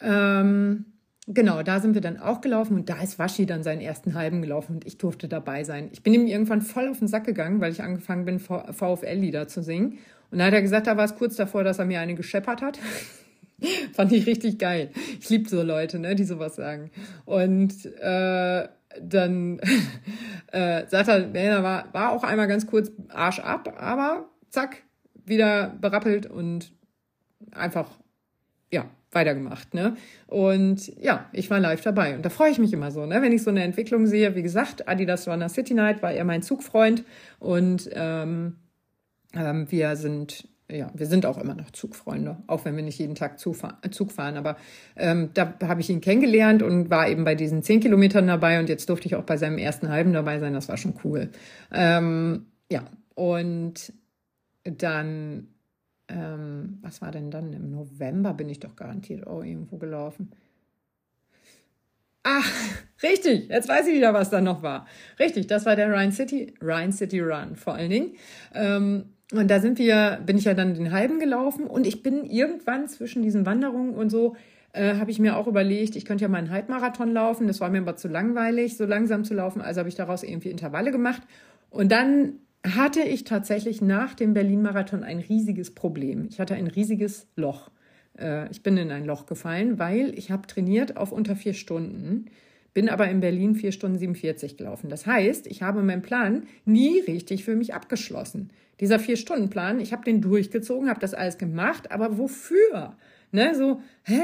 ähm, 0.00 0.86
Genau, 1.32 1.62
da 1.62 1.78
sind 1.78 1.94
wir 1.94 2.00
dann 2.00 2.18
auch 2.18 2.40
gelaufen 2.40 2.74
und 2.74 2.88
da 2.88 3.00
ist 3.00 3.20
Waschi 3.20 3.46
dann 3.46 3.62
seinen 3.62 3.80
ersten 3.80 4.14
halben 4.14 4.42
gelaufen 4.42 4.74
und 4.74 4.84
ich 4.84 4.98
durfte 4.98 5.28
dabei 5.28 5.62
sein. 5.62 5.88
Ich 5.92 6.02
bin 6.02 6.12
ihm 6.12 6.26
irgendwann 6.26 6.60
voll 6.60 6.88
auf 6.88 6.98
den 6.98 7.06
Sack 7.06 7.24
gegangen, 7.24 7.60
weil 7.60 7.70
ich 7.70 7.82
angefangen 7.82 8.24
bin, 8.24 8.40
VfL-Lieder 8.40 9.46
zu 9.46 9.62
singen. 9.62 9.98
Und 10.32 10.38
da 10.38 10.46
hat 10.46 10.54
er 10.54 10.62
gesagt, 10.62 10.88
da 10.88 10.96
war 10.96 11.04
es 11.04 11.14
kurz 11.14 11.36
davor, 11.36 11.62
dass 11.62 11.78
er 11.78 11.84
mir 11.84 12.00
eine 12.00 12.16
gescheppert 12.16 12.62
hat. 12.62 12.80
Fand 13.92 14.10
ich 14.10 14.26
richtig 14.26 14.58
geil. 14.58 14.90
Ich 15.20 15.30
liebe 15.30 15.48
so 15.48 15.62
Leute, 15.62 16.00
ne, 16.00 16.16
die 16.16 16.24
sowas 16.24 16.56
sagen. 16.56 16.90
Und 17.26 17.74
äh, 17.84 18.68
dann 19.00 19.60
äh, 20.52 20.86
sagt 20.88 21.08
er, 21.08 21.28
nee, 21.28 21.48
war, 21.48 21.94
war 21.94 22.10
auch 22.10 22.24
einmal 22.24 22.48
ganz 22.48 22.66
kurz 22.66 22.90
Arsch 23.08 23.38
ab, 23.38 23.72
aber 23.78 24.28
zack, 24.48 24.82
wieder 25.26 25.76
berappelt 25.80 26.26
und 26.26 26.72
einfach, 27.52 27.88
ja, 28.72 28.86
weitergemacht. 29.12 29.74
Ne? 29.74 29.96
Und 30.26 30.86
ja, 31.00 31.28
ich 31.32 31.50
war 31.50 31.58
live 31.58 31.82
dabei. 31.82 32.14
Und 32.14 32.24
da 32.24 32.30
freue 32.30 32.50
ich 32.50 32.58
mich 32.58 32.72
immer 32.72 32.90
so, 32.90 33.06
ne? 33.06 33.22
wenn 33.22 33.32
ich 33.32 33.42
so 33.42 33.50
eine 33.50 33.64
Entwicklung 33.64 34.06
sehe. 34.06 34.36
Wie 34.36 34.42
gesagt, 34.42 34.88
Adidas 34.88 35.26
Runner 35.26 35.48
City 35.48 35.74
Night 35.74 36.02
war 36.02 36.12
er 36.12 36.24
mein 36.24 36.42
Zugfreund. 36.42 37.04
Und 37.38 37.90
ähm, 37.92 38.56
ähm, 39.34 39.66
wir 39.70 39.96
sind 39.96 40.48
ja, 40.72 40.90
wir 40.94 41.06
sind 41.06 41.26
auch 41.26 41.38
immer 41.38 41.54
noch 41.54 41.70
Zugfreunde, 41.70 42.36
auch 42.46 42.64
wenn 42.64 42.76
wir 42.76 42.82
nicht 42.82 42.98
jeden 42.98 43.14
Tag 43.14 43.38
Zug 43.38 43.56
fahren. 43.56 44.36
Aber 44.36 44.56
ähm, 44.96 45.30
da 45.34 45.54
habe 45.62 45.80
ich 45.80 45.90
ihn 45.90 46.00
kennengelernt 46.00 46.62
und 46.62 46.90
war 46.90 47.08
eben 47.08 47.24
bei 47.24 47.34
diesen 47.34 47.62
zehn 47.62 47.80
Kilometern 47.80 48.26
dabei 48.26 48.60
und 48.60 48.68
jetzt 48.68 48.88
durfte 48.88 49.06
ich 49.06 49.16
auch 49.16 49.24
bei 49.24 49.36
seinem 49.36 49.58
ersten 49.58 49.88
halben 49.88 50.12
dabei 50.12 50.38
sein. 50.38 50.54
Das 50.54 50.68
war 50.68 50.76
schon 50.76 50.94
cool. 51.04 51.30
Ähm, 51.72 52.46
ja, 52.70 52.84
und 53.14 53.92
dann 54.70 55.48
ähm, 56.10 56.78
was 56.82 57.00
war 57.00 57.10
denn 57.10 57.30
dann? 57.30 57.52
Im 57.52 57.70
November 57.70 58.34
bin 58.34 58.48
ich 58.48 58.60
doch 58.60 58.76
garantiert 58.76 59.26
auch 59.26 59.42
irgendwo 59.42 59.76
gelaufen. 59.76 60.30
Ach, 62.22 62.46
richtig, 63.02 63.48
jetzt 63.48 63.68
weiß 63.68 63.86
ich 63.86 63.94
wieder, 63.94 64.12
was 64.12 64.30
da 64.30 64.40
noch 64.40 64.62
war. 64.62 64.86
Richtig, 65.18 65.46
das 65.46 65.66
war 65.66 65.76
der 65.76 65.92
Rhine 65.92 66.12
City, 66.12 66.54
Rhine 66.60 66.92
City 66.92 67.20
Run 67.20 67.56
vor 67.56 67.74
allen 67.74 67.90
Dingen. 67.90 68.12
Ähm, 68.54 69.14
und 69.32 69.48
da 69.48 69.60
sind 69.60 69.78
wir, 69.78 70.20
bin 70.26 70.36
ich 70.36 70.44
ja 70.44 70.54
dann 70.54 70.74
den 70.74 70.90
halben 70.90 71.20
gelaufen 71.20 71.66
und 71.66 71.86
ich 71.86 72.02
bin 72.02 72.24
irgendwann 72.24 72.88
zwischen 72.88 73.22
diesen 73.22 73.46
Wanderungen 73.46 73.94
und 73.94 74.10
so, 74.10 74.34
äh, 74.72 74.96
habe 74.96 75.12
ich 75.12 75.20
mir 75.20 75.36
auch 75.36 75.46
überlegt, 75.46 75.94
ich 75.94 76.04
könnte 76.04 76.22
ja 76.22 76.28
mal 76.28 76.38
einen 76.38 76.50
Halbmarathon 76.50 77.12
laufen. 77.12 77.46
Das 77.46 77.60
war 77.60 77.70
mir 77.70 77.78
aber 77.78 77.96
zu 77.96 78.08
langweilig, 78.08 78.76
so 78.76 78.84
langsam 78.86 79.24
zu 79.24 79.34
laufen. 79.34 79.60
Also 79.60 79.80
habe 79.80 79.88
ich 79.88 79.94
daraus 79.94 80.22
irgendwie 80.22 80.50
Intervalle 80.50 80.90
gemacht. 80.90 81.22
Und 81.70 81.90
dann 81.92 82.40
hatte 82.66 83.00
ich 83.00 83.24
tatsächlich 83.24 83.80
nach 83.80 84.14
dem 84.14 84.34
Berlin-Marathon 84.34 85.02
ein 85.02 85.18
riesiges 85.18 85.74
Problem. 85.74 86.26
Ich 86.30 86.40
hatte 86.40 86.54
ein 86.54 86.66
riesiges 86.66 87.26
Loch. 87.36 87.70
Äh, 88.18 88.50
ich 88.50 88.62
bin 88.62 88.76
in 88.76 88.90
ein 88.90 89.06
Loch 89.06 89.26
gefallen, 89.26 89.78
weil 89.78 90.16
ich 90.18 90.30
habe 90.30 90.46
trainiert 90.46 90.96
auf 90.96 91.12
unter 91.12 91.36
vier 91.36 91.54
Stunden, 91.54 92.26
bin 92.74 92.88
aber 92.88 93.08
in 93.08 93.20
Berlin 93.20 93.54
vier 93.54 93.72
Stunden 93.72 93.98
47 93.98 94.56
gelaufen. 94.56 94.90
Das 94.90 95.06
heißt, 95.06 95.46
ich 95.46 95.62
habe 95.62 95.82
meinen 95.82 96.02
Plan 96.02 96.44
nie 96.64 97.00
richtig 97.00 97.44
für 97.44 97.56
mich 97.56 97.74
abgeschlossen. 97.74 98.50
Dieser 98.78 98.98
Vier-Stunden-Plan, 98.98 99.78
ich 99.78 99.92
habe 99.92 100.04
den 100.04 100.22
durchgezogen, 100.22 100.88
habe 100.88 101.00
das 101.00 101.12
alles 101.12 101.36
gemacht, 101.36 101.90
aber 101.90 102.16
wofür? 102.16 102.96
Ne, 103.30 103.54
so, 103.54 103.82
hä? 104.04 104.22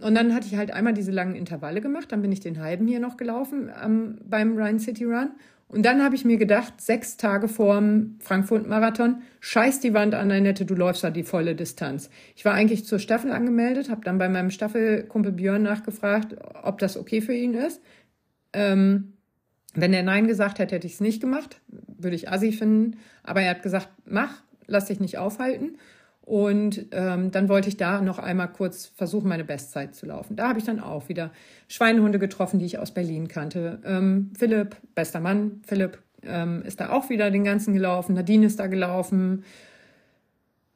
Und 0.00 0.14
dann 0.14 0.34
hatte 0.34 0.46
ich 0.46 0.56
halt 0.56 0.70
einmal 0.70 0.92
diese 0.92 1.10
langen 1.10 1.34
Intervalle 1.34 1.80
gemacht, 1.80 2.12
dann 2.12 2.22
bin 2.22 2.30
ich 2.30 2.40
den 2.40 2.60
halben 2.60 2.86
hier 2.86 3.00
noch 3.00 3.16
gelaufen 3.16 3.70
ähm, 3.82 4.18
beim 4.24 4.56
Rhine 4.56 4.78
City 4.78 5.04
Run 5.04 5.30
und 5.68 5.84
dann 5.84 6.02
habe 6.02 6.14
ich 6.14 6.24
mir 6.24 6.38
gedacht, 6.38 6.80
sechs 6.80 7.18
Tage 7.18 7.46
vorm 7.46 8.16
Frankfurt-Marathon, 8.20 9.22
scheiß 9.40 9.80
die 9.80 9.92
Wand 9.92 10.14
an, 10.14 10.30
Annette, 10.30 10.64
du 10.64 10.74
läufst 10.74 11.04
da 11.04 11.10
die 11.10 11.24
volle 11.24 11.54
Distanz. 11.54 12.08
Ich 12.36 12.44
war 12.46 12.54
eigentlich 12.54 12.86
zur 12.86 12.98
Staffel 12.98 13.30
angemeldet, 13.32 13.90
habe 13.90 14.00
dann 14.02 14.16
bei 14.16 14.30
meinem 14.30 14.50
Staffelkumpel 14.50 15.32
Björn 15.32 15.62
nachgefragt, 15.62 16.36
ob 16.62 16.78
das 16.78 16.96
okay 16.96 17.20
für 17.20 17.34
ihn 17.34 17.52
ist. 17.52 17.82
Ähm, 18.54 19.12
wenn 19.74 19.92
er 19.92 20.02
Nein 20.02 20.26
gesagt 20.26 20.58
hätte, 20.58 20.74
hätte 20.74 20.86
ich 20.86 20.94
es 20.94 21.00
nicht 21.00 21.20
gemacht, 21.20 21.60
würde 21.68 22.16
ich 22.16 22.30
assi 22.30 22.52
finden. 22.52 22.96
Aber 23.22 23.42
er 23.42 23.50
hat 23.50 23.62
gesagt, 23.62 23.90
mach, 24.06 24.42
lass 24.66 24.86
dich 24.86 25.00
nicht 25.00 25.18
aufhalten. 25.18 25.76
Und 26.28 26.88
ähm, 26.92 27.30
dann 27.30 27.48
wollte 27.48 27.70
ich 27.70 27.78
da 27.78 28.02
noch 28.02 28.18
einmal 28.18 28.48
kurz 28.48 28.92
versuchen, 28.94 29.30
meine 29.30 29.44
Bestzeit 29.44 29.94
zu 29.94 30.04
laufen. 30.04 30.36
Da 30.36 30.48
habe 30.48 30.58
ich 30.58 30.66
dann 30.66 30.78
auch 30.78 31.08
wieder 31.08 31.30
Schweinehunde 31.68 32.18
getroffen, 32.18 32.58
die 32.58 32.66
ich 32.66 32.78
aus 32.78 32.92
Berlin 32.92 33.28
kannte. 33.28 33.78
Ähm, 33.82 34.30
Philipp, 34.36 34.76
bester 34.94 35.20
Mann, 35.20 35.62
Philipp 35.66 36.02
ähm, 36.22 36.62
ist 36.66 36.80
da 36.80 36.90
auch 36.90 37.08
wieder 37.08 37.30
den 37.30 37.44
ganzen 37.44 37.72
gelaufen. 37.72 38.14
Nadine 38.14 38.44
ist 38.44 38.60
da 38.60 38.66
gelaufen. 38.66 39.42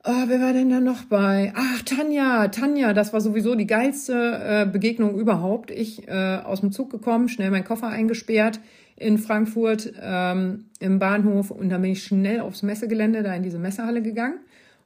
Oh, 0.04 0.24
wer 0.26 0.40
war 0.40 0.54
denn 0.54 0.70
da 0.70 0.80
noch 0.80 1.04
bei? 1.04 1.52
Ach, 1.54 1.82
Tanja, 1.82 2.48
Tanja, 2.48 2.94
das 2.94 3.12
war 3.12 3.20
sowieso 3.20 3.54
die 3.54 3.66
geilste 3.66 4.14
äh, 4.14 4.66
Begegnung 4.66 5.18
überhaupt. 5.18 5.70
Ich 5.70 6.08
äh, 6.08 6.38
aus 6.42 6.62
dem 6.62 6.72
Zug 6.72 6.88
gekommen, 6.88 7.28
schnell 7.28 7.50
meinen 7.50 7.64
Koffer 7.64 7.88
eingesperrt 7.88 8.58
in 8.96 9.18
Frankfurt 9.18 9.92
ähm, 10.00 10.64
im 10.80 10.98
Bahnhof 10.98 11.50
und 11.50 11.68
dann 11.68 11.82
bin 11.82 11.92
ich 11.92 12.04
schnell 12.04 12.40
aufs 12.40 12.62
Messegelände, 12.62 13.22
da 13.22 13.34
in 13.34 13.42
diese 13.42 13.58
Messehalle 13.58 14.00
gegangen 14.00 14.38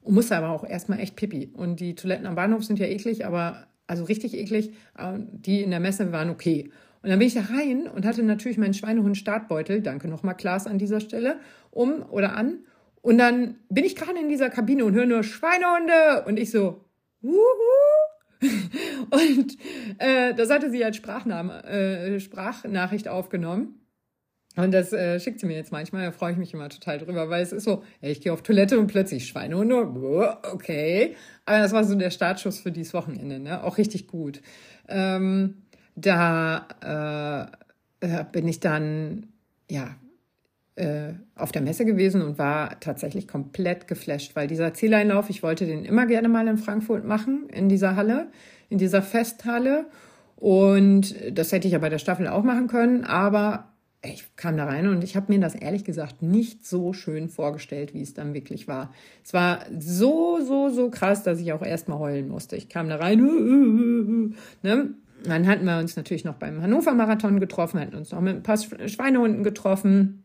und 0.06 0.14
musste 0.14 0.36
aber 0.36 0.50
auch 0.50 0.64
erstmal 0.64 1.00
echt 1.00 1.16
pipi. 1.16 1.50
Und 1.52 1.80
die 1.80 1.96
Toiletten 1.96 2.26
am 2.26 2.36
Bahnhof 2.36 2.64
sind 2.64 2.78
ja 2.78 2.86
eklig, 2.86 3.26
aber 3.26 3.66
also 3.88 4.04
richtig 4.04 4.34
eklig. 4.34 4.72
Die 5.32 5.62
in 5.62 5.70
der 5.70 5.80
Messe 5.80 6.12
waren 6.12 6.30
okay. 6.30 6.70
Und 7.02 7.10
dann 7.10 7.18
bin 7.18 7.26
ich 7.26 7.34
da 7.34 7.42
rein 7.42 7.88
und 7.88 8.06
hatte 8.06 8.22
natürlich 8.22 8.56
meinen 8.56 8.72
Schweinehund-Startbeutel, 8.72 9.82
danke 9.82 10.06
nochmal 10.06 10.36
Klaas 10.36 10.68
an 10.68 10.78
dieser 10.78 11.00
Stelle, 11.00 11.40
um 11.72 12.02
oder 12.08 12.36
an. 12.36 12.60
Und 13.02 13.18
dann 13.18 13.56
bin 13.68 13.84
ich 13.84 13.96
gerade 13.96 14.18
in 14.20 14.28
dieser 14.28 14.48
Kabine 14.48 14.84
und 14.84 14.94
höre 14.94 15.06
nur 15.06 15.24
Schweinehunde 15.24 16.24
und 16.26 16.38
ich 16.38 16.52
so, 16.52 16.84
wuhu. 17.20 17.36
und 19.10 19.56
äh, 19.98 20.34
das 20.34 20.50
hatte 20.50 20.70
sie 20.70 20.84
als 20.84 20.96
Sprachname, 20.96 21.64
äh, 21.64 22.20
Sprachnachricht 22.20 23.08
aufgenommen. 23.08 23.80
Und 24.56 24.72
das 24.72 24.92
äh, 24.92 25.20
schickt 25.20 25.40
sie 25.40 25.46
mir 25.46 25.54
jetzt 25.56 25.70
manchmal, 25.70 26.06
da 26.06 26.12
freue 26.12 26.32
ich 26.32 26.38
mich 26.38 26.54
immer 26.54 26.68
total 26.68 26.98
drüber, 26.98 27.28
weil 27.28 27.42
es 27.42 27.52
ist 27.52 27.64
so, 27.64 27.82
ey, 28.00 28.10
ich 28.10 28.22
gehe 28.22 28.32
auf 28.32 28.42
Toilette 28.42 28.78
und 28.78 28.86
plötzlich 28.86 29.26
Schweinehunde, 29.26 29.76
okay. 30.52 31.14
Aber 31.44 31.58
das 31.58 31.72
war 31.72 31.84
so 31.84 31.94
der 31.94 32.10
Startschuss 32.10 32.58
für 32.58 32.72
dieses 32.72 32.94
Wochenende, 32.94 33.38
ne? 33.38 33.62
Auch 33.62 33.76
richtig 33.76 34.06
gut. 34.08 34.40
Ähm, 34.88 35.62
da 35.94 37.50
äh, 38.00 38.24
bin 38.32 38.48
ich 38.48 38.60
dann, 38.60 39.28
ja, 39.70 39.96
äh, 40.76 41.14
auf 41.34 41.52
der 41.52 41.62
Messe 41.62 41.84
gewesen 41.84 42.22
und 42.22 42.38
war 42.38 42.80
tatsächlich 42.80 43.26
komplett 43.26 43.88
geflasht, 43.88 44.36
weil 44.36 44.46
dieser 44.46 44.74
Zieleinlauf, 44.74 45.30
ich 45.30 45.42
wollte 45.42 45.66
den 45.66 45.84
immer 45.84 46.06
gerne 46.06 46.28
mal 46.28 46.46
in 46.48 46.58
Frankfurt 46.58 47.04
machen, 47.04 47.48
in 47.50 47.68
dieser 47.68 47.96
Halle, 47.96 48.28
in 48.68 48.78
dieser 48.78 49.02
Festhalle. 49.02 49.86
Und 50.36 51.14
das 51.32 51.52
hätte 51.52 51.66
ich 51.66 51.72
ja 51.72 51.78
bei 51.78 51.88
der 51.88 51.98
Staffel 51.98 52.28
auch 52.28 52.42
machen 52.42 52.68
können, 52.68 53.04
aber 53.04 53.72
ich 54.08 54.36
kam 54.36 54.56
da 54.56 54.64
rein 54.64 54.88
und 54.88 55.04
ich 55.04 55.16
habe 55.16 55.32
mir 55.32 55.40
das 55.40 55.54
ehrlich 55.54 55.84
gesagt 55.84 56.22
nicht 56.22 56.66
so 56.66 56.92
schön 56.92 57.28
vorgestellt, 57.28 57.94
wie 57.94 58.02
es 58.02 58.14
dann 58.14 58.34
wirklich 58.34 58.68
war. 58.68 58.92
Es 59.24 59.32
war 59.32 59.60
so, 59.78 60.40
so, 60.40 60.70
so 60.70 60.90
krass, 60.90 61.22
dass 61.22 61.40
ich 61.40 61.52
auch 61.52 61.62
erstmal 61.62 61.98
heulen 61.98 62.28
musste. 62.28 62.56
Ich 62.56 62.68
kam 62.68 62.88
da 62.88 62.96
rein, 62.96 63.20
ne? 64.62 64.94
Dann 65.24 65.46
hatten 65.46 65.64
wir 65.64 65.78
uns 65.78 65.96
natürlich 65.96 66.24
noch 66.24 66.34
beim 66.34 66.62
Hannover 66.62 66.94
Marathon 66.94 67.40
getroffen, 67.40 67.80
hatten 67.80 67.96
uns 67.96 68.12
noch 68.12 68.20
mit 68.20 68.36
ein 68.36 68.42
paar 68.42 68.58
Schweinehunden 68.58 69.42
getroffen. 69.42 70.24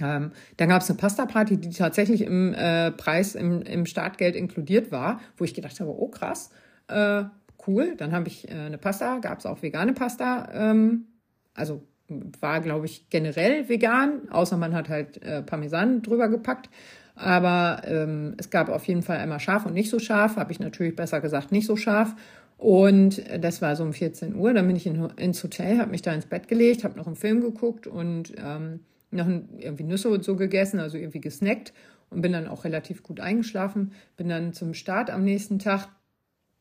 Ähm, 0.00 0.32
dann 0.58 0.68
gab 0.68 0.82
es 0.82 0.90
eine 0.90 0.98
Pasta-Party, 0.98 1.56
die 1.56 1.70
tatsächlich 1.70 2.20
im 2.20 2.52
äh, 2.52 2.92
Preis, 2.92 3.34
im, 3.34 3.62
im 3.62 3.86
Startgeld 3.86 4.36
inkludiert 4.36 4.92
war, 4.92 5.20
wo 5.36 5.44
ich 5.44 5.54
gedacht 5.54 5.80
habe, 5.80 5.90
oh 5.90 6.08
krass, 6.08 6.50
äh, 6.88 7.24
cool. 7.66 7.94
Dann 7.96 8.12
habe 8.12 8.28
ich 8.28 8.48
äh, 8.48 8.52
eine 8.52 8.78
Pasta, 8.78 9.18
gab 9.18 9.38
es 9.38 9.46
auch 9.46 9.62
vegane 9.62 9.94
Pasta, 9.94 10.48
ähm, 10.52 11.06
also 11.54 11.82
war, 12.08 12.60
glaube 12.60 12.86
ich, 12.86 13.08
generell 13.10 13.68
vegan, 13.68 14.28
außer 14.30 14.56
man 14.56 14.74
hat 14.74 14.88
halt 14.88 15.22
äh, 15.22 15.42
Parmesan 15.42 16.02
drüber 16.02 16.28
gepackt. 16.28 16.70
Aber 17.14 17.82
ähm, 17.86 18.34
es 18.36 18.50
gab 18.50 18.68
auf 18.68 18.84
jeden 18.86 19.02
Fall 19.02 19.18
einmal 19.18 19.40
scharf 19.40 19.64
und 19.64 19.72
nicht 19.72 19.88
so 19.88 19.98
scharf, 19.98 20.36
habe 20.36 20.52
ich 20.52 20.60
natürlich 20.60 20.94
besser 20.94 21.20
gesagt 21.20 21.50
nicht 21.50 21.66
so 21.66 21.76
scharf. 21.76 22.14
Und 22.58 23.22
das 23.42 23.60
war 23.60 23.76
so 23.76 23.84
um 23.84 23.92
14 23.92 24.34
Uhr. 24.34 24.52
Dann 24.54 24.66
bin 24.66 24.76
ich 24.76 24.86
in, 24.86 25.10
ins 25.16 25.42
Hotel, 25.42 25.78
habe 25.78 25.90
mich 25.90 26.02
da 26.02 26.12
ins 26.12 26.26
Bett 26.26 26.48
gelegt, 26.48 26.84
habe 26.84 26.96
noch 26.98 27.06
einen 27.06 27.16
Film 27.16 27.40
geguckt 27.40 27.86
und 27.86 28.34
ähm, 28.42 28.80
noch 29.10 29.26
irgendwie 29.26 29.84
Nüsse 29.84 30.08
und 30.08 30.24
so 30.24 30.36
gegessen, 30.36 30.80
also 30.80 30.96
irgendwie 30.96 31.20
gesnackt 31.20 31.72
und 32.10 32.22
bin 32.22 32.32
dann 32.32 32.48
auch 32.48 32.64
relativ 32.64 33.02
gut 33.02 33.20
eingeschlafen. 33.20 33.92
Bin 34.16 34.28
dann 34.28 34.52
zum 34.52 34.74
Start 34.74 35.10
am 35.10 35.24
nächsten 35.24 35.58
Tag. 35.58 35.88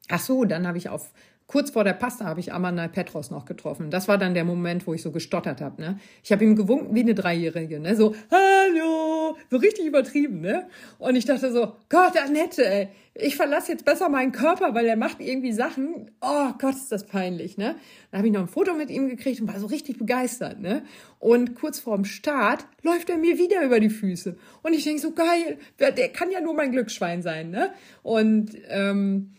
Ach 0.09 0.19
so, 0.19 0.45
dann 0.45 0.67
habe 0.67 0.77
ich 0.77 0.89
auf 0.89 1.13
kurz 1.47 1.69
vor 1.69 1.83
der 1.83 1.93
Pasta 1.93 2.25
habe 2.25 2.39
ich 2.39 2.53
Amanal 2.53 2.89
Petros 2.89 3.29
noch 3.29 3.45
getroffen. 3.45 3.91
Das 3.91 4.07
war 4.07 4.17
dann 4.17 4.33
der 4.33 4.45
Moment, 4.45 4.87
wo 4.87 4.93
ich 4.93 5.01
so 5.01 5.11
gestottert 5.11 5.61
habe. 5.61 5.81
Ne? 5.81 5.99
Ich 6.23 6.31
habe 6.31 6.43
ihm 6.43 6.55
gewunken 6.55 6.95
wie 6.95 7.01
eine 7.01 7.13
Dreijährige, 7.13 7.79
ne? 7.79 7.95
so 7.95 8.15
Hallo, 8.31 9.37
so 9.51 9.57
richtig 9.57 9.85
übertrieben. 9.85 10.41
Ne? 10.41 10.67
Und 10.97 11.15
ich 11.15 11.25
dachte 11.25 11.51
so, 11.51 11.75
Gott, 11.89 12.17
Annette, 12.17 12.65
ey, 12.65 12.89
ich 13.13 13.35
verlasse 13.35 13.71
jetzt 13.71 13.85
besser 13.85 14.09
meinen 14.09 14.31
Körper, 14.31 14.73
weil 14.73 14.85
er 14.87 14.97
macht 14.97 15.21
irgendwie 15.21 15.53
Sachen. 15.53 16.11
Oh 16.19 16.51
Gott, 16.59 16.75
ist 16.75 16.91
das 16.91 17.05
peinlich. 17.05 17.57
Ne? 17.57 17.75
Dann 18.11 18.17
habe 18.17 18.27
ich 18.27 18.33
noch 18.33 18.41
ein 18.41 18.47
Foto 18.47 18.73
mit 18.73 18.89
ihm 18.89 19.07
gekriegt 19.07 19.39
und 19.39 19.47
war 19.47 19.59
so 19.59 19.67
richtig 19.67 19.97
begeistert. 19.99 20.59
Ne? 20.59 20.83
Und 21.19 21.55
kurz 21.55 21.79
vorm 21.79 22.05
Start 22.05 22.65
läuft 22.81 23.09
er 23.09 23.17
mir 23.17 23.37
wieder 23.37 23.63
über 23.63 23.79
die 23.79 23.89
Füße. 23.89 24.35
Und 24.63 24.73
ich 24.73 24.83
denke 24.83 24.99
so, 24.99 25.11
geil, 25.11 25.59
der 25.79 26.09
kann 26.09 26.31
ja 26.31 26.41
nur 26.41 26.55
mein 26.55 26.71
Glücksschwein 26.71 27.21
sein. 27.21 27.51
Ne? 27.51 27.71
Und 28.03 28.51
ähm, 28.67 29.31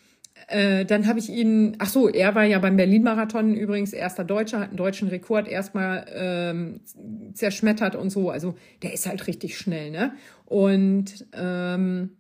äh, 0.49 0.85
dann 0.85 1.07
habe 1.07 1.19
ich 1.19 1.29
ihn, 1.29 1.77
ach 1.79 1.89
so, 1.89 2.09
er 2.09 2.35
war 2.35 2.45
ja 2.45 2.59
beim 2.59 2.77
Berlin-Marathon 2.77 3.55
übrigens 3.55 3.93
erster 3.93 4.25
Deutscher, 4.25 4.61
hat 4.61 4.69
einen 4.69 4.77
deutschen 4.77 5.09
Rekord 5.09 5.49
erstmal 5.49 6.07
ähm, 6.15 6.81
zerschmettert 7.35 7.97
und 7.97 8.11
so. 8.11 8.31
Also 8.31 8.55
der 8.83 8.93
ist 8.93 9.07
halt 9.07 9.27
richtig 9.27 9.59
schnell, 9.59 9.91
ne? 9.91 10.13
Und 10.45 11.27
ähm, 11.33 12.11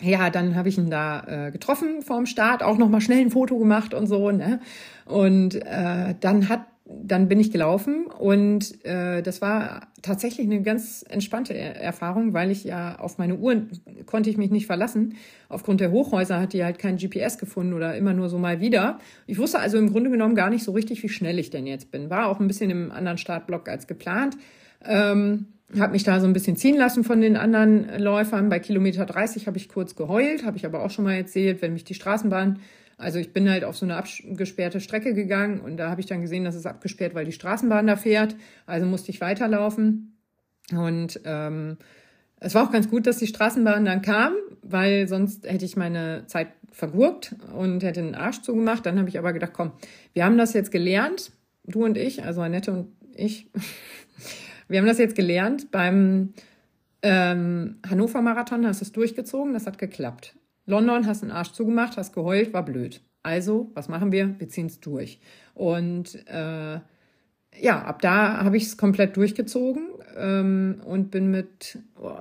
ja, 0.00 0.30
dann 0.30 0.56
habe 0.56 0.68
ich 0.68 0.78
ihn 0.78 0.90
da 0.90 1.46
äh, 1.46 1.50
getroffen 1.52 2.02
vorm 2.02 2.26
Start, 2.26 2.64
auch 2.64 2.78
nochmal 2.78 3.00
schnell 3.00 3.20
ein 3.20 3.30
Foto 3.30 3.56
gemacht 3.58 3.94
und 3.94 4.08
so, 4.08 4.32
ne? 4.32 4.58
Und 5.06 5.54
äh, 5.54 6.16
dann 6.18 6.48
hat 6.48 6.66
dann 7.02 7.28
bin 7.28 7.40
ich 7.40 7.50
gelaufen 7.50 8.06
und 8.06 8.84
äh, 8.84 9.22
das 9.22 9.40
war 9.40 9.88
tatsächlich 10.02 10.46
eine 10.46 10.62
ganz 10.62 11.04
entspannte 11.08 11.54
Erfahrung, 11.54 12.32
weil 12.32 12.50
ich 12.50 12.64
ja 12.64 12.98
auf 12.98 13.18
meine 13.18 13.36
Uhr 13.36 13.62
konnte 14.06 14.30
ich 14.30 14.36
mich 14.36 14.50
nicht 14.50 14.66
verlassen. 14.66 15.14
Aufgrund 15.48 15.80
der 15.80 15.90
Hochhäuser 15.90 16.40
hat 16.40 16.52
die 16.52 16.64
halt 16.64 16.78
kein 16.78 16.96
GPS 16.96 17.38
gefunden 17.38 17.72
oder 17.72 17.96
immer 17.96 18.12
nur 18.12 18.28
so 18.28 18.38
mal 18.38 18.60
wieder. 18.60 18.98
Ich 19.26 19.38
wusste 19.38 19.60
also 19.60 19.78
im 19.78 19.90
Grunde 19.90 20.10
genommen 20.10 20.34
gar 20.34 20.50
nicht 20.50 20.64
so 20.64 20.72
richtig, 20.72 21.02
wie 21.02 21.08
schnell 21.08 21.38
ich 21.38 21.50
denn 21.50 21.66
jetzt 21.66 21.90
bin. 21.90 22.10
War 22.10 22.26
auch 22.26 22.40
ein 22.40 22.48
bisschen 22.48 22.70
im 22.70 22.90
anderen 22.90 23.18
Startblock 23.18 23.68
als 23.68 23.86
geplant. 23.86 24.36
Ähm, 24.84 25.46
habe 25.78 25.92
mich 25.92 26.04
da 26.04 26.20
so 26.20 26.26
ein 26.26 26.32
bisschen 26.32 26.56
ziehen 26.56 26.76
lassen 26.76 27.04
von 27.04 27.20
den 27.20 27.36
anderen 27.36 27.98
Läufern. 27.98 28.48
Bei 28.48 28.58
Kilometer 28.58 29.06
30 29.06 29.46
habe 29.46 29.56
ich 29.56 29.68
kurz 29.68 29.96
geheult, 29.96 30.44
habe 30.44 30.56
ich 30.56 30.66
aber 30.66 30.84
auch 30.84 30.90
schon 30.90 31.04
mal 31.04 31.14
erzählt, 31.14 31.62
wenn 31.62 31.72
mich 31.72 31.84
die 31.84 31.94
Straßenbahn 31.94 32.58
also 33.02 33.18
ich 33.18 33.32
bin 33.32 33.50
halt 33.50 33.64
auf 33.64 33.76
so 33.76 33.84
eine 33.84 33.96
abgesperrte 33.96 34.80
Strecke 34.80 35.12
gegangen 35.12 35.60
und 35.60 35.76
da 35.76 35.90
habe 35.90 36.00
ich 36.00 36.06
dann 36.06 36.22
gesehen, 36.22 36.44
dass 36.44 36.54
es 36.54 36.66
abgesperrt, 36.66 37.14
weil 37.14 37.24
die 37.24 37.32
Straßenbahn 37.32 37.86
da 37.86 37.96
fährt. 37.96 38.36
Also 38.64 38.86
musste 38.86 39.10
ich 39.10 39.20
weiterlaufen. 39.20 40.16
Und 40.70 41.20
ähm, 41.24 41.78
es 42.38 42.54
war 42.54 42.66
auch 42.66 42.72
ganz 42.72 42.88
gut, 42.88 43.06
dass 43.06 43.18
die 43.18 43.26
Straßenbahn 43.26 43.84
dann 43.84 44.02
kam, 44.02 44.34
weil 44.62 45.08
sonst 45.08 45.46
hätte 45.46 45.64
ich 45.64 45.76
meine 45.76 46.24
Zeit 46.26 46.48
vergurkt 46.70 47.34
und 47.54 47.82
hätte 47.82 48.02
den 48.02 48.14
Arsch 48.14 48.42
zugemacht. 48.42 48.86
Dann 48.86 48.98
habe 48.98 49.08
ich 49.08 49.18
aber 49.18 49.32
gedacht, 49.32 49.52
komm, 49.52 49.72
wir 50.12 50.24
haben 50.24 50.38
das 50.38 50.52
jetzt 50.52 50.70
gelernt, 50.70 51.32
du 51.64 51.84
und 51.84 51.98
ich, 51.98 52.24
also 52.24 52.40
Annette 52.40 52.72
und 52.72 52.92
ich. 53.14 53.50
wir 54.68 54.78
haben 54.78 54.86
das 54.86 54.98
jetzt 54.98 55.16
gelernt 55.16 55.70
beim 55.70 56.34
ähm, 57.02 57.78
Hannover 57.88 58.22
Marathon, 58.22 58.66
hast 58.66 58.80
es 58.80 58.92
durchgezogen, 58.92 59.52
das 59.52 59.66
hat 59.66 59.78
geklappt. 59.78 60.36
London, 60.66 61.06
hast 61.06 61.22
den 61.22 61.30
Arsch 61.30 61.52
zugemacht, 61.52 61.96
hast 61.96 62.12
geheult, 62.12 62.52
war 62.52 62.64
blöd. 62.64 63.00
Also, 63.22 63.70
was 63.74 63.88
machen 63.88 64.12
wir? 64.12 64.38
Wir 64.38 64.48
ziehen 64.48 64.66
es 64.66 64.80
durch. 64.80 65.20
Und 65.54 66.26
äh, 66.28 66.80
ja, 67.60 67.82
ab 67.82 68.00
da 68.02 68.42
habe 68.42 68.56
ich 68.56 68.64
es 68.64 68.76
komplett 68.76 69.16
durchgezogen 69.16 69.88
ähm, 70.16 70.80
und 70.84 71.10
bin 71.10 71.30
mit 71.30 71.78
oh, 72.00 72.12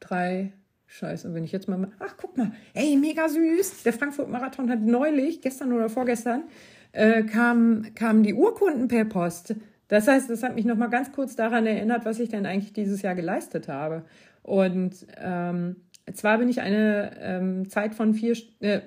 drei, 0.00 0.52
scheiße, 0.86 1.32
wenn 1.34 1.44
ich 1.44 1.52
jetzt 1.52 1.68
mal, 1.68 1.88
ach 1.98 2.14
guck 2.16 2.36
mal, 2.36 2.52
ey, 2.74 2.96
mega 2.96 3.28
süß. 3.28 3.82
Der 3.84 3.92
Frankfurt-Marathon 3.92 4.70
hat 4.70 4.80
neulich, 4.80 5.40
gestern 5.40 5.72
oder 5.72 5.88
vorgestern, 5.88 6.44
äh, 6.92 7.22
kam, 7.22 7.86
kamen 7.94 8.22
die 8.22 8.34
Urkunden 8.34 8.88
per 8.88 9.04
Post. 9.04 9.54
Das 9.88 10.08
heißt, 10.08 10.30
das 10.30 10.42
hat 10.42 10.54
mich 10.54 10.64
nochmal 10.64 10.90
ganz 10.90 11.12
kurz 11.12 11.36
daran 11.36 11.66
erinnert, 11.66 12.04
was 12.04 12.20
ich 12.20 12.28
denn 12.28 12.46
eigentlich 12.46 12.72
dieses 12.72 13.02
Jahr 13.02 13.14
geleistet 13.14 13.68
habe. 13.68 14.04
Und 14.42 15.06
ähm, 15.18 15.76
zwar 16.12 16.38
bin 16.38 16.48
ich 16.48 16.60
eine 16.60 17.12
ähm, 17.20 17.68
Zeit 17.68 17.94
von 17.94 18.14
vier, 18.14 18.36
äh, 18.60 18.80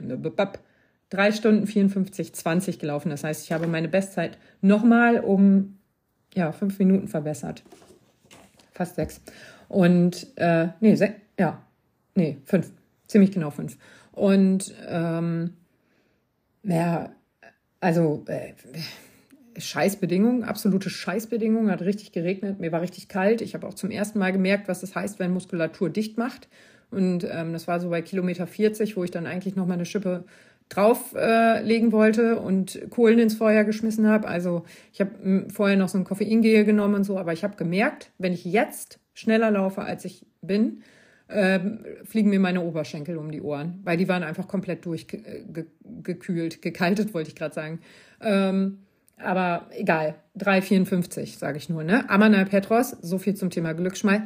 drei 1.10 1.32
Stunden 1.32 1.68
54, 1.68 2.34
20 2.34 2.80
gelaufen. 2.80 3.10
Das 3.10 3.24
heißt, 3.24 3.46
ich 3.46 3.52
habe 3.52 3.68
meine 3.68 3.88
Bestzeit 3.88 4.38
nochmal 4.62 5.20
um 5.20 5.78
ja, 6.34 6.52
fünf 6.52 6.80
Minuten 6.80 7.08
verbessert. 7.08 7.64
Fast 8.72 8.96
sechs. 8.96 9.22
Und, 9.68 10.28
äh, 10.36 10.70
nee, 10.80 10.96
sech, 10.96 11.12
ja, 11.40 11.62
nee, 12.16 12.38
fünf. 12.46 12.72
Ziemlich 13.08 13.32
genau 13.32 13.52
fünf. 13.52 13.78
Und, 14.12 14.74
ähm, 14.88 15.54
ja, 16.64 17.12
also, 17.80 18.24
äh, 18.28 18.54
Scheißbedingungen, 19.58 20.44
absolute 20.44 20.90
Scheißbedingungen, 20.90 21.70
hat 21.70 21.82
richtig 21.82 22.12
geregnet, 22.12 22.60
mir 22.60 22.72
war 22.72 22.82
richtig 22.82 23.08
kalt. 23.08 23.42
Ich 23.42 23.54
habe 23.54 23.68
auch 23.68 23.74
zum 23.74 23.92
ersten 23.92 24.18
Mal 24.18 24.32
gemerkt, 24.32 24.68
was 24.68 24.82
das 24.82 24.96
heißt, 24.96 25.20
wenn 25.20 25.34
Muskulatur 25.34 25.90
dicht 25.90 26.18
macht. 26.18 26.48
Und 26.94 27.28
ähm, 27.30 27.54
das 27.54 27.68
war 27.68 27.80
so 27.80 27.90
bei 27.90 28.02
Kilometer 28.02 28.48
40, 28.48 28.96
wo 28.96 29.04
ich 29.04 29.12
dann 29.12 29.26
eigentlich 29.26 29.56
noch 29.56 29.66
mal 29.66 29.74
eine 29.74 29.86
Schippe 29.86 30.26
drauflegen 30.70 31.90
äh, 31.90 31.92
wollte 31.92 32.40
und 32.40 32.80
Kohlen 32.90 33.20
ins 33.20 33.36
Feuer 33.36 33.64
geschmissen 33.64 34.08
habe. 34.08 34.28
Also 34.28 34.64
ich 34.92 35.02
habe 35.02 35.12
hm, 35.22 35.50
vorher 35.50 35.78
noch 35.78 35.90
so 35.90 35.98
ein 35.98 36.04
Koffeingel 36.04 36.64
genommen 36.66 36.96
und 36.96 37.04
so, 37.04 37.18
aber 37.18 37.34
ich 37.34 37.44
habe 37.44 37.56
gemerkt, 37.56 38.12
wenn 38.18 38.34
ich 38.34 38.46
jetzt 38.46 39.00
schneller 39.14 39.52
laufe, 39.52 39.82
als 39.82 40.06
ich 40.06 40.26
bin, 40.42 40.82
äh, 41.28 41.60
fliegen 42.04 42.30
mir 42.30 42.40
meine 42.40 42.62
Oberschenkel 42.62 43.18
um 43.18 43.32
die 43.32 43.42
Ohren, 43.42 43.80
weil 43.84 43.98
die 43.98 44.08
waren 44.08 44.24
einfach 44.24 44.48
komplett 44.48 44.86
durchgekühlt, 44.86 46.62
gekaltet, 46.62 47.14
wollte 47.14 47.30
ich 47.30 47.36
gerade 47.36 47.54
sagen. 47.54 47.80
Ähm, 48.22 48.80
aber 49.18 49.68
egal, 49.72 50.16
3,54 50.38 51.38
sage 51.38 51.58
ich 51.58 51.70
nur. 51.70 51.84
Ne? 51.84 52.10
Amanal 52.10 52.46
Petros, 52.46 52.96
so 53.02 53.18
viel 53.18 53.36
zum 53.36 53.50
Thema 53.50 53.74
Glücksschwein. 53.74 54.26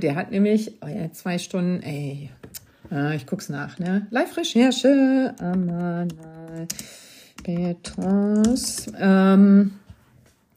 Der 0.00 0.14
hat 0.14 0.30
nämlich, 0.30 0.82
oh 0.82 0.88
ja, 0.88 1.12
zwei 1.12 1.38
Stunden, 1.38 1.82
ey, 1.82 2.30
äh, 2.90 3.16
ich 3.16 3.26
guck's 3.26 3.48
nach, 3.48 3.78
ne? 3.78 4.06
Live-Recherche, 4.10 5.34
Amanal 5.38 6.08
Petros. 7.42 8.86
Ähm, 8.98 9.72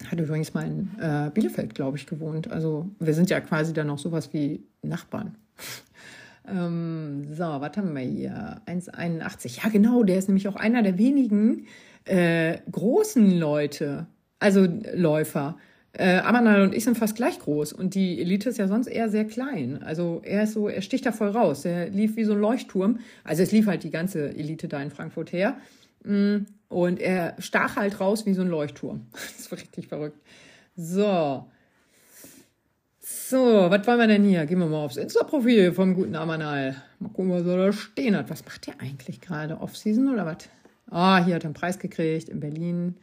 Hat 0.09 0.19
übrigens 0.19 0.53
mal 0.53 0.65
in 0.65 0.89
äh, 0.99 1.29
Bielefeld, 1.33 1.75
glaube 1.75 1.97
ich, 1.97 2.07
gewohnt. 2.07 2.51
Also 2.51 2.89
wir 2.99 3.13
sind 3.13 3.29
ja 3.29 3.39
quasi 3.41 3.73
dann 3.73 3.87
noch 3.87 3.99
sowas 3.99 4.29
wie 4.33 4.63
Nachbarn. 4.81 5.35
ähm, 6.47 7.27
so, 7.33 7.43
was 7.43 7.77
haben 7.77 7.93
wir 7.93 8.01
hier? 8.01 8.61
1,81. 8.65 9.63
Ja, 9.63 9.69
genau, 9.69 10.03
der 10.03 10.17
ist 10.17 10.27
nämlich 10.27 10.47
auch 10.47 10.55
einer 10.55 10.81
der 10.83 10.97
wenigen 10.97 11.67
äh, 12.05 12.59
großen 12.71 13.37
Leute, 13.37 14.07
also 14.39 14.67
Läufer. 14.93 15.57
Äh, 15.93 16.19
Amanal 16.19 16.61
und 16.61 16.73
ich 16.73 16.85
sind 16.85 16.97
fast 16.97 17.15
gleich 17.15 17.37
groß 17.39 17.73
und 17.73 17.95
die 17.95 18.21
Elite 18.21 18.49
ist 18.49 18.57
ja 18.57 18.67
sonst 18.69 18.87
eher 18.87 19.09
sehr 19.09 19.25
klein. 19.25 19.83
Also 19.83 20.21
er 20.23 20.43
ist 20.43 20.53
so, 20.53 20.69
er 20.69 20.81
sticht 20.81 21.05
da 21.05 21.11
voll 21.11 21.29
raus. 21.29 21.65
Er 21.65 21.89
lief 21.89 22.15
wie 22.15 22.23
so 22.23 22.31
ein 22.31 22.39
Leuchtturm. 22.39 22.99
Also 23.25 23.43
es 23.43 23.51
lief 23.51 23.67
halt 23.67 23.83
die 23.83 23.91
ganze 23.91 24.29
Elite 24.29 24.69
da 24.69 24.81
in 24.81 24.89
Frankfurt 24.89 25.33
her. 25.33 25.57
Mm, 26.03 26.45
und 26.69 26.99
er 27.01 27.35
stach 27.39 27.75
halt 27.75 27.99
raus 27.99 28.25
wie 28.25 28.33
so 28.33 28.41
ein 28.41 28.47
Leuchtturm. 28.47 29.07
Das 29.37 29.51
war 29.51 29.59
richtig 29.59 29.87
verrückt. 29.87 30.17
So. 30.77 31.45
So, 33.01 33.37
was 33.69 33.85
wollen 33.85 33.99
wir 33.99 34.07
denn 34.07 34.23
hier? 34.23 34.45
Gehen 34.45 34.59
wir 34.59 34.67
mal 34.67 34.85
aufs 34.85 34.95
Insta-Profil 34.95 35.73
vom 35.73 35.93
guten 35.93 36.15
Amanal. 36.15 36.81
Mal 36.99 37.09
gucken, 37.09 37.31
was 37.31 37.45
er 37.45 37.57
da 37.57 37.73
stehen 37.73 38.15
hat. 38.15 38.29
Was 38.29 38.45
macht 38.45 38.67
der 38.67 38.79
eigentlich 38.79 39.19
gerade? 39.19 39.59
Off-Season 39.59 40.07
oder 40.07 40.25
was? 40.25 40.47
Ah, 40.91 41.23
hier 41.23 41.35
hat 41.35 41.43
er 41.43 41.47
einen 41.47 41.53
Preis 41.55 41.79
gekriegt 41.79 42.29
in 42.29 42.39
Berlin. 42.39 42.97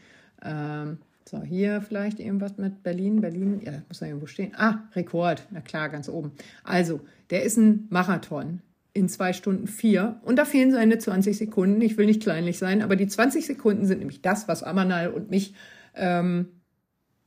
Ähm, 0.45 0.99
so, 1.29 1.43
hier 1.43 1.81
vielleicht 1.83 2.21
irgendwas 2.21 2.57
mit 2.57 2.83
Berlin. 2.83 3.21
Berlin, 3.21 3.61
ja, 3.65 3.83
muss 3.89 3.99
da 3.99 4.07
irgendwo 4.07 4.27
stehen. 4.27 4.53
Ah, 4.57 4.85
Rekord. 4.95 5.47
Na 5.51 5.61
klar, 5.61 5.89
ganz 5.89 6.09
oben. 6.09 6.33
Also, 6.65 7.01
der 7.31 7.43
ist 7.43 7.57
ein 7.57 7.87
Marathon 7.91 8.61
in 8.93 9.09
zwei 9.09 9.33
Stunden 9.33 9.67
vier. 9.67 10.21
Und 10.23 10.37
da 10.37 10.45
fehlen 10.45 10.73
seine 10.73 10.99
20 10.99 11.37
Sekunden. 11.37 11.81
Ich 11.83 11.97
will 11.97 12.07
nicht 12.07 12.23
kleinlich 12.23 12.59
sein, 12.59 12.83
aber 12.83 12.97
die 12.97 13.07
20 13.07 13.47
Sekunden 13.47 13.87
sind 13.87 13.99
nämlich 13.99 14.23
das, 14.23 14.49
was 14.49 14.63
Amanal 14.63 15.11
und 15.11 15.31
mich 15.31 15.55
ähm, 15.95 16.49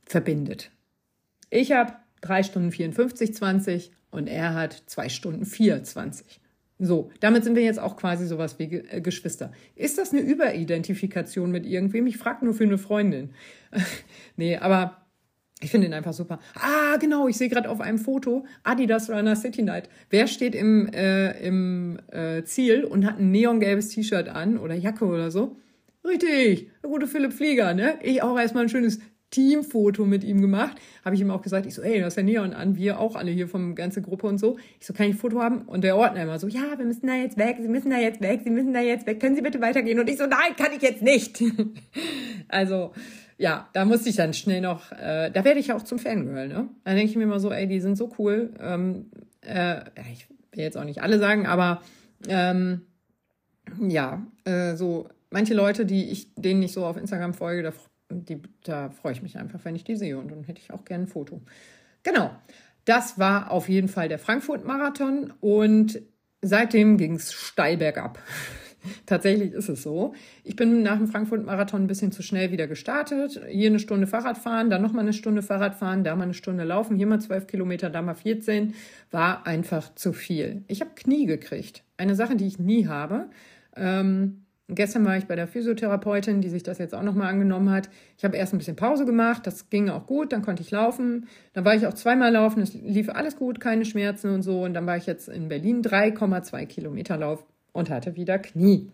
verbindet. 0.05 0.71
Ich 1.49 1.71
habe 1.71 1.93
drei 2.21 2.43
Stunden 2.43 2.71
54, 2.71 3.33
20 3.33 3.91
und 4.11 4.27
er 4.27 4.53
hat 4.53 4.83
zwei 4.87 5.09
Stunden 5.09 5.45
4, 5.45 5.83
20. 5.83 6.40
So, 6.83 7.11
damit 7.19 7.43
sind 7.43 7.55
wir 7.55 7.63
jetzt 7.63 7.79
auch 7.79 7.95
quasi 7.95 8.25
sowas 8.25 8.57
wie 8.57 8.63
äh, 8.63 9.01
Geschwister. 9.01 9.51
Ist 9.75 9.99
das 9.99 10.13
eine 10.13 10.21
Überidentifikation 10.21 11.51
mit 11.51 11.63
irgendwem? 11.67 12.07
Ich 12.07 12.17
frage 12.17 12.43
nur 12.43 12.55
für 12.55 12.63
eine 12.63 12.79
Freundin. 12.79 13.29
nee, 14.35 14.57
aber 14.57 14.97
ich 15.61 15.69
finde 15.69 15.85
ihn 15.85 15.93
einfach 15.93 16.13
super. 16.13 16.39
Ah, 16.55 16.97
genau, 16.97 17.27
ich 17.27 17.37
sehe 17.37 17.49
gerade 17.49 17.69
auf 17.69 17.81
einem 17.81 17.99
Foto 17.99 18.45
Adidas 18.63 19.11
Runner 19.11 19.35
City 19.35 19.61
Night. 19.61 19.89
Wer 20.09 20.25
steht 20.25 20.55
im, 20.55 20.87
äh, 20.91 21.39
im 21.45 21.99
äh, 22.11 22.43
Ziel 22.45 22.83
und 22.83 23.05
hat 23.05 23.19
ein 23.19 23.29
neongelbes 23.29 23.89
T-Shirt 23.89 24.27
an 24.29 24.57
oder 24.57 24.73
Jacke 24.73 25.05
oder 25.05 25.29
so? 25.29 25.57
Richtig, 26.03 26.71
der 26.81 26.89
gute 26.89 27.05
Philipp 27.05 27.31
Flieger, 27.31 27.75
ne? 27.75 27.99
Ich 28.01 28.23
auch 28.23 28.39
erstmal 28.39 28.63
ein 28.63 28.69
schönes 28.69 28.99
Teamfoto 29.31 30.05
mit 30.05 30.23
ihm 30.23 30.41
gemacht. 30.41 30.77
Habe 31.03 31.15
ich 31.15 31.21
ihm 31.21 31.31
auch 31.31 31.41
gesagt, 31.41 31.65
ich 31.65 31.73
so, 31.73 31.81
ey, 31.81 31.99
du 31.99 32.05
hast 32.05 32.17
ja 32.17 32.23
Neon 32.23 32.53
an, 32.53 32.75
wir 32.75 32.99
auch 32.99 33.15
alle 33.15 33.31
hier 33.31 33.47
vom 33.47 33.75
ganze 33.75 34.01
Gruppe 34.01 34.27
und 34.27 34.37
so. 34.37 34.57
Ich 34.79 34.85
so, 34.85 34.93
kann 34.93 35.07
ich 35.07 35.15
ein 35.15 35.17
Foto 35.17 35.41
haben? 35.41 35.63
Und 35.63 35.83
der 35.83 35.97
Ordner 35.97 36.23
immer 36.23 36.37
so, 36.37 36.47
ja, 36.47 36.77
wir 36.77 36.85
müssen 36.85 37.07
da 37.07 37.15
jetzt 37.15 37.37
weg, 37.37 37.57
Sie 37.61 37.67
müssen 37.67 37.89
da 37.89 37.97
jetzt 37.97 38.21
weg, 38.21 38.41
Sie 38.43 38.51
müssen 38.51 38.73
da 38.73 38.81
jetzt 38.81 39.07
weg, 39.07 39.19
können 39.19 39.35
Sie 39.35 39.41
bitte 39.41 39.61
weitergehen? 39.61 39.99
Und 39.99 40.09
ich 40.09 40.17
so, 40.17 40.25
nein, 40.25 40.55
kann 40.57 40.71
ich 40.75 40.81
jetzt 40.81 41.01
nicht. 41.01 41.41
also, 42.47 42.91
ja, 43.37 43.69
da 43.73 43.85
musste 43.85 44.09
ich 44.09 44.17
dann 44.17 44.33
schnell 44.33 44.61
noch, 44.61 44.91
äh, 44.91 45.31
da 45.31 45.43
werde 45.43 45.59
ich 45.59 45.71
auch 45.73 45.81
zum 45.81 45.97
Fangirl, 45.97 46.47
ne? 46.47 46.69
Da 46.83 46.93
denke 46.93 47.09
ich 47.09 47.15
mir 47.15 47.23
immer 47.23 47.39
so, 47.39 47.51
ey, 47.51 47.67
die 47.67 47.79
sind 47.79 47.97
so 47.97 48.11
cool. 48.19 48.53
Ähm, 48.59 49.11
äh, 49.41 49.81
ich 50.13 50.27
will 50.51 50.63
jetzt 50.63 50.77
auch 50.77 50.83
nicht 50.83 51.01
alle 51.01 51.17
sagen, 51.17 51.47
aber 51.47 51.81
ähm, 52.27 52.81
ja, 53.79 54.25
äh, 54.43 54.75
so 54.75 55.07
manche 55.29 55.53
Leute, 55.53 55.85
die 55.85 56.11
ich, 56.11 56.35
denen 56.35 56.61
ich 56.61 56.73
so 56.73 56.85
auf 56.85 56.97
Instagram 56.97 57.33
folge, 57.33 57.63
da 57.63 57.71
die, 58.11 58.41
da 58.63 58.89
freue 58.89 59.13
ich 59.13 59.21
mich 59.21 59.37
einfach, 59.37 59.59
wenn 59.63 59.75
ich 59.75 59.83
die 59.83 59.95
sehe 59.95 60.17
und 60.17 60.31
dann 60.31 60.43
hätte 60.43 60.61
ich 60.61 60.71
auch 60.71 60.85
gerne 60.85 61.05
ein 61.05 61.07
Foto. 61.07 61.41
Genau, 62.03 62.31
das 62.85 63.19
war 63.19 63.51
auf 63.51 63.69
jeden 63.69 63.87
Fall 63.87 64.09
der 64.09 64.19
Frankfurt-Marathon 64.19 65.33
und 65.39 66.01
seitdem 66.41 66.97
ging 66.97 67.15
es 67.15 67.33
steil 67.33 67.77
bergab. 67.77 68.19
Tatsächlich 69.05 69.53
ist 69.53 69.69
es 69.69 69.83
so. 69.83 70.13
Ich 70.43 70.55
bin 70.55 70.81
nach 70.81 70.97
dem 70.97 71.07
Frankfurt-Marathon 71.07 71.83
ein 71.83 71.87
bisschen 71.87 72.11
zu 72.11 72.23
schnell 72.23 72.51
wieder 72.51 72.67
gestartet. 72.67 73.39
Hier 73.47 73.69
eine 73.69 73.79
Stunde 73.79 74.07
Fahrrad 74.07 74.39
fahren, 74.39 74.71
dann 74.71 74.81
nochmal 74.81 75.03
eine 75.03 75.13
Stunde 75.13 75.43
Fahrrad 75.43 75.75
fahren, 75.75 76.03
da 76.03 76.15
mal 76.15 76.23
eine 76.23 76.33
Stunde 76.33 76.63
laufen, 76.63 76.95
hier 76.95 77.05
mal 77.05 77.21
zwölf 77.21 77.45
Kilometer, 77.45 77.91
da 77.91 78.01
mal 78.01 78.15
14. 78.15 78.73
War 79.11 79.45
einfach 79.45 79.93
zu 79.93 80.13
viel. 80.13 80.63
Ich 80.67 80.81
habe 80.81 80.91
Knie 80.95 81.27
gekriegt. 81.27 81.83
Eine 81.97 82.15
Sache, 82.15 82.35
die 82.35 82.47
ich 82.47 82.57
nie 82.57 82.87
habe. 82.87 83.29
Ähm, 83.75 84.45
Gestern 84.73 85.03
war 85.03 85.17
ich 85.17 85.25
bei 85.25 85.35
der 85.35 85.47
Physiotherapeutin, 85.47 86.39
die 86.39 86.49
sich 86.49 86.63
das 86.63 86.77
jetzt 86.77 86.95
auch 86.95 87.03
nochmal 87.03 87.27
angenommen 87.27 87.69
hat. 87.69 87.89
Ich 88.17 88.23
habe 88.23 88.37
erst 88.37 88.53
ein 88.53 88.57
bisschen 88.57 88.77
Pause 88.77 89.05
gemacht, 89.05 89.45
das 89.45 89.69
ging 89.69 89.89
auch 89.89 90.07
gut, 90.07 90.31
dann 90.31 90.41
konnte 90.41 90.61
ich 90.61 90.71
laufen. 90.71 91.27
Dann 91.51 91.65
war 91.65 91.75
ich 91.75 91.85
auch 91.87 91.93
zweimal 91.93 92.31
laufen, 92.31 92.61
es 92.61 92.73
lief 92.73 93.09
alles 93.09 93.35
gut, 93.35 93.59
keine 93.59 93.83
Schmerzen 93.83 94.33
und 94.33 94.43
so. 94.43 94.63
Und 94.63 94.73
dann 94.73 94.85
war 94.85 94.95
ich 94.95 95.07
jetzt 95.07 95.27
in 95.27 95.49
Berlin 95.49 95.81
3,2 95.81 96.65
Kilometer 96.67 97.17
Lauf 97.17 97.43
und 97.73 97.89
hatte 97.89 98.15
wieder 98.15 98.39
Knie. 98.39 98.89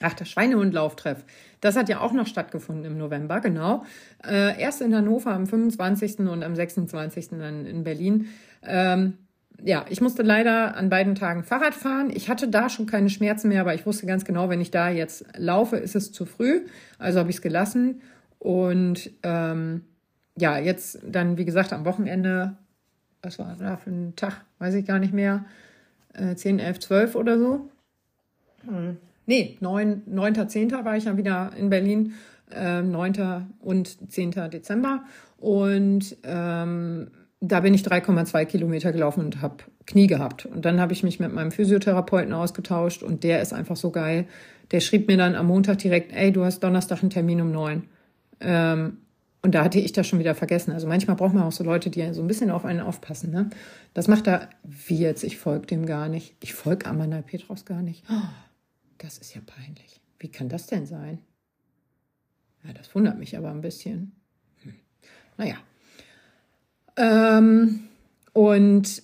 Ach, 0.00 0.14
der 0.14 0.24
Schweinehund-Lauftreff. 0.24 1.24
Das 1.60 1.76
hat 1.76 1.88
ja 1.88 2.00
auch 2.00 2.12
noch 2.12 2.26
stattgefunden 2.26 2.84
im 2.84 2.98
November, 2.98 3.40
genau. 3.40 3.84
Äh, 4.24 4.58
erst 4.60 4.80
in 4.80 4.94
Hannover 4.94 5.32
am 5.32 5.46
25. 5.46 6.20
und 6.20 6.44
am 6.44 6.54
26. 6.54 7.30
dann 7.30 7.66
in 7.66 7.82
Berlin. 7.82 8.28
Ähm, 8.62 9.18
ja, 9.62 9.84
ich 9.88 10.00
musste 10.00 10.22
leider 10.22 10.76
an 10.76 10.88
beiden 10.88 11.14
Tagen 11.14 11.42
Fahrrad 11.42 11.74
fahren. 11.74 12.10
Ich 12.14 12.28
hatte 12.28 12.48
da 12.48 12.68
schon 12.68 12.86
keine 12.86 13.10
Schmerzen 13.10 13.48
mehr, 13.48 13.60
aber 13.60 13.74
ich 13.74 13.86
wusste 13.86 14.06
ganz 14.06 14.24
genau, 14.24 14.48
wenn 14.48 14.60
ich 14.60 14.70
da 14.70 14.88
jetzt 14.88 15.24
laufe, 15.36 15.76
ist 15.76 15.96
es 15.96 16.12
zu 16.12 16.26
früh. 16.26 16.66
Also 16.98 17.18
habe 17.18 17.30
ich 17.30 17.36
es 17.36 17.42
gelassen. 17.42 18.00
Und 18.38 19.10
ähm, 19.24 19.82
ja, 20.36 20.58
jetzt 20.58 21.00
dann, 21.04 21.38
wie 21.38 21.44
gesagt, 21.44 21.72
am 21.72 21.84
Wochenende, 21.84 22.56
was 23.22 23.38
war 23.38 23.56
da 23.58 23.76
für 23.76 23.90
ein 23.90 24.14
Tag, 24.14 24.44
weiß 24.60 24.74
ich 24.74 24.86
gar 24.86 25.00
nicht 25.00 25.12
mehr, 25.12 25.44
äh, 26.14 26.36
10, 26.36 26.60
11, 26.60 26.78
12 26.78 27.14
oder 27.16 27.38
so. 27.38 27.68
Hm. 28.64 28.96
Nee, 29.26 29.58
9, 29.60 30.02
9. 30.06 30.48
10. 30.48 30.70
war 30.70 30.96
ich 30.96 31.04
dann 31.04 31.16
wieder 31.16 31.50
in 31.56 31.68
Berlin, 31.68 32.14
äh, 32.50 32.80
9. 32.80 33.46
und 33.60 34.10
10. 34.12 34.30
Dezember. 34.50 35.02
Und 35.38 36.16
ähm, 36.22 37.10
da 37.40 37.60
bin 37.60 37.74
ich 37.74 37.82
3,2 37.82 38.44
Kilometer 38.46 38.92
gelaufen 38.92 39.24
und 39.24 39.40
habe 39.40 39.64
Knie 39.86 40.06
gehabt. 40.06 40.46
Und 40.46 40.64
dann 40.64 40.80
habe 40.80 40.92
ich 40.92 41.02
mich 41.02 41.20
mit 41.20 41.32
meinem 41.32 41.52
Physiotherapeuten 41.52 42.32
ausgetauscht 42.32 43.02
und 43.02 43.22
der 43.22 43.40
ist 43.40 43.52
einfach 43.52 43.76
so 43.76 43.90
geil. 43.90 44.26
Der 44.70 44.80
schrieb 44.80 45.08
mir 45.08 45.16
dann 45.16 45.34
am 45.34 45.46
Montag 45.46 45.78
direkt, 45.78 46.12
ey, 46.12 46.32
du 46.32 46.44
hast 46.44 46.60
Donnerstag 46.60 47.00
einen 47.02 47.10
Termin 47.10 47.40
um 47.40 47.52
neun. 47.52 47.84
Ähm, 48.40 48.98
und 49.40 49.54
da 49.54 49.62
hatte 49.64 49.78
ich 49.78 49.92
das 49.92 50.06
schon 50.06 50.18
wieder 50.18 50.34
vergessen. 50.34 50.72
Also 50.72 50.88
manchmal 50.88 51.16
braucht 51.16 51.32
man 51.32 51.44
auch 51.44 51.52
so 51.52 51.62
Leute, 51.62 51.90
die 51.90 52.12
so 52.12 52.20
ein 52.20 52.26
bisschen 52.26 52.50
auf 52.50 52.64
einen 52.64 52.80
aufpassen. 52.80 53.30
Ne? 53.30 53.50
Das 53.94 54.08
macht 54.08 54.26
er, 54.26 54.50
wie 54.64 54.98
jetzt, 54.98 55.22
ich 55.22 55.38
folge 55.38 55.66
dem 55.66 55.86
gar 55.86 56.08
nicht. 56.08 56.34
Ich 56.40 56.54
folge 56.54 56.86
Amanda 56.86 57.22
Petros 57.22 57.64
gar 57.64 57.82
nicht. 57.82 58.04
Das 58.98 59.16
ist 59.18 59.34
ja 59.34 59.40
peinlich. 59.46 60.00
Wie 60.18 60.28
kann 60.28 60.48
das 60.48 60.66
denn 60.66 60.86
sein? 60.86 61.20
Ja, 62.64 62.72
das 62.72 62.92
wundert 62.96 63.16
mich 63.16 63.38
aber 63.38 63.50
ein 63.50 63.60
bisschen. 63.60 64.12
Hm. 64.62 64.74
Naja, 65.36 65.54
ähm, 66.98 67.80
und 68.32 69.02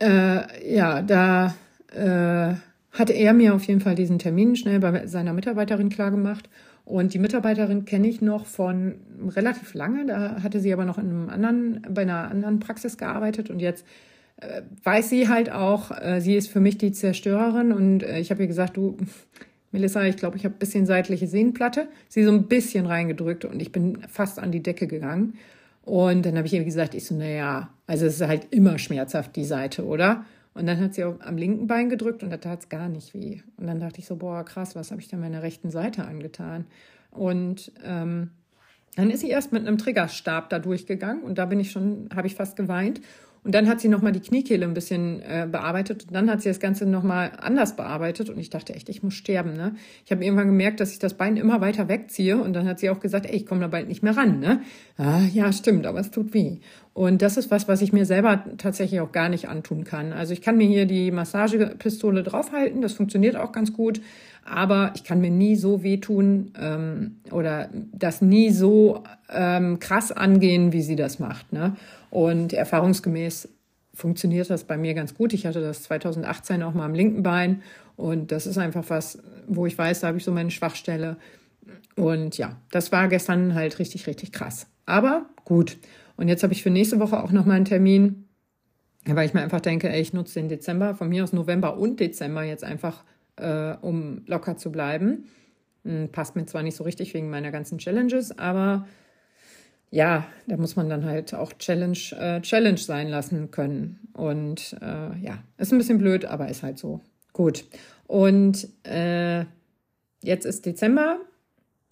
äh, 0.00 0.74
ja, 0.74 1.02
da 1.02 1.54
äh, 1.92 2.54
hatte 2.92 3.12
er 3.12 3.32
mir 3.32 3.54
auf 3.54 3.64
jeden 3.64 3.80
Fall 3.80 3.94
diesen 3.94 4.18
Termin 4.18 4.56
schnell 4.56 4.80
bei 4.80 5.06
seiner 5.06 5.32
Mitarbeiterin 5.32 5.88
klargemacht. 5.88 6.48
Und 6.84 7.14
die 7.14 7.18
Mitarbeiterin 7.20 7.84
kenne 7.84 8.08
ich 8.08 8.20
noch 8.20 8.46
von 8.46 8.96
relativ 9.28 9.74
lange. 9.74 10.06
Da 10.06 10.42
hatte 10.42 10.58
sie 10.58 10.72
aber 10.72 10.84
noch 10.84 10.98
in 10.98 11.06
einem 11.06 11.28
anderen, 11.28 11.82
bei 11.88 12.02
einer 12.02 12.30
anderen 12.30 12.58
Praxis 12.58 12.98
gearbeitet 12.98 13.48
und 13.48 13.60
jetzt 13.60 13.86
äh, 14.38 14.62
weiß 14.82 15.10
sie 15.10 15.28
halt 15.28 15.52
auch, 15.52 15.92
äh, 15.92 16.20
sie 16.20 16.34
ist 16.34 16.48
für 16.48 16.60
mich 16.60 16.78
die 16.78 16.92
Zerstörerin 16.92 17.72
und 17.72 18.02
äh, 18.02 18.18
ich 18.18 18.30
habe 18.30 18.42
ihr 18.42 18.48
gesagt, 18.48 18.76
du, 18.76 18.96
Melissa, 19.70 20.02
ich 20.04 20.16
glaube, 20.16 20.36
ich 20.36 20.44
habe 20.44 20.56
ein 20.56 20.58
bisschen 20.58 20.86
seitliche 20.86 21.28
Sehnenplatte. 21.28 21.86
Sie 22.08 22.24
so 22.24 22.32
ein 22.32 22.48
bisschen 22.48 22.86
reingedrückt 22.86 23.44
und 23.44 23.60
ich 23.60 23.70
bin 23.70 23.98
fast 24.08 24.40
an 24.40 24.50
die 24.50 24.62
Decke 24.62 24.88
gegangen. 24.88 25.34
Und 25.84 26.26
dann 26.26 26.36
habe 26.36 26.46
ich 26.46 26.52
ihr 26.52 26.64
gesagt, 26.64 26.94
ich 26.94 27.06
so, 27.06 27.14
naja, 27.14 27.70
also 27.86 28.06
es 28.06 28.20
ist 28.20 28.26
halt 28.26 28.52
immer 28.52 28.78
schmerzhaft, 28.78 29.34
die 29.36 29.44
Seite, 29.44 29.84
oder? 29.84 30.24
Und 30.54 30.66
dann 30.66 30.80
hat 30.80 30.94
sie 30.94 31.04
auch 31.04 31.20
am 31.20 31.36
linken 31.36 31.66
Bein 31.66 31.88
gedrückt 31.88 32.22
und 32.22 32.30
da 32.30 32.36
tat 32.36 32.60
es 32.60 32.68
gar 32.68 32.88
nicht 32.88 33.14
weh. 33.14 33.40
Und 33.56 33.66
dann 33.66 33.80
dachte 33.80 34.00
ich 34.00 34.06
so, 34.06 34.16
boah, 34.16 34.44
krass, 34.44 34.74
was 34.74 34.90
habe 34.90 35.00
ich 35.00 35.08
denn 35.08 35.20
meiner 35.20 35.42
rechten 35.42 35.70
Seite 35.70 36.04
angetan? 36.04 36.66
Und 37.10 37.72
ähm, 37.84 38.30
dann 38.96 39.10
ist 39.10 39.20
sie 39.20 39.30
erst 39.30 39.52
mit 39.52 39.66
einem 39.66 39.78
Triggerstab 39.78 40.50
da 40.50 40.58
durchgegangen 40.58 41.22
und 41.22 41.38
da 41.38 41.46
bin 41.46 41.60
ich 41.60 41.70
schon, 41.70 42.08
habe 42.14 42.26
ich 42.26 42.34
fast 42.34 42.56
geweint. 42.56 43.00
Und 43.42 43.54
dann 43.54 43.68
hat 43.68 43.80
sie 43.80 43.88
nochmal 43.88 44.12
die 44.12 44.20
Kniekehle 44.20 44.66
ein 44.66 44.74
bisschen 44.74 45.22
äh, 45.22 45.48
bearbeitet 45.50 46.04
und 46.06 46.14
dann 46.14 46.30
hat 46.30 46.42
sie 46.42 46.50
das 46.50 46.60
Ganze 46.60 46.84
nochmal 46.84 47.32
anders 47.40 47.74
bearbeitet 47.74 48.28
und 48.28 48.38
ich 48.38 48.50
dachte 48.50 48.74
echt, 48.74 48.90
ich 48.90 49.02
muss 49.02 49.14
sterben. 49.14 49.54
Ne? 49.54 49.74
Ich 50.04 50.12
habe 50.12 50.22
irgendwann 50.22 50.48
gemerkt, 50.48 50.78
dass 50.78 50.92
ich 50.92 50.98
das 50.98 51.14
Bein 51.14 51.38
immer 51.38 51.62
weiter 51.62 51.88
wegziehe 51.88 52.36
und 52.36 52.52
dann 52.52 52.68
hat 52.68 52.78
sie 52.78 52.90
auch 52.90 53.00
gesagt, 53.00 53.24
ey, 53.24 53.34
ich 53.34 53.46
komme 53.46 53.62
da 53.62 53.68
bald 53.68 53.88
nicht 53.88 54.02
mehr 54.02 54.14
ran. 54.14 54.40
Ne? 54.40 54.60
Ah, 54.98 55.22
ja, 55.32 55.52
stimmt, 55.52 55.86
aber 55.86 56.00
es 56.00 56.10
tut 56.10 56.34
weh. 56.34 56.58
Und 56.92 57.22
das 57.22 57.38
ist 57.38 57.50
was, 57.50 57.66
was 57.66 57.80
ich 57.80 57.94
mir 57.94 58.04
selber 58.04 58.44
tatsächlich 58.58 59.00
auch 59.00 59.12
gar 59.12 59.30
nicht 59.30 59.48
antun 59.48 59.84
kann. 59.84 60.12
Also 60.12 60.34
ich 60.34 60.42
kann 60.42 60.58
mir 60.58 60.66
hier 60.66 60.84
die 60.84 61.10
Massagepistole 61.10 62.22
draufhalten, 62.22 62.82
das 62.82 62.92
funktioniert 62.92 63.36
auch 63.36 63.52
ganz 63.52 63.72
gut, 63.72 64.02
aber 64.44 64.92
ich 64.96 65.04
kann 65.04 65.20
mir 65.20 65.30
nie 65.30 65.56
so 65.56 65.82
wehtun 65.82 66.52
ähm, 66.60 67.16
oder 67.30 67.70
das 67.92 68.20
nie 68.20 68.50
so 68.50 69.04
ähm, 69.30 69.78
krass 69.78 70.12
angehen, 70.12 70.72
wie 70.72 70.82
sie 70.82 70.96
das 70.96 71.18
macht. 71.20 71.52
Ne? 71.52 71.76
Und 72.10 72.52
erfahrungsgemäß 72.52 73.48
funktioniert 73.94 74.50
das 74.50 74.64
bei 74.64 74.76
mir 74.76 74.94
ganz 74.94 75.14
gut. 75.14 75.32
Ich 75.32 75.46
hatte 75.46 75.60
das 75.60 75.82
2018 75.84 76.62
auch 76.62 76.74
mal 76.74 76.84
am 76.84 76.94
linken 76.94 77.22
Bein 77.22 77.62
und 77.96 78.32
das 78.32 78.46
ist 78.46 78.58
einfach 78.58 78.84
was, 78.88 79.18
wo 79.46 79.66
ich 79.66 79.76
weiß, 79.76 80.00
da 80.00 80.08
habe 80.08 80.18
ich 80.18 80.24
so 80.24 80.32
meine 80.32 80.50
Schwachstelle. 80.50 81.16
Und 81.96 82.38
ja, 82.38 82.56
das 82.70 82.92
war 82.92 83.08
gestern 83.08 83.54
halt 83.54 83.78
richtig, 83.78 84.06
richtig 84.06 84.32
krass. 84.32 84.66
Aber 84.86 85.26
gut. 85.44 85.78
Und 86.16 86.28
jetzt 86.28 86.42
habe 86.42 86.52
ich 86.52 86.62
für 86.62 86.70
nächste 86.70 86.98
Woche 87.00 87.22
auch 87.22 87.32
noch 87.32 87.46
mal 87.46 87.54
einen 87.54 87.64
Termin, 87.64 88.28
weil 89.04 89.26
ich 89.26 89.34
mir 89.34 89.42
einfach 89.42 89.60
denke, 89.60 89.88
ey, 89.88 90.00
ich 90.00 90.12
nutze 90.12 90.34
den 90.34 90.48
Dezember, 90.48 90.94
von 90.94 91.08
mir 91.08 91.24
aus 91.24 91.32
November 91.32 91.78
und 91.78 92.00
Dezember 92.00 92.42
jetzt 92.42 92.64
einfach, 92.64 93.04
äh, 93.36 93.74
um 93.80 94.22
locker 94.26 94.56
zu 94.56 94.72
bleiben. 94.72 95.24
Hm, 95.84 96.10
passt 96.10 96.36
mir 96.36 96.46
zwar 96.46 96.62
nicht 96.62 96.76
so 96.76 96.84
richtig 96.84 97.14
wegen 97.14 97.30
meiner 97.30 97.50
ganzen 97.50 97.78
Challenges, 97.78 98.38
aber 98.38 98.86
ja, 99.90 100.26
da 100.46 100.56
muss 100.56 100.76
man 100.76 100.88
dann 100.88 101.04
halt 101.04 101.34
auch 101.34 101.52
Challenge, 101.54 101.98
äh, 102.18 102.40
Challenge 102.42 102.78
sein 102.78 103.08
lassen 103.08 103.50
können. 103.50 103.98
Und 104.12 104.76
äh, 104.80 105.18
ja, 105.20 105.38
ist 105.58 105.72
ein 105.72 105.78
bisschen 105.78 105.98
blöd, 105.98 106.24
aber 106.24 106.48
ist 106.48 106.62
halt 106.62 106.78
so. 106.78 107.00
Gut. 107.32 107.64
Und 108.06 108.68
äh, 108.84 109.44
jetzt 110.22 110.46
ist 110.46 110.66
Dezember. 110.66 111.18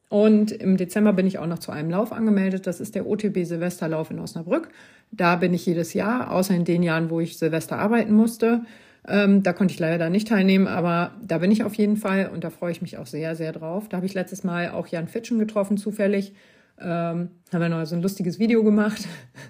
Und 0.09 0.53
im 0.53 0.77
Dezember 0.77 1.12
bin 1.12 1.27
ich 1.27 1.39
auch 1.39 1.47
noch 1.47 1.59
zu 1.59 1.70
einem 1.70 1.91
Lauf 1.91 2.12
angemeldet. 2.12 2.66
Das 2.66 2.81
ist 2.81 2.95
der 2.95 3.07
OTB 3.07 3.45
Silvesterlauf 3.45 4.11
in 4.11 4.20
Osnabrück. 4.20 4.70
Da 5.11 5.37
bin 5.37 5.53
ich 5.53 5.66
jedes 5.66 5.93
Jahr, 5.93 6.31
außer 6.31 6.55
in 6.55 6.65
den 6.65 6.83
Jahren, 6.83 7.11
wo 7.11 7.20
ich 7.20 7.37
Silvester 7.37 7.79
arbeiten 7.79 8.12
musste. 8.12 8.62
Ähm, 9.07 9.43
da 9.43 9.53
konnte 9.53 9.75
ich 9.75 9.81
leider 9.81 10.09
nicht 10.11 10.29
teilnehmen, 10.29 10.66
aber 10.66 11.12
da 11.27 11.39
bin 11.39 11.51
ich 11.51 11.65
auf 11.65 11.75
jeden 11.75 11.97
Fall 11.97 12.31
und 12.33 12.45
da 12.45 12.51
freue 12.51 12.73
ich 12.73 12.83
mich 12.83 12.97
auch 12.99 13.07
sehr, 13.07 13.37
sehr 13.37 13.53
drauf. 13.53 13.89
Da 13.89 13.99
habe 13.99 14.07
ich 14.07 14.15
letztes 14.15 14.45
Mal 14.45 14.70
auch 14.70 14.87
Jan 14.87 15.09
Fitschen 15.09 15.39
getroffen, 15.39 15.77
zufällig. 15.77 16.33
Ähm, 16.81 17.31
haben 17.53 17.61
wir 17.61 17.69
noch 17.69 17.85
so 17.87 17.97
ein 17.97 18.03
lustiges 18.03 18.39
Video 18.39 18.63
gemacht, 18.63 19.07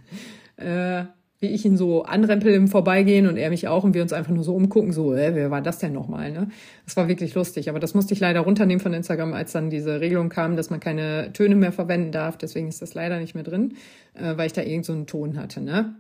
äh, 0.57 1.05
wie 1.41 1.47
ich 1.47 1.65
ihn 1.65 1.77
so 1.77 2.03
anrempel 2.03 2.53
im 2.53 2.69
Vorbeigehen 2.69 3.27
und 3.27 3.37
er 3.37 3.51
mich 3.51 3.69
auch 3.69 3.85
und 3.85 3.95
wir 3.95 4.03
uns 4.03 4.13
einfach 4.13 4.33
nur 4.33 4.43
so 4.43 4.55
umgucken, 4.55 4.93
so, 4.93 5.15
äh, 5.15 5.35
wer 5.35 5.51
war 5.51 5.63
das 5.63 5.79
denn 5.79 5.93
nochmal? 5.93 6.33
Ne? 6.33 6.49
Das 6.85 6.97
war 6.97 7.07
wirklich 7.07 7.35
lustig, 7.35 7.69
aber 7.69 7.79
das 7.79 7.95
musste 7.95 8.15
ich 8.15 8.21
leider 8.21 8.41
runternehmen 8.41 8.81
von 8.81 8.93
Instagram, 8.93 9.35
als 9.35 9.53
dann 9.53 9.71
diese 9.71 10.01
Regelung 10.01 10.31
kam, 10.31 10.57
dass 10.57 10.71
man 10.71 10.81
keine 10.81 11.33
Töne 11.33 11.55
mehr 11.55 11.73
verwenden 11.73 12.11
darf. 12.11 12.39
Deswegen 12.39 12.69
ist 12.69 12.83
das 12.83 12.95
leider 12.95 13.21
nicht 13.21 13.35
mehr 13.35 13.45
drin, 13.45 13.75
äh, 14.15 14.37
weil 14.37 14.47
ich 14.47 14.53
da 14.53 14.63
irgend 14.63 14.85
so 14.85 14.93
einen 14.93 15.07
Ton 15.07 15.37
hatte, 15.37 15.61
ne? 15.61 15.95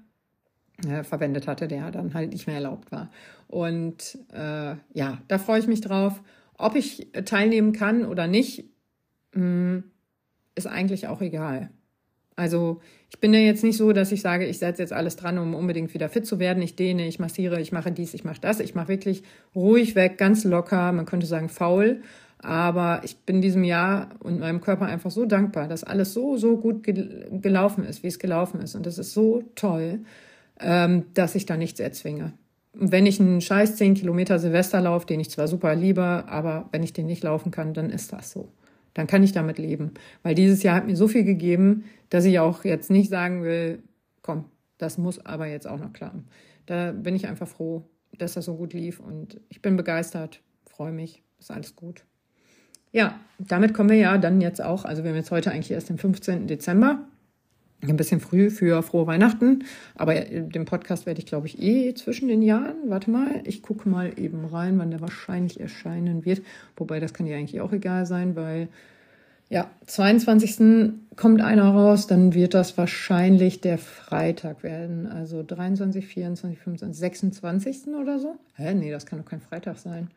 Äh, 0.87 1.03
verwendet 1.03 1.49
hatte, 1.49 1.67
der 1.67 1.91
dann 1.91 2.15
halt 2.15 2.33
nicht 2.33 2.47
mehr 2.47 2.57
erlaubt 2.57 2.93
war. 2.93 3.11
Und 3.49 4.19
äh, 4.33 4.77
ja, 4.93 5.19
da 5.27 5.39
freue 5.39 5.59
ich 5.59 5.67
mich 5.67 5.81
drauf. 5.81 6.23
Ob 6.57 6.77
ich 6.77 7.09
teilnehmen 7.25 7.73
kann 7.73 8.05
oder 8.05 8.29
nicht, 8.29 8.71
mh, 9.35 9.41
hm, 9.41 9.85
ist 10.59 10.66
eigentlich 10.66 11.06
auch 11.06 11.22
egal. 11.22 11.70
Also 12.36 12.80
ich 13.10 13.18
bin 13.18 13.35
ja 13.35 13.40
jetzt 13.40 13.64
nicht 13.64 13.76
so, 13.76 13.93
dass 13.93 14.12
ich 14.12 14.20
sage, 14.20 14.47
ich 14.47 14.59
setze 14.59 14.80
jetzt 14.80 14.93
alles 14.93 15.16
dran, 15.16 15.39
um 15.39 15.55
unbedingt 15.55 15.93
wieder 15.93 16.09
fit 16.09 16.24
zu 16.24 16.39
werden. 16.39 16.62
Ich 16.62 16.76
dehne, 16.76 17.09
ich 17.09 17.18
massiere, 17.18 17.60
ich 17.60 17.72
mache 17.72 17.90
dies, 17.90 18.14
ich 18.14 18.24
mache 18.24 18.40
das. 18.40 18.60
Ich 18.60 18.76
mache 18.76 18.89
wirklich 18.89 19.24
ruhig 19.56 19.97
weg, 19.97 20.18
ganz 20.18 20.44
locker, 20.44 20.93
man 20.93 21.05
könnte 21.05 21.26
sagen 21.26 21.48
faul. 21.48 22.01
Aber 22.40 23.01
ich 23.02 23.16
bin 23.16 23.40
diesem 23.40 23.64
Jahr 23.64 24.10
und 24.20 24.39
meinem 24.39 24.60
Körper 24.60 24.86
einfach 24.86 25.10
so 25.10 25.24
dankbar, 25.24 25.66
dass 25.66 25.82
alles 25.82 26.14
so, 26.14 26.36
so 26.36 26.56
gut 26.56 26.85
gelaufen 26.85 27.82
ist, 27.82 28.05
wie 28.05 28.06
es 28.06 28.20
gelaufen 28.20 28.60
ist. 28.60 28.76
Und 28.76 28.86
das 28.86 28.98
ist 28.98 29.12
so 29.12 29.43
toll, 29.56 30.01
ähm, 30.60 31.06
dass 31.14 31.35
ich 31.35 31.47
da 31.47 31.56
nichts 31.56 31.80
erzwinge. 31.80 32.35
Und 32.78 32.93
wenn 32.93 33.06
ich 33.06 33.18
einen 33.18 33.40
scheiß 33.40 33.74
10 33.74 33.94
Kilometer 33.94 34.39
Silvester 34.39 34.80
laufe, 34.80 35.06
den 35.06 35.18
ich 35.18 35.30
zwar 35.30 35.48
super 35.48 35.74
liebe, 35.74 36.24
aber 36.28 36.68
wenn 36.70 36.85
ich 36.85 36.93
den 36.93 37.06
nicht 37.06 37.24
laufen 37.24 37.51
kann, 37.51 37.74
dann 37.74 37.90
ist 37.90 38.12
das 38.12 38.30
so 38.30 38.52
dann 38.94 39.06
kann 39.06 39.23
ich 39.23 39.32
damit 39.32 39.59
leben. 39.59 39.93
Weil 40.23 40.35
dieses 40.35 40.62
Jahr 40.62 40.77
hat 40.77 40.86
mir 40.86 40.97
so 40.97 41.09
viel 41.09 41.24
gegeben, 41.24 41.85
dass 42.10 42.24
ich 42.24 42.39
auch 42.39 42.65
jetzt 42.65 42.90
nicht 42.90 43.10
sagen 43.10 43.43
will, 43.43 43.82
komm, 44.23 44.44
das 44.78 44.98
muss 44.98 45.24
aber 45.24 45.47
jetzt 45.47 45.66
auch 45.66 45.78
noch 45.78 45.93
klappen. 45.93 46.27
Da 46.66 46.93
bin 46.93 47.15
ich 47.16 47.27
einfach 47.27 47.48
froh, 47.48 47.85
dass 48.16 48.35
das 48.35 48.44
so 48.44 48.56
gut 48.56 48.73
lief 48.73 49.01
und 49.01 49.40
ich 49.48 49.62
bin 49.62 49.77
begeistert, 49.77 50.40
freue 50.66 50.93
mich, 50.93 51.23
ist 51.39 51.51
alles 51.51 51.77
gut. 51.77 52.05
Ja, 52.90 53.20
damit 53.39 53.74
kommen 53.74 53.90
wir 53.90 53.97
ja 53.97 54.16
dann 54.19 54.40
jetzt 54.40 54.62
auch, 54.62 54.85
also 54.85 55.02
wir 55.05 55.10
haben 55.10 55.16
jetzt 55.16 55.31
heute 55.31 55.51
eigentlich 55.51 55.70
erst 55.70 55.90
den 55.90 55.98
15. 55.98 56.47
Dezember, 56.47 57.06
ein 57.83 57.97
bisschen 57.97 58.21
früh 58.21 58.51
für 58.51 58.83
frohe 58.83 59.07
Weihnachten, 59.07 59.65
aber 59.95 60.15
den 60.15 60.65
Podcast 60.65 61.07
werde 61.07 61.21
ich, 61.21 61.27
glaube 61.27 61.47
ich, 61.47 61.63
eh 61.63 61.95
zwischen 61.95 62.29
den 62.29 62.43
Jahren. 62.43 62.77
Warte 62.87 63.11
mal, 63.11 63.41
ich 63.45 63.63
gucke 63.63 63.89
mal 63.89 64.13
eben 64.19 64.45
rein, 64.45 64.79
wann 64.79 64.91
der 64.91 65.01
wahrscheinlich 65.01 65.61
erscheinen 65.61 66.25
wird. 66.25 66.43
Wobei 66.77 66.99
das 66.99 67.15
kann 67.15 67.27
ja 67.27 67.37
eigentlich 67.37 67.61
auch 67.61 67.73
egal 67.73 68.05
sein, 68.07 68.35
weil 68.35 68.69
ja, 69.49 69.71
22. 69.87 70.93
kommt 71.17 71.41
einer 71.41 71.71
raus, 71.71 72.07
dann 72.07 72.35
wird 72.35 72.53
das 72.53 72.77
wahrscheinlich 72.77 73.61
der 73.61 73.79
Freitag 73.79 74.63
werden. 74.63 75.07
Also 75.07 75.43
23, 75.47 76.07
24, 76.07 76.59
25, 76.59 76.99
26. 76.99 77.87
oder 77.95 78.19
so. 78.19 78.37
Hä? 78.57 78.75
Nee, 78.75 78.91
das 78.91 79.07
kann 79.07 79.21
doch 79.21 79.25
kein 79.25 79.41
Freitag 79.41 79.79
sein 79.79 80.09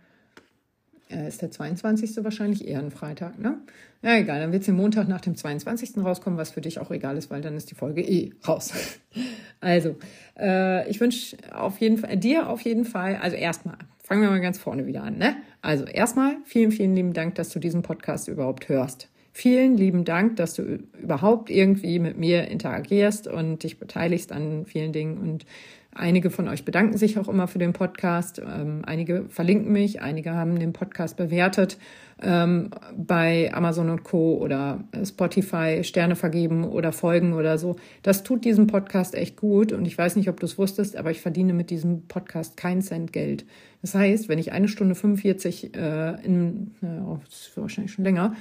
äh, 1.12 1.28
ist 1.28 1.42
der 1.42 1.52
22. 1.52 2.24
wahrscheinlich 2.24 2.68
eher 2.68 2.80
ein 2.80 2.92
Freitag, 2.92 3.40
ne? 3.40 3.60
Ja, 4.02 4.18
egal, 4.18 4.40
dann 4.40 4.52
wird 4.52 4.64
es 4.64 4.68
Montag 4.70 5.08
nach 5.08 5.22
dem 5.22 5.36
22. 5.36 5.98
rauskommen, 5.98 6.40
was 6.40 6.52
für 6.52 6.62
dich 6.62 6.80
auch 6.80 6.90
egal 6.90 7.18
ist, 7.18 7.30
weil 7.30 7.42
dann 7.42 7.56
ist 7.56 7.70
die 7.70 7.76
Folge 7.76 8.02
eh 8.02 8.32
raus. 8.48 8.74
also, 9.60 9.96
äh, 10.40 10.90
ich 10.90 11.00
wünsche 11.00 11.38
auf 11.54 11.80
jeden 11.80 11.98
Fall, 11.98 12.18
dir 12.18 12.50
auf 12.50 12.62
jeden 12.62 12.86
Fall, 12.86 13.18
also 13.18 13.36
erstmal, 13.36 13.78
fangen 14.04 14.22
wir 14.22 14.30
mal 14.30 14.42
ganz 14.42 14.58
vorne 14.58 14.88
wieder 14.88 15.04
an, 15.04 15.18
ne? 15.18 15.36
Also 15.62 15.86
erstmal 15.86 16.38
vielen, 16.46 16.72
vielen 16.72 16.96
lieben 16.96 17.14
Dank, 17.14 17.36
dass 17.36 17.50
du 17.50 17.60
diesen 17.60 17.84
Podcast 17.84 18.28
überhaupt 18.28 18.70
hörst. 18.70 19.10
Vielen 19.34 19.78
lieben 19.78 20.04
Dank, 20.04 20.36
dass 20.36 20.56
du 20.56 20.80
überhaupt 21.02 21.50
irgendwie 21.50 22.00
mit 22.00 22.18
mir 22.18 22.50
interagierst 22.50 23.28
und 23.28 23.64
dich 23.64 23.80
beteiligst 23.80 24.34
an 24.34 24.66
vielen 24.66 24.92
Dingen 24.92 25.18
und 25.18 25.46
Einige 25.94 26.30
von 26.30 26.48
euch 26.48 26.64
bedanken 26.64 26.98
sich 26.98 27.20
auch 27.20 27.28
immer 27.28 27.50
für 27.50 27.60
den 27.60 27.74
Podcast. 27.74 28.40
Ähm, 28.40 28.84
einige 28.86 29.26
verlinken 29.28 29.74
mich, 29.74 30.02
einige 30.02 30.34
haben 30.34 30.58
den 30.58 30.72
Podcast 30.72 31.18
bewertet 31.18 31.78
ähm, 32.22 32.70
bei 32.96 33.54
Amazon 33.54 33.90
und 33.90 34.04
Co. 34.04 34.38
oder 34.38 34.86
Spotify 35.04 35.84
Sterne 35.84 36.16
vergeben 36.16 36.64
oder 36.64 36.94
folgen 36.94 37.34
oder 37.34 37.58
so. 37.58 37.76
Das 38.04 38.24
tut 38.24 38.46
diesem 38.46 38.68
Podcast 38.68 39.16
echt 39.16 39.36
gut 39.36 39.74
und 39.74 39.86
ich 39.86 39.98
weiß 39.98 40.16
nicht, 40.16 40.30
ob 40.30 40.40
du 40.40 40.46
es 40.46 40.58
wusstest, 40.58 40.96
aber 40.96 41.12
ich 41.12 41.20
verdiene 41.20 41.52
mit 41.52 41.70
diesem 41.70 42.08
Podcast 42.08 42.56
keinen 42.56 42.82
Cent 42.82 43.12
Geld. 43.12 43.46
Das 43.82 43.94
heißt, 43.94 44.30
wenn 44.30 44.40
ich 44.40 44.54
eine 44.54 44.70
Stunde 44.70 44.96
45 44.96 45.76
äh, 45.76 46.24
in, 46.24 46.72
äh, 46.82 47.20
das 47.26 47.48
ist 47.48 47.58
wahrscheinlich 47.58 47.92
schon 47.92 48.06
länger, 48.06 48.34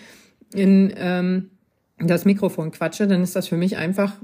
in 0.54 0.92
ähm, 0.96 1.50
das 1.98 2.24
Mikrofon 2.24 2.70
quatsche, 2.70 3.08
dann 3.08 3.22
ist 3.22 3.34
das 3.34 3.48
für 3.48 3.56
mich 3.56 3.76
einfach 3.76 4.18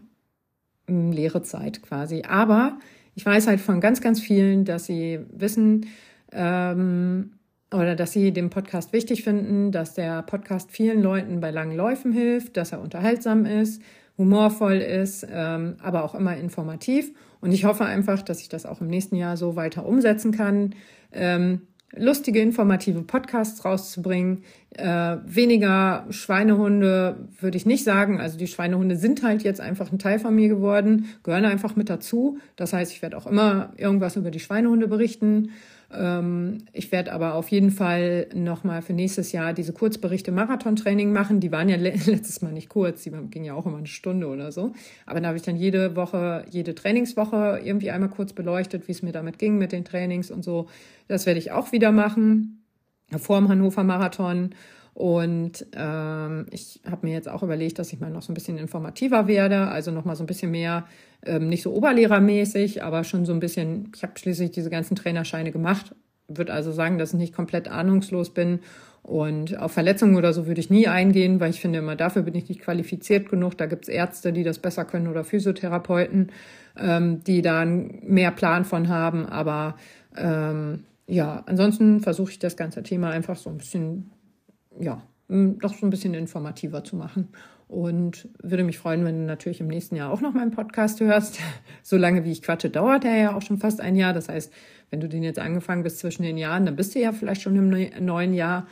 leere 0.88 1.42
Zeit 1.42 1.82
quasi. 1.82 2.22
Aber 2.22 2.78
ich 3.16 3.24
weiß 3.24 3.46
halt 3.46 3.60
von 3.60 3.80
ganz, 3.80 4.00
ganz 4.00 4.20
vielen, 4.20 4.64
dass 4.64 4.84
sie 4.84 5.20
wissen 5.32 5.86
ähm, 6.32 7.32
oder 7.72 7.96
dass 7.96 8.12
sie 8.12 8.30
den 8.30 8.50
Podcast 8.50 8.92
wichtig 8.92 9.24
finden, 9.24 9.72
dass 9.72 9.94
der 9.94 10.22
Podcast 10.22 10.70
vielen 10.70 11.02
Leuten 11.02 11.40
bei 11.40 11.50
langen 11.50 11.76
Läufen 11.76 12.12
hilft, 12.12 12.58
dass 12.58 12.72
er 12.72 12.80
unterhaltsam 12.82 13.46
ist, 13.46 13.82
humorvoll 14.18 14.76
ist, 14.76 15.26
ähm, 15.30 15.76
aber 15.82 16.04
auch 16.04 16.14
immer 16.14 16.36
informativ. 16.36 17.10
Und 17.40 17.52
ich 17.52 17.64
hoffe 17.64 17.86
einfach, 17.86 18.20
dass 18.20 18.40
ich 18.40 18.50
das 18.50 18.66
auch 18.66 18.82
im 18.82 18.86
nächsten 18.88 19.16
Jahr 19.16 19.38
so 19.38 19.56
weiter 19.56 19.86
umsetzen 19.86 20.30
kann. 20.30 20.74
Ähm, 21.10 21.62
lustige, 21.96 22.40
informative 22.40 23.02
Podcasts 23.02 23.64
rauszubringen. 23.64 24.44
Äh, 24.70 25.16
weniger 25.24 26.06
Schweinehunde 26.10 27.16
würde 27.40 27.56
ich 27.56 27.66
nicht 27.66 27.84
sagen. 27.84 28.20
Also 28.20 28.38
die 28.38 28.46
Schweinehunde 28.46 28.96
sind 28.96 29.22
halt 29.22 29.42
jetzt 29.42 29.60
einfach 29.60 29.90
ein 29.90 29.98
Teil 29.98 30.18
von 30.18 30.34
mir 30.34 30.48
geworden, 30.48 31.14
gehören 31.22 31.44
einfach 31.44 31.76
mit 31.76 31.88
dazu. 31.88 32.38
Das 32.56 32.72
heißt, 32.72 32.92
ich 32.92 33.02
werde 33.02 33.16
auch 33.16 33.26
immer 33.26 33.72
irgendwas 33.76 34.16
über 34.16 34.30
die 34.30 34.40
Schweinehunde 34.40 34.88
berichten. 34.88 35.50
Ähm, 35.92 36.58
ich 36.72 36.90
werde 36.92 37.12
aber 37.12 37.34
auf 37.34 37.48
jeden 37.48 37.70
Fall 37.70 38.26
nochmal 38.34 38.82
für 38.82 38.92
nächstes 38.92 39.32
Jahr 39.32 39.52
diese 39.52 39.72
Kurzberichte 39.72 40.32
Marathontraining 40.32 41.12
machen. 41.12 41.40
Die 41.40 41.52
waren 41.52 41.68
ja 41.68 41.76
letztes 41.76 42.42
Mal 42.42 42.52
nicht 42.52 42.68
kurz, 42.68 43.02
die 43.02 43.10
gingen 43.10 43.44
ja 43.44 43.54
auch 43.54 43.66
immer 43.66 43.78
eine 43.78 43.86
Stunde 43.86 44.26
oder 44.26 44.52
so. 44.52 44.72
Aber 45.06 45.20
da 45.20 45.28
habe 45.28 45.36
ich 45.36 45.44
dann 45.44 45.56
jede 45.56 45.96
Woche, 45.96 46.44
jede 46.50 46.74
Trainingswoche 46.74 47.60
irgendwie 47.62 47.90
einmal 47.90 48.10
kurz 48.10 48.32
beleuchtet, 48.32 48.88
wie 48.88 48.92
es 48.92 49.02
mir 49.02 49.12
damit 49.12 49.38
ging 49.38 49.58
mit 49.58 49.72
den 49.72 49.84
Trainings 49.84 50.30
und 50.30 50.42
so. 50.42 50.68
Das 51.08 51.26
werde 51.26 51.38
ich 51.38 51.52
auch 51.52 51.72
wieder 51.72 51.92
machen 51.92 52.64
vor 53.16 53.38
dem 53.38 53.48
Hannover 53.48 53.84
Marathon. 53.84 54.50
Und 54.96 55.66
ähm, 55.74 56.46
ich 56.50 56.80
habe 56.90 57.06
mir 57.06 57.12
jetzt 57.12 57.28
auch 57.28 57.42
überlegt, 57.42 57.78
dass 57.78 57.92
ich 57.92 58.00
mal 58.00 58.08
noch 58.10 58.22
so 58.22 58.32
ein 58.32 58.34
bisschen 58.34 58.56
informativer 58.56 59.28
werde, 59.28 59.68
also 59.68 59.90
noch 59.90 60.06
mal 60.06 60.16
so 60.16 60.24
ein 60.24 60.26
bisschen 60.26 60.50
mehr, 60.50 60.86
ähm, 61.22 61.50
nicht 61.50 61.62
so 61.62 61.74
oberlehrermäßig, 61.74 62.82
aber 62.82 63.04
schon 63.04 63.26
so 63.26 63.34
ein 63.34 63.38
bisschen, 63.38 63.92
ich 63.94 64.02
habe 64.02 64.18
schließlich 64.18 64.52
diese 64.52 64.70
ganzen 64.70 64.96
Trainerscheine 64.96 65.52
gemacht, 65.52 65.94
würde 66.28 66.54
also 66.54 66.72
sagen, 66.72 66.96
dass 66.96 67.12
ich 67.12 67.18
nicht 67.18 67.34
komplett 67.34 67.68
ahnungslos 67.68 68.30
bin 68.30 68.60
Und 69.06 69.56
auf 69.56 69.70
Verletzungen 69.70 70.16
oder 70.16 70.32
so 70.32 70.48
würde 70.48 70.60
ich 70.60 70.68
nie 70.68 70.88
eingehen, 70.88 71.38
weil 71.38 71.50
ich 71.50 71.60
finde 71.60 71.78
immer, 71.78 71.94
dafür 71.94 72.22
bin 72.22 72.34
ich 72.34 72.48
nicht 72.48 72.60
qualifiziert 72.60 73.28
genug. 73.28 73.56
Da 73.56 73.66
gibt's 73.66 73.86
Ärzte, 73.86 74.32
die 74.32 74.42
das 74.42 74.58
besser 74.58 74.84
können 74.84 75.06
oder 75.06 75.22
Physiotherapeuten, 75.22 76.32
ähm, 76.76 77.22
die 77.22 77.40
da 77.40 77.64
mehr 77.64 78.32
Plan 78.32 78.64
von 78.64 78.88
haben. 78.88 79.24
Aber 79.24 79.76
ähm, 80.16 80.86
ja, 81.06 81.44
ansonsten 81.46 82.00
versuche 82.00 82.32
ich 82.32 82.40
das 82.40 82.56
ganze 82.56 82.82
Thema 82.82 83.10
einfach 83.10 83.36
so 83.36 83.48
ein 83.48 83.58
bisschen, 83.58 84.10
ja, 84.80 85.02
doch 85.28 85.74
so 85.74 85.86
ein 85.86 85.90
bisschen 85.90 86.14
informativer 86.14 86.84
zu 86.84 86.96
machen. 86.96 87.28
Und 87.68 88.28
würde 88.40 88.62
mich 88.62 88.78
freuen, 88.78 89.04
wenn 89.04 89.18
du 89.18 89.24
natürlich 89.24 89.60
im 89.60 89.66
nächsten 89.66 89.96
Jahr 89.96 90.12
auch 90.12 90.20
noch 90.20 90.32
meinen 90.32 90.52
Podcast 90.52 91.00
hörst. 91.00 91.40
So 91.82 91.96
lange 91.96 92.24
wie 92.24 92.32
ich 92.32 92.42
quatsche, 92.42 92.68
dauert 92.68 93.04
er 93.04 93.16
ja 93.16 93.36
auch 93.36 93.42
schon 93.42 93.58
fast 93.58 93.80
ein 93.80 93.94
Jahr. 93.94 94.12
Das 94.12 94.28
heißt, 94.28 94.52
wenn 94.90 95.00
du 95.00 95.08
den 95.08 95.22
jetzt 95.22 95.38
angefangen 95.38 95.84
bist 95.84 95.98
zwischen 95.98 96.22
den 96.22 96.36
Jahren, 96.36 96.66
dann 96.66 96.74
bist 96.74 96.94
du 96.94 97.00
ja 97.00 97.12
vielleicht 97.12 97.42
schon 97.42 97.56
im 97.56 98.04
neuen 98.04 98.34
Jahr. 98.34 98.66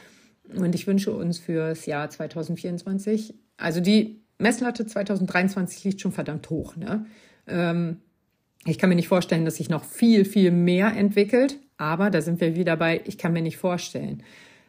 Und 0.53 0.75
ich 0.75 0.87
wünsche 0.87 1.13
uns 1.13 1.39
fürs 1.39 1.87
Jahr 1.87 2.11
2024, 2.11 3.35
also 3.57 3.81
die 3.81 4.21
Messlatte 4.39 4.87
2023 4.87 5.85
liegt 5.85 6.01
schon 6.01 6.13
verdammt 6.13 6.51
hoch. 6.51 6.77
Ne? 6.77 7.07
Ähm, 7.47 7.99
ich 8.67 8.79
kann 8.79 8.89
mir 8.89 8.97
nicht 8.97 9.09
vorstellen, 9.09 9.45
dass 9.45 9.57
sich 9.57 9.69
noch 9.69 9.85
viel, 9.85 10.25
viel 10.25 10.51
mehr 10.51 10.97
entwickelt. 10.97 11.59
Aber 11.77 12.11
da 12.11 12.21
sind 12.21 12.41
wir 12.41 12.57
wieder 12.57 12.77
bei, 12.77 13.01
ich 13.05 13.19
kann 13.19 13.33
mir 13.33 13.43
nicht 13.43 13.57
vorstellen. 13.57 14.23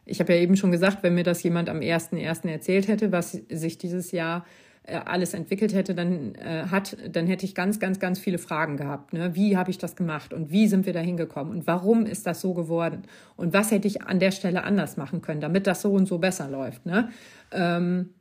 Ich 0.06 0.20
habe 0.20 0.34
ja 0.34 0.40
eben 0.40 0.56
schon 0.56 0.72
gesagt, 0.72 1.04
wenn 1.04 1.16
mir 1.16 1.24
das 1.24 1.42
jemand 1.44 1.70
am 1.70 1.80
1.1. 1.80 2.48
erzählt 2.48 2.88
hätte, 2.88 3.12
was 3.12 3.32
sich 3.32 3.78
dieses 3.78 4.12
Jahr 4.12 4.46
äh, 4.84 4.98
alles 5.04 5.34
entwickelt 5.34 5.74
hätte, 5.74 5.96
dann 5.96 6.36
äh, 6.36 6.68
hat, 6.70 6.96
dann 7.10 7.26
hätte 7.26 7.46
ich 7.46 7.56
ganz, 7.56 7.80
ganz, 7.80 8.00
ganz 8.00 8.20
viele 8.20 8.38
Fragen 8.38 8.78
gehabt. 8.78 9.14
Ne? 9.14 9.34
Wie 9.34 9.58
habe 9.58 9.72
ich 9.72 9.80
das 9.80 9.96
gemacht 9.96 10.32
und 10.32 10.52
wie 10.52 10.68
sind 10.68 10.86
wir 10.86 10.94
da 10.94 11.00
hingekommen 11.00 11.52
und 11.52 11.66
warum 11.66 12.06
ist 12.06 12.28
das 12.28 12.40
so 12.40 12.54
geworden 12.54 13.04
und 13.36 13.54
was 13.54 13.72
hätte 13.72 13.88
ich 13.88 14.04
an 14.04 14.20
der 14.20 14.32
Stelle 14.32 14.64
anders 14.64 14.96
machen 14.96 15.22
können, 15.22 15.42
damit 15.42 15.66
das 15.66 15.82
so 15.82 15.92
und 15.92 16.08
so 16.08 16.20
besser 16.20 16.48
läuft. 16.50 16.86
Ne? 16.86 17.10
Ähm, 17.52 18.12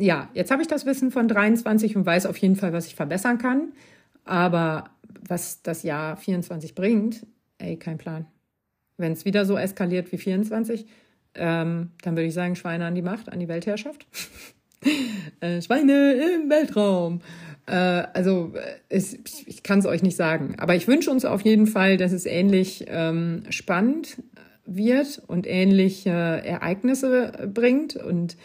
ja, 0.00 0.30
jetzt 0.32 0.50
habe 0.50 0.62
ich 0.62 0.68
das 0.68 0.86
Wissen 0.86 1.10
von 1.10 1.28
23 1.28 1.96
und 1.96 2.06
weiß 2.06 2.26
auf 2.26 2.38
jeden 2.38 2.56
Fall, 2.56 2.72
was 2.72 2.86
ich 2.86 2.94
verbessern 2.94 3.36
kann. 3.36 3.72
Aber 4.24 4.90
was 5.28 5.62
das 5.62 5.82
Jahr 5.82 6.16
24 6.16 6.74
bringt, 6.74 7.26
ey, 7.58 7.76
kein 7.76 7.98
Plan. 7.98 8.26
Wenn 9.02 9.12
es 9.12 9.26
wieder 9.26 9.44
so 9.44 9.58
eskaliert 9.58 10.10
wie 10.12 10.18
24, 10.18 10.86
ähm, 11.34 11.90
dann 12.02 12.16
würde 12.16 12.28
ich 12.28 12.34
sagen, 12.34 12.56
Schweine 12.56 12.86
an 12.86 12.94
die 12.94 13.02
Macht, 13.02 13.30
an 13.30 13.38
die 13.38 13.48
Weltherrschaft. 13.48 14.06
äh, 15.40 15.60
Schweine 15.60 16.14
im 16.14 16.48
Weltraum. 16.48 17.20
Äh, 17.66 17.74
also 17.74 18.52
äh, 18.54 18.60
es, 18.88 19.18
ich 19.46 19.62
kann 19.62 19.80
es 19.80 19.86
euch 19.86 20.02
nicht 20.02 20.16
sagen. 20.16 20.54
Aber 20.58 20.74
ich 20.74 20.88
wünsche 20.88 21.10
uns 21.10 21.24
auf 21.24 21.42
jeden 21.42 21.66
Fall, 21.66 21.96
dass 21.98 22.12
es 22.12 22.24
ähnlich 22.26 22.86
ähm, 22.88 23.44
spannend 23.50 24.22
wird 24.64 25.20
und 25.26 25.46
ähnliche 25.46 26.10
Ereignisse 26.10 27.50
bringt 27.52 27.96
und 27.96 28.36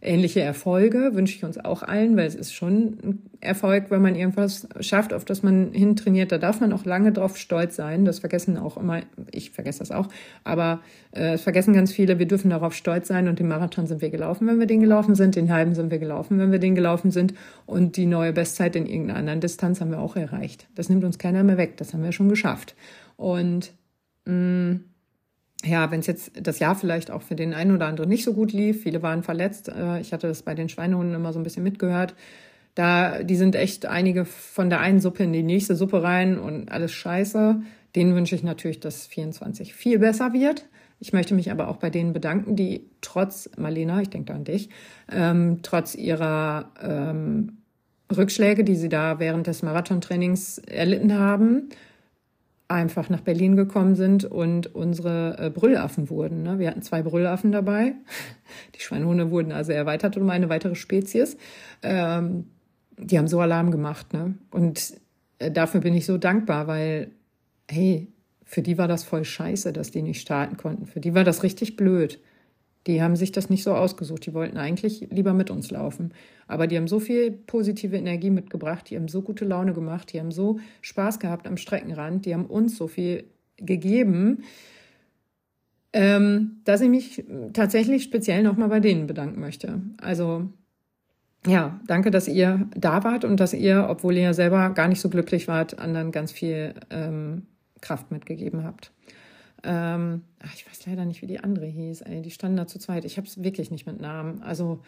ähnliche 0.00 0.40
Erfolge 0.40 1.10
wünsche 1.14 1.36
ich 1.36 1.44
uns 1.44 1.58
auch 1.58 1.82
allen, 1.82 2.16
weil 2.16 2.26
es 2.26 2.34
ist 2.34 2.52
schon 2.52 2.98
ein 3.02 3.22
Erfolg, 3.40 3.90
wenn 3.90 4.02
man 4.02 4.14
irgendwas 4.14 4.68
schafft, 4.80 5.12
auf 5.12 5.24
das 5.24 5.42
man 5.42 5.72
hintrainiert. 5.72 6.32
Da 6.32 6.38
darf 6.38 6.60
man 6.60 6.72
auch 6.72 6.84
lange 6.84 7.12
drauf 7.12 7.36
stolz 7.36 7.76
sein. 7.76 8.04
Das 8.04 8.20
vergessen 8.20 8.56
auch 8.58 8.76
immer, 8.76 9.02
ich 9.30 9.50
vergesse 9.50 9.80
das 9.80 9.90
auch, 9.90 10.08
aber 10.44 10.80
äh, 11.12 11.38
vergessen 11.38 11.74
ganz 11.74 11.92
viele, 11.92 12.18
wir 12.18 12.26
dürfen 12.26 12.50
darauf 12.50 12.74
stolz 12.74 13.08
sein 13.08 13.28
und 13.28 13.38
den 13.38 13.48
Marathon 13.48 13.86
sind 13.86 14.00
wir 14.00 14.10
gelaufen, 14.10 14.46
wenn 14.46 14.58
wir 14.58 14.66
den 14.66 14.80
gelaufen 14.80 15.14
sind, 15.14 15.36
den 15.36 15.52
halben 15.52 15.74
sind 15.74 15.90
wir 15.90 15.98
gelaufen, 15.98 16.38
wenn 16.38 16.52
wir 16.52 16.58
den 16.58 16.74
gelaufen 16.74 17.10
sind 17.10 17.34
und 17.66 17.96
die 17.96 18.06
neue 18.06 18.32
Bestzeit 18.32 18.76
in 18.76 18.86
irgendeiner 18.86 19.18
anderen 19.18 19.40
Distanz 19.40 19.80
haben 19.80 19.90
wir 19.90 20.00
auch 20.00 20.16
erreicht. 20.16 20.68
Das 20.74 20.88
nimmt 20.88 21.04
uns 21.04 21.18
keiner 21.18 21.42
mehr 21.42 21.56
weg, 21.56 21.76
das 21.76 21.92
haben 21.92 22.02
wir 22.02 22.12
schon 22.12 22.28
geschafft. 22.28 22.74
Und 23.16 23.72
mh, 24.24 24.34
mm, 24.34 24.80
ja, 25.64 25.90
wenn 25.90 26.00
es 26.00 26.06
jetzt 26.06 26.32
das 26.40 26.58
Jahr 26.58 26.74
vielleicht 26.74 27.10
auch 27.10 27.22
für 27.22 27.34
den 27.34 27.54
einen 27.54 27.74
oder 27.74 27.86
anderen 27.86 28.08
nicht 28.08 28.24
so 28.24 28.34
gut 28.34 28.52
lief, 28.52 28.82
viele 28.82 29.02
waren 29.02 29.22
verletzt, 29.22 29.68
äh, 29.68 30.00
ich 30.00 30.12
hatte 30.12 30.28
das 30.28 30.42
bei 30.42 30.54
den 30.54 30.68
Schweinehunden 30.68 31.14
immer 31.14 31.32
so 31.32 31.40
ein 31.40 31.42
bisschen 31.42 31.64
mitgehört, 31.64 32.14
da, 32.76 33.22
die 33.22 33.36
sind 33.36 33.56
echt 33.56 33.86
einige 33.86 34.26
von 34.26 34.68
der 34.68 34.80
einen 34.80 35.00
Suppe 35.00 35.24
in 35.24 35.32
die 35.32 35.42
nächste 35.42 35.74
Suppe 35.74 36.02
rein 36.02 36.38
und 36.38 36.70
alles 36.70 36.92
scheiße. 36.92 37.62
Denen 37.96 38.14
wünsche 38.14 38.34
ich 38.34 38.42
natürlich, 38.42 38.80
dass 38.80 39.06
24 39.06 39.74
viel 39.74 39.98
besser 39.98 40.34
wird. 40.34 40.66
Ich 41.00 41.14
möchte 41.14 41.34
mich 41.34 41.50
aber 41.50 41.68
auch 41.68 41.76
bei 41.76 41.88
denen 41.88 42.12
bedanken, 42.12 42.54
die 42.54 42.90
trotz, 43.00 43.48
Marlena, 43.56 44.02
ich 44.02 44.10
denke 44.10 44.32
da 44.32 44.34
an 44.34 44.44
dich, 44.44 44.68
ähm, 45.10 45.60
trotz 45.62 45.94
ihrer 45.94 46.70
ähm, 46.82 47.58
Rückschläge, 48.14 48.62
die 48.62 48.76
sie 48.76 48.90
da 48.90 49.18
während 49.18 49.46
des 49.46 49.62
Marathontrainings 49.62 50.58
erlitten 50.58 51.18
haben, 51.18 51.70
einfach 52.68 53.08
nach 53.10 53.20
Berlin 53.20 53.56
gekommen 53.56 53.94
sind 53.94 54.24
und 54.24 54.74
unsere 54.74 55.36
äh, 55.38 55.50
Brüllaffen 55.50 56.10
wurden. 56.10 56.42
Ne? 56.42 56.58
Wir 56.58 56.68
hatten 56.68 56.82
zwei 56.82 57.02
Brüllaffen 57.02 57.52
dabei. 57.52 57.94
Die 58.74 58.80
Schweinhunde 58.80 59.30
wurden 59.30 59.52
also 59.52 59.72
erweitert 59.72 60.16
um 60.16 60.28
eine 60.30 60.48
weitere 60.48 60.74
Spezies. 60.74 61.36
Ähm, 61.82 62.46
die 62.98 63.18
haben 63.18 63.28
so 63.28 63.40
Alarm 63.40 63.70
gemacht. 63.70 64.12
Ne? 64.12 64.34
Und 64.50 64.94
äh, 65.38 65.50
dafür 65.50 65.80
bin 65.80 65.94
ich 65.94 66.06
so 66.06 66.18
dankbar, 66.18 66.66
weil, 66.66 67.10
hey, 67.70 68.08
für 68.44 68.62
die 68.62 68.78
war 68.78 68.88
das 68.88 69.04
voll 69.04 69.24
scheiße, 69.24 69.72
dass 69.72 69.90
die 69.90 70.02
nicht 70.02 70.20
starten 70.20 70.56
konnten. 70.56 70.86
Für 70.86 71.00
die 71.00 71.14
war 71.14 71.24
das 71.24 71.42
richtig 71.42 71.76
blöd. 71.76 72.20
Die 72.86 73.02
haben 73.02 73.16
sich 73.16 73.32
das 73.32 73.50
nicht 73.50 73.62
so 73.62 73.74
ausgesucht. 73.74 74.26
Die 74.26 74.34
wollten 74.34 74.56
eigentlich 74.56 75.08
lieber 75.10 75.32
mit 75.32 75.50
uns 75.50 75.70
laufen. 75.70 76.12
Aber 76.46 76.66
die 76.66 76.76
haben 76.76 76.88
so 76.88 77.00
viel 77.00 77.32
positive 77.32 77.96
Energie 77.96 78.30
mitgebracht, 78.30 78.88
die 78.90 78.96
haben 78.96 79.08
so 79.08 79.22
gute 79.22 79.44
Laune 79.44 79.72
gemacht, 79.72 80.12
die 80.12 80.20
haben 80.20 80.30
so 80.30 80.60
Spaß 80.82 81.18
gehabt 81.18 81.46
am 81.46 81.56
Streckenrand, 81.56 82.24
die 82.24 82.34
haben 82.34 82.46
uns 82.46 82.76
so 82.76 82.86
viel 82.86 83.24
gegeben, 83.56 84.44
ähm, 85.92 86.60
dass 86.64 86.80
ich 86.80 86.88
mich 86.88 87.24
tatsächlich 87.52 88.04
speziell 88.04 88.42
nochmal 88.42 88.68
bei 88.68 88.80
denen 88.80 89.06
bedanken 89.06 89.40
möchte. 89.40 89.80
Also 90.00 90.48
ja, 91.46 91.80
danke, 91.86 92.10
dass 92.10 92.28
ihr 92.28 92.68
da 92.76 93.04
wart 93.04 93.24
und 93.24 93.38
dass 93.38 93.54
ihr, 93.54 93.86
obwohl 93.88 94.16
ihr 94.16 94.34
selber 94.34 94.70
gar 94.70 94.88
nicht 94.88 95.00
so 95.00 95.08
glücklich 95.08 95.48
wart, 95.48 95.78
anderen 95.78 96.12
ganz 96.12 96.32
viel 96.32 96.74
ähm, 96.90 97.46
Kraft 97.80 98.10
mitgegeben 98.10 98.64
habt. 98.64 98.92
Ähm, 99.66 100.22
ach, 100.40 100.54
ich 100.54 100.66
weiß 100.66 100.86
leider 100.86 101.04
nicht, 101.04 101.22
wie 101.22 101.26
die 101.26 101.40
andere 101.40 101.66
hieß. 101.66 102.02
Ey, 102.02 102.22
die 102.22 102.30
standen 102.30 102.56
da 102.56 102.66
zu 102.66 102.78
zweit. 102.78 103.04
Ich 103.04 103.16
habe 103.16 103.26
es 103.26 103.42
wirklich 103.42 103.70
nicht 103.70 103.86
mit 103.86 104.00
Namen. 104.00 104.42
Also 104.42 104.80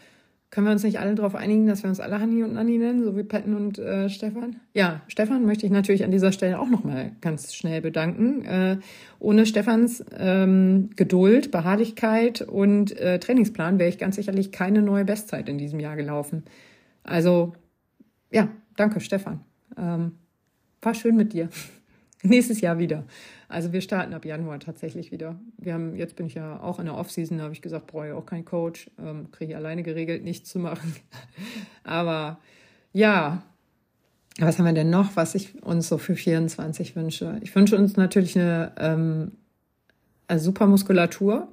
können 0.50 0.66
wir 0.66 0.72
uns 0.72 0.82
nicht 0.82 0.98
alle 0.98 1.14
darauf 1.14 1.34
einigen, 1.34 1.66
dass 1.66 1.82
wir 1.82 1.90
uns 1.90 2.00
alle 2.00 2.20
Hanni 2.20 2.42
und 2.42 2.55
Nanni 2.55 2.78
nennen, 2.78 3.05
so 3.05 3.16
wie 3.16 3.22
Petten 3.22 3.55
und 3.55 3.78
äh, 3.78 4.09
Stefan? 4.09 4.56
Ja, 4.72 5.02
Stefan 5.09 5.44
möchte 5.44 5.66
ich 5.66 5.72
natürlich 5.72 6.05
an 6.05 6.10
dieser 6.10 6.32
Stelle 6.32 6.59
auch 6.59 6.70
nochmal 6.70 7.12
ganz 7.20 7.55
schnell 7.55 7.82
bedanken. 7.82 8.44
Äh, 8.44 8.78
ohne 9.18 9.44
Stefans 9.44 10.02
ähm, 10.16 10.90
Geduld, 10.96 11.50
Beharrlichkeit 11.50 12.40
und 12.40 12.96
äh, 12.98 13.18
Trainingsplan 13.18 13.78
wäre 13.78 13.90
ich 13.90 13.98
ganz 13.98 14.16
sicherlich 14.16 14.50
keine 14.50 14.80
neue 14.80 15.05
Bestzeit 15.05 15.50
in 15.50 15.59
diesem 15.59 15.80
Jahr 15.80 15.96
gelaufen. 15.96 16.44
Also, 17.02 17.52
ja, 18.30 18.48
danke, 18.76 19.00
Stefan. 19.00 19.40
Ähm, 19.76 20.12
war 20.80 20.94
schön 20.94 21.16
mit 21.16 21.34
dir. 21.34 21.50
Nächstes 22.22 22.62
Jahr 22.62 22.78
wieder. 22.78 23.05
Also 23.49 23.73
wir 23.73 23.81
starten 23.81 24.12
ab 24.12 24.27
Januar 24.27 24.61
tatsächlich 24.61 25.11
wieder. 25.11 25.41
Wir 25.57 25.73
haben, 25.73 25.97
jetzt 25.97 26.16
bin 26.16 26.27
ich 26.27 26.35
ja 26.35 26.61
auch 26.61 26.79
in 26.79 26.85
der 26.85 26.97
Offseason, 26.97 27.39
da 27.39 27.45
habe 27.45 27.55
ich 27.55 27.62
gesagt, 27.62 27.87
brauche 27.87 28.09
ich 28.09 28.12
auch 28.12 28.27
keinen 28.27 28.45
Coach, 28.45 28.91
ähm, 28.99 29.31
kriege 29.33 29.53
ich 29.53 29.57
alleine 29.57 29.83
geregelt, 29.83 30.23
nichts 30.23 30.51
zu 30.51 30.59
machen. 30.59 30.95
Aber 31.83 32.39
ja, 32.93 33.43
was 34.39 34.59
haben 34.59 34.66
wir 34.66 34.75
denn 34.75 34.91
noch, 34.91 35.16
was 35.16 35.35
ich 35.35 35.62
uns 35.62 35.89
so 35.89 35.97
für 35.97 36.15
24 36.15 36.95
wünsche? 36.95 37.39
Ich 37.43 37.55
wünsche 37.55 37.77
uns 37.77 37.97
natürlich 37.97 38.39
eine, 38.39 38.73
ähm, 38.79 39.33
eine 40.29 40.41
super 40.41 40.66
Muskulatur, 40.66 41.49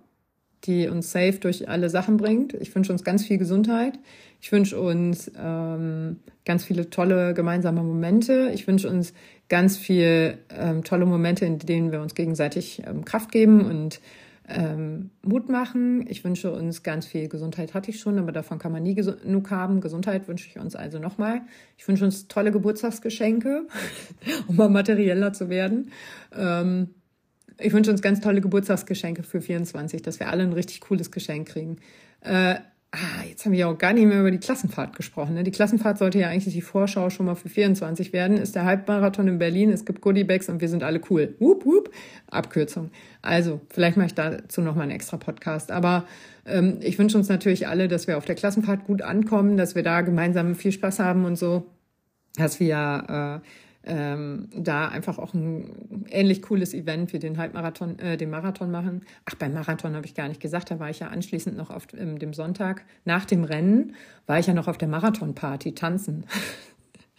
die 0.64 0.88
uns 0.88 1.12
safe 1.12 1.40
durch 1.40 1.70
alle 1.70 1.90
Sachen 1.90 2.18
bringt. 2.18 2.54
Ich 2.56 2.74
wünsche 2.74 2.92
uns 2.92 3.04
ganz 3.04 3.26
viel 3.26 3.38
Gesundheit. 3.38 4.00
Ich 4.42 4.52
wünsche 4.52 4.80
uns 4.80 5.32
ähm, 5.38 6.18
ganz 6.46 6.66
viele 6.66 6.90
tolle 6.90 7.34
gemeinsame 7.34 7.84
Momente. 7.84 8.52
Ich 8.54 8.68
wünsche 8.68 8.90
uns 8.90 9.14
ganz 9.50 9.78
viel 9.78 10.38
ähm, 10.50 10.84
tolle 10.84 11.06
Momente, 11.06 11.46
in 11.46 11.60
denen 11.60 11.92
wir 11.92 12.02
uns 12.02 12.16
gegenseitig 12.16 12.82
ähm, 12.86 13.06
Kraft 13.06 13.32
geben 13.32 13.66
und 13.66 14.00
ähm, 14.48 15.10
Mut 15.24 15.50
machen. 15.50 16.06
Ich 16.08 16.24
wünsche 16.24 16.52
uns 16.52 16.84
ganz 16.84 17.06
viel 17.06 17.28
Gesundheit, 17.28 17.74
hatte 17.74 17.90
ich 17.90 18.00
schon, 18.00 18.20
aber 18.20 18.32
davon 18.32 18.60
kann 18.60 18.72
man 18.72 18.84
nie 18.84 18.96
genug 18.96 19.50
haben. 19.50 19.82
Gesundheit 19.82 20.28
wünsche 20.28 20.48
ich 20.48 20.60
uns 20.60 20.76
also 20.76 21.00
nochmal. 21.00 21.42
Ich 21.78 21.88
wünsche 21.88 22.06
uns 22.06 22.28
tolle 22.28 22.52
Geburtstagsgeschenke, 22.52 23.68
um 24.48 24.56
mal 24.56 24.70
materieller 24.70 25.34
zu 25.34 25.50
werden. 25.50 25.92
Ähm, 26.36 26.90
ich 27.60 27.74
wünsche 27.74 27.92
uns 27.92 28.02
ganz 28.02 28.22
tolle 28.22 28.42
Geburtstagsgeschenke 28.42 29.24
für 29.24 29.42
24, 29.42 30.02
dass 30.02 30.20
wir 30.20 30.30
alle 30.30 30.44
ein 30.44 30.54
richtig 30.54 30.82
cooles 30.82 31.12
Geschenk 31.12 31.48
kriegen. 31.50 31.78
Äh, 32.22 32.56
Ah, 32.96 33.26
jetzt 33.28 33.44
haben 33.44 33.52
wir 33.52 33.68
auch 33.68 33.78
gar 33.78 33.92
nicht 33.92 34.06
mehr 34.06 34.22
über 34.22 34.32
die 34.32 34.38
Klassenfahrt 34.38 34.96
gesprochen. 34.96 35.34
Ne? 35.34 35.44
Die 35.44 35.52
Klassenfahrt 35.52 35.98
sollte 35.98 36.18
ja 36.18 36.30
eigentlich 36.30 36.54
die 36.54 36.62
Vorschau 36.62 37.10
schon 37.10 37.26
mal 37.26 37.36
für 37.36 37.50
24 37.50 38.14
werden. 38.14 38.38
Ist 38.38 38.56
der 38.56 38.64
Halbmarathon 38.64 39.28
in 39.28 39.38
Berlin, 39.38 39.70
es 39.70 39.84
gibt 39.84 40.00
Goodiebags 40.00 40.48
und 40.48 40.62
wir 40.62 40.70
sind 40.70 40.82
alle 40.82 41.02
cool. 41.10 41.36
Wup, 41.40 41.66
wup. 41.66 41.92
Abkürzung. 42.28 42.92
Also, 43.22 43.60
vielleicht 43.70 43.98
mache 43.98 44.08
ich 44.08 44.14
dazu 44.14 44.62
nochmal 44.62 44.84
einen 44.84 44.94
extra 44.94 45.18
Podcast. 45.18 45.72
Aber 45.72 46.06
ähm, 46.46 46.78
ich 46.80 46.98
wünsche 46.98 47.18
uns 47.18 47.28
natürlich 47.28 47.68
alle, 47.68 47.90
dass 47.90 48.08
wir 48.08 48.18
auf 48.18 48.24
der 48.24 48.36
Klassenfahrt 48.36 48.86
gut 48.86 49.02
ankommen, 49.02 49.58
dass 49.58 49.76
wir 49.76 49.84
da 49.84 50.00
gemeinsam 50.00 50.56
viel 50.56 50.72
Spaß 50.72 51.00
haben 51.00 51.26
und 51.26 51.36
so, 51.36 51.66
dass 52.38 52.62
wir 52.62 53.42
ähm, 53.86 54.50
da 54.56 54.88
einfach 54.88 55.18
auch 55.20 55.34
ein 55.34 56.06
ähnlich 56.10 56.42
cooles 56.42 56.74
Event 56.74 57.14
wie 57.14 57.20
den 57.20 57.38
Halbmarathon, 57.38 58.00
äh, 58.00 58.18
den 58.18 58.30
Marathon 58.30 58.72
machen. 58.72 59.02
Ach, 59.26 59.36
beim 59.36 59.54
Marathon 59.54 59.96
habe 59.96 60.06
ich 60.06 60.16
gar 60.16 60.28
nicht 60.28 60.42
gesagt, 60.42 60.72
da 60.72 60.80
war 60.80 60.90
ich 60.90 61.00
ja 61.00 61.08
anschließend 61.08 61.56
noch 61.56 61.70
auf 61.70 61.88
ähm, 61.98 62.20
dem 62.20 62.34
Sonntag 62.34 62.84
nach 63.06 63.26
dem 63.26 63.44
Rennen, 63.44 63.94
war 64.26 64.40
ich 64.40 64.48
ja 64.48 64.54
noch 64.54 64.68
auf 64.68 64.78
der 64.78 64.88
Marathonparty 64.88 65.76
tanzen. 65.76 66.26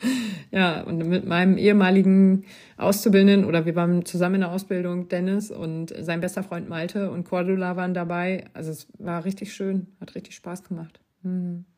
ja, 0.51 0.82
und 0.82 0.98
mit 1.06 1.26
meinem 1.26 1.56
ehemaligen 1.56 2.44
Auszubildenden 2.76 3.44
oder 3.44 3.64
wir 3.64 3.76
waren 3.76 4.05
zusammen 4.05 4.36
in 4.36 4.40
der 4.43 4.51
Ausbildung, 4.51 5.09
Dennis 5.09 5.51
und 5.51 5.94
sein 6.01 6.20
bester 6.20 6.43
Freund 6.43 6.68
Malte 6.68 7.10
und 7.10 7.24
Cordula 7.24 7.76
waren 7.76 7.94
dabei. 7.94 8.44
Also 8.52 8.70
es 8.72 8.88
war 8.98 9.24
richtig 9.24 9.55
schön, 9.55 9.86
hat 10.01 10.14
richtig 10.14 10.34
Spaß 10.34 10.64
gemacht. 10.64 11.01
Hm. 11.22 11.64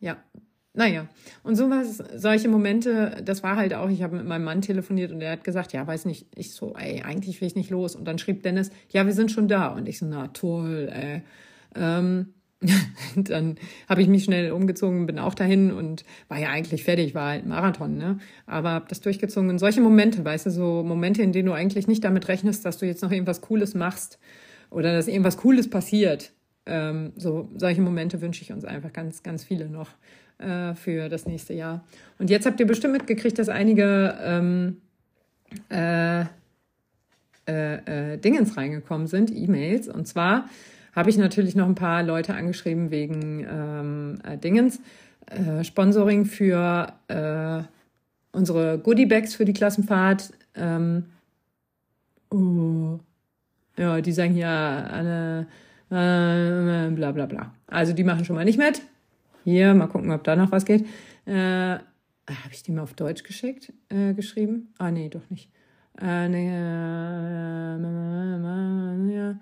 Ja, 0.00 0.18
naja, 0.76 1.06
und 1.44 1.54
so 1.54 1.70
was, 1.70 1.98
solche 2.16 2.48
Momente, 2.48 3.22
das 3.24 3.44
war 3.44 3.54
halt 3.54 3.74
auch, 3.74 3.88
ich 3.88 4.02
habe 4.02 4.16
mit 4.16 4.26
meinem 4.26 4.42
Mann 4.42 4.60
telefoniert 4.60 5.12
und 5.12 5.20
er 5.20 5.30
hat 5.30 5.44
gesagt, 5.44 5.72
ja, 5.72 5.86
weiß 5.86 6.04
nicht, 6.04 6.26
ich 6.34 6.52
so, 6.52 6.74
ey, 6.74 7.02
eigentlich 7.02 7.40
will 7.40 7.46
ich 7.46 7.54
nicht 7.54 7.70
los. 7.70 7.94
Und 7.94 8.06
dann 8.06 8.18
schrieb 8.18 8.42
Dennis, 8.42 8.70
ja, 8.90 9.06
wir 9.06 9.12
sind 9.12 9.30
schon 9.30 9.46
da. 9.46 9.68
Und 9.68 9.88
ich 9.88 9.98
so, 9.98 10.06
na 10.06 10.26
toll, 10.28 10.90
ey. 10.92 11.22
Ähm, 11.76 12.34
dann 13.16 13.56
habe 13.88 14.02
ich 14.02 14.08
mich 14.08 14.24
schnell 14.24 14.50
umgezogen, 14.50 15.06
bin 15.06 15.20
auch 15.20 15.34
dahin 15.34 15.70
und 15.70 16.04
war 16.26 16.40
ja 16.40 16.48
eigentlich 16.48 16.82
fertig, 16.82 17.14
war 17.14 17.30
halt 17.30 17.46
Marathon, 17.46 17.96
ne? 17.96 18.18
Aber 18.46 18.70
habe 18.70 18.86
das 18.88 19.00
durchgezogen. 19.00 19.50
Und 19.50 19.60
solche 19.60 19.80
Momente, 19.80 20.24
weißt 20.24 20.46
du, 20.46 20.50
so 20.50 20.82
Momente, 20.82 21.22
in 21.22 21.30
denen 21.30 21.46
du 21.46 21.52
eigentlich 21.52 21.86
nicht 21.86 22.02
damit 22.02 22.26
rechnest, 22.26 22.64
dass 22.64 22.78
du 22.78 22.86
jetzt 22.86 23.02
noch 23.02 23.12
irgendwas 23.12 23.42
Cooles 23.42 23.74
machst 23.74 24.18
oder 24.70 24.92
dass 24.92 25.06
irgendwas 25.06 25.36
Cooles 25.36 25.70
passiert. 25.70 26.32
Ähm, 26.66 27.12
so 27.16 27.48
solche 27.54 27.80
Momente 27.80 28.20
wünsche 28.20 28.42
ich 28.42 28.50
uns 28.50 28.64
einfach 28.64 28.92
ganz, 28.92 29.22
ganz 29.22 29.44
viele 29.44 29.68
noch 29.68 29.90
äh, 30.44 30.74
für 30.74 31.08
das 31.08 31.26
nächste 31.26 31.54
Jahr. 31.54 31.84
Und 32.18 32.30
jetzt 32.30 32.46
habt 32.46 32.60
ihr 32.60 32.66
bestimmt 32.66 32.92
mitgekriegt, 32.92 33.38
dass 33.38 33.48
einige 33.48 34.16
ähm, 34.22 34.76
äh, 35.70 36.22
äh, 36.22 36.24
äh, 38.14 38.18
Dingens 38.18 38.56
reingekommen 38.56 39.06
sind, 39.06 39.30
E-Mails. 39.30 39.88
Und 39.88 40.06
zwar 40.06 40.48
habe 40.94 41.10
ich 41.10 41.16
natürlich 41.16 41.54
noch 41.54 41.66
ein 41.66 41.74
paar 41.74 42.02
Leute 42.02 42.34
angeschrieben 42.34 42.90
wegen 42.90 43.46
ähm, 43.50 44.18
äh, 44.24 44.38
Dingens. 44.38 44.80
Äh, 45.26 45.64
Sponsoring 45.64 46.26
für 46.26 46.92
unsere 48.32 48.78
Goodie-Bags 48.78 49.34
für 49.34 49.44
die 49.44 49.52
Klassenfahrt. 49.52 50.32
Ähm, 50.56 51.04
oh, 52.30 52.98
ja, 53.76 54.00
die 54.00 54.12
sagen 54.12 54.36
ja 54.36 54.84
alle 54.86 55.46
äh, 55.90 56.90
bla 56.90 57.12
bla 57.12 57.26
bla. 57.26 57.54
Also 57.66 57.92
die 57.92 58.04
machen 58.04 58.24
schon 58.24 58.36
mal 58.36 58.44
nicht 58.44 58.58
mit. 58.58 58.82
Hier, 59.44 59.74
mal 59.74 59.88
gucken, 59.88 60.10
ob 60.10 60.24
da 60.24 60.36
noch 60.36 60.50
was 60.52 60.64
geht. 60.64 60.86
Äh, 61.26 61.34
Habe 61.34 61.84
ich 62.50 62.62
die 62.62 62.72
mal 62.72 62.80
auf 62.80 62.94
Deutsch 62.94 63.22
geschickt, 63.24 63.74
äh, 63.90 64.14
geschrieben? 64.14 64.72
Ah, 64.78 64.90
nee, 64.90 65.10
doch 65.10 65.28
nicht. 65.28 65.50
Äh, 66.00 66.28
nee, 66.30 66.48
äh, 66.48 67.76
ja. 69.14 69.38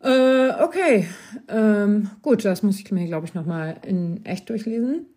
Äh, 0.00 0.62
okay, 0.62 1.06
ähm, 1.48 2.08
gut, 2.22 2.42
das 2.44 2.62
muss 2.62 2.78
ich 2.78 2.90
mir, 2.90 3.04
glaube 3.06 3.26
ich, 3.26 3.34
nochmal 3.34 3.76
in 3.86 4.24
echt 4.24 4.48
durchlesen. 4.48 5.06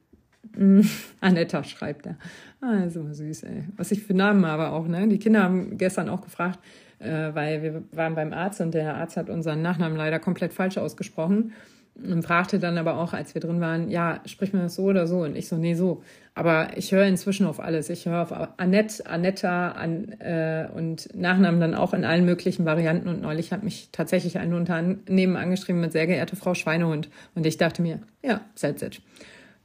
Mm, 0.57 0.81
Anetta 1.21 1.63
schreibt 1.63 2.07
er. 2.07 2.17
Ah, 2.59 2.89
so 2.89 3.13
süß, 3.13 3.43
ey. 3.43 3.63
Was 3.77 3.91
ich 3.91 4.03
für 4.03 4.13
Namen 4.13 4.45
habe 4.45 4.71
auch, 4.71 4.85
ne? 4.85 5.07
Die 5.07 5.17
Kinder 5.17 5.43
haben 5.43 5.77
gestern 5.77 6.09
auch 6.09 6.19
gefragt, 6.19 6.59
äh, 6.99 7.33
weil 7.33 7.63
wir 7.63 7.83
waren 7.93 8.15
beim 8.15 8.33
Arzt 8.33 8.59
und 8.59 8.73
der 8.73 8.95
Arzt 8.95 9.15
hat 9.15 9.29
unseren 9.29 9.61
Nachnamen 9.61 9.97
leider 9.97 10.19
komplett 10.19 10.51
falsch 10.51 10.77
ausgesprochen 10.77 11.53
und 11.95 12.23
fragte 12.23 12.59
dann 12.59 12.77
aber 12.77 12.97
auch, 12.97 13.13
als 13.13 13.33
wir 13.33 13.41
drin 13.41 13.61
waren, 13.61 13.89
ja, 13.89 14.21
sprich 14.25 14.53
mir 14.53 14.61
das 14.61 14.75
so 14.75 14.83
oder 14.83 15.07
so? 15.07 15.19
Und 15.23 15.35
ich 15.35 15.47
so, 15.47 15.57
nee, 15.57 15.75
so. 15.75 16.03
Aber 16.33 16.77
ich 16.77 16.91
höre 16.91 17.05
inzwischen 17.05 17.45
auf 17.45 17.59
alles. 17.59 17.89
Ich 17.89 18.05
höre 18.05 18.21
auf 18.21 18.33
Annette, 18.57 19.05
Anetta 19.05 19.71
an, 19.71 20.09
äh, 20.19 20.67
und 20.73 21.13
Nachnamen 21.13 21.59
dann 21.59 21.75
auch 21.75 21.93
in 21.93 22.05
allen 22.05 22.25
möglichen 22.25 22.65
Varianten. 22.65 23.09
Und 23.09 23.21
neulich 23.21 23.51
hat 23.51 23.63
mich 23.63 23.89
tatsächlich 23.91 24.39
ein 24.39 24.53
Unternehmen 24.53 25.35
angeschrieben 25.35 25.81
mit 25.81 25.91
sehr 25.91 26.07
geehrte 26.07 26.35
Frau 26.35 26.53
Schweinehund. 26.53 27.09
Und 27.35 27.45
ich 27.45 27.57
dachte 27.57 27.81
mir, 27.81 27.99
ja, 28.23 28.41
that's. 28.59 29.01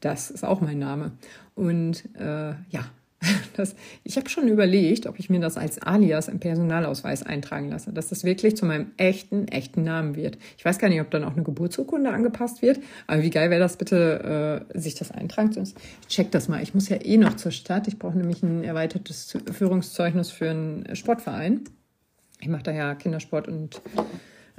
Das 0.01 0.31
ist 0.31 0.45
auch 0.45 0.61
mein 0.61 0.79
Name. 0.79 1.13
Und 1.55 2.05
äh, 2.19 2.51
ja, 2.71 2.85
das, 3.57 3.75
ich 4.05 4.17
habe 4.17 4.29
schon 4.29 4.49
überlegt, 4.49 5.07
ob 5.07 5.19
ich 5.19 5.31
mir 5.31 5.41
das 5.41 5.57
als 5.57 5.81
Alias 5.81 6.29
im 6.29 6.39
Personalausweis 6.39 7.23
eintragen 7.23 7.71
lasse, 7.71 7.93
dass 7.93 8.09
das 8.09 8.25
wirklich 8.25 8.57
zu 8.57 8.67
meinem 8.67 8.93
echten, 8.97 9.49
echten 9.49 9.85
Namen 9.85 10.17
wird. 10.17 10.39
Ich 10.59 10.65
weiß 10.65 10.79
gar 10.79 10.89
nicht, 10.89 11.01
ob 11.01 11.11
dann 11.11 11.25
auch 11.25 11.33
eine 11.33 11.43
Geburtsurkunde 11.43 12.11
angepasst 12.11 12.63
wird, 12.63 12.81
aber 13.07 13.23
wie 13.23 13.31
geil 13.31 13.51
wäre 13.51 13.61
das 13.61 13.77
bitte, 13.77 14.67
äh, 14.75 14.79
sich 14.79 14.95
das 14.95 15.11
eintragen 15.11 15.53
zu 15.53 15.61
lassen. 15.61 15.77
Ich 16.03 16.09
check 16.09 16.31
das 16.31 16.49
mal. 16.49 16.63
Ich 16.63 16.75
muss 16.75 16.89
ja 16.89 16.99
eh 17.03 17.17
noch 17.17 17.37
zur 17.37 17.53
Stadt. 17.53 17.89
Ich 17.89 17.99
brauche 17.99 18.19
nämlich 18.19 18.43
ein 18.43 18.65
erweitertes 18.65 19.37
Führungszeugnis 19.53 20.31
für 20.31 20.51
einen 20.51 20.95
Sportverein. 20.95 21.65
Ich 22.41 22.49
mache 22.49 22.65
da 22.65 22.73
ja 22.73 22.95
Kindersport 22.95 23.49
und 23.49 23.81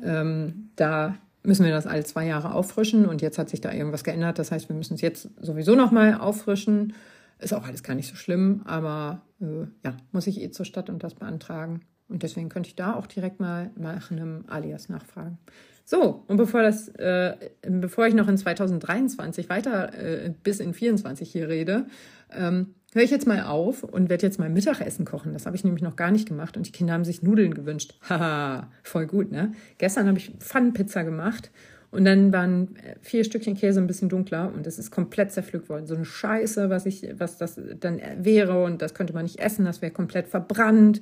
ähm, 0.03 0.69
da 0.75 1.15
müssen 1.43 1.63
wir 1.63 1.71
das 1.71 1.87
alle 1.87 2.03
zwei 2.03 2.25
Jahre 2.25 2.53
auffrischen 2.53 3.05
und 3.05 3.21
jetzt 3.21 3.37
hat 3.37 3.49
sich 3.49 3.61
da 3.61 3.71
irgendwas 3.71 4.03
geändert. 4.03 4.39
Das 4.39 4.51
heißt, 4.51 4.67
wir 4.67 4.75
müssen 4.75 4.95
es 4.95 5.01
jetzt 5.01 5.29
sowieso 5.39 5.75
nochmal 5.75 6.15
auffrischen. 6.15 6.93
Ist 7.39 7.53
auch 7.53 7.65
alles 7.65 7.83
gar 7.83 7.95
nicht 7.95 8.09
so 8.09 8.15
schlimm, 8.15 8.61
aber 8.65 9.21
äh, 9.39 9.67
ja, 9.83 9.97
muss 10.11 10.27
ich 10.27 10.41
eh 10.41 10.49
zur 10.49 10.65
Stadt 10.65 10.89
und 10.89 11.03
das 11.03 11.15
beantragen. 11.15 11.81
Und 12.09 12.23
deswegen 12.23 12.49
könnte 12.49 12.69
ich 12.69 12.75
da 12.75 12.95
auch 12.95 13.07
direkt 13.07 13.39
mal 13.39 13.71
nach 13.75 14.11
einem 14.11 14.45
Alias 14.47 14.89
nachfragen. 14.89 15.37
So, 15.83 16.23
und 16.27 16.37
bevor 16.37 16.63
das, 16.63 16.89
äh, 16.89 17.35
bevor 17.61 18.07
ich 18.07 18.13
noch 18.13 18.27
in 18.27 18.37
2023 18.37 19.49
weiter 19.49 19.93
äh, 19.93 20.33
bis 20.43 20.59
in 20.59 20.73
24 20.73 21.31
hier 21.31 21.47
rede, 21.47 21.85
ähm, 22.31 22.75
höre 22.93 23.03
ich 23.03 23.11
jetzt 23.11 23.27
mal 23.27 23.43
auf 23.43 23.83
und 23.83 24.09
werde 24.09 24.25
jetzt 24.25 24.39
mal 24.39 24.49
Mittagessen 24.49 25.05
kochen. 25.05 25.33
Das 25.33 25.45
habe 25.45 25.55
ich 25.55 25.63
nämlich 25.63 25.83
noch 25.83 25.95
gar 25.95 26.11
nicht 26.11 26.27
gemacht 26.27 26.57
und 26.57 26.67
die 26.67 26.71
Kinder 26.71 26.93
haben 26.93 27.05
sich 27.05 27.21
Nudeln 27.23 27.53
gewünscht. 27.53 27.95
Haha, 28.09 28.69
voll 28.83 29.07
gut, 29.07 29.31
ne? 29.31 29.53
Gestern 29.77 30.07
habe 30.07 30.17
ich 30.17 30.31
Pfannenpizza 30.39 31.03
gemacht 31.03 31.51
und 31.97 32.05
dann 32.05 32.31
waren 32.31 32.75
vier 33.01 33.23
Stückchen 33.23 33.55
Käse 33.55 33.81
ein 33.81 33.87
bisschen 33.87 34.07
dunkler 34.07 34.53
und 34.53 34.67
es 34.67 34.77
ist 34.77 34.91
komplett 34.91 35.31
zerpflückt 35.31 35.67
worden. 35.67 35.87
So 35.87 35.95
eine 35.95 36.05
Scheiße, 36.05 36.69
was 36.69 36.85
ich, 36.85 37.07
was 37.17 37.37
das 37.37 37.59
dann 37.79 37.99
wäre 38.19 38.63
und 38.63 38.83
das 38.83 38.93
könnte 38.93 39.13
man 39.13 39.23
nicht 39.23 39.39
essen, 39.39 39.65
das 39.65 39.81
wäre 39.81 39.91
komplett 39.91 40.27
verbrannt. 40.27 41.01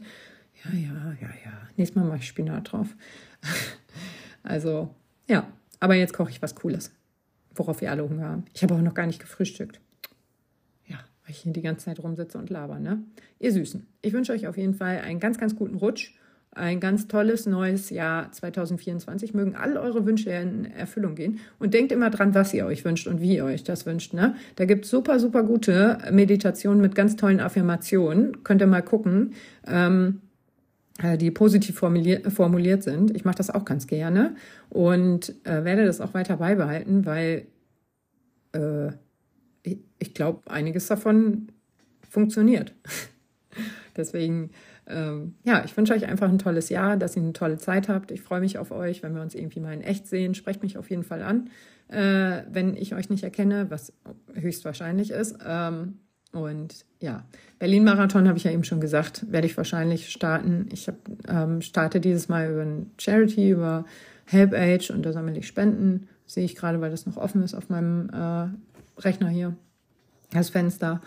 Ja, 0.64 0.72
ja, 0.72 1.16
ja, 1.22 1.28
ja. 1.44 1.52
Nächstes 1.76 1.98
Mal 1.98 2.08
mache 2.08 2.20
ich 2.20 2.28
Spinat 2.28 2.72
drauf. 2.72 2.96
also, 4.44 4.96
ja. 5.28 5.52
Aber 5.82 5.96
jetzt 5.96 6.14
koche 6.14 6.30
ich 6.32 6.42
was 6.42 6.56
Cooles, 6.56 6.94
worauf 7.54 7.82
wir 7.82 7.92
alle 7.92 8.08
Hunger 8.08 8.30
haben. 8.30 8.46
Ich 8.54 8.64
habe 8.64 8.74
auch 8.74 8.82
noch 8.82 8.94
gar 8.94 9.06
nicht 9.06 9.20
gefrühstückt. 9.20 9.82
Ja, 10.88 10.96
weil 11.26 11.32
ich 11.32 11.40
hier 11.40 11.52
die 11.52 11.62
ganze 11.62 11.84
Zeit 11.88 12.02
rumsitze 12.02 12.38
und 12.38 12.50
laber, 12.50 12.80
ne? 12.80 13.04
Ihr 13.40 13.52
Süßen. 13.52 13.86
Ich 14.02 14.14
wünsche 14.14 14.32
euch 14.32 14.48
auf 14.48 14.56
jeden 14.56 14.76
Fall 14.76 15.00
einen 15.00 15.20
ganz, 15.20 15.38
ganz 15.38 15.58
guten 15.58 15.76
Rutsch 15.76 16.14
ein 16.56 16.80
ganz 16.80 17.08
tolles 17.08 17.46
neues 17.46 17.90
Jahr 17.90 18.32
2024. 18.32 19.34
Mögen 19.34 19.56
all 19.56 19.78
eure 19.78 20.06
Wünsche 20.06 20.32
in 20.32 20.66
Erfüllung 20.66 21.16
gehen. 21.16 21.40
Und 21.60 21.74
denkt 21.74 21.92
immer 21.92 22.10
dran, 22.10 22.34
was 22.34 22.54
ihr 22.54 22.66
euch 22.66 22.84
wünscht 22.86 23.08
und 23.08 23.22
wie 23.22 23.36
ihr 23.36 23.46
euch 23.46 23.64
das 23.64 23.86
wünscht. 23.86 24.14
Ne? 24.14 24.36
Da 24.56 24.66
gibt 24.66 24.86
es 24.86 24.92
super, 24.92 25.20
super 25.20 25.44
gute 25.44 25.98
Meditationen 26.12 26.82
mit 26.82 26.96
ganz 26.96 27.18
tollen 27.18 27.42
Affirmationen. 27.42 28.44
Könnt 28.44 28.62
ihr 28.62 28.68
mal 28.68 28.82
gucken. 28.82 29.34
Ähm, 29.68 30.22
äh, 31.04 31.18
die 31.18 31.30
positiv 31.30 31.78
formuliert, 31.78 32.32
formuliert 32.32 32.84
sind. 32.84 33.14
Ich 33.16 33.26
mache 33.26 33.36
das 33.36 33.50
auch 33.50 33.66
ganz 33.66 33.86
gerne 33.86 34.36
und 34.70 35.36
äh, 35.44 35.66
werde 35.66 35.86
das 35.86 36.00
auch 36.00 36.14
weiter 36.14 36.38
beibehalten, 36.38 37.06
weil 37.06 37.48
äh, 38.54 38.92
ich, 39.64 39.80
ich 40.00 40.14
glaube, 40.14 40.50
einiges 40.50 40.88
davon 40.88 41.50
funktioniert. 42.10 42.74
Deswegen 43.98 44.52
ähm, 44.88 45.36
ja, 45.44 45.64
ich 45.66 45.76
wünsche 45.76 45.94
euch 45.94 46.06
einfach 46.06 46.30
ein 46.30 46.38
tolles 46.38 46.70
Jahr, 46.70 46.98
dass 46.98 47.16
ihr 47.16 47.24
eine 47.24 47.34
tolle 47.34 47.58
Zeit 47.58 47.90
habt. 47.90 48.12
Ich 48.12 48.22
freue 48.22 48.42
mich 48.42 48.58
auf 48.58 48.72
euch, 48.72 49.02
wenn 49.04 49.16
wir 49.16 49.22
uns 49.22 49.34
irgendwie 49.34 49.60
mal 49.60 49.74
in 49.74 49.82
echt 49.82 50.08
sehen. 50.08 50.36
Sprecht 50.36 50.62
mich 50.62 50.78
auf 50.78 50.90
jeden 50.90 51.04
Fall 51.04 51.22
an, 51.24 51.50
äh, 51.88 52.44
wenn 52.52 52.76
ich 52.78 52.94
euch 52.94 53.10
nicht 53.10 53.24
erkenne, 53.24 53.70
was 53.70 53.94
höchstwahrscheinlich 54.34 55.12
ist. 55.12 55.38
Ähm, 55.46 56.00
und 56.32 56.86
ja, 57.00 57.26
Berlin-Marathon 57.60 58.28
habe 58.28 58.38
ich 58.38 58.44
ja 58.44 58.52
eben 58.52 58.64
schon 58.64 58.82
gesagt, 58.82 59.32
werde 59.32 59.48
ich 59.48 59.58
wahrscheinlich 59.58 60.10
starten. 60.10 60.68
Ich 60.72 60.88
hab, 60.88 60.96
ähm, 61.28 61.62
starte 61.62 62.00
dieses 62.00 62.28
Mal 62.28 62.52
über 62.52 62.62
ein 62.62 62.92
Charity, 62.98 63.52
über 63.52 63.86
HelpAge 64.26 64.92
und 64.94 65.04
da 65.04 65.14
sammle 65.14 65.38
ich 65.38 65.48
Spenden. 65.48 66.10
Sehe 66.26 66.44
ich 66.44 66.56
gerade, 66.56 66.82
weil 66.82 66.92
das 66.92 67.06
noch 67.06 67.18
offen 67.18 67.42
ist 67.44 67.54
auf 67.54 67.70
meinem 67.70 68.10
äh, 68.10 69.02
Rechner 69.02 69.30
hier, 69.30 69.56
das 70.32 70.50
Fenster. 70.50 71.02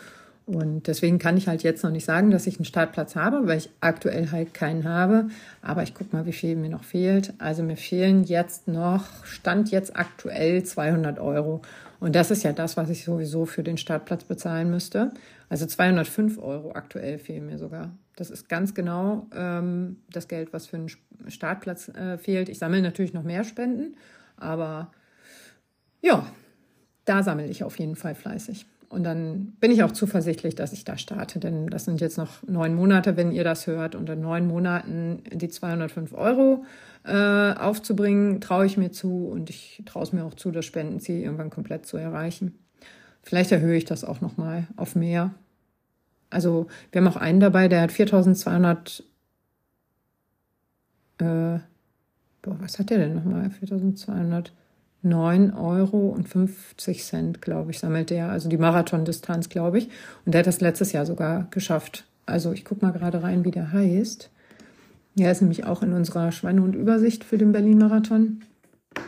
Und 0.48 0.86
deswegen 0.86 1.18
kann 1.18 1.36
ich 1.36 1.46
halt 1.46 1.62
jetzt 1.62 1.84
noch 1.84 1.90
nicht 1.90 2.06
sagen, 2.06 2.30
dass 2.30 2.46
ich 2.46 2.56
einen 2.56 2.64
Startplatz 2.64 3.16
habe, 3.16 3.46
weil 3.46 3.58
ich 3.58 3.68
aktuell 3.80 4.30
halt 4.30 4.54
keinen 4.54 4.88
habe. 4.88 5.28
Aber 5.60 5.82
ich 5.82 5.92
gucke 5.92 6.16
mal, 6.16 6.24
wie 6.24 6.32
viel 6.32 6.56
mir 6.56 6.70
noch 6.70 6.84
fehlt. 6.84 7.34
Also 7.36 7.62
mir 7.62 7.76
fehlen 7.76 8.24
jetzt 8.24 8.66
noch, 8.66 9.26
stand 9.26 9.70
jetzt 9.70 9.94
aktuell 9.94 10.62
200 10.62 11.18
Euro. 11.18 11.60
Und 12.00 12.14
das 12.14 12.30
ist 12.30 12.44
ja 12.44 12.54
das, 12.54 12.78
was 12.78 12.88
ich 12.88 13.04
sowieso 13.04 13.44
für 13.44 13.62
den 13.62 13.76
Startplatz 13.76 14.24
bezahlen 14.24 14.70
müsste. 14.70 15.12
Also 15.50 15.66
205 15.66 16.38
Euro 16.38 16.72
aktuell 16.72 17.18
fehlen 17.18 17.44
mir 17.44 17.58
sogar. 17.58 17.90
Das 18.16 18.30
ist 18.30 18.48
ganz 18.48 18.72
genau 18.72 19.26
ähm, 19.36 19.98
das 20.10 20.28
Geld, 20.28 20.54
was 20.54 20.66
für 20.66 20.78
einen 20.78 20.88
Startplatz 21.28 21.88
äh, 21.88 22.16
fehlt. 22.16 22.48
Ich 22.48 22.58
sammle 22.58 22.80
natürlich 22.80 23.12
noch 23.12 23.22
mehr 23.22 23.44
Spenden, 23.44 23.96
aber 24.38 24.92
ja, 26.00 26.26
da 27.04 27.22
sammle 27.22 27.48
ich 27.48 27.64
auf 27.64 27.78
jeden 27.78 27.96
Fall 27.96 28.14
fleißig. 28.14 28.64
Und 28.88 29.04
dann 29.04 29.52
bin 29.60 29.70
ich 29.70 29.82
auch 29.82 29.92
zuversichtlich, 29.92 30.54
dass 30.54 30.72
ich 30.72 30.84
da 30.84 30.96
starte, 30.96 31.38
denn 31.38 31.66
das 31.66 31.84
sind 31.84 32.00
jetzt 32.00 32.16
noch 32.16 32.42
neun 32.46 32.74
Monate, 32.74 33.18
wenn 33.18 33.32
ihr 33.32 33.44
das 33.44 33.66
hört. 33.66 33.94
Und 33.94 34.08
in 34.08 34.22
neun 34.22 34.46
Monaten 34.46 35.22
die 35.30 35.48
205 35.48 36.14
Euro 36.14 36.64
äh, 37.04 37.52
aufzubringen, 37.52 38.40
traue 38.40 38.64
ich 38.64 38.78
mir 38.78 38.90
zu 38.90 39.28
und 39.28 39.50
ich 39.50 39.82
traue 39.84 40.04
es 40.04 40.12
mir 40.12 40.24
auch 40.24 40.34
zu, 40.34 40.50
das 40.50 40.64
Spendenziel 40.64 41.20
irgendwann 41.20 41.50
komplett 41.50 41.84
zu 41.84 41.98
erreichen. 41.98 42.58
Vielleicht 43.22 43.52
erhöhe 43.52 43.76
ich 43.76 43.84
das 43.84 44.04
auch 44.04 44.22
nochmal 44.22 44.66
auf 44.76 44.94
mehr. 44.94 45.34
Also 46.30 46.66
wir 46.90 47.00
haben 47.00 47.08
auch 47.08 47.16
einen 47.16 47.40
dabei, 47.40 47.68
der 47.68 47.82
hat 47.82 47.92
4200, 47.92 49.04
äh, 51.18 51.24
boah, 52.42 52.56
was 52.60 52.78
hat 52.78 52.88
der 52.88 52.98
denn 52.98 53.14
nochmal? 53.14 53.50
4200 53.50 54.52
9 55.02 55.52
Euro 55.54 56.08
und 56.08 56.28
50 56.28 57.04
Cent, 57.04 57.42
glaube 57.42 57.70
ich, 57.70 57.78
sammelt 57.78 58.10
der. 58.10 58.30
Also 58.30 58.48
die 58.48 58.58
Marathondistanz, 58.58 59.48
glaube 59.48 59.78
ich. 59.78 59.88
Und 60.24 60.34
der 60.34 60.40
hat 60.40 60.46
das 60.46 60.60
letztes 60.60 60.92
Jahr 60.92 61.06
sogar 61.06 61.46
geschafft. 61.50 62.04
Also 62.26 62.52
ich 62.52 62.64
gucke 62.64 62.84
mal 62.84 62.92
gerade 62.92 63.22
rein, 63.22 63.44
wie 63.44 63.50
der 63.50 63.72
heißt. 63.72 64.30
Der 65.14 65.32
ist 65.32 65.40
nämlich 65.40 65.64
auch 65.64 65.82
in 65.82 65.92
unserer 65.92 66.30
Schweinehund-Übersicht 66.30 67.24
für 67.24 67.38
den 67.38 67.52
Berlin-Marathon. 67.52 68.42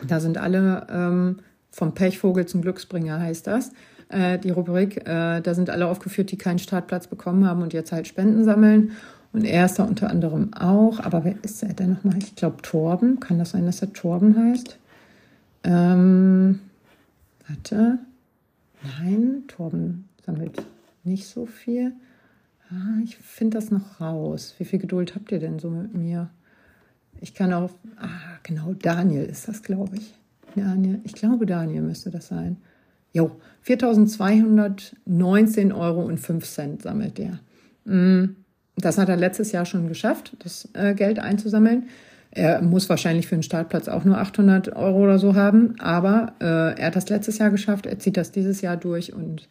Da 0.06 0.20
sind 0.20 0.38
alle 0.38 0.86
ähm, 0.90 1.36
vom 1.70 1.94
Pechvogel 1.94 2.46
zum 2.46 2.62
Glücksbringer 2.62 3.20
heißt 3.20 3.46
das. 3.46 3.72
Äh, 4.08 4.38
die 4.38 4.50
Rubrik, 4.50 5.08
äh, 5.08 5.40
da 5.40 5.54
sind 5.54 5.70
alle 5.70 5.86
aufgeführt, 5.86 6.30
die 6.32 6.36
keinen 6.36 6.58
Startplatz 6.58 7.06
bekommen 7.06 7.46
haben 7.46 7.62
und 7.62 7.72
jetzt 7.72 7.92
halt 7.92 8.08
Spenden 8.08 8.44
sammeln. 8.44 8.92
Und 9.32 9.44
er 9.44 9.66
ist 9.66 9.78
da 9.78 9.84
unter 9.84 10.10
anderem 10.10 10.52
auch. 10.54 10.98
Aber 10.98 11.24
wer 11.24 11.36
ist 11.42 11.62
er 11.62 11.72
denn 11.72 11.90
nochmal? 11.90 12.18
Ich 12.18 12.34
glaube 12.34 12.62
Torben. 12.62 13.20
Kann 13.20 13.38
das 13.38 13.50
sein, 13.50 13.66
dass 13.66 13.80
er 13.80 13.92
Torben 13.92 14.36
heißt? 14.36 14.79
Ähm, 15.64 16.60
warte. 17.46 17.98
Nein, 18.82 19.44
Torben 19.46 20.08
sammelt 20.24 20.62
nicht 21.04 21.26
so 21.26 21.46
viel. 21.46 21.92
Ah, 22.70 22.98
ich 23.04 23.16
finde 23.16 23.58
das 23.58 23.70
noch 23.70 24.00
raus. 24.00 24.54
Wie 24.58 24.64
viel 24.64 24.78
Geduld 24.78 25.14
habt 25.14 25.32
ihr 25.32 25.40
denn 25.40 25.58
so 25.58 25.70
mit 25.70 25.94
mir? 25.94 26.30
Ich 27.20 27.34
kann 27.34 27.52
auch, 27.52 27.70
ah, 27.96 28.38
genau, 28.42 28.72
Daniel 28.74 29.24
ist 29.24 29.48
das, 29.48 29.62
glaube 29.62 29.96
ich. 29.96 30.14
Daniel, 30.56 31.00
ich 31.04 31.12
glaube, 31.12 31.46
Daniel 31.46 31.82
müsste 31.82 32.10
das 32.10 32.26
sein. 32.28 32.56
Jo, 33.12 33.32
4.219 33.66 35.76
Euro 35.76 36.02
und 36.02 36.18
5 36.18 36.46
Cent 36.46 36.82
sammelt 36.82 37.18
der. 37.18 37.40
Mm, 37.84 38.36
das 38.76 38.98
hat 38.98 39.08
er 39.08 39.16
letztes 39.16 39.52
Jahr 39.52 39.66
schon 39.66 39.88
geschafft, 39.88 40.36
das 40.40 40.68
äh, 40.74 40.94
Geld 40.94 41.18
einzusammeln. 41.18 41.88
Er 42.32 42.62
muss 42.62 42.88
wahrscheinlich 42.88 43.26
für 43.26 43.34
einen 43.34 43.42
Startplatz 43.42 43.88
auch 43.88 44.04
nur 44.04 44.18
800 44.18 44.76
Euro 44.76 45.02
oder 45.02 45.18
so 45.18 45.34
haben, 45.34 45.74
aber 45.80 46.34
äh, 46.40 46.78
er 46.78 46.86
hat 46.86 46.96
das 46.96 47.08
letztes 47.08 47.38
Jahr 47.38 47.50
geschafft, 47.50 47.86
er 47.86 47.98
zieht 47.98 48.16
das 48.16 48.30
dieses 48.30 48.60
Jahr 48.60 48.76
durch 48.76 49.12
und 49.12 49.48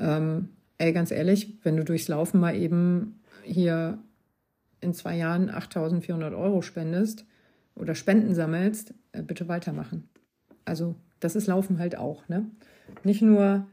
ähm, 0.00 0.48
ey, 0.78 0.92
ganz 0.92 1.10
ehrlich, 1.10 1.58
wenn 1.62 1.76
du 1.76 1.84
durchs 1.84 2.08
Laufen 2.08 2.40
mal 2.40 2.56
eben 2.56 3.20
hier 3.42 3.98
in 4.80 4.94
zwei 4.94 5.16
Jahren 5.16 5.50
8400 5.50 6.32
Euro 6.32 6.62
spendest 6.62 7.26
oder 7.74 7.94
Spenden 7.94 8.34
sammelst, 8.34 8.94
äh, 9.12 9.22
bitte 9.22 9.48
weitermachen. 9.48 10.08
Also 10.64 10.94
das 11.20 11.36
ist 11.36 11.46
Laufen 11.46 11.78
halt 11.78 11.96
auch, 11.96 12.28
ne? 12.28 12.46
Nicht 13.04 13.22
nur, 13.22 13.66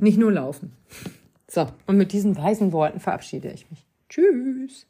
nicht 0.00 0.18
nur 0.18 0.32
Laufen. 0.32 0.72
So, 1.48 1.66
und 1.86 1.96
mit 1.96 2.12
diesen 2.12 2.36
weisen 2.36 2.72
Worten 2.72 3.00
verabschiede 3.00 3.50
ich 3.50 3.68
mich. 3.70 3.84
Tschüss. 4.08 4.86